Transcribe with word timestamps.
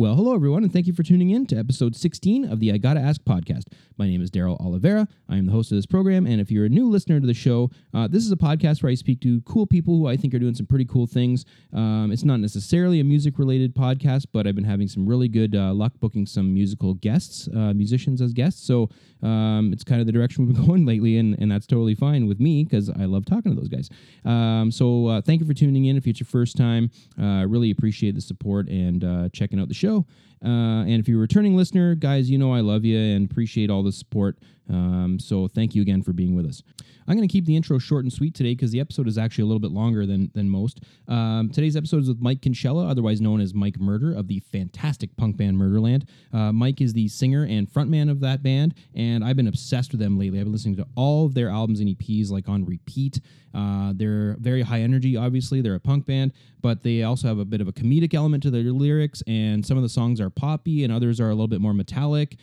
Well, 0.00 0.14
hello, 0.14 0.34
everyone, 0.34 0.62
and 0.62 0.72
thank 0.72 0.86
you 0.86 0.94
for 0.94 1.02
tuning 1.02 1.28
in 1.28 1.44
to 1.48 1.58
episode 1.58 1.94
16 1.94 2.50
of 2.50 2.58
the 2.58 2.72
I 2.72 2.78
Gotta 2.78 3.00
Ask 3.00 3.20
podcast. 3.20 3.64
My 3.98 4.06
name 4.06 4.22
is 4.22 4.30
Daryl 4.30 4.58
Oliveira. 4.58 5.06
I 5.28 5.36
am 5.36 5.44
the 5.44 5.52
host 5.52 5.72
of 5.72 5.76
this 5.76 5.84
program, 5.84 6.26
and 6.26 6.40
if 6.40 6.50
you're 6.50 6.64
a 6.64 6.70
new 6.70 6.88
listener 6.88 7.20
to 7.20 7.26
the 7.26 7.34
show, 7.34 7.70
uh, 7.92 8.08
this 8.08 8.24
is 8.24 8.32
a 8.32 8.36
podcast 8.36 8.82
where 8.82 8.90
I 8.90 8.94
speak 8.94 9.20
to 9.20 9.42
cool 9.42 9.66
people 9.66 9.98
who 9.98 10.06
I 10.06 10.16
think 10.16 10.32
are 10.32 10.38
doing 10.38 10.54
some 10.54 10.64
pretty 10.64 10.86
cool 10.86 11.06
things. 11.06 11.44
Um, 11.74 12.12
it's 12.12 12.24
not 12.24 12.40
necessarily 12.40 12.98
a 13.00 13.04
music 13.04 13.38
related 13.38 13.74
podcast, 13.74 14.28
but 14.32 14.46
I've 14.46 14.54
been 14.54 14.64
having 14.64 14.88
some 14.88 15.06
really 15.06 15.28
good 15.28 15.54
uh, 15.54 15.74
luck 15.74 15.92
booking 16.00 16.24
some 16.24 16.54
musical 16.54 16.94
guests, 16.94 17.46
uh, 17.54 17.74
musicians 17.74 18.22
as 18.22 18.32
guests. 18.32 18.66
So 18.66 18.88
um, 19.22 19.70
it's 19.70 19.84
kind 19.84 20.00
of 20.00 20.06
the 20.06 20.12
direction 20.12 20.46
we've 20.46 20.56
been 20.56 20.66
going 20.66 20.86
lately, 20.86 21.18
and, 21.18 21.38
and 21.38 21.52
that's 21.52 21.66
totally 21.66 21.94
fine 21.94 22.26
with 22.26 22.40
me 22.40 22.64
because 22.64 22.88
I 22.88 23.04
love 23.04 23.26
talking 23.26 23.54
to 23.54 23.60
those 23.60 23.68
guys. 23.68 23.90
Um, 24.24 24.70
so 24.70 25.08
uh, 25.08 25.20
thank 25.20 25.42
you 25.42 25.46
for 25.46 25.52
tuning 25.52 25.84
in. 25.84 25.98
If 25.98 26.06
it's 26.06 26.20
your 26.20 26.26
first 26.26 26.56
time, 26.56 26.90
I 27.18 27.42
really 27.42 27.70
appreciate 27.70 28.14
the 28.14 28.22
support 28.22 28.66
and 28.68 29.04
uh, 29.04 29.28
checking 29.34 29.60
out 29.60 29.68
the 29.68 29.74
show. 29.74 29.89
Uh, 29.98 30.84
and 30.84 31.00
if 31.00 31.08
you're 31.08 31.18
a 31.18 31.20
returning 31.20 31.56
listener, 31.56 31.94
guys, 31.94 32.30
you 32.30 32.38
know 32.38 32.52
I 32.54 32.60
love 32.60 32.84
you 32.84 32.98
and 32.98 33.30
appreciate 33.30 33.70
all 33.70 33.82
the 33.82 33.92
support. 33.92 34.38
Um, 34.70 35.18
so 35.18 35.48
thank 35.48 35.74
you 35.74 35.82
again 35.82 36.02
for 36.02 36.12
being 36.12 36.36
with 36.36 36.46
us. 36.46 36.62
I'm 37.08 37.16
going 37.16 37.26
to 37.26 37.32
keep 37.32 37.44
the 37.44 37.56
intro 37.56 37.78
short 37.78 38.04
and 38.04 38.12
sweet 38.12 38.34
today 38.34 38.52
because 38.54 38.70
the 38.70 38.78
episode 38.78 39.08
is 39.08 39.18
actually 39.18 39.42
a 39.42 39.46
little 39.46 39.60
bit 39.60 39.72
longer 39.72 40.06
than 40.06 40.30
than 40.32 40.48
most. 40.48 40.80
Um, 41.08 41.50
today's 41.52 41.76
episode 41.76 42.02
is 42.02 42.08
with 42.08 42.20
Mike 42.20 42.40
Kinshella, 42.40 42.88
otherwise 42.88 43.20
known 43.20 43.40
as 43.40 43.52
Mike 43.52 43.80
Murder 43.80 44.14
of 44.14 44.28
the 44.28 44.38
fantastic 44.52 45.16
punk 45.16 45.36
band 45.36 45.58
Murderland. 45.58 46.04
Uh, 46.32 46.52
Mike 46.52 46.80
is 46.80 46.92
the 46.92 47.08
singer 47.08 47.44
and 47.44 47.68
frontman 47.68 48.10
of 48.10 48.20
that 48.20 48.44
band, 48.44 48.74
and 48.94 49.24
I've 49.24 49.36
been 49.36 49.48
obsessed 49.48 49.90
with 49.90 50.00
them 50.00 50.18
lately. 50.18 50.38
I've 50.38 50.44
been 50.44 50.52
listening 50.52 50.76
to 50.76 50.86
all 50.94 51.26
of 51.26 51.34
their 51.34 51.48
albums 51.48 51.80
and 51.80 51.88
EPs 51.88 52.30
like 52.30 52.48
on 52.48 52.64
repeat. 52.64 53.20
Uh, 53.52 53.92
they're 53.96 54.36
very 54.38 54.62
high 54.62 54.80
energy, 54.80 55.16
obviously. 55.16 55.60
They're 55.60 55.74
a 55.74 55.80
punk 55.80 56.06
band, 56.06 56.32
but 56.60 56.84
they 56.84 57.02
also 57.02 57.26
have 57.26 57.40
a 57.40 57.44
bit 57.44 57.60
of 57.60 57.66
a 57.66 57.72
comedic 57.72 58.14
element 58.14 58.44
to 58.44 58.50
their 58.50 58.62
lyrics, 58.62 59.20
and 59.26 59.66
some 59.66 59.76
of 59.76 59.82
the 59.82 59.88
songs 59.88 60.20
are 60.20 60.30
poppy, 60.30 60.84
and 60.84 60.92
others 60.92 61.20
are 61.20 61.30
a 61.30 61.34
little 61.34 61.48
bit 61.48 61.60
more 61.60 61.74
metallic. 61.74 62.36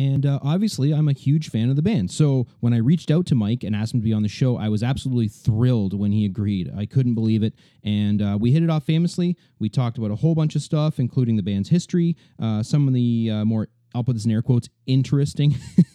And 0.00 0.24
uh, 0.24 0.38
obviously, 0.42 0.94
I'm 0.94 1.08
a 1.08 1.12
huge 1.12 1.50
fan 1.50 1.68
of 1.68 1.76
the 1.76 1.82
band. 1.82 2.10
So 2.10 2.46
when 2.60 2.72
I 2.72 2.78
reached 2.78 3.10
out 3.10 3.26
to 3.26 3.34
Mike 3.34 3.64
and 3.64 3.76
asked 3.76 3.92
him 3.92 4.00
to 4.00 4.04
be 4.04 4.14
on 4.14 4.22
the 4.22 4.30
show, 4.30 4.56
I 4.56 4.70
was 4.70 4.82
absolutely 4.82 5.28
thrilled 5.28 5.92
when 5.92 6.10
he 6.10 6.24
agreed. 6.24 6.72
I 6.74 6.86
couldn't 6.86 7.14
believe 7.14 7.42
it. 7.42 7.52
And 7.84 8.22
uh, 8.22 8.38
we 8.40 8.50
hit 8.50 8.62
it 8.62 8.70
off 8.70 8.84
famously. 8.84 9.36
We 9.58 9.68
talked 9.68 9.98
about 9.98 10.10
a 10.10 10.16
whole 10.16 10.34
bunch 10.34 10.56
of 10.56 10.62
stuff, 10.62 11.00
including 11.00 11.36
the 11.36 11.42
band's 11.42 11.68
history, 11.68 12.16
uh, 12.42 12.62
some 12.62 12.88
of 12.88 12.94
the 12.94 13.30
uh, 13.30 13.44
more, 13.44 13.68
I'll 13.94 14.02
put 14.02 14.14
this 14.14 14.24
in 14.24 14.30
air 14.30 14.40
quotes, 14.40 14.70
interesting 14.86 15.54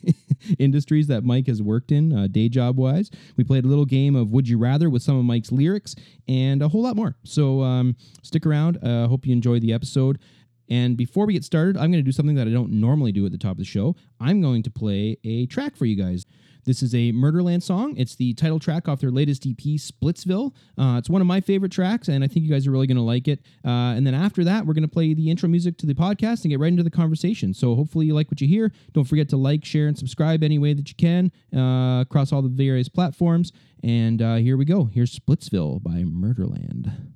industries 0.59 1.08
that 1.08 1.23
Mike 1.23 1.48
has 1.48 1.64
worked 1.64 1.92
in, 1.92 2.14
uh, 2.16 2.28
day 2.28 2.48
job 2.48 2.78
wise. 2.78 3.09
We 3.38 3.44
played 3.44 3.66
a 3.66 3.67
little 3.67 3.86
game 3.86 4.16
of 4.16 4.30
Would 4.30 4.48
You 4.48 4.59
Rather 4.59 4.88
with 4.88 5.02
some 5.02 5.17
of 5.17 5.26
Mike's 5.26 5.52
lyrics 5.52 5.95
and 6.28 6.61
a 6.61 6.67
whole 6.67 6.83
lot 6.83 6.95
more. 6.95 7.16
So 7.23 7.64
um, 7.64 7.95
stick 8.22 8.45
around. 8.45 8.78
I 8.83 8.88
uh, 8.88 9.08
hope 9.08 9.26
you 9.26 9.33
enjoy 9.33 9.59
the 9.59 9.73
episode. 9.73 10.20
And 10.69 10.97
before 10.97 11.25
we 11.25 11.33
get 11.33 11.44
started, 11.44 11.77
I'm 11.77 11.91
going 11.91 12.03
to 12.03 12.03
do 12.03 12.11
something 12.11 12.35
that 12.35 12.47
I 12.47 12.52
don't 12.52 12.71
normally 12.71 13.11
do 13.11 13.25
at 13.25 13.31
the 13.31 13.38
top 13.38 13.52
of 13.52 13.58
the 13.58 13.66
show. 13.66 13.95
I'm 14.19 14.41
going 14.41 14.63
to 14.63 14.71
play 14.71 15.17
a 15.23 15.45
track 15.45 15.75
for 15.75 15.85
you 15.85 15.95
guys. 15.95 16.25
This 16.66 16.81
is 16.81 16.95
a 16.95 17.11
Murderland 17.11 17.61
song. 17.61 17.95
It's 17.95 18.16
the 18.16 18.33
title 18.33 18.59
track 18.59 18.88
off 18.88 18.99
their 18.99 19.11
latest 19.11 19.45
EP, 19.45 19.55
Splitsville. 19.58 20.52
Uh, 20.77 20.97
it's 20.97 21.09
one 21.09 21.21
of 21.21 21.27
my 21.27 21.39
favorite 21.39 21.71
tracks, 21.71 22.08
and 22.08 22.23
I 22.23 22.27
think 22.27 22.43
you 22.43 22.52
guys 22.52 22.66
are 22.66 22.71
really 22.71 22.88
going 22.88 22.97
to 22.97 23.03
like 23.03 23.27
it. 23.27 23.41
Uh, 23.63 23.93
and 23.93 24.05
then 24.05 24.16
after 24.16 24.43
that, 24.43 24.66
we're 24.66 24.73
going 24.73 24.81
to 24.81 24.88
play 24.88 25.13
the 25.13 25.30
intro 25.30 25.47
music 25.47 25.77
to 25.77 25.86
the 25.86 25.93
podcast 25.93 26.43
and 26.43 26.49
get 26.49 26.59
right 26.59 26.69
into 26.69 26.81
the 26.81 26.89
conversation. 26.89 27.53
So 27.53 27.75
hopefully 27.75 28.08
you 28.08 28.16
like 28.16 28.31
what 28.31 28.41
you 28.41 28.47
hear. 28.47 28.71
Don't 28.93 29.05
forget 29.05 29.30
to 29.30 29.38
like, 29.38 29.63
share, 29.63 29.88
and 29.88 29.97
subscribe 29.97 30.43
any 30.43 30.58
way 30.58 30.73
that 30.73 30.89
you 30.89 30.95
can 30.95 31.31
uh, 31.55 32.02
across 32.02 32.33
all 32.33 32.41
the 32.41 32.49
various 32.49 32.89
platforms. 32.89 33.52
And 33.83 34.21
uh, 34.21 34.36
here 34.36 34.58
we 34.58 34.66
go. 34.66 34.86
Here's 34.86 35.17
Splitsville 35.17 35.83
by 35.83 36.03
Murderland. 36.03 37.14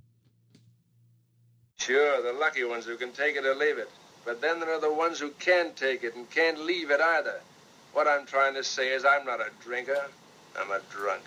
Sure, 1.80 2.22
the 2.22 2.34
lucky 2.34 2.64
ones 2.66 2.86
who 2.86 2.98
can 2.98 3.12
take 3.14 3.36
it 3.36 3.46
or 3.46 3.56
leave 3.56 3.78
it. 3.78 3.90
But 4.26 4.42
then 4.42 4.60
there 4.60 4.72
are 4.74 4.82
the 4.82 4.94
ones 4.94 5.20
who 5.20 5.30
can't 5.40 5.76
take 5.76 6.04
it 6.04 6.16
and 6.16 6.30
can't 6.30 6.60
leave 6.60 6.92
it 6.92 7.00
either. 7.00 7.40
What 7.94 8.08
I'm 8.08 8.26
trying 8.26 8.54
to 8.56 8.64
say 8.64 8.90
is 8.90 9.06
I'm 9.06 9.26
not 9.26 9.40
a 9.40 9.50
drinker, 9.64 10.06
I'm 10.60 10.72
a 10.72 10.82
drunk. 10.92 11.23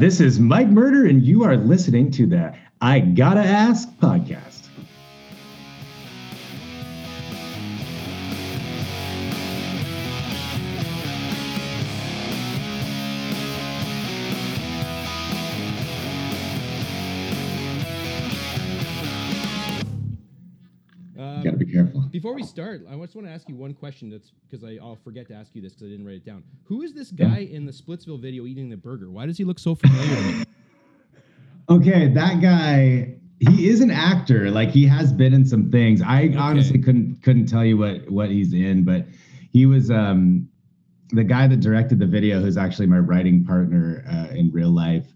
This 0.00 0.18
is 0.18 0.40
Mike 0.40 0.68
Murder, 0.68 1.04
and 1.04 1.22
you 1.22 1.44
are 1.44 1.58
listening 1.58 2.10
to 2.12 2.26
the 2.26 2.54
I 2.80 3.00
Gotta 3.00 3.40
Ask 3.40 3.86
podcast. 3.98 4.49
Careful. 21.70 22.02
Before 22.10 22.34
we 22.34 22.42
start, 22.42 22.82
I 22.90 22.96
just 22.96 23.14
want 23.14 23.26
to 23.26 23.32
ask 23.32 23.48
you 23.48 23.56
one 23.56 23.74
question. 23.74 24.10
That's 24.10 24.32
because 24.48 24.64
I'll 24.80 24.96
forget 24.96 25.26
to 25.28 25.34
ask 25.34 25.54
you 25.54 25.62
this 25.62 25.72
because 25.74 25.86
I 25.88 25.90
didn't 25.90 26.06
write 26.06 26.16
it 26.16 26.24
down. 26.26 26.42
Who 26.64 26.82
is 26.82 26.92
this 26.92 27.12
Yeah. 27.12 27.28
guy 27.28 27.38
in 27.38 27.64
the 27.66 27.72
Splitsville 27.72 28.20
video 28.20 28.46
eating 28.46 28.68
the 28.68 28.76
burger? 28.76 29.10
Why 29.10 29.26
does 29.26 29.38
he 29.38 29.44
look 29.44 29.58
so 29.58 29.74
familiar? 29.74 30.46
Okay, 31.68 32.08
that 32.08 32.40
guy. 32.40 33.14
He 33.38 33.68
is 33.68 33.80
an 33.80 33.90
actor. 33.90 34.50
Like 34.50 34.70
he 34.70 34.86
has 34.86 35.12
been 35.12 35.32
in 35.32 35.46
some 35.46 35.70
things. 35.70 36.02
I 36.02 36.24
Okay. 36.24 36.36
honestly 36.36 36.78
couldn't 36.78 37.22
couldn't 37.22 37.46
tell 37.46 37.64
you 37.64 37.78
what 37.78 38.10
what 38.10 38.28
he's 38.30 38.52
in, 38.52 38.84
but 38.84 39.06
he 39.52 39.66
was 39.66 39.90
um 39.90 40.48
the 41.10 41.24
guy 41.24 41.46
that 41.46 41.60
directed 41.60 41.98
the 41.98 42.06
video, 42.06 42.40
who's 42.40 42.56
actually 42.56 42.86
my 42.86 42.98
writing 42.98 43.44
partner 43.44 44.04
uh, 44.10 44.34
in 44.34 44.50
real 44.52 44.70
life. 44.70 45.06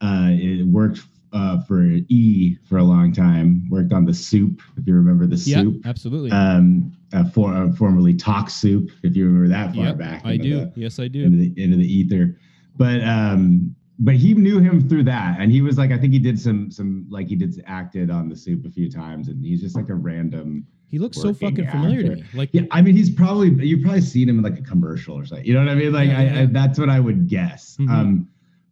Uh, 0.00 0.28
it 0.32 0.66
worked 0.66 1.00
uh, 1.32 1.60
for 1.62 1.82
E 2.08 2.56
for 2.64 2.78
a 2.78 2.84
long 2.84 3.12
time. 3.12 3.68
Worked 3.70 3.92
on 3.92 4.04
the 4.04 4.14
Soup, 4.14 4.60
if 4.76 4.86
you 4.86 4.94
remember 4.94 5.26
the 5.26 5.36
Yeah, 5.36 5.62
Soup. 5.62 5.80
absolutely. 5.86 6.30
Um, 6.30 6.92
uh, 7.12 7.24
for, 7.30 7.54
uh, 7.54 7.72
formerly 7.72 8.14
Talk 8.14 8.50
Soup, 8.50 8.90
if 9.02 9.16
you 9.16 9.26
remember 9.26 9.48
that 9.48 9.74
far 9.74 9.86
Yep, 9.86 9.98
back. 9.98 10.22
I 10.24 10.36
do. 10.36 10.60
the- 10.60 10.72
yes, 10.74 10.98
I 10.98 11.08
do. 11.08 11.24
into 11.24 11.38
the 11.38 11.62
into 11.62 11.76
the 11.76 11.86
ether. 11.92 12.36
But 12.76 13.02
um 13.04 13.74
but 14.00 14.14
he 14.14 14.32
knew 14.32 14.60
him 14.60 14.88
through 14.88 15.02
that. 15.02 15.40
And 15.40 15.50
he 15.50 15.60
was 15.60 15.76
like, 15.76 15.90
I 15.90 15.98
think 15.98 16.12
he 16.12 16.20
did 16.20 16.38
some 16.38 16.70
some 16.70 17.04
like 17.10 17.28
he 17.28 17.34
did 17.34 17.60
acted 17.66 18.10
on 18.10 18.28
the 18.28 18.36
soup 18.36 18.64
a 18.64 18.70
few 18.70 18.88
times 18.90 19.26
and 19.28 19.44
he's 19.44 19.60
just 19.60 19.74
like 19.74 19.88
a 19.88 19.94
random 19.94 20.64
He 20.86 20.98
looks 21.00 21.16
so 21.20 21.34
fucking 21.34 21.66
familiar 21.68 22.02
to 22.04 22.10
me. 22.16 22.24
Like, 22.32 22.50
yeah, 22.52 22.62
I 22.70 22.80
mean 22.82 22.94
he's 22.94 23.10
probably 23.10 23.48
you've 23.66 23.82
probably 23.82 24.00
seen 24.02 24.28
him 24.28 24.38
in 24.38 24.44
like 24.44 24.58
a 24.58 24.62
commercial 24.62 25.14
or 25.18 25.24
something. 25.26 25.44
You 25.46 25.54
know 25.54 25.60
what 25.60 25.68
I 25.70 25.74
mean? 25.74 25.92
Like 25.92 26.08
Yeah, 26.08 26.22
yeah. 26.22 26.40
I 26.42 26.46
that's 26.46 26.78
what 26.78 26.88
I 26.88 27.00
would 27.00 27.26
guess. 27.26 27.76
Mhm. 27.80 27.90
Um 27.90 28.28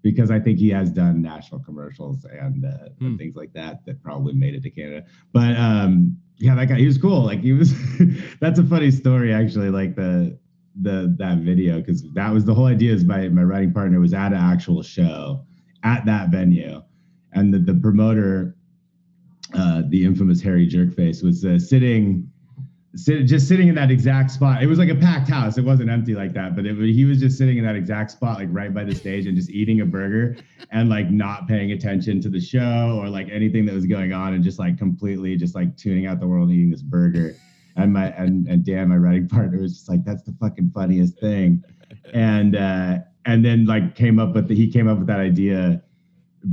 because 0.07 0.31
I 0.31 0.39
think 0.39 0.59
he 0.61 0.69
has 0.71 0.89
done 0.93 1.21
national 1.21 1.61
commercials 1.65 2.25
and, 2.25 2.65
uh, 2.65 2.91
Hmm. 3.01 3.07
and 3.07 3.19
things 3.19 3.35
like 3.35 3.53
that 3.55 3.85
that 3.87 4.01
probably 4.05 4.35
made 4.35 4.55
it 4.55 4.63
to 4.63 4.71
Canada. 4.71 5.05
But 5.33 5.57
um 5.57 6.17
yeah, 6.39 6.55
that 6.55 6.69
guy 6.69 6.77
he 6.77 6.87
was 6.87 6.99
cool. 6.99 7.25
Like 7.25 7.41
he 7.41 7.53
was 7.53 7.75
that's 8.41 8.61
a 8.61 8.65
funny 8.65 8.91
story 8.93 9.35
actually. 9.35 9.71
Like 9.71 9.97
the 9.97 10.39
the 10.83 11.15
that 11.19 11.39
video 11.39 11.81
because 11.81 12.01
that 12.13 12.33
was 12.33 12.45
the 12.45 12.55
whole 12.55 12.67
idea 12.67 12.93
is 12.93 13.05
my 13.05 13.29
my 13.29 13.43
writing 13.43 13.73
partner 13.73 13.99
was 13.99 14.15
at 14.15 14.33
an 14.33 14.39
actual 14.53 14.83
show 14.83 15.45
at 15.83 16.05
that 16.07 16.29
venue 16.31 16.83
and 17.33 17.53
the, 17.53 17.59
the 17.59 17.75
promoter 17.75 18.55
uh 19.55 19.83
the 19.89 20.05
infamous 20.05 20.43
harry 20.43 20.69
jerkface 20.69 21.23
was 21.25 21.45
uh, 21.47 21.59
sitting 21.59 22.05
sit, 22.05 22.36
just 22.97 23.49
sitting 23.49 23.69
in 23.69 23.75
that 23.75 23.91
exact 23.91 24.31
spot. 24.31 24.63
It 24.63 24.67
was 24.67 24.79
like 24.79 24.89
a 24.89 24.95
packed 24.95 25.29
house. 25.29 25.59
It 25.59 25.65
wasn't 25.65 25.91
empty 25.91 26.15
like 26.15 26.33
that 26.33 26.57
but 26.57 26.67
it, 26.67 26.77
he 26.77 27.05
was 27.05 27.21
just 27.21 27.39
sitting 27.39 27.59
in 27.59 27.65
that 27.65 27.77
exact 27.77 28.11
spot 28.11 28.39
like 28.39 28.49
right 28.51 28.73
by 28.73 28.83
the 28.83 28.95
stage 28.95 29.27
and 29.27 29.37
just 29.37 29.51
eating 29.51 29.83
a 29.83 29.87
burger 29.87 30.37
and 30.71 30.89
like 30.89 31.11
not 31.11 31.47
paying 31.47 31.73
attention 31.73 32.21
to 32.23 32.29
the 32.29 32.41
show 32.41 32.99
or 33.01 33.09
like 33.09 33.29
anything 33.31 33.67
that 33.67 33.75
was 33.75 33.87
going 33.87 34.13
on 34.13 34.35
and 34.35 34.43
just 34.43 34.59
like 34.59 34.79
completely 34.79 35.37
just 35.37 35.55
like 35.55 35.77
tuning 35.77 36.07
out 36.07 36.19
the 36.19 36.27
world 36.27 36.51
eating 36.51 36.71
this 36.71 36.83
burger. 36.83 37.37
And 37.77 37.93
my 37.93 38.07
and 38.13 38.49
and 38.49 38.65
Dan, 38.65 38.89
my 38.89 38.97
writing 38.97 39.29
partner, 39.37 39.61
was 39.61 39.75
just 39.75 39.89
like, 39.89 40.03
"That's 40.03 40.23
the 40.23 40.35
fucking 40.41 40.71
funniest 40.75 41.21
thing," 41.21 41.63
and 42.15 42.57
uh, 42.57 42.99
and 43.27 43.45
then 43.45 43.67
like 43.67 43.95
came 43.95 44.19
up 44.19 44.35
with 44.35 44.49
the, 44.49 44.55
he 44.55 44.67
came 44.73 44.89
up 44.89 44.97
with 44.97 45.07
that 45.09 45.21
idea, 45.21 45.83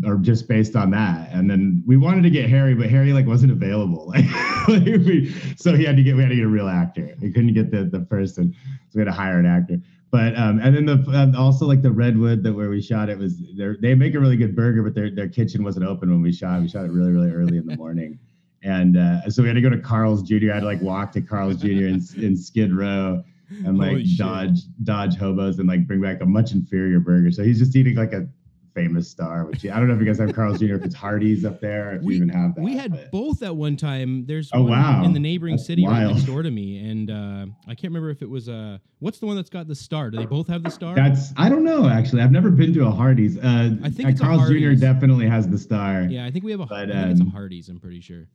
or 0.06 0.18
just 0.18 0.48
based 0.48 0.75
on 0.75 0.92
that, 0.92 1.31
and 1.31 1.50
then 1.50 1.84
we 1.86 1.98
wanted 1.98 2.24
to 2.24 2.30
get 2.30 2.50
Harry, 2.50 2.74
but 2.74 2.90
Harry 2.90 3.13
like 3.13 3.25
wasn't 3.25 3.51
available, 3.51 4.07
like, 4.07 4.25
like, 4.68 4.86
we, 4.86 5.34
so 5.57 5.75
he 5.75 5.84
had 5.84 5.98
to 5.98 6.04
get 6.04 6.16
we 6.16 6.22
had 6.22 6.30
to 6.30 6.36
get 6.36 6.45
a 6.45 6.50
real 6.50 6.68
actor. 6.68 7.16
We 7.22 7.31
couldn't 7.31 7.54
get 7.54 7.72
the 7.72 7.86
the 7.86 8.01
person, 8.01 8.54
so 8.90 8.92
we 8.95 9.00
had 9.00 9.06
to 9.06 9.12
hire 9.12 9.40
an 9.40 9.45
actor. 9.45 9.80
But 10.12 10.38
um, 10.38 10.60
and 10.60 10.75
then 10.75 10.86
the 10.86 11.04
and 11.10 11.36
also 11.36 11.66
like 11.66 11.81
the 11.81 11.92
redwood 11.92 12.44
that 12.44 12.54
where 12.54 12.69
we 12.69 12.81
shot 12.81 13.10
it 13.10 13.18
was 13.18 13.40
they 13.57 13.75
they 13.81 13.95
make 13.95 14.13
a 14.13 14.19
really 14.19 14.38
good 14.38 14.56
burger, 14.56 14.84
but 14.84 14.94
their 14.94 15.10
their 15.10 15.28
kitchen 15.30 15.63
wasn't 15.63 15.86
open 15.86 16.10
when 16.10 16.22
we 16.22 16.31
shot. 16.31 16.62
We 16.62 16.68
shot 16.68 16.86
it 16.86 16.92
really 16.92 17.12
really 17.12 17.31
early 17.31 17.57
in 17.57 17.66
the 17.66 17.75
morning. 17.75 18.19
And 18.63 18.98
uh, 18.98 19.30
so 19.30 19.42
we 19.42 19.50
had 19.50 19.56
to 19.56 19.62
go 19.62 19.69
to 19.69 19.80
Carl's 19.80 20.24
Jr. 20.24 20.51
I 20.51 20.54
had 20.54 20.60
to 20.62 20.66
like 20.66 20.81
walk 20.81 21.12
to 21.13 21.22
Carl's 21.22 21.57
Jr. 21.57 21.68
in, 21.68 22.01
in 22.16 22.38
Skid 22.38 22.74
Row 22.74 23.24
and 23.66 23.78
like 23.78 23.90
Holy 23.90 24.06
shit. 24.06 24.19
dodge 24.19 24.60
dodge 24.84 25.18
hobos 25.18 25.60
and 25.60 25.68
like 25.68 25.86
bring 25.86 26.01
back 26.01 26.22
a 26.22 26.25
much 26.25 26.51
inferior 26.51 27.00
burger. 27.00 27.31
So 27.31 27.44
he's 27.44 27.60
just 27.60 27.75
eating 27.75 27.95
like 27.95 28.13
a 28.13 28.28
famous 28.73 29.09
star, 29.09 29.45
which 29.45 29.65
I 29.65 29.77
don't 29.79 29.87
know 29.87 29.93
if 29.93 29.99
you 29.99 30.05
guys 30.05 30.19
have 30.19 30.33
Carl's 30.33 30.59
Jr. 30.59 30.75
if 30.75 30.83
it's 30.83 30.95
Hardee's 30.95 31.45
up 31.45 31.61
there, 31.61 31.95
if 31.95 32.01
We- 32.03 32.15
you 32.15 32.23
even 32.23 32.29
have 32.29 32.55
that. 32.55 32.63
we 32.63 32.75
had 32.75 32.91
but- 32.91 33.11
both 33.11 33.43
at 33.43 33.55
one 33.55 33.75
time. 33.75 34.25
There's 34.25 34.49
Oh, 34.53 34.61
one 34.63 34.71
wow. 34.71 35.03
in 35.03 35.13
the 35.13 35.19
neighboring 35.19 35.55
That's 35.55 35.67
city 35.67 35.85
right 35.85 36.07
next 36.07 36.23
door 36.23 36.41
to 36.43 36.49
me, 36.51 36.79
and 36.89 37.11
uh, 37.11 37.45
I 37.67 37.75
can't 37.75 37.91
remember 37.91 38.09
if 38.09 38.21
it 38.21 38.29
was 38.29 38.49
uh, 38.49 38.77
what's 38.99 39.19
the 39.19 39.25
one 39.27 39.35
that's 39.35 39.49
got 39.49 39.67
the 39.67 39.75
star? 39.75 40.09
Do 40.09 40.17
they 40.17 40.25
both 40.25 40.47
have 40.47 40.63
the 40.63 40.71
star? 40.71 40.95
That's 40.95 41.33
I 41.37 41.49
don't 41.49 41.63
know 41.63 41.87
actually. 41.87 42.21
I've 42.21 42.31
never 42.31 42.49
been 42.49 42.73
to 42.73 42.85
a 42.87 42.91
Hardee's. 42.91 43.37
Uh, 43.37 43.75
I 43.83 43.89
think 43.89 44.09
uh, 44.19 44.23
Carl's 44.25 44.49
Jr. 44.49 44.73
Definitely 44.73 45.27
has 45.27 45.47
the 45.47 45.57
star. 45.57 46.03
yeah, 46.03 46.25
I 46.25 46.31
think 46.31 46.43
we 46.45 46.51
have 46.51 46.59
a. 46.61 46.65
But, 46.65 46.89
think 46.89 47.11
it's 47.11 47.19
a 47.19 47.23
um, 47.23 47.29
Hardee's. 47.31 47.69
I'm 47.69 47.79
pretty 47.79 48.01
sure. 48.01 48.27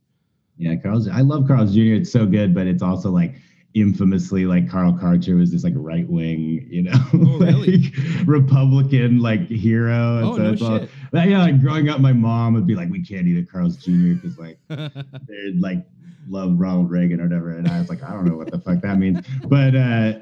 Yeah, 0.57 0.75
Carl's. 0.75 1.07
I 1.07 1.21
love 1.21 1.47
Carl's 1.47 1.73
Jr. 1.73 1.93
It's 1.95 2.11
so 2.11 2.25
good, 2.25 2.53
but 2.53 2.67
it's 2.67 2.81
also 2.83 3.11
like 3.11 3.35
infamously 3.75 4.45
like 4.45 4.69
Carl 4.69 4.93
Karcher 4.93 5.37
was 5.37 5.51
this 5.51 5.63
like 5.63 5.73
right 5.75 6.07
wing, 6.09 6.67
you 6.69 6.83
know, 6.83 6.93
Oh, 7.13 7.17
like 7.39 7.93
Republican 8.25 9.19
like 9.19 9.47
hero. 9.47 10.17
And 10.17 10.25
Oh, 10.25 10.35
so 10.35 10.41
no 10.41 10.49
all- 10.73 10.79
shit. 10.79 10.89
But, 11.11 11.27
yeah, 11.29 11.39
like 11.41 11.59
growing 11.61 11.89
up, 11.89 11.99
my 11.99 12.13
mom 12.13 12.53
would 12.53 12.67
be 12.67 12.75
like, 12.75 12.89
"We 12.89 13.03
can't 13.03 13.27
eat 13.27 13.37
at 13.37 13.49
Carl's 13.49 13.77
Jr. 13.77 14.13
because 14.21 14.37
like 14.37 14.59
they're 14.67 15.51
like 15.59 15.85
love 16.27 16.59
Ronald 16.59 16.91
Reagan 16.91 17.19
or 17.19 17.23
whatever," 17.23 17.51
and 17.57 17.67
I 17.67 17.79
was 17.79 17.89
like, 17.89 18.03
"I 18.03 18.11
don't 18.11 18.25
know 18.25 18.35
what 18.37 18.51
the 18.51 18.59
fuck 18.59 18.81
that 18.81 18.97
means," 18.97 19.19
but. 19.47 19.75
uh 19.75 20.13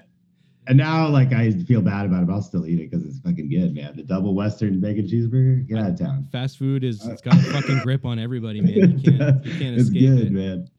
and 0.70 0.78
now, 0.78 1.08
like, 1.08 1.32
I 1.32 1.52
feel 1.52 1.82
bad 1.82 2.06
about 2.06 2.24
it, 2.24 2.28
but 2.28 2.34
I'll 2.34 2.42
still 2.42 2.66
eat 2.68 2.78
it 2.82 2.92
because 2.92 3.06
it's 3.06 3.20
fucking 3.20 3.50
good, 3.50 3.74
man. 3.74 3.96
The 3.96 4.04
double 4.04 4.36
Western 4.36 4.82
bacon 4.82 5.08
cheeseburger, 5.08 5.66
get 5.66 5.78
out 5.78 5.92
of 5.92 5.98
town. 5.98 6.28
Fast 6.30 6.58
food 6.60 6.84
is 6.84 7.06
it's 7.08 7.22
got 7.22 7.36
a 7.36 7.38
fucking 7.38 7.80
grip 7.84 8.04
on 8.04 8.20
everybody, 8.20 8.60
man. 8.60 9.00
You 9.00 9.12
can't 9.18 9.46
you 9.46 9.52
can't 9.58 9.76
it's 9.80 9.84
escape 9.84 10.02
good, 10.02 10.22
it. 10.28 10.32
man. 10.34 10.70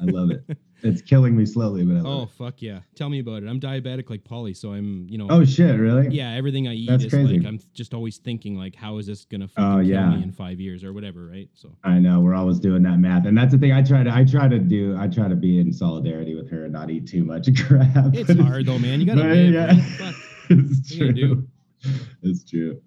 I 0.00 0.04
love 0.04 0.30
it. 0.30 0.56
It's 0.82 1.02
killing 1.02 1.36
me 1.36 1.44
slowly, 1.44 1.84
but 1.84 1.96
I 1.96 2.00
love 2.00 2.06
Oh 2.06 2.22
it. 2.22 2.30
fuck 2.30 2.62
yeah! 2.62 2.80
Tell 2.94 3.08
me 3.08 3.18
about 3.18 3.42
it. 3.42 3.48
I'm 3.48 3.58
diabetic 3.58 4.10
like 4.10 4.22
Polly, 4.24 4.54
so 4.54 4.72
I'm 4.74 5.08
you 5.10 5.18
know. 5.18 5.26
Oh 5.28 5.44
shit, 5.44 5.78
really? 5.80 6.08
yeah, 6.14 6.32
everything 6.34 6.68
I 6.68 6.74
eat 6.74 6.88
That's 6.88 7.04
is 7.04 7.12
crazy. 7.12 7.38
like 7.38 7.46
I'm 7.48 7.58
just 7.74 7.94
always 7.94 8.18
thinking 8.18 8.56
like, 8.56 8.76
how 8.76 8.98
is 8.98 9.06
this 9.08 9.24
gonna 9.24 9.46
oh, 9.46 9.48
fucking 9.48 9.94
Oh, 9.94 9.98
kill 10.00 10.10
me 10.18 10.22
in 10.22 10.30
five 10.32 10.60
years 10.60 10.84
or 10.84 10.92
whatever, 10.92 11.26
right? 11.26 11.48
So 11.54 11.74
I 11.82 11.98
know 11.98 12.20
we're 12.20 12.34
always 12.36 12.60
doing 12.60 12.82
that 12.84 12.98
math, 12.98 13.26
and 13.26 13.36
that's 13.36 13.50
the 13.52 13.58
thing. 13.58 13.72
I 13.72 13.82
try 13.82 14.04
to, 14.04 14.14
I 14.14 14.24
try 14.24 14.46
to 14.46 14.58
do, 14.60 14.96
I 14.98 15.08
try 15.08 15.26
to 15.26 15.34
be 15.36 15.58
in 15.58 15.72
solidarity 15.72 16.34
with 16.36 16.48
her 16.50 16.64
and 16.64 16.72
not 16.72 16.90
eat 16.90 17.08
too 17.08 17.24
much 17.24 17.48
crap. 17.66 18.14
it's 18.14 18.38
hard 18.40 18.66
though, 18.66 18.78
man. 18.78 19.00
You 19.00 19.06
gotta 19.06 19.22
But, 19.22 19.30
live. 19.30 19.52
yeah. 19.52 19.66
right? 19.66 19.82
Fuck. 19.82 20.14
it's 20.50 20.90
What 20.92 20.98
true. 20.98 21.12
do? 21.12 21.48
It's 22.22 22.44
true. 22.44 22.80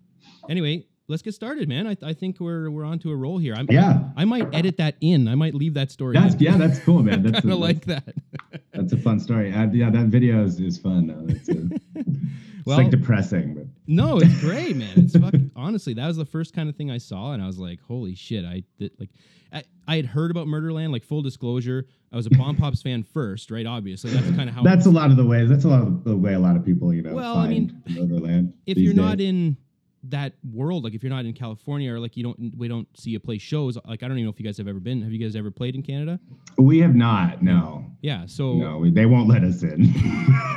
Anyway, 0.49 0.85
let's 1.11 1.21
get 1.21 1.35
started, 1.35 1.69
man. 1.69 1.85
I, 1.85 1.97
I 2.01 2.13
think 2.13 2.39
we're 2.39 2.71
we're 2.71 2.85
onto 2.85 3.11
a 3.11 3.15
roll 3.15 3.37
here. 3.37 3.53
I'm, 3.53 3.67
Yeah, 3.69 3.99
I 4.15 4.25
might 4.25 4.47
edit 4.53 4.77
that 4.77 4.95
in. 5.01 5.27
I 5.27 5.35
might 5.35 5.53
leave 5.53 5.75
that 5.75 5.91
story. 5.91 6.15
that's 6.17 6.33
in. 6.35 6.39
yeah, 6.41 6.57
that's 6.57 6.79
cool, 6.79 7.03
man. 7.03 7.21
That's 7.23 7.41
kind 7.41 7.53
of 7.53 7.59
like 7.59 7.85
that. 7.85 8.15
that's 8.73 8.93
a 8.93 8.97
fun 8.97 9.19
story. 9.19 9.53
Uh, 9.53 9.67
yeah, 9.71 9.89
that 9.91 10.05
video 10.05 10.43
is, 10.43 10.59
is 10.59 10.79
fun 10.79 11.07
though. 11.07 11.25
It's, 11.35 11.49
uh, 11.49 11.77
it's 11.95 12.67
like 12.67 12.89
depressing, 12.89 13.53
but 13.53 13.65
No, 13.85 14.17
it's 14.19 14.39
great, 14.39 14.75
man. 14.75 14.93
It's 14.95 15.15
fucking 15.15 15.51
honestly, 15.55 15.93
that 15.95 16.07
was 16.07 16.17
the 16.17 16.25
first 16.25 16.55
kind 16.55 16.69
of 16.69 16.75
thing 16.75 16.89
I 16.89 16.97
saw, 16.97 17.33
and 17.33 17.43
I 17.43 17.47
was 17.47 17.59
like, 17.59 17.79
"Holy 17.81 18.15
shit!" 18.15 18.45
I 18.45 18.63
did 18.79 18.91
like, 18.97 19.09
I, 19.53 19.63
I 19.87 19.97
had 19.97 20.05
heard 20.05 20.31
about 20.31 20.47
Murderland. 20.47 20.91
Like 20.91 21.03
full 21.03 21.21
disclosure, 21.21 21.85
I 22.11 22.15
was 22.15 22.25
a 22.25 22.29
Bomb 22.31 22.55
Pops 22.55 22.81
fan 22.81 23.03
first, 23.03 23.51
right? 23.51 23.65
Obviously, 23.65 24.11
that's 24.11 24.35
kind 24.35 24.49
of 24.49 24.55
how. 24.55 24.63
that's 24.63 24.85
a 24.85 24.91
lot 24.91 25.11
of 25.11 25.17
the 25.17 25.25
ways. 25.25 25.49
That's 25.49 25.65
a 25.65 25.69
lot 25.69 25.81
of 25.81 26.03
the 26.03 26.15
way 26.15 26.33
a 26.33 26.39
lot 26.39 26.55
of 26.55 26.65
people, 26.65 26.93
you 26.93 27.01
know, 27.01 27.13
Well, 27.13 27.37
I 27.37 27.47
find 27.47 27.83
Murderland. 27.89 28.53
if 28.65 28.77
you're 28.77 28.93
not 28.93 29.19
in 29.19 29.57
that 30.03 30.33
world, 30.53 30.83
like 30.83 30.93
if 30.93 31.03
you're 31.03 31.11
not 31.11 31.25
in 31.25 31.33
California 31.33 31.93
or 31.93 31.99
like 31.99 32.17
you 32.17 32.23
don't, 32.23 32.53
we 32.57 32.67
don't 32.67 32.87
see 32.97 33.11
you 33.11 33.19
play 33.19 33.37
shows. 33.37 33.77
Like 33.85 34.03
I 34.03 34.07
don't 34.07 34.17
even 34.17 34.25
know 34.25 34.31
if 34.31 34.39
you 34.39 34.45
guys 34.45 34.57
have 34.57 34.67
ever 34.67 34.79
been. 34.79 35.01
Have 35.01 35.11
you 35.11 35.19
guys 35.19 35.35
ever 35.35 35.51
played 35.51 35.75
in 35.75 35.83
Canada? 35.83 36.19
we 36.57 36.79
have 36.79 36.95
not. 36.95 37.41
No, 37.41 37.85
Yeah, 38.01 38.25
so 38.25 38.53
no, 38.53 38.89
they 38.89 39.05
won't 39.05 39.27
let 39.27 39.43
us 39.43 39.63
in. 39.63 39.93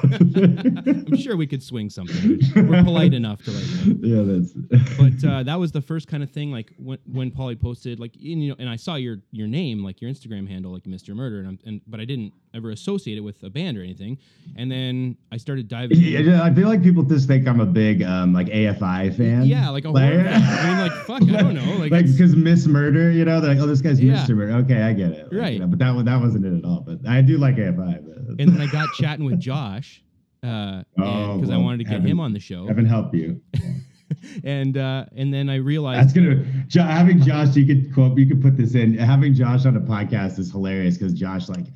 I'm 1.09 1.17
sure 1.17 1.37
we 1.37 1.47
could 1.47 1.63
swing 1.63 1.91
something. 1.91 2.41
We're 2.55 2.85
polite 2.85 3.15
enough 3.15 3.43
to 3.45 3.51
like. 3.51 3.65
yeah, 4.01 4.23
that's. 4.23 4.53
but 4.99 5.29
uh, 5.29 5.43
that 5.43 5.59
was 5.59 5.73
the 5.73 5.81
first 5.81 6.09
kind 6.09 6.23
of 6.23 6.31
thing 6.31 6.51
like 6.51 6.73
when 6.79 6.99
when 7.11 7.31
Polly 7.31 7.57
posted 7.57 8.01
like 8.01 8.15
and, 8.15 8.43
you 8.43 8.51
know 8.51 8.57
and 8.59 8.69
I 8.69 8.77
saw 8.77 8.97
your 8.97 9.19
your 9.31 9.47
name 9.47 9.83
like 9.83 10.01
your 10.01 10.11
Instagram 10.11 10.49
handle 10.49 10.73
like 10.73 10.85
Mr. 10.85 11.15
Murder 11.15 11.39
and, 11.39 11.49
I'm, 11.49 11.59
and 11.65 11.81
but 11.87 12.01
I 12.01 12.05
didn't 12.05 12.33
ever 12.55 12.71
associate 12.71 13.19
it 13.19 13.21
with 13.21 13.43
a 13.43 13.51
band 13.51 13.77
or 13.77 13.83
anything 13.83 14.19
and 14.57 14.71
then 14.71 15.17
I 15.33 15.37
started 15.39 15.69
diving 15.69 15.99
Yeah, 15.99 16.43
I 16.43 16.53
feel 16.55 16.69
like 16.69 16.83
people 16.83 17.03
just 17.03 17.27
think 17.27 17.49
I'm 17.49 17.61
a 17.61 17.67
big 17.67 18.03
um 18.03 18.33
like 18.33 18.49
AFI 18.49 19.17
fan. 19.17 19.34
Yeah 19.43 19.69
like 19.71 19.85
a 19.85 19.89
horror 19.91 20.25
fan. 20.25 20.43
I 20.43 20.69
mean 20.69 20.79
like 20.81 20.93
fuck 21.07 21.23
I 21.23 21.43
don't 21.43 21.55
know 21.67 21.77
like, 21.77 21.91
like 21.91 22.07
because 22.07 22.37
Miss 22.37 22.67
Murder, 22.67 23.11
you 23.11 23.25
know, 23.25 23.41
they're 23.41 23.55
like, 23.55 23.63
oh, 23.63 23.67
this 23.67 23.81
guy's 23.81 24.01
Yeah. 24.01 24.15
Mr. 24.25 24.37
Murder. 24.37 24.53
Okay, 24.65 24.83
I 24.83 24.93
get 24.93 25.11
it. 25.13 25.25
Like, 25.25 25.33
you 25.33 25.41
Right. 25.41 25.61
know, 25.61 25.67
but 25.67 25.79
that 25.81 25.95
wa- 25.95 26.03
that 26.03 26.21
wasn't 26.21 26.45
it 26.47 26.57
at 26.57 26.65
all. 26.65 26.81
But 26.81 27.07
I 27.09 27.21
do 27.23 27.39
like 27.39 27.57
AFI. 27.57 27.77
But 28.07 28.41
and 28.41 28.53
then 28.53 28.61
I 28.61 28.67
got 28.67 28.93
chatting 28.95 29.25
with 29.25 29.41
Josh 29.41 30.03
uh 30.43 30.83
Oh, 30.99 31.37
because 31.37 31.51
I 31.51 31.57
wanted 31.57 31.79
to 31.79 31.85
get 31.85 32.01
him 32.03 32.21
on 32.21 32.33
the 32.33 32.41
show 32.41 32.67
heaven 32.67 32.85
help 32.87 33.15
you. 33.15 33.41
and 34.45 34.77
uh 34.77 35.07
and 35.17 35.33
then 35.33 35.49
I 35.49 35.57
realized 35.57 36.01
That's 36.01 36.13
gonna 36.13 36.45
having 36.89 37.21
Josh. 37.21 37.57
You 37.57 37.67
could 37.67 37.93
quote. 37.95 38.19
You 38.19 38.27
could 38.27 38.43
put 38.43 38.57
this 38.57 38.75
in. 38.75 38.95
Having 38.99 39.35
Josh 39.35 39.67
on 39.67 39.77
a 39.77 39.81
podcast 39.81 40.39
is 40.39 40.51
hilarious 40.51 40.97
because 40.99 41.13
Josh 41.15 41.49
like 41.49 41.67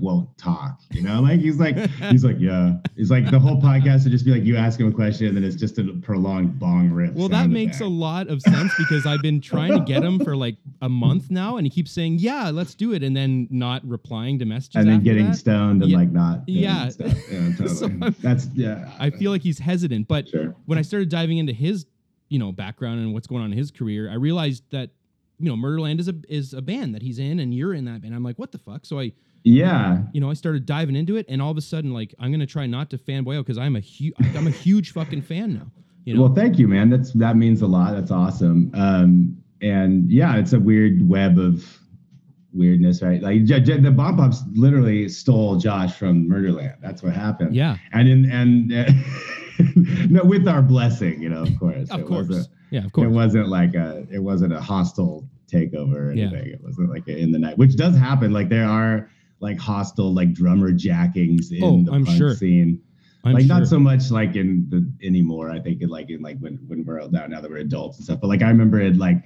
won't 0.00 0.36
talk. 0.38 0.80
You 0.90 1.02
know, 1.02 1.20
like 1.20 1.40
he's 1.40 1.58
like 1.58 1.76
he's 2.10 2.24
like 2.24 2.36
yeah. 2.38 2.76
He's 2.96 3.10
like 3.10 3.30
the 3.30 3.38
whole 3.38 3.60
podcast 3.60 4.04
would 4.04 4.12
just 4.12 4.24
be 4.24 4.30
like 4.32 4.44
you 4.44 4.56
ask 4.56 4.78
him 4.80 4.88
a 4.88 4.92
question 4.92 5.26
and 5.28 5.36
then 5.36 5.44
it's 5.44 5.56
just 5.56 5.78
a 5.78 5.84
prolonged 6.02 6.58
bong 6.58 6.90
rip. 6.90 7.14
Well, 7.14 7.28
that 7.28 7.50
makes 7.50 7.80
a 7.80 7.86
lot 7.86 8.28
of 8.28 8.40
sense 8.42 8.72
because 8.78 9.06
I've 9.06 9.22
been 9.22 9.40
trying 9.40 9.72
to 9.72 9.80
get 9.80 10.02
him 10.04 10.18
for 10.18 10.36
like 10.36 10.56
a 10.82 10.88
month 10.88 11.30
now, 11.30 11.56
and 11.56 11.66
he 11.66 11.70
keeps 11.70 11.90
saying, 11.90 12.18
"Yeah, 12.18 12.50
let's 12.50 12.74
do 12.74 12.92
it," 12.92 13.02
and 13.02 13.16
then 13.16 13.48
not 13.50 13.86
replying 13.86 14.38
to 14.40 14.44
messages. 14.44 14.76
and 14.76 14.88
then 14.88 15.02
getting 15.02 15.26
that. 15.28 15.36
stoned 15.36 15.82
and 15.82 15.90
Yeah. 15.90 15.98
like 15.98 16.10
not 16.12 16.42
Yeah. 16.48 16.90
Yeah, 16.98 17.50
totally. 17.56 17.68
So 17.68 17.88
That's 18.20 18.48
yeah. 18.54 18.90
I 18.98 19.10
feel 19.10 19.30
like 19.30 19.42
he's 19.42 19.58
hesitant, 19.58 20.08
but 20.08 20.28
sure. 20.28 20.54
when 20.66 20.78
I 20.78 20.82
started 20.82 21.08
diving 21.08 21.38
into 21.38 21.52
his, 21.52 21.86
you 22.28 22.38
know, 22.38 22.52
background 22.52 23.00
and 23.00 23.12
what's 23.14 23.26
going 23.26 23.42
on 23.42 23.52
in 23.52 23.58
his 23.58 23.70
career, 23.70 24.10
I 24.10 24.14
realized 24.14 24.64
that 24.70 24.90
you 25.38 25.48
know 25.48 25.56
Murderland 25.56 26.00
is 26.00 26.08
a 26.08 26.14
is 26.28 26.54
a 26.54 26.62
band 26.62 26.94
that 26.94 27.02
he's 27.02 27.18
in, 27.18 27.40
and 27.40 27.52
you're 27.54 27.74
in 27.74 27.84
that 27.84 28.00
band. 28.02 28.14
I'm 28.14 28.22
like, 28.22 28.38
what 28.38 28.52
the 28.52 28.58
fuck? 28.58 28.86
So 28.86 28.98
I, 28.98 29.12
Yeah. 29.46 30.02
you 30.12 30.20
know, 30.20 30.28
I 30.28 30.34
started 30.34 30.66
diving 30.66 30.96
into 30.96 31.16
it, 31.16 31.24
and 31.28 31.40
all 31.40 31.50
of 31.52 31.56
a 31.56 31.60
sudden, 31.60 31.92
like, 31.92 32.14
I'm 32.18 32.32
gonna 32.32 32.46
try 32.46 32.66
not 32.66 32.90
to 32.90 32.98
fanboy 32.98 33.38
out 33.38 33.44
because 33.46 33.58
I'm 33.58 33.76
a 33.76 33.80
huge, 33.80 34.14
I'm 34.34 34.46
a 34.48 34.50
huge 34.50 34.92
fucking 34.92 35.22
fan 35.22 35.54
now. 35.54 35.70
You 36.04 36.14
know, 36.14 36.22
Well, 36.22 36.34
thank 36.34 36.58
you, 36.58 36.66
man. 36.68 36.90
That's 36.90 37.12
that 37.12 37.36
means 37.36 37.62
a 37.62 37.66
lot. 37.66 37.92
That's 37.94 38.10
awesome. 38.10 38.70
Um, 38.74 39.36
and 39.62 40.10
yeah, 40.10 40.36
it's 40.36 40.52
a 40.52 40.58
weird 40.60 41.08
web 41.08 41.38
of 41.38 41.64
weirdness, 42.52 43.02
right? 43.02 43.22
Like 43.22 43.44
J- 43.44 43.60
J- 43.60 43.80
the 43.80 43.90
Bomb 43.90 44.16
Pops 44.16 44.42
literally 44.54 45.08
stole 45.08 45.56
Josh 45.56 45.94
from 45.94 46.28
Murderland. 46.28 46.74
That's 46.82 47.02
what 47.02 47.12
happened. 47.12 47.54
yeah, 47.54 47.76
And 47.92 48.08
in 48.08 48.30
and 48.30 48.72
uh, 48.72 48.92
no, 50.10 50.24
with 50.24 50.46
our 50.48 50.62
blessing, 50.62 51.22
you 51.22 51.28
know, 51.28 51.42
of 51.42 51.58
course. 51.58 51.88
of 51.90 52.00
It 52.00 52.06
course, 52.06 52.28
wasn't- 52.28 52.48
yeah, 52.70 52.84
of 52.84 52.92
course 52.92 53.06
It 53.06 53.10
wasn't 53.10 53.48
like 53.48 53.74
a 53.74 54.06
it 54.10 54.18
wasn't 54.18 54.52
a 54.52 54.60
hostile 54.60 55.28
takeover 55.50 56.08
or 56.08 56.10
anything 56.10 56.46
Yeah. 56.46 56.54
It 56.54 56.62
wasn't 56.64 56.90
like 56.90 57.06
a 57.08 57.16
in 57.16 57.30
the 57.30 57.38
night, 57.38 57.56
which 57.58 57.76
does 57.76 57.96
happen. 57.96 58.32
Like 58.32 58.48
there 58.48 58.66
are 58.68 59.08
like 59.40 59.58
hostile 59.58 60.12
like 60.14 60.32
drummer 60.32 60.72
jackings 60.72 61.52
in 61.52 61.62
Oh, 61.62 61.82
the 61.82 61.92
I'm 61.92 62.04
punk 62.04 62.18
sure. 62.18 62.34
scene 62.34 62.80
I'm 63.24 63.32
like 63.32 63.46
sure. 63.46 63.58
not 63.58 63.66
so 63.66 63.78
much 63.78 64.10
like 64.10 64.36
in 64.36 64.66
the 64.70 64.88
anymore. 65.06 65.50
I 65.50 65.58
think 65.60 65.82
in 65.82 65.88
like 65.88 66.10
in 66.10 66.22
like 66.22 66.38
when 66.38 66.58
when 66.68 66.84
we're 66.84 67.06
now 67.08 67.26
now 67.26 67.40
that 67.40 67.50
we're 67.50 67.58
adults 67.58 67.96
and 67.98 68.04
stuff. 68.04 68.20
But 68.20 68.28
like 68.28 68.42
I 68.42 68.48
remember 68.48 68.80
it 68.80 68.96
like 68.96 69.24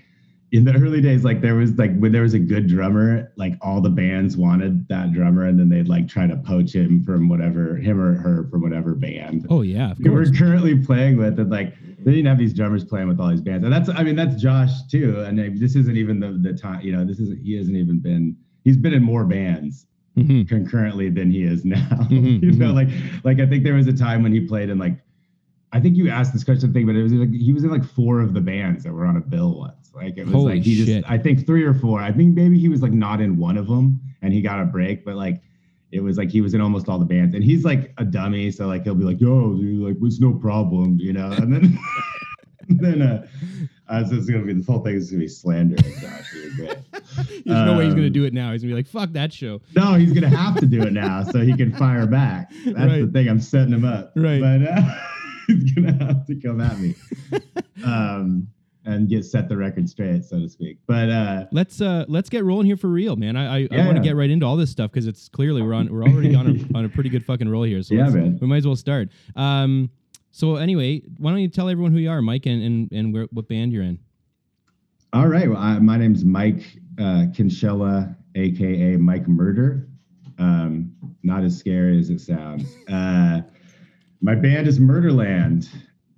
in 0.52 0.64
the 0.64 0.73
early 0.75 1.00
days, 1.00 1.23
like 1.23 1.43
there 1.43 1.55
was 1.55 1.76
like 1.79 1.97
when 1.99 2.11
there 2.11 2.23
was 2.23 2.33
a 2.35 2.38
good 2.38 2.67
drummer, 2.67 3.31
like 3.37 3.55
all 3.61 3.81
the 3.83 3.90
bands 3.90 4.37
wanted 4.38 4.88
that 4.88 5.12
drummer, 5.12 5.45
and 5.45 5.61
then 5.61 5.69
they'd 5.69 5.87
like 5.87 6.09
try 6.09 6.26
to 6.26 6.37
poach 6.38 6.75
him 6.75 7.05
from 7.05 7.29
whatever 7.29 7.76
him 7.76 8.00
or 8.00 8.14
her 8.14 8.49
from 8.50 8.62
whatever 8.62 8.95
band 8.95 9.47
Oh 9.50 9.61
yeah, 9.62 9.93
we 10.00 10.09
we're 10.11 10.25
currently 10.33 10.76
playing 10.79 11.19
with. 11.19 11.38
And 11.38 11.50
like 11.50 11.75
they 12.02 12.12
didn't 12.12 12.26
have 12.26 12.38
these 12.38 12.55
drummers 12.55 12.85
playing 12.85 13.07
with 13.07 13.21
all 13.21 13.29
these 13.29 13.43
bands, 13.43 13.64
and 13.64 13.73
that's 13.73 13.90
I 13.90 14.02
mean 14.02 14.17
that's 14.17 14.40
Josh 14.40 14.71
too. 14.90 15.21
And 15.21 15.38
this 15.61 15.76
isn't 15.76 15.97
even 15.99 16.19
the 16.21 16.33
the 16.40 16.57
time 16.57 16.81
you 16.81 16.93
know 16.93 17.05
this 17.05 17.19
isn't 17.21 17.38
he 17.43 17.55
hasn't 17.59 17.76
even 17.76 18.00
been 18.00 18.35
he's 18.64 18.79
been 18.79 18.95
in 18.95 19.02
more 19.02 19.26
bands 19.26 19.87
Mhm. 20.23 20.49
concurrently 20.49 21.09
than 21.11 21.31
he 21.31 21.43
is 21.43 21.65
now. 21.65 21.77
Mhm, 22.11 22.43
you 22.43 22.53
know, 22.53 22.73
mhm. 22.73 22.75
like 22.75 22.89
like 23.25 23.41
I 23.41 23.49
think 23.49 23.65
there 23.65 23.75
was 23.75 23.87
a 23.87 23.93
time 23.93 24.23
when 24.23 24.33
he 24.33 24.41
played 24.41 24.69
in 24.71 24.79
like 24.79 24.99
I 25.73 25.79
think 25.81 25.97
you 25.97 26.09
asked 26.11 26.33
this 26.33 26.43
question 26.43 26.73
thing, 26.73 26.87
but 26.87 26.97
it 26.97 27.03
was 27.03 27.12
like 27.12 27.33
he 27.33 27.53
was 27.53 27.62
in 27.65 27.71
like 27.71 27.85
four 27.85 28.21
of 28.21 28.35
the 28.35 28.41
bands 28.41 28.83
that 28.85 28.93
were 28.93 29.07
on 29.07 29.17
a 29.17 29.21
bill 29.21 29.59
once. 29.59 29.93
Like 29.95 30.17
it 30.19 30.25
was 30.25 30.35
Holy 30.35 30.55
like 30.55 30.62
he 30.65 30.75
shit. 30.77 30.87
just 31.03 31.11
I 31.11 31.17
think 31.19 31.47
three 31.47 31.65
or 31.65 31.75
four. 31.75 32.00
I 32.00 32.12
think 32.12 32.35
maybe 32.35 32.59
he 32.59 32.69
was 32.69 32.83
like 32.83 32.93
not 32.93 33.21
in 33.21 33.37
one 33.37 33.57
of 33.57 33.67
them 33.69 34.00
and 34.23 34.33
he 34.33 34.41
got 34.43 34.61
a 34.61 34.65
break, 34.65 35.05
but 35.05 35.15
like 35.17 35.41
it 35.93 36.00
was 36.03 36.17
like 36.19 36.31
he 36.31 36.41
was 36.41 36.55
in 36.55 36.61
almost 36.61 36.89
all 36.89 36.99
the 36.99 37.05
bands 37.05 37.35
and 37.35 37.43
he's 37.45 37.65
like 37.65 37.93
a 37.99 38.05
dummy, 38.05 38.50
so 38.50 38.67
like 38.67 38.85
he'll 38.85 38.95
be 38.95 39.05
like, 39.05 39.21
yo, 39.21 39.55
dude, 39.57 39.81
like 39.87 39.97
it's 40.03 40.21
no 40.21 40.33
problem, 40.33 40.99
you 41.00 41.12
know. 41.12 41.31
And 41.33 41.53
then 41.53 41.79
then 42.69 43.03
uh 43.03 43.27
I 43.91 44.01
was 44.03 44.11
just 44.11 44.31
gonna 44.31 44.45
be 44.45 44.53
this 44.53 44.67
whole 44.67 44.81
thing 44.85 44.95
is 44.95 45.11
gonna 45.11 45.21
be 45.21 45.29
slander 45.29 45.75
of 45.75 46.01
Josh. 46.01 46.31
He 46.33 46.63
was. 46.63 46.77
There's 47.45 47.45
no 47.47 47.77
way 47.77 47.85
he's 47.87 47.95
gonna 47.95 48.07
Um, 48.07 48.13
do 48.13 48.25
it 48.25 48.33
now. 48.33 48.53
He's 48.53 48.63
gonna 48.63 48.73
be 48.73 48.77
like, 48.77 48.87
"Fuck 48.87 49.13
that 49.13 49.33
show." 49.33 49.61
No, 49.75 49.95
he's 49.95 50.13
gonna 50.13 50.29
have 50.29 50.57
to 50.61 50.67
do 50.67 50.83
it 50.83 50.93
now 50.93 51.25
so 51.25 51.41
he 51.41 51.55
can 51.57 51.73
fire 51.75 52.07
back. 52.07 52.51
That's 52.65 52.77
the 53.01 53.11
thing. 53.13 53.29
I'm 53.29 53.41
setting 53.41 53.75
him 53.75 53.85
up. 53.85 54.13
Right. 54.15 54.41
But 54.41 54.63
uh, 54.63 54.95
he's 55.49 55.73
gonna 55.73 56.05
have 56.05 56.27
to 56.27 56.35
come 56.37 56.61
at 56.61 56.79
me. 56.79 56.95
Um 57.85 58.49
and 58.87 59.11
get 59.11 59.25
set 59.27 59.47
the 59.49 59.57
record 59.57 59.87
straight, 59.91 60.25
so 60.25 60.39
to 60.41 60.49
speak. 60.49 60.79
But 60.87 61.11
uh 61.11 61.47
Let's 61.53 61.81
uh 61.81 62.05
let's 62.09 62.31
get 62.31 62.45
rolling 62.45 62.67
here 62.67 62.77
for 62.79 62.89
real, 62.89 63.17
man. 63.17 63.37
I 63.37 63.45
I, 63.65 63.69
I 63.71 63.77
want 63.85 63.91
to 63.91 63.95
yeah. 63.97 64.01
get 64.03 64.17
right 64.17 64.31
into 64.31 64.47
all 64.47 64.57
this 64.57 64.71
stuff 64.71 64.91
because 64.91 65.07
it's 65.07 65.29
clearly 65.29 65.61
we're 65.63 65.75
on 65.75 65.93
we're 65.93 66.05
already 66.05 66.35
on 66.35 66.47
a 66.47 66.79
on 66.79 66.85
a 66.85 66.89
pretty 66.89 67.11
good 67.11 67.25
fucking 67.25 67.49
roll 67.49 67.65
here. 67.65 67.83
So 67.83 67.95
Yeah, 67.95 68.09
man. 68.09 68.39
we 68.41 68.47
might 68.47 68.59
as 68.59 68.67
well 68.67 68.77
start. 68.77 69.11
Um, 69.37 69.91
so 70.31 70.57
anyway, 70.57 71.03
why 71.19 71.31
don't 71.31 71.41
you 71.41 71.49
tell 71.49 71.69
everyone 71.69 71.93
who 71.93 71.99
you 71.99 72.11
are, 72.11 72.23
Mike, 72.23 72.47
and 72.47 72.63
and, 72.63 72.93
and 72.93 73.13
where, 73.13 73.25
what 73.31 73.49
band 73.49 73.73
you're 73.73 73.83
in? 73.83 73.99
all 75.13 75.27
right. 75.27 75.49
Well, 75.49 75.59
I, 75.59 75.79
my 75.81 75.97
name's 75.97 76.25
Mike 76.25 76.63
uh 76.99 77.27
Kinshella, 77.35 78.15
aka 78.35 78.97
Mike 78.97 79.27
Murder. 79.29 79.89
Um, 80.39 80.93
not 81.23 81.43
as 81.43 81.59
scary 81.59 81.99
as 81.99 82.11
it 82.11 82.21
sounds. 82.21 82.77
Uh 82.89 83.43
my 84.23 84.35
band 84.35 84.69
is 84.69 84.79
Murderland. 84.79 85.69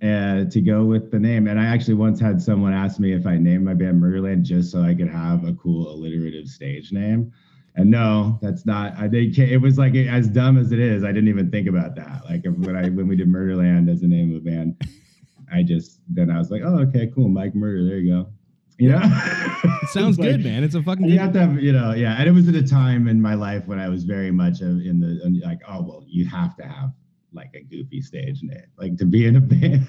Uh, 0.01 0.43
to 0.49 0.59
go 0.59 0.83
with 0.83 1.11
the 1.11 1.17
name, 1.19 1.47
and 1.47 1.57
I 1.57 1.63
actually 1.63 1.93
once 1.93 2.19
had 2.19 2.41
someone 2.41 2.73
ask 2.73 2.99
me 2.99 3.13
if 3.13 3.25
I 3.25 3.37
named 3.37 3.63
my 3.63 3.73
band 3.73 4.01
Murderland 4.01 4.43
just 4.43 4.69
so 4.69 4.81
I 4.81 4.93
could 4.93 5.07
have 5.07 5.45
a 5.45 5.53
cool 5.53 5.89
alliterative 5.89 6.49
stage 6.49 6.91
name. 6.91 7.31
And 7.75 7.89
no, 7.89 8.37
that's 8.41 8.65
not. 8.65 8.93
I 8.97 9.09
think 9.09 9.37
it 9.37 9.57
was 9.57 9.77
like 9.79 9.95
as 9.95 10.27
dumb 10.27 10.57
as 10.59 10.71
it 10.71 10.79
is. 10.79 11.03
I 11.03 11.07
didn't 11.07 11.29
even 11.29 11.49
think 11.49 11.67
about 11.67 11.95
that. 11.95 12.21
Like 12.29 12.43
when 12.45 12.75
I 12.75 12.89
when 12.89 13.07
we 13.07 13.15
did 13.15 13.27
Murderland 13.27 13.89
as 13.89 14.01
the 14.01 14.07
name 14.07 14.35
of 14.35 14.43
the 14.43 14.49
band, 14.49 14.79
I 15.51 15.63
just 15.63 15.99
then 16.07 16.29
I 16.29 16.37
was 16.37 16.51
like, 16.51 16.61
oh 16.63 16.79
okay, 16.81 17.11
cool, 17.15 17.29
Mike 17.29 17.55
Murder. 17.55 17.83
There 17.85 17.97
you 17.97 18.13
go. 18.13 18.29
You 18.79 18.89
know, 18.89 19.01
It 19.03 19.89
sounds 19.89 20.17
like- 20.19 20.29
good, 20.31 20.43
man. 20.43 20.63
It's 20.63 20.75
a 20.75 20.83
fucking 20.83 21.05
you 21.05 21.17
have 21.19 21.33
to 21.33 21.39
have, 21.39 21.59
you 21.61 21.71
know, 21.71 21.93
yeah. 21.93 22.15
And 22.19 22.27
it 22.27 22.31
was 22.31 22.47
at 22.47 22.55
a 22.55 22.63
time 22.67 23.07
in 23.07 23.21
my 23.21 23.33
life 23.35 23.65
when 23.67 23.79
I 23.79 23.87
was 23.89 24.03
very 24.03 24.31
much 24.31 24.61
in 24.61 24.99
the 24.99 25.41
like, 25.45 25.59
oh 25.67 25.81
well, 25.81 26.03
you 26.07 26.25
have 26.27 26.55
to 26.57 26.63
have 26.63 26.91
like 27.33 27.51
a 27.55 27.61
goofy 27.63 28.01
stage 28.01 28.41
name, 28.43 28.65
like 28.77 28.97
to 28.97 29.05
be 29.05 29.25
in 29.25 29.35
a 29.35 29.41
band. 29.53 29.87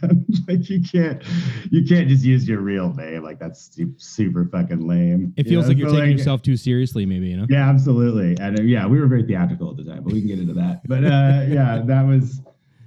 like 0.48 0.68
you 0.70 0.80
can't, 0.82 1.22
you 1.70 1.84
can't 1.84 2.08
just 2.08 2.24
use 2.24 2.48
your 2.48 2.60
real 2.60 2.92
name. 2.94 3.22
Like 3.22 3.38
that's 3.38 3.78
super 3.98 4.46
fucking 4.50 4.86
lame. 4.86 5.32
It 5.36 5.46
you 5.46 5.52
feels 5.52 5.64
know? 5.64 5.68
like 5.70 5.78
you're 5.78 5.90
So, 5.90 5.96
taking 5.96 6.18
yourself 6.18 6.42
too 6.42 6.56
seriously, 6.56 7.06
maybe. 7.06 7.28
You 7.28 7.38
know. 7.38 7.46
Yeah, 7.48 7.68
absolutely. 7.68 8.36
And 8.40 8.58
uh, 8.58 8.62
yeah, 8.62 8.86
we 8.86 8.98
were 9.00 9.06
very 9.06 9.24
theatrical 9.24 9.70
at 9.70 9.76
the 9.76 9.84
time, 9.84 10.02
but 10.04 10.12
we 10.12 10.20
can 10.20 10.28
get 10.28 10.38
into 10.38 10.54
that. 10.54 10.80
But 10.86 11.04
uh, 11.04 11.44
yeah, 11.48 11.82
that 11.86 12.02
was 12.06 12.40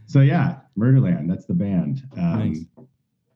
so. 0.05 0.21
Yeah, 0.21 0.57
Murderland. 0.77 1.29
That's 1.29 1.45
the 1.45 1.53
band. 1.53 2.03
Um, 2.17 2.39
Nice. 2.53 2.65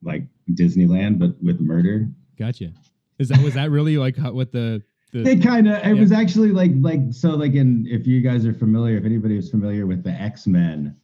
Like 0.04 0.24
Disneyland, 0.52 1.20
but 1.20 1.36
with 1.44 1.60
murder. 1.60 2.08
Gotcha. 2.40 2.72
Is 3.20 3.30
that 3.30 3.40
was 3.44 3.54
that 3.54 3.70
really 3.70 3.98
like 3.98 4.18
how, 4.18 4.32
what 4.32 4.52
the 4.52 4.82
the 5.14 5.30
It 5.30 5.44
kind 5.44 5.68
of 5.70 5.76
it 5.86 5.86
Yeah. 5.86 5.94
was 5.94 6.12
actually 6.12 6.50
like 6.52 6.72
like 6.80 7.02
so 7.12 7.32
like 7.36 7.54
in 7.54 7.86
if 7.88 8.08
you 8.08 8.20
guys 8.22 8.46
are 8.48 8.54
familiar 8.54 8.98
if 8.98 9.06
anybody 9.06 9.38
is 9.38 9.52
familiar 9.52 9.86
with 9.86 10.04
the 10.04 10.10
X-Men 10.10 10.96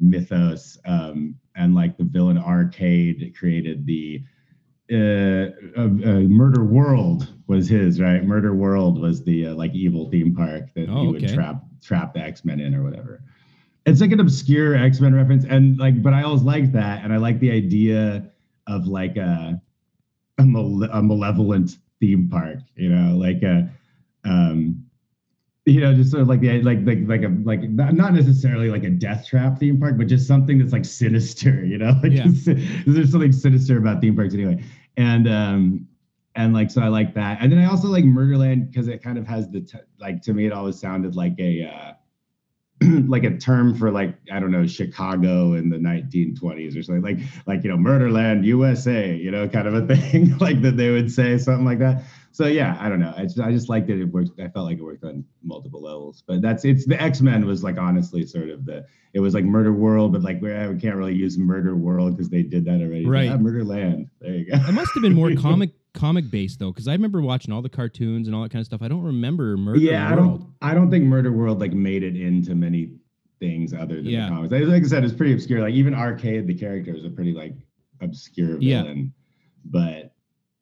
mythos 0.00 0.78
um 0.84 1.34
and 1.54 1.74
like 1.74 1.96
the 1.96 2.04
villain 2.04 2.38
arcade 2.38 3.34
created 3.38 3.86
the 3.86 4.22
uh, 4.92 5.50
uh, 5.76 5.82
uh 5.82 6.20
Murder 6.28 6.64
World 6.64 7.32
was 7.48 7.68
his 7.68 8.00
right? 8.00 8.24
Murder 8.24 8.54
World 8.54 9.00
was 9.00 9.24
the 9.24 9.48
uh, 9.48 9.54
like 9.54 9.74
evil 9.74 10.08
theme 10.10 10.34
park 10.34 10.72
that 10.74 10.88
Oh, 10.88 11.02
you 11.02 11.10
would 11.12 11.24
okay. 11.24 11.34
trap 11.34 11.62
trap 11.82 12.14
the 12.14 12.20
X-Men 12.20 12.60
in 12.60 12.74
or 12.74 12.84
whatever. 12.84 13.22
It's 13.84 14.00
like 14.00 14.12
an 14.12 14.20
obscure 14.20 14.76
X-Men 14.76 15.14
reference 15.14 15.44
and 15.44 15.76
like 15.78 16.02
but 16.02 16.12
I 16.12 16.22
always 16.22 16.42
liked 16.42 16.72
that 16.72 17.02
and 17.02 17.12
I 17.12 17.16
like 17.16 17.40
the 17.40 17.50
idea 17.50 18.30
of 18.66 18.86
like 18.86 19.16
a 19.16 19.60
a, 20.38 20.44
male- 20.44 20.84
a 20.84 21.02
malevolent 21.02 21.78
theme 22.00 22.28
park, 22.28 22.58
you 22.74 22.88
know, 22.88 23.16
like 23.16 23.42
a, 23.42 23.70
um, 24.24 24.85
you 25.66 25.80
know, 25.80 25.92
just 25.92 26.12
sort 26.12 26.22
of 26.22 26.28
like 26.28 26.40
the 26.40 26.62
like 26.62 26.78
like 26.84 27.00
like 27.06 27.22
a 27.22 27.28
like 27.42 27.62
not, 27.68 28.14
necessarily 28.14 28.70
like 28.70 28.84
a 28.84 28.90
death 28.90 29.26
trap 29.26 29.58
theme 29.58 29.80
park, 29.80 29.98
but 29.98 30.06
just 30.06 30.26
something 30.28 30.58
that's 30.58 30.72
like 30.72 30.84
sinister, 30.84 31.64
you 31.66 31.76
know, 31.76 31.98
like 32.02 32.12
Yeah. 32.12 32.26
there's 32.86 33.10
something 33.10 33.32
sinister 33.32 33.76
about 33.76 34.00
theme 34.00 34.14
parks 34.14 34.32
anyway, 34.32 34.62
and 34.96 35.28
um, 35.28 35.88
and 36.36 36.54
like 36.54 36.70
so 36.70 36.82
I 36.82 36.88
like 36.88 37.14
that, 37.14 37.38
and 37.40 37.50
then 37.50 37.58
I 37.58 37.66
also 37.68 37.88
like 37.88 38.04
Murderland 38.04 38.70
because 38.70 38.86
it 38.86 39.02
kind 39.02 39.18
of 39.18 39.26
has 39.26 39.50
the 39.50 39.60
t- 39.60 39.78
like 39.98 40.22
to 40.22 40.32
me 40.32 40.46
it 40.46 40.52
always 40.52 40.78
sounded 40.80 41.16
like 41.16 41.34
a. 41.38 41.64
Uh, 41.64 41.92
like 43.08 43.24
a 43.24 43.34
term 43.38 43.74
for 43.74 43.90
like 43.90 44.18
I 44.30 44.38
don't 44.38 44.50
know 44.50 44.66
Chicago 44.66 45.54
in 45.54 45.70
the 45.70 45.78
1920s 45.78 46.78
or 46.78 46.82
something 46.82 47.02
like 47.02 47.18
like 47.46 47.64
you 47.64 47.70
know 47.70 47.76
Murderland 47.78 48.44
USA 48.44 49.16
you 49.16 49.30
know 49.30 49.48
kind 49.48 49.66
of 49.66 49.72
a 49.72 49.86
thing 49.96 50.36
like 50.40 50.60
that 50.60 50.76
they 50.76 50.90
would 50.90 51.10
say 51.10 51.38
something 51.38 51.64
like 51.64 51.78
that 51.78 52.02
so 52.36 52.46
yeah 52.46 52.76
I 52.80 52.88
don't 52.88 53.00
know 53.00 53.14
I 53.16 53.22
just, 53.22 53.40
I 53.40 53.50
just 53.50 53.68
liked 53.68 53.88
it 53.90 54.00
it 54.00 54.04
worked 54.04 54.38
I 54.38 54.48
felt 54.48 54.66
like 54.66 54.78
it 54.78 54.82
worked 54.82 55.04
on 55.04 55.24
multiple 55.42 55.80
levels 55.82 56.22
but 56.26 56.42
that's 56.42 56.64
it's 56.64 56.86
the 56.86 57.00
X-Men 57.00 57.46
was 57.46 57.62
like 57.64 57.78
honestly 57.78 58.26
sort 58.26 58.50
of 58.50 58.64
the 58.66 58.84
it 59.14 59.20
was 59.20 59.32
like 59.34 59.44
Murder 59.44 59.72
World 59.72 60.12
but 60.12 60.22
like 60.22 60.40
we 60.42 60.48
can't 60.50 60.96
really 60.96 61.14
use 61.14 61.38
Murder 61.38 61.74
World 61.76 62.16
because 62.16 62.28
they 62.28 62.42
did 62.42 62.64
that 62.66 62.80
already 62.82 63.06
Right. 63.06 63.30
ah, 63.30 63.36
Murderland 63.38 64.08
there 64.20 64.34
you 64.34 64.44
go 64.50 64.56
It 64.56 64.72
must 64.72 64.90
have 64.94 65.02
been 65.02 65.14
more 65.14 65.34
comic 65.48 65.70
comic 65.94 66.30
based 66.30 66.58
though, 66.58 66.70
because 66.72 66.88
I 66.88 66.92
remember 66.92 67.22
watching 67.22 67.54
all 67.54 67.62
the 67.62 67.70
cartoons 67.70 68.28
and 68.28 68.36
all 68.36 68.42
that 68.42 68.50
kind 68.52 68.60
of 68.60 68.66
stuff. 68.66 68.82
I 68.82 68.88
don't 68.88 69.02
remember 69.02 69.56
Murder 69.56 69.78
yeah, 69.78 70.12
I 70.12 70.14
don't. 70.14 70.46
I 70.60 70.74
don't 70.74 70.90
think 70.90 71.04
Murder 71.04 71.32
World 71.32 71.58
like 71.58 71.72
made 71.72 72.02
it 72.02 72.16
into 72.16 72.54
many 72.54 72.90
things 73.40 73.72
other 73.72 73.96
than 73.96 74.04
Yeah. 74.04 74.28
the 74.28 74.34
comics. 74.34 74.52
Like 74.52 74.64
like 74.64 74.84
I 74.84 74.86
said, 74.86 75.04
it's 75.04 75.14
pretty 75.14 75.32
obscure. 75.32 75.60
Like 75.62 75.72
even 75.72 75.94
Arcade, 75.94 76.46
the 76.46 76.54
character 76.54 76.94
is 76.94 77.06
a 77.06 77.08
pretty 77.08 77.32
like 77.32 77.54
obscure 78.02 78.58
villain, 78.58 78.60
Yeah. 78.60 79.04
But 79.64 80.12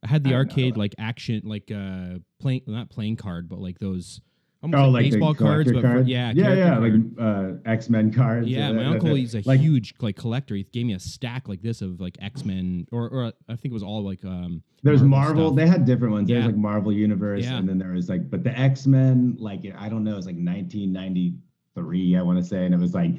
I 0.04 0.08
had 0.08 0.22
the 0.24 0.30
I 0.30 0.32
know. 0.32 0.38
arcade 0.38 0.76
like 0.76 0.94
action, 0.98 1.40
like 1.44 1.70
uh, 1.74 2.18
playing 2.40 2.62
not 2.66 2.90
playing 2.90 3.16
card, 3.16 3.48
but 3.48 3.58
like 3.58 3.78
those 3.78 4.20
almost 4.62 4.80
Oh, 4.80 4.88
like, 4.90 5.02
like 5.04 5.12
baseball 5.12 5.34
cards, 5.34 5.72
but 5.72 5.80
for, 5.82 6.02
yeah, 6.02 6.32
yeah, 6.34 6.54
yeah, 6.54 6.68
card. 6.76 6.82
like 6.82 6.92
uh, 7.20 7.70
X 7.70 7.88
Men 7.90 8.12
cards. 8.12 8.48
Yeah, 8.48 8.68
uh, 8.68 8.72
my 8.74 8.84
uh, 8.86 8.90
uncle, 8.92 9.14
he's 9.14 9.34
a 9.34 9.42
like, 9.44 9.60
huge 9.60 9.94
like 10.00 10.16
collector. 10.16 10.54
He 10.54 10.64
gave 10.64 10.86
me 10.86 10.92
a 10.94 11.00
stack 11.00 11.48
like 11.48 11.62
this 11.62 11.80
of 11.82 12.00
like 12.00 12.16
X 12.20 12.44
Men, 12.44 12.86
or 12.92 13.08
or 13.08 13.26
I 13.48 13.56
think 13.56 13.66
it 13.66 13.72
was 13.72 13.82
all 13.82 14.02
like 14.04 14.24
um. 14.24 14.62
There's 14.82 15.02
Marvel. 15.02 15.48
stuff. 15.48 15.56
They 15.56 15.66
had 15.66 15.84
different 15.86 16.12
ones. 16.12 16.28
There's 16.28 16.44
like 16.44 16.56
Marvel 16.56 16.92
Universe, 16.92 17.44
Yeah. 17.44 17.56
and 17.56 17.66
then 17.68 17.78
there 17.78 17.92
was 17.92 18.08
like, 18.10 18.28
but 18.30 18.44
the 18.44 18.58
X 18.58 18.86
Men, 18.86 19.36
like 19.38 19.60
I 19.78 19.88
don't 19.88 20.04
know, 20.04 20.16
it's 20.18 20.26
like 20.26 20.36
1993, 20.36 22.16
I 22.16 22.22
want 22.22 22.38
to 22.38 22.44
say, 22.44 22.64
and 22.64 22.74
it 22.74 22.80
was 22.80 22.94
like 22.94 23.10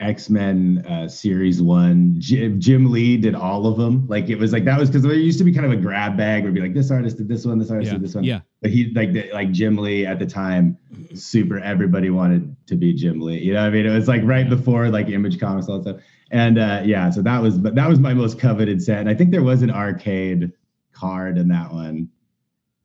X 0.00 0.30
Men 0.30 0.84
uh, 0.88 1.08
Series 1.08 1.60
One. 1.60 2.14
Jim, 2.18 2.60
Jim 2.60 2.90
Lee 2.90 3.16
did 3.16 3.34
all 3.34 3.66
of 3.66 3.76
them. 3.76 4.06
Like 4.06 4.28
it 4.28 4.36
was 4.36 4.52
like 4.52 4.64
that 4.64 4.78
was 4.78 4.88
because 4.88 5.02
there 5.02 5.12
used 5.14 5.38
to 5.38 5.44
be 5.44 5.52
kind 5.52 5.66
of 5.66 5.72
a 5.72 5.76
grab 5.76 6.16
bag. 6.16 6.42
where 6.44 6.52
would 6.52 6.54
be 6.54 6.60
like 6.60 6.74
this 6.74 6.90
artist 6.90 7.16
did 7.16 7.26
this 7.28 7.44
one, 7.44 7.58
this 7.58 7.70
artist 7.70 7.88
yeah, 7.88 7.98
did 7.98 8.02
this 8.04 8.14
one. 8.14 8.22
yeah, 8.24 8.40
But 8.62 8.70
he 8.70 8.92
like 8.94 9.12
the, 9.12 9.28
like 9.32 9.50
Jim 9.50 9.76
Lee 9.76 10.06
at 10.06 10.18
the 10.20 10.26
time, 10.26 10.78
super. 11.14 11.58
Everybody 11.58 12.10
wanted 12.10 12.54
to 12.68 12.76
be 12.76 12.92
Jim 12.94 13.20
Lee. 13.20 13.38
You 13.38 13.54
know, 13.54 13.60
what 13.62 13.66
I 13.66 13.70
mean, 13.70 13.86
it 13.86 13.90
was 13.94 14.06
like 14.06 14.22
right 14.24 14.48
before 14.48 14.88
like 14.88 15.08
Image 15.08 15.40
Comics 15.40 15.68
all 15.68 15.80
that 15.80 15.90
stuff. 15.96 16.02
And 16.30 16.58
uh, 16.58 16.82
yeah, 16.84 17.10
so 17.10 17.22
that 17.22 17.42
was 17.42 17.58
but 17.58 17.74
that 17.74 17.88
was 17.88 17.98
my 17.98 18.14
most 18.14 18.38
coveted 18.38 18.80
set. 18.82 18.98
And 18.98 19.08
I 19.08 19.14
think 19.14 19.30
there 19.32 19.42
was 19.42 19.62
an 19.62 19.70
arcade 19.70 20.52
card 20.92 21.38
in 21.38 21.48
that 21.48 21.72
one, 21.72 22.08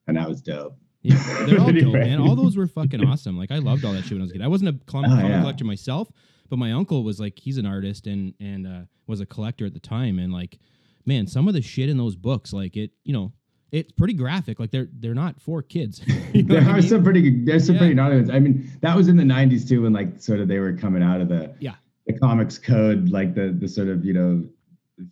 and 0.08 0.18
that 0.18 0.28
was 0.28 0.42
dope. 0.42 0.78
yeah. 1.04 1.16
They're 1.46 1.60
all 1.60 1.72
dope, 1.72 1.94
man. 1.94 2.20
All 2.22 2.36
those 2.36 2.58
were 2.58 2.68
fucking 2.68 3.04
awesome. 3.06 3.38
Like 3.38 3.52
I 3.52 3.58
loved 3.60 3.86
all 3.86 3.94
that 3.94 4.04
shit 4.04 4.14
when 4.14 4.22
I 4.22 4.24
was 4.24 4.32
a 4.32 4.34
kid. 4.34 4.42
I 4.42 4.48
wasn't 4.48 4.70
a 4.70 4.74
Oh, 4.80 4.92
comic 4.92 5.12
yeah. 5.30 5.42
collector 5.42 5.66
myself, 5.66 6.10
but 6.50 6.58
my 6.60 6.72
uncle 6.72 7.04
was 7.04 7.20
like 7.20 7.40
he's 7.40 7.58
an 7.58 7.66
artist 7.66 8.08
and 8.08 8.34
and 8.40 8.68
uh, 8.68 8.82
was 9.08 9.20
a 9.22 9.26
collector 9.26 9.66
at 9.66 9.74
the 9.74 9.80
time. 9.80 10.20
And 10.20 10.32
like, 10.34 10.60
man, 11.06 11.28
some 11.28 11.48
of 11.48 11.54
the 11.54 11.62
shit 11.62 11.90
in 11.90 11.98
those 11.98 12.16
books, 12.16 12.54
like 12.54 12.78
it, 12.78 12.92
you 13.04 13.14
know, 13.14 13.34
it's 13.72 13.92
pretty 13.92 14.14
graphic. 14.14 14.60
Like 14.60 14.72
they're 14.72 14.88
they're 15.00 15.14
not 15.16 15.42
for 15.42 15.62
kids. 15.62 16.02
You 16.34 16.42
know 16.44 16.56
there 16.56 16.64
what 16.64 16.70
I 16.70 16.74
are 16.74 16.80
mean? 16.82 16.90
some 16.90 17.04
pretty 17.04 17.46
there's 17.46 17.66
some 17.66 17.76
Yeah. 17.76 17.80
pretty 17.80 17.94
naughty 17.94 18.16
ones. 18.16 18.30
I 18.32 18.40
mean, 18.40 18.72
that 18.82 18.96
was 18.96 19.08
in 19.08 19.18
the 19.18 19.24
'90s 19.24 19.68
too, 19.68 19.84
when 19.84 19.94
like 19.94 20.20
sort 20.22 20.40
of 20.40 20.48
they 20.48 20.58
were 20.60 20.74
coming 20.74 21.04
out 21.04 21.22
of 21.22 21.30
the 21.30 21.54
Yeah. 21.60 21.76
the 22.08 22.14
comics 22.14 22.58
code, 22.58 23.10
like 23.10 23.36
the 23.36 23.56
the 23.60 23.68
sort 23.68 23.88
of 23.88 24.04
you 24.04 24.14
know 24.14 24.44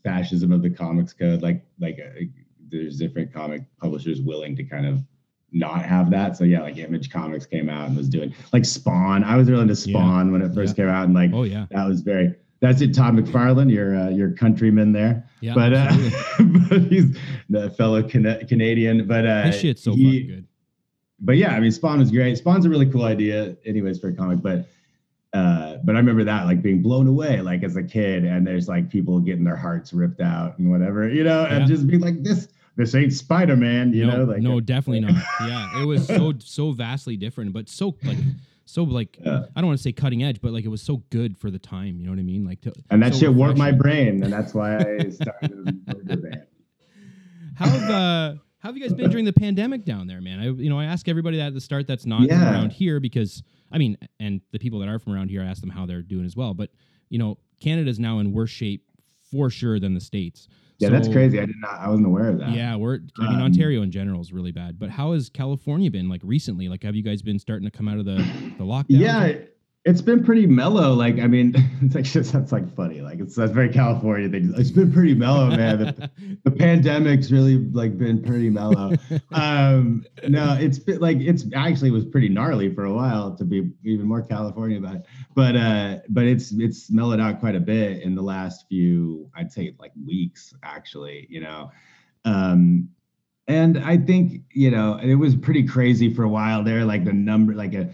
fascism 0.03 0.51
of 0.51 0.61
the 0.61 0.69
comics 0.69 1.13
code. 1.13 1.41
Like 1.41 1.63
like 1.79 1.99
uh, 2.03 2.21
there's 2.69 2.97
different 2.97 3.33
comic 3.33 3.61
publishers 3.79 4.21
willing 4.21 4.55
to 4.55 4.63
kind 4.63 4.85
of 4.85 5.03
not 5.51 5.83
have 5.83 6.09
that. 6.11 6.37
So 6.37 6.43
yeah, 6.43 6.61
like 6.61 6.77
Image 6.77 7.09
Comics 7.11 7.45
came 7.45 7.69
out 7.69 7.87
and 7.87 7.97
was 7.97 8.07
doing 8.09 8.33
like 8.53 8.65
Spawn. 8.65 9.23
I 9.23 9.35
was 9.37 9.49
really 9.49 9.63
into 9.63 9.73
Yeah. 9.73 9.97
Spawn 9.99 10.31
when 10.31 10.41
it 10.41 10.53
first 10.53 10.75
came 10.75 10.87
out, 10.89 11.05
and 11.05 11.13
like 11.13 11.31
Oh 11.33 11.43
yeah, 11.43 11.65
that 11.71 11.87
was 11.87 12.01
very. 12.01 12.35
That's 12.61 12.79
it, 12.81 12.93
Todd 12.93 13.15
McFarlane, 13.15 13.71
your 13.71 13.95
uh, 13.97 14.09
your 14.09 14.31
countryman 14.33 14.91
there, 14.91 15.27
yeah. 15.41 15.55
but 15.55 15.73
uh, 15.73 15.87
but 16.69 16.81
he's 16.83 17.17
the 17.49 17.71
fellow 17.71 18.03
Cana- 18.03 18.45
Canadian. 18.45 19.07
But 19.07 19.25
uh, 19.25 19.43
this 19.47 19.59
shit's 19.59 19.83
so 19.83 19.93
he- 19.95 20.21
good. 20.23 20.47
but 21.19 21.37
yeah, 21.37 21.53
I 21.55 21.59
mean, 21.59 21.71
Spawn 21.71 21.97
was 21.99 22.11
great. 22.11 22.37
Spawn's 22.37 22.65
a 22.65 22.69
really 22.69 22.85
cool 22.85 23.03
idea, 23.05 23.57
anyways, 23.65 23.99
for 23.99 24.09
a 24.09 24.13
comic. 24.13 24.41
But 24.43 24.67
uh, 25.33 25.77
but 25.83 25.95
I 25.95 25.99
remember 25.99 26.23
that 26.25 26.45
like 26.45 26.61
being 26.61 26.81
blown 26.83 27.07
away, 27.07 27.41
like 27.41 27.63
as 27.63 27.77
a 27.77 27.83
kid, 27.83 28.25
and 28.25 28.45
there's 28.45 28.67
like 28.67 28.89
people 28.91 29.19
getting 29.19 29.43
their 29.43 29.55
hearts 29.55 29.91
ripped 29.91 30.21
out 30.21 30.59
and 30.59 30.69
whatever, 30.69 31.09
you 31.09 31.23
know, 31.23 31.45
and 31.45 31.61
Yeah. 31.61 31.65
just 31.67 31.87
being 31.87 32.01
like, 32.01 32.21
this 32.21 32.49
this 32.75 32.95
ain't 32.95 33.13
Spider 33.13 33.55
Man, 33.55 33.93
you 33.93 34.05
no, 34.05 34.17
know, 34.17 34.23
like 34.31 34.41
no, 34.41 34.59
definitely 34.59 35.01
not. 35.01 35.23
Yeah, 35.41 35.81
it 35.81 35.85
was 35.85 36.07
so 36.07 36.33
so 36.39 36.71
vastly 36.71 37.17
different, 37.17 37.53
but 37.53 37.67
so 37.69 37.95
like 38.03 38.17
so 38.65 38.83
like 38.83 39.17
Yeah. 39.23 39.45
I 39.55 39.61
don't 39.61 39.67
want 39.67 39.79
to 39.79 39.83
say 39.83 39.91
cutting 39.91 40.23
edge, 40.23 40.41
but 40.41 40.51
like 40.53 40.63
it 40.65 40.69
was 40.69 40.81
so 40.81 41.03
good 41.09 41.37
for 41.37 41.51
the 41.51 41.59
time. 41.59 41.99
You 41.99 42.05
know 42.05 42.11
what 42.11 42.19
I 42.19 42.23
mean? 42.23 42.45
Like 42.45 42.61
to, 42.61 42.73
And 42.89 43.03
that 43.03 43.13
so 43.13 43.19
shit 43.21 43.33
warped 43.33 43.57
my 43.57 43.71
brain, 43.71 44.23
and 44.23 44.31
that's 44.31 44.53
why 44.53 44.77
I 44.77 45.09
started 45.09 45.85
burger 45.85 46.17
band. 46.17 46.43
How 47.55 47.67
have 47.69 47.89
uh, 47.89 48.33
how 48.59 48.69
have 48.69 48.77
you 48.77 48.81
guys 48.83 48.93
been 48.93 49.09
during 49.09 49.25
the 49.25 49.33
pandemic 49.33 49.85
down 49.85 50.07
there, 50.07 50.21
man? 50.21 50.39
I 50.39 50.45
you 50.49 50.69
know 50.69 50.79
I 50.79 50.85
ask 50.85 51.07
everybody 51.07 51.37
that 51.37 51.47
at 51.47 51.53
the 51.53 51.61
start 51.61 51.87
that's 51.87 52.05
not 52.05 52.21
Yeah. 52.21 52.51
around 52.51 52.71
here 52.71 52.99
because 52.99 53.43
I 53.71 53.77
mean, 53.77 53.97
and 54.19 54.41
the 54.51 54.59
people 54.59 54.79
that 54.79 54.87
are 54.89 54.99
from 54.99 55.13
around 55.13 55.29
here, 55.29 55.41
I 55.41 55.45
ask 55.45 55.61
them 55.61 55.69
how 55.69 55.85
they're 55.85 56.01
doing 56.01 56.25
as 56.25 56.35
well. 56.35 56.53
But 56.53 56.69
you 57.09 57.19
know, 57.19 57.37
Canada's 57.59 57.99
now 57.99 58.19
in 58.19 58.31
worse 58.31 58.49
shape 58.49 58.85
for 59.29 59.49
sure 59.49 59.79
than 59.79 59.93
the 59.93 60.01
states. 60.01 60.47
Yeah, 60.81 60.89
that's 60.89 61.07
crazy. 61.07 61.39
I 61.39 61.45
did 61.45 61.55
not. 61.59 61.79
I 61.79 61.87
wasn't 61.89 62.07
aware 62.07 62.29
of 62.29 62.39
that. 62.39 62.51
Yeah, 62.51 62.75
we're. 62.75 62.99
I 63.19 63.23
mean, 63.29 63.35
Um, 63.35 63.41
Ontario 63.43 63.81
in 63.81 63.91
general 63.91 64.19
is 64.21 64.33
really 64.33 64.51
bad. 64.51 64.79
But 64.79 64.89
how 64.89 65.13
has 65.13 65.29
California 65.29 65.91
been 65.91 66.09
like 66.09 66.21
recently? 66.23 66.67
Like, 66.69 66.83
have 66.83 66.95
you 66.95 67.03
guys 67.03 67.21
been 67.21 67.39
starting 67.39 67.65
to 67.69 67.71
come 67.75 67.87
out 67.87 67.97
of 67.99 68.05
the 68.05 68.15
the 68.57 68.63
lockdown? 68.63 68.85
Yeah, 68.89 69.33
it's 69.83 70.01
been 70.01 70.23
pretty 70.23 70.45
mellow. 70.45 70.93
Like, 70.93 71.17
I 71.19 71.27
mean, 71.27 71.53
it's 71.81 71.95
like 71.95 72.03
just 72.03 72.33
that's 72.33 72.51
like 72.51 72.73
funny. 72.75 73.01
Like, 73.01 73.19
it's 73.19 73.35
that's 73.35 73.51
very 73.51 73.69
California 73.69 74.29
thing. 74.29 74.53
It's 74.55 74.71
been 74.71 74.91
pretty 74.91 75.15
mellow, 75.15 75.47
man. 75.47 75.79
The, 75.79 76.11
the 76.43 76.51
pandemic's 76.57 77.31
really 77.31 77.57
like 77.57 77.97
been 77.97 78.21
pretty 78.21 78.49
mellow. 78.49 78.93
um, 79.31 80.05
no, 80.27 80.55
it's 80.59 80.77
been 80.77 80.99
like 80.99 81.17
it's 81.19 81.45
actually 81.55 81.89
was 81.89 82.05
pretty 82.05 82.29
gnarly 82.29 82.73
for 82.73 82.85
a 82.85 82.93
while 82.93 83.35
to 83.35 83.43
be 83.43 83.71
even 83.83 84.05
more 84.05 84.21
California 84.21 84.77
about 84.77 84.97
it. 84.97 85.05
But 85.35 85.55
uh, 85.55 85.97
but 86.09 86.25
it's 86.25 86.51
it's 86.51 86.91
mellowed 86.91 87.19
out 87.19 87.39
quite 87.39 87.55
a 87.55 87.59
bit 87.59 88.03
in 88.03 88.13
the 88.13 88.21
last 88.21 88.67
few, 88.69 89.29
I'd 89.35 89.51
say 89.51 89.73
like 89.79 89.93
weeks 90.05 90.53
actually. 90.61 91.25
You 91.29 91.41
know, 91.41 91.71
um, 92.23 92.87
and 93.47 93.79
I 93.79 93.97
think 93.97 94.43
you 94.51 94.69
know 94.69 94.99
it 95.01 95.15
was 95.15 95.35
pretty 95.35 95.63
crazy 95.63 96.13
for 96.13 96.21
a 96.21 96.29
while 96.29 96.63
there. 96.63 96.85
Like 96.85 97.03
the 97.03 97.13
number, 97.13 97.55
like 97.55 97.73
a 97.73 97.89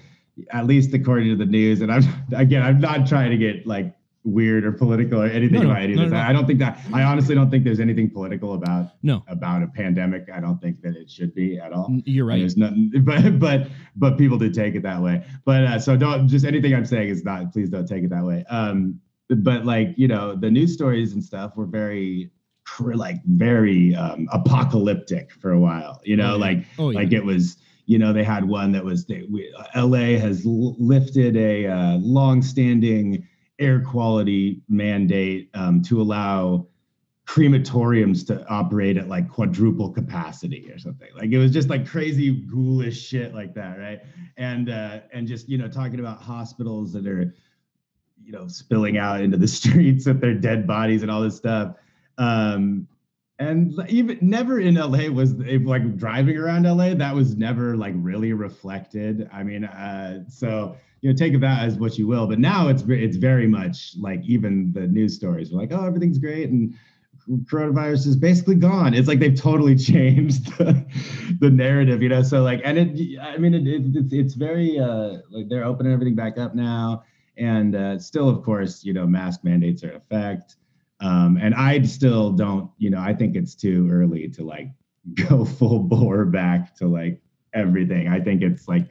at 0.52 0.65
least 0.67 0.93
according 0.93 1.30
to 1.30 1.36
the 1.36 1.45
news. 1.45 1.82
And 1.82 1.91
I'm 1.91 2.04
again, 2.36 2.62
I'm 2.63 2.80
not 2.80 3.08
trying 3.08 3.32
to 3.32 3.38
get 3.38 3.65
like 3.67 3.93
weird 4.23 4.65
or 4.65 4.73
political 4.73 5.21
or 5.21 5.26
anything 5.28 5.54
No, 5.60 5.63
no, 5.63 5.69
about 5.71 5.82
any 5.84 5.93
of 5.93 6.00
no, 6.00 6.04
this. 6.06 6.12
no, 6.12 6.17
no. 6.17 6.23
I 6.23 6.34
don't 6.34 6.45
think 6.45 6.60
that. 6.60 6.80
I 6.93 7.04
honestly 7.04 7.34
don't 7.34 7.50
think 7.50 7.63
there's 7.63 7.80
anything 7.80 8.10
political 8.10 8.56
about 8.56 8.91
No, 9.02 9.23
about 9.30 9.63
a 9.63 9.67
pandemic. 9.67 10.26
I 10.34 10.41
don't 10.41 10.60
think 10.62 10.82
that 10.82 10.95
it 10.97 11.10
should 11.10 11.34
be 11.34 11.58
at 11.58 11.71
all. 11.71 11.89
you're 12.06 12.26
right. 12.26 12.39
There's 12.39 12.58
nothing, 12.58 12.91
but 13.04 13.39
but 13.39 13.67
but 13.95 14.17
people 14.17 14.38
did 14.38 14.54
take 14.54 14.76
it 14.76 14.84
that 14.84 15.02
way. 15.02 15.23
But 15.45 15.63
uh, 15.63 15.80
so 15.80 15.95
don't 15.95 16.28
just 16.28 16.45
anything 16.45 16.73
I'm 16.76 16.86
saying 16.86 17.08
is 17.10 17.23
not. 17.23 17.54
Please 17.54 17.69
don't 17.69 17.88
take 17.88 18.04
it 18.04 18.10
that 18.10 18.23
way. 18.26 18.43
Um, 18.50 19.00
but 19.30 19.65
like 19.65 19.89
you 19.97 20.08
know, 20.10 20.36
the 20.36 20.52
news 20.52 20.73
stories 20.73 21.13
and 21.13 21.23
stuff 21.23 21.56
were 21.56 21.65
very 21.65 22.30
like 22.82 23.23
very 23.26 23.95
um, 23.95 24.28
apocalyptic 24.34 25.32
for 25.32 25.52
a 25.52 25.60
while. 25.60 26.02
You 26.04 26.17
know, 26.17 26.34
Oh, 26.34 26.38
yeah. 26.38 26.41
like 26.41 26.65
Oh 26.78 26.89
yeah. 26.89 27.00
like 27.00 27.13
it 27.13 27.23
was. 27.23 27.58
You 27.88 27.97
know, 27.97 28.13
they 28.13 28.23
had 28.23 28.45
one 28.45 28.71
that 28.73 28.86
was 28.86 29.06
they, 29.06 29.23
we, 29.32 29.52
LA 29.76 30.19
has 30.19 30.45
l- 30.45 30.76
lifted 30.78 31.36
a 31.36 31.67
uh, 31.67 31.97
long-standing 31.97 33.28
air 33.60 33.82
quality 33.82 34.62
mandate 34.69 35.50
um, 35.56 35.82
to 35.84 36.02
allow 36.02 36.67
crematoriums 37.28 38.26
to 38.26 38.47
operate 38.47 38.97
at 38.97 39.10
like 39.10 39.30
quadruple 39.30 39.91
capacity 39.91 40.71
or 40.71 40.80
something. 40.80 41.10
Like 41.15 41.30
it 41.32 41.38
was 41.38 41.52
just 41.52 41.69
like 41.69 41.86
crazy 41.86 42.32
ghoulish 42.32 43.06
shit 43.06 43.34
like 43.36 43.54
that, 43.56 43.78
right? 43.78 44.00
And 44.38 44.69
uh 44.69 45.02
and 45.12 45.28
just 45.28 45.50
you 45.50 45.58
know 45.58 45.67
talking 45.67 46.00
about 46.00 46.21
hospitals 46.21 46.93
that 46.93 47.06
are 47.06 47.36
you 48.23 48.32
know 48.32 48.47
spilling 48.47 48.97
out 48.97 49.19
into 49.19 49.36
the 49.36 49.47
streets 49.60 50.06
with 50.08 50.21
their 50.21 50.36
dead 50.36 50.65
bodies 50.65 51.02
and 51.02 51.12
all 51.12 51.21
this 51.21 51.36
stuff. 51.36 51.76
Um 52.17 52.88
and 53.39 53.73
even 53.88 54.17
never 54.21 54.60
in 54.60 54.76
LA 54.76 55.10
was 55.10 55.36
if 55.41 55.65
like 55.65 55.97
driving 55.97 56.38
around 56.38 56.63
LA 56.63 56.93
that 56.95 57.13
was 57.13 57.36
never 57.38 57.78
like 57.78 57.93
really 57.97 58.34
reflected. 58.34 59.30
I 59.32 59.43
mean 59.43 59.65
uh 59.65 60.23
so 60.30 60.76
you 61.02 61.10
know 61.10 61.15
take 61.15 61.39
that 61.39 61.63
as 61.63 61.76
what 61.76 61.97
you 61.97 62.08
will 62.08 62.28
but 62.28 62.39
now 62.39 62.67
it's 62.67 62.84
it's 62.88 63.17
very 63.17 63.47
much 63.47 63.93
like 64.00 64.21
even 64.26 64.71
the 64.73 64.88
news 64.88 65.15
stories 65.15 65.54
are 65.54 65.58
like 65.58 65.71
oh 65.71 65.86
everything's 65.86 66.17
great 66.17 66.50
and 66.50 66.73
coronavirus 67.43 68.08
is 68.08 68.15
basically 68.15 68.56
gone. 68.56 68.93
It's 68.93 69.08
like 69.08 69.19
they've 69.19 69.39
totally 69.39 69.76
changed 69.91 70.58
the, 70.58 70.86
the 71.39 71.50
narrative, 71.50 72.02
you 72.02 72.10
know. 72.10 72.23
So 72.23 72.43
like, 72.43 72.62
and 72.63 72.78
it, 72.78 73.19
I 73.19 73.38
mean, 73.38 73.54
it, 73.54 73.67
it, 73.67 73.82
it's 73.95 74.13
it's 74.13 74.34
very 74.34 74.80
uh, 74.80 75.17
like 75.30 75.50
they're 75.50 75.65
opening 75.65 75.93
everything 75.93 76.15
back 76.15 76.38
up 76.38 76.56
now, 76.56 77.04
and 77.38 77.76
uh, 77.76 78.00
still, 78.00 78.30
of 78.30 78.43
course, 78.43 78.84
you 78.84 78.93
know, 78.93 79.06
mask 79.06 79.43
mandates 79.43 79.84
are 79.84 79.91
in 79.91 79.95
effect. 79.97 80.56
Um, 81.00 81.38
and 81.42 81.54
I 81.54 81.82
still 81.84 82.32
don't, 82.32 82.72
you 82.78 82.90
know, 82.90 83.00
I 83.00 83.14
think 83.14 83.36
it's 83.36 83.54
too 83.56 83.88
early 83.92 84.28
to 84.30 84.44
like 84.44 84.70
go 85.30 85.46
full 85.46 85.80
bore 85.80 86.26
back 86.26 86.76
to 86.78 86.88
like 86.88 87.22
everything. 87.54 88.08
I 88.08 88.20
think 88.20 88.42
it's 88.42 88.68
like 88.68 88.88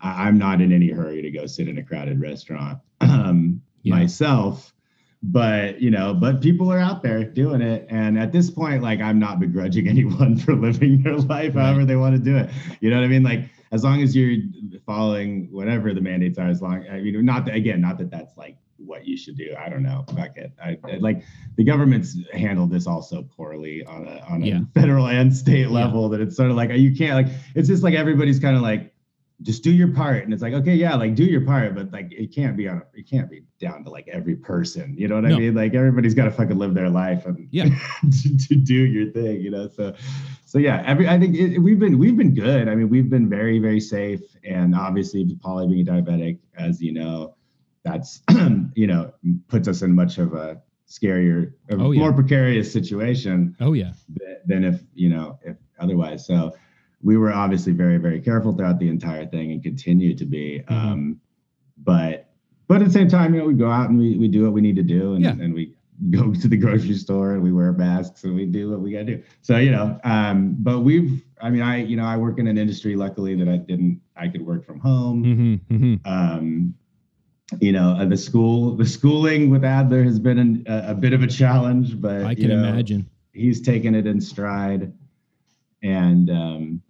I- 0.00 0.26
I'm 0.28 0.38
not 0.38 0.60
in 0.60 0.72
any 0.72 0.90
hurry 0.90 1.22
to 1.22 1.30
go 1.30 1.46
sit 1.46 1.68
in 1.68 1.78
a 1.78 1.82
crowded 1.82 2.20
restaurant 2.20 2.78
um, 3.00 3.60
Yeah. 3.82 3.94
myself 3.96 4.72
but 5.20 5.80
you 5.80 5.90
know 5.90 6.14
but 6.14 6.40
people 6.40 6.72
are 6.72 6.78
out 6.78 7.02
there 7.02 7.24
doing 7.24 7.60
it 7.60 7.84
and 7.90 8.16
at 8.16 8.30
this 8.30 8.50
point 8.50 8.84
like 8.84 9.00
i'm 9.00 9.18
not 9.18 9.40
begrudging 9.40 9.88
anyone 9.94 10.36
for 10.36 10.54
living 10.54 11.02
their 11.02 11.16
life 11.16 11.56
Right. 11.56 11.64
however 11.64 11.84
they 11.84 11.96
want 11.96 12.14
to 12.14 12.22
do 12.22 12.36
it 12.36 12.48
you 12.80 12.88
know 12.88 12.98
what 12.98 13.04
i 13.04 13.08
mean 13.08 13.24
like 13.24 13.40
as 13.72 13.82
long 13.82 14.00
as 14.00 14.14
you're 14.14 14.36
following 14.86 15.48
whatever 15.50 15.92
the 15.92 16.00
mandates 16.00 16.38
are 16.38 16.46
as 16.46 16.62
long 16.62 16.86
i 16.88 17.00
mean 17.00 17.24
not 17.24 17.46
that 17.46 17.56
again 17.56 17.80
not 17.80 17.98
that 17.98 18.12
that's 18.12 18.36
like 18.36 18.58
what 18.78 19.06
you 19.06 19.16
should 19.16 19.36
do. 19.36 19.54
I 19.58 19.68
don't 19.68 19.82
know. 19.82 20.04
Fuck 20.14 20.36
it. 20.36 20.52
I, 20.62 20.78
I 20.84 20.96
like 20.98 21.22
the 21.56 21.64
government's 21.64 22.16
handled 22.32 22.70
this 22.70 22.86
all 22.86 23.02
so 23.02 23.22
poorly 23.36 23.84
on 23.84 24.06
a 24.06 24.20
on 24.28 24.42
a 24.42 24.46
Yeah. 24.46 24.60
federal 24.74 25.08
and 25.08 25.34
state 25.34 25.66
Yeah. 25.66 25.68
level 25.68 26.08
that 26.10 26.20
it's 26.20 26.36
sort 26.36 26.50
of 26.50 26.56
like 26.56 26.70
you 26.72 26.94
can't 26.94 27.14
like 27.14 27.34
it's 27.54 27.68
just 27.68 27.82
like 27.82 27.94
everybody's 27.94 28.38
kind 28.38 28.56
of 28.56 28.62
like 28.62 28.94
just 29.42 29.62
do 29.62 29.70
your 29.72 29.88
part. 29.92 30.24
And 30.24 30.32
it's 30.32 30.42
like 30.42 30.52
okay 30.54 30.74
yeah 30.74 30.94
like 30.94 31.14
do 31.14 31.24
your 31.24 31.40
part 31.42 31.74
but 31.74 31.92
like 31.92 32.12
it 32.12 32.34
can't 32.34 32.56
be 32.56 32.68
on 32.68 32.82
it 32.94 33.08
can't 33.08 33.30
be 33.30 33.42
down 33.60 33.84
to 33.84 33.90
like 33.90 34.08
every 34.08 34.36
person. 34.36 34.94
You 34.96 35.08
know 35.08 35.16
what 35.16 35.24
No. 35.24 35.36
i 35.36 35.38
mean? 35.38 35.54
Like 35.54 35.74
everybody's 35.74 36.14
got 36.14 36.24
to 36.24 36.30
fucking 36.30 36.58
live 36.58 36.74
their 36.74 36.90
life 36.90 37.26
and 37.26 37.48
Yeah. 37.50 37.64
to, 38.22 38.36
to 38.48 38.54
do 38.54 38.74
your 38.74 39.10
thing 39.12 39.40
you 39.40 39.50
know? 39.50 39.68
So 39.68 39.94
so 40.44 40.58
yeah 40.58 40.82
every 40.86 41.06
i 41.08 41.18
think 41.18 41.36
it, 41.36 41.58
we've 41.58 41.78
been 41.78 41.98
we've 41.98 42.16
been 42.16 42.34
good. 42.34 42.68
I 42.68 42.74
mean 42.76 42.88
we've 42.88 43.10
been 43.10 43.28
very 43.28 43.58
very 43.58 43.80
safe. 43.80 44.20
And 44.44 44.74
obviously 44.74 45.26
Polly 45.40 45.66
being 45.66 45.86
a 45.88 45.90
diabetic 45.92 46.38
as 46.56 46.80
you 46.80 46.92
know 46.92 47.34
that's 47.90 48.22
you 48.74 48.86
know 48.86 49.12
puts 49.48 49.66
us 49.68 49.82
in 49.82 49.94
much 49.94 50.18
of 50.18 50.32
a 50.34 50.60
scarier 50.88 51.52
a 51.70 51.74
Oh, 51.76 51.90
yeah. 51.90 52.00
more 52.00 52.12
precarious 52.12 52.72
situation 52.72 53.56
Oh 53.60 53.72
yeah. 53.74 53.92
th- 54.18 54.38
than 54.46 54.64
if 54.64 54.80
you 54.94 55.08
know 55.08 55.38
if 55.44 55.56
otherwise 55.78 56.26
so 56.26 56.54
we 57.02 57.16
were 57.16 57.32
obviously 57.32 57.72
very 57.72 57.98
very 57.98 58.20
careful 58.20 58.52
throughout 58.54 58.78
the 58.78 58.88
entire 58.88 59.26
thing 59.26 59.52
and 59.52 59.62
continue 59.62 60.14
to 60.16 60.24
be 60.24 60.62
Mhm. 60.68 60.72
um 60.74 61.20
but 61.84 62.30
but 62.68 62.80
at 62.82 62.86
the 62.86 62.92
same 62.92 63.08
time 63.08 63.34
you 63.34 63.40
know 63.40 63.46
we 63.46 63.54
go 63.54 63.70
out 63.70 63.88
and 63.90 63.98
we, 63.98 64.16
we 64.18 64.28
do 64.28 64.44
what 64.44 64.52
we 64.52 64.60
need 64.60 64.76
to 64.76 64.82
do 64.82 65.14
and, 65.14 65.22
Yeah. 65.24 65.30
and 65.32 65.54
we 65.54 65.74
go 66.10 66.32
to 66.42 66.48
the 66.48 66.56
grocery 66.56 66.94
store 66.94 67.32
and 67.34 67.42
we 67.42 67.52
wear 67.52 67.72
masks 67.72 68.24
and 68.24 68.34
we 68.34 68.46
do 68.46 68.70
what 68.70 68.80
we 68.80 68.92
gotta 68.92 69.04
do 69.04 69.22
so 69.42 69.58
you 69.58 69.70
know 69.70 69.98
um 70.04 70.56
but 70.60 70.80
we've 70.80 71.22
i 71.42 71.50
mean 71.50 71.62
i 71.62 71.76
you 71.90 71.96
know 71.96 72.04
i 72.04 72.16
work 72.16 72.38
in 72.38 72.46
an 72.46 72.56
industry 72.58 72.94
luckily 72.96 73.34
that 73.34 73.48
i 73.48 73.56
didn't 73.56 74.00
i 74.16 74.26
could 74.28 74.44
work 74.44 74.64
from 74.64 74.78
home 74.80 75.22
Mm-hmm, 75.24 75.74
mm-hmm. 75.74 75.94
um 76.12 76.74
you 77.60 77.72
know 77.72 77.92
uh, 77.98 78.04
the 78.04 78.16
school 78.16 78.76
the 78.76 78.84
schooling 78.86 79.50
with 79.50 79.64
adler 79.64 80.02
has 80.02 80.18
been 80.18 80.38
an, 80.38 80.64
a, 80.66 80.90
a 80.90 80.94
bit 80.94 81.12
of 81.12 81.22
a 81.22 81.26
challenge 81.26 82.00
but 82.00 82.22
I 82.22 82.30
you 82.30 82.36
can 82.36 82.48
know, 82.48 82.68
imagine. 82.68 83.08
he's 83.32 83.60
taken 83.60 83.94
it 83.94 84.06
in 84.06 84.20
stride 84.20 84.92
and 85.82 86.30
um 86.30 86.82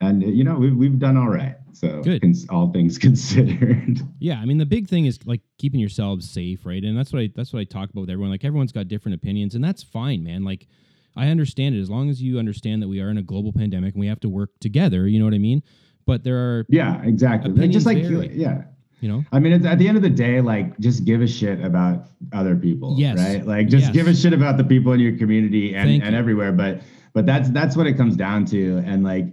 and 0.00 0.22
you 0.22 0.44
know 0.44 0.56
we've, 0.56 0.76
we've 0.76 0.98
done 0.98 1.16
all 1.16 1.28
right 1.28 1.56
so 1.72 2.02
Good. 2.02 2.20
cons- 2.20 2.46
all 2.50 2.70
things 2.70 2.98
considered 3.06 4.00
Yeah, 4.18 4.38
I 4.40 4.44
mean 4.44 4.58
the 4.58 4.66
big 4.66 4.88
thing 4.88 5.06
is 5.06 5.18
like 5.26 5.40
keeping 5.58 5.80
yourselves 5.80 6.30
safe, 6.30 6.64
right? 6.66 6.82
And 6.84 6.96
that's 6.96 7.12
what 7.12 7.22
I 7.22 7.30
that's 7.34 7.52
what 7.52 7.60
I 7.60 7.64
talk 7.64 7.90
about 7.90 8.02
with 8.02 8.10
everyone. 8.10 8.30
Like 8.30 8.44
everyone's 8.44 8.70
got 8.72 8.86
different 8.88 9.14
opinions, 9.16 9.54
and 9.54 9.64
that's 9.64 9.82
fine, 9.82 10.22
man. 10.22 10.44
Like 10.44 10.68
I 11.16 11.28
understand 11.28 11.74
it 11.74 11.80
as 11.80 11.90
long 11.90 12.08
as 12.10 12.22
you 12.22 12.38
understand 12.38 12.82
that 12.82 12.88
we 12.88 13.00
are 13.00 13.08
in 13.08 13.18
a 13.18 13.22
global 13.22 13.52
pandemic 13.52 13.94
and 13.94 14.00
we 14.00 14.06
have 14.06 14.20
to 14.20 14.28
work 14.28 14.50
together. 14.60 15.08
You 15.08 15.18
know 15.18 15.24
what 15.24 15.34
I 15.34 15.38
mean? 15.38 15.62
But 16.06 16.22
there 16.24 16.36
are, 16.36 16.66
yeah 16.68 17.02
exactly 17.02 17.66
just 17.68 17.86
like 17.86 18.04
vary. 18.04 18.30
yeah 18.34 18.64
you 19.02 19.08
know, 19.08 19.24
i 19.32 19.38
mean 19.38 19.52
it's, 19.52 19.66
at 19.66 19.78
the 19.78 19.86
end 19.88 19.96
of 19.96 20.02
the 20.02 20.08
day 20.26 20.40
like 20.40 20.78
just 20.78 21.04
give 21.04 21.20
a 21.20 21.26
shit 21.26 21.60
about 21.62 22.06
other 22.32 22.54
people 22.56 22.94
Yes. 22.98 23.18
right 23.18 23.44
like 23.46 23.68
just 23.68 23.86
Yes. 23.86 23.92
give 23.96 24.06
a 24.06 24.14
shit 24.14 24.32
about 24.32 24.56
the 24.56 24.64
people 24.64 24.92
in 24.92 25.00
your 25.00 25.16
community 25.18 25.74
and, 25.74 25.88
Thank 25.88 26.04
and 26.04 26.12
you. 26.12 26.18
everywhere 26.18 26.52
but 26.52 26.80
but 27.12 27.26
that's 27.26 27.50
that's 27.50 27.76
what 27.76 27.86
it 27.86 27.94
comes 28.00 28.16
down 28.16 28.44
to 28.46 28.78
and 28.86 29.02
like 29.04 29.26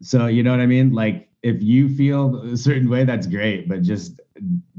so 0.00 0.26
you 0.26 0.42
know 0.44 0.52
what 0.52 0.60
i 0.60 0.66
mean 0.66 0.92
like 0.92 1.28
if 1.42 1.60
you 1.62 1.88
feel 2.00 2.40
a 2.52 2.56
certain 2.56 2.88
way 2.88 3.04
that's 3.04 3.26
great 3.26 3.68
but 3.68 3.82
just 3.82 4.20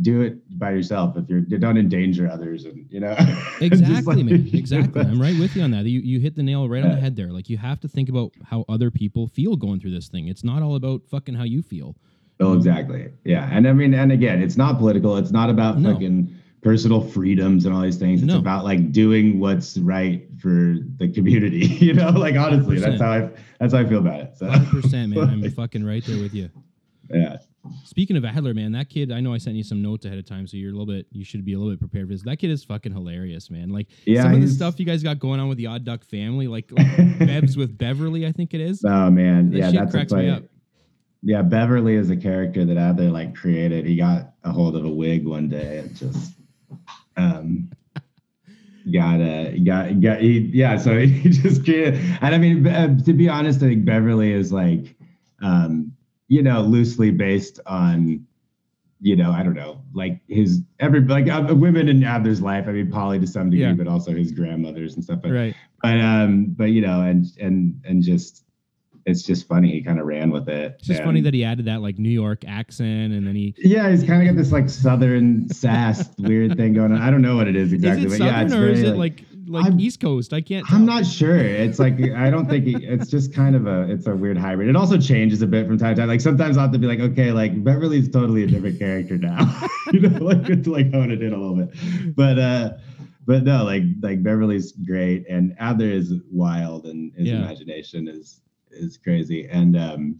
do 0.01 0.21
it 0.21 0.33
by 0.57 0.71
yourself 0.71 1.15
if 1.17 1.29
you're 1.29 1.41
don't 1.41 1.77
endanger 1.77 2.27
others 2.29 2.65
and 2.65 2.85
you 2.89 2.99
know 2.99 3.15
exactly, 3.61 4.15
like- 4.15 4.25
man, 4.25 4.49
exactly. 4.53 5.01
I'm 5.01 5.21
right 5.21 5.37
with 5.37 5.55
you 5.55 5.61
on 5.61 5.71
that. 5.71 5.85
You 5.85 5.99
you 5.99 6.19
hit 6.19 6.35
the 6.35 6.41
nail 6.41 6.67
right 6.67 6.83
on 6.83 6.89
the 6.91 6.99
head 7.05 7.15
there. 7.15 7.31
Like 7.31 7.47
you 7.49 7.57
have 7.57 7.79
to 7.81 7.87
think 7.87 8.09
about 8.09 8.31
how 8.43 8.65
other 8.69 8.89
people 8.89 9.27
feel 9.27 9.55
going 9.55 9.79
through 9.79 9.91
this 9.91 10.07
thing. 10.07 10.27
It's 10.29 10.43
not 10.43 10.63
all 10.63 10.75
about 10.75 11.01
fucking 11.13 11.35
how 11.35 11.43
you 11.43 11.61
feel. 11.61 11.95
Oh, 12.41 12.53
exactly. 12.53 13.09
Yeah. 13.23 13.47
And 13.51 13.67
I 13.67 13.73
mean, 13.73 13.93
and 13.93 14.11
again, 14.11 14.41
it's 14.41 14.57
not 14.57 14.77
political. 14.79 15.15
It's 15.17 15.31
not 15.31 15.49
about 15.49 15.79
No. 15.79 15.93
fucking 15.93 16.33
personal 16.61 17.01
freedoms 17.01 17.65
and 17.65 17.73
all 17.75 17.81
these 17.81 17.97
things. 17.97 18.21
It's 18.21 18.27
No. 18.33 18.39
about 18.39 18.63
like 18.65 18.91
doing 18.91 19.39
what's 19.39 19.77
right 19.77 20.27
for 20.39 20.75
the 20.97 21.11
community. 21.13 21.65
You 21.81 21.93
know, 21.93 22.09
like 22.09 22.35
honestly, 22.35 22.77
100%. 22.77 22.81
that's 22.81 23.01
how 23.01 23.11
I 23.11 23.29
that's 23.59 23.73
how 23.73 23.79
I 23.79 23.85
feel 23.85 23.99
about 23.99 24.19
it. 24.21 24.37
So 24.37 24.47
Hundred 24.49 24.81
percent, 24.81 25.15
man. 25.15 25.29
I'm 25.29 25.51
fucking 25.51 25.83
right 25.85 26.03
there 26.05 26.19
with 26.21 26.33
you. 26.33 26.49
yeah. 27.13 27.37
Speaking 27.83 28.17
of 28.17 28.25
Adler, 28.25 28.55
man, 28.55 28.71
that 28.71 28.89
kid, 28.89 29.11
I 29.11 29.19
know 29.19 29.33
I 29.35 29.37
sent 29.37 29.55
you 29.55 29.63
some 29.63 29.83
notes 29.83 30.03
ahead 30.05 30.17
of 30.17 30.25
time, 30.25 30.47
so 30.47 30.57
you're 30.57 30.69
a 30.71 30.73
little 30.73 30.87
bit, 30.91 31.05
you 31.11 31.23
should 31.23 31.45
be 31.45 31.53
a 31.53 31.59
little 31.59 31.71
bit 31.71 31.79
prepared 31.79 32.07
for 32.07 32.13
this. 32.15 32.23
That 32.23 32.37
kid 32.37 32.49
is 32.49 32.63
fucking 32.63 32.91
hilarious, 32.91 33.51
man. 33.51 33.69
Like 33.69 33.87
Yeah, 34.05 34.23
some 34.23 34.33
of 34.33 34.41
the 34.41 34.47
stuff 34.47 34.79
you 34.79 34.85
guys 34.87 35.03
got 35.03 35.19
going 35.19 35.39
on 35.39 35.47
with 35.47 35.59
the 35.59 35.67
Odd 35.67 35.83
Duck 35.85 36.03
family, 36.03 36.47
like, 36.47 36.71
like 36.71 36.87
Bebs 37.19 37.55
with 37.57 37.77
Beverly, 37.77 38.25
I 38.25 38.31
think 38.31 38.55
it 38.55 38.61
is. 38.61 38.83
Oh 38.83 39.11
man. 39.11 39.51
That 39.51 39.57
yeah, 39.57 39.69
shit 39.71 39.79
that's 39.79 39.91
cracks 39.91 40.11
me 40.11 40.29
up. 40.29 40.43
Yeah, 41.23 41.41
Beverly 41.43 41.95
is 41.95 42.09
a 42.09 42.17
character 42.17 42.65
that 42.65 42.77
Adler 42.77 43.11
like 43.11 43.35
created. 43.35 43.85
He 43.85 43.95
got 43.95 44.33
a 44.43 44.51
hold 44.51 44.75
of 44.75 44.85
a 44.85 44.89
wig 44.89 45.27
one 45.27 45.49
day 45.49 45.77
and 45.79 45.95
just 45.95 46.33
um 47.17 47.69
got 48.91 49.19
a 49.21 49.59
got 49.63 50.01
got 50.01 50.19
he 50.21 50.39
yeah 50.53 50.75
so 50.77 50.97
he 51.05 51.29
just 51.29 51.63
created 51.63 51.95
and 52.21 52.33
i 52.33 52.37
mean 52.37 52.65
uh, 52.65 52.97
to 53.03 53.13
be 53.13 53.29
honest 53.29 53.57
i 53.61 53.67
think 53.67 53.85
beverly 53.85 54.31
is 54.31 54.51
like 54.51 54.95
um 55.43 55.91
you 56.29 56.41
know 56.41 56.61
loosely 56.61 57.11
based 57.11 57.59
on 57.67 58.25
you 58.99 59.15
know 59.15 59.31
i 59.31 59.43
don't 59.43 59.53
know 59.53 59.79
like 59.93 60.19
his 60.27 60.61
every 60.79 61.01
like 61.01 61.27
uh, 61.29 61.53
women 61.53 61.89
in 61.89 62.03
adler's 62.03 62.41
life 62.41 62.67
i 62.67 62.71
mean 62.71 62.89
polly 62.89 63.19
to 63.19 63.27
some 63.27 63.51
degree 63.51 63.65
Yeah. 63.67 63.73
but 63.73 63.87
also 63.87 64.13
his 64.13 64.31
grandmothers 64.31 64.95
and 64.95 65.03
stuff 65.03 65.19
but 65.21 65.31
Right. 65.31 65.55
but 65.83 65.99
um 66.01 66.45
but 66.57 66.65
you 66.71 66.81
know 66.81 67.01
and 67.01 67.25
and 67.39 67.79
and 67.85 68.01
just 68.01 68.45
it's 69.05 69.23
just 69.23 69.47
funny 69.47 69.71
he 69.71 69.81
kind 69.81 69.99
of 69.99 70.05
ran 70.05 70.29
with 70.31 70.47
it 70.49 70.75
It's 70.79 70.87
just 70.87 71.03
funny 71.03 71.21
that 71.21 71.33
he 71.33 71.43
added 71.43 71.65
that 71.65 71.81
like 71.81 71.97
New 71.99 72.09
York 72.09 72.43
accent 72.47 73.13
and 73.13 73.25
then 73.27 73.35
he. 73.35 73.53
yeah 73.57 73.89
he's 73.89 74.03
kind 74.03 74.21
of 74.21 74.33
got 74.33 74.39
this 74.41 74.51
like 74.51 74.69
southern 74.69 75.49
sass 75.49 76.09
weird 76.19 76.55
thing 76.57 76.73
going 76.73 76.91
on 76.91 77.01
i 77.01 77.09
don't 77.11 77.21
know 77.21 77.35
what 77.35 77.47
it 77.47 77.55
is 77.55 77.73
exactly 77.73 78.05
is 78.05 78.13
it 78.13 78.19
but 78.19 78.25
yeah 78.25 78.31
Southern 78.41 78.45
it's 78.45 78.53
or 78.55 78.69
is 78.69 78.83
it 78.83 78.97
like 78.97 79.23
like 79.47 79.65
I'm- 79.65 79.79
East 79.81 79.99
Coast? 79.99 80.31
I 80.33 80.39
can't. 80.39 80.71
I'm 80.71 80.85
not 80.85 81.05
sure. 81.05 81.35
It's 81.35 81.77
like 81.77 81.99
I 81.99 82.29
don't 82.29 82.47
think 82.47 82.63
he, 82.63 82.75
it's 82.85 83.09
just 83.09 83.33
kind 83.33 83.53
of 83.55 83.65
a 83.67 83.91
it's 83.91 84.05
a 84.07 84.15
weird 84.15 84.37
hybrid. 84.37 84.69
It 84.69 84.75
also 84.77 84.97
changes 84.97 85.41
a 85.41 85.47
bit 85.47 85.67
from 85.67 85.77
time 85.77 85.95
to 85.95 86.01
time. 86.01 86.07
Like 86.07 86.21
sometimes 86.21 86.55
I'll 86.57 86.65
have 86.65 86.71
to 86.71 86.77
be 86.79 86.85
like, 86.87 86.99
okay, 86.99 87.31
like 87.33 87.61
Beverly's 87.61 88.07
totally 88.07 88.43
a 88.43 88.47
different 88.47 88.79
character 88.79 89.17
now. 89.17 89.39
you 89.91 89.99
know, 90.01 90.09
like 90.23 90.45
to 90.45 90.71
like 90.71 90.93
hone 90.93 91.11
it 91.11 91.21
in 91.21 91.33
a 91.33 91.37
little 91.37 91.55
bit. 91.55 92.15
But 92.15 92.39
uh 92.39 92.73
but 93.25 93.43
no, 93.43 93.63
like 93.65 93.83
like 94.01 94.23
Beverly's 94.23 94.71
great 94.73 95.27
and 95.27 95.53
Adler 95.59 95.87
is 95.89 96.13
wild 96.31 96.85
and 96.85 97.11
his 97.15 97.27
Yeah. 97.27 97.37
imagination 97.37 98.07
is 98.07 98.40
is 98.71 98.97
crazy. 98.97 99.47
And 99.49 99.75
um 99.77 100.19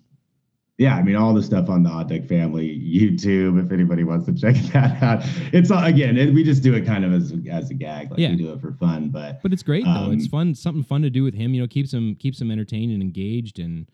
yeah, 0.78 0.96
I 0.96 1.04
mean 1.04 1.16
all 1.16 1.34
the 1.36 1.44
stuff 1.44 1.70
on 1.70 1.84
the 1.84 1.90
Odd 1.92 2.10
Duck 2.10 2.24
Family 2.28 2.68
YouTube. 2.80 3.64
If 3.64 3.72
anybody 3.72 4.04
wants 4.04 4.26
to 4.26 4.34
check 4.34 4.56
that 4.74 5.04
out, 5.04 5.20
it's 5.54 5.70
all, 5.70 5.84
again, 5.84 6.18
it, 6.18 6.34
we 6.34 6.44
just 6.44 6.64
do 6.64 6.74
it 6.74 6.86
kind 6.88 7.06
of 7.06 7.14
as 7.14 7.34
as 7.52 7.70
a 7.70 7.76
gag, 7.76 8.10
like 8.10 8.20
Yeah. 8.20 8.32
we 8.32 8.38
do 8.38 8.52
it 8.54 8.62
for 8.62 8.74
fun. 8.74 9.10
But 9.10 9.42
But 9.44 9.54
it's 9.54 9.62
great 9.64 9.86
though. 9.86 10.10
it's 10.12 10.26
Um, 10.26 10.30
fun, 10.30 10.56
something 10.56 10.84
fun 10.84 11.04
to 11.04 11.10
do 11.12 11.24
with 11.24 11.36
him. 11.36 11.54
You 11.54 11.62
know, 11.62 11.68
keeps 11.68 11.94
him 11.94 12.16
keeps 12.16 12.42
him 12.42 12.50
entertained 12.50 12.92
and 12.92 13.02
engaged, 13.04 13.60
and 13.60 13.86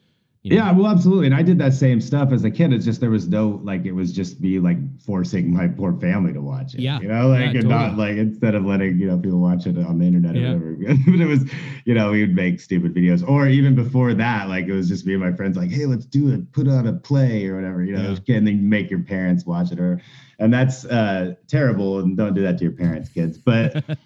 you 0.50 0.58
know, 0.58 0.66
Yeah, 0.66 0.72
well, 0.72 0.88
absolutely. 0.88 1.26
And 1.28 1.36
I 1.36 1.42
did 1.42 1.58
that 1.60 1.74
same 1.74 2.00
stuff 2.02 2.32
as 2.32 2.44
a 2.44 2.52
kid. 2.52 2.74
It's 2.74 2.86
just 2.86 3.00
there 3.02 3.10
was 3.10 3.28
no 3.28 3.60
like 3.64 3.86
it 3.86 3.92
was 3.92 4.12
just 4.14 4.40
me 4.42 4.60
like 4.60 4.78
forcing 5.02 5.54
my 5.54 5.68
poor 5.68 5.94
family 6.00 6.34
to 6.34 6.42
watch 6.42 6.74
it. 6.76 6.82
Yeah. 6.82 7.00
You 7.00 7.08
know, 7.10 7.28
like 7.28 7.54
Yeah, 7.54 7.60
and 7.60 7.70
not 7.70 7.98
like 7.98 8.18
instead 8.18 8.56
of 8.56 8.66
letting, 8.66 8.98
you 9.00 9.08
know, 9.08 9.18
people 9.18 9.40
watch 9.40 9.66
it 9.68 9.78
on 9.78 10.00
the 10.00 10.06
internet 10.06 10.36
Yeah. 10.36 10.54
or 10.54 10.74
whatever. 10.76 11.00
but 11.08 11.20
it 11.20 11.26
was, 11.28 11.50
you 11.86 11.94
know, 11.94 12.12
we 12.12 12.22
would 12.22 12.36
make 12.36 12.60
stupid 12.60 12.94
videos. 12.94 13.28
Or 13.28 13.48
even 13.48 13.76
before 13.76 14.14
that, 14.14 14.48
like 14.50 14.66
it 14.68 14.74
was 14.74 14.88
just 14.88 15.06
me 15.06 15.14
and 15.14 15.22
my 15.24 15.34
friends 15.34 15.58
like, 15.58 15.70
hey, 15.70 15.86
let's 15.86 16.06
do 16.06 16.30
it, 16.34 16.52
put 16.54 16.68
on 16.68 16.88
a 16.88 16.94
play 16.94 17.48
or 17.48 17.56
whatever, 17.56 17.84
you 17.84 17.94
know, 17.96 18.16
Yeah. 18.26 18.36
and 18.38 18.48
then 18.48 18.68
make 18.70 18.90
your 18.90 19.02
parents 19.02 19.46
watch 19.46 19.72
it 19.72 19.80
or 19.80 20.02
and 20.40 20.54
that's 20.54 20.86
uh 20.86 21.34
terrible 21.48 22.00
and 22.00 22.16
don't 22.16 22.34
do 22.36 22.42
that 22.44 22.58
to 22.60 22.64
your 22.64 22.74
parents, 22.74 23.10
kids. 23.10 23.38
But 23.38 23.84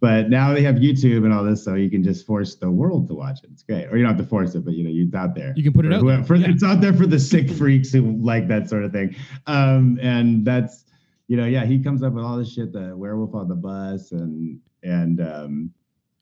but 0.00 0.28
now 0.28 0.52
they 0.52 0.62
have 0.62 0.76
YouTube 0.76 1.24
and 1.24 1.32
all 1.32 1.42
this, 1.44 1.64
so 1.64 1.74
you 1.74 1.90
can 1.90 2.02
just 2.02 2.26
force 2.26 2.54
the 2.56 2.70
world 2.70 3.08
to 3.08 3.14
watch 3.14 3.38
it. 3.42 3.50
It's 3.52 3.62
great. 3.62 3.86
Or 3.86 3.96
you 3.96 4.04
don't 4.04 4.14
have 4.16 4.22
to 4.24 4.28
force 4.28 4.54
it, 4.54 4.64
but 4.64 4.74
you 4.74 4.84
know, 4.84 4.90
it's 4.92 5.14
out 5.14 5.34
there. 5.34 5.52
You 5.56 5.62
can 5.62 5.72
put 5.72 5.86
it 5.86 5.90
For 5.90 5.94
out 5.96 6.06
there, 6.06 6.24
for- 6.24 6.34
yeah. 6.36 6.48
It's 6.50 6.62
out 6.64 6.80
there 6.80 6.92
for 6.92 7.06
the 7.06 7.18
sick 7.18 7.50
freaks 7.50 7.92
who 7.92 8.16
like 8.20 8.48
that 8.48 8.68
sort 8.68 8.84
of 8.84 8.92
thing. 8.92 9.14
Um, 9.46 9.98
and 10.02 10.44
that's, 10.44 10.84
you 11.28 11.36
know, 11.36 11.46
yeah, 11.46 11.64
he 11.64 11.78
comes 11.82 12.02
up 12.02 12.12
with 12.12 12.24
all 12.24 12.36
this 12.36 12.52
shit, 12.52 12.72
the 12.72 12.96
werewolf 12.96 13.34
on 13.34 13.48
the 13.48 13.54
bus 13.54 14.12
and 14.12 14.60
and 14.82 15.20
um 15.20 15.70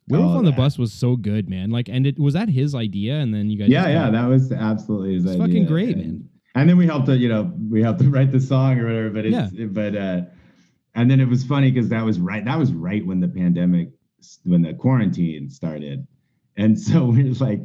Werewolf 0.08 0.36
on 0.36 0.44
the 0.44 0.50
that. 0.50 0.56
Bus 0.58 0.78
was 0.78 0.92
so 0.92 1.16
good, 1.16 1.48
man. 1.48 1.70
Like, 1.70 1.88
and 1.88 2.06
it 2.06 2.18
was 2.18 2.34
that 2.34 2.48
his 2.50 2.74
idea, 2.74 3.14
and 3.16 3.32
then 3.32 3.48
you 3.48 3.58
guys. 3.58 3.70
Yeah, 3.70 3.88
yeah, 3.88 4.10
that 4.10 4.26
was 4.26 4.52
absolutely 4.52 5.14
his 5.14 5.24
It's 5.24 5.32
idea. 5.34 5.46
fucking 5.46 5.66
great, 5.66 5.96
and, 5.96 5.98
man. 6.04 6.28
And 6.56 6.68
then 6.68 6.76
we 6.76 6.86
helped 6.86 7.06
to, 7.06 7.16
you 7.16 7.28
know, 7.30 7.50
we 7.70 7.82
helped 7.82 8.00
to 8.00 8.10
write 8.10 8.30
the 8.30 8.38
song 8.40 8.78
or 8.78 8.86
whatever, 8.86 9.08
but 9.10 9.24
it's 9.26 9.50
but 9.72 9.96
uh 9.96 10.20
and 10.94 11.10
then 11.10 11.20
it 11.20 11.28
was 11.28 11.44
funny 11.44 11.70
because 11.70 11.88
that 11.90 12.04
was 12.04 12.20
right 12.20 12.44
that 12.44 12.58
was 12.58 12.72
right 12.72 13.04
when 13.06 13.20
the 13.20 13.28
pandemic 13.28 13.88
when 14.44 14.62
the 14.62 14.74
quarantine 14.74 15.50
started. 15.50 16.06
And 16.56 16.78
so 16.88 17.04
we 17.06 17.28
are 17.28 17.34
like, 17.34 17.60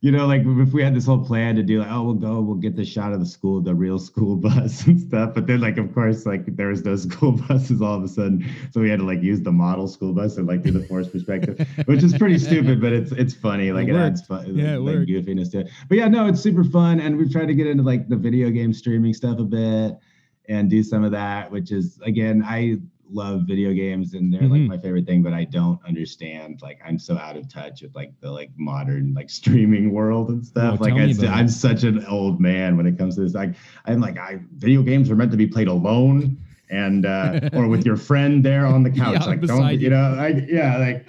you 0.00 0.10
know, 0.10 0.26
like 0.26 0.42
if 0.44 0.72
we 0.72 0.82
had 0.82 0.96
this 0.96 1.06
whole 1.06 1.24
plan 1.24 1.54
to 1.54 1.62
do 1.62 1.78
like, 1.78 1.88
oh, 1.90 2.02
we'll 2.02 2.14
go, 2.14 2.40
we'll 2.40 2.56
get 2.56 2.74
the 2.74 2.84
shot 2.84 3.12
of 3.12 3.20
the 3.20 3.24
school, 3.26 3.60
the 3.60 3.72
real 3.72 4.00
school 4.00 4.34
bus 4.46 4.84
and 4.86 5.00
stuff. 5.00 5.32
But 5.32 5.46
then 5.46 5.60
like 5.60 5.78
of 5.78 5.94
course, 5.94 6.26
like 6.26 6.56
there 6.56 6.68
was 6.68 6.84
no 6.84 6.96
school 7.06 7.32
buses 7.32 7.80
all 7.80 7.94
of 7.94 8.02
a 8.02 8.08
sudden. 8.08 8.44
So 8.72 8.80
we 8.80 8.90
had 8.90 8.98
to 8.98 9.06
like 9.06 9.22
use 9.22 9.40
the 9.42 9.52
model 9.52 9.86
school 9.86 10.12
bus 10.12 10.36
and 10.38 10.46
like 10.48 10.62
do 10.62 10.72
the 10.72 10.84
forced 10.86 11.12
perspective, 11.12 11.64
which 11.86 12.02
is 12.02 12.18
pretty 12.18 12.38
stupid, 12.38 12.80
but 12.80 12.92
it's 12.92 13.12
it's 13.12 13.32
funny. 13.32 13.70
Like 13.70 13.86
It 13.88 13.94
it, 13.94 13.98
adds 13.98 14.26
fun, 14.26 14.56
Yeah, 14.58 14.76
like 14.76 14.96
worked. 14.96 15.08
goofiness 15.10 15.52
to 15.52 15.60
it. 15.60 15.70
But 15.88 15.98
yeah, 15.98 16.08
no, 16.08 16.26
it's 16.26 16.40
super 16.40 16.64
fun. 16.64 16.98
And 17.00 17.16
we've 17.16 17.30
tried 17.30 17.46
to 17.46 17.54
get 17.54 17.68
into 17.68 17.84
like 17.84 18.08
the 18.08 18.16
video 18.16 18.50
game 18.50 18.72
streaming 18.72 19.14
stuff 19.14 19.38
a 19.38 19.44
bit 19.44 19.98
and 20.48 20.68
do 20.70 20.82
some 20.82 21.04
of 21.04 21.12
that, 21.12 21.50
which 21.50 21.70
is 21.72 21.98
again, 22.04 22.42
I 22.44 22.78
love 23.14 23.42
video 23.46 23.72
games 23.74 24.14
and 24.14 24.32
they're 24.32 24.40
Mhm. 24.42 24.50
like 24.50 24.60
my 24.62 24.78
favorite 24.78 25.06
thing, 25.06 25.22
but 25.22 25.34
I 25.34 25.44
don't 25.44 25.78
understand. 25.86 26.60
Like 26.62 26.80
I'm 26.84 26.98
so 26.98 27.18
out 27.18 27.36
of 27.36 27.46
touch 27.48 27.82
with 27.82 27.94
like 27.94 28.18
the 28.20 28.30
like 28.30 28.50
modern 28.56 29.12
like 29.14 29.28
streaming 29.28 29.92
world 29.92 30.30
and 30.30 30.44
stuff. 30.44 30.78
Oh, 30.80 30.82
like 30.84 30.94
I. 30.94 31.12
I'm 31.28 31.48
such 31.48 31.84
an 31.84 32.04
old 32.06 32.40
man 32.40 32.76
when 32.76 32.86
it 32.86 32.96
comes 32.96 33.16
to 33.16 33.20
this. 33.22 33.34
Like 33.34 33.54
I'm 33.84 34.00
like 34.00 34.18
I 34.18 34.40
video 34.56 34.82
games 34.82 35.10
are 35.10 35.16
meant 35.16 35.30
to 35.32 35.36
be 35.36 35.46
played 35.46 35.68
alone 35.68 36.38
and 36.70 37.04
uh 37.04 37.38
or 37.52 37.68
with 37.68 37.84
your 37.84 37.96
friend 37.96 38.42
there 38.42 38.66
on 38.66 38.82
the 38.82 38.90
couch. 39.02 39.20
Yeah, 39.20 39.26
like 39.26 39.42
don't 39.42 39.72
you. 39.74 39.78
you 39.78 39.90
know 39.90 40.14
like 40.16 40.36
yeah 40.48 40.78
like 40.78 41.06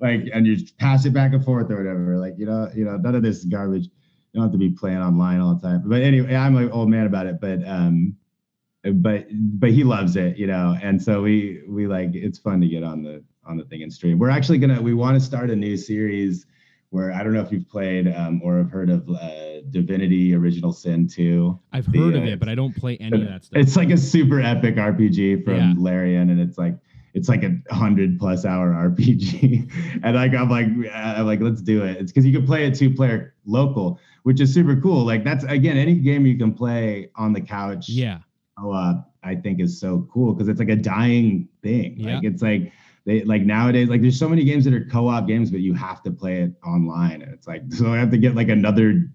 like 0.00 0.28
and 0.34 0.46
you 0.46 0.56
just 0.56 0.76
pass 0.76 1.06
it 1.06 1.14
back 1.14 1.32
and 1.32 1.42
forth 1.42 1.70
or 1.70 1.78
whatever. 1.78 2.18
Like 2.18 2.34
you 2.36 2.44
know 2.46 2.70
you 2.74 2.84
know 2.84 2.96
none 2.98 3.14
of 3.14 3.22
this 3.22 3.44
garbage. 3.44 3.84
You 3.84 4.40
don't 4.40 4.42
have 4.42 4.52
to 4.52 4.58
be 4.58 4.68
playing 4.70 4.98
online 4.98 5.40
all 5.40 5.54
the 5.54 5.66
time. 5.66 5.82
But 5.86 6.02
anyway, 6.02 6.34
I'm 6.34 6.54
an 6.58 6.70
old 6.70 6.90
man 6.90 7.06
about 7.06 7.26
it. 7.26 7.40
But 7.40 7.66
um 7.66 8.14
but 8.94 9.26
but 9.58 9.70
he 9.70 9.84
loves 9.84 10.16
it, 10.16 10.36
you 10.36 10.46
know. 10.46 10.76
And 10.82 11.00
so 11.02 11.22
we 11.22 11.62
we 11.68 11.86
like 11.86 12.10
it's 12.14 12.38
fun 12.38 12.60
to 12.60 12.68
get 12.68 12.82
on 12.82 13.02
the 13.02 13.22
on 13.44 13.56
the 13.56 13.64
thing 13.64 13.82
and 13.82 13.92
stream. 13.92 14.18
We're 14.18 14.30
actually 14.30 14.58
gonna 14.58 14.80
we 14.80 14.94
want 14.94 15.18
to 15.18 15.20
start 15.24 15.50
a 15.50 15.56
new 15.56 15.76
series 15.76 16.46
where 16.90 17.12
I 17.12 17.22
don't 17.24 17.32
know 17.34 17.40
if 17.40 17.50
you've 17.50 17.68
played 17.68 18.06
um, 18.14 18.40
or 18.44 18.58
have 18.58 18.70
heard 18.70 18.90
of 18.90 19.08
uh, 19.10 19.60
Divinity 19.70 20.34
Original 20.34 20.72
Sin 20.72 21.08
2. 21.08 21.58
I've 21.72 21.90
The, 21.90 21.98
heard 21.98 22.14
of 22.14 22.22
uh, 22.22 22.26
it, 22.26 22.38
but 22.38 22.48
I 22.48 22.54
don't 22.54 22.74
play 22.76 22.96
any 22.98 23.22
of 23.22 23.28
that 23.28 23.44
stuff. 23.44 23.60
It's 23.60 23.76
like 23.76 23.90
a 23.90 23.96
super 23.96 24.40
epic 24.40 24.76
RPG 24.76 25.44
from 25.44 25.54
Yeah. 25.56 25.74
Larian, 25.76 26.30
and 26.30 26.40
it's 26.40 26.56
like 26.58 26.76
it's 27.12 27.28
like 27.28 27.42
a 27.44 27.74
hundred 27.74 28.18
plus 28.18 28.44
hour 28.44 28.72
RPG. 28.90 29.70
and 30.04 30.14
like 30.16 30.32
I'm 30.34 30.48
like 30.48 30.66
I'm 30.94 31.26
like 31.26 31.40
let's 31.40 31.60
do 31.62 31.82
it. 31.84 31.96
It's 31.98 32.12
because 32.12 32.24
you 32.24 32.32
can 32.32 32.46
play 32.46 32.66
it 32.66 32.74
two 32.74 32.92
player 32.94 33.34
local, 33.46 33.98
which 34.22 34.40
is 34.40 34.52
super 34.54 34.80
cool. 34.80 35.04
Like 35.04 35.24
that's 35.24 35.44
again 35.44 35.76
any 35.76 35.94
game 35.96 36.24
you 36.26 36.36
can 36.38 36.52
play 36.54 37.10
on 37.16 37.32
the 37.32 37.40
couch 37.40 37.88
yeah. 37.88 38.18
Co-op 38.58 39.10
I 39.22 39.34
think 39.34 39.60
is 39.60 39.80
so 39.80 40.08
cool 40.12 40.32
because 40.32 40.48
it's 40.48 40.60
like 40.60 40.68
a 40.68 40.76
dying 40.76 41.48
thing. 41.62 41.94
Yeah. 41.98 42.16
Like 42.16 42.24
it's 42.24 42.42
like 42.42 42.72
they 43.04 43.22
like 43.24 43.42
nowadays 43.42 43.88
like 43.88 44.02
there's 44.02 44.18
so 44.18 44.28
many 44.28 44.44
games 44.44 44.64
that 44.64 44.74
are 44.74 44.84
co-op 44.84 45.26
games, 45.26 45.50
but 45.50 45.60
you 45.60 45.74
have 45.74 46.02
to 46.04 46.10
play 46.10 46.42
it 46.42 46.52
online, 46.64 47.22
and 47.22 47.32
it's 47.32 47.46
like 47.46 47.62
so 47.70 47.92
I 47.92 47.98
have 47.98 48.10
to 48.10 48.18
get 48.18 48.34
like 48.34 48.48
another 48.48 49.08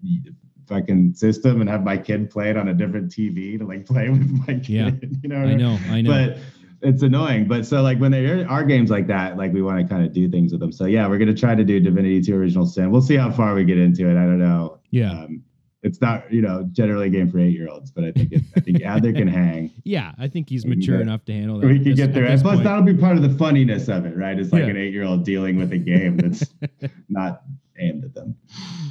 fucking 0.68 1.14
system 1.14 1.60
and 1.60 1.70
have 1.70 1.84
my 1.84 1.98
kid 1.98 2.30
play 2.30 2.50
it 2.50 2.58
on 2.58 2.70
a 2.70 2.74
different 2.74 3.12
TV 3.12 3.58
to 3.58 3.66
like 3.66 3.86
play 3.86 4.10
with 4.16 4.30
my 4.48 4.54
kid. 4.56 4.68
Yeah. 4.70 4.92
you 5.24 5.30
know, 5.30 5.38
I 5.38 5.54
know. 5.54 5.80
I 5.90 6.02
know. 6.02 6.10
But 6.10 6.38
it's 6.82 7.04
annoying. 7.04 7.48
But 7.48 7.66
so 7.66 7.82
like 7.82 8.00
when 8.00 8.12
there 8.12 8.50
are 8.50 8.64
games 8.64 8.90
like 8.90 9.08
that, 9.08 9.38
like 9.38 9.54
we 9.54 9.62
want 9.62 9.80
to 9.80 9.88
kind 9.88 10.06
of 10.06 10.14
do 10.14 10.30
things 10.30 10.52
with 10.52 10.62
them. 10.62 10.72
So 10.72 10.86
yeah, 10.86 11.08
we're 11.08 11.18
gonna 11.20 11.34
try 11.34 11.56
to 11.56 11.64
do 11.64 11.80
Divinity 11.80 12.22
2 12.22 12.36
Original 12.36 12.66
Sin. 12.66 12.92
We'll 12.92 13.02
see 13.02 13.16
how 13.18 13.32
far 13.32 13.54
we 13.54 13.64
get 13.64 13.78
into 13.78 14.10
it. 14.10 14.18
I 14.18 14.26
don't 14.26 14.40
know. 14.40 14.80
yeah. 14.90 15.12
Um, 15.12 15.44
it's 15.84 16.00
not, 16.02 16.32
you 16.32 16.42
know, 16.42 16.68
generally 16.72 17.08
a 17.08 17.10
game 17.10 17.30
for 17.32 17.40
eight 17.40 17.54
year 17.54 17.68
olds, 17.70 17.90
but 17.92 18.04
I 18.04 18.12
think 18.12 18.32
it, 18.34 18.42
I 18.56 18.60
think 18.60 18.82
Adler 18.84 19.14
can 19.14 19.28
hang. 19.28 19.72
yeah. 19.84 20.12
I 20.20 20.28
think 20.28 20.50
he's 20.50 20.66
mature 20.66 20.98
get- 20.98 21.02
enough 21.02 21.26
to 21.26 21.34
handle 21.34 21.60
that. 21.60 21.68
We 21.68 21.76
can 21.80 21.96
this- 21.96 21.96
get 21.96 22.10
it. 22.10 22.14
this 22.14 22.42
Plus, 22.42 22.56
point. 22.56 22.64
that'll 22.66 22.84
be 22.84 22.94
part 22.96 23.18
of 23.18 23.24
the 23.24 23.36
funniness 23.38 23.88
of 23.90 24.06
it, 24.06 24.16
right? 24.16 24.38
It's 24.40 24.52
like 24.54 24.64
Yeah. 24.64 24.70
an 24.70 24.78
eight 24.78 24.94
year 24.94 25.04
old 25.04 25.26
dealing 25.26 25.58
with 25.58 25.72
a 25.74 25.78
game 25.78 26.18
that's 26.18 26.46
not 27.10 27.42
aimed 27.80 28.04
at 28.06 28.14
them. 28.14 28.36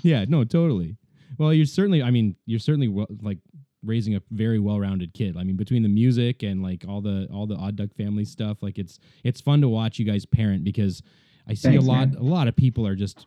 Yeah, 0.03 0.25
no, 0.29 0.45
totally. 0.45 0.97
Well, 1.39 1.55
you're 1.55 1.65
certainly. 1.67 2.03
I 2.03 2.11
mean, 2.11 2.35
you're 2.47 2.59
certainly 2.59 2.89
well, 2.89 3.07
like 3.23 3.39
raising 3.83 4.15
a 4.17 4.21
very 4.31 4.59
well-rounded 4.59 5.15
kid. 5.15 5.37
I 5.39 5.45
mean, 5.45 5.57
between 5.57 5.83
the 5.83 5.89
music 5.89 6.43
and 6.43 6.63
like 6.63 6.85
all 6.89 7.01
the 7.01 7.29
all 7.33 7.47
the 7.47 7.55
Odd 7.55 7.77
Duck 7.77 7.95
Family 7.97 8.25
stuff, 8.25 8.63
like 8.63 8.79
it's 8.79 8.99
it's 9.25 9.41
fun 9.41 9.61
to 9.63 9.69
watch 9.69 9.99
you 9.99 10.05
guys 10.05 10.27
parent 10.27 10.65
because 10.65 11.03
I 11.49 11.55
see 11.55 11.69
Thanks, 11.71 11.85
a 11.85 11.87
lot 11.89 12.09
man. 12.11 12.19
a 12.19 12.23
lot 12.25 12.49
of 12.49 12.57
people 12.57 12.87
are 12.87 12.95
just. 12.97 13.27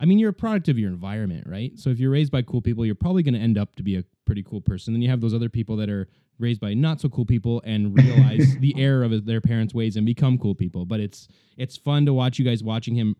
I 0.00 0.06
mean, 0.06 0.18
you're 0.18 0.30
a 0.30 0.34
product 0.34 0.68
of 0.68 0.78
your 0.78 0.88
environment, 0.90 1.46
right? 1.46 1.78
So 1.78 1.90
if 1.90 2.00
you're 2.00 2.10
raised 2.10 2.32
by 2.32 2.42
cool 2.42 2.62
people, 2.62 2.86
you're 2.86 2.94
probably 2.94 3.22
going 3.22 3.34
to 3.34 3.40
end 3.40 3.58
up 3.58 3.76
to 3.76 3.82
be 3.82 3.96
a 3.96 4.04
pretty 4.24 4.42
cool 4.42 4.62
person. 4.62 4.94
Then 4.94 5.02
you 5.02 5.10
have 5.10 5.20
those 5.20 5.34
other 5.34 5.50
people 5.50 5.76
that 5.76 5.90
are 5.90 6.08
raised 6.38 6.60
by 6.60 6.72
not 6.72 7.00
so 7.02 7.08
cool 7.10 7.26
people 7.26 7.60
and 7.66 7.94
realize 8.02 8.56
the 8.60 8.74
error 8.78 9.04
of 9.04 9.26
their 9.26 9.42
parents' 9.42 9.74
ways 9.74 9.96
and 9.96 10.06
become 10.06 10.38
cool 10.38 10.54
people. 10.54 10.86
But 10.86 11.00
it's 11.00 11.28
it's 11.58 11.76
fun 11.76 12.06
to 12.06 12.14
watch 12.14 12.38
you 12.38 12.44
guys 12.46 12.62
watching 12.64 12.94
him 12.94 13.14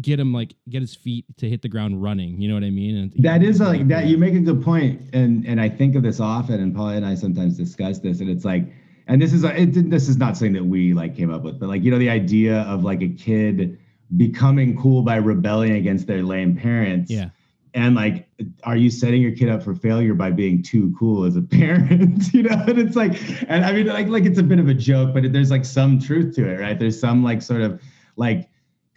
get 0.00 0.18
him 0.18 0.32
like 0.32 0.54
get 0.68 0.80
his 0.80 0.96
feet 0.96 1.24
to 1.36 1.48
hit 1.48 1.62
the 1.62 1.68
ground 1.68 2.02
running. 2.02 2.40
You 2.40 2.48
know 2.48 2.54
what 2.54 2.64
I 2.64 2.70
mean? 2.70 2.96
And 2.96 3.12
That 3.18 3.42
is 3.44 3.60
like 3.60 3.86
that. 3.88 4.06
You 4.06 4.18
make 4.18 4.34
a 4.34 4.40
good 4.40 4.62
point, 4.62 5.14
and 5.14 5.46
and 5.46 5.60
I 5.60 5.68
think 5.68 5.94
of 5.94 6.02
this 6.02 6.18
often, 6.18 6.60
and 6.60 6.74
Polly 6.74 6.96
and 6.96 7.06
I 7.06 7.14
sometimes 7.14 7.56
discuss 7.56 8.00
this, 8.00 8.20
and 8.20 8.28
it's 8.28 8.44
like, 8.44 8.64
and 9.06 9.22
this 9.22 9.32
is 9.32 9.44
a- 9.44 9.60
it, 9.60 9.88
this 9.90 10.08
is 10.08 10.16
not 10.16 10.36
something 10.36 10.54
that 10.54 10.64
we 10.64 10.94
like 10.94 11.14
came 11.16 11.32
up 11.32 11.42
with, 11.42 11.60
but 11.60 11.68
like 11.68 11.82
you 11.84 11.90
know 11.92 11.98
the 11.98 12.10
idea 12.10 12.62
of 12.62 12.82
like 12.82 13.02
a 13.02 13.08
kid 13.08 13.78
becoming 14.16 14.76
cool 14.76 15.02
by 15.02 15.16
rebelling 15.16 15.72
against 15.72 16.06
their 16.06 16.22
lame 16.22 16.56
parents. 16.56 17.10
Yeah. 17.10 17.30
And 17.74 17.94
like, 17.94 18.26
are 18.64 18.76
you 18.76 18.90
setting 18.90 19.20
your 19.20 19.32
kid 19.32 19.48
up 19.48 19.62
for 19.62 19.74
failure 19.74 20.14
by 20.14 20.30
being 20.30 20.62
too 20.62 20.94
cool 20.98 21.24
as 21.24 21.36
a 21.36 21.42
parent? 21.42 22.24
you 22.32 22.42
know, 22.42 22.64
and 22.66 22.78
it's 22.78 22.96
like, 22.96 23.12
and 23.48 23.64
I 23.64 23.72
mean, 23.72 23.86
like, 23.86 24.08
like 24.08 24.24
it's 24.24 24.38
a 24.38 24.42
bit 24.42 24.58
of 24.58 24.68
a 24.68 24.74
joke, 24.74 25.12
but 25.12 25.32
there's 25.32 25.50
like 25.50 25.64
some 25.64 26.00
truth 26.00 26.34
to 26.36 26.48
it, 26.48 26.60
right? 26.60 26.78
There's 26.78 26.98
some 26.98 27.22
like 27.22 27.42
sort 27.42 27.60
of 27.60 27.80
like 28.16 28.48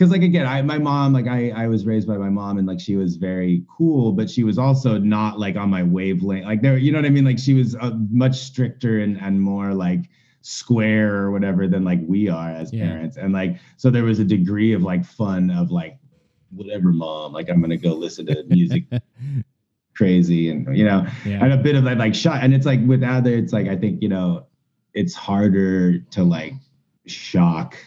because 0.01 0.11
like 0.11 0.23
again 0.23 0.47
i 0.47 0.63
my 0.63 0.79
mom 0.79 1.13
like 1.13 1.27
i 1.27 1.51
i 1.51 1.67
was 1.67 1.85
raised 1.85 2.07
by 2.07 2.17
my 2.17 2.29
mom 2.29 2.57
and 2.57 2.67
like 2.67 2.79
she 2.79 2.95
was 2.95 3.17
very 3.17 3.63
cool 3.67 4.11
but 4.11 4.27
she 4.27 4.43
was 4.43 4.57
also 4.57 4.97
not 4.97 5.37
like 5.37 5.55
on 5.55 5.69
my 5.69 5.83
wavelength 5.83 6.43
like 6.43 6.59
there 6.63 6.75
you 6.75 6.91
know 6.91 6.97
what 6.97 7.05
i 7.05 7.09
mean 7.09 7.23
like 7.23 7.37
she 7.37 7.53
was 7.53 7.75
uh, 7.75 7.91
much 8.09 8.39
stricter 8.39 9.01
and 9.01 9.21
and 9.21 9.39
more 9.39 9.75
like 9.75 10.09
square 10.41 11.15
or 11.17 11.31
whatever 11.31 11.67
than 11.67 11.83
like 11.83 11.99
we 12.07 12.27
are 12.29 12.49
as 12.49 12.73
Yeah. 12.73 12.87
parents 12.87 13.17
and 13.17 13.31
like 13.33 13.57
so 13.77 13.89
there 13.89 14.03
was 14.03 14.19
a 14.19 14.25
degree 14.25 14.73
of 14.73 14.81
like 14.81 15.05
fun 15.05 15.51
of 15.51 15.71
like 15.71 15.97
whatever 16.49 16.91
mom 16.91 17.31
like 17.33 17.49
i'm 17.49 17.61
gonna 17.61 17.77
go 17.77 17.93
listen 17.93 18.25
to 18.25 18.43
music 18.47 18.83
crazy 19.95 20.49
and 20.49 20.75
you 20.75 20.83
know 20.85 21.05
Yeah. 21.25 21.43
and 21.43 21.53
a 21.53 21.57
bit 21.57 21.75
of 21.75 21.83
that 21.83 21.97
like 21.97 22.15
shot 22.15 22.43
and 22.43 22.53
it's 22.53 22.65
like 22.65 22.79
with 22.87 23.03
other, 23.03 23.33
it's 23.35 23.53
like 23.53 23.67
i 23.67 23.75
think 23.75 24.01
you 24.01 24.09
know 24.09 24.45
it's 24.93 25.13
harder 25.13 25.99
to 25.99 26.23
like 26.23 26.53
shock 27.05 27.77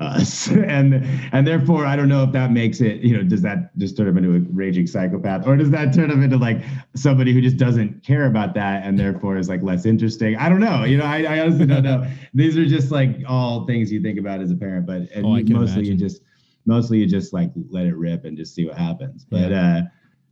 us. 0.00 0.48
And 0.78 1.04
and 1.32 1.46
therefore 1.46 1.84
i 1.86 1.96
don't 1.96 2.08
know 2.08 2.22
if 2.22 2.32
that 2.32 2.50
makes 2.52 2.80
it 2.80 3.00
you 3.00 3.16
know 3.16 3.22
does 3.22 3.42
that 3.42 3.76
just 3.78 3.96
turn 3.96 4.06
him 4.08 4.16
into 4.18 4.34
a 4.36 4.40
raging 4.52 4.86
psychopath? 4.86 5.46
Or 5.46 5.56
does 5.56 5.70
that 5.70 5.92
turn 5.94 6.10
him 6.10 6.22
into 6.22 6.36
like 6.36 6.62
somebody 6.94 7.32
who 7.32 7.40
just 7.40 7.56
doesn't 7.56 8.04
care 8.04 8.26
about 8.26 8.54
that 8.54 8.84
and 8.84 8.98
therefore 8.98 9.36
is 9.38 9.48
like 9.48 9.62
less 9.62 9.86
interesting? 9.86 10.36
I 10.36 10.48
don't 10.48 10.60
know. 10.60 10.84
You 10.84 10.98
know 10.98 11.04
i, 11.04 11.22
I 11.24 11.40
honestly 11.40 11.66
don't 11.66 11.82
know. 11.82 12.06
These 12.34 12.56
are 12.58 12.66
just 12.66 12.90
like 12.90 13.16
all 13.26 13.66
things 13.66 13.90
you 13.90 14.00
think 14.02 14.18
about 14.18 14.40
as 14.40 14.50
a 14.50 14.56
parent 14.56 14.86
but 14.86 15.02
and 15.14 15.24
Oh, 15.26 15.38
mostly 15.60 15.86
you 15.86 15.94
just 15.96 16.22
mostly 16.66 16.98
you 16.98 17.06
just 17.06 17.32
like 17.32 17.50
let 17.70 17.86
it 17.86 17.96
rip 17.96 18.24
and 18.24 18.36
just 18.36 18.54
see 18.54 18.64
what 18.66 18.76
happens. 18.78 19.24
But 19.24 19.52
uh 19.52 19.82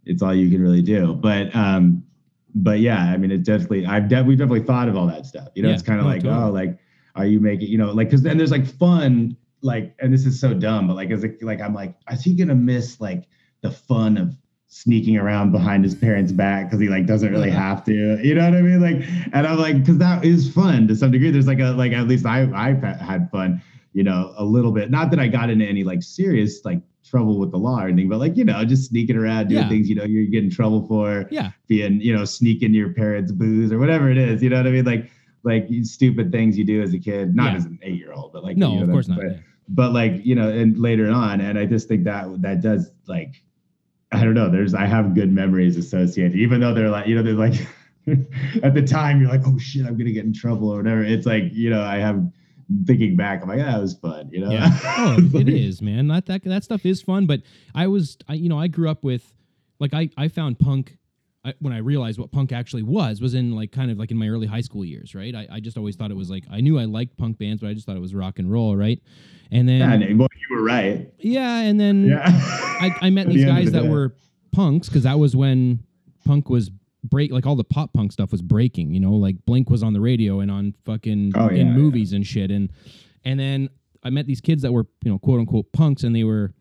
it's 0.05 0.23
all 0.23 0.35
you 0.35 0.51
can 0.51 0.63
really 0.63 0.83
do. 0.83 1.15
But 1.15 1.55
um 1.57 2.05
but 2.59 2.81
yeah 2.81 3.03
i 3.13 3.17
mean 3.19 3.31
it 3.31 3.43
definitely 3.43 3.85
i've 3.85 4.09
de- 4.09 4.23
we've 4.25 4.39
definitely 4.39 4.63
thought 4.65 4.89
of 4.89 4.97
all 4.97 5.07
that 5.07 5.27
stuff. 5.27 5.49
You 5.55 5.63
know 5.63 5.69
Yeah. 5.69 5.75
it's 5.75 5.83
kind 5.83 5.99
of 6.01 6.07
No, 6.07 6.13
like 6.13 6.23
totally. 6.23 6.43
oh 6.45 6.51
like 6.51 6.79
are 7.15 7.27
you 7.27 7.41
making 7.41 7.69
you 7.69 7.79
know 7.79 7.91
like 7.93 8.09
because 8.09 8.23
then 8.23 8.37
there's 8.39 8.51
like 8.51 8.67
fun 8.67 9.37
like 9.63 9.95
and 10.01 10.13
this 10.13 10.27
is 10.27 10.39
so 10.41 10.53
dumb 10.55 10.87
but 10.87 10.95
like 10.97 11.11
as 11.11 11.25
a, 11.25 11.31
like 11.43 11.61
i'm 11.61 11.75
like 11.75 11.95
is 12.11 12.23
he 12.23 12.35
gonna 12.35 12.55
miss 12.55 13.01
like 13.01 13.25
the 13.63 13.71
fun 13.71 14.17
of 14.17 14.35
sneaking 14.69 15.17
around 15.17 15.53
behind 15.53 15.83
his 15.85 15.95
parents 15.95 16.33
back 16.33 16.67
because 16.67 16.81
he 16.81 16.89
like 16.89 17.07
doesn't 17.07 17.33
really 17.33 17.51
have 17.51 17.85
to 17.85 18.21
you 18.23 18.35
know 18.35 18.45
what 18.45 18.55
i 18.59 18.61
mean? 18.63 18.81
Like 18.81 18.97
and 19.33 19.47
i'm 19.47 19.59
like 19.59 19.79
because 19.79 19.99
that 19.99 20.25
is 20.25 20.53
fun 20.53 20.87
to 20.89 20.97
some 20.97 21.11
degree. 21.11 21.31
There's 21.31 21.47
like 21.47 21.61
a 21.61 21.71
like 21.71 21.93
at 21.93 22.07
least 22.09 22.27
i 22.27 22.43
i've 22.55 22.83
had 22.83 23.31
fun 23.31 23.63
you 23.93 24.03
know 24.05 24.35
a 24.37 24.45
little 24.45 24.73
bit. 24.73 24.91
Not 24.91 25.11
that 25.11 25.21
i 25.21 25.29
got 25.29 25.49
into 25.51 25.65
any 25.65 25.85
like 25.85 26.03
serious 26.03 26.65
like 26.65 26.81
trouble 27.05 27.39
with 27.39 27.53
the 27.53 27.57
law 27.57 27.81
or 27.81 27.87
anything 27.89 28.09
but 28.09 28.19
like 28.19 28.37
you 28.37 28.45
know 28.45 28.65
just 28.65 28.91
sneaking 28.91 29.17
around 29.17 29.47
doing 29.49 29.63
Yeah. 29.63 29.69
things 29.69 29.89
you 29.89 29.95
know 29.95 30.03
you're 30.05 30.27
getting 30.27 30.51
trouble 30.51 30.85
for 30.89 31.27
Yeah. 31.31 31.53
being 31.69 32.01
you 32.01 32.13
know 32.15 32.25
sneaking 32.25 32.75
your 32.75 32.93
parents 32.93 33.31
booze 33.31 33.71
or 33.73 33.79
whatever 33.79 34.11
it 34.11 34.19
is 34.19 34.43
you 34.43 34.51
know 34.51 34.57
what 34.57 34.67
i 34.67 34.71
mean? 34.71 34.85
Like 34.85 35.09
like 35.47 35.69
stupid 35.83 36.31
things 36.33 36.59
you 36.59 36.65
do 36.65 36.83
as 36.83 36.93
a 36.93 36.99
kid 36.99 37.35
not 37.35 37.53
Yeah. 37.53 37.57
as 37.59 37.65
an 37.65 37.79
eight 37.83 37.99
year 37.99 38.13
old 38.13 38.33
but 38.33 38.43
like 38.45 38.57
No, 38.57 38.73
you 38.73 38.77
know, 38.79 38.83
of 38.85 38.91
course 38.91 39.09
not. 39.09 39.19
but, 39.19 39.27
yeah. 39.33 39.37
but 39.69 39.93
like 39.93 40.15
you 40.27 40.35
know 40.35 40.49
and 40.51 40.79
later 40.79 41.09
on 41.11 41.41
and 41.41 41.59
i 41.59 41.65
just 41.65 41.89
think 41.89 42.05
that 42.05 42.43
that 42.43 42.61
does 42.61 42.91
like 43.07 43.43
i 44.13 44.23
don't 44.25 44.35
know 44.35 44.51
there's 44.51 44.75
i 44.75 44.85
have 44.87 45.15
good 45.15 45.33
memories 45.33 45.77
associated 45.77 46.37
even 46.37 46.61
though 46.61 46.75
they're 46.75 46.91
like 46.91 47.07
you 47.07 47.15
know 47.15 47.23
they're 47.23 47.35
like 47.35 47.55
at 48.63 48.75
the 48.75 48.83
time 48.83 49.21
you're 49.21 49.31
like 49.31 49.43
oh 49.47 49.59
shit 49.59 49.87
i'm 49.87 49.97
gonna 49.97 50.11
get 50.13 50.25
in 50.25 50.33
trouble 50.33 50.69
or 50.73 50.77
whatever 50.79 51.03
it's 51.03 51.27
like 51.27 51.45
you 51.53 51.71
know 51.71 51.83
i 51.83 51.97
have 51.97 52.23
thinking 52.85 53.15
back 53.17 53.43
i'm 53.43 53.49
like 53.49 53.59
yeah 53.59 53.77
it 53.79 53.81
was 53.81 53.95
fun 53.95 54.29
you 54.33 54.41
know 54.41 54.51
Yeah. 54.51 54.69
Oh, 54.99 55.17
like- 55.33 55.47
is, 55.49 55.81
man. 55.83 56.09
That, 56.09 56.27
that 56.27 56.43
that 56.45 56.65
stuff 56.65 56.85
is 56.85 57.01
fun. 57.03 57.27
But 57.27 57.43
I 57.75 57.87
was, 57.87 58.17
I, 58.29 58.35
you 58.35 58.49
know, 58.49 58.59
I 58.59 58.67
grew 58.67 58.89
up 58.91 59.05
with, 59.05 59.35
like, 59.79 59.93
I 59.95 60.09
I 60.17 60.27
found 60.29 60.59
punk. 60.59 60.97
I, 61.47 61.55
when 61.61 61.73
I 61.73 61.79
realized 61.79 62.19
what 62.19 62.33
punk 62.33 62.53
actually 62.53 62.83
was, 62.83 63.21
was 63.21 63.35
in 63.35 63.53
like 63.53 63.73
kind 63.73 63.91
of 63.91 63.99
like 63.99 64.11
in 64.11 64.17
my 64.17 64.29
early 64.29 64.47
high 64.47 64.61
school 64.61 64.85
years, 64.85 65.15
right? 65.15 65.35
I, 65.35 65.47
I 65.51 65.61
just 65.61 65.77
always 65.79 65.95
thought 65.97 66.11
it 66.11 66.17
was 66.17 66.29
like 66.31 66.45
I 66.51 66.61
knew 66.61 66.79
I 66.79 66.85
liked 66.85 67.17
punk 67.17 67.39
bands, 67.39 67.61
but 67.63 67.69
I 67.69 67.75
just 67.75 67.87
thought 67.87 67.97
it 67.97 68.01
was 68.01 68.15
rock 68.15 68.39
and 68.39 68.51
roll, 68.51 68.77
right? 68.77 69.01
And 69.51 69.69
then 69.69 69.79
yeah, 70.01 70.09
yeah, 70.09 70.15
well, 70.17 70.29
you 70.51 70.57
were 70.57 70.63
right 70.65 71.09
Yeah, 71.21 71.59
and 71.61 71.79
then 71.79 72.07
yeah 72.07 72.23
I, 72.27 72.91
I 73.03 73.11
met 73.11 73.29
these 73.29 73.43
the 73.45 73.47
guys 73.47 73.67
the 73.67 73.71
that 73.73 73.83
day. 73.85 73.89
were 73.89 74.15
punks 74.53 74.89
because 74.89 75.05
that 75.05 75.19
was 75.19 75.37
when 75.37 75.85
punk 76.25 76.49
was 76.51 76.71
break 77.05 77.31
like 77.31 77.47
all 77.47 77.55
the 77.55 77.63
pop 77.63 77.93
punk 77.93 78.11
stuff 78.11 78.33
was 78.33 78.43
breaking 78.43 78.93
you 78.93 78.99
know 78.99 79.13
like 79.13 79.37
blink 79.47 79.71
was 79.71 79.85
on 79.85 79.93
the 79.93 80.01
radio 80.01 80.41
and 80.41 80.51
on 80.51 80.75
fucking 80.85 81.33
Oh, 81.37 81.49
yeah, 81.51 81.59
in 81.61 81.67
yeah. 81.69 81.73
movies 81.75 82.13
and 82.13 82.27
shit 82.27 82.51
and 82.51 82.73
and 83.25 83.39
then 83.39 83.69
i 84.03 84.11
met 84.11 84.27
these 84.27 84.41
kids 84.41 84.63
that 84.63 84.73
were 84.73 84.87
you 85.05 85.13
know 85.13 85.19
quote 85.21 85.39
unquote 85.39 85.71
punks 85.73 86.03
and 86.03 86.17
they 86.17 86.25
were 86.25 86.53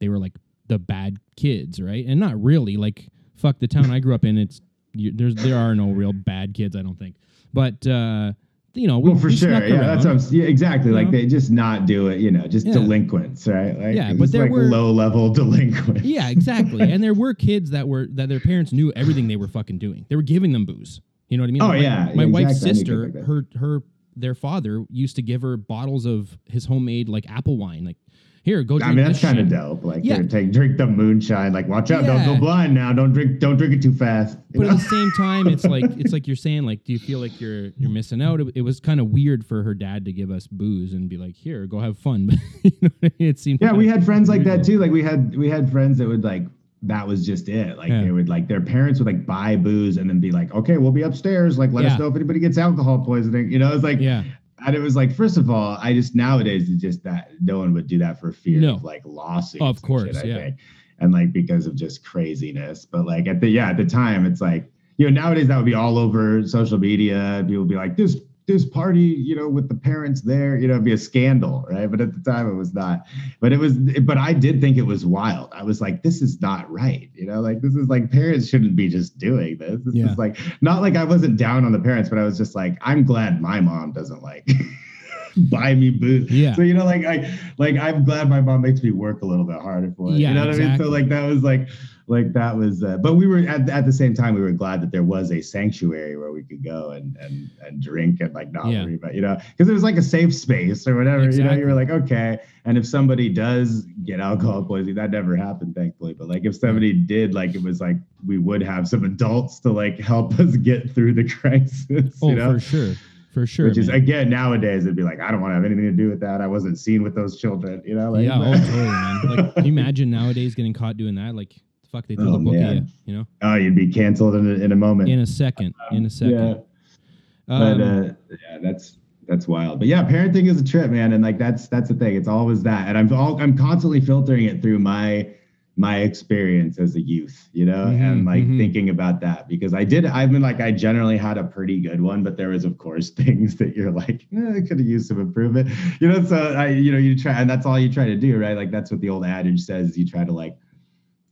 they 0.00 0.08
were 0.08 0.18
like 0.18 0.32
the 0.66 0.78
bad 0.80 1.18
kids 1.36 1.80
right 1.80 2.04
and 2.04 2.18
not 2.18 2.42
really 2.42 2.76
like 2.76 3.06
fuck 3.42 3.58
the 3.58 3.68
town 3.68 3.90
i 3.90 3.98
grew 3.98 4.14
up 4.14 4.24
in 4.24 4.38
it's 4.38 4.60
you, 4.94 5.10
there's 5.14 5.34
there 5.34 5.56
are 5.56 5.74
no 5.74 5.90
real 5.90 6.12
bad 6.12 6.54
kids 6.54 6.74
i 6.76 6.80
don't 6.82 6.98
think 6.98 7.16
but 7.52 7.86
uh 7.86 8.32
you 8.74 8.88
know, 8.88 9.00
we, 9.00 9.10
well, 9.10 9.18
for 9.20 9.26
we 9.26 9.36
sure. 9.36 9.50
Yeah, 9.50 9.58
that's 9.82 10.06
what 10.06 10.12
around. 10.12 10.26
I'm, 10.28 10.34
yeah, 10.34 10.44
exactly. 10.44 10.88
You 10.92 10.96
like 10.96 11.08
know? 11.08 11.10
they 11.10 11.26
just 11.26 11.50
not 11.50 11.84
do 11.84 12.08
it, 12.08 12.20
you 12.20 12.30
know, 12.30 12.46
just 12.46 12.66
Yeah. 12.66 12.72
delinquents, 12.72 13.46
right? 13.46 13.78
Like, 13.78 13.94
Yeah, 13.94 14.14
but 14.14 14.32
there 14.32 14.44
like 14.44 14.50
were- 14.50 14.62
low 14.64 14.90
level 14.90 15.28
delinquents. 15.40 16.00
Yeah, 16.04 16.30
exactly. 16.30 16.90
and 16.90 17.04
there 17.04 17.12
were 17.12 17.34
kids 17.34 17.68
that 17.72 17.86
were 17.86 18.06
that 18.12 18.30
their 18.30 18.40
parents 18.40 18.72
knew 18.72 18.90
everything 18.96 19.28
they 19.28 19.36
were 19.36 19.46
fucking 19.46 19.76
doing. 19.76 20.06
They 20.08 20.16
were 20.16 20.22
giving 20.22 20.52
them 20.52 20.64
booze. 20.64 21.02
You 21.28 21.36
know 21.36 21.42
what 21.42 21.48
I 21.48 21.52
mean? 21.52 21.60
Oh, 21.62 21.68
My- 21.68 21.76
yeah, 21.76 22.12
My 22.14 22.24
wife's 22.24 22.64
exactly. 22.64 22.70
Knew 22.70 22.74
sister, 22.78 23.12
like 23.14 23.26
her 23.26 23.46
her 23.60 23.82
their 24.16 24.34
father 24.34 24.86
used 24.88 25.16
to 25.16 25.22
give 25.22 25.42
her 25.42 25.58
bottles 25.58 26.06
of 26.06 26.38
his 26.48 26.64
homemade 26.64 27.10
like 27.10 27.28
apple 27.30 27.58
wine. 27.58 27.84
Like, 27.84 27.98
here, 28.42 28.62
go 28.64 28.78
drink 28.78 28.90
I 28.90 28.94
mean, 28.94 29.04
that's 29.04 29.20
kind 29.20 29.38
of 29.38 29.48
dope. 29.48 29.84
Like, 29.84 30.04
Yeah. 30.04 30.16
yeah. 30.16 30.26
take 30.26 30.50
drink 30.52 30.76
the 30.76 30.86
moonshine. 30.86 31.52
Like, 31.52 31.68
watch 31.68 31.90
out, 31.92 32.04
don't 32.04 32.24
go 32.24 32.36
blind 32.38 32.74
now. 32.74 32.92
Don't 32.92 33.12
drink, 33.12 33.38
don't 33.38 33.56
drink 33.56 33.72
it 33.72 33.80
too 33.82 33.92
fast. 33.92 34.36
But 34.50 34.62
know? 34.62 34.70
at 34.70 34.78
the 34.78 34.82
same 34.90 35.12
time, 35.16 35.46
it's 35.46 35.64
like 35.64 35.84
it's 35.96 36.12
like 36.12 36.26
you're 36.26 36.34
saying, 36.36 36.64
like, 36.64 36.82
do 36.84 36.92
you 36.92 36.98
feel 36.98 37.20
like 37.20 37.40
you're 37.40 37.68
you're 37.78 37.90
missing 37.90 38.20
out? 38.20 38.40
It, 38.40 38.48
it 38.56 38.60
was 38.62 38.80
kind 38.80 38.98
of 39.00 39.08
weird 39.08 39.46
for 39.46 39.62
her 39.62 39.74
dad 39.74 40.04
to 40.06 40.12
give 40.12 40.30
us 40.30 40.46
booze 40.48 40.92
and 40.92 41.08
be 41.08 41.16
like, 41.18 41.34
"Here, 41.36 41.66
go 41.66 41.78
have 41.80 41.98
fun." 41.98 42.30
But 42.62 42.72
you 42.72 42.78
know 42.82 42.90
I 43.02 43.12
mean? 43.18 43.28
It 43.28 43.38
seemed 43.38 43.60
yeah, 43.62 43.72
we 43.72 43.86
had 43.88 44.04
friends 44.04 44.28
like 44.28 44.44
that 44.44 44.64
too. 44.64 44.78
Like, 44.78 44.90
we 44.90 45.02
had 45.02 45.36
we 45.36 45.48
had 45.48 45.70
friends 45.70 45.98
that 45.98 46.08
would 46.08 46.24
like 46.24 46.42
that 46.84 47.06
was 47.06 47.24
just 47.24 47.48
it. 47.48 47.76
Like, 47.78 47.90
Yeah. 47.90 48.02
they 48.02 48.10
would 48.10 48.28
like 48.28 48.48
their 48.48 48.60
parents 48.60 48.98
would 48.98 49.06
like 49.06 49.24
buy 49.24 49.54
booze 49.54 49.98
and 49.98 50.10
then 50.10 50.18
be 50.18 50.32
like, 50.32 50.52
okay, 50.52 50.78
we'll 50.78 50.90
be 50.90 51.02
upstairs. 51.02 51.56
Like, 51.56 51.70
let 51.72 51.84
Yeah. 51.84 51.92
us 51.92 51.98
know 52.00 52.08
if 52.08 52.16
anybody 52.16 52.40
gets 52.40 52.58
alcohol 52.58 52.98
poisoning. 53.04 53.52
You 53.52 53.60
know, 53.60 53.72
it's 53.72 53.84
like 53.84 54.00
Yeah, 54.00 54.24
And 54.66 54.74
it 54.76 54.80
was 54.80 54.96
like, 54.96 55.14
first 55.14 55.36
of 55.36 55.50
all, 55.50 55.76
I 55.80 55.92
just 55.92 56.14
nowadays 56.14 56.68
it's 56.70 56.80
just 56.80 57.02
that 57.04 57.30
no 57.40 57.58
one 57.58 57.72
would 57.74 57.86
do 57.86 57.98
that 57.98 58.20
for 58.20 58.32
fear 58.32 58.60
No. 58.60 58.74
of 58.74 58.84
like 58.84 59.02
lawsuits. 59.04 59.62
Of 59.62 59.82
course, 59.82 60.16
shit, 60.16 60.26
yeah. 60.26 60.36
think. 60.36 60.56
And 60.98 61.12
like 61.12 61.32
because 61.32 61.66
of 61.66 61.74
just 61.74 62.04
craziness. 62.04 62.84
But 62.86 63.06
like 63.06 63.26
at 63.26 63.40
the 63.40 63.48
yeah, 63.48 63.70
at 63.70 63.76
the 63.76 63.84
time, 63.86 64.24
it's 64.26 64.40
like, 64.40 64.70
you 64.98 65.10
know, 65.10 65.20
nowadays 65.20 65.48
that 65.48 65.56
would 65.56 65.66
be 65.66 65.74
all 65.74 65.98
over 65.98 66.46
social 66.46 66.78
media. 66.78 67.42
People 67.46 67.60
would 67.62 67.68
be 67.68 67.74
like, 67.76 67.96
this 67.96 68.16
this 68.46 68.64
party, 68.64 69.00
you 69.00 69.36
know, 69.36 69.48
with 69.48 69.68
the 69.68 69.74
parents 69.74 70.20
there, 70.22 70.56
you 70.56 70.66
know, 70.66 70.74
it'd 70.74 70.84
be 70.84 70.92
a 70.92 70.98
scandal, 70.98 71.64
right? 71.70 71.90
But 71.90 72.00
at 72.00 72.12
the 72.12 72.30
time 72.30 72.48
it 72.50 72.54
was 72.54 72.74
not. 72.74 73.06
But 73.40 73.52
it 73.52 73.58
was 73.58 73.74
but 74.02 74.18
I 74.18 74.32
did 74.32 74.60
think 74.60 74.76
it 74.76 74.82
was 74.82 75.06
wild. 75.06 75.50
I 75.52 75.62
was 75.62 75.80
like, 75.80 76.02
this 76.02 76.22
is 76.22 76.40
not 76.40 76.70
right. 76.70 77.08
You 77.14 77.26
know, 77.26 77.40
like 77.40 77.60
this 77.60 77.74
is 77.74 77.88
like 77.88 78.10
parents 78.10 78.48
shouldn't 78.48 78.74
be 78.76 78.88
just 78.88 79.18
doing 79.18 79.58
this. 79.58 79.80
This 79.84 79.94
Yeah. 79.94 80.10
is 80.10 80.18
like 80.18 80.36
not 80.60 80.82
like 80.82 80.96
I 80.96 81.04
wasn't 81.04 81.36
down 81.36 81.64
on 81.64 81.72
the 81.72 81.78
parents, 81.80 82.08
but 82.08 82.18
I 82.18 82.24
was 82.24 82.36
just 82.36 82.54
like, 82.54 82.76
I'm 82.82 83.04
glad 83.04 83.40
my 83.40 83.60
mom 83.60 83.92
doesn't 83.92 84.22
like 84.22 84.48
buy 85.50 85.74
me 85.74 85.90
booze. 85.90 86.30
Yeah. 86.30 86.54
So 86.54 86.62
you 86.62 86.74
know, 86.74 86.84
like 86.84 87.04
I 87.04 87.32
like 87.58 87.76
I'm 87.76 88.04
glad 88.04 88.28
my 88.28 88.40
mom 88.40 88.62
makes 88.62 88.82
me 88.82 88.90
work 88.90 89.22
a 89.22 89.26
little 89.26 89.44
bit 89.44 89.60
harder 89.60 89.92
for 89.96 90.10
it. 90.10 90.16
Yeah, 90.16 90.28
you 90.28 90.34
know 90.34 90.46
what 90.46 90.54
I 90.54 90.58
mean? 90.58 90.78
So 90.78 90.88
like 90.88 91.08
that 91.08 91.24
was 91.26 91.42
like 91.42 91.68
like 92.08 92.32
that 92.32 92.56
was 92.56 92.82
uh, 92.82 92.96
but 92.98 93.14
we 93.14 93.26
were 93.26 93.38
at, 93.38 93.68
at 93.70 93.86
the 93.86 93.92
same 93.92 94.12
time 94.14 94.34
we 94.34 94.40
were 94.40 94.50
glad 94.52 94.80
that 94.82 94.90
there 94.90 95.02
was 95.02 95.30
a 95.30 95.40
sanctuary 95.40 96.16
where 96.16 96.32
we 96.32 96.42
could 96.42 96.62
go 96.64 96.90
and 96.90 97.16
and 97.18 97.50
and 97.64 97.80
drink 97.82 98.20
and 98.20 98.34
like 98.34 98.50
not 98.52 98.66
Yeah. 98.66 98.84
worry 98.84 98.94
about 98.96 99.14
you 99.14 99.20
know 99.20 99.38
because 99.56 99.68
it 99.68 99.72
was 99.72 99.82
like 99.82 99.96
a 99.96 100.02
safe 100.02 100.34
space 100.34 100.86
or 100.86 100.96
whatever 100.96 101.30
you 101.30 101.44
know 101.44 101.52
you 101.52 101.64
were 101.64 101.74
like 101.74 101.90
okay 101.90 102.38
and 102.64 102.76
if 102.78 102.86
somebody 102.86 103.28
does 103.28 103.82
get 104.04 104.20
alcohol 104.20 104.64
poisoning 104.64 104.94
that 104.96 105.10
never 105.10 105.36
happened 105.36 105.74
thankfully 105.74 106.12
but 106.14 106.28
like 106.28 106.44
if 106.44 106.56
somebody 106.56 106.92
did 106.92 107.34
like 107.34 107.54
it 107.54 107.62
was 107.62 107.80
like 107.80 107.96
we 108.26 108.38
would 108.38 108.62
have 108.62 108.88
some 108.88 109.04
adults 109.04 109.60
to 109.60 109.70
like 109.70 109.98
help 110.00 110.32
us 110.40 110.56
get 110.56 110.90
through 110.94 111.14
the 111.14 111.28
crisis 111.28 112.18
oh 112.22 112.28
you 112.30 112.34
know 112.34 112.54
for 112.54 112.60
sure, 112.60 112.94
for 113.32 113.46
sure. 113.46 113.68
which 113.68 113.78
is 113.78 113.86
man. 113.88 113.96
again 113.96 114.28
nowadays 114.28 114.84
it'd 114.84 114.96
be 114.96 115.02
like 115.02 115.20
I 115.20 115.30
don't 115.30 115.40
want 115.40 115.52
to 115.52 115.54
have 115.54 115.64
anything 115.64 115.84
to 115.84 115.92
do 115.92 116.08
with 116.10 116.20
that. 116.20 116.40
I 116.40 116.46
wasn't 116.46 116.78
seen 116.78 117.02
with 117.02 117.14
those 117.14 117.38
children, 117.40 117.80
you 117.86 117.94
know. 117.94 118.10
Like, 118.10 118.26
yeah, 118.26 118.38
oh, 118.38 118.52
totally, 118.52 118.76
man. 118.76 119.36
Like, 119.36 119.54
can 119.54 119.64
you 119.64 119.72
imagine 119.72 120.10
nowadays 120.10 120.54
getting 120.54 120.72
caught 120.72 120.96
doing 120.96 121.14
that? 121.14 121.34
Like, 121.34 121.54
fuck, 121.92 122.06
they 122.08 122.16
throw 122.16 122.28
Oh, 122.28 122.32
the 122.32 122.38
book 122.38 122.54
at 122.54 122.60
man. 122.60 122.76
you, 123.04 123.12
you 123.12 123.18
know, 123.18 123.26
oh, 123.42 123.54
you'd 123.54 123.76
be 123.76 123.86
canceled 123.92 124.34
in 124.34 124.50
a, 124.50 124.54
in 124.64 124.72
a 124.72 124.76
moment. 124.76 125.08
in 125.10 125.20
a 125.20 125.26
second, 125.26 125.74
in 125.92 126.06
a 126.06 126.10
second. 126.10 126.32
Yeah, 126.32 127.54
Um, 127.54 127.78
but 127.78 127.80
uh, 127.84 128.12
yeah, 128.30 128.58
that's 128.62 128.98
that's 129.28 129.46
wild. 129.46 129.78
But 129.78 129.88
yeah, 129.88 130.02
parenting 130.02 130.48
is 130.48 130.60
a 130.60 130.64
trip, 130.64 130.90
man, 130.90 131.12
and 131.12 131.22
like 131.22 131.38
that's 131.38 131.68
that's 131.68 131.88
the 131.88 131.94
thing. 131.94 132.16
It's 132.16 132.28
always 132.28 132.62
that, 132.64 132.88
and 132.88 132.96
I'm 132.98 133.12
all, 133.12 133.40
I'm 133.40 133.56
constantly 133.56 134.00
filtering 134.00 134.44
it 134.46 134.62
through 134.62 134.78
my 134.80 135.28
my 135.76 136.00
experience 136.00 136.78
as 136.78 136.96
a 136.96 137.00
youth, 137.00 137.48
you 137.54 137.64
know, 137.64 137.86
Mhm, 137.86 138.02
and 138.12 138.26
like 138.26 138.44
mhm. 138.44 138.58
thinking 138.58 138.90
about 138.90 139.20
that 139.22 139.48
because 139.48 139.72
I 139.72 139.84
did. 139.84 140.04
I've 140.04 140.30
been 140.30 140.42
like 140.42 140.60
I 140.60 140.70
generally 140.70 141.16
had 141.16 141.38
a 141.38 141.44
pretty 141.44 141.80
good 141.80 142.00
one, 142.00 142.22
but 142.22 142.36
there 142.36 142.50
was 142.50 142.64
of 142.64 142.76
course 142.78 143.08
things 143.22 143.56
that 143.56 143.74
you're 143.76 143.90
like 143.90 144.26
eh, 144.36 144.56
I 144.56 144.60
could 144.60 144.78
have 144.78 144.86
used 144.88 145.06
some 145.08 145.20
improvement, 145.20 145.70
you 146.00 146.08
know. 146.08 146.22
So 146.24 146.36
I, 146.36 146.68
you 146.68 146.90
know, 146.92 146.98
you 146.98 147.16
try, 147.18 147.32
and 147.40 147.48
that's 147.48 147.66
all 147.66 147.78
you 147.78 147.90
try 147.92 148.06
to 148.06 148.16
do, 148.16 148.38
right? 148.38 148.56
Like 148.56 148.70
that's 148.70 148.90
what 148.90 149.00
the 149.00 149.08
old 149.10 149.24
adage 149.26 149.60
says. 149.62 149.96
You 149.98 150.06
try 150.06 150.24
to 150.24 150.32
like 150.32 150.56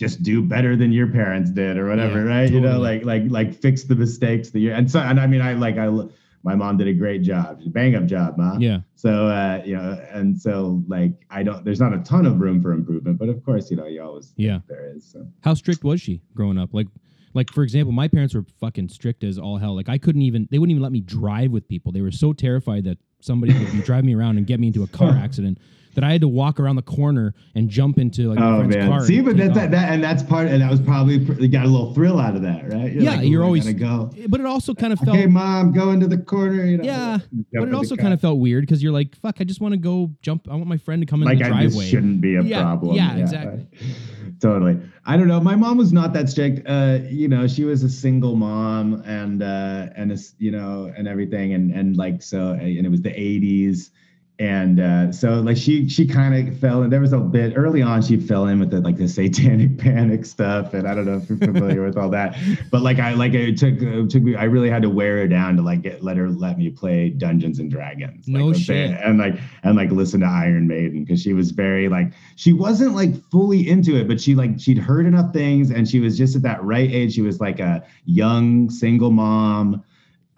just 0.00 0.22
do 0.22 0.42
better 0.42 0.76
than 0.76 0.90
your 0.92 1.06
parents 1.06 1.50
did 1.50 1.76
or 1.76 1.86
whatever, 1.86 2.24
Yeah, 2.24 2.30
right? 2.40 2.50
You 2.50 2.62
know, 2.62 2.80
like 2.80 3.04
like 3.04 3.24
like 3.28 3.54
fix 3.54 3.84
the 3.84 3.94
mistakes 3.94 4.48
that 4.50 4.60
you 4.60 4.72
and 4.72 4.90
so 4.90 4.98
and 4.98 5.20
I 5.20 5.26
mean 5.26 5.42
I 5.42 5.52
like 5.52 5.76
I 5.76 5.88
my 6.42 6.54
mom 6.54 6.78
did 6.78 6.88
a 6.88 6.94
great 6.94 7.20
job, 7.22 7.60
bang 7.66 7.94
up 7.94 8.06
job, 8.06 8.38
ma. 8.38 8.56
yeah, 8.58 8.80
So 8.94 9.26
uh, 9.26 9.60
you 9.62 9.76
know, 9.76 10.02
and 10.10 10.40
so 10.40 10.82
like 10.88 11.12
I 11.28 11.42
don't 11.42 11.62
there's 11.66 11.80
not 11.80 11.92
a 11.92 11.98
ton 11.98 12.24
of 12.24 12.40
room 12.40 12.62
for 12.62 12.72
improvement, 12.72 13.18
but 13.18 13.28
of 13.28 13.44
course, 13.44 13.70
you 13.70 13.76
know, 13.76 13.86
you 13.86 14.02
always 14.02 14.32
Yeah. 14.38 14.60
think 14.60 14.66
there 14.68 14.90
is. 14.96 15.04
So 15.04 15.26
How 15.42 15.52
strict 15.52 15.84
was 15.84 16.00
she 16.00 16.22
growing 16.34 16.56
up? 16.56 16.70
Like, 16.72 16.86
like 17.34 17.52
for 17.52 17.62
example, 17.62 17.92
my 17.92 18.08
parents 18.08 18.34
were 18.34 18.46
fucking 18.58 18.88
strict 18.88 19.22
as 19.22 19.38
all 19.38 19.58
hell. 19.58 19.76
Like, 19.76 19.90
I 19.90 19.98
couldn't 19.98 20.22
even 20.22 20.48
they 20.50 20.58
wouldn't 20.58 20.70
even 20.72 20.82
let 20.82 20.92
me 20.92 21.02
drive 21.02 21.50
with 21.50 21.68
people. 21.68 21.92
They 21.92 22.00
were 22.00 22.10
so 22.10 22.32
terrified 22.32 22.84
that 22.84 22.96
somebody 23.20 23.52
would 23.52 23.82
driving 23.90 24.06
me 24.06 24.14
around 24.14 24.38
and 24.38 24.46
get 24.46 24.58
me 24.60 24.68
into 24.68 24.82
a 24.82 24.88
car 24.88 25.14
accident 25.26 25.58
that 25.94 26.05
I 26.05 26.12
had 26.12 26.20
to 26.20 26.29
walk 26.29 26.61
around 26.61 26.76
the 26.76 26.83
corner 26.83 27.35
and 27.55 27.68
jump 27.68 27.98
into 27.98 28.29
like 28.31 28.38
my 28.38 28.50
Oh 28.50 28.57
friend's 28.59 28.76
man! 28.76 28.88
car. 28.88 29.00
See, 29.05 29.20
but 29.20 29.40
off. 29.40 29.55
that, 29.55 29.70
that, 29.72 29.92
and 29.92 30.03
that's 30.03 30.22
part, 30.22 30.46
and 30.48 30.62
that 30.62 30.70
was 30.70 30.81
probably 30.81 31.18
got 31.48 31.64
a 31.64 31.68
little 31.68 31.92
thrill 31.94 32.18
out 32.20 32.37
of 32.37 32.42
that, 32.42 32.72
right? 32.72 32.92
Yeah, 32.92 33.16
like, 33.16 33.29
you're 33.29 33.42
always- 33.44 33.70
go. 33.74 34.11
But 34.29 34.40
it 34.40 34.46
also 34.46 34.74
kind 34.74 34.92
of 34.92 34.98
felt 34.98 35.16
Okay, 35.16 35.26
mom, 35.26 35.72
go 35.72 35.90
into 35.90 36.07
the 36.07 36.18
corner. 36.18 36.64
You 36.64 36.79
know, 36.79 36.85
Yeah, 36.85 37.18
but 37.53 37.68
it 37.68 37.74
also 37.74 37.96
kind 37.96 38.12
of 38.14 38.20
felt 38.20 38.38
weird 38.38 38.62
because 38.62 38.83
you're 38.83 38.92
like, 38.92 39.16
fuck, 39.16 39.37
I 39.40 39.44
just 39.44 39.61
want 39.61 39.72
to 39.72 39.79
go 39.79 40.11
jump. 40.22 40.48
I 40.50 40.55
want 40.55 40.66
my 40.66 40.76
friend 40.76 41.00
to 41.03 41.07
come 41.07 41.22
in 41.22 41.29
like 41.29 41.38
the 41.38 41.44
I, 41.44 41.48
driveway. 41.48 41.81
this 41.85 41.88
shouldn't 41.88 42.20
be 42.20 42.37
a 42.37 42.42
Yeah, 42.42 42.62
problem. 42.62 42.96
yeah, 42.96 43.16
exactly. 43.16 43.66
Totally. 44.40 44.81
I 45.05 45.16
don't 45.16 45.29
know. 45.29 45.40
My 45.40 45.55
mom 45.57 45.76
was 45.76 45.92
not 45.92 46.12
that 46.14 46.29
strict. 46.29 46.66
Uh, 46.66 46.98
you 47.09 47.29
know, 47.29 47.46
she 47.46 47.64
was 47.64 47.83
a 47.83 47.90
single 47.90 48.37
mom 48.37 49.03
and 49.07 49.42
uh 49.42 49.88
and 49.96 50.11
it's 50.12 50.35
you 50.38 50.50
know 50.50 50.92
and 50.96 51.07
everything 51.09 51.53
and 51.53 51.70
and 51.72 51.96
like 51.96 52.22
so 52.22 52.53
and 52.53 52.87
it 52.87 52.88
was 52.90 53.03
the 53.03 53.11
80s 53.11 53.90
and 54.40 54.81
uh 54.81 55.12
so 55.12 55.40
like 55.40 55.57
she 55.57 55.87
she 55.88 56.07
kind 56.07 56.48
of 56.48 56.59
fell 56.59 56.83
in 56.83 56.88
there 56.88 57.00
was 57.00 57.12
a 57.12 57.18
bit 57.18 57.53
early 57.57 57.83
on 57.83 58.00
she 58.00 58.16
fell 58.16 58.46
in 58.46 58.59
with 58.59 58.70
the 58.70 58.81
like 58.81 58.96
the 58.96 59.07
satanic 59.07 59.76
panic 59.79 60.24
stuff 60.24 60.72
and 60.72 60.88
i 60.88 60.94
don't 60.94 61.05
know 61.05 61.18
if 61.18 61.29
you're 61.29 61.38
familiar 61.38 61.85
with 61.85 61.96
all 61.98 62.09
that 62.09 62.37
but 62.70 62.81
like 62.81 62.98
i 62.98 63.12
like 63.12 63.35
it 63.35 63.59
took 63.59 63.74
it 63.81 64.11
took 64.11 64.22
me 64.22 64.35
i 64.35 64.44
really 64.44 64.70
had 64.70 64.81
to 64.81 64.88
wear 64.88 65.18
her 65.18 65.29
down 65.29 65.57
to 65.57 65.62
like 65.62 65.83
get 65.83 66.03
let 66.03 66.16
her 66.16 66.31
let 66.31 66.57
me 66.57 66.70
play 66.70 67.11
dungeons 67.11 67.59
and 67.59 67.70
dragons 67.70 68.26
like, 68.26 68.42
No 68.42 68.53
shit. 68.55 68.90
and 69.03 69.18
like 69.18 69.38
and 69.62 69.76
like 69.76 69.90
listen 69.90 70.20
to 70.20 70.26
Iron 70.26 70.66
Maiden 70.66 71.05
because 71.05 71.20
she 71.20 71.35
was 71.35 71.50
very 71.50 71.88
like 71.88 72.12
she 72.37 72.53
wasn't 72.53 72.94
like 72.94 73.14
fully 73.31 73.68
into 73.68 73.96
it, 73.96 74.09
but 74.09 74.20
she 74.20 74.35
like 74.35 74.59
she'd 74.59 74.79
heard 74.79 75.05
enough 75.07 75.33
things 75.33 75.70
and 75.70 75.88
she 75.88 76.00
was 76.00 76.16
just 76.16 76.35
at 76.37 76.42
that 76.42 76.62
right 76.64 76.90
age. 76.90 77.14
She 77.14 77.22
was 77.22 77.40
like 77.40 77.61
a 77.61 77.85
young 78.07 78.70
single 78.70 79.11
mom, 79.11 79.85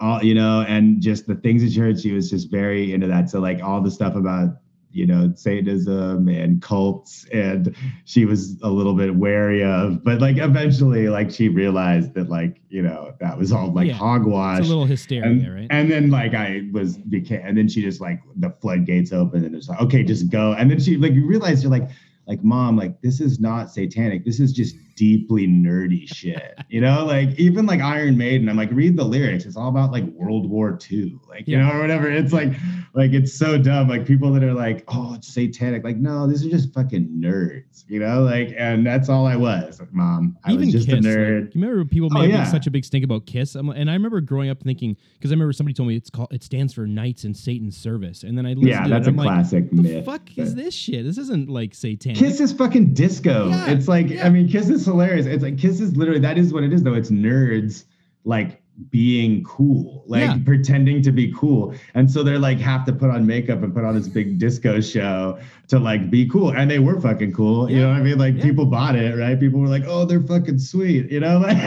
all 0.03 0.23
you 0.23 0.35
know, 0.35 0.65
and 0.69 1.01
just 1.01 1.27
the 1.27 1.37
things 1.37 1.63
that 1.63 1.73
she 1.73 1.79
heard, 1.81 2.01
she 2.01 2.13
was 2.13 2.29
just 2.29 2.51
very 2.51 2.93
into 2.93 3.07
that. 3.07 3.31
So 3.31 3.41
like 3.41 3.63
all 3.63 3.81
the 3.81 3.91
stuff 3.91 4.17
about 4.17 4.57
you 4.91 5.07
know 5.07 5.33
Satanism 5.37 6.29
and 6.29 6.61
cults, 6.61 7.25
and 7.33 7.75
she 8.05 8.25
was 8.27 8.61
a 8.63 8.69
little 8.69 8.95
bit 8.95 9.15
wary 9.15 9.63
of, 9.65 10.05
but 10.05 10.21
like 10.21 10.37
eventually, 10.39 11.09
like 11.09 11.31
she 11.31 11.49
realized 11.49 12.13
that 12.15 12.29
like 12.29 12.61
you 12.69 12.83
know 12.83 13.15
that 13.21 13.39
was 13.39 13.53
all 13.53 13.73
like 13.73 13.87
Yeah. 13.87 13.95
hogwash 13.95 14.59
It's 14.59 14.67
a 14.67 14.69
little 14.69 14.85
hysteria, 14.87 15.25
and, 15.25 15.55
right? 15.55 15.67
and 15.71 15.91
then 15.91 16.11
like 16.11 16.35
I 16.35 16.69
was 16.73 16.99
became 16.99 17.41
and 17.45 17.57
then 17.57 17.69
she 17.69 17.81
just 17.81 18.01
like 18.01 18.21
the 18.37 18.51
floodgates 18.61 19.13
open 19.13 19.45
and 19.45 19.55
it's 19.55 19.69
like 19.69 19.81
okay 19.81 20.03
just 20.03 20.31
go 20.31 20.53
and 20.53 20.71
then 20.71 20.81
she 20.81 20.97
like 20.97 21.13
you 21.13 21.27
realize 21.27 21.63
you're 21.63 21.71
like 21.73 21.89
like 22.27 22.43
mom 22.45 22.77
like 22.77 23.01
this 23.03 23.21
is 23.21 23.41
not 23.41 23.71
satanic 23.71 24.25
this 24.25 24.41
is 24.41 24.53
just 24.53 24.77
deeply 24.97 25.47
nerdy 25.47 26.07
shit 26.07 26.59
you 26.69 26.81
know 26.81 27.05
like 27.05 27.31
even 27.39 27.67
like 27.67 27.81
Iron 27.81 28.17
Maiden 28.17 28.49
I'm 28.49 28.57
like 28.57 28.71
read 28.73 28.97
the 28.97 29.05
lyrics 29.05 29.45
it's 29.45 29.57
all 29.57 29.69
about 29.69 29.93
like 29.93 30.05
World 30.05 30.49
War 30.49 30.79
II 30.91 31.19
like 31.29 31.47
you 31.49 31.57
Yeah. 31.59 31.67
know 31.69 31.75
or 31.77 31.81
whatever 31.81 32.11
it's 32.11 32.33
like 32.33 32.53
like 32.95 33.13
it's 33.13 33.33
so 33.33 33.57
dumb 33.59 33.89
like 33.89 34.07
people 34.07 34.33
that 34.33 34.43
are 34.43 34.53
like 34.55 34.85
oh 34.89 35.15
it's 35.15 35.33
satanic 35.33 35.85
like 35.85 35.97
no 35.97 36.27
these 36.27 36.45
are 36.45 36.51
just 36.51 36.73
fucking 36.75 37.09
nerds 37.21 37.85
you 37.89 37.99
know 38.01 38.23
like 38.23 38.55
and 38.57 38.87
that's 38.87 39.09
all 39.09 39.27
I 39.27 39.37
was 39.37 39.81
like, 39.81 39.93
mom 39.93 40.37
I 40.45 40.53
Even 40.53 40.67
was 40.67 40.73
just 40.75 40.89
Kiss. 40.89 41.05
a 41.05 41.09
like, 41.09 41.55
you 41.55 41.61
remember 41.61 41.85
people 41.85 42.09
Oh, 42.13 42.21
made 42.21 42.31
yeah. 42.31 42.45
such 42.45 42.67
a 42.67 42.71
big 42.71 42.85
stink 42.85 43.05
about 43.05 43.27
Kiss, 43.27 43.55
I'm, 43.55 43.69
and 43.71 43.89
I 43.91 43.95
remember 43.95 44.21
growing 44.21 44.51
up 44.51 44.63
thinking 44.63 44.97
because 45.15 45.31
I 45.31 45.35
remember 45.35 45.53
somebody 45.53 45.73
told 45.75 45.89
me 45.89 45.97
it's 45.97 46.11
called 46.11 46.33
it 46.33 46.43
stands 46.43 46.75
for 46.75 46.87
Knights 46.87 47.25
in 47.25 47.33
Satan's 47.33 47.77
Service, 47.77 48.23
and 48.23 48.37
then 48.37 48.45
I 48.45 48.51
listened 48.51 48.69
yeah 48.69 48.83
to 48.85 48.91
that's 48.91 49.07
it, 49.09 49.15
a 49.15 49.17
like, 49.17 49.27
classic 49.27 49.71
the 49.71 49.83
myth 49.83 50.05
fuck 50.05 50.37
is 50.37 50.55
this 50.55 50.75
shit? 50.75 51.05
This 51.05 51.17
isn't 51.19 51.49
like 51.49 51.75
satanic. 51.75 52.19
Kiss 52.19 52.41
is 52.41 52.53
fucking 52.53 52.93
disco. 52.95 53.49
Yeah, 53.49 53.71
it's 53.71 53.89
like. 53.89 54.11
I 54.23 54.29
mean, 54.29 54.49
Kiss 54.49 54.69
is 54.69 54.87
hilarious. 54.93 55.27
It's 55.27 55.43
like 55.43 55.59
Kiss 55.59 55.81
is 55.81 55.97
literally 55.97 56.21
that 56.21 56.39
is 56.39 56.53
what 56.53 56.63
it 56.65 56.73
is 56.73 56.83
though. 56.83 56.95
It's 56.95 57.11
nerds 57.11 57.85
like 58.25 58.61
being 58.91 59.45
cool, 59.45 60.03
like 60.07 60.23
Yeah. 60.23 60.39
pretending 60.45 61.03
to 61.03 61.13
be 61.13 61.33
cool, 61.37 61.75
and 61.95 62.11
so 62.11 62.23
they're 62.23 62.39
like 62.39 62.59
have 62.59 62.85
to 62.87 62.93
put 62.93 63.11
on 63.11 63.27
makeup 63.27 63.63
and 63.63 63.75
put 63.75 63.85
on 63.85 63.95
this 63.95 64.09
big 64.09 64.39
disco 64.39 64.81
show 64.81 65.39
to 65.69 65.79
like 65.79 66.11
be 66.11 66.29
cool, 66.29 66.51
and 66.57 66.71
they 66.71 66.79
were 66.79 66.99
fucking 67.01 67.33
cool. 67.33 67.71
You 67.71 67.81
know 67.81 67.89
what 67.89 67.97
I 67.99 68.03
mean? 68.03 68.19
Like 68.19 68.37
Yeah. 68.37 68.43
people 68.45 68.65
bought 68.67 68.97
it, 68.97 69.17
right? 69.19 69.39
People 69.39 69.61
were 69.61 69.69
like, 69.69 69.85
oh, 69.87 70.05
they're 70.05 70.21
fucking 70.23 70.59
sweet. 70.59 71.11
You 71.11 71.21
know, 71.21 71.39
like 71.39 71.59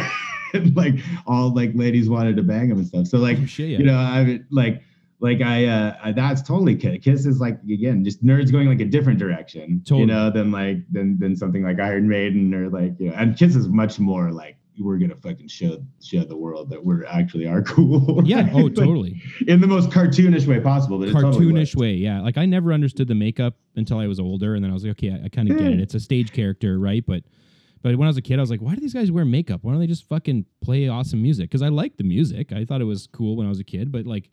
like 0.76 0.96
all 1.28 1.54
like 1.54 1.72
ladies 1.76 2.10
wanted 2.10 2.36
to 2.38 2.44
bang 2.44 2.70
them 2.70 2.80
and 2.80 2.88
stuff. 2.88 3.08
So 3.08 3.18
like 3.20 3.38
Oh, 3.42 3.46
shit, 3.46 3.70
yeah. 3.70 3.78
you 3.78 3.84
know, 3.86 3.98
I 3.98 4.24
mean, 4.24 4.46
like 4.50 4.82
like 5.26 5.42
I, 5.42 5.66
uh, 5.66 5.98
I 6.04 6.12
that's 6.12 6.42
totally 6.42 6.76
Kiss. 6.76 7.00
Kiss 7.04 7.26
is 7.26 7.40
like 7.40 7.58
again 7.64 8.04
just 8.04 8.24
nerds 8.24 8.52
going 8.52 8.68
like 8.70 8.80
a 8.80 8.86
different 8.86 9.20
direction, 9.20 9.82
Totally. 9.84 10.02
you 10.02 10.06
know, 10.08 10.30
than 10.30 10.52
like 10.52 10.78
than 10.92 11.18
than 11.20 11.36
something 11.36 11.64
like 11.64 11.80
Iron 11.80 12.08
Maiden 12.08 12.54
or 12.54 12.70
like 12.70 12.94
you 13.00 13.10
know, 13.10 13.16
and 13.16 13.38
Kiss 13.38 13.56
is 13.56 13.68
much 13.68 14.00
more 14.00 14.32
like 14.32 14.58
we're 14.78 14.98
gonna 14.98 15.16
fucking 15.16 15.48
show 15.48 15.82
show 16.04 16.24
the 16.26 16.36
world 16.36 16.70
that 16.70 16.84
we're 16.86 17.06
actually 17.06 17.48
are 17.48 17.62
cool. 17.76 18.22
Yeah. 18.26 18.42
right? 18.42 18.52
Oh, 18.54 18.58
Like, 18.66 18.76
totally. 18.76 19.22
in 19.48 19.62
the 19.62 19.68
most 19.68 19.90
cartoonish 19.90 20.46
way 20.48 20.60
possible. 20.60 21.00
But 21.00 21.10
it 21.10 21.14
totally 21.14 21.46
Cartoonish 21.48 21.76
way. 21.76 21.94
Yeah. 21.94 22.22
Like 22.22 22.38
I 22.38 22.46
never 22.46 22.72
understood 22.74 23.08
the 23.08 23.16
makeup 23.16 23.56
until 23.76 24.00
I 24.00 24.08
was 24.08 24.20
older, 24.20 24.56
and 24.56 24.64
then 24.64 24.70
I 24.72 24.74
was 24.74 24.84
like, 24.84 24.92
okay, 24.92 25.12
I, 25.12 25.26
I 25.26 25.30
kind 25.30 25.50
of 25.50 25.58
get 25.58 25.68
it. 25.68 25.80
It's 25.80 25.96
a 25.96 26.00
stage 26.00 26.32
character, 26.32 26.78
right? 26.80 27.04
But 27.06 27.24
but 27.82 27.96
when 27.98 28.08
I 28.08 28.10
was 28.10 28.18
a 28.18 28.22
kid, 28.22 28.38
I 28.40 28.42
was 28.42 28.50
like, 28.50 28.62
why 28.62 28.74
do 28.76 28.82
these 28.82 28.94
guys 28.96 29.12
wear 29.12 29.26
makeup? 29.26 29.60
Why 29.64 29.72
don't 29.72 29.80
they 29.80 29.88
just 29.88 30.08
fucking 30.10 30.46
play 30.62 30.88
awesome 30.88 31.22
music? 31.22 31.50
Because 31.50 31.62
I 31.62 31.68
liked 31.70 31.98
the 31.98 32.04
music. 32.04 32.52
I 32.52 32.66
thought 32.66 32.82
it 32.82 32.86
was 32.86 33.08
cool 33.08 33.36
when 33.38 33.46
I 33.46 33.50
was 33.50 33.60
a 33.60 33.64
kid, 33.64 33.92
but 33.92 34.06
like, 34.08 34.30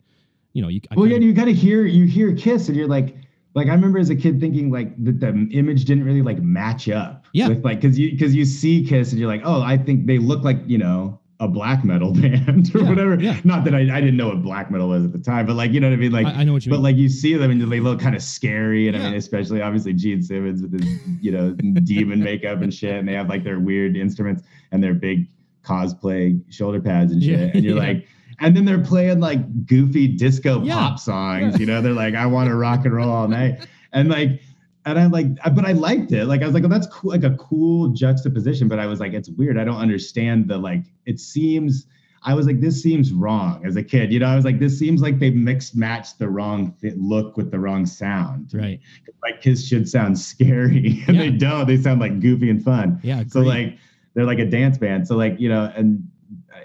you 0.53 0.61
know, 0.61 0.67
you. 0.69 0.81
Well, 0.95 1.07
yeah, 1.07 1.17
you 1.17 1.33
kinda- 1.33 1.51
hear 1.51 1.85
you 1.85 2.05
hear 2.05 2.33
Kiss, 2.33 2.67
and 2.69 2.77
you're 2.77 2.87
like, 2.87 3.15
like 3.55 3.67
I 3.67 3.73
remember 3.73 3.99
as 3.99 4.09
a 4.09 4.15
kid 4.15 4.39
thinking 4.39 4.71
like 4.71 4.91
that 5.03 5.19
the 5.19 5.47
image 5.51 5.85
didn't 5.85 6.05
really 6.05 6.21
like 6.21 6.41
match 6.41 6.89
up. 6.89 7.25
Yeah. 7.33 7.47
With 7.49 7.63
like, 7.65 7.81
cause 7.81 7.97
you 7.97 8.11
because 8.11 8.33
you 8.35 8.45
see 8.45 8.83
Kiss 8.85 9.11
and 9.11 9.19
you're 9.19 9.29
like, 9.29 9.41
oh, 9.43 9.61
I 9.61 9.77
think 9.77 10.05
they 10.07 10.17
look 10.19 10.43
like 10.43 10.57
you 10.67 10.77
know 10.77 11.19
a 11.39 11.47
black 11.47 11.83
metal 11.83 12.13
band 12.21 12.73
or 12.73 12.79
Yeah, 12.79 12.89
whatever. 12.89 13.19
yeah. 13.19 13.39
Not 13.43 13.63
that 13.65 13.73
I, 13.75 13.79
I 13.81 13.99
didn't 13.99 14.15
know 14.17 14.27
what 14.29 14.41
black 14.43 14.71
metal 14.71 14.87
was 14.89 15.03
at 15.03 15.11
the 15.11 15.19
time, 15.19 15.45
but 15.45 15.55
like 15.55 15.71
you 15.71 15.79
know 15.79 15.87
what 15.89 15.93
I 15.93 15.97
mean. 15.97 16.11
Like, 16.11 16.25
I, 16.27 16.41
I 16.41 16.43
know 16.43 16.53
what 16.53 16.65
you 16.65 16.69
but 16.69 16.77
mean. 16.77 16.83
like 16.83 16.95
you 16.95 17.09
see 17.09 17.33
them 17.35 17.51
and 17.51 17.71
they 17.71 17.79
look 17.79 17.99
kind 17.99 18.15
of 18.15 18.21
scary, 18.23 18.87
and 18.87 18.95
I 18.95 18.99
mean, 19.01 19.13
especially 19.15 19.61
obviously 19.61 19.93
Gene 19.93 20.21
Simmons 20.21 20.61
with 20.61 20.73
his 20.79 20.87
you 21.21 21.31
know 21.31 21.51
demon 21.83 22.23
makeup 22.23 22.61
and 22.61 22.73
shit, 22.73 22.95
and 22.95 23.07
they 23.07 23.13
have 23.13 23.29
like 23.29 23.43
their 23.43 23.59
weird 23.59 23.97
instruments 23.97 24.43
and 24.71 24.83
their 24.83 24.93
big 24.93 25.27
cosplay 25.63 26.41
shoulder 26.53 26.81
pads 26.81 27.11
and 27.11 27.21
shit, 27.23 27.39
Yeah, 27.39 27.51
and 27.53 27.63
you're 27.63 27.75
yeah. 27.77 27.81
like. 27.83 28.07
And 28.39 28.55
then 28.55 28.65
they're 28.65 28.83
playing 28.83 29.19
like 29.19 29.65
goofy 29.65 30.07
disco 30.07 30.61
Yeah. 30.63 30.75
pop 30.75 30.99
songs, 30.99 31.59
you 31.59 31.65
know. 31.65 31.81
They're 31.81 31.93
like, 31.93 32.15
"I 32.15 32.25
want 32.25 32.49
to 32.49 32.55
rock 32.55 32.85
and 32.85 32.93
roll 32.93 33.09
all 33.09 33.27
night," 33.27 33.67
and 33.91 34.09
like, 34.09 34.41
and 34.85 34.99
I'm 34.99 35.11
like, 35.11 35.27
but 35.55 35.65
I 35.65 35.71
liked 35.73 36.11
it. 36.11 36.25
Like, 36.25 36.41
I 36.41 36.45
was 36.45 36.53
like, 36.53 36.63
"Oh, 36.63 36.67
that's 36.67 36.87
cool," 36.87 37.11
like 37.11 37.23
a 37.23 37.35
cool 37.37 37.89
juxtaposition. 37.89 38.67
But 38.67 38.79
I 38.79 38.85
was 38.87 38.99
like, 38.99 39.13
"It's 39.13 39.29
weird. 39.29 39.57
I 39.57 39.63
don't 39.63 39.77
understand 39.77 40.47
the 40.47 40.57
like." 40.57 40.83
It 41.05 41.19
seems 41.19 41.85
I 42.25 42.33
was 42.35 42.47
like, 42.47 42.61
this 42.61 42.81
seems 42.81 43.11
wrong 43.11 43.65
as 43.65 43.75
a 43.75 43.83
kid. 43.83 44.13
You 44.13 44.19
know, 44.19 44.27
I 44.27 44.35
was 44.37 44.45
like, 44.45 44.57
this 44.57 44.79
seems 44.79 45.01
like 45.01 45.19
they 45.19 45.29
mixed 45.29 45.75
matched 45.75 46.19
the 46.19 46.29
wrong 46.29 46.73
th- 46.79 46.93
look 46.97 47.35
with 47.35 47.51
the 47.51 47.59
wrong 47.59 47.85
sound. 47.85 48.53
right. 48.53 48.79
Like 49.21 49.41
kids 49.41 49.67
should 49.67 49.89
sound 49.89 50.17
scary, 50.17 51.03
and 51.07 51.17
Yeah. 51.17 51.23
they 51.23 51.29
don't. 51.31 51.67
They 51.67 51.75
sound 51.75 51.99
like 51.99 52.21
goofy 52.21 52.49
and 52.49 52.63
fun. 52.63 52.99
Yeah. 53.03 53.23
So 53.27 53.41
like 53.41 53.77
they're 54.13 54.23
like 54.25 54.39
a 54.39 54.45
dance 54.45 54.77
band. 54.77 55.05
So 55.07 55.17
like 55.17 55.37
you 55.39 55.49
know, 55.49 55.71
and 55.75 56.07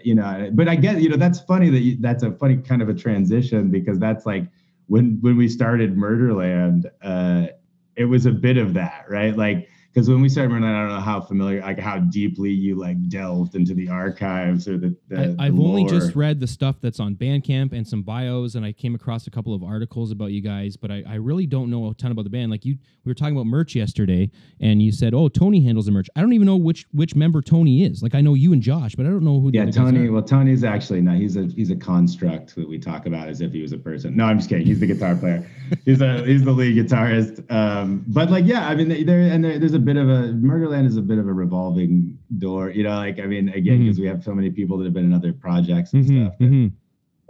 you 0.05 0.14
know, 0.14 0.51
but 0.53 0.68
I 0.68 0.76
get 0.76 1.01
you 1.01 1.09
know 1.09 1.16
that's 1.16 1.40
funny 1.40 1.70
that 1.70 1.80
you, 1.80 1.96
that's 2.01 2.22
a 2.22 2.32
funny 2.32 2.57
kind 2.57 2.82
of 2.82 2.88
a 2.88 2.94
transition 2.94 3.70
because 3.70 3.99
that's 3.99 4.26
like 4.26 4.44
when 4.86 5.18
when 5.20 5.36
we 5.36 5.49
started 5.49 5.96
Murderland, 5.96 6.90
uh, 7.03 7.49
it 7.96 8.05
was 8.05 8.26
a 8.26 8.32
bit 8.32 8.57
of 8.57 8.74
that, 8.74 9.05
right? 9.09 9.36
Like 9.36 9.68
because 9.99 10.09
when 10.09 10.20
we 10.20 10.28
started 10.28 10.53
Murderland, 10.53 10.76
I 10.76 10.80
don't 10.80 10.88
know 10.90 11.01
how 11.01 11.20
familiar, 11.20 11.61
like 11.61 11.80
how 11.80 11.99
deeply 11.99 12.51
you 12.51 12.76
like 12.76 13.09
delved 13.09 13.57
into 13.57 13.74
the 13.74 13.88
archives 13.88 14.68
or 14.68 14.78
the. 14.78 14.96
the 15.09 15.34
I, 15.40 15.46
I've 15.46 15.57
the 15.57 15.62
only 15.64 15.86
just 15.86 16.14
read 16.14 16.38
the 16.38 16.46
stuff 16.46 16.76
that's 16.80 17.01
on 17.01 17.16
Bandcamp 17.16 17.72
and 17.72 17.84
some 17.84 18.03
bios, 18.03 18.55
and 18.55 18.64
I 18.64 18.70
came 18.70 18.94
across 18.94 19.26
a 19.26 19.30
couple 19.30 19.55
of 19.55 19.64
articles 19.64 20.12
about 20.12 20.30
you 20.30 20.40
guys, 20.40 20.76
but 20.76 20.92
I, 20.92 21.03
I 21.05 21.16
really 21.16 21.46
don't 21.46 21.68
know 21.68 21.90
a 21.90 21.94
ton 21.94 22.12
about 22.12 22.22
the 22.22 22.30
band. 22.30 22.53
Like 22.53 22.64
you, 22.64 22.76
we 23.05 23.11
were 23.11 23.14
talking 23.14 23.34
about 23.34 23.46
merch 23.46 23.74
yesterday, 23.74 24.30
and 24.61 24.80
you 24.80 24.92
said, 24.92 25.14
"Oh, 25.14 25.28
Tony 25.28 25.64
handles 25.64 25.86
the 25.86 25.92
merch." 25.92 26.09
I 26.14 26.20
don't 26.20 26.32
even 26.32 26.46
know 26.46 26.57
which 26.57 26.86
which 26.92 27.16
member 27.16 27.42
Tony 27.42 27.82
is. 27.82 28.01
Like 28.01 28.14
I 28.14 28.20
know 28.20 28.34
you 28.34 28.53
and 28.53 28.62
Josh, 28.62 28.94
but 28.94 29.05
I 29.05 29.09
don't 29.09 29.24
know 29.24 29.40
who. 29.40 29.51
The 29.51 29.59
Yeah, 29.59 29.70
Tony. 29.72 30.09
Well, 30.11 30.22
Tony's 30.22 30.62
actually 30.62 31.01
not. 31.01 31.16
He's 31.16 31.36
a 31.36 31.46
he's 31.46 31.70
a 31.70 31.76
construct 31.76 32.55
that 32.55 32.68
we 32.68 32.78
talk 32.78 33.07
about 33.07 33.28
as 33.28 33.40
if 33.40 33.53
he 33.53 33.62
was 33.62 33.72
a 33.72 33.78
person. 33.78 34.16
No, 34.16 34.26
I'm 34.26 34.38
just 34.38 34.49
kidding. 34.49 34.64
He's 34.64 34.78
the 34.78 34.86
guitar 34.86 35.16
player. 35.16 35.44
He's 35.84 36.01
a 36.01 36.24
he's 36.24 36.44
the 36.44 36.53
lead 36.53 36.76
guitarist. 36.76 37.51
Um, 37.51 38.05
but 38.07 38.30
like, 38.30 38.44
yeah, 38.46 38.68
I 38.68 38.76
mean, 38.76 39.07
there 39.07 39.20
and 39.20 39.44
there, 39.44 39.59
there's 39.59 39.74
a 39.74 39.78
bit 39.89 39.97
of 39.97 40.09
a 40.09 40.32
Murderland 40.34 40.86
is 40.86 40.97
a 40.97 41.03
bit 41.03 41.18
of 41.18 41.26
a 41.26 41.32
revolving 41.32 42.18
door. 42.39 42.70
You 42.70 42.82
know, 42.84 42.97
like 42.97 43.18
I 43.20 43.26
mean, 43.26 43.49
again, 43.51 43.80
because 43.80 43.99
we 43.99 44.07
have 44.07 44.22
so 44.22 44.34
many 44.34 44.51
people 44.51 44.76
that 44.78 44.84
have 44.84 44.93
been 44.95 45.05
in 45.07 45.14
other 45.14 45.32
projects 45.32 45.93
and 45.95 46.05
Mhm, 46.05 46.26
stuff. 46.26 46.39
that, 46.39 46.45
mhm. 46.51 46.72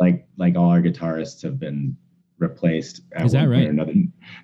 Like 0.01 0.27
like 0.37 0.57
all 0.57 0.71
our 0.71 0.83
guitarists 0.83 1.43
have 1.43 1.59
been 1.61 1.97
replaced 2.39 3.03
Is 3.17 3.33
that 3.33 3.49
right? 3.49 3.67
or 3.67 3.71
another. 3.71 3.95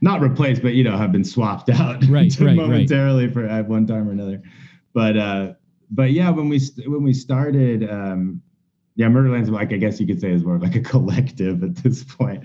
Not 0.00 0.20
replaced, 0.20 0.62
but 0.62 0.74
you 0.74 0.84
know, 0.84 0.96
have 0.96 1.12
been 1.12 1.24
swapped 1.24 1.70
out 1.80 2.04
Right, 2.08 2.32
right, 2.40 2.46
right. 2.48 2.56
momentarily 2.56 3.28
for 3.30 3.44
at 3.46 3.68
one 3.68 3.86
time 3.86 4.08
or 4.08 4.12
another. 4.12 4.42
But 4.92 5.16
uh, 5.16 5.52
but 5.90 6.12
yeah, 6.12 6.30
when 6.30 6.48
we 6.48 6.58
st- 6.60 6.88
when 6.90 7.02
we 7.02 7.12
started, 7.12 7.88
um, 7.90 8.40
yeah, 8.96 9.08
Murderland's 9.08 9.50
like 9.50 9.72
I 9.72 9.76
guess 9.76 9.98
you 10.00 10.06
could 10.06 10.20
say 10.20 10.30
is 10.32 10.44
more 10.44 10.54
of 10.56 10.62
like 10.62 10.76
a 10.76 10.80
collective 10.92 11.62
at 11.64 11.76
this 11.76 12.04
point. 12.04 12.44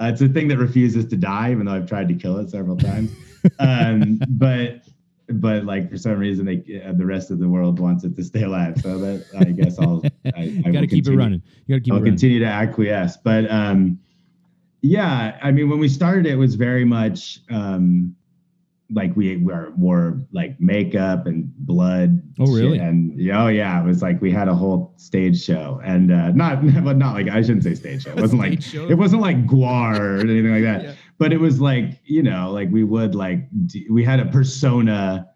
Uh, 0.00 0.10
it's 0.12 0.20
a 0.20 0.28
thing 0.28 0.46
that 0.48 0.58
refuses 0.58 1.06
to 1.06 1.16
die, 1.16 1.50
even 1.50 1.66
though 1.66 1.74
I've 1.74 1.88
tried 1.88 2.06
to 2.08 2.14
kill 2.14 2.36
it 2.38 2.50
several 2.50 2.76
times. 2.76 3.10
um, 3.58 4.20
but 4.28 4.82
but 5.28 5.64
like 5.64 5.90
for 5.90 5.98
some 5.98 6.18
reason, 6.18 6.46
they 6.46 6.82
uh, 6.84 6.92
the 6.92 7.04
rest 7.04 7.30
of 7.30 7.38
the 7.38 7.48
world 7.48 7.80
wants 7.80 8.04
it 8.04 8.16
to 8.16 8.24
stay 8.24 8.42
alive. 8.42 8.80
So 8.80 8.98
that 8.98 9.26
I 9.38 9.44
guess 9.44 9.78
I'll 9.78 10.02
I, 10.36 10.62
I 10.64 10.70
got 10.70 10.80
to 10.80 10.86
keep 10.86 11.06
it 11.06 11.16
running. 11.16 11.42
You 11.66 11.76
got 11.76 11.78
to 11.78 11.80
keep 11.80 11.92
I'll 11.92 11.98
it 11.98 12.00
running. 12.00 12.12
continue 12.12 12.38
to 12.40 12.46
acquiesce. 12.46 13.16
But 13.16 13.50
um, 13.50 13.98
yeah, 14.80 15.38
I 15.42 15.50
mean, 15.50 15.68
when 15.68 15.78
we 15.78 15.88
started, 15.88 16.26
it 16.26 16.36
was 16.36 16.54
very 16.54 16.84
much 16.84 17.40
um, 17.50 18.14
like 18.90 19.14
we 19.16 19.36
were 19.36 19.72
wore 19.76 20.20
like 20.32 20.58
makeup 20.60 21.26
and 21.26 21.54
blood. 21.58 22.22
Oh, 22.38 22.46
really? 22.46 22.78
And 22.78 23.18
yeah, 23.20 23.44
oh 23.44 23.48
yeah, 23.48 23.80
it 23.82 23.84
was 23.84 24.00
like 24.00 24.20
we 24.22 24.30
had 24.30 24.48
a 24.48 24.54
whole 24.54 24.94
stage 24.96 25.42
show, 25.42 25.80
and 25.84 26.10
uh, 26.10 26.30
not 26.30 26.62
but 26.84 26.96
not 26.96 27.14
like 27.14 27.28
I 27.28 27.42
shouldn't 27.42 27.64
say 27.64 27.74
stage 27.74 28.04
show. 28.04 28.10
It 28.10 28.20
wasn't 28.20 28.40
like 28.40 28.62
show. 28.62 28.88
it 28.88 28.94
wasn't 28.94 29.22
like 29.22 29.46
Gwar 29.46 29.98
or 29.98 30.20
anything 30.20 30.52
like 30.52 30.62
that. 30.62 30.82
Yeah. 30.82 30.94
But 31.18 31.32
it 31.32 31.40
was 31.40 31.60
like 31.60 32.00
you 32.04 32.22
know, 32.22 32.50
like 32.52 32.70
we 32.70 32.84
would 32.84 33.14
like 33.14 33.48
we 33.90 34.04
had 34.04 34.20
a 34.20 34.26
persona 34.26 35.28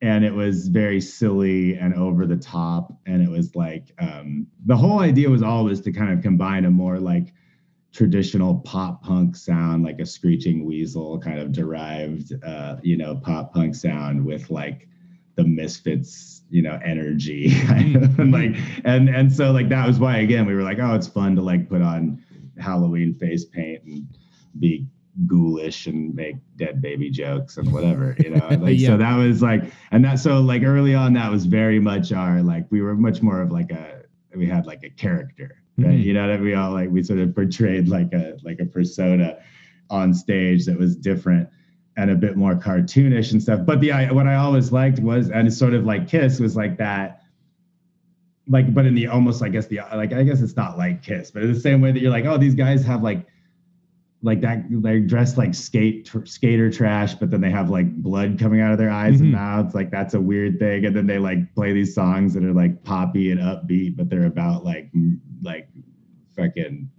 and 0.00 0.24
it 0.24 0.32
was 0.32 0.68
very 0.68 1.00
silly 1.00 1.74
and 1.74 1.94
over 1.94 2.26
the 2.26 2.36
top. 2.36 2.92
And 3.06 3.22
it 3.22 3.28
was 3.28 3.54
like 3.56 3.92
um, 3.98 4.46
the 4.64 4.76
whole 4.76 5.00
idea 5.00 5.28
was 5.28 5.42
always 5.42 5.80
to 5.82 5.92
kind 5.92 6.12
of 6.12 6.22
combine 6.22 6.64
a 6.64 6.70
more 6.70 6.98
like 7.00 7.32
traditional 7.92 8.56
pop 8.60 9.02
punk 9.02 9.34
sound 9.34 9.82
like 9.82 9.98
a 9.98 10.06
screeching 10.06 10.64
weasel 10.64 11.18
kind 11.18 11.38
of 11.40 11.52
derived 11.52 12.32
uh, 12.44 12.76
you 12.82 12.96
know 12.96 13.16
pop 13.16 13.52
punk 13.52 13.74
sound 13.74 14.24
with 14.24 14.50
like 14.50 14.86
the 15.34 15.44
misfits 15.44 16.42
you 16.50 16.62
know 16.62 16.78
energy. 16.84 17.52
And 17.68 18.32
like 18.32 18.56
and 18.84 19.08
and 19.08 19.32
so 19.32 19.50
like 19.52 19.68
that 19.70 19.86
was 19.86 19.98
why 19.98 20.18
again 20.18 20.46
we 20.46 20.54
were 20.54 20.62
like 20.62 20.78
oh 20.78 20.94
it's 20.94 21.08
fun 21.08 21.34
to 21.36 21.42
like 21.42 21.68
put 21.68 21.82
on 21.82 22.22
halloween 22.58 23.14
face 23.14 23.44
paint 23.44 23.82
and 23.84 24.06
be 24.58 24.88
ghoulish 25.26 25.86
and 25.86 26.14
make 26.14 26.36
dead 26.56 26.80
baby 26.80 27.10
jokes 27.10 27.56
and 27.56 27.72
whatever 27.72 28.14
you 28.20 28.30
know 28.30 28.46
like 28.60 28.78
Yeah. 28.78 28.90
so 28.90 28.96
that 28.98 29.16
was 29.16 29.42
like 29.42 29.64
and 29.90 30.04
that 30.04 30.20
so 30.20 30.40
like 30.40 30.62
early 30.62 30.94
on 30.94 31.12
that 31.14 31.30
was 31.30 31.44
very 31.46 31.80
much 31.80 32.12
our 32.12 32.40
like 32.42 32.66
we 32.70 32.80
were 32.82 32.94
much 32.94 33.20
more 33.20 33.40
of 33.42 33.50
like 33.50 33.72
a 33.72 34.02
we 34.36 34.46
had 34.46 34.64
like 34.66 34.84
a 34.84 34.90
character 34.90 35.56
right 35.76 35.88
Mhm. 35.96 36.04
you 36.04 36.12
know 36.12 36.28
that 36.28 36.40
we 36.40 36.54
all 36.54 36.70
like 36.72 36.90
we 36.90 37.02
sort 37.02 37.18
of 37.18 37.34
portrayed 37.34 37.88
like 37.88 38.12
a 38.12 38.36
like 38.44 38.60
a 38.60 38.64
persona 38.66 39.38
on 39.90 40.14
stage 40.14 40.66
that 40.66 40.78
was 40.78 40.94
different 40.96 41.48
and 41.96 42.10
a 42.12 42.14
bit 42.14 42.36
more 42.36 42.54
cartoonish 42.54 43.32
and 43.32 43.42
stuff 43.42 43.60
but 43.66 43.80
the 43.80 43.90
I, 43.90 44.12
what 44.12 44.26
i 44.28 44.36
always 44.36 44.70
liked 44.70 45.00
was 45.00 45.30
and 45.30 45.48
it's 45.48 45.56
sort 45.58 45.74
of 45.74 45.84
like 45.84 46.06
kiss 46.08 46.38
was 46.38 46.54
like 46.54 46.78
that 46.78 47.22
like 48.46 48.72
but 48.72 48.86
in 48.86 48.94
the 48.94 49.08
almost 49.08 49.42
i 49.42 49.48
guess 49.48 49.66
the 49.66 49.80
like 49.94 50.12
i 50.12 50.22
guess 50.22 50.40
it's 50.40 50.56
not 50.56 50.78
like 50.78 51.02
kiss 51.02 51.30
but 51.32 51.42
in 51.42 51.52
the 51.52 51.58
same 51.60 51.80
way 51.80 51.90
that 51.92 52.00
you're 52.00 52.10
like 52.12 52.24
oh 52.24 52.38
these 52.38 52.54
guys 52.54 52.84
have 52.84 53.02
like 53.02 53.26
like 54.22 54.40
that 54.40 54.64
they're 54.68 54.98
dressed 55.00 55.38
like 55.38 55.54
skate 55.54 56.04
tr- 56.04 56.24
skater 56.24 56.70
trash 56.72 57.14
but 57.14 57.30
then 57.30 57.40
they 57.40 57.50
have 57.50 57.70
like 57.70 57.88
blood 58.02 58.36
coming 58.38 58.60
out 58.60 58.72
of 58.72 58.78
their 58.78 58.90
eyes 58.90 59.18
Mhm. 59.18 59.20
and 59.20 59.32
mouths. 59.32 59.74
Like 59.74 59.90
that's 59.92 60.14
a 60.14 60.20
weird 60.20 60.58
thing. 60.58 60.84
And 60.86 60.96
then 60.96 61.06
they 61.06 61.18
like 61.18 61.54
play 61.54 61.72
these 61.72 61.94
songs 61.94 62.34
that 62.34 62.42
are 62.42 62.52
like 62.52 62.82
poppy 62.84 63.30
and 63.30 63.40
upbeat 63.40 63.96
but 63.96 64.08
they're 64.08 64.26
about 64.26 64.64
like 64.64 64.90
m- 64.94 65.20
like 65.42 65.68
fucking 66.36 66.90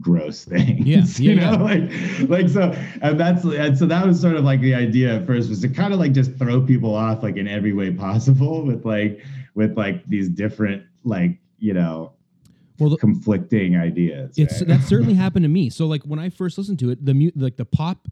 gross 0.00 0.44
things 0.44 0.86
Yeah, 0.86 1.02
you 1.34 1.40
yeah, 1.40 1.56
know? 1.56 1.64
like 1.64 2.28
like 2.28 2.48
so 2.48 2.70
and 3.00 3.18
that's 3.18 3.42
and 3.44 3.76
so 3.76 3.86
that 3.86 4.06
was 4.06 4.20
sort 4.20 4.36
of 4.36 4.44
like 4.44 4.60
the 4.60 4.74
idea 4.74 5.16
at 5.16 5.26
first 5.26 5.48
was 5.48 5.60
to 5.62 5.68
kind 5.68 5.92
of 5.92 5.98
like 5.98 6.12
just 6.12 6.36
throw 6.36 6.60
people 6.60 6.94
off 6.94 7.22
like 7.22 7.36
in 7.36 7.48
every 7.48 7.72
way 7.72 7.90
possible 7.90 8.64
with 8.64 8.84
like 8.84 9.20
with 9.54 9.76
like 9.76 10.06
these 10.08 10.28
different 10.28 10.84
like 11.04 11.38
you 11.58 11.74
know 11.74 12.12
Well, 12.82 12.90
the- 12.90 12.96
conflicting 12.98 13.76
ideas 13.76 14.36
it's 14.36 14.60
right? 14.60 14.68
that 14.68 14.82
certainly 14.82 15.14
happened 15.24 15.44
to 15.44 15.48
me. 15.48 15.70
So 15.70 15.86
like 15.86 16.02
when 16.04 16.18
I 16.18 16.28
first 16.28 16.58
listened 16.58 16.78
to 16.80 16.90
it, 16.90 17.04
the 17.04 17.14
mu- 17.14 17.30
like 17.34 17.56
the 17.56 17.64
pop 17.64 18.08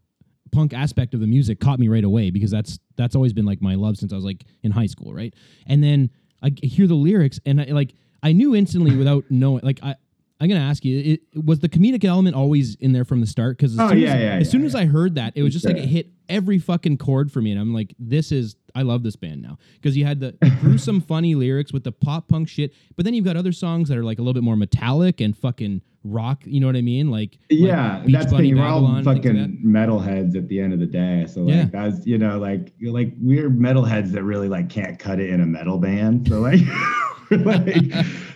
punk 0.51 0.73
aspect 0.73 1.13
of 1.13 1.19
the 1.21 1.27
music 1.27 1.59
caught 1.59 1.79
me 1.79 1.87
right 1.87 2.03
away 2.03 2.29
because 2.29 2.51
that's 2.51 2.79
that's 2.97 3.15
always 3.15 3.31
been 3.33 3.45
like 3.45 3.61
my 3.61 3.75
love 3.75 3.97
since 3.97 4.11
I 4.11 4.15
was 4.15 4.25
like 4.25 4.43
in 4.63 4.71
high 4.71 4.85
school, 4.87 5.13
right? 5.13 5.33
And 5.67 5.83
then 5.83 6.09
I 6.43 6.51
hear 6.63 6.87
the 6.87 6.95
lyrics 6.95 7.39
and 7.45 7.61
I 7.61 7.65
like 7.65 7.93
I 8.23 8.31
knew 8.33 8.55
instantly 8.55 8.95
without 8.95 9.25
knowing 9.29 9.61
like 9.63 9.79
I 9.83 9.95
I'm 10.39 10.49
gonna 10.49 10.59
ask 10.61 10.83
you, 10.83 11.19
it, 11.33 11.45
was 11.45 11.59
the 11.59 11.69
comedic 11.69 12.03
element 12.03 12.35
always 12.35 12.73
in 12.75 12.93
there 12.93 13.05
from 13.05 13.21
the 13.21 13.27
start? 13.27 13.57
Because 13.57 13.73
as, 13.73 13.79
Oh, 13.79 13.89
soon, 13.89 13.99
yeah, 13.99 14.07
as, 14.15 14.19
yeah, 14.21 14.33
as 14.37 14.47
yeah, 14.47 14.51
soon 14.51 14.65
as 14.65 14.73
I 14.73 14.85
heard 14.85 15.13
that, 15.15 15.33
it 15.35 15.43
was 15.43 15.53
just 15.53 15.65
like 15.67 15.77
it 15.77 15.85
hit 15.85 16.07
every 16.27 16.57
fucking 16.57 16.97
chord 16.97 17.31
for 17.31 17.43
me, 17.43 17.51
and 17.51 17.61
I'm 17.61 17.75
like, 17.75 17.93
this 17.99 18.31
is 18.31 18.55
I 18.75 18.81
love 18.83 19.03
this 19.03 19.15
band 19.15 19.41
now 19.41 19.57
because 19.75 19.95
you 19.97 20.05
had 20.05 20.19
the, 20.19 20.35
the 20.41 20.49
gruesome, 20.61 21.01
funny 21.11 21.35
lyrics 21.35 21.71
with 21.73 21.83
the 21.83 21.91
pop 21.91 22.27
punk 22.27 22.47
shit, 22.49 22.73
but 22.95 23.05
then 23.05 23.13
you've 23.13 23.25
got 23.25 23.35
other 23.37 23.51
songs 23.51 23.89
that 23.89 23.97
are 23.97 24.03
like 24.03 24.19
a 24.19 24.21
little 24.21 24.33
bit 24.33 24.43
more 24.43 24.55
metallic 24.55 25.21
and 25.21 25.37
fucking 25.37 25.81
rock. 26.03 26.41
You 26.45 26.59
know 26.59 26.67
what 26.67 26.75
I 26.75 26.81
mean? 26.81 27.11
Like 27.11 27.37
like 27.49 27.59
yeah, 27.59 27.99
Beach 28.05 28.13
that's 28.13 28.25
the 28.31 28.37
Bunny, 28.37 28.49
thing. 28.49 28.57
We're 28.59 28.65
all 28.65 28.81
Babylon, 28.81 28.95
things 29.03 29.05
like 29.07 29.17
fucking 29.23 29.61
metalheads 29.65 30.35
at 30.35 30.47
the 30.47 30.59
end 30.59 30.73
of 30.73 30.79
the 30.79 30.85
day. 30.87 31.25
So 31.27 31.41
like 31.41 31.53
Yeah. 31.55 31.65
that's 31.71 32.05
you 32.07 32.17
know 32.17 32.39
like 32.39 32.73
you're 32.79 32.93
like 32.93 33.13
we're 33.19 33.49
metalheads 33.49 34.11
that 34.13 34.23
really 34.23 34.49
like 34.49 34.69
can't 34.69 34.97
cut 34.97 35.19
it 35.19 35.29
in 35.29 35.41
a 35.41 35.45
metal 35.45 35.77
band. 35.77 36.27
So 36.27 36.39
like 36.39 36.59
like 37.31 37.75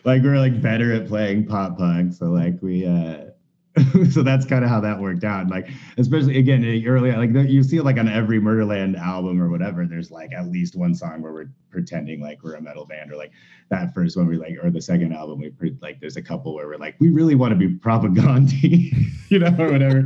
like 0.06 0.22
we're 0.24 0.38
like 0.40 0.62
better 0.62 0.94
at 0.94 1.08
playing 1.08 1.46
pop 1.48 1.78
punk. 1.78 2.14
So 2.14 2.28
like 2.28 2.62
we 2.62 2.86
uh 2.86 3.26
so 4.12 4.24
that's 4.24 4.46
kind 4.46 4.64
of 4.64 4.70
how 4.70 4.80
that 4.80 5.00
worked 5.00 5.24
out. 5.24 5.48
Like 5.50 5.68
especially 5.98 6.38
again 6.38 6.64
early 6.88 7.12
like 7.12 7.32
you 7.50 7.62
see 7.64 7.82
like 7.82 7.98
on 7.98 8.08
every 8.08 8.40
Murderland 8.40 8.96
album 8.98 9.42
or 9.42 9.50
whatever, 9.50 9.86
there's 9.86 10.12
like 10.12 10.34
at 10.34 10.48
least 10.50 10.76
one 10.76 10.96
song 10.96 11.22
where 11.22 11.34
we're 11.34 11.50
pretending 11.72 12.22
like 12.22 12.42
we're 12.42 12.56
a 12.56 12.62
metal 12.62 12.86
band 12.86 13.12
or 13.12 13.18
like 13.18 13.32
that 13.70 13.94
first 13.94 14.16
one 14.16 14.28
we 14.28 14.38
like 14.38 14.56
or 14.64 14.70
the 14.70 14.82
second 14.82 15.12
album 15.12 15.40
we 15.40 15.50
pre- 15.50 15.76
like 15.82 16.00
there's 16.00 16.16
a 16.16 16.22
couple 16.22 16.54
where 16.56 16.68
we're 16.68 16.78
like 16.78 16.96
we 17.00 17.10
really 17.10 17.36
want 17.36 17.52
to 17.52 17.56
be 17.58 17.68
Propagandhi 17.76 18.94
you 19.30 19.40
know 19.40 19.54
or 19.60 19.72
whatever 19.72 20.06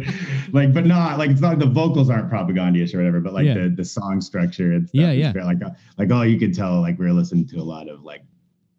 like 0.51 0.73
but 0.73 0.85
not 0.87 1.19
like 1.19 1.29
it's 1.29 1.41
not 1.41 1.59
the 1.59 1.65
vocals 1.67 2.09
aren't 2.09 2.31
propagandish 2.31 2.93
or 2.93 2.97
whatever 2.97 3.19
but 3.19 3.33
like 3.33 3.45
Yeah. 3.45 3.53
the 3.55 3.69
the 3.69 3.85
song 3.85 4.21
structure 4.21 4.71
and 4.73 4.87
stuff 4.89 4.99
Yeah, 4.99 5.11
yeah. 5.11 5.31
like 5.43 5.63
uh, 5.63 5.69
like 5.97 6.09
oh 6.11 6.23
you 6.23 6.39
could 6.39 6.55
tell 6.55 6.81
like 6.81 6.97
we're 6.97 7.13
listening 7.13 7.45
to 7.49 7.57
a 7.57 7.63
lot 7.63 7.87
of 7.87 8.03
like 8.03 8.23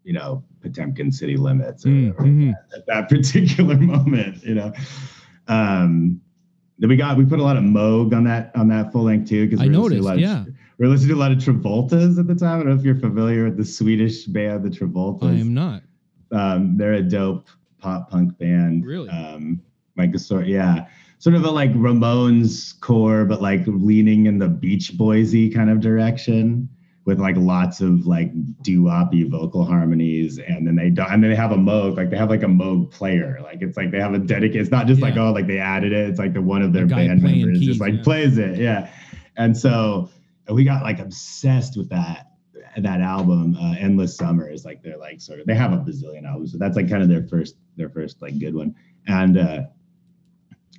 you 0.04 0.12
know 0.12 0.42
Potemkin 0.62 1.12
City 1.12 1.36
Limits 1.36 1.84
or, 1.84 1.88
mm-hmm. 1.88 2.50
at 2.74 2.86
that 2.86 3.08
particular 3.08 3.76
moment 3.76 4.42
you 4.42 4.54
know 4.54 4.72
um 5.48 6.20
then 6.80 6.88
we 6.88 6.96
got 6.96 7.16
we 7.16 7.24
put 7.26 7.38
a 7.38 7.42
lot 7.42 7.56
of 7.56 7.62
Moog 7.62 8.14
on 8.14 8.24
that 8.24 8.50
on 8.56 8.68
that 8.68 8.90
full 8.90 9.04
length 9.04 9.28
too 9.28 9.46
because 9.46 9.60
I 9.60 9.66
noticed, 9.66 10.08
a 10.08 10.18
yeah. 10.18 10.40
of, 10.40 10.46
we 10.78 10.86
were 10.86 10.92
listening 10.92 11.10
to 11.10 11.14
a 11.14 11.20
lot 11.20 11.30
of 11.30 11.38
Travoltas 11.38 12.18
at 12.18 12.26
the 12.26 12.34
time. 12.34 12.54
I 12.54 12.62
don't 12.62 12.68
know 12.70 12.74
if 12.74 12.82
you're 12.82 12.98
familiar 12.98 13.44
with 13.44 13.58
the 13.58 13.64
Swedish 13.66 14.24
band, 14.24 14.64
the 14.64 14.70
Travoltas. 14.70 15.24
I 15.24 15.40
am 15.40 15.52
not. 15.52 15.82
Um, 16.32 16.78
they're 16.78 16.94
a 16.94 17.02
dope 17.02 17.48
pop 17.78 18.10
punk 18.10 18.38
band. 18.38 18.86
Really? 18.86 19.10
Um, 19.10 19.60
like 19.98 20.14
a 20.14 20.18
sort, 20.18 20.46
yeah, 20.46 20.86
sort 21.18 21.36
of 21.36 21.44
a 21.44 21.50
like 21.50 21.74
Ramones 21.74 22.80
core, 22.80 23.26
but 23.26 23.42
like 23.42 23.60
leaning 23.66 24.24
in 24.24 24.38
the 24.38 24.48
Beach 24.48 24.92
Boysy 24.96 25.54
kind 25.54 25.68
of 25.68 25.80
direction 25.80 26.66
with 27.04 27.18
like 27.18 27.36
lots 27.36 27.80
of 27.80 28.06
like 28.06 28.30
doo-woppy 28.62 29.28
vocal 29.28 29.64
harmonies, 29.64 30.38
and 30.38 30.66
then 30.66 30.76
they 30.76 30.90
do, 30.90 31.02
and 31.02 31.22
then 31.22 31.30
they 31.30 31.36
have 31.36 31.52
a 31.52 31.56
Moog, 31.56 31.96
like 31.96 32.10
they 32.10 32.16
have 32.16 32.30
like 32.30 32.42
a 32.42 32.46
Moog 32.46 32.90
player, 32.90 33.38
like 33.42 33.62
it's 33.62 33.76
like 33.76 33.90
they 33.90 34.00
have 34.00 34.14
a 34.14 34.18
dedicated. 34.18 34.60
It's 34.60 34.70
not 34.70 34.86
just 34.86 35.00
like 35.00 35.16
oh, 35.16 35.32
like 35.32 35.46
they 35.46 35.58
added 35.58 35.92
it. 35.92 36.08
It's 36.08 36.18
like 36.18 36.34
the 36.34 36.42
one 36.42 36.62
of 36.62 36.72
their 36.72 36.86
guy 36.86 37.06
band 37.08 37.22
members 37.22 37.58
keys, 37.58 37.68
just 37.68 37.80
like 37.80 37.94
yeah. 37.94 38.02
plays 38.02 38.38
it, 38.38 38.58
yeah. 38.58 38.90
And 39.36 39.56
so 39.56 40.10
and 40.50 40.56
we 40.56 40.64
got 40.64 40.82
like 40.82 40.98
obsessed 40.98 41.76
with 41.76 41.88
that 41.90 42.26
that 42.76 43.00
album 43.00 43.56
uh, 43.56 43.74
endless 43.78 44.16
summer 44.16 44.48
is 44.48 44.64
like 44.64 44.82
they're 44.82 44.98
like 44.98 45.20
sort 45.20 45.40
of 45.40 45.46
they 45.46 45.54
have 45.54 45.72
a 45.72 45.76
bazillion 45.76 46.24
albums 46.24 46.52
so 46.52 46.58
that's 46.58 46.76
like 46.76 46.88
kind 46.88 47.02
of 47.02 47.08
their 47.08 47.22
first 47.22 47.56
their 47.76 47.88
first 47.88 48.20
like 48.20 48.38
good 48.38 48.54
one 48.54 48.74
and 49.06 49.38
uh 49.38 49.62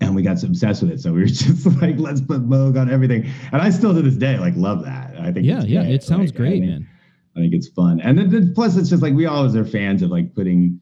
and 0.02 0.16
we 0.16 0.22
got 0.22 0.40
so 0.40 0.48
obsessed 0.48 0.82
with 0.82 0.92
it 0.92 1.00
so 1.00 1.14
we 1.14 1.22
were 1.22 1.26
just 1.28 1.66
like 1.82 1.98
let's 1.98 2.22
put 2.22 2.48
Moog 2.48 2.80
on 2.80 2.92
everything 2.92 3.30
and 3.52 3.62
i 3.62 3.70
still 3.70 3.94
to 3.94 4.02
this 4.02 4.16
day 4.16 4.38
like 4.38 4.54
love 4.56 4.84
that 4.84 5.11
i 5.24 5.32
think 5.32 5.46
Yeah, 5.46 5.62
yeah. 5.64 5.84
great. 5.84 5.96
It 5.96 6.04
sounds 6.04 6.32
Like, 6.32 6.36
I 6.36 6.38
great, 6.38 6.52
think- 6.62 6.66
man. 6.66 6.88
i 7.36 7.40
think 7.40 7.54
it's 7.54 7.68
fun 7.70 8.00
and 8.02 8.18
then, 8.18 8.30
then 8.30 8.54
plus 8.54 8.78
it's 8.78 8.90
just 8.90 9.02
like 9.04 9.14
we 9.14 9.26
always 9.26 9.56
are 9.56 9.66
fans 9.66 10.02
of 10.02 10.10
like 10.12 10.34
putting 10.36 10.80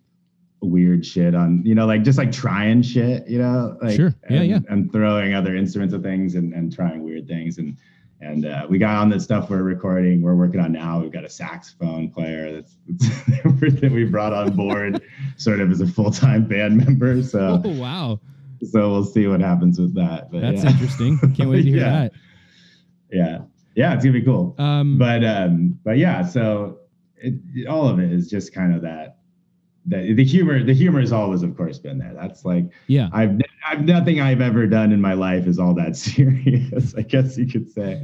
weird 0.62 1.06
shit 1.06 1.34
on 1.36 1.64
you 1.66 1.74
know 1.74 1.86
like 1.86 2.04
just 2.04 2.18
like 2.18 2.32
trying 2.34 2.82
shit 2.82 3.26
you 3.30 3.38
know 3.40 3.78
like 3.82 3.96
Sure. 3.96 4.14
Yeah, 4.30 4.38
and, 4.42 4.50
yeah. 4.50 4.60
and 4.70 4.92
throwing 4.92 5.34
other 5.34 5.56
instruments 5.56 5.94
and 5.94 6.04
things 6.04 6.36
and, 6.36 6.54
and 6.54 6.74
trying 6.74 7.02
weird 7.04 7.28
things 7.28 7.58
and 7.60 7.78
and 8.22 8.46
uh, 8.46 8.68
we 8.70 8.78
got 8.78 8.98
on 8.98 9.08
the 9.08 9.18
stuff 9.18 9.50
we're 9.50 9.64
recording 9.64 10.22
we're 10.22 10.36
working 10.36 10.60
on 10.60 10.74
now 10.74 11.00
we've 11.00 11.14
got 11.14 11.24
a 11.24 11.30
saxophone 11.30 12.10
player 12.10 12.52
that's, 12.52 12.76
that 13.80 13.90
we 13.94 14.04
brought 14.04 14.34
on 14.34 14.54
board 14.54 15.02
sort 15.38 15.62
of 15.62 15.72
as 15.72 15.80
a 15.80 15.88
full-time 15.88 16.46
band 16.46 16.76
member 16.76 17.24
so 17.24 17.62
Oh 17.64 17.70
wow, 17.80 18.20
so 18.70 18.92
we'll 18.92 19.06
see 19.06 19.28
what 19.28 19.40
happens 19.40 19.80
with 19.80 19.96
that 19.96 20.30
but 20.30 20.42
that's 20.42 20.66
yeah. 20.66 20.72
interesting. 20.72 21.18
Can't 21.36 21.50
wait 21.50 21.62
to 21.64 21.70
hear 21.70 21.78
Yeah. 21.80 22.10
yeah 23.12 23.38
yeah 23.76 23.93
it's 23.93 24.03
gonna 24.03 24.13
be 24.13 24.22
cool. 24.22 24.55
Um, 24.57 24.97
but 24.97 25.24
um 25.24 25.80
but 25.84 25.97
yeah 25.97 26.26
so 26.26 26.80
it, 27.17 27.67
all 27.67 27.88
of 27.88 27.99
it 27.99 28.11
is 28.11 28.30
just 28.30 28.53
kind 28.53 28.74
of 28.74 28.82
that 28.82 29.17
the, 29.86 30.13
the 30.13 30.24
humor 30.24 30.63
the 30.63 30.74
humor 30.74 30.99
has 30.99 31.11
always 31.11 31.43
of 31.43 31.55
course 31.55 31.80
been 31.80 31.97
there 31.97 32.13
that's 32.13 32.45
like 32.45 32.65
yeah, 32.88 33.09
i've 33.13 33.39
i've 33.68 33.84
nothing 33.86 34.20
i've 34.22 34.41
ever 34.41 34.66
done 34.68 34.91
in 34.91 35.01
my 35.01 35.14
life 35.14 35.45
is 35.47 35.60
all 35.60 35.74
that 35.74 35.95
serious 35.95 36.93
i 36.95 37.01
guess 37.01 37.38
you 37.38 37.45
could 37.45 37.70
say 37.72 38.03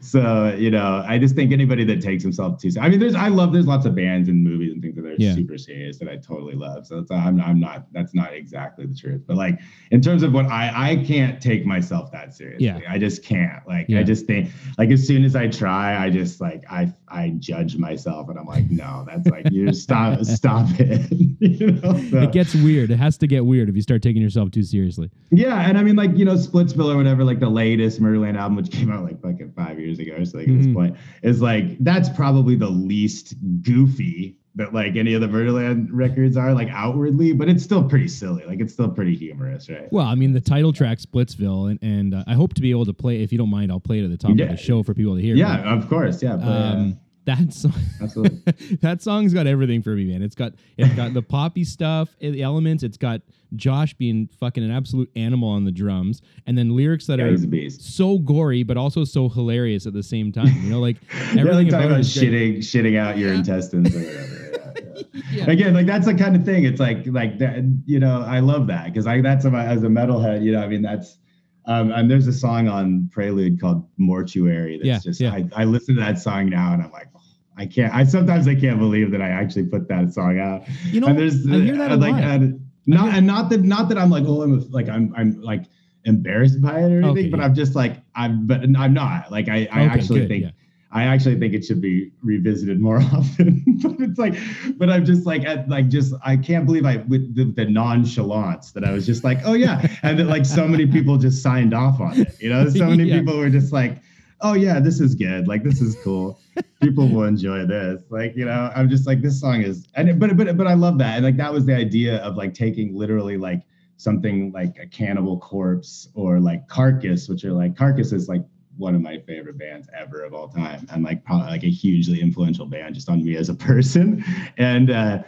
so 0.00 0.54
you 0.58 0.70
know 0.70 1.04
i 1.06 1.18
just 1.18 1.34
think 1.34 1.52
anybody 1.52 1.84
that 1.84 2.00
takes 2.00 2.22
himself 2.22 2.60
too 2.60 2.70
i 2.80 2.88
mean 2.88 2.98
there's 2.98 3.14
i 3.14 3.28
love 3.28 3.52
there's 3.52 3.66
lots 3.66 3.84
of 3.86 3.94
bands 3.94 4.28
and 4.28 4.42
movies 4.42 4.72
and 4.72 4.82
things 4.82 4.94
that 4.96 5.04
are 5.04 5.14
Yeah. 5.18 5.34
super 5.34 5.58
serious 5.58 5.98
that 5.98 6.08
i 6.08 6.16
totally 6.16 6.54
love 6.54 6.86
so 6.86 6.98
it's, 6.98 7.10
I'm, 7.10 7.40
I'm 7.40 7.60
not 7.60 7.86
that's 7.92 8.14
not 8.14 8.32
exactly 8.34 8.86
the 8.86 8.94
truth 8.94 9.22
but 9.26 9.36
like 9.36 9.58
in 9.90 10.00
terms 10.00 10.22
of 10.22 10.32
what 10.32 10.46
i 10.46 10.92
i 10.92 10.96
can't 11.04 11.40
take 11.40 11.66
myself 11.66 12.10
that 12.12 12.34
seriously 12.34 12.66
Yeah. 12.66 12.80
i 12.88 12.98
just 12.98 13.24
can't 13.24 13.66
like 13.66 13.86
Yeah. 13.88 14.00
i 14.00 14.02
just 14.02 14.26
think 14.26 14.50
like 14.78 14.90
as 14.90 15.06
soon 15.06 15.24
as 15.24 15.36
i 15.36 15.48
try 15.48 16.02
i 16.04 16.10
just 16.10 16.40
like 16.40 16.64
i 16.70 16.92
i 17.08 17.30
judge 17.38 17.76
myself 17.76 18.28
and 18.28 18.38
i'm 18.38 18.46
like 18.46 18.70
no 18.70 19.04
that's 19.06 19.28
like 19.28 19.50
you 19.50 19.66
just 19.66 19.82
stop 19.82 20.20
stop 20.24 20.66
it 20.80 21.10
you 21.40 21.72
know 21.72 21.92
so- 22.10 22.22
it 22.22 22.32
gets 22.32 22.54
weird. 22.54 22.90
It 22.90 22.96
has 22.98 23.18
to 23.18 23.26
get 23.26 23.44
weird 23.44 23.68
if 23.68 23.76
you 23.76 23.82
start 23.82 24.02
taking 24.02 24.22
yourself 24.22 24.50
too 24.50 24.62
seriously. 24.62 24.93
Yeah, 25.30 25.68
and 25.68 25.76
I 25.78 25.82
mean, 25.82 25.96
like 25.96 26.16
you 26.16 26.24
know, 26.24 26.34
Splitsville 26.34 26.92
or 26.92 26.96
whatever, 26.96 27.24
like 27.24 27.40
the 27.40 27.48
latest 27.48 28.00
Murderland 28.00 28.36
album, 28.36 28.56
which 28.56 28.70
came 28.70 28.90
out 28.90 29.04
like 29.04 29.20
fucking 29.20 29.52
five 29.56 29.78
years 29.78 29.98
ago 29.98 30.14
or 30.14 30.24
something 30.24 30.48
at 30.50 30.54
Mhm. 30.56 30.64
this 30.64 30.74
point, 30.74 30.96
is 31.22 31.40
like 31.42 31.78
that's 31.80 32.08
probably 32.08 32.54
the 32.56 32.68
least 32.70 33.34
goofy 33.62 34.36
that 34.56 34.72
like 34.72 34.94
any 34.94 35.14
of 35.14 35.20
the 35.20 35.26
Murderland 35.26 35.88
records 35.90 36.36
are, 36.36 36.54
like 36.54 36.68
outwardly, 36.70 37.32
but 37.32 37.48
it's 37.48 37.64
still 37.64 37.82
pretty 37.82 38.06
silly. 38.06 38.44
Like 38.46 38.60
it's 38.60 38.72
still 38.72 38.88
pretty 38.88 39.16
humorous, 39.16 39.68
right? 39.68 39.92
Well, 39.92 40.06
I 40.06 40.14
mean, 40.14 40.32
the 40.32 40.40
title 40.40 40.72
track 40.72 40.98
Splitsville, 40.98 41.70
and, 41.72 41.82
and 41.82 42.14
uh, 42.14 42.22
I 42.28 42.34
hope 42.34 42.54
to 42.54 42.60
be 42.62 42.70
able 42.70 42.84
to 42.86 42.92
play. 42.92 43.20
If 43.22 43.32
you 43.32 43.38
don't 43.38 43.50
mind, 43.50 43.72
I'll 43.72 43.80
play 43.80 43.98
it 43.98 44.04
at 44.04 44.10
the 44.10 44.16
top 44.16 44.36
Yeah. 44.36 44.44
of 44.44 44.50
the 44.52 44.56
show 44.56 44.84
for 44.84 44.94
people 44.94 45.16
to 45.16 45.20
hear. 45.22 45.34
yeah, 45.34 45.74
of 45.74 45.88
course, 45.88 46.22
yeah, 46.22 46.36
But, 46.36 46.44
but, 46.44 46.48
uh, 46.50 46.74
um, 46.76 46.98
that 47.26 47.52
song, 47.54 47.72
that 48.82 49.02
song's 49.02 49.32
got 49.34 49.46
everything 49.46 49.82
for 49.82 49.90
me, 49.90 50.04
man. 50.04 50.22
It's 50.22 50.34
got 50.34 50.52
it's 50.76 50.94
got 50.94 51.14
the 51.14 51.22
poppy 51.36 51.64
stuff, 51.64 52.14
the 52.20 52.42
elements. 52.42 52.82
It's 52.82 52.98
got 52.98 53.22
Josh 53.56 53.94
being 53.94 54.28
fucking 54.40 54.62
an 54.62 54.70
absolute 54.70 55.10
animal 55.16 55.48
on 55.48 55.64
the 55.64 55.72
drums, 55.72 56.22
and 56.46 56.56
then 56.58 56.74
lyrics 56.76 57.06
that 57.06 57.18
Yeah, 57.18 57.26
are 57.26 57.34
a 57.34 57.70
so 57.70 58.18
gory 58.18 58.62
but 58.62 58.76
also 58.76 59.04
so 59.04 59.28
hilarious 59.28 59.86
at 59.86 59.92
the 59.92 60.02
same 60.02 60.32
time. 60.32 60.54
You 60.62 60.70
know, 60.70 60.80
like 60.80 60.96
Yeah, 61.12 61.20
like 61.20 61.38
everything 61.38 61.68
talking 61.68 61.86
about 61.86 61.90
about 61.92 62.00
shitting, 62.00 62.58
shitting 62.58 62.98
out 62.98 63.18
your 63.18 63.32
Yeah. 63.32 63.38
intestines 63.38 63.94
or 63.94 63.98
whatever. 64.00 64.40
Yeah, 64.74 65.02
yeah. 65.32 65.44
Yeah. 65.46 65.50
Again, 65.50 65.74
like 65.74 65.86
that's 65.86 66.06
the 66.06 66.14
kind 66.14 66.36
of 66.36 66.44
thing. 66.44 66.64
It's 66.64 66.80
like 66.80 67.06
like 67.06 67.38
that. 67.38 67.64
You 67.86 68.00
know, 68.00 68.22
I 68.22 68.40
love 68.40 68.66
that 68.68 68.86
because 68.86 69.06
I 69.06 69.20
that's 69.20 69.44
my, 69.44 69.64
as 69.64 69.82
a 69.82 69.88
metalhead. 69.88 70.42
You 70.44 70.52
know, 70.52 70.60
I 70.62 70.68
mean 70.68 70.82
that's. 70.82 71.18
Um, 71.66 71.92
and 71.92 72.10
there's 72.10 72.26
a 72.26 72.32
song 72.32 72.68
on 72.68 73.08
Prelude 73.10 73.58
called 73.58 73.88
Mortuary. 73.96 74.76
That's 74.76 74.86
Yeah, 74.86 74.98
just 74.98 75.18
yeah. 75.18 75.32
I, 75.32 75.48
I 75.56 75.64
listen 75.64 75.94
to 75.94 76.00
that 76.02 76.18
song 76.18 76.50
now 76.50 76.74
and 76.74 76.82
I'm 76.82 76.92
like, 76.92 77.08
oh, 77.16 77.20
I 77.56 77.64
can't. 77.64 77.94
I 77.94 78.04
sometimes 78.04 78.46
I 78.46 78.54
can't 78.54 78.78
believe 78.78 79.10
that 79.12 79.22
I 79.22 79.30
actually 79.30 79.64
put 79.68 79.88
that 79.88 80.12
song 80.12 80.38
out. 80.38 80.64
You 80.92 81.00
know, 81.00 81.06
and 81.06 81.18
there's 81.18 81.46
I 81.50 81.60
hear 81.60 81.78
that 81.78 81.90
a 81.90 81.96
like 81.96 82.12
lot. 82.12 82.40
Not 82.86 83.14
and 83.14 83.26
not 83.26 83.48
that 83.50 83.62
not 83.62 83.88
that 83.88 83.98
I'm 83.98 84.10
like 84.10 84.24
oh 84.26 84.42
I'm 84.42 84.70
like 84.70 84.88
I'm 84.88 85.12
I'm 85.16 85.40
like 85.42 85.64
embarrassed 86.04 86.60
by 86.60 86.80
it 86.80 86.92
or 86.92 86.98
anything, 86.98 87.08
Okay, 87.08 87.28
but 87.30 87.40
yeah. 87.40 87.46
I'm 87.46 87.54
just 87.54 87.74
like 87.74 88.02
I'm 88.14 88.46
but 88.46 88.60
I'm 88.76 88.92
not 88.94 89.30
like 89.32 89.48
I 89.48 89.66
I 89.72 89.84
Okay, 89.86 89.86
actually 89.86 90.20
good, 90.20 90.28
think 90.28 90.42
yeah. 90.44 90.50
I 90.92 91.04
actually 91.04 91.36
think 91.40 91.54
it 91.54 91.64
should 91.64 91.80
be 91.80 92.12
revisited 92.22 92.80
more 92.80 92.98
often. 93.12 93.64
but 93.82 93.96
it's 93.98 94.16
like, 94.18 94.34
but 94.76 94.88
I'm 94.90 95.04
just 95.04 95.26
like, 95.26 95.44
at, 95.44 95.68
like, 95.68 95.88
just 95.88 96.14
I 96.24 96.36
can't 96.36 96.66
believe 96.66 96.84
I 96.86 96.98
with 97.08 97.34
the, 97.34 97.46
the 97.46 97.64
nonchalance 97.64 98.70
that 98.70 98.84
I 98.84 98.92
was 98.92 99.04
just 99.04 99.24
like, 99.24 99.38
oh 99.44 99.54
yeah, 99.54 99.84
and 100.04 100.16
that 100.20 100.26
like 100.26 100.44
so 100.46 100.68
many 100.68 100.86
people 100.86 101.16
just 101.18 101.42
signed 101.42 101.74
off 101.74 102.00
on 102.00 102.20
it. 102.20 102.36
You 102.40 102.48
know, 102.50 102.68
so 102.68 102.86
many 102.90 103.04
Yeah. 103.04 103.18
people 103.18 103.36
were 103.38 103.50
just 103.50 103.72
like, 103.72 103.98
oh 104.40 104.54
yeah, 104.54 104.80
this 104.80 105.00
is 105.00 105.14
good. 105.14 105.48
Like 105.48 105.62
this 105.62 105.80
is 105.80 105.96
cool. 106.02 106.40
people 106.82 107.08
will 107.08 107.24
enjoy 107.24 107.66
this. 107.66 108.02
Like 108.10 108.36
you 108.36 108.44
know, 108.44 108.70
I'm 108.74 108.88
just 108.88 109.06
like 109.06 109.22
this 109.22 109.40
song 109.40 109.62
is, 109.62 109.86
and 109.94 110.18
but 110.18 110.36
but 110.36 110.56
but 110.56 110.66
I 110.66 110.74
love 110.74 110.98
that, 110.98 111.16
and 111.16 111.24
like 111.24 111.36
that 111.36 111.52
was 111.52 111.66
the 111.66 111.74
idea 111.74 112.18
of 112.18 112.36
like 112.36 112.54
taking 112.54 112.94
literally 112.94 113.36
like 113.36 113.62
something 113.96 114.52
like 114.52 114.76
a 114.78 114.86
Cannibal 114.86 115.38
Corpse 115.38 116.08
or 116.14 116.40
like 116.40 116.68
Carcass, 116.68 117.28
which 117.28 117.44
are 117.44 117.52
like 117.52 117.76
Carcass 117.76 118.12
is 118.12 118.28
like 118.28 118.44
one 118.76 118.94
of 118.94 119.00
my 119.00 119.18
favorite 119.20 119.58
bands 119.58 119.88
ever 119.96 120.22
of 120.24 120.34
all 120.34 120.48
time 120.48 120.86
and 120.90 121.04
like 121.04 121.24
probably 121.24 121.46
like 121.46 121.62
a 121.62 121.70
hugely 121.70 122.20
influential 122.20 122.66
band 122.66 122.94
just 122.94 123.08
on 123.08 123.24
me 123.24 123.36
as 123.36 123.48
a 123.48 123.54
person 123.70 124.24
and 124.58 124.90
uh 124.90 125.22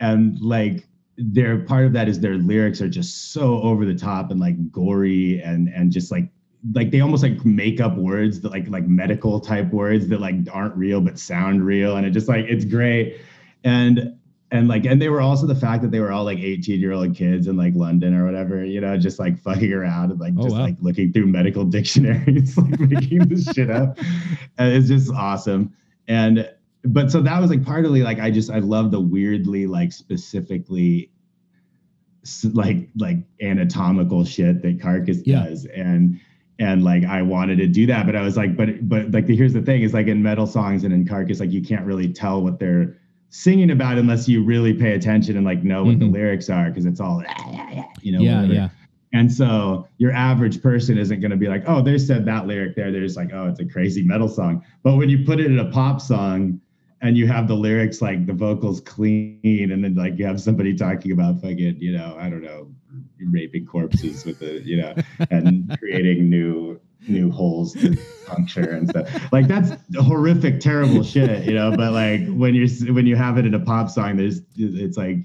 and 0.00 0.40
like 0.40 0.88
their 1.18 1.58
part 1.60 1.86
of 1.86 1.92
that 1.92 2.08
is 2.08 2.20
their 2.20 2.36
lyrics 2.36 2.80
are 2.80 2.88
just 2.88 3.32
so 3.32 3.60
over 3.62 3.84
the 3.84 3.94
top 3.94 4.30
and 4.30 4.40
like 4.40 4.70
gory 4.70 5.40
and 5.42 5.68
and 5.68 5.92
just 5.92 6.10
like 6.10 6.28
like 6.72 6.90
they 6.90 7.00
almost 7.00 7.22
like 7.22 7.44
make 7.44 7.80
up 7.80 7.96
words 7.96 8.40
that 8.40 8.50
like 8.50 8.68
like 8.68 8.86
medical 8.86 9.38
type 9.40 9.72
words 9.72 10.08
that 10.08 10.20
like 10.20 10.34
aren't 10.52 10.74
real 10.76 11.00
but 11.00 11.18
sound 11.18 11.64
real 11.64 11.96
and 11.96 12.06
it 12.06 12.10
just 12.10 12.28
like 12.28 12.44
it's 12.48 12.64
great 12.64 13.20
and 13.64 14.16
and 14.50 14.66
like 14.68 14.84
and 14.84 15.00
they 15.00 15.08
were 15.08 15.20
also 15.20 15.46
the 15.46 15.54
fact 15.54 15.82
that 15.82 15.90
they 15.90 16.00
were 16.00 16.10
all 16.12 16.24
like 16.24 16.38
18 16.38 16.80
year 16.80 16.92
old 16.92 17.14
kids 17.14 17.46
in 17.46 17.56
like 17.56 17.74
london 17.74 18.14
or 18.14 18.24
whatever 18.24 18.64
you 18.64 18.80
know 18.80 18.96
just 18.96 19.18
like 19.18 19.38
fucking 19.38 19.72
around 19.72 20.10
and 20.10 20.20
like 20.20 20.34
Oh, 20.38 20.42
just 20.44 20.56
wow. 20.56 20.62
like 20.62 20.76
looking 20.80 21.12
through 21.12 21.26
medical 21.26 21.64
dictionaries 21.76 22.56
like 22.56 22.80
making 22.80 23.28
this 23.28 23.44
shit 23.52 23.70
up 23.70 23.98
and 24.58 24.72
it's 24.72 24.88
just 24.88 25.12
awesome 25.12 25.72
and 26.08 26.48
but 26.84 27.10
so 27.10 27.20
that 27.20 27.40
was 27.40 27.50
like 27.50 27.64
partly 27.64 28.02
like 28.02 28.18
i 28.18 28.30
just 28.30 28.50
i 28.50 28.58
love 28.58 28.90
the 28.90 29.00
weirdly 29.00 29.66
like 29.66 29.92
specifically 29.92 31.10
like 32.54 32.88
like 32.96 33.18
anatomical 33.40 34.24
shit 34.24 34.60
that 34.62 34.80
Carcass 34.80 35.18
Yeah. 35.24 35.44
does, 35.46 35.64
and 35.66 36.18
and 36.58 36.82
like 36.84 37.04
I 37.04 37.22
wanted 37.22 37.56
to 37.58 37.66
do 37.66 37.86
that, 37.86 38.06
but 38.06 38.16
I 38.16 38.22
was 38.22 38.36
like, 38.36 38.56
but 38.56 38.88
but 38.88 39.10
like 39.10 39.26
the, 39.26 39.36
here's 39.36 39.52
the 39.52 39.62
thing 39.62 39.82
is 39.82 39.92
like 39.94 40.06
in 40.06 40.22
metal 40.22 40.46
songs 40.46 40.84
and 40.84 40.92
in 40.94 41.06
Carcass, 41.06 41.40
like 41.40 41.52
you 41.52 41.62
can't 41.62 41.84
really 41.84 42.12
tell 42.12 42.42
what 42.42 42.58
they're 42.58 42.96
singing 43.28 43.70
about 43.70 43.98
unless 43.98 44.28
you 44.28 44.42
really 44.42 44.72
pay 44.72 44.92
attention 44.94 45.36
and 45.36 45.44
like 45.44 45.62
know 45.62 45.84
what 45.84 45.98
the 45.98 46.06
Mhm. 46.06 46.12
lyrics 46.12 46.48
are 46.48 46.68
because 46.70 46.86
it's 46.86 47.00
all 47.00 47.22
you 48.00 48.12
know 48.12 48.20
yeah, 48.20 48.36
whatever. 48.42 48.54
yeah. 48.54 48.68
And 49.12 49.32
so 49.32 49.86
your 49.98 50.12
average 50.12 50.60
person 50.62 50.98
isn't 50.98 51.20
going 51.20 51.30
to 51.30 51.36
be 51.36 51.48
like, 51.48 51.64
oh, 51.66 51.80
they 51.80 51.96
said 51.96 52.24
that 52.26 52.46
lyric 52.46 52.74
there. 52.76 52.90
They're 52.92 53.00
just 53.02 53.16
like, 53.16 53.32
oh, 53.32 53.46
it's 53.48 53.60
a 53.60 53.64
crazy 53.64 54.02
metal 54.02 54.28
song. 54.28 54.62
But 54.82 54.96
when 54.96 55.08
you 55.08 55.24
put 55.24 55.40
it 55.40 55.46
in 55.46 55.58
a 55.58 55.70
pop 55.70 56.00
song 56.00 56.60
and 57.02 57.16
you 57.16 57.26
have 57.26 57.46
the 57.48 57.54
lyrics 57.54 58.02
like 58.02 58.26
the 58.26 58.32
vocals 58.34 58.80
clean, 58.80 59.70
and 59.72 59.82
then 59.84 59.94
like 59.94 60.18
you 60.18 60.26
have 60.26 60.40
somebody 60.40 60.74
talking 60.74 61.12
about 61.12 61.40
fucking, 61.40 61.76
you 61.78 61.92
know, 61.92 62.16
I 62.18 62.28
don't 62.28 62.42
know, 62.42 62.68
raping 63.20 63.66
corpses 63.66 64.24
with 64.24 64.38
the, 64.38 64.62
you 64.64 64.76
know, 64.76 64.94
and 65.30 65.76
creating 65.78 66.28
new 66.28 66.80
new 67.08 67.30
holes 67.30 67.72
to 67.74 67.96
puncture 68.26 68.70
and 68.70 68.88
stuff. 68.88 69.32
Like 69.32 69.46
that's 69.46 69.72
horrific, 69.96 70.60
terrible 70.60 71.02
shit, 71.02 71.44
you 71.44 71.54
know. 71.54 71.70
But 71.76 71.92
like 71.92 72.26
when 72.28 72.54
you're 72.54 72.68
when 72.92 73.06
you 73.06 73.16
have 73.16 73.38
it 73.38 73.46
in 73.46 73.54
a 73.54 73.60
pop 73.60 73.90
song, 73.90 74.16
there's 74.16 74.40
it's 74.56 74.96
like 74.96 75.18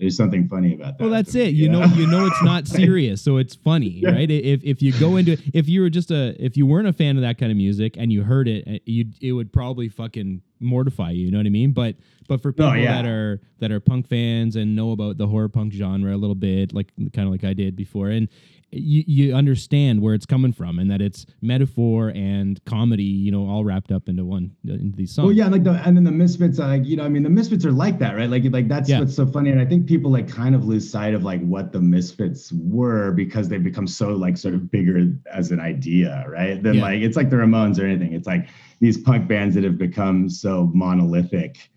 there's 0.00 0.16
something 0.16 0.48
funny 0.48 0.74
about 0.74 0.98
that. 0.98 1.04
Well, 1.04 1.12
that's 1.12 1.34
me, 1.34 1.42
it. 1.42 1.54
You 1.54 1.68
know, 1.68 1.84
you 1.84 2.06
know 2.06 2.26
it's 2.26 2.42
not 2.42 2.66
serious, 2.80 3.22
so 3.22 3.36
it's 3.36 3.54
funny, 3.54 3.88
Yeah. 4.02 4.10
right? 4.12 4.30
If 4.30 4.64
if 4.64 4.82
you 4.82 4.92
go 4.98 5.16
into 5.16 5.36
if 5.54 5.68
you 5.68 5.82
were 5.82 5.90
just 5.90 6.10
a 6.10 6.34
if 6.44 6.56
you 6.56 6.66
weren't 6.66 6.88
a 6.88 6.92
fan 6.92 7.16
of 7.16 7.22
that 7.22 7.38
kind 7.38 7.52
of 7.52 7.56
music 7.58 7.96
and 7.98 8.12
you 8.12 8.22
heard 8.24 8.48
it, 8.48 8.64
eh, 8.66 8.78
you 8.86 9.04
it 9.20 9.32
would 9.32 9.52
probably 9.52 9.88
fucking 9.88 10.42
mortify 10.58 11.10
you. 11.10 11.26
You 11.26 11.30
know 11.30 11.38
what 11.38 11.46
I 11.46 11.50
mean? 11.50 11.72
But 11.72 11.96
but 12.28 12.40
for 12.42 12.52
people 12.52 12.70
Oh, 12.70 12.74
yeah. 12.74 13.02
that 13.02 13.06
are 13.08 13.40
that 13.58 13.70
are 13.70 13.80
punk 13.80 14.08
fans 14.08 14.56
and 14.56 14.74
know 14.74 14.92
about 14.92 15.18
the 15.18 15.26
horror 15.26 15.48
punk 15.48 15.72
genre 15.72 16.14
a 16.14 16.18
little 16.18 16.34
bit, 16.34 16.72
like 16.72 16.88
kind 17.12 17.26
of 17.28 17.32
like 17.32 17.44
I 17.44 17.52
did 17.54 17.76
before, 17.76 18.08
and 18.08 18.28
you 18.72 19.02
you 19.06 19.34
understand 19.34 20.00
where 20.00 20.14
it's 20.14 20.26
coming 20.26 20.52
from 20.52 20.78
and 20.78 20.90
that 20.90 21.00
it's 21.00 21.26
metaphor 21.42 22.10
and 22.14 22.64
comedy, 22.64 23.02
you 23.02 23.32
know, 23.32 23.48
all 23.48 23.64
wrapped 23.64 23.90
up 23.90 24.08
into 24.08 24.24
one 24.24 24.52
uh, 24.68 24.74
into 24.74 24.96
these 24.96 25.12
songs. 25.14 25.26
Well, 25.26 25.34
yeah, 25.34 25.48
like 25.48 25.64
the 25.64 25.72
and 25.84 25.96
then 25.96 26.04
the 26.04 26.12
Misfits, 26.12 26.60
are 26.60 26.68
like 26.68 26.84
you 26.86 26.96
know, 26.96 27.04
I 27.04 27.08
mean, 27.08 27.22
the 27.22 27.30
Misfits 27.30 27.64
are 27.64 27.72
like 27.72 27.98
that, 27.98 28.16
right? 28.16 28.30
Like, 28.30 28.44
like 28.50 28.68
that's 28.68 28.88
Yeah. 28.88 29.00
what's 29.00 29.14
so 29.14 29.26
funny, 29.26 29.50
and 29.50 29.60
I 29.60 29.64
think 29.64 29.86
people 29.86 30.10
like 30.10 30.28
kind 30.28 30.54
of 30.54 30.64
lose 30.66 30.88
sight 30.88 31.14
of 31.14 31.24
like 31.24 31.40
what 31.42 31.72
the 31.72 31.80
Misfits 31.80 32.52
were 32.52 33.12
because 33.12 33.48
they've 33.48 33.62
become 33.64 33.86
so 33.86 34.10
like 34.10 34.36
sort 34.36 34.54
of 34.54 34.70
bigger 34.70 35.12
as 35.32 35.50
an 35.50 35.60
idea, 35.60 36.24
right? 36.28 36.62
Then 36.62 36.74
Yeah. 36.74 36.82
like 36.82 37.00
it's 37.00 37.16
like 37.16 37.30
the 37.30 37.36
Ramones 37.36 37.80
or 37.80 37.86
anything. 37.86 38.12
It's 38.12 38.26
like 38.26 38.48
these 38.80 38.98
punk 38.98 39.28
bands 39.28 39.54
that 39.56 39.64
have 39.64 39.78
become 39.78 40.28
so 40.28 40.70
monolithic 40.74 41.70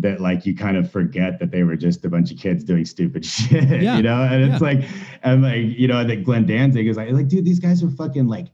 that 0.00 0.20
like 0.20 0.46
you 0.46 0.54
kind 0.54 0.76
of 0.76 0.90
forget 0.90 1.38
that 1.40 1.50
they 1.50 1.62
were 1.64 1.76
just 1.76 2.04
a 2.04 2.08
bunch 2.08 2.30
of 2.30 2.38
kids 2.38 2.62
doing 2.64 2.84
stupid 2.84 3.24
shit, 3.34 3.82
Yeah. 3.82 3.96
you 3.96 4.02
know? 4.02 4.22
And 4.22 4.52
it's 4.52 4.62
like, 4.62 4.84
and 5.22 5.42
like 5.42 5.62
you 5.78 5.88
know, 5.88 6.04
that 6.04 6.24
Glenn 6.24 6.46
Danzig 6.46 6.86
is 6.86 6.96
like, 6.96 7.10
like, 7.10 7.28
dude, 7.28 7.44
these 7.44 7.58
guys 7.60 7.82
are 7.82 7.90
fucking 7.90 8.28
like, 8.28 8.46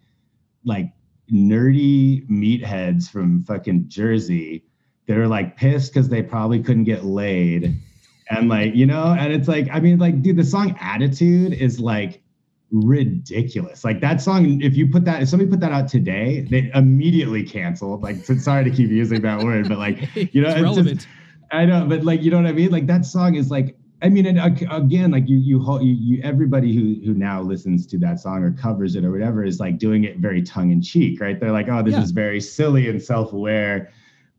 like 0.65 0.91
nerdy 1.33 2.27
meatheads 2.29 3.11
from 3.11 3.45
fucking 3.45 3.87
Jersey 3.89 4.65
that 5.07 5.17
are 5.19 5.29
like 5.29 5.57
pissed 5.57 5.93
because 5.93 6.09
they 6.09 6.23
probably 6.23 6.63
couldn't 6.63 6.85
get 6.85 7.05
laid. 7.05 7.79
And 8.31 8.49
like, 8.49 8.75
you 8.75 8.87
know, 8.87 9.15
and 9.19 9.33
it's 9.33 9.49
like, 9.49 9.69
I 9.71 9.81
mean, 9.81 9.99
like, 9.99 10.23
dude, 10.23 10.37
the 10.39 10.45
song 10.45 10.77
Attitude 10.81 11.53
is 11.53 11.79
like 11.79 12.23
ridiculous. 12.71 13.85
Like 13.85 14.01
that 14.01 14.21
song, 14.21 14.61
if 14.63 14.77
you 14.77 14.91
put 14.91 15.05
that, 15.05 15.23
if 15.23 15.29
somebody 15.29 15.51
put 15.51 15.61
that 15.61 15.73
out 15.73 15.89
today, 15.89 16.47
they 16.51 16.71
immediately 16.75 17.43
canceled. 17.45 18.03
Like, 18.03 18.17
sorry 18.25 18.65
to 18.65 18.71
keep 18.71 18.91
using 18.91 19.21
that 19.23 19.43
word, 19.43 19.69
but 19.69 19.79
like, 19.79 20.01
you 20.35 20.41
know, 20.43 20.49
it's 20.49 20.57
it's 20.57 20.63
relevant. 20.63 20.97
just, 21.01 21.09
I 21.57 21.65
know, 21.65 21.87
but 21.87 22.05
like, 22.05 22.23
you 22.23 22.31
know 22.31 22.39
what 22.39 22.47
I 22.47 22.53
mean? 22.53 22.71
Like 22.71 22.87
that 22.87 23.05
song 23.05 23.35
is 23.35 23.51
like, 23.51 23.77
I 24.03 24.09
mean, 24.11 24.27
and 24.27 24.39
again, 24.71 25.11
like 25.13 25.29
you, 25.29 25.37
you, 25.39 25.65
you, 25.81 25.97
you, 25.99 26.23
everybody 26.23 26.75
who 26.75 27.01
who 27.07 27.15
now 27.15 27.41
listens 27.41 27.87
to 27.87 27.99
that 27.99 28.21
song 28.21 28.43
or 28.43 28.53
covers 28.53 28.97
it 28.97 29.05
or 29.05 29.11
whatever 29.11 29.45
is 29.45 29.61
like 29.61 29.79
doing 29.79 30.05
it 30.05 30.19
very 30.19 30.43
tongue 30.43 30.71
in 30.73 30.83
cheek, 30.83 31.21
right? 31.21 31.39
They're 31.41 31.53
like, 31.53 31.69
oh, 31.69 31.83
this 31.83 31.95
Yeah. 31.95 32.03
is 32.03 32.11
very 32.11 32.41
silly 32.41 32.89
and 32.89 33.01
self 33.03 33.33
aware, 33.33 33.91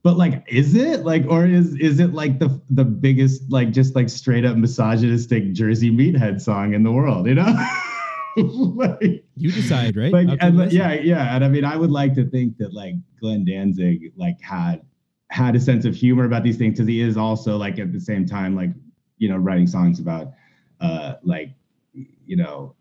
but 0.04 0.18
like, 0.18 0.44
is 0.48 0.76
it 0.76 1.04
like, 1.04 1.26
or 1.28 1.46
is 1.48 1.74
is 1.80 2.00
it 2.00 2.14
like 2.14 2.38
the 2.38 2.62
the 2.70 2.86
biggest 2.86 3.52
like 3.52 3.72
just 3.72 3.96
like 3.96 4.08
straight 4.10 4.46
up 4.46 4.56
misogynistic 4.56 5.54
Jersey 5.54 5.90
meathead 5.90 6.42
song 6.42 6.76
in 6.76 6.84
the 6.84 6.92
world? 6.92 7.26
You 7.26 7.36
know. 7.36 7.68
like, 8.38 9.24
you 9.38 9.52
decide, 9.52 9.96
right? 9.96 10.12
like 10.12 10.28
and 10.28 10.40
the 10.40 10.64
like, 10.64 10.72
listener. 10.74 10.94
yeah 10.94 11.02
yeah 11.02 11.36
and 11.36 11.46
i 11.46 11.48
mean 11.48 11.64
i 11.64 11.78
would 11.78 11.90
like 11.90 12.14
to 12.14 12.30
think 12.30 12.58
that 12.58 12.74
like 12.74 12.94
glenn 13.20 13.46
danzig 13.46 14.12
like 14.18 14.40
had 14.42 14.82
had 15.32 15.56
a 15.56 15.60
sense 15.60 15.86
of 15.86 15.96
humor 15.96 16.26
about 16.26 16.44
these 16.44 16.58
things 16.58 16.76
because 16.76 16.88
he 16.88 17.02
is 17.02 17.18
also 17.18 17.58
like 17.58 17.80
at 17.80 17.92
the 17.92 18.00
same 18.00 18.26
time 18.26 18.56
like 18.56 18.70
you 19.18 19.28
know 19.28 19.38
writing 19.38 19.68
songs 19.68 20.00
about 20.00 20.34
uh 20.82 21.14
like 21.24 21.50
you 22.26 22.36
know 22.36 22.76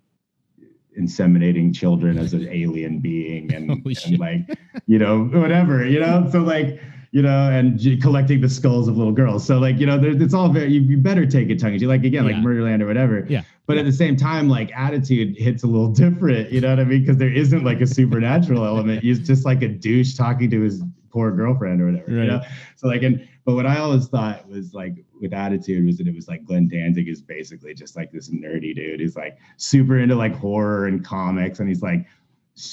inseminating 0.99 1.75
children 1.75 2.19
as 2.19 2.35
an 2.35 2.49
alien 2.49 3.01
being 3.01 3.53
and, 3.53 3.71
and 4.05 4.19
like 4.19 4.43
you 4.87 4.99
know 4.99 5.25
whatever 5.25 5.87
you 5.87 6.01
know? 6.01 6.29
So 6.31 6.41
like 6.41 6.81
you 7.13 7.23
know 7.23 7.51
and 7.51 7.79
j- 7.79 7.97
collecting 7.97 8.41
the 8.41 8.49
skulls 8.49 8.89
of 8.89 8.97
little 8.97 9.13
girls. 9.13 9.45
So 9.47 9.59
like 9.59 9.79
you 9.79 9.87
know 9.87 9.99
there's 9.99 10.21
it's 10.21 10.35
all 10.35 10.49
very 10.49 10.73
you, 10.73 10.81
you 10.83 10.97
better 10.97 11.27
take 11.27 11.49
it 11.51 11.59
tongue 11.61 11.75
in 11.75 11.79
cheek. 11.81 11.89
Like 11.89 12.05
again 12.05 12.25
like 12.25 12.37
murderland 12.37 12.83
or 12.83 12.87
whatever. 12.87 13.27
Yeah. 13.29 13.43
but 13.67 13.79
at 13.79 13.85
the 13.85 13.93
same 13.93 14.17
time, 14.17 14.49
like 14.49 14.71
attitude 14.77 15.37
hits 15.39 15.63
a 15.63 15.67
little 15.67 15.89
different, 16.05 16.51
you 16.53 16.61
know 16.61 16.71
what 16.71 16.81
I 16.81 16.85
mean? 16.85 17.01
Because 17.01 17.17
there 17.17 17.33
isn't 17.33 17.65
like 17.65 17.81
a 17.81 17.87
supernatural 17.87 18.65
element. 18.65 19.03
He's 19.03 19.21
just 19.21 19.45
like 19.45 19.63
a 19.63 19.69
douche 19.69 20.15
talking 20.15 20.51
to 20.51 20.61
his 20.61 20.83
poor 21.15 21.31
girlfriend 21.31 21.81
or 21.81 21.87
whatever, 21.87 22.11
you 22.11 22.25
know? 22.25 22.41
So 22.77 22.89
like, 22.89 23.03
and 23.03 23.27
but 23.45 23.55
what 23.55 23.67
I 23.67 23.79
always 23.79 24.09
thought 24.09 24.47
was 24.49 24.75
like 24.75 24.97
with 25.21 25.33
attitude 25.33 25.87
was 25.87 25.97
that 25.99 26.09
it 26.09 26.15
was 26.15 26.27
like 26.29 26.45
Glenn 26.45 26.67
Danzig 26.69 27.09
is 27.09 27.23
basically 27.23 27.73
just 27.73 27.95
like 27.95 28.11
this 28.11 28.31
nerdy 28.31 28.75
dude. 28.75 29.01
He's 29.01 29.17
like 29.17 29.39
super 29.57 29.99
into 29.99 30.17
like 30.17 30.35
horror 30.35 30.87
and 30.87 31.05
comics, 31.05 31.61
and 31.61 31.69
he's 31.69 31.83
like 31.83 32.05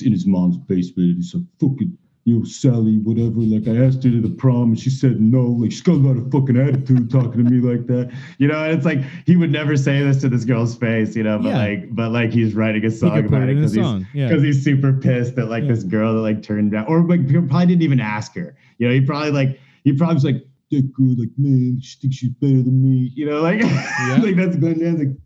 in 0.03 0.11
his 0.11 0.25
mom's 0.25 0.57
basement. 0.57 1.09
And 1.09 1.17
he's 1.17 1.35
like 1.35 1.43
fucking. 1.59 1.97
You 2.23 2.37
know, 2.37 2.43
Sally, 2.43 2.97
whatever. 2.99 3.39
Like, 3.39 3.67
I 3.67 3.83
asked 3.83 4.03
her 4.03 4.11
to 4.11 4.21
the 4.21 4.29
prom 4.29 4.69
and 4.69 4.79
she 4.79 4.91
said 4.91 5.19
no. 5.19 5.41
Like, 5.41 5.71
she's 5.71 5.81
got 5.81 5.95
a 5.95 6.21
fucking 6.29 6.55
attitude 6.55 7.09
talking 7.09 7.43
to 7.43 7.51
me 7.51 7.59
like 7.67 7.87
that. 7.87 8.11
You 8.37 8.47
know, 8.47 8.63
and 8.63 8.77
it's 8.77 8.85
like 8.85 8.99
he 9.25 9.35
would 9.35 9.51
never 9.51 9.75
say 9.75 10.03
this 10.03 10.21
to 10.21 10.29
this 10.29 10.45
girl's 10.45 10.75
face, 10.75 11.15
you 11.15 11.23
know, 11.23 11.39
but 11.39 11.49
Yeah. 11.49 11.57
like, 11.57 11.95
but 11.95 12.11
like 12.11 12.31
he's 12.31 12.53
writing 12.53 12.85
a 12.85 12.91
song 12.91 13.17
about 13.25 13.41
it 13.43 13.49
it 13.49 13.51
in 13.53 13.57
a 13.57 13.61
because 13.61 13.73
he's 13.73 13.83
song. 13.83 14.07
Yeah. 14.13 14.27
because 14.27 14.43
he's 14.43 14.63
super 14.63 14.93
pissed 14.93 15.35
that 15.37 15.47
like 15.47 15.63
Yeah. 15.63 15.69
this 15.69 15.83
girl 15.83 16.13
that 16.13 16.21
like 16.21 16.43
turned 16.43 16.73
down, 16.73 16.85
or 16.85 17.01
like 17.07 17.27
probably 17.27 17.65
didn't 17.65 17.81
even 17.81 17.99
ask 17.99 18.35
her. 18.35 18.55
You 18.77 18.87
know, 18.87 18.93
he 18.93 19.01
probably 19.01 19.31
like 19.31 19.59
he 19.83 19.93
probably 19.93 20.13
was 20.13 20.23
like 20.25 20.45
that 20.69 20.93
girl, 20.93 21.15
like 21.17 21.29
man, 21.37 21.79
she 21.81 21.97
thinks 21.99 22.17
she's 22.17 22.29
better 22.29 22.61
than 22.61 22.83
me. 22.83 23.11
You 23.15 23.25
know, 23.25 23.41
like 23.41 23.63
like 23.63 24.35
that's 24.35 24.57
Glenn 24.57 24.77
Danzig, 24.79 25.17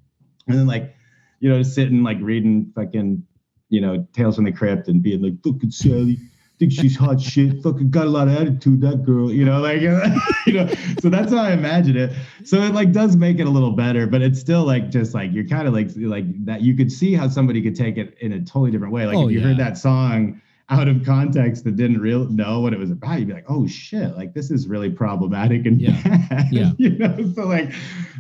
and 0.47 0.57
then 0.59 0.65
like 0.65 0.95
you 1.41 1.49
know 1.49 1.61
sitting 1.61 2.03
like 2.03 2.19
reading 2.21 2.71
fucking 2.73 3.21
you 3.67 3.81
know 3.81 4.07
Tales 4.13 4.37
from 4.37 4.45
the 4.45 4.53
Crypt 4.53 4.87
and 4.87 5.03
being 5.03 5.21
like 5.21 5.33
fucking 5.43 5.71
Sally. 5.71 6.17
Think 6.57 6.71
she's 6.71 6.95
hot 6.95 7.19
shit. 7.19 7.61
Fucking 7.61 7.89
got 7.89 8.07
a 8.07 8.09
lot 8.09 8.29
of 8.29 8.35
attitude, 8.35 8.79
that 8.81 9.03
girl. 9.03 9.31
You 9.31 9.43
know, 9.43 9.59
like 9.59 9.81
you 10.45 10.53
know. 10.53 10.67
So 11.01 11.09
that's 11.09 11.31
how 11.33 11.39
I 11.39 11.51
imagine 11.51 11.97
it. 11.97 12.13
So 12.45 12.61
it 12.61 12.73
like 12.73 12.93
does 12.93 13.17
make 13.17 13.39
it 13.39 13.47
a 13.47 13.49
little 13.49 13.71
better, 13.71 14.07
but 14.07 14.21
it's 14.21 14.39
still 14.39 14.63
like 14.63 14.89
just 14.89 15.13
like 15.13 15.33
you're 15.33 15.47
kind 15.47 15.67
of 15.67 15.73
like 15.73 15.89
like 15.97 16.45
that. 16.45 16.61
You 16.61 16.73
could 16.75 16.91
see 16.91 17.13
how 17.13 17.27
somebody 17.27 17.61
could 17.61 17.75
take 17.75 17.97
it 17.97 18.17
in 18.21 18.31
a 18.33 18.39
totally 18.39 18.71
different 18.71 18.93
way. 18.93 19.05
Like 19.05 19.17
Oh, 19.17 19.25
if 19.27 19.33
you 19.33 19.41
heard 19.41 19.57
that 19.57 19.77
song 19.77 20.41
out 20.69 20.87
of 20.87 21.03
context 21.05 21.63
that 21.65 21.75
didn't 21.75 21.99
real 22.01 22.25
know 22.29 22.59
what 22.61 22.73
it 22.73 22.79
was 22.79 22.89
about, 22.89 23.19
you'd 23.19 23.27
be 23.27 23.33
like, 23.33 23.45
oh 23.49 23.67
shit, 23.67 24.15
like 24.15 24.33
this 24.33 24.49
is 24.49 24.67
really 24.67 24.89
problematic 24.89 25.65
and 25.65 25.79
Yeah. 25.81 26.01
bad. 26.29 26.47
Yeah. 26.51 26.71
you 26.77 26.91
know. 26.97 27.33
So 27.35 27.45
like, 27.47 27.71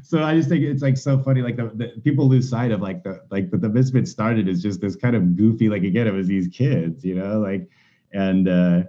so 0.03 0.21
I 0.21 0.35
just 0.35 0.49
think 0.49 0.63
it's 0.63 0.83
like 0.83 0.97
so 0.97 1.17
funny. 1.23 1.41
Like 1.41 1.55
the, 1.55 1.71
the 1.73 2.01
people 2.03 2.27
lose 2.27 2.49
sight 2.49 2.71
of 2.71 2.81
like 2.81 3.03
the 3.03 3.21
like 3.31 3.49
the, 3.49 3.57
the 3.57 3.69
Misfits 3.69 4.11
started 4.11 4.49
is 4.49 4.61
just 4.61 4.81
this 4.81 4.95
kind 4.97 5.15
of 5.15 5.37
goofy. 5.37 5.69
Like 5.69 5.83
again, 5.83 6.05
it 6.05 6.13
was 6.13 6.27
these 6.27 6.49
kids, 6.49 7.05
you 7.05 7.15
know, 7.15 7.39
like 7.39 7.67
and. 8.15 8.47
uh 8.47 8.83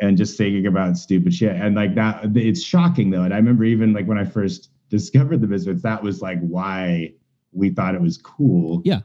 and 0.00 0.16
just 0.16 0.36
singing 0.36 0.66
about 0.66 0.96
stupid 0.96 1.34
shit. 1.34 1.56
And 1.56 1.74
like 1.74 1.96
that, 1.96 2.36
it's 2.36 2.62
shocking 2.62 3.10
though. 3.10 3.22
And 3.22 3.34
I 3.34 3.36
remember 3.36 3.64
even 3.64 3.92
like 3.92 4.06
when 4.06 4.16
I 4.16 4.24
first 4.24 4.70
discovered 4.90 5.40
the 5.40 5.48
Misfits, 5.48 5.82
that 5.82 6.02
was 6.02 6.22
like 6.22 6.38
why 6.40 7.14
we 7.52 7.70
thought 7.70 7.96
it 7.96 8.00
was 8.00 8.16
cool. 8.16 8.80
Yeah. 8.84 9.00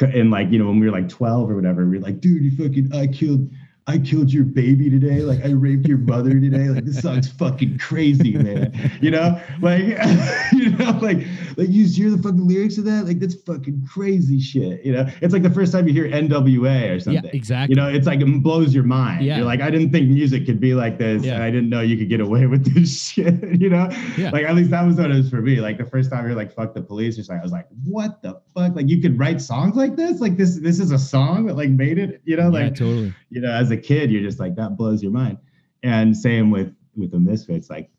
And 0.00 0.30
like, 0.30 0.50
you 0.50 0.58
know, 0.58 0.64
when 0.64 0.80
we 0.80 0.86
were 0.86 0.92
like 0.92 1.10
12 1.10 1.50
or 1.50 1.54
whatever, 1.54 1.84
we 1.84 1.98
were 1.98 2.02
like, 2.02 2.20
dude, 2.20 2.42
you 2.42 2.56
fucking, 2.56 2.90
I 2.94 3.06
killed, 3.08 3.50
I 3.90 3.98
killed 3.98 4.32
your 4.32 4.44
baby 4.44 4.88
today. 4.88 5.22
Like 5.22 5.44
I 5.44 5.48
raped 5.48 5.88
your 5.88 5.98
mother 5.98 6.30
today. 6.38 6.68
Like 6.68 6.84
this 6.84 7.00
song's 7.00 7.28
fucking 7.28 7.78
crazy, 7.78 8.36
man. 8.36 8.72
You 9.00 9.10
know, 9.10 9.40
like, 9.60 9.82
you 10.52 10.70
know, 10.70 10.96
like, 11.02 11.26
like 11.56 11.68
you 11.68 11.86
hear 11.86 12.08
the 12.08 12.22
fucking 12.22 12.46
lyrics 12.46 12.78
of 12.78 12.84
that. 12.84 13.06
Like 13.06 13.18
that's 13.18 13.34
fucking 13.34 13.88
crazy 13.92 14.38
shit. 14.38 14.84
You 14.84 14.92
know, 14.92 15.06
it's 15.20 15.32
like 15.32 15.42
the 15.42 15.50
first 15.50 15.72
time 15.72 15.88
you 15.88 15.92
hear 15.92 16.08
NWA 16.08 16.94
or 16.94 17.00
something. 17.00 17.24
Yeah, 17.24 17.30
exactly. 17.32 17.74
You 17.74 17.82
know, 17.82 17.88
it's 17.88 18.06
like 18.06 18.20
it 18.20 18.42
blows 18.44 18.72
your 18.72 18.84
mind. 18.84 19.24
Yeah. 19.24 19.38
You're 19.38 19.46
like, 19.46 19.60
I 19.60 19.70
didn't 19.70 19.90
think 19.90 20.08
music 20.08 20.46
could 20.46 20.60
be 20.60 20.72
like 20.74 20.98
this. 20.98 21.24
Yeah. 21.24 21.34
And 21.34 21.42
I 21.42 21.50
didn't 21.50 21.68
know 21.68 21.80
you 21.80 21.96
could 21.96 22.08
get 22.08 22.20
away 22.20 22.46
with 22.46 22.72
this 22.72 23.02
shit. 23.10 23.60
You 23.60 23.70
know? 23.70 23.88
Yeah. 24.16 24.30
Like 24.30 24.44
at 24.44 24.54
least 24.54 24.70
that 24.70 24.86
was 24.86 24.98
what 24.98 25.10
it 25.10 25.14
was 25.14 25.30
for 25.30 25.42
me. 25.42 25.60
Like 25.60 25.78
the 25.78 25.84
first 25.84 26.12
time 26.12 26.24
you're 26.26 26.36
like 26.36 26.54
fuck 26.54 26.74
the 26.74 26.82
police 26.82 27.18
or 27.18 27.24
something, 27.24 27.40
I 27.40 27.42
was 27.42 27.52
like, 27.52 27.66
what 27.84 28.22
the 28.22 28.40
fuck? 28.54 28.76
Like 28.76 28.88
you 28.88 29.02
could 29.02 29.18
write 29.18 29.40
songs 29.40 29.74
like 29.74 29.96
this? 29.96 30.20
Like 30.20 30.36
this 30.36 30.60
this 30.60 30.78
is 30.78 30.92
a 30.92 30.98
song 30.98 31.46
that 31.46 31.56
like 31.56 31.70
made 31.70 31.98
it, 31.98 32.20
you 32.24 32.36
know, 32.36 32.44
yeah, 32.44 32.66
like 32.66 32.74
totally. 32.76 33.12
you 33.30 33.40
know, 33.40 33.50
as 33.50 33.72
a 33.72 33.79
kid, 33.80 34.10
you're 34.10 34.22
just 34.22 34.38
like, 34.40 34.54
that 34.56 34.76
blows 34.76 35.02
your 35.02 35.12
mind. 35.12 35.38
And 35.82 36.16
same 36.16 36.50
with 36.50 36.74
with 36.96 37.10
the 37.12 37.18
misfits, 37.18 37.70
like 37.70 37.90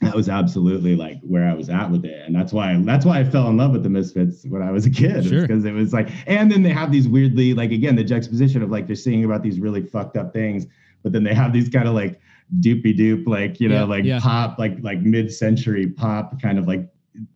that 0.00 0.14
was 0.14 0.28
absolutely 0.28 0.94
like 0.94 1.18
where 1.22 1.48
I 1.48 1.54
was 1.54 1.68
at 1.68 1.90
with 1.90 2.04
it. 2.04 2.24
And 2.24 2.32
that's 2.34 2.52
why 2.52 2.80
that's 2.84 3.04
why 3.04 3.18
I 3.18 3.24
fell 3.24 3.48
in 3.48 3.56
love 3.56 3.72
with 3.72 3.82
the 3.82 3.88
Misfits 3.90 4.44
when 4.46 4.62
I 4.62 4.70
was 4.70 4.86
a 4.86 4.90
kid. 4.90 5.24
Sure. 5.26 5.42
Because 5.42 5.64
it 5.64 5.72
was 5.72 5.92
like, 5.92 6.08
and 6.28 6.52
then 6.52 6.62
they 6.62 6.70
have 6.70 6.92
these 6.92 7.08
weirdly, 7.08 7.52
like 7.52 7.72
again, 7.72 7.96
the 7.96 8.04
juxtaposition 8.04 8.62
of 8.62 8.70
like 8.70 8.86
they're 8.86 8.94
singing 8.94 9.24
about 9.24 9.42
these 9.42 9.58
really 9.58 9.82
fucked 9.82 10.16
up 10.16 10.32
things, 10.32 10.66
but 11.02 11.12
then 11.12 11.24
they 11.24 11.34
have 11.34 11.52
these 11.52 11.68
kind 11.68 11.88
of 11.88 11.94
like 11.94 12.20
doopy 12.60 12.96
doop, 12.96 13.26
like, 13.26 13.58
you 13.58 13.68
know, 13.68 13.74
Yeah, 13.80 13.84
like 13.84 14.04
yeah. 14.04 14.20
pop, 14.20 14.56
like 14.58 14.76
like 14.82 15.00
mid-century 15.00 15.88
pop 15.88 16.40
kind 16.40 16.60
of 16.60 16.68
like 16.68 16.88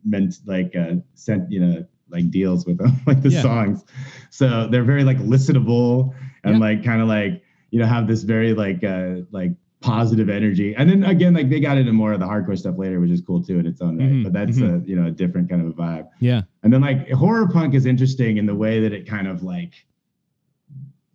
meant 0.05 0.35
like 0.45 0.73
uh 0.73 0.93
sent, 1.15 1.51
you 1.51 1.59
know, 1.59 1.85
like 2.09 2.31
deals 2.31 2.65
with 2.65 2.77
them, 2.77 2.95
like 3.05 3.21
the 3.21 3.29
Yeah. 3.29 3.41
songs. 3.41 3.83
So 4.29 4.67
they're 4.67 4.85
very 4.85 5.03
like 5.03 5.17
listenable 5.17 6.13
and 6.45 6.59
like 6.61 6.81
kind 6.85 7.01
of 7.01 7.09
like, 7.09 7.42
you 7.73 7.79
know, 7.79 7.87
have 7.87 8.07
this 8.07 8.21
very 8.21 8.53
like 8.53 8.83
uh 8.83 9.21
like 9.31 9.51
positive 9.81 10.29
energy. 10.29 10.75
And 10.75 10.87
then 10.87 11.03
again, 11.03 11.33
like 11.33 11.49
they 11.49 11.59
got 11.59 11.75
into 11.77 11.91
more 11.91 12.13
of 12.13 12.19
the 12.19 12.27
hardcore 12.27 12.57
stuff 12.57 12.77
later, 12.77 12.99
which 12.99 13.09
is 13.09 13.19
cool 13.19 13.43
too 13.43 13.57
in 13.57 13.65
its 13.65 13.81
own 13.81 13.97
right. 13.97 14.07
Mhm, 14.09 14.23
But 14.23 14.33
that's 14.33 14.59
a 14.59 14.81
you 14.85 14.95
know 14.95 15.07
a 15.07 15.11
different 15.11 15.49
kind 15.49 15.59
of 15.59 15.67
a 15.69 15.73
vibe. 15.73 16.07
Yeah. 16.19 16.43
And 16.61 16.71
then 16.71 16.81
like 16.81 17.09
horror 17.09 17.47
punk 17.49 17.73
is 17.73 17.87
interesting 17.87 18.37
in 18.37 18.45
the 18.45 18.53
way 18.53 18.79
that 18.79 18.93
it 18.93 19.07
kind 19.07 19.27
of 19.27 19.41
like 19.41 19.73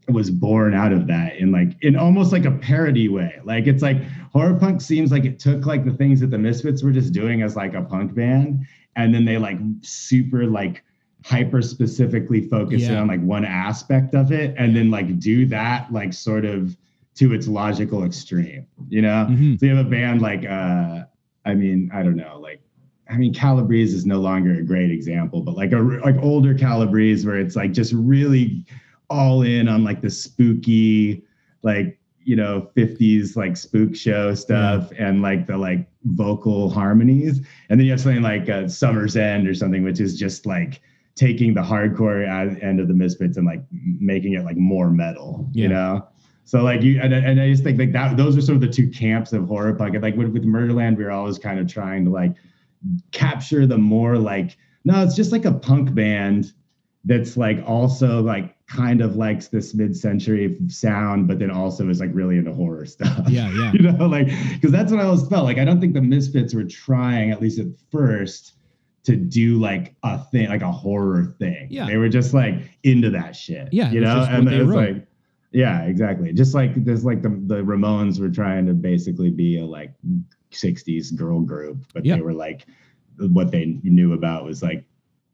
was 0.08 0.30
born 0.30 0.74
out 0.74 0.92
of 0.92 1.06
that 1.06 1.36
in 1.36 1.52
like 1.52 1.76
in 1.82 1.94
almost 1.94 2.32
like 2.32 2.44
a 2.44 2.50
parody 2.50 3.08
way. 3.08 3.38
Like 3.44 3.68
it's 3.68 3.82
like 3.82 4.02
horror 4.32 4.54
punk 4.58 4.80
seems 4.80 5.12
like 5.12 5.24
it 5.24 5.38
took 5.38 5.64
like 5.64 5.84
the 5.84 5.92
things 5.92 6.18
that 6.20 6.30
the 6.32 6.38
Misfits 6.38 6.82
were 6.82 6.90
just 6.90 7.12
doing 7.12 7.42
as 7.42 7.54
like 7.54 7.74
a 7.74 7.82
punk 7.82 8.16
band, 8.16 8.66
and 8.96 9.14
then 9.14 9.24
they 9.24 9.38
like 9.38 9.58
super 9.82 10.44
like 10.44 10.82
hyper 11.28 11.60
specifically 11.60 12.40
focus 12.48 12.84
in 12.84 12.96
on 12.96 13.06
like 13.06 13.20
one 13.20 13.44
aspect 13.44 14.14
of 14.14 14.32
it, 14.32 14.54
and 14.56 14.74
then 14.74 14.90
like 14.90 15.18
do 15.18 15.44
that 15.44 15.92
like 15.92 16.14
sort 16.14 16.46
of 16.46 16.74
to 17.16 17.34
its 17.34 17.46
logical 17.46 18.04
extreme, 18.04 18.66
you 18.88 19.02
know? 19.02 19.26
Mhm. 19.28 19.60
So 19.60 19.66
you 19.66 19.76
have 19.76 19.86
a 19.86 19.90
band 19.90 20.22
like 20.22 20.46
uh 20.46 21.02
I 21.44 21.54
mean, 21.54 21.90
I 21.92 22.02
don't 22.02 22.16
know, 22.16 22.38
like 22.40 22.62
I 23.10 23.16
mean 23.18 23.34
Calabrese 23.34 23.94
is 23.94 24.06
no 24.06 24.20
longer 24.20 24.54
a 24.54 24.62
great 24.62 24.90
example, 24.90 25.42
but 25.42 25.54
like 25.54 25.72
a 25.72 25.78
like 25.78 26.16
older 26.22 26.54
Calabrese 26.54 27.26
where 27.26 27.38
it's 27.38 27.56
like 27.56 27.72
just 27.72 27.92
really 27.92 28.64
all 29.10 29.42
in 29.42 29.68
on 29.68 29.84
like 29.84 30.00
the 30.00 30.10
spooky 30.10 31.24
like 31.62 31.98
you 32.24 32.36
know 32.36 32.70
50s 32.76 33.36
like 33.36 33.56
spook 33.56 33.94
show 33.94 34.34
stuff 34.34 34.92
and 34.98 35.20
like 35.22 35.46
the 35.46 35.56
like 35.56 35.86
vocal 36.04 36.70
harmonies 36.70 37.40
and 37.68 37.78
then 37.78 37.86
you 37.86 37.90
have 37.90 38.00
something 38.00 38.22
like 38.22 38.48
uh, 38.48 38.68
summer's 38.68 39.16
end 39.16 39.48
or 39.48 39.54
something 39.54 39.82
which 39.82 39.98
is 40.00 40.18
just 40.18 40.44
like 40.46 40.80
taking 41.18 41.52
the 41.52 41.60
hardcore 41.60 42.22
end 42.62 42.78
of 42.80 42.86
the 42.86 42.94
misfits 42.94 43.36
and 43.36 43.44
like 43.44 43.60
making 43.72 44.34
it 44.34 44.44
like 44.44 44.56
more 44.56 44.88
metal 44.90 45.48
Yeah. 45.52 45.62
you 45.62 45.68
know 45.68 46.08
so 46.44 46.62
like 46.62 46.80
you 46.82 47.00
and, 47.02 47.12
and 47.12 47.40
i 47.40 47.50
just 47.50 47.64
think 47.64 47.78
like 47.78 47.92
that 47.92 48.16
those 48.16 48.36
are 48.36 48.40
sort 48.40 48.54
of 48.54 48.60
the 48.60 48.68
two 48.68 48.88
camps 48.88 49.32
of 49.32 49.48
horror 49.48 49.74
punk 49.74 49.94
and 49.94 50.02
like 50.02 50.16
with, 50.16 50.28
with 50.28 50.44
murderland 50.44 50.96
we 50.96 51.02
were 51.04 51.10
always 51.10 51.38
kind 51.38 51.58
of 51.58 51.66
trying 51.66 52.04
to 52.04 52.10
like 52.12 52.34
capture 53.10 53.66
the 53.66 53.76
more 53.76 54.16
like 54.16 54.56
no 54.84 55.02
it's 55.02 55.16
just 55.16 55.32
like 55.32 55.44
a 55.44 55.52
punk 55.52 55.92
band 55.94 56.52
that's 57.04 57.36
like 57.36 57.62
also 57.66 58.20
like 58.22 58.54
kind 58.68 59.00
of 59.00 59.16
likes 59.16 59.48
this 59.48 59.74
mid-century 59.74 60.56
sound 60.68 61.26
but 61.26 61.38
then 61.38 61.50
also 61.50 61.88
is 61.88 62.00
like 62.00 62.10
really 62.12 62.36
into 62.38 62.52
horror 62.52 62.84
stuff 62.86 63.24
Yeah, 63.28 63.50
yeah. 63.50 63.72
you 63.74 63.80
know 63.90 64.06
like 64.06 64.28
because 64.52 64.70
that's 64.70 64.92
what 64.92 65.00
i 65.00 65.04
always 65.04 65.26
felt 65.26 65.44
like 65.44 65.58
i 65.58 65.64
don't 65.64 65.80
think 65.80 65.94
the 65.94 66.02
misfits 66.02 66.54
were 66.54 66.64
trying 66.64 67.30
at 67.32 67.40
least 67.40 67.58
at 67.58 67.66
first 67.90 68.52
to 69.08 69.16
do 69.16 69.58
like 69.58 69.94
a 70.02 70.18
thing 70.30 70.48
like 70.48 70.62
a 70.62 70.70
horror 70.72 71.34
thing 71.38 71.66
Yeah. 71.70 71.86
they 71.86 71.96
were 71.96 72.08
just 72.08 72.32
like 72.34 72.54
into 72.84 73.10
that 73.10 73.34
shit 73.34 73.68
Yeah, 73.72 73.90
you 73.90 74.00
know 74.00 74.26
and 74.30 74.46
they 74.46 74.56
it 74.56 74.66
was 74.66 74.68
wrote. 74.76 74.94
like 74.94 75.06
yeah 75.52 75.82
exactly 75.84 76.32
just 76.32 76.54
like 76.54 76.72
there's 76.84 77.04
like 77.04 77.22
the, 77.22 77.30
the 77.30 77.56
ramones 77.62 78.20
were 78.20 78.28
trying 78.28 78.66
to 78.66 78.74
basically 78.74 79.30
be 79.30 79.58
a 79.58 79.64
like 79.64 79.92
60s 80.52 81.14
girl 81.16 81.40
group 81.40 81.78
but 81.94 82.04
Yeah. 82.04 82.16
they 82.16 82.22
were 82.22 82.34
like 82.34 82.66
what 83.18 83.50
they 83.50 83.78
knew 83.82 84.12
about 84.12 84.44
was 84.44 84.62
like 84.62 84.84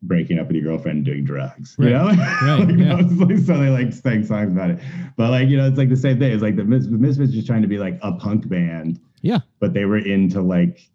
breaking 0.03 0.39
up 0.39 0.47
with 0.49 0.57
your 0.57 0.64
girlfriend 0.64 0.99
and 0.99 1.05
doing 1.07 1.25
drugs 1.25 1.77
you 1.79 1.91
know 1.91 2.07
Right, 2.07 2.18
Like, 2.68 2.79
yeah. 2.79 2.95
like, 2.95 3.39
so 3.39 3.59
they 3.59 3.70
like 3.70 3.93
sang 3.93 4.25
songs 4.25 4.53
about 4.53 4.70
it 4.70 4.79
but 5.16 5.31
like 5.31 5.49
you 5.49 5.57
know 5.57 5.66
it's 5.66 5.79
like 5.79 5.89
the 5.89 5.97
same 5.97 6.18
thing 6.18 6.33
it's 6.33 6.43
like 6.43 6.57
the, 6.57 6.64
Mis- 6.64 6.87
the 6.87 6.99
misfits 6.99 7.33
just 7.33 7.47
trying 7.47 7.62
to 7.62 7.68
be 7.68 7.79
like 7.79 7.99
a 8.03 8.12
punk 8.12 8.49
band 8.49 9.01
Yeah. 9.22 9.39
but 9.61 9.72
they 9.72 9.85
were 9.85 9.99
into 9.99 10.41
like 10.43 10.89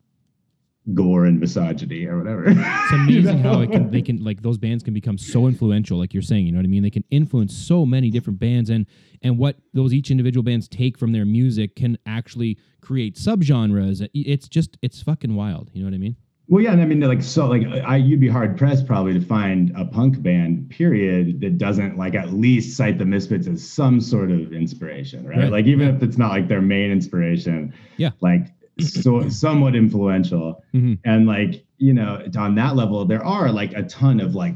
gore 0.94 1.26
and 1.26 1.40
misogyny 1.40 2.06
or 2.06 2.18
whatever 2.18 2.46
It's 2.48 2.92
amazing 2.92 3.40
how 3.40 3.62
it 3.62 3.72
can 3.72 3.92
they 3.92 4.02
can 4.02 4.24
like 4.24 4.42
those 4.42 4.58
bands 4.58 4.84
can 4.84 4.94
become 4.94 5.18
so 5.18 5.48
influential, 5.48 5.98
like 5.98 6.14
you're 6.14 6.24
saying, 6.24 6.46
you 6.46 6.52
know 6.52 6.60
what 6.60 6.66
I 6.66 6.70
mean? 6.70 6.84
They 6.84 6.90
can 6.90 7.04
influence 7.12 7.56
so 7.56 7.86
many 7.86 8.10
different 8.10 8.40
bands 8.40 8.70
and 8.70 8.86
and 9.22 9.38
what 9.38 9.58
those 9.74 9.94
each 9.94 10.12
individual 10.12 10.44
bands 10.44 10.68
take 10.68 10.98
from 10.98 11.12
their 11.12 11.26
music 11.26 11.76
can 11.76 11.98
actually 12.06 12.58
create 12.82 13.16
subgenres. 13.16 14.08
It's 14.14 14.48
just 14.48 14.78
it's 14.82 15.02
fucking 15.02 15.36
wild. 15.36 15.70
You 15.74 15.82
know 15.84 15.88
what 15.90 15.96
I 15.96 16.00
mean? 16.00 16.16
Well, 16.52 16.64
yeah, 16.64 16.72
and 16.72 16.82
I 16.82 16.86
mean, 16.86 17.00
like, 17.02 17.22
so, 17.22 17.46
like, 17.46 17.62
I 17.86 17.98
you'd 17.98 18.20
be 18.20 18.28
hard 18.28 18.58
pressed 18.58 18.88
probably 18.88 19.14
to 19.14 19.22
find 19.22 19.72
a 19.78 19.86
punk 19.86 20.20
band, 20.24 20.72
period, 20.72 21.42
that 21.42 21.60
doesn't 21.60 21.96
like 21.96 22.16
at 22.16 22.34
least 22.34 22.76
cite 22.76 22.98
the 22.98 23.06
Misfits 23.06 23.46
as 23.46 23.64
some 23.70 24.02
sort 24.02 24.32
of 24.32 24.52
inspiration, 24.52 25.28
right? 25.28 25.38
Right, 25.38 25.52
Like, 25.52 25.66
even 25.68 25.88
if 25.96 26.02
it's 26.02 26.18
not 26.18 26.32
like 26.32 26.48
their 26.48 26.60
main 26.62 26.90
inspiration, 26.92 27.72
Yeah. 27.98 28.12
like, 28.22 28.48
so 28.80 29.28
somewhat 29.30 29.76
influential, 29.76 30.64
Mhm. 30.74 31.00
and 31.06 31.28
like, 31.28 31.64
you 31.78 31.94
know, 31.94 32.22
on 32.38 32.56
that 32.56 32.76
level, 32.76 33.06
there 33.06 33.24
are 33.24 33.52
like 33.52 33.74
a 33.74 33.84
ton 33.84 34.20
of 34.20 34.36
like 34.36 34.56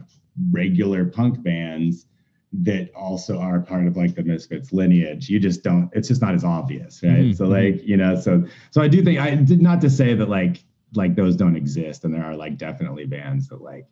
regular 0.51 1.05
punk 1.05 1.41
bands 1.43 2.05
that 2.61 2.91
also 2.95 3.39
are 3.39 3.59
part 3.61 3.87
of 3.87 3.97
like 3.97 4.13
the 4.15 4.23
Misfits 4.23 4.71
lineage. 4.73 5.29
You 5.29 5.39
just 5.39 5.63
don't. 5.63 5.89
It's 5.93 6.07
just 6.07 6.21
not 6.21 6.35
as 6.35 6.43
obvious, 6.43 7.01
right? 7.03 7.25
Mhm, 7.25 7.35
So 7.35 7.45
mhm. 7.45 7.49
like, 7.49 7.87
you 7.87 7.97
know, 7.97 8.15
so 8.19 8.43
so 8.71 8.81
I 8.81 8.87
do 8.87 9.01
think 9.03 9.19
I 9.19 9.35
did 9.35 9.61
not 9.61 9.81
to 9.81 9.89
say 9.89 10.13
that 10.13 10.29
like 10.29 10.63
like 10.95 11.15
those 11.15 11.35
don't 11.35 11.55
exist 11.55 12.05
and 12.05 12.13
there 12.13 12.23
are 12.23 12.35
like 12.35 12.57
definitely 12.59 13.05
bands 13.05 13.47
that 13.49 13.61
like 13.61 13.87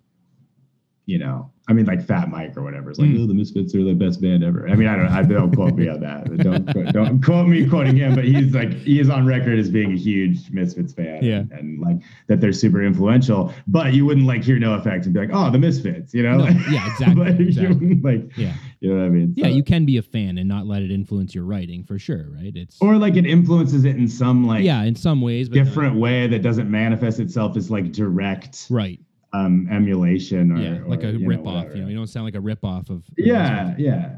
you 1.12 1.20
know 1.20 1.52
i 1.68 1.74
mean 1.74 1.86
like 1.86 2.02
fat 2.12 2.30
mike 2.30 2.56
or 2.56 2.62
whatever 2.64 2.90
it's 2.90 2.98
like 3.00 3.10
Mm. 3.10 3.24
oh 3.24 3.28
the 3.28 3.34
misfits 3.34 3.76
are 3.76 3.84
the 3.84 3.94
best 3.94 4.22
band 4.22 4.44
ever 4.44 4.68
i 4.70 4.76
mean 4.76 4.88
i 4.88 4.96
don't 4.96 5.08
i 5.10 5.22
don't 5.22 5.54
quote 5.54 5.76
me 5.76 5.88
on 5.90 6.00
that 6.00 6.26
don't 6.38 6.66
quote- 6.72 6.94
don't 6.94 7.22
quote 7.24 7.48
me 7.48 7.68
quoting 7.68 7.98
him 7.98 8.16
but 8.16 8.24
he's 8.24 8.54
like 8.56 8.72
he 8.74 9.00
is 9.00 9.10
on 9.10 9.26
record 9.26 9.60
as 9.60 9.70
being 9.70 9.92
a 9.92 9.98
huge 9.98 10.50
misfits 10.52 10.94
fan 10.94 11.20
Yeah. 11.24 11.40
and, 11.40 11.52
and, 11.52 11.80
like 11.82 11.98
that 12.28 12.40
they're 12.42 12.54
super 12.54 12.82
influential 12.84 13.54
but 13.68 13.94
you 13.94 14.06
wouldn't 14.06 14.26
like 14.26 14.44
hear 14.44 14.58
NOFX 14.58 15.06
and 15.06 15.14
be 15.14 15.20
like 15.20 15.30
oh 15.34 15.50
the 15.52 15.60
misfits 15.60 16.14
you 16.14 16.24
know 16.24 16.38
No, 16.38 16.46
yeah, 16.70 16.88
exactly, 16.92 17.46
exactly. 17.48 17.96
like 17.96 18.38
Yeah. 18.38 18.54
you 18.80 18.90
know 18.90 19.00
what 19.02 19.06
i 19.06 19.10
mean 19.10 19.34
Yeah, 19.36 19.48
So- 19.50 19.56
you 19.56 19.64
can 19.64 19.86
be 19.86 19.98
a 19.98 20.02
fan 20.02 20.38
and 20.38 20.48
not 20.48 20.66
let 20.66 20.82
it 20.82 20.92
influence 20.92 21.36
your 21.36 21.44
writing 21.44 21.84
for 21.84 22.00
sure, 22.00 22.26
right? 22.32 22.56
It's 22.56 22.78
or 22.82 22.96
like 22.96 23.16
it 23.18 23.26
influences 23.26 23.84
it 23.86 23.98
in 23.98 24.08
some 24.08 24.48
like 24.48 24.64
yeah, 24.64 24.84
in 24.84 24.96
some 24.96 25.20
ways, 25.22 25.50
different 25.50 25.96
way 25.98 26.28
that 26.28 26.42
doesn't 26.42 26.70
manifest 26.72 27.20
itself 27.20 27.58
as 27.58 27.70
like 27.70 27.92
direct 27.92 28.68
right? 28.70 29.00
Um 29.34 29.68
emulation 29.72 30.52
or 30.52 30.58
yeah, 30.60 30.80
like 30.86 31.04
or, 31.04 31.08
a 31.10 31.14
know, 31.14 31.28
rip 31.28 31.40
off. 31.42 31.46
whatever. 31.66 31.76
You 31.76 31.82
know, 31.84 31.88
you 31.90 31.96
don't 31.96 32.08
sound 32.08 32.26
like 32.26 32.36
a 32.36 32.42
rip 32.42 32.64
off 32.64 32.90
of. 32.90 33.04
yeah 33.18 33.74
yeah 33.78 34.18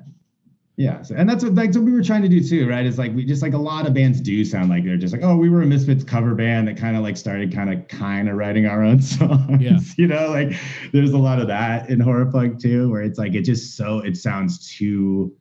yeah 0.76 1.04
so, 1.04 1.14
and 1.16 1.30
that's 1.30 1.44
what 1.44 1.54
that's 1.54 1.78
what 1.78 1.86
we 1.86 1.92
were 1.92 2.02
trying 2.02 2.24
to 2.24 2.28
do 2.28 2.44
too 2.44 2.68
right 2.68 2.84
is 2.88 2.98
like 2.98 3.14
we 3.14 3.24
just 3.24 3.44
like 3.44 3.54
a 3.54 3.58
lot 3.60 3.86
of 3.86 3.94
bands 3.94 4.20
do 4.20 4.44
sound 4.44 4.72
like 4.72 4.84
they're 4.84 4.98
just 4.98 5.14
like 5.14 5.22
oh 5.22 5.38
we 5.38 5.48
were 5.48 5.62
a 5.62 5.66
misfits 5.68 6.04
cover 6.04 6.34
band 6.34 6.68
that 6.68 6.76
kind 6.78 6.98
of 6.98 7.04
like 7.04 7.16
started 7.16 7.54
kind 7.54 7.72
of 7.72 7.88
kind 7.88 8.28
of 8.28 8.36
writing 8.36 8.66
our 8.66 8.82
own 8.84 9.00
songs 9.18 9.62
Yeah. 9.62 9.78
you 10.00 10.08
know 10.08 10.30
like 10.32 10.54
there's 10.92 11.12
a 11.12 11.18
lot 11.20 11.38
of 11.40 11.48
that 11.48 11.92
in 11.92 12.00
horror 12.00 12.26
punk 12.26 12.60
too 12.60 12.90
where 12.90 13.04
it's 13.04 13.20
like 13.20 13.36
it 13.36 13.44
just 13.44 13.78
so 13.78 14.00
it 14.00 14.18
sounds 14.18 14.76
too 14.76 15.32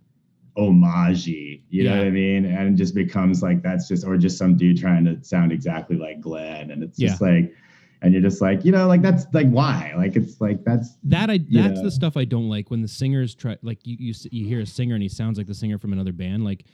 homagey 0.58 1.62
you 1.70 1.84
know 1.84 1.96
what 1.96 2.06
i 2.06 2.10
mean 2.10 2.44
and 2.44 2.68
it 2.74 2.76
just 2.76 2.94
becomes 2.94 3.42
like 3.42 3.62
that's 3.62 3.88
just 3.88 4.04
or 4.06 4.18
just 4.18 4.36
some 4.36 4.54
dude 4.54 4.78
trying 4.78 5.02
to 5.04 5.16
sound 5.24 5.50
exactly 5.50 5.96
like 5.96 6.20
glenn 6.20 6.70
and 6.70 6.82
it's 6.82 6.98
just 6.98 7.22
like 7.22 7.54
and 8.02 8.12
you're 8.12 8.22
just 8.22 8.40
like 8.40 8.64
you 8.64 8.72
know 8.72 8.86
like 8.86 9.00
that's 9.02 9.26
like 9.32 9.48
why 9.48 9.92
like 9.96 10.16
it's 10.16 10.40
like 10.40 10.62
that's 10.64 10.96
That 11.04 11.30
I 11.30 11.38
that's 11.38 11.78
know. 11.78 11.82
the 11.84 11.90
stuff 11.90 12.16
I 12.16 12.24
don't 12.24 12.48
like 12.48 12.70
when 12.70 12.82
the 12.82 12.88
singers 12.88 13.34
try 13.34 13.56
like 13.62 13.78
you 13.84 13.96
you, 13.98 14.14
you 14.30 14.46
hear 14.46 14.60
a 14.60 14.66
singer 14.66 14.94
and 14.94 15.02
he 15.02 15.08
sounds 15.08 15.38
like 15.38 15.46
the 15.46 15.54
singer 15.54 15.78
from 15.78 15.92
another 15.92 16.12
band 16.12 16.44
like 16.44 16.64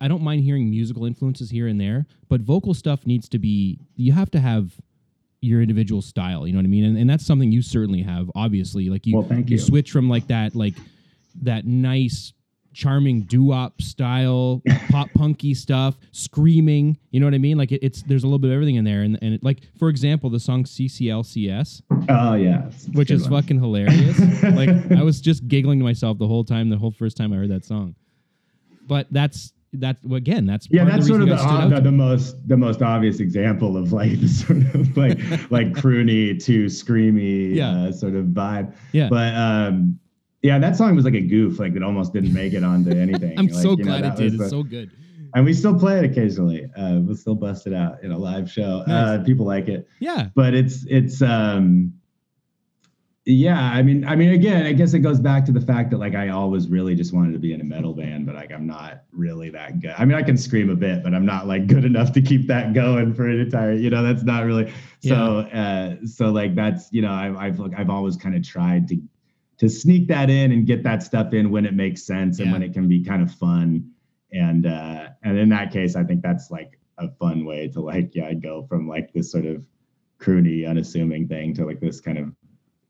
I 0.00 0.06
don't 0.08 0.22
mind 0.22 0.42
hearing 0.42 0.70
musical 0.70 1.04
influences 1.04 1.50
here 1.50 1.66
and 1.66 1.80
there 1.80 2.06
but 2.28 2.40
vocal 2.42 2.74
stuff 2.74 3.06
needs 3.06 3.28
to 3.30 3.38
be 3.38 3.78
you 3.96 4.12
have 4.12 4.30
to 4.32 4.40
have 4.40 4.72
your 5.40 5.62
individual 5.62 6.02
style 6.02 6.46
you 6.46 6.52
know 6.52 6.58
what 6.58 6.64
I 6.64 6.68
mean 6.68 6.84
and, 6.84 6.98
and 6.98 7.08
that's 7.08 7.24
something 7.26 7.50
you 7.52 7.62
certainly 7.62 8.02
have 8.02 8.30
obviously 8.34 8.88
like 8.90 9.06
you 9.06 9.16
Well, 9.16 9.26
thank 9.26 9.50
you. 9.50 9.58
switch 9.58 9.90
from 9.90 10.08
like 10.08 10.26
that 10.28 10.54
like 10.54 10.74
that 11.42 11.64
nice 11.66 12.32
charming 12.78 13.22
doo-wop 13.22 13.82
style 13.82 14.62
pop 14.90 15.08
punky 15.12 15.52
stuff 15.52 15.96
screaming 16.12 16.96
you 17.10 17.18
know 17.18 17.26
what 17.26 17.34
i 17.34 17.38
mean 17.38 17.58
like 17.58 17.72
it, 17.72 17.80
it's 17.84 18.02
there's 18.04 18.22
a 18.22 18.26
little 18.26 18.38
bit 18.38 18.50
of 18.50 18.54
everything 18.54 18.76
in 18.76 18.84
there 18.84 19.02
and, 19.02 19.18
and 19.20 19.34
it, 19.34 19.42
like 19.42 19.58
for 19.76 19.88
example 19.88 20.30
the 20.30 20.38
song 20.38 20.62
cclcs 20.62 21.82
oh 22.08 22.34
yeah 22.34 22.58
it's- 22.58 22.74
it's 22.76 22.86
a 22.86 22.90
which 22.92 23.10
is 23.10 23.28
one. 23.28 23.42
fucking 23.42 23.58
hilarious. 23.58 24.42
like 24.44 24.68
I 24.92 25.02
was 25.02 25.20
just 25.20 25.48
giggling 25.48 25.80
to 25.80 25.84
myself 25.84 26.18
the 26.18 26.26
whole 26.28 26.44
time, 26.44 26.68
the 26.70 26.76
whole 26.76 26.92
first 26.92 27.16
time 27.16 27.32
I 27.32 27.36
heard 27.36 27.50
that 27.50 27.64
song. 27.64 27.96
But 28.86 29.08
that's 29.10 29.52
that's 29.72 30.02
well, 30.04 30.16
again, 30.16 30.46
that's 30.46 30.68
yeah 30.70 30.84
that's 30.84 31.06
sort 31.06 31.20
of 31.20 31.28
the, 31.28 31.34
you 31.34 31.38
guys 31.40 31.46
stood 31.46 31.62
ob- 31.64 31.70
the, 31.70 31.80
the 31.90 31.92
most 31.92 32.48
the 32.48 32.56
most 32.56 32.80
obvious 32.82 33.18
example 33.20 33.76
of 33.76 33.92
like 33.92 34.18
the 34.20 34.28
sort 34.28 34.58
of 34.74 34.96
like 34.96 35.18
like 35.50 35.72
croony 35.72 36.42
to 36.44 36.66
screamy 36.66 37.54
Yeah. 37.56 37.72
uh, 37.88 37.92
sort 37.92 38.14
of 38.14 38.26
vibe 38.26 38.72
Yeah. 38.92 39.08
but 39.10 39.34
um 39.34 39.98
yeah 40.42 40.58
that 40.58 40.76
song 40.76 40.94
was 40.94 41.04
like 41.04 41.14
a 41.14 41.20
goof 41.20 41.58
like 41.58 41.74
it 41.74 41.82
almost 41.82 42.12
didn't 42.12 42.32
make 42.32 42.52
it 42.52 42.62
onto 42.64 42.90
anything 43.06 43.38
I'm 43.38 43.46
Like, 43.46 43.54
so 43.62 43.70
you 43.72 43.76
know, 43.78 43.84
glad 43.84 44.04
it 44.04 44.16
did. 44.16 44.34
It's 44.34 44.42
the- 44.44 44.48
so 44.48 44.62
good. 44.62 44.90
and 45.34 45.44
we 45.44 45.52
still 45.52 45.78
play 45.78 45.98
it 45.98 46.04
occasionally. 46.04 46.64
Uh, 46.76 47.00
we'll 47.00 47.16
still 47.16 47.34
bust 47.34 47.66
it 47.66 47.74
out 47.74 48.02
in 48.02 48.12
a 48.12 48.18
live 48.18 48.50
show. 48.50 48.82
Uh, 48.86 49.22
people 49.24 49.44
like 49.44 49.68
it, 49.68 49.86
Yeah. 50.00 50.28
but 50.34 50.54
it's 50.54 50.86
it's 50.88 51.20
um, 51.22 51.92
yeah. 53.26 53.60
I 53.60 53.82
mean, 53.82 54.06
I 54.06 54.16
mean, 54.16 54.30
again, 54.30 54.64
I 54.64 54.72
guess 54.72 54.94
it 54.94 55.00
goes 55.00 55.20
back 55.20 55.44
to 55.46 55.52
the 55.52 55.60
fact 55.60 55.90
that 55.90 55.98
like 55.98 56.14
I 56.14 56.30
always 56.30 56.68
really 56.68 56.94
just 56.94 57.12
wanted 57.12 57.32
to 57.34 57.38
be 57.38 57.52
in 57.52 57.60
a 57.60 57.64
metal 57.64 57.92
band, 57.92 58.24
but 58.24 58.34
like 58.34 58.50
I'm 58.52 58.66
not 58.66 59.02
really 59.12 59.50
that 59.50 59.80
good. 59.80 59.94
I 59.98 60.06
mean, 60.06 60.16
I 60.16 60.22
can 60.22 60.38
scream 60.38 60.70
a 60.70 60.74
bit, 60.76 61.02
but 61.02 61.12
I'm 61.14 61.26
not 61.26 61.46
like 61.46 61.66
good 61.66 61.84
enough 61.84 62.12
to 62.12 62.22
keep 62.22 62.46
that 62.46 62.72
going 62.72 63.12
for 63.12 63.28
an 63.28 63.38
entire. 63.40 63.74
You 63.74 63.90
know, 63.90 64.02
that's 64.02 64.22
not 64.22 64.44
really. 64.46 64.72
So 65.00 65.40
uh, 65.40 65.96
so 66.06 66.30
like 66.30 66.54
that's 66.54 66.90
you 66.90 67.02
know 67.02 67.12
I've 67.12 67.36
I've 67.36 67.58
like 67.58 67.72
I've 67.78 67.90
always 67.90 68.16
kind 68.16 68.34
of 68.34 68.42
tried 68.42 68.88
to 68.88 68.98
to 69.58 69.68
sneak 69.68 70.06
that 70.08 70.30
in 70.30 70.52
and 70.52 70.66
get 70.66 70.82
that 70.84 71.02
stuff 71.02 71.32
in 71.34 71.50
when 71.50 71.66
it 71.66 71.74
makes 71.74 72.02
sense 72.04 72.38
and 72.38 72.46
Yeah. 72.48 72.52
when 72.52 72.62
it 72.62 72.72
can 72.72 72.88
be 72.88 73.02
kind 73.04 73.22
of 73.22 73.30
fun 73.32 73.90
and 74.32 74.66
uh 74.66 75.08
and 75.22 75.38
in 75.38 75.48
that 75.50 75.72
case 75.72 75.96
i 75.96 76.04
think 76.04 76.22
that's 76.22 76.50
like 76.50 76.78
a 76.98 77.08
fun 77.18 77.44
way 77.44 77.68
to 77.68 77.80
like 77.80 78.14
yeah 78.14 78.32
go 78.34 78.66
from 78.68 78.86
like 78.88 79.12
this 79.14 79.30
sort 79.32 79.46
of 79.46 79.64
croony 80.20 80.68
unassuming 80.68 81.26
thing 81.28 81.54
to 81.54 81.64
like 81.64 81.80
this 81.80 82.00
kind 82.00 82.18
of 82.18 82.32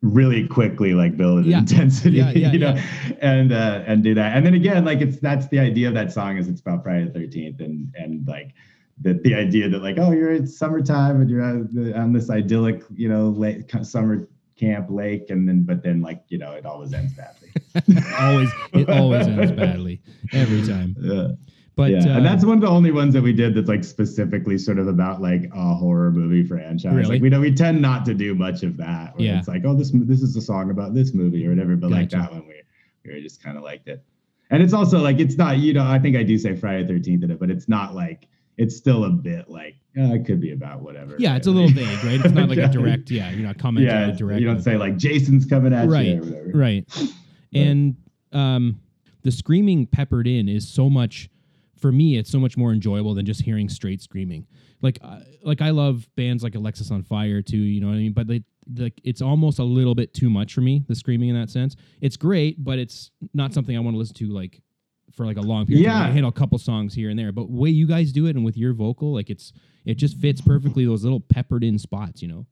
really 0.03 0.47
quickly 0.47 0.95
like 0.95 1.17
build 1.17 1.39
an 1.45 1.45
Yeah. 1.51 1.59
intensity 1.59 2.17
Yeah, 2.19 2.31
yeah, 2.31 2.53
you 2.55 2.59
know 2.59 2.83
and 3.21 3.53
uh 3.53 3.83
and 3.87 4.03
do 4.03 4.15
that 4.15 4.37
and 4.37 4.45
then 4.47 4.55
again 4.55 4.85
like 4.85 5.01
it's 5.01 5.19
that's 5.21 5.49
the 5.49 5.59
idea 5.59 5.89
of 5.89 5.95
that 5.95 6.13
song 6.13 6.37
is 6.39 6.49
it's 6.49 6.61
about 6.61 6.83
friday 6.83 7.05
the 7.09 7.19
13th 7.21 7.61
and 7.65 7.93
and 7.97 8.27
like 8.27 8.53
the, 9.01 9.15
the 9.15 9.35
idea 9.35 9.69
that 9.69 9.81
like 9.83 9.97
oh 9.99 10.11
you're 10.11 10.33
in 10.33 10.47
summertime 10.47 11.21
and 11.21 11.31
you're 11.31 11.43
on, 11.43 12.13
this 12.13 12.31
idyllic 12.31 12.83
you 12.95 13.09
know 13.09 13.29
late 13.29 13.71
summer 13.85 14.27
camp 14.59 14.89
lake 14.91 15.31
and 15.31 15.49
then 15.49 15.63
but 15.63 15.83
then 15.83 16.01
like 16.03 16.23
you 16.29 16.39
know 16.39 16.53
it 16.53 16.67
always 16.67 16.93
ends 16.93 17.13
badly 17.13 17.51
always 18.21 18.51
it 18.73 18.89
always 18.91 19.27
ends 19.27 19.53
badly 19.53 20.01
every 20.33 20.67
time. 20.67 20.95
yeah 21.01 21.29
But 21.77 21.93
yeah, 21.93 21.99
uh, 21.99 22.17
and 22.17 22.27
that's 22.27 22.45
one 22.45 22.57
of 22.57 22.61
the 22.61 22.69
only 22.69 22.91
ones 22.91 23.15
that 23.15 23.23
we 23.23 23.33
did 23.33 23.55
that's 23.55 23.69
like 23.69 23.85
specifically 23.85 24.59
sort 24.59 24.81
of 24.81 24.89
about 24.89 25.23
like 25.23 25.49
a 25.55 25.75
horror 25.75 26.11
movie 26.11 26.43
franchise. 26.43 26.93
Really? 26.93 27.09
Like 27.09 27.23
we 27.23 27.29
know 27.29 27.41
we 27.41 27.55
tend 27.55 27.81
not 27.81 28.05
to 28.07 28.15
do 28.15 28.35
much 28.35 28.65
of 28.65 28.77
that. 28.79 29.15
Yeah. 29.17 29.39
it's 29.39 29.47
like, 29.47 29.63
oh, 29.65 29.77
this 29.77 29.93
this 29.95 30.21
is 30.21 30.35
a 30.35 30.41
song 30.41 30.73
about 30.73 30.93
this 30.93 31.15
movie 31.15 31.47
or 31.47 31.51
whatever. 31.51 31.77
But 31.77 31.93
like 31.93 32.11
that 32.11 32.33
one, 32.33 32.49
we 32.49 32.63
we 33.05 33.23
just 33.23 33.41
kind 33.41 33.57
of 33.57 33.63
liked 33.63 33.87
it. 33.87 34.03
And 34.51 34.61
it's 34.61 34.73
also 34.73 34.99
like 34.99 35.21
it's 35.21 35.37
not 35.37 35.59
you 35.59 35.73
know 35.73 35.87
I 35.87 36.01
think 36.01 36.17
I 36.17 36.25
do 36.25 36.37
say 36.37 36.57
Friday 36.57 36.85
Thirteenth 36.85 37.23
in 37.23 37.31
it, 37.31 37.39
but 37.39 37.49
it's 37.49 37.69
not 37.69 37.95
like 37.95 38.27
it's 38.59 38.77
still 38.77 39.05
a 39.05 39.11
bit 39.11 39.49
like 39.49 39.77
uh, 39.97 40.13
it 40.15 40.27
could 40.27 40.41
be 40.41 40.53
about 40.53 40.83
whatever. 40.83 41.17
yeah, 41.19 41.37
it's 41.37 41.47
a 41.47 41.51
little 41.51 41.71
vague, 41.71 42.05
right? 42.05 42.21
It's 42.25 42.35
not 42.35 42.49
like 42.49 42.59
a 42.59 42.69
direct. 42.73 43.11
Yeah, 43.11 43.31
you're 43.31 43.47
not 43.47 43.59
commenting 43.59 43.91
on 43.95 44.01
Yeah, 44.09 44.09
it 44.15 44.19
directly. 44.19 44.43
you 44.43 44.47
don't 44.49 44.63
say 44.63 44.77
like 44.77 44.97
Jason's 44.97 45.47
coming 45.47 45.73
at 45.73 45.89
Right, 45.89 46.07
you 46.07 46.17
or 46.19 46.25
whatever. 46.25 46.51
right 46.55 47.13
and 47.55 47.97
um 48.33 48.79
the 49.23 49.33
screaming 49.33 49.87
peppered 49.87 50.27
in 50.27 50.49
is 50.49 50.69
so 50.69 50.91
much 50.91 51.31
for 51.79 51.91
me 51.91 52.17
it's 52.19 52.31
so 52.31 52.39
much 52.39 52.57
more 52.59 52.73
enjoyable 52.73 53.15
than 53.15 53.25
just 53.25 53.41
hearing 53.43 53.69
straight 53.69 54.03
screaming 54.03 54.47
like 54.83 54.99
uh, 55.03 55.21
like 55.43 55.63
i 55.63 55.71
love 55.71 56.07
bands 56.17 56.43
like 56.43 56.53
Alexisonfire 56.53 57.45
too 57.45 57.57
you 57.57 57.81
know 57.81 57.87
what 57.87 57.95
i 57.95 57.99
mean 57.99 58.13
but 58.13 58.27
they 58.27 58.43
like 58.77 59.01
it's 59.03 59.23
almost 59.23 59.59
a 59.59 59.65
little 59.65 59.95
bit 59.95 60.13
too 60.13 60.29
much 60.29 60.53
for 60.53 60.61
me 60.61 60.85
the 60.89 60.95
screaming 60.95 61.31
in 61.31 61.35
that 61.41 61.49
sense 61.49 61.75
it's 62.03 62.17
great 62.19 62.63
but 62.63 62.79
it's 62.79 63.11
not 63.33 63.55
something 63.55 63.77
i 63.77 63.81
want 63.81 63.95
to 63.95 63.99
listen 63.99 64.15
to 64.15 64.27
like 64.27 64.61
for 65.19 65.27
like 65.27 65.37
a 65.37 65.43
long 65.43 65.67
period 65.67 65.85
time. 65.85 66.03
I 66.03 66.07
Yeah. 66.09 66.15
can 66.15 66.25
a 66.25 66.33
couple 66.33 66.57
songs 66.59 66.95
here 66.95 67.11
and 67.11 67.19
there 67.19 67.31
but 67.33 67.49
the 67.49 67.53
way 67.61 67.69
you 67.69 67.87
guys 67.87 68.13
do 68.13 68.27
it 68.27 68.37
and 68.37 68.45
with 68.45 68.57
your 68.57 68.73
vocal 68.73 69.13
like 69.13 69.29
it's 69.29 69.53
it 69.85 69.95
just 69.99 70.17
fits 70.17 70.41
perfectly 70.41 70.87
those 70.87 71.05
little 71.05 71.21
peppered 71.21 71.63
in 71.65 71.79
spots 71.79 72.23
you 72.23 72.29
know 72.29 72.47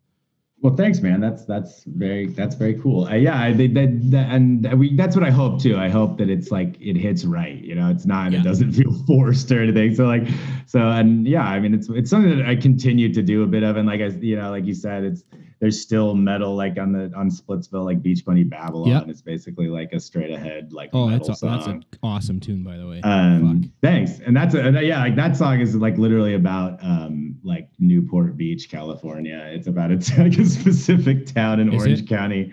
Well, 0.62 0.74
thanks, 0.74 1.00
man. 1.02 1.20
That's 1.20 1.44
that's 1.44 1.84
very 1.84 2.28
that's 2.38 2.54
very 2.56 2.74
cool. 2.80 3.04
Uh, 3.04 3.14
yeah, 3.14 3.38
I, 3.38 3.52
they, 3.52 3.68
that, 3.78 3.90
that, 4.10 4.26
and 4.34 4.46
we 4.80 4.96
that's 4.96 5.14
what 5.14 5.22
I 5.22 5.30
hope 5.30 5.60
too. 5.60 5.76
I 5.76 5.90
hope 5.90 6.16
that 6.18 6.30
it's 6.30 6.50
like 6.50 6.80
it 6.80 6.96
hits 6.96 7.26
right. 7.26 7.58
You 7.62 7.74
know, 7.74 7.88
it's 7.90 8.06
not 8.06 8.32
Yeah. 8.32 8.40
it 8.40 8.42
doesn't 8.42 8.72
feel 8.80 8.92
forced 9.06 9.52
or 9.52 9.60
anything. 9.62 9.94
So 9.94 10.06
like 10.06 10.26
so 10.64 10.80
and 10.98 11.26
yeah, 11.28 11.44
I 11.44 11.60
mean 11.60 11.74
it's 11.74 11.88
it's 11.90 12.08
something 12.10 12.34
that 12.38 12.46
I 12.48 12.56
continue 12.56 13.12
to 13.12 13.22
do 13.22 13.42
a 13.42 13.46
bit 13.46 13.64
of, 13.68 13.76
and 13.76 13.86
like 13.86 14.00
I 14.00 14.08
you 14.30 14.36
know 14.40 14.48
like 14.50 14.64
you 14.64 14.74
said, 14.74 15.04
it's 15.04 15.22
there's 15.58 15.80
still 15.80 16.14
metal 16.14 16.54
like 16.54 16.78
on 16.78 16.92
the 16.92 17.10
on 17.16 17.30
Splitsville 17.30 17.84
like 17.84 18.02
Beach 18.02 18.24
Bunny 18.24 18.44
Babylon. 18.44 18.88
Yep. 18.88 19.08
It's 19.08 19.22
basically 19.22 19.68
like 19.68 19.92
a 19.92 20.00
straight 20.00 20.30
ahead 20.30 20.72
like 20.72 20.90
oh 20.92 21.08
metal 21.08 21.28
that's 21.28 21.42
a, 21.42 21.46
that's 21.46 21.66
an 21.66 21.84
awesome 22.02 22.40
tune 22.40 22.62
by 22.62 22.76
the 22.76 22.86
way 22.86 23.00
Um, 23.02 23.72
thanks. 23.80 24.18
And 24.20 24.36
that's 24.36 24.54
a, 24.54 24.60
and 24.62 24.76
yeah, 24.86 25.00
like 25.00 25.16
that 25.16 25.34
song 25.36 25.60
is 25.60 25.74
like 25.74 25.96
literally 25.96 26.34
about 26.34 26.82
um 26.84 27.38
like 27.42 27.68
Newport 27.78 28.36
Beach, 28.36 28.68
California. 28.70 29.48
It's 29.52 29.66
about 29.66 29.90
it's 29.90 30.16
like 30.18 30.36
a 30.38 30.44
specific 30.44 31.26
town 31.26 31.60
in 31.60 31.72
Is 31.72 31.82
Orange 31.82 32.00
it? 32.00 32.08
County 32.08 32.52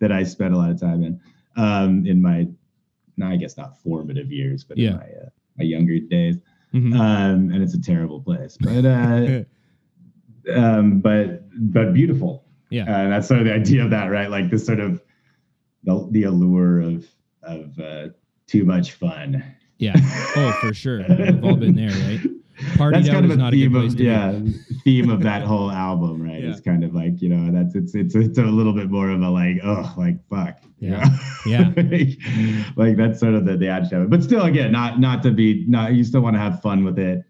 that 0.00 0.10
I 0.12 0.22
spent 0.22 0.54
a 0.54 0.56
lot 0.56 0.70
of 0.70 0.80
time 0.80 1.02
in. 1.02 1.20
Um, 1.56 2.06
in 2.06 2.22
my, 2.22 2.46
now 3.16 3.30
I 3.30 3.36
guess 3.36 3.56
not 3.56 3.76
formative 3.82 4.30
years, 4.30 4.62
but 4.62 4.78
Yeah. 4.78 4.90
in 4.90 4.96
my 4.96 5.02
uh, 5.02 5.28
my 5.58 5.64
younger 5.64 5.98
days. 5.98 6.36
Mhm. 6.72 6.94
Um, 6.94 7.50
and 7.52 7.62
it's 7.62 7.74
a 7.74 7.80
terrible 7.80 8.20
place, 8.22 8.56
but 8.60 8.84
uh, 8.84 9.40
um, 10.54 11.00
but 11.00 11.44
but 11.72 11.92
beautiful. 11.92 12.44
Yeah. 12.70 12.84
and 12.86 13.12
that's 13.12 13.26
sort 13.26 13.40
of 13.40 13.46
the 13.46 13.54
idea 13.54 13.82
of 13.84 13.90
that, 13.90 14.06
right? 14.06 14.30
Like 14.30 14.50
this 14.50 14.66
sort 14.66 14.80
of 14.80 15.02
the 15.84 16.06
the 16.10 16.24
allure 16.24 16.80
of 16.80 17.06
of 17.42 17.78
uh, 17.78 18.08
too 18.46 18.64
much 18.64 18.92
fun. 18.92 19.42
Yeah. 19.78 19.94
Oh, 20.36 20.52
for 20.60 20.74
sure. 20.74 21.04
We've 21.08 21.42
all 21.44 21.56
been 21.56 21.74
there, 21.76 21.90
right? 21.90 22.20
Partied 22.76 22.92
that's 22.92 23.08
kind 23.08 23.24
of 23.30 23.38
a 23.40 23.44
a 23.46 23.50
theme 23.52 23.70
place 23.72 23.92
of 23.92 23.98
be. 23.98 24.04
yeah 24.04 24.40
theme 24.82 25.10
of 25.10 25.22
that 25.22 25.42
whole 25.42 25.70
album 25.70 26.20
right 26.20 26.42
Yeah. 26.42 26.50
it's 26.50 26.60
kind 26.60 26.82
of 26.82 26.92
like 26.92 27.22
you 27.22 27.28
know 27.28 27.52
that's 27.52 27.76
it's 27.76 27.94
it's 27.94 28.16
it's 28.16 28.36
a 28.36 28.42
little 28.42 28.72
bit 28.72 28.90
more 28.90 29.10
of 29.10 29.22
a 29.22 29.28
like 29.30 29.58
oh 29.62 29.94
like 29.96 30.16
fuck 30.28 30.58
Yeah. 30.80 31.08
Yeah. 31.46 31.70
like, 31.76 32.18
like 32.74 32.96
that's 32.96 33.20
sort 33.20 33.34
of 33.34 33.44
the 33.44 33.56
the 33.56 33.68
attitude 33.68 33.98
of 33.98 34.02
it 34.06 34.10
but 34.10 34.24
still 34.24 34.42
again 34.42 34.72
not 34.72 34.98
not 34.98 35.22
to 35.22 35.30
be 35.30 35.66
not 35.68 35.92
you 35.94 36.02
still 36.02 36.20
want 36.20 36.34
to 36.34 36.40
have 36.40 36.60
fun 36.60 36.82
with 36.84 36.98
it 36.98 37.22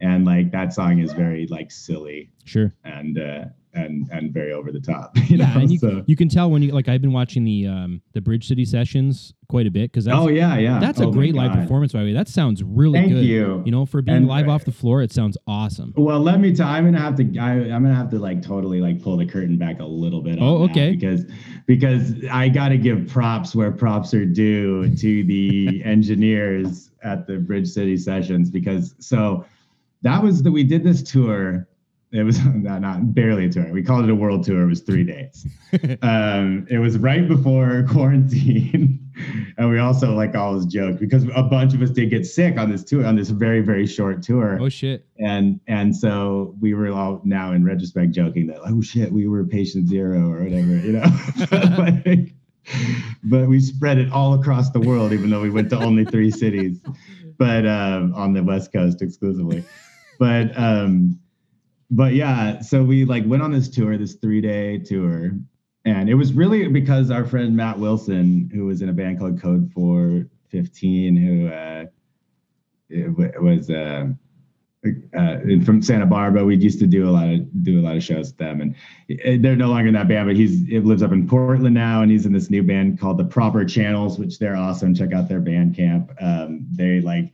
and 0.00 0.24
like 0.24 0.50
that 0.52 0.72
song 0.72 0.98
is 0.98 1.12
very 1.12 1.46
like 1.48 1.70
silly 1.70 2.30
Sure. 2.44 2.72
and 2.84 3.18
uh 3.18 3.44
and 3.72 4.08
and 4.10 4.32
very 4.34 4.52
over 4.52 4.72
the 4.72 4.80
top 4.80 5.16
you 5.30 5.36
Yeah, 5.36 5.54
know 5.54 5.60
and 5.60 5.70
you, 5.70 5.78
so 5.78 6.02
you 6.06 6.16
can 6.16 6.28
tell 6.28 6.50
when 6.50 6.60
you 6.60 6.72
like 6.72 6.88
I've 6.88 7.00
been 7.02 7.12
watching 7.12 7.44
the 7.44 7.68
um 7.68 8.02
the 8.14 8.20
Bridge 8.20 8.48
City 8.48 8.64
sessions 8.64 9.32
quite 9.48 9.66
a 9.66 9.70
bit 9.70 9.92
because 9.92 10.06
that's 10.06 10.18
oh 10.18 10.28
yeah 10.28 10.56
yeah 10.58 10.80
that's 10.80 11.00
Oh 11.00 11.08
a 11.08 11.12
great 11.12 11.34
live 11.36 11.52
performance 11.52 11.92
by 11.92 12.00
the 12.00 12.06
way. 12.06 12.12
That 12.12 12.26
sounds 12.28 12.64
really 12.64 12.98
thank 12.98 13.12
good. 13.12 13.24
you 13.24 13.62
You 13.64 13.70
know, 13.70 13.86
for 13.86 14.02
being 14.02 14.18
And- 14.18 14.26
live 14.28 14.48
off 14.48 14.64
the 14.64 14.72
floor, 14.72 15.02
it 15.02 15.12
sounds 15.12 15.36
awesome. 15.46 15.92
Well, 15.96 16.18
let 16.20 16.40
me 16.40 16.52
tell. 16.54 16.66
I'm 16.68 16.84
gonna 16.84 16.98
have 17.00 17.14
to. 17.16 17.38
I, 17.38 17.52
I'm 17.72 17.82
gonna 17.84 17.94
have 17.94 18.10
to 18.10 18.18
like 18.18 18.42
totally 18.42 18.80
like 18.80 19.00
pull 19.02 19.16
the 19.16 19.26
curtain 19.26 19.56
back 19.56 19.78
a 19.80 19.84
little 19.84 20.20
bit. 20.20 20.38
Oh, 20.40 20.64
okay. 20.64 20.92
Because 20.96 21.24
because 21.66 22.14
I 22.30 22.48
got 22.48 22.70
to 22.70 22.78
give 22.78 23.06
props 23.06 23.54
where 23.54 23.70
props 23.70 24.12
are 24.14 24.24
due 24.26 24.94
to 24.96 25.24
the 25.24 25.80
engineers 26.24 26.90
at 27.04 27.26
the 27.28 27.38
Bridge 27.38 27.68
City 27.68 27.96
sessions 27.96 28.50
because 28.50 28.94
so 28.98 29.44
that 30.02 30.22
was 30.22 30.42
that 30.42 30.52
we 30.52 30.64
did 30.64 30.84
this 30.84 31.02
tour. 31.02 31.66
It 32.12 32.24
was 32.24 32.44
not, 32.44 32.80
not 32.80 33.14
barely 33.14 33.46
a 33.46 33.48
tour. 33.48 33.70
We 33.72 33.82
called 33.82 34.04
it 34.04 34.10
a 34.10 34.14
world 34.14 34.44
tour. 34.44 34.62
It 34.62 34.66
was 34.66 34.80
three 34.80 35.04
days. 35.04 35.46
um, 36.02 36.66
it 36.68 36.78
was 36.78 36.98
right 36.98 37.26
before 37.28 37.84
quarantine. 37.88 38.96
And 39.58 39.68
we 39.70 39.78
also 39.78 40.14
like 40.14 40.34
always 40.34 40.64
joke 40.66 40.98
because 40.98 41.24
a 41.36 41.42
bunch 41.42 41.74
of 41.74 41.82
us 41.82 41.90
did 41.90 42.08
get 42.10 42.24
sick 42.26 42.58
on 42.58 42.70
this 42.70 42.82
tour, 42.82 43.04
on 43.04 43.16
this 43.16 43.28
very, 43.28 43.60
very 43.60 43.86
short 43.86 44.22
tour 44.22 44.58
Oh 44.60 44.68
shit. 44.70 45.06
and 45.18 45.60
and 45.66 45.94
so 45.94 46.56
we 46.60 46.72
were 46.74 46.88
all 46.90 47.20
now 47.24 47.52
in 47.52 47.62
retrospect 47.64 48.12
joking 48.12 48.46
that 48.46 48.60
oh 48.64 48.80
shit 48.80 49.12
we 49.12 49.28
were 49.28 49.44
patient 49.44 49.88
zero 49.88 50.30
or 50.30 50.42
whatever 50.44 50.76
you 50.78 50.92
know 50.92 51.04
but, 51.50 51.78
like, 51.78 52.32
but 53.24 53.46
we 53.48 53.60
spread 53.60 53.98
it 53.98 54.10
all 54.10 54.32
across 54.34 54.70
the 54.70 54.80
world 54.80 55.12
even 55.12 55.28
though 55.28 55.42
we 55.42 55.50
went 55.50 55.68
to 55.70 55.78
only 55.78 56.04
three 56.06 56.30
cities 56.30 56.80
but 57.36 57.66
um, 57.66 58.14
on 58.14 58.32
the 58.32 58.42
west 58.42 58.72
coast 58.72 59.02
exclusively 59.02 59.62
but 60.20 60.56
um 60.56 61.18
but 61.90 62.14
yeah 62.14 62.60
so 62.60 62.84
we 62.84 63.04
like 63.04 63.24
went 63.26 63.42
on 63.42 63.50
this 63.50 63.68
tour 63.68 63.98
this 63.98 64.14
three 64.14 64.40
day 64.40 64.78
tour 64.78 65.32
and 65.84 66.08
it 66.08 66.14
was 66.14 66.32
really 66.32 66.68
because 66.68 67.10
our 67.10 67.24
friend 67.24 67.56
matt 67.56 67.76
wilson 67.76 68.48
who 68.54 68.66
was 68.66 68.82
in 68.82 68.88
a 68.88 68.92
band 68.92 69.18
called 69.18 69.40
code 69.40 69.72
415 69.72 71.16
who 71.16 71.48
uh 71.48 71.86
it 72.90 73.40
was 73.40 73.70
uh, 73.70 74.08
uh, 74.84 75.36
from 75.64 75.82
Santa 75.82 76.06
Barbara. 76.06 76.44
We 76.44 76.56
used 76.56 76.80
to 76.80 76.86
do 76.86 77.08
a 77.08 77.12
lot 77.12 77.28
of 77.28 77.62
do 77.62 77.80
a 77.80 77.82
lot 77.82 77.96
of 77.96 78.02
shows 78.02 78.28
with 78.28 78.38
them, 78.38 78.60
and 78.60 78.74
uh, 79.24 79.40
they're 79.40 79.56
no 79.56 79.68
longer 79.68 79.88
in 79.88 79.94
that 79.94 80.08
band. 80.08 80.28
But 80.28 80.36
he's 80.36 80.66
he 80.66 80.78
lives 80.80 81.02
up 81.02 81.12
in 81.12 81.28
Portland 81.28 81.74
now, 81.74 82.02
and 82.02 82.10
he's 82.10 82.26
in 82.26 82.32
this 82.32 82.50
new 82.50 82.62
band 82.62 82.98
called 82.98 83.18
the 83.18 83.24
Proper 83.24 83.64
Channels, 83.64 84.18
which 84.18 84.38
they're 84.38 84.56
awesome. 84.56 84.94
Check 84.94 85.12
out 85.12 85.28
their 85.28 85.40
Bandcamp. 85.40 86.10
Um, 86.20 86.66
they 86.72 87.00
like 87.00 87.32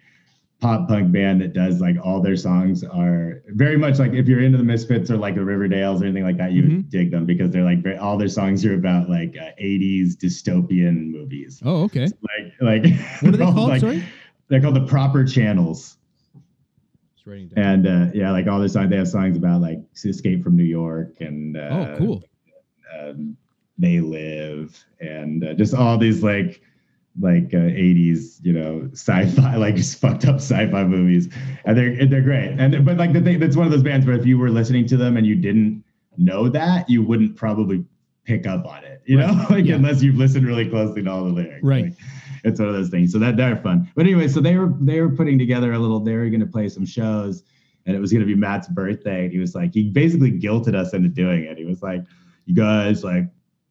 pop 0.59 0.89
punk 0.89 1.13
band 1.13 1.41
that 1.43 1.53
does 1.53 1.81
like 1.83 1.97
all 2.03 2.21
their 2.23 2.37
songs 2.37 2.83
are 2.83 3.43
very 3.49 3.77
much 3.77 3.99
like 3.99 4.13
if 4.15 4.27
you're 4.27 4.41
into 4.43 4.57
the 4.57 4.65
Misfits 4.65 5.11
or 5.11 5.19
like 5.19 5.35
the 5.35 5.43
Riverdales 5.43 6.01
or 6.01 6.05
anything 6.05 6.25
like 6.25 6.39
that, 6.39 6.53
you 6.53 6.63
Mhm. 6.63 6.77
would 6.77 6.91
dig 6.91 7.11
them 7.11 7.27
because 7.27 7.51
they're 7.51 7.63
like 7.65 7.83
very, 7.83 7.99
all 7.99 8.17
their 8.17 8.29
songs 8.29 8.65
are 8.65 8.75
about 8.75 9.11
like 9.11 9.37
uh, 9.39 9.51
80s 9.61 10.17
dystopian 10.17 11.11
movies. 11.11 11.61
Oh, 11.65 11.83
okay. 11.85 12.07
Like 12.23 12.55
like 12.61 13.01
What 13.21 13.35
are 13.35 13.37
they 13.37 13.45
all, 13.45 13.53
called? 13.53 13.69
like- 13.69 13.81
Sorry. 13.81 14.03
They're 14.49 14.61
called 14.61 14.77
the 14.77 14.87
Proper 14.87 15.25
Channels. 15.25 15.99
Just 17.15 17.27
writing 17.27 17.49
down. 17.49 17.65
and 17.65 17.87
uh, 17.87 18.11
yeah, 18.15 18.31
like 18.31 18.47
all 18.47 18.59
their 18.61 18.69
songs, 18.69 18.89
they 18.91 18.97
have 18.97 19.09
songs 19.09 19.37
about 19.37 19.61
like 19.61 19.79
Escape 20.05 20.43
from 20.43 20.57
New 20.57 20.65
York 20.65 21.21
and 21.21 21.57
uh, 21.57 21.61
oh, 21.93 21.99
cool. 21.99 22.25
um, 22.99 23.37
They 23.77 24.01
Live 24.01 24.83
and 25.01 25.45
uh, 25.45 25.55
just 25.55 25.75
all 25.75 25.99
these 25.99 26.23
like 26.23 26.63
like 27.21 27.55
uh, 27.55 27.73
80s, 27.73 28.39
you 28.43 28.53
know, 28.53 28.89
sci-fi, 28.93 29.57
like 29.65 29.77
just 29.77 29.99
fucked 30.01 30.27
up 30.27 30.37
sci-fi 30.37 30.85
movies, 30.85 31.29
and 31.65 31.77
they're 31.77 31.89
and 31.99 32.13
they're 32.13 32.21
great. 32.23 32.57
And 32.59 32.85
but 32.85 32.97
like 32.97 33.13
the 33.13 33.21
thing, 33.21 33.39
that's 33.41 33.57
one 33.57 33.67
of 33.67 33.73
those 33.73 33.83
bands 33.83 34.07
where 34.07 34.17
if 34.17 34.27
you 34.27 34.39
were 34.39 34.51
listening 34.51 34.87
to 34.89 34.97
them 34.97 35.17
and 35.17 35.27
you 35.27 35.35
didn't 35.37 35.83
know 36.19 36.49
that, 36.49 36.89
you 36.91 37.03
wouldn't 37.03 37.37
probably 37.37 37.85
pick 38.25 38.47
up 38.47 38.67
on 38.67 38.83
it, 38.85 39.03
you 39.07 39.17
know, 39.17 39.47
like 39.51 39.65
Yeah. 39.65 39.77
unless 39.77 40.03
you've 40.03 40.17
listened 40.17 40.47
really 40.47 40.69
closely 40.69 41.03
to 41.03 41.11
all 41.11 41.25
the 41.25 41.31
lyrics. 41.33 41.63
Right. 41.63 41.85
Like, 41.85 41.95
it's 42.45 42.61
one 42.61 42.69
of 42.69 42.75
those 42.75 42.91
things. 42.91 43.13
So 43.13 43.19
that 43.19 43.37
they're 43.37 43.57
fun. 43.57 43.91
But 43.97 44.05
anyway, 44.07 44.29
so 44.29 44.41
they 44.41 44.57
were 44.57 44.73
they 44.81 45.01
were 45.01 45.11
putting 45.11 45.39
together 45.39 45.73
a 45.73 45.79
little. 45.79 46.01
They 46.01 46.15
were 46.15 46.29
going 46.29 46.41
to 46.41 46.47
play 46.47 46.69
some 46.69 46.87
shows, 46.87 47.43
and 47.87 47.97
it 47.97 48.01
was 48.01 48.13
going 48.13 48.21
to 48.21 48.27
be 48.27 48.35
Matt's 48.37 48.69
birthday. 48.69 49.25
And 49.25 49.33
he 49.33 49.39
was 49.39 49.55
like, 49.55 49.73
he 49.75 49.85
basically 49.91 50.31
guilted 50.33 50.75
us 50.75 50.93
into 50.93 51.09
doing 51.09 51.45
it. 51.45 51.57
He 51.59 51.65
was 51.65 51.83
like, 51.83 52.03
"You 52.45 52.55
guys, 52.55 53.03
like, 53.03 53.25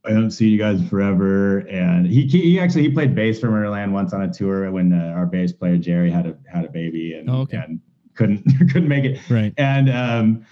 I 0.07 0.11
haven't 0.11 0.31
seen 0.31 0.51
you 0.51 0.57
guys 0.57 0.87
forever." 0.89 1.59
And 1.59 2.05
he 2.07 2.25
he 2.27 2.59
actually 2.59 2.83
he 2.83 2.89
played 2.89 3.15
bass 3.15 3.39
for 3.39 3.47
Murderland 3.47 3.91
once 3.93 4.13
on 4.13 4.21
a 4.21 4.31
tour 4.31 4.71
when 4.71 4.93
uh, 4.93 5.13
our 5.15 5.25
bass 5.25 5.51
player 5.51 5.77
Jerry 5.77 6.11
had 6.11 6.25
a 6.27 6.37
had 6.51 6.65
a 6.65 6.69
baby 6.69 7.13
and 7.13 7.29
Oh, 7.29 7.41
okay. 7.41 7.57
and 7.57 7.79
couldn't 8.15 8.43
couldn't 8.71 8.87
make 8.87 9.05
it. 9.05 9.19
Right. 9.29 9.53
And 9.57 9.89
um, 9.89 10.45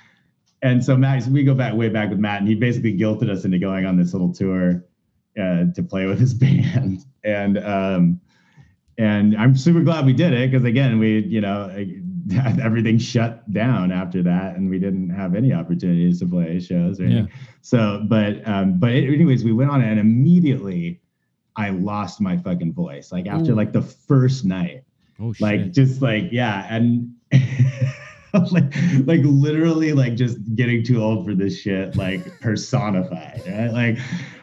and 0.61 0.83
so 0.83 0.95
Matt, 0.95 1.25
we 1.27 1.43
go 1.43 1.53
back 1.53 1.73
way 1.73 1.89
back 1.89 2.09
with 2.09 2.19
Matt, 2.19 2.39
and 2.39 2.47
he 2.47 2.55
basically 2.55 2.97
guilted 2.97 3.29
us 3.29 3.43
into 3.45 3.59
going 3.59 3.85
on 3.85 3.97
this 3.97 4.13
little 4.13 4.33
tour 4.33 4.85
uh, 5.39 5.65
to 5.75 5.83
play 5.83 6.05
with 6.05 6.19
his 6.19 6.33
band. 6.43 7.05
And 7.23 7.57
um, 7.57 8.21
and 8.97 9.35
I'm 9.35 9.55
super 9.55 9.81
glad 9.81 10.05
we 10.05 10.13
did 10.13 10.33
it 10.33 10.51
because 10.51 10.65
again, 10.65 10.99
we 10.99 11.19
you 11.19 11.41
know 11.41 11.69
everything 12.61 12.97
shut 12.97 13.51
down 13.51 13.91
after 13.91 14.23
that, 14.23 14.55
and 14.55 14.69
we 14.69 14.79
didn't 14.79 15.09
have 15.09 15.35
any 15.35 15.53
opportunities 15.53 16.19
to 16.19 16.25
play 16.27 16.59
shows 16.59 16.99
or 16.99 17.05
anything. 17.05 17.29
So, 17.61 18.03
but 18.07 18.47
um, 18.47 18.79
but 18.79 18.91
anyways, 18.91 19.43
we 19.43 19.53
went 19.53 19.71
on 19.71 19.81
it, 19.81 19.89
and 19.89 19.99
immediately 19.99 21.01
I 21.55 21.69
lost 21.69 22.21
my 22.21 22.37
fucking 22.37 22.73
voice. 22.73 23.11
Like 23.11 23.27
after 23.27 23.51
Ooh. 23.51 23.55
like 23.55 23.73
the 23.73 23.81
first 23.81 24.45
night 24.45 24.83
Oh 25.19 25.31
shit. 25.31 25.41
like 25.41 25.71
just 25.71 26.01
like 26.01 26.25
yeah 26.31 26.67
and 26.69 27.13
like 28.51 28.73
like 29.05 29.21
literally 29.23 29.93
like 29.93 30.15
just 30.15 30.37
getting 30.55 30.83
too 30.83 31.01
old 31.01 31.25
for 31.25 31.35
this 31.35 31.59
shit 31.59 31.95
like 31.95 32.39
personified 32.41 33.43
right 33.47 33.71
like 33.71 33.97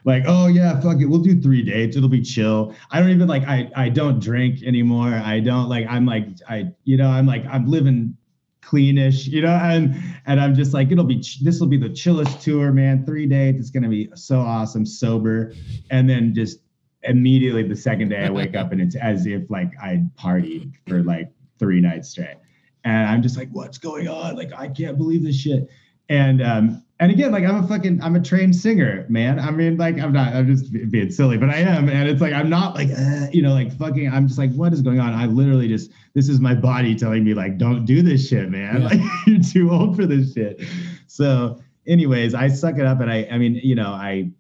like 0.05 0.25
oh 0.27 0.47
yeah 0.47 0.81
fuck 0.81 1.01
it 1.01 1.07
we'll 1.07 1.21
do 1.21 1.41
three 1.41 1.63
dates 1.63 1.97
it'll 1.97 2.09
be 2.09 2.23
chill 2.23 2.75
i 2.91 3.01
don't 3.01 3.11
even 3.11 3.29
like 3.29 3.43
i 3.45 3.71
i 3.77 3.89
don't 3.89 4.21
drink 4.21 4.63
anymore 4.63 5.09
i 5.25 5.41
don't 5.41 5.69
like 5.69 5.87
i'm 5.89 6.07
like 6.07 6.27
i 6.49 6.67
you 6.85 6.97
know 6.97 7.09
i'm 7.09 7.27
like 7.27 7.45
i'm 7.47 7.67
living 7.67 8.17
cleanish 8.63 9.27
you 9.27 9.43
know 9.43 9.49
and 9.49 9.97
and 10.27 10.41
i'm 10.41 10.55
just 10.55 10.73
like 10.75 10.91
it'll 10.93 11.05
be 11.05 11.25
this 11.43 11.61
will 11.61 11.67
be 11.67 11.79
the 11.79 11.89
chillest 11.89 12.41
tour 12.41 12.73
man 12.73 13.05
three 13.05 13.27
dates 13.27 13.59
it's 13.59 13.71
gonna 13.71 13.89
be 13.89 14.09
so 14.15 14.39
awesome 14.39 14.85
sober 14.87 15.53
and 15.91 16.09
then 16.09 16.35
just 16.35 16.61
immediately 17.05 17.63
the 17.63 17.77
second 17.77 18.11
day 18.11 18.25
I 18.25 18.31
wake 18.31 18.55
up 18.55 18.73
and 18.73 18.81
it's 18.81 18.97
as 18.97 19.27
if 19.27 19.51
like 19.51 19.73
I 19.81 20.05
partied 20.19 20.73
for 20.87 21.03
like 21.03 21.31
three 21.59 21.81
nights 21.81 22.11
straight. 22.11 22.37
And 22.85 23.09
I'm 23.09 23.23
just 23.23 23.37
like, 23.37 23.49
what's 23.53 23.79
going 23.79 24.09
on? 24.09 24.37
Like, 24.37 24.53
I 24.57 24.69
can't 24.69 24.97
believe 24.97 25.23
this 25.23 25.37
shit. 25.37 25.69
And 26.09 26.43
um, 26.43 26.85
and 27.01 27.11
again, 27.11 27.33
like 27.33 27.45
I'm 27.45 27.65
a 27.65 27.67
fucking 27.67 28.03
I'm 28.03 28.15
a 28.15 28.21
trained 28.21 28.55
singer, 28.55 29.07
man. 29.09 29.41
I 29.41 29.51
mean, 29.51 29.79
like 29.79 29.99
I'm 29.99 30.13
not, 30.13 30.35
I'm 30.35 30.47
just 30.47 30.71
being 30.91 31.11
silly, 31.11 31.39
but 31.39 31.49
I 31.49 31.57
am. 31.57 31.89
And 31.89 32.07
it's 32.07 32.21
like 32.21 32.35
I'm 32.35 32.51
not 32.51 32.75
like, 32.75 32.91
uh, 32.91 33.27
you 33.33 33.41
know, 33.41 33.55
like 33.55 33.73
fucking, 33.73 34.13
I'm 34.13 34.29
just 34.29 34.39
like, 34.39 34.53
what 34.53 34.75
is 34.75 34.83
going 34.83 35.01
on? 35.01 35.15
I 35.15 35.25
literally 35.25 35.67
just 35.67 35.91
this 36.13 36.29
is 36.29 36.41
my 36.41 36.55
body 36.55 36.95
telling 36.95 37.25
me, 37.25 37.33
like, 37.33 37.57
don't 37.57 37.87
do 37.87 38.03
this 38.03 38.29
shit, 38.29 38.51
man. 38.51 38.83
Yeah. 38.83 38.89
Like 38.89 39.01
you're 39.27 39.41
too 39.41 39.71
old 39.71 39.97
for 39.97 40.05
this 40.05 40.35
shit. 40.35 40.61
So, 41.07 41.59
anyways, 41.87 42.35
I 42.35 42.49
suck 42.49 42.77
it 42.77 42.85
up 42.85 43.01
and 43.01 43.11
I 43.11 43.27
I 43.33 43.39
mean, 43.39 43.55
you 43.55 43.75
know, 43.75 43.93
I 43.93 44.31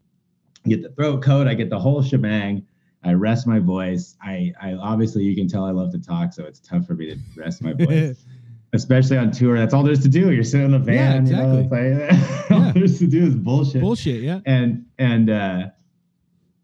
get 0.65 0.83
the 0.83 0.91
throat 0.91 1.23
coat, 1.23 1.49
I 1.49 1.55
get 1.55 1.71
the 1.71 1.81
whole 1.81 2.03
shebang. 2.03 2.67
I 3.03 3.15
rest 3.15 3.47
my 3.47 3.59
voice. 3.59 4.15
I, 4.23 4.53
I 4.61 4.75
obviously 4.75 5.23
you 5.23 5.35
can 5.35 5.49
tell 5.49 5.65
I 5.65 5.71
love 5.71 5.91
to 5.93 5.99
talk, 5.99 6.35
so 6.35 6.45
it's 6.45 6.61
tough 6.61 6.87
for 6.87 6.93
me 6.93 7.07
to 7.07 7.19
rest 7.35 7.63
my 7.63 7.73
voice, 7.79 8.27
especially 8.73 9.17
on 9.19 9.31
tour. 9.31 9.59
That's 9.59 9.75
all 9.75 9.83
there's 9.83 10.03
to 10.03 10.09
do. 10.09 10.33
You're 10.33 10.45
sitting 10.45 10.67
in 10.67 10.73
the 10.73 10.79
van, 10.79 11.27
Yeah, 11.27 11.31
you 11.31 11.37
know, 11.37 11.55
like, 11.71 11.73
all 12.51 12.59
Yeah. 12.61 12.73
there's 12.73 12.99
to 13.01 13.07
do 13.07 13.27
is 13.27 13.35
bullshit. 13.35 13.81
Bullshit. 13.81 14.23
Yeah. 14.23 14.41
And 14.47 14.87
and 14.99 15.31
uh, 15.31 15.67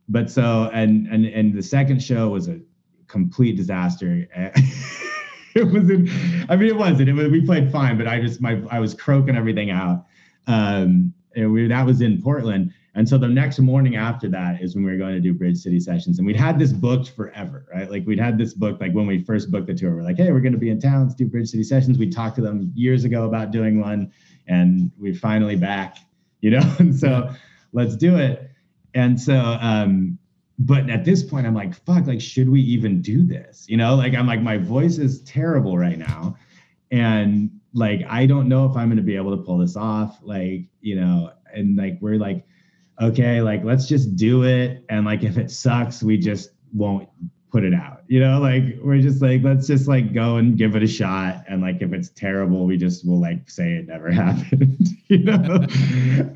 but 0.09 0.31
so 0.31 0.71
and 0.73 1.07
and 1.09 1.27
and 1.27 1.55
the 1.55 1.63
second 1.63 2.03
show 2.03 2.29
was 2.31 2.49
a 2.49 2.61
complete 3.09 3.57
disaster. 3.57 4.27
it 5.55 5.65
wasn't. 5.65 6.09
I 6.51 6.57
mean, 6.57 6.69
it 6.69 6.77
wasn't. 6.77 7.09
It 7.09 7.13
was, 7.13 7.29
we 7.29 7.41
played 7.45 7.71
fine, 7.73 7.99
but 7.99 8.07
I 8.07 8.21
just 8.21 8.41
my 8.41 8.63
I 8.71 8.79
was 8.79 8.95
croaking 8.95 9.37
everything 9.37 9.71
out. 9.71 10.05
Um, 10.47 11.13
and 11.35 11.53
we 11.53 11.67
that 11.69 11.85
was 11.85 12.01
in 12.01 12.23
Portland. 12.23 12.73
And 12.97 13.07
so 13.07 13.19
the 13.19 13.29
next 13.29 13.59
morning 13.59 13.97
after 13.97 14.27
that 14.31 14.63
is 14.63 14.75
when 14.75 14.83
we 14.83 14.91
were 14.91 14.97
going 14.97 15.13
to 15.13 15.21
do 15.21 15.35
Bridge 15.35 15.59
City 15.59 15.79
sessions. 15.79 16.19
And 16.19 16.27
we'd 16.27 16.35
had 16.35 16.59
this 16.59 16.73
booked 16.73 17.11
forever, 17.11 17.67
right? 17.73 17.91
Like 17.91 18.07
we'd 18.07 18.19
had 18.19 18.39
this 18.39 18.55
booked, 18.55 18.81
like 18.81 18.93
when 18.93 19.07
we 19.07 19.23
first 19.23 19.51
booked 19.51 19.67
the 19.67 19.75
tour, 19.75 19.95
we're 19.95 20.03
like, 20.03 20.17
hey, 20.17 20.33
we're 20.33 20.41
going 20.41 20.55
to 20.55 20.59
be 20.59 20.71
in 20.71 20.81
town, 20.81 21.03
let's 21.03 21.15
do 21.15 21.27
Bridge 21.27 21.51
City 21.51 21.63
sessions. 21.63 21.99
We 21.99 22.09
talked 22.09 22.37
to 22.37 22.43
them 22.43 22.73
years 22.75 23.05
ago 23.05 23.27
about 23.27 23.51
doing 23.51 23.83
one, 23.83 24.11
and 24.49 24.91
we're 24.97 25.15
finally 25.15 25.57
back, 25.57 25.99
you 26.41 26.51
know? 26.51 26.63
And 26.79 26.99
so 26.99 27.31
let's 27.75 27.97
do 27.97 28.17
it. 28.17 28.51
And 28.95 29.21
so, 29.21 29.59
um, 29.61 30.19
but 30.59 30.89
at 30.89 31.05
this 31.05 31.23
point, 31.23 31.47
I'm 31.47 31.55
like, 31.55 31.75
fuck, 31.85 32.07
like, 32.07 32.23
should 32.23 32.49
we 32.49 32.63
even 32.63 33.03
do 33.03 33.27
this? 33.27 33.67
You 33.69 33.77
know, 33.77 33.95
like, 33.95 34.15
I'm 34.15 34.27
like, 34.27 34.41
my 34.41 34.57
voice 34.57 34.97
is 34.97 35.21
terrible 35.25 35.77
right 35.77 35.99
now. 35.99 36.39
And 36.91 37.51
like, 37.75 38.07
I 38.09 38.25
don't 38.25 38.49
know 38.49 38.65
if 38.65 38.75
I'm 38.75 38.89
going 38.89 38.97
to 38.97 39.03
be 39.03 39.17
able 39.17 39.37
to 39.37 39.43
pull 39.43 39.59
this 39.59 39.77
off. 39.77 40.19
Like, 40.23 40.63
you 40.81 40.99
know, 40.99 41.33
and 41.53 41.77
like, 41.77 41.99
we're 42.01 42.17
like, 42.17 42.47
okay, 43.01 43.41
like, 43.41 43.65
let's 43.65 43.87
just 43.87 44.17
do 44.17 44.45
it. 44.45 44.85
And 44.89 45.05
like, 45.05 45.23
if 45.23 45.37
it 45.39 45.51
sucks, 45.51 46.03
we 46.03 46.17
just 46.19 46.51
won't 46.73 47.09
put 47.53 47.65
it 47.65 47.75
out. 47.75 48.03
You 48.09 48.21
know, 48.21 48.41
like, 48.41 48.65
we're 48.83 49.01
just 49.01 49.21
like, 49.23 49.43
let's 49.43 49.67
just 49.67 49.89
like 49.89 50.13
go 50.15 50.37
and 50.37 50.57
give 50.57 50.77
it 50.77 50.83
a 50.83 50.87
shot. 50.87 51.45
And 51.49 51.63
like, 51.63 51.83
if 51.83 51.93
it's 51.93 52.11
terrible, 52.11 52.67
we 52.67 52.77
just 52.77 53.07
will 53.07 53.21
like 53.21 53.51
say 53.51 53.73
it 53.75 53.87
never 53.89 54.11
happened, 54.23 54.89
you 55.09 55.19
know? 55.19 55.67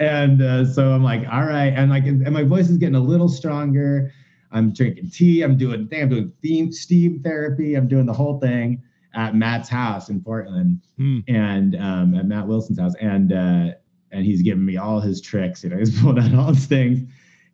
and 0.00 0.42
uh, 0.42 0.64
so 0.64 0.92
I'm 0.92 1.04
like, 1.04 1.22
all 1.30 1.44
right. 1.44 1.72
And 1.74 1.90
like, 1.90 2.06
and 2.06 2.30
my 2.32 2.42
voice 2.44 2.68
is 2.68 2.76
getting 2.78 2.94
a 2.96 3.00
little 3.00 3.28
stronger. 3.28 4.12
I'm 4.52 4.72
drinking 4.72 5.10
tea. 5.10 5.42
I'm 5.42 5.56
doing, 5.56 5.86
thing. 5.88 6.02
I'm 6.02 6.08
doing 6.08 6.32
theme, 6.42 6.72
steam 6.72 7.22
therapy. 7.22 7.74
I'm 7.76 7.86
doing 7.86 8.06
the 8.06 8.12
whole 8.12 8.40
thing 8.40 8.82
at 9.14 9.34
Matt's 9.34 9.68
house 9.68 10.08
in 10.08 10.20
Portland 10.20 10.80
Hmm. 10.96 11.20
and 11.28 11.76
um, 11.76 12.14
at 12.14 12.26
Matt 12.26 12.46
Wilson's 12.46 12.78
house, 12.78 12.94
and 13.00 13.32
uh, 13.32 13.70
and 14.12 14.24
he's 14.24 14.42
giving 14.42 14.64
me 14.64 14.76
all 14.76 15.00
his 15.00 15.20
tricks. 15.20 15.64
You 15.64 15.70
know, 15.70 15.78
he's 15.78 16.00
pulling 16.00 16.22
out 16.22 16.34
all 16.34 16.52
his 16.54 16.66
things, 16.66 17.08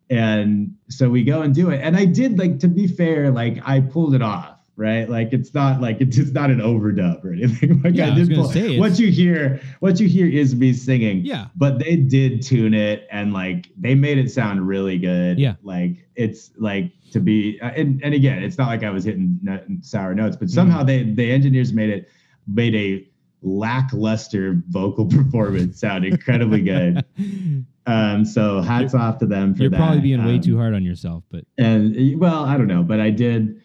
and 0.09 0.75
so 0.89 1.09
we 1.09 1.23
go 1.23 1.41
and 1.41 1.53
do 1.53 1.69
it. 1.69 1.81
And 1.81 1.97
I 1.97 2.05
did 2.05 2.37
like 2.37 2.59
to 2.59 2.67
be 2.67 2.87
fair, 2.87 3.31
like 3.31 3.59
I 3.65 3.81
pulled 3.81 4.15
it 4.15 4.21
off, 4.21 4.59
right? 4.77 5.09
Like 5.09 5.33
it's 5.33 5.53
not 5.53 5.81
like 5.81 5.99
it's 5.99 6.15
just 6.15 6.33
not 6.33 6.49
an 6.49 6.59
overdub 6.59 7.25
or 7.25 7.33
anything. 7.33 7.81
like 7.83 7.95
Yeah, 7.95 8.07
I 8.07 8.15
I 8.15 8.19
was 8.19 8.29
pull. 8.29 8.45
say, 8.45 8.79
what 8.79 8.97
you 8.99 9.11
hear, 9.11 9.59
what 9.79 9.99
you 9.99 10.07
hear 10.07 10.27
is 10.27 10.55
me 10.55 10.71
singing. 10.71 11.25
Yeah. 11.25 11.47
But 11.55 11.79
they 11.79 11.97
did 11.97 12.41
tune 12.41 12.73
it 12.73 13.07
and 13.11 13.33
like 13.33 13.67
they 13.77 13.95
made 13.95 14.17
it 14.17 14.31
sound 14.31 14.67
really 14.67 14.97
good. 14.97 15.39
Yeah. 15.39 15.55
Like 15.63 16.07
it's 16.15 16.51
like 16.57 16.91
to 17.11 17.19
be 17.19 17.59
uh, 17.61 17.71
and, 17.75 18.01
and 18.03 18.13
again, 18.13 18.43
it's 18.43 18.57
not 18.57 18.67
like 18.67 18.83
I 18.83 18.91
was 18.91 19.03
hitting 19.03 19.39
sour 19.81 20.13
notes, 20.13 20.37
but 20.37 20.49
somehow 20.49 20.83
they 20.83 21.03
the 21.03 21.31
engineers 21.31 21.73
made 21.73 21.89
it 21.89 22.09
made 22.47 22.75
a 22.75 23.06
lackluster 23.41 24.61
vocal 24.69 25.05
performance 25.09 25.79
sound 25.79 26.05
incredibly 26.05 26.61
good. 26.61 27.03
Um, 27.89 28.25
so 28.25 28.59
hats 28.59 28.93
off 28.93 29.17
to 29.19 29.25
them 29.25 29.55
for 29.55 29.61
You're 29.61 29.69
that. 29.71 29.77
probably 29.77 30.01
being 30.01 30.21
way 30.25 30.35
Um, 30.35 30.41
too 30.41 30.57
hard 30.57 30.73
on 30.73 30.83
yourself, 30.83 31.23
but 31.31 31.45
And 31.57 32.19
well, 32.19 32.43
I 32.43 32.57
don't 32.57 32.67
know, 32.67 32.83
but 32.83 32.99
I 32.99 33.11
did. 33.11 33.61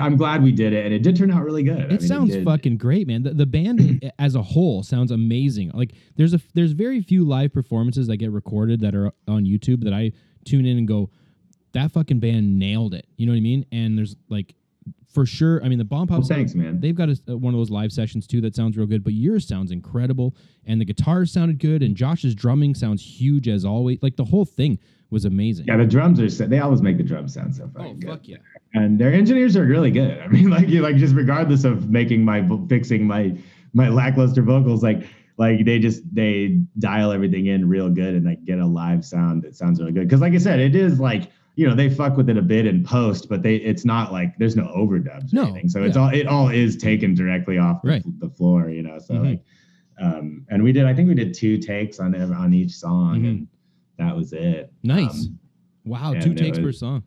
I'm 0.00 0.16
glad 0.16 0.44
we 0.44 0.52
did 0.52 0.72
it, 0.72 0.84
and 0.86 0.94
it 0.94 1.02
did 1.02 1.16
turn 1.16 1.32
out 1.32 1.42
really 1.42 1.64
good. 1.64 1.76
I 1.78 1.86
mean, 1.88 1.90
it 1.94 2.02
sounds 2.02 2.30
did- 2.30 2.44
fucking 2.44 2.76
great, 2.76 3.08
man. 3.08 3.24
The, 3.24 3.34
the 3.34 3.46
band 3.46 4.08
as 4.20 4.36
a 4.36 4.42
whole 4.42 4.84
sounds 4.84 5.10
amazing. 5.10 5.72
Like 5.74 5.90
there's 6.14 6.34
a 6.34 6.40
there's 6.54 6.70
very 6.70 7.00
few 7.02 7.24
live 7.24 7.52
performances 7.52 8.06
that 8.06 8.18
get 8.18 8.30
recorded 8.30 8.78
that 8.82 8.94
are 8.94 9.10
on 9.26 9.44
YouTube 9.44 9.82
that 9.82 9.92
I 9.92 10.12
tune 10.44 10.64
in 10.64 10.78
and 10.78 10.86
go, 10.86 11.10
that 11.72 11.90
fucking 11.90 12.20
band 12.20 12.60
nailed 12.60 12.94
it. 12.94 13.08
You 13.16 13.26
know 13.26 13.32
what 13.32 13.38
I 13.38 13.40
mean? 13.40 13.66
And 13.72 13.98
there's 13.98 14.14
like 14.28 14.54
for 15.12 15.26
sure. 15.26 15.62
I 15.64 15.68
mean, 15.68 15.78
the 15.78 15.84
Bomb 15.84 16.06
Pop. 16.08 16.20
Well, 16.20 16.28
thanks, 16.28 16.54
man. 16.54 16.80
They've 16.80 16.94
got 16.94 17.08
a, 17.08 17.20
uh, 17.28 17.36
one 17.36 17.52
of 17.54 17.58
those 17.60 17.70
live 17.70 17.92
sessions 17.92 18.26
too 18.26 18.40
that 18.42 18.54
sounds 18.56 18.76
real 18.76 18.86
good, 18.86 19.04
but 19.04 19.12
yours 19.12 19.46
sounds 19.46 19.70
incredible, 19.70 20.34
and 20.66 20.80
the 20.80 20.84
guitars 20.84 21.30
sounded 21.32 21.58
good, 21.58 21.82
and 21.82 21.94
Josh's 21.96 22.34
drumming 22.34 22.74
sounds 22.74 23.02
huge 23.02 23.48
as 23.48 23.64
always. 23.64 23.98
Like 24.02 24.16
the 24.16 24.24
whole 24.24 24.44
thing 24.44 24.78
was 25.10 25.24
amazing. 25.26 25.66
Yeah, 25.66 25.76
the 25.76 25.84
drums 25.86 26.18
are. 26.20 26.28
so- 26.30 26.46
They 26.46 26.58
always 26.60 26.80
make 26.80 26.96
the 26.96 27.02
drums 27.02 27.34
sound 27.34 27.54
so 27.54 27.64
oh 27.64 27.78
fucking 27.78 28.00
good. 28.00 28.08
fuck 28.10 28.26
yeah! 28.28 28.36
and 28.74 28.98
their 28.98 29.12
engineers 29.12 29.56
are 29.56 29.64
really 29.64 29.90
good. 29.90 30.18
I 30.18 30.28
mean, 30.28 30.48
like 30.56 30.68
you 30.68 30.80
like 30.82 30.96
just 30.96 31.14
regardless 31.14 31.64
of 31.64 31.90
making 31.90 32.24
my 32.24 32.48
fixing 32.68 33.06
my 33.06 33.36
my 33.74 33.88
lackluster 33.90 34.42
vocals, 34.42 34.82
like 34.82 35.06
like 35.36 35.64
they 35.66 35.78
just 35.78 36.02
they 36.14 36.60
dial 36.78 37.12
everything 37.12 37.46
in 37.46 37.68
real 37.68 37.88
good 37.90 38.14
and 38.14 38.24
like 38.24 38.44
get 38.44 38.58
a 38.58 38.66
live 38.66 39.04
sound 39.04 39.42
that 39.42 39.54
sounds 39.56 39.78
really 39.80 39.92
good. 39.92 40.08
Because 40.08 40.20
like 40.22 40.32
I 40.32 40.38
said, 40.38 40.60
it 40.60 40.74
is 40.74 40.98
like 41.00 41.30
you 41.54 41.68
know 41.68 41.74
they 41.74 41.90
fuck 41.90 42.16
with 42.16 42.30
it 42.30 42.36
a 42.38 42.42
bit 42.42 42.66
in 42.66 42.82
post, 42.84 43.28
but 43.28 43.42
they 43.42 43.56
it's 43.56 43.84
not 43.84 44.12
like 44.12 44.36
there's 44.38 44.56
no 44.56 44.64
overdubs 44.64 45.32
or 45.32 45.36
No, 45.36 45.42
anything. 45.44 45.68
So 45.68 45.82
it's 45.84 45.96
all 45.96 46.08
it 46.08 46.26
all 46.26 46.48
is 46.48 46.76
taken 46.76 47.14
directly 47.14 47.58
off 47.58 47.82
the, 47.82 47.88
Right. 47.88 48.02
the 48.20 48.28
floor, 48.30 48.70
you 48.70 48.82
know. 48.82 48.98
So 48.98 49.14
Mhm. 49.14 49.24
like, 49.30 49.42
um, 50.00 50.46
and 50.48 50.62
we 50.62 50.72
did 50.72 50.86
I 50.86 50.94
think 50.94 51.08
we 51.08 51.14
did 51.14 51.34
two 51.34 51.58
takes 51.58 52.00
on 52.00 52.14
on 52.14 52.54
each 52.54 52.72
song, 52.72 53.20
Mhm. 53.22 53.28
and 53.28 53.48
that 53.98 54.16
was 54.16 54.32
it. 54.32 54.72
Nice. 54.82 55.26
Um, 55.26 55.38
Wow, 55.84 56.14
two 56.14 56.32
takes 56.34 56.58
it- 56.58 56.62
per 56.62 56.70
song. 56.72 57.02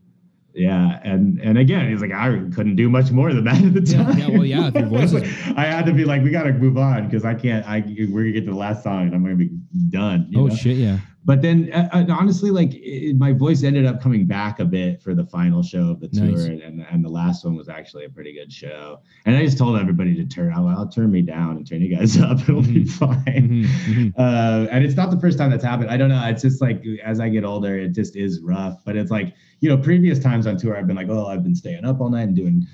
yeah, 0.54 1.00
and 1.04 1.40
and 1.40 1.58
again, 1.58 1.90
he's 1.90 2.02
like, 2.02 2.12
I 2.12 2.30
couldn't 2.54 2.76
do 2.76 2.90
much 2.90 3.12
more 3.12 3.34
than 3.34 3.46
that 3.46 3.64
at 3.64 3.74
the 3.74 3.82
Yeah, 3.82 4.04
time. 4.04 4.18
yeah, 4.20 4.30
well, 4.30 4.46
yeah, 4.46 4.70
your 4.76 4.86
voice 4.88 5.14
I 5.58 5.66
had 5.66 5.86
to 5.88 5.94
be 5.94 6.06
like, 6.06 6.24
we 6.24 6.30
got 6.30 6.44
to 6.44 6.54
move 6.54 6.78
on 6.78 7.06
because 7.06 7.26
I 7.26 7.34
can't. 7.34 7.66
I 7.68 7.80
we're 8.12 8.24
gonna 8.24 8.32
get 8.34 8.46
to 8.46 8.52
the 8.52 8.58
last 8.58 8.84
song 8.84 9.08
and 9.08 9.16
I'm 9.16 9.24
gonna 9.24 9.36
be 9.36 9.50
done. 9.90 10.28
you 10.30 10.40
Oh 10.42 10.48
know? 10.48 10.56
shit, 10.56 10.78
yeah. 10.78 11.00
But 11.28 11.42
then, 11.42 11.72
uh, 11.74 11.90
uh, 11.92 12.06
honestly, 12.10 12.52
like 12.52 12.70
it, 12.76 13.18
my 13.18 13.34
voice 13.34 13.64
ended 13.64 13.88
up 13.88 14.00
coming 14.00 14.28
back 14.28 14.60
a 14.60 14.66
bit 14.66 15.02
for 15.02 15.16
the 15.16 15.26
final 15.26 15.64
show 15.64 15.90
of 15.90 16.00
the 16.00 16.08
tour, 16.08 16.26
Nice. 16.28 16.62
and 16.64 16.86
and 16.92 17.04
the 17.04 17.10
last 17.10 17.44
one 17.44 17.56
was 17.56 17.68
actually 17.68 18.06
a 18.06 18.10
pretty 18.10 18.32
good 18.32 18.54
show. 18.54 19.00
And 19.26 19.36
I 19.36 19.44
just 19.44 19.58
told 19.58 19.76
everybody 19.80 20.14
to 20.16 20.26
turn, 20.26 20.54
I'll, 20.56 20.68
I'll 20.68 20.88
turn 20.88 21.12
me 21.12 21.24
down 21.24 21.58
and 21.58 21.68
turn 21.68 21.82
you 21.82 21.96
guys 21.96 22.18
up. 22.22 22.40
It'll 22.42 22.62
be 22.62 22.84
Mhm. 22.86 22.90
fine. 22.92 23.26
Mhm, 23.26 23.66
mhm. 23.66 24.14
Uh, 24.18 24.68
and 24.72 24.86
it's 24.86 24.96
not 24.96 25.10
the 25.10 25.20
first 25.20 25.38
time 25.40 25.50
that's 25.50 25.64
happened. 25.64 25.90
I 25.90 25.98
don't 25.98 26.10
know. 26.10 26.24
It's 26.28 26.44
just 26.44 26.62
like 26.62 26.84
as 27.04 27.20
I 27.20 27.30
get 27.30 27.44
older, 27.44 27.76
it 27.76 27.90
just 27.94 28.16
is 28.16 28.40
rough. 28.42 28.84
But 28.86 28.96
it's 28.96 29.10
like 29.12 29.34
you 29.62 29.70
know, 29.70 29.78
previous 29.78 30.20
times 30.20 30.46
on 30.46 30.58
tour, 30.58 30.78
I've 30.78 30.86
been 30.86 30.96
like, 30.96 31.10
oh, 31.10 31.26
I've 31.26 31.42
been 31.44 31.56
staying 31.56 31.86
up 31.86 32.02
all 32.02 32.10
night 32.10 32.28
and 32.28 32.36
doing. 32.36 32.68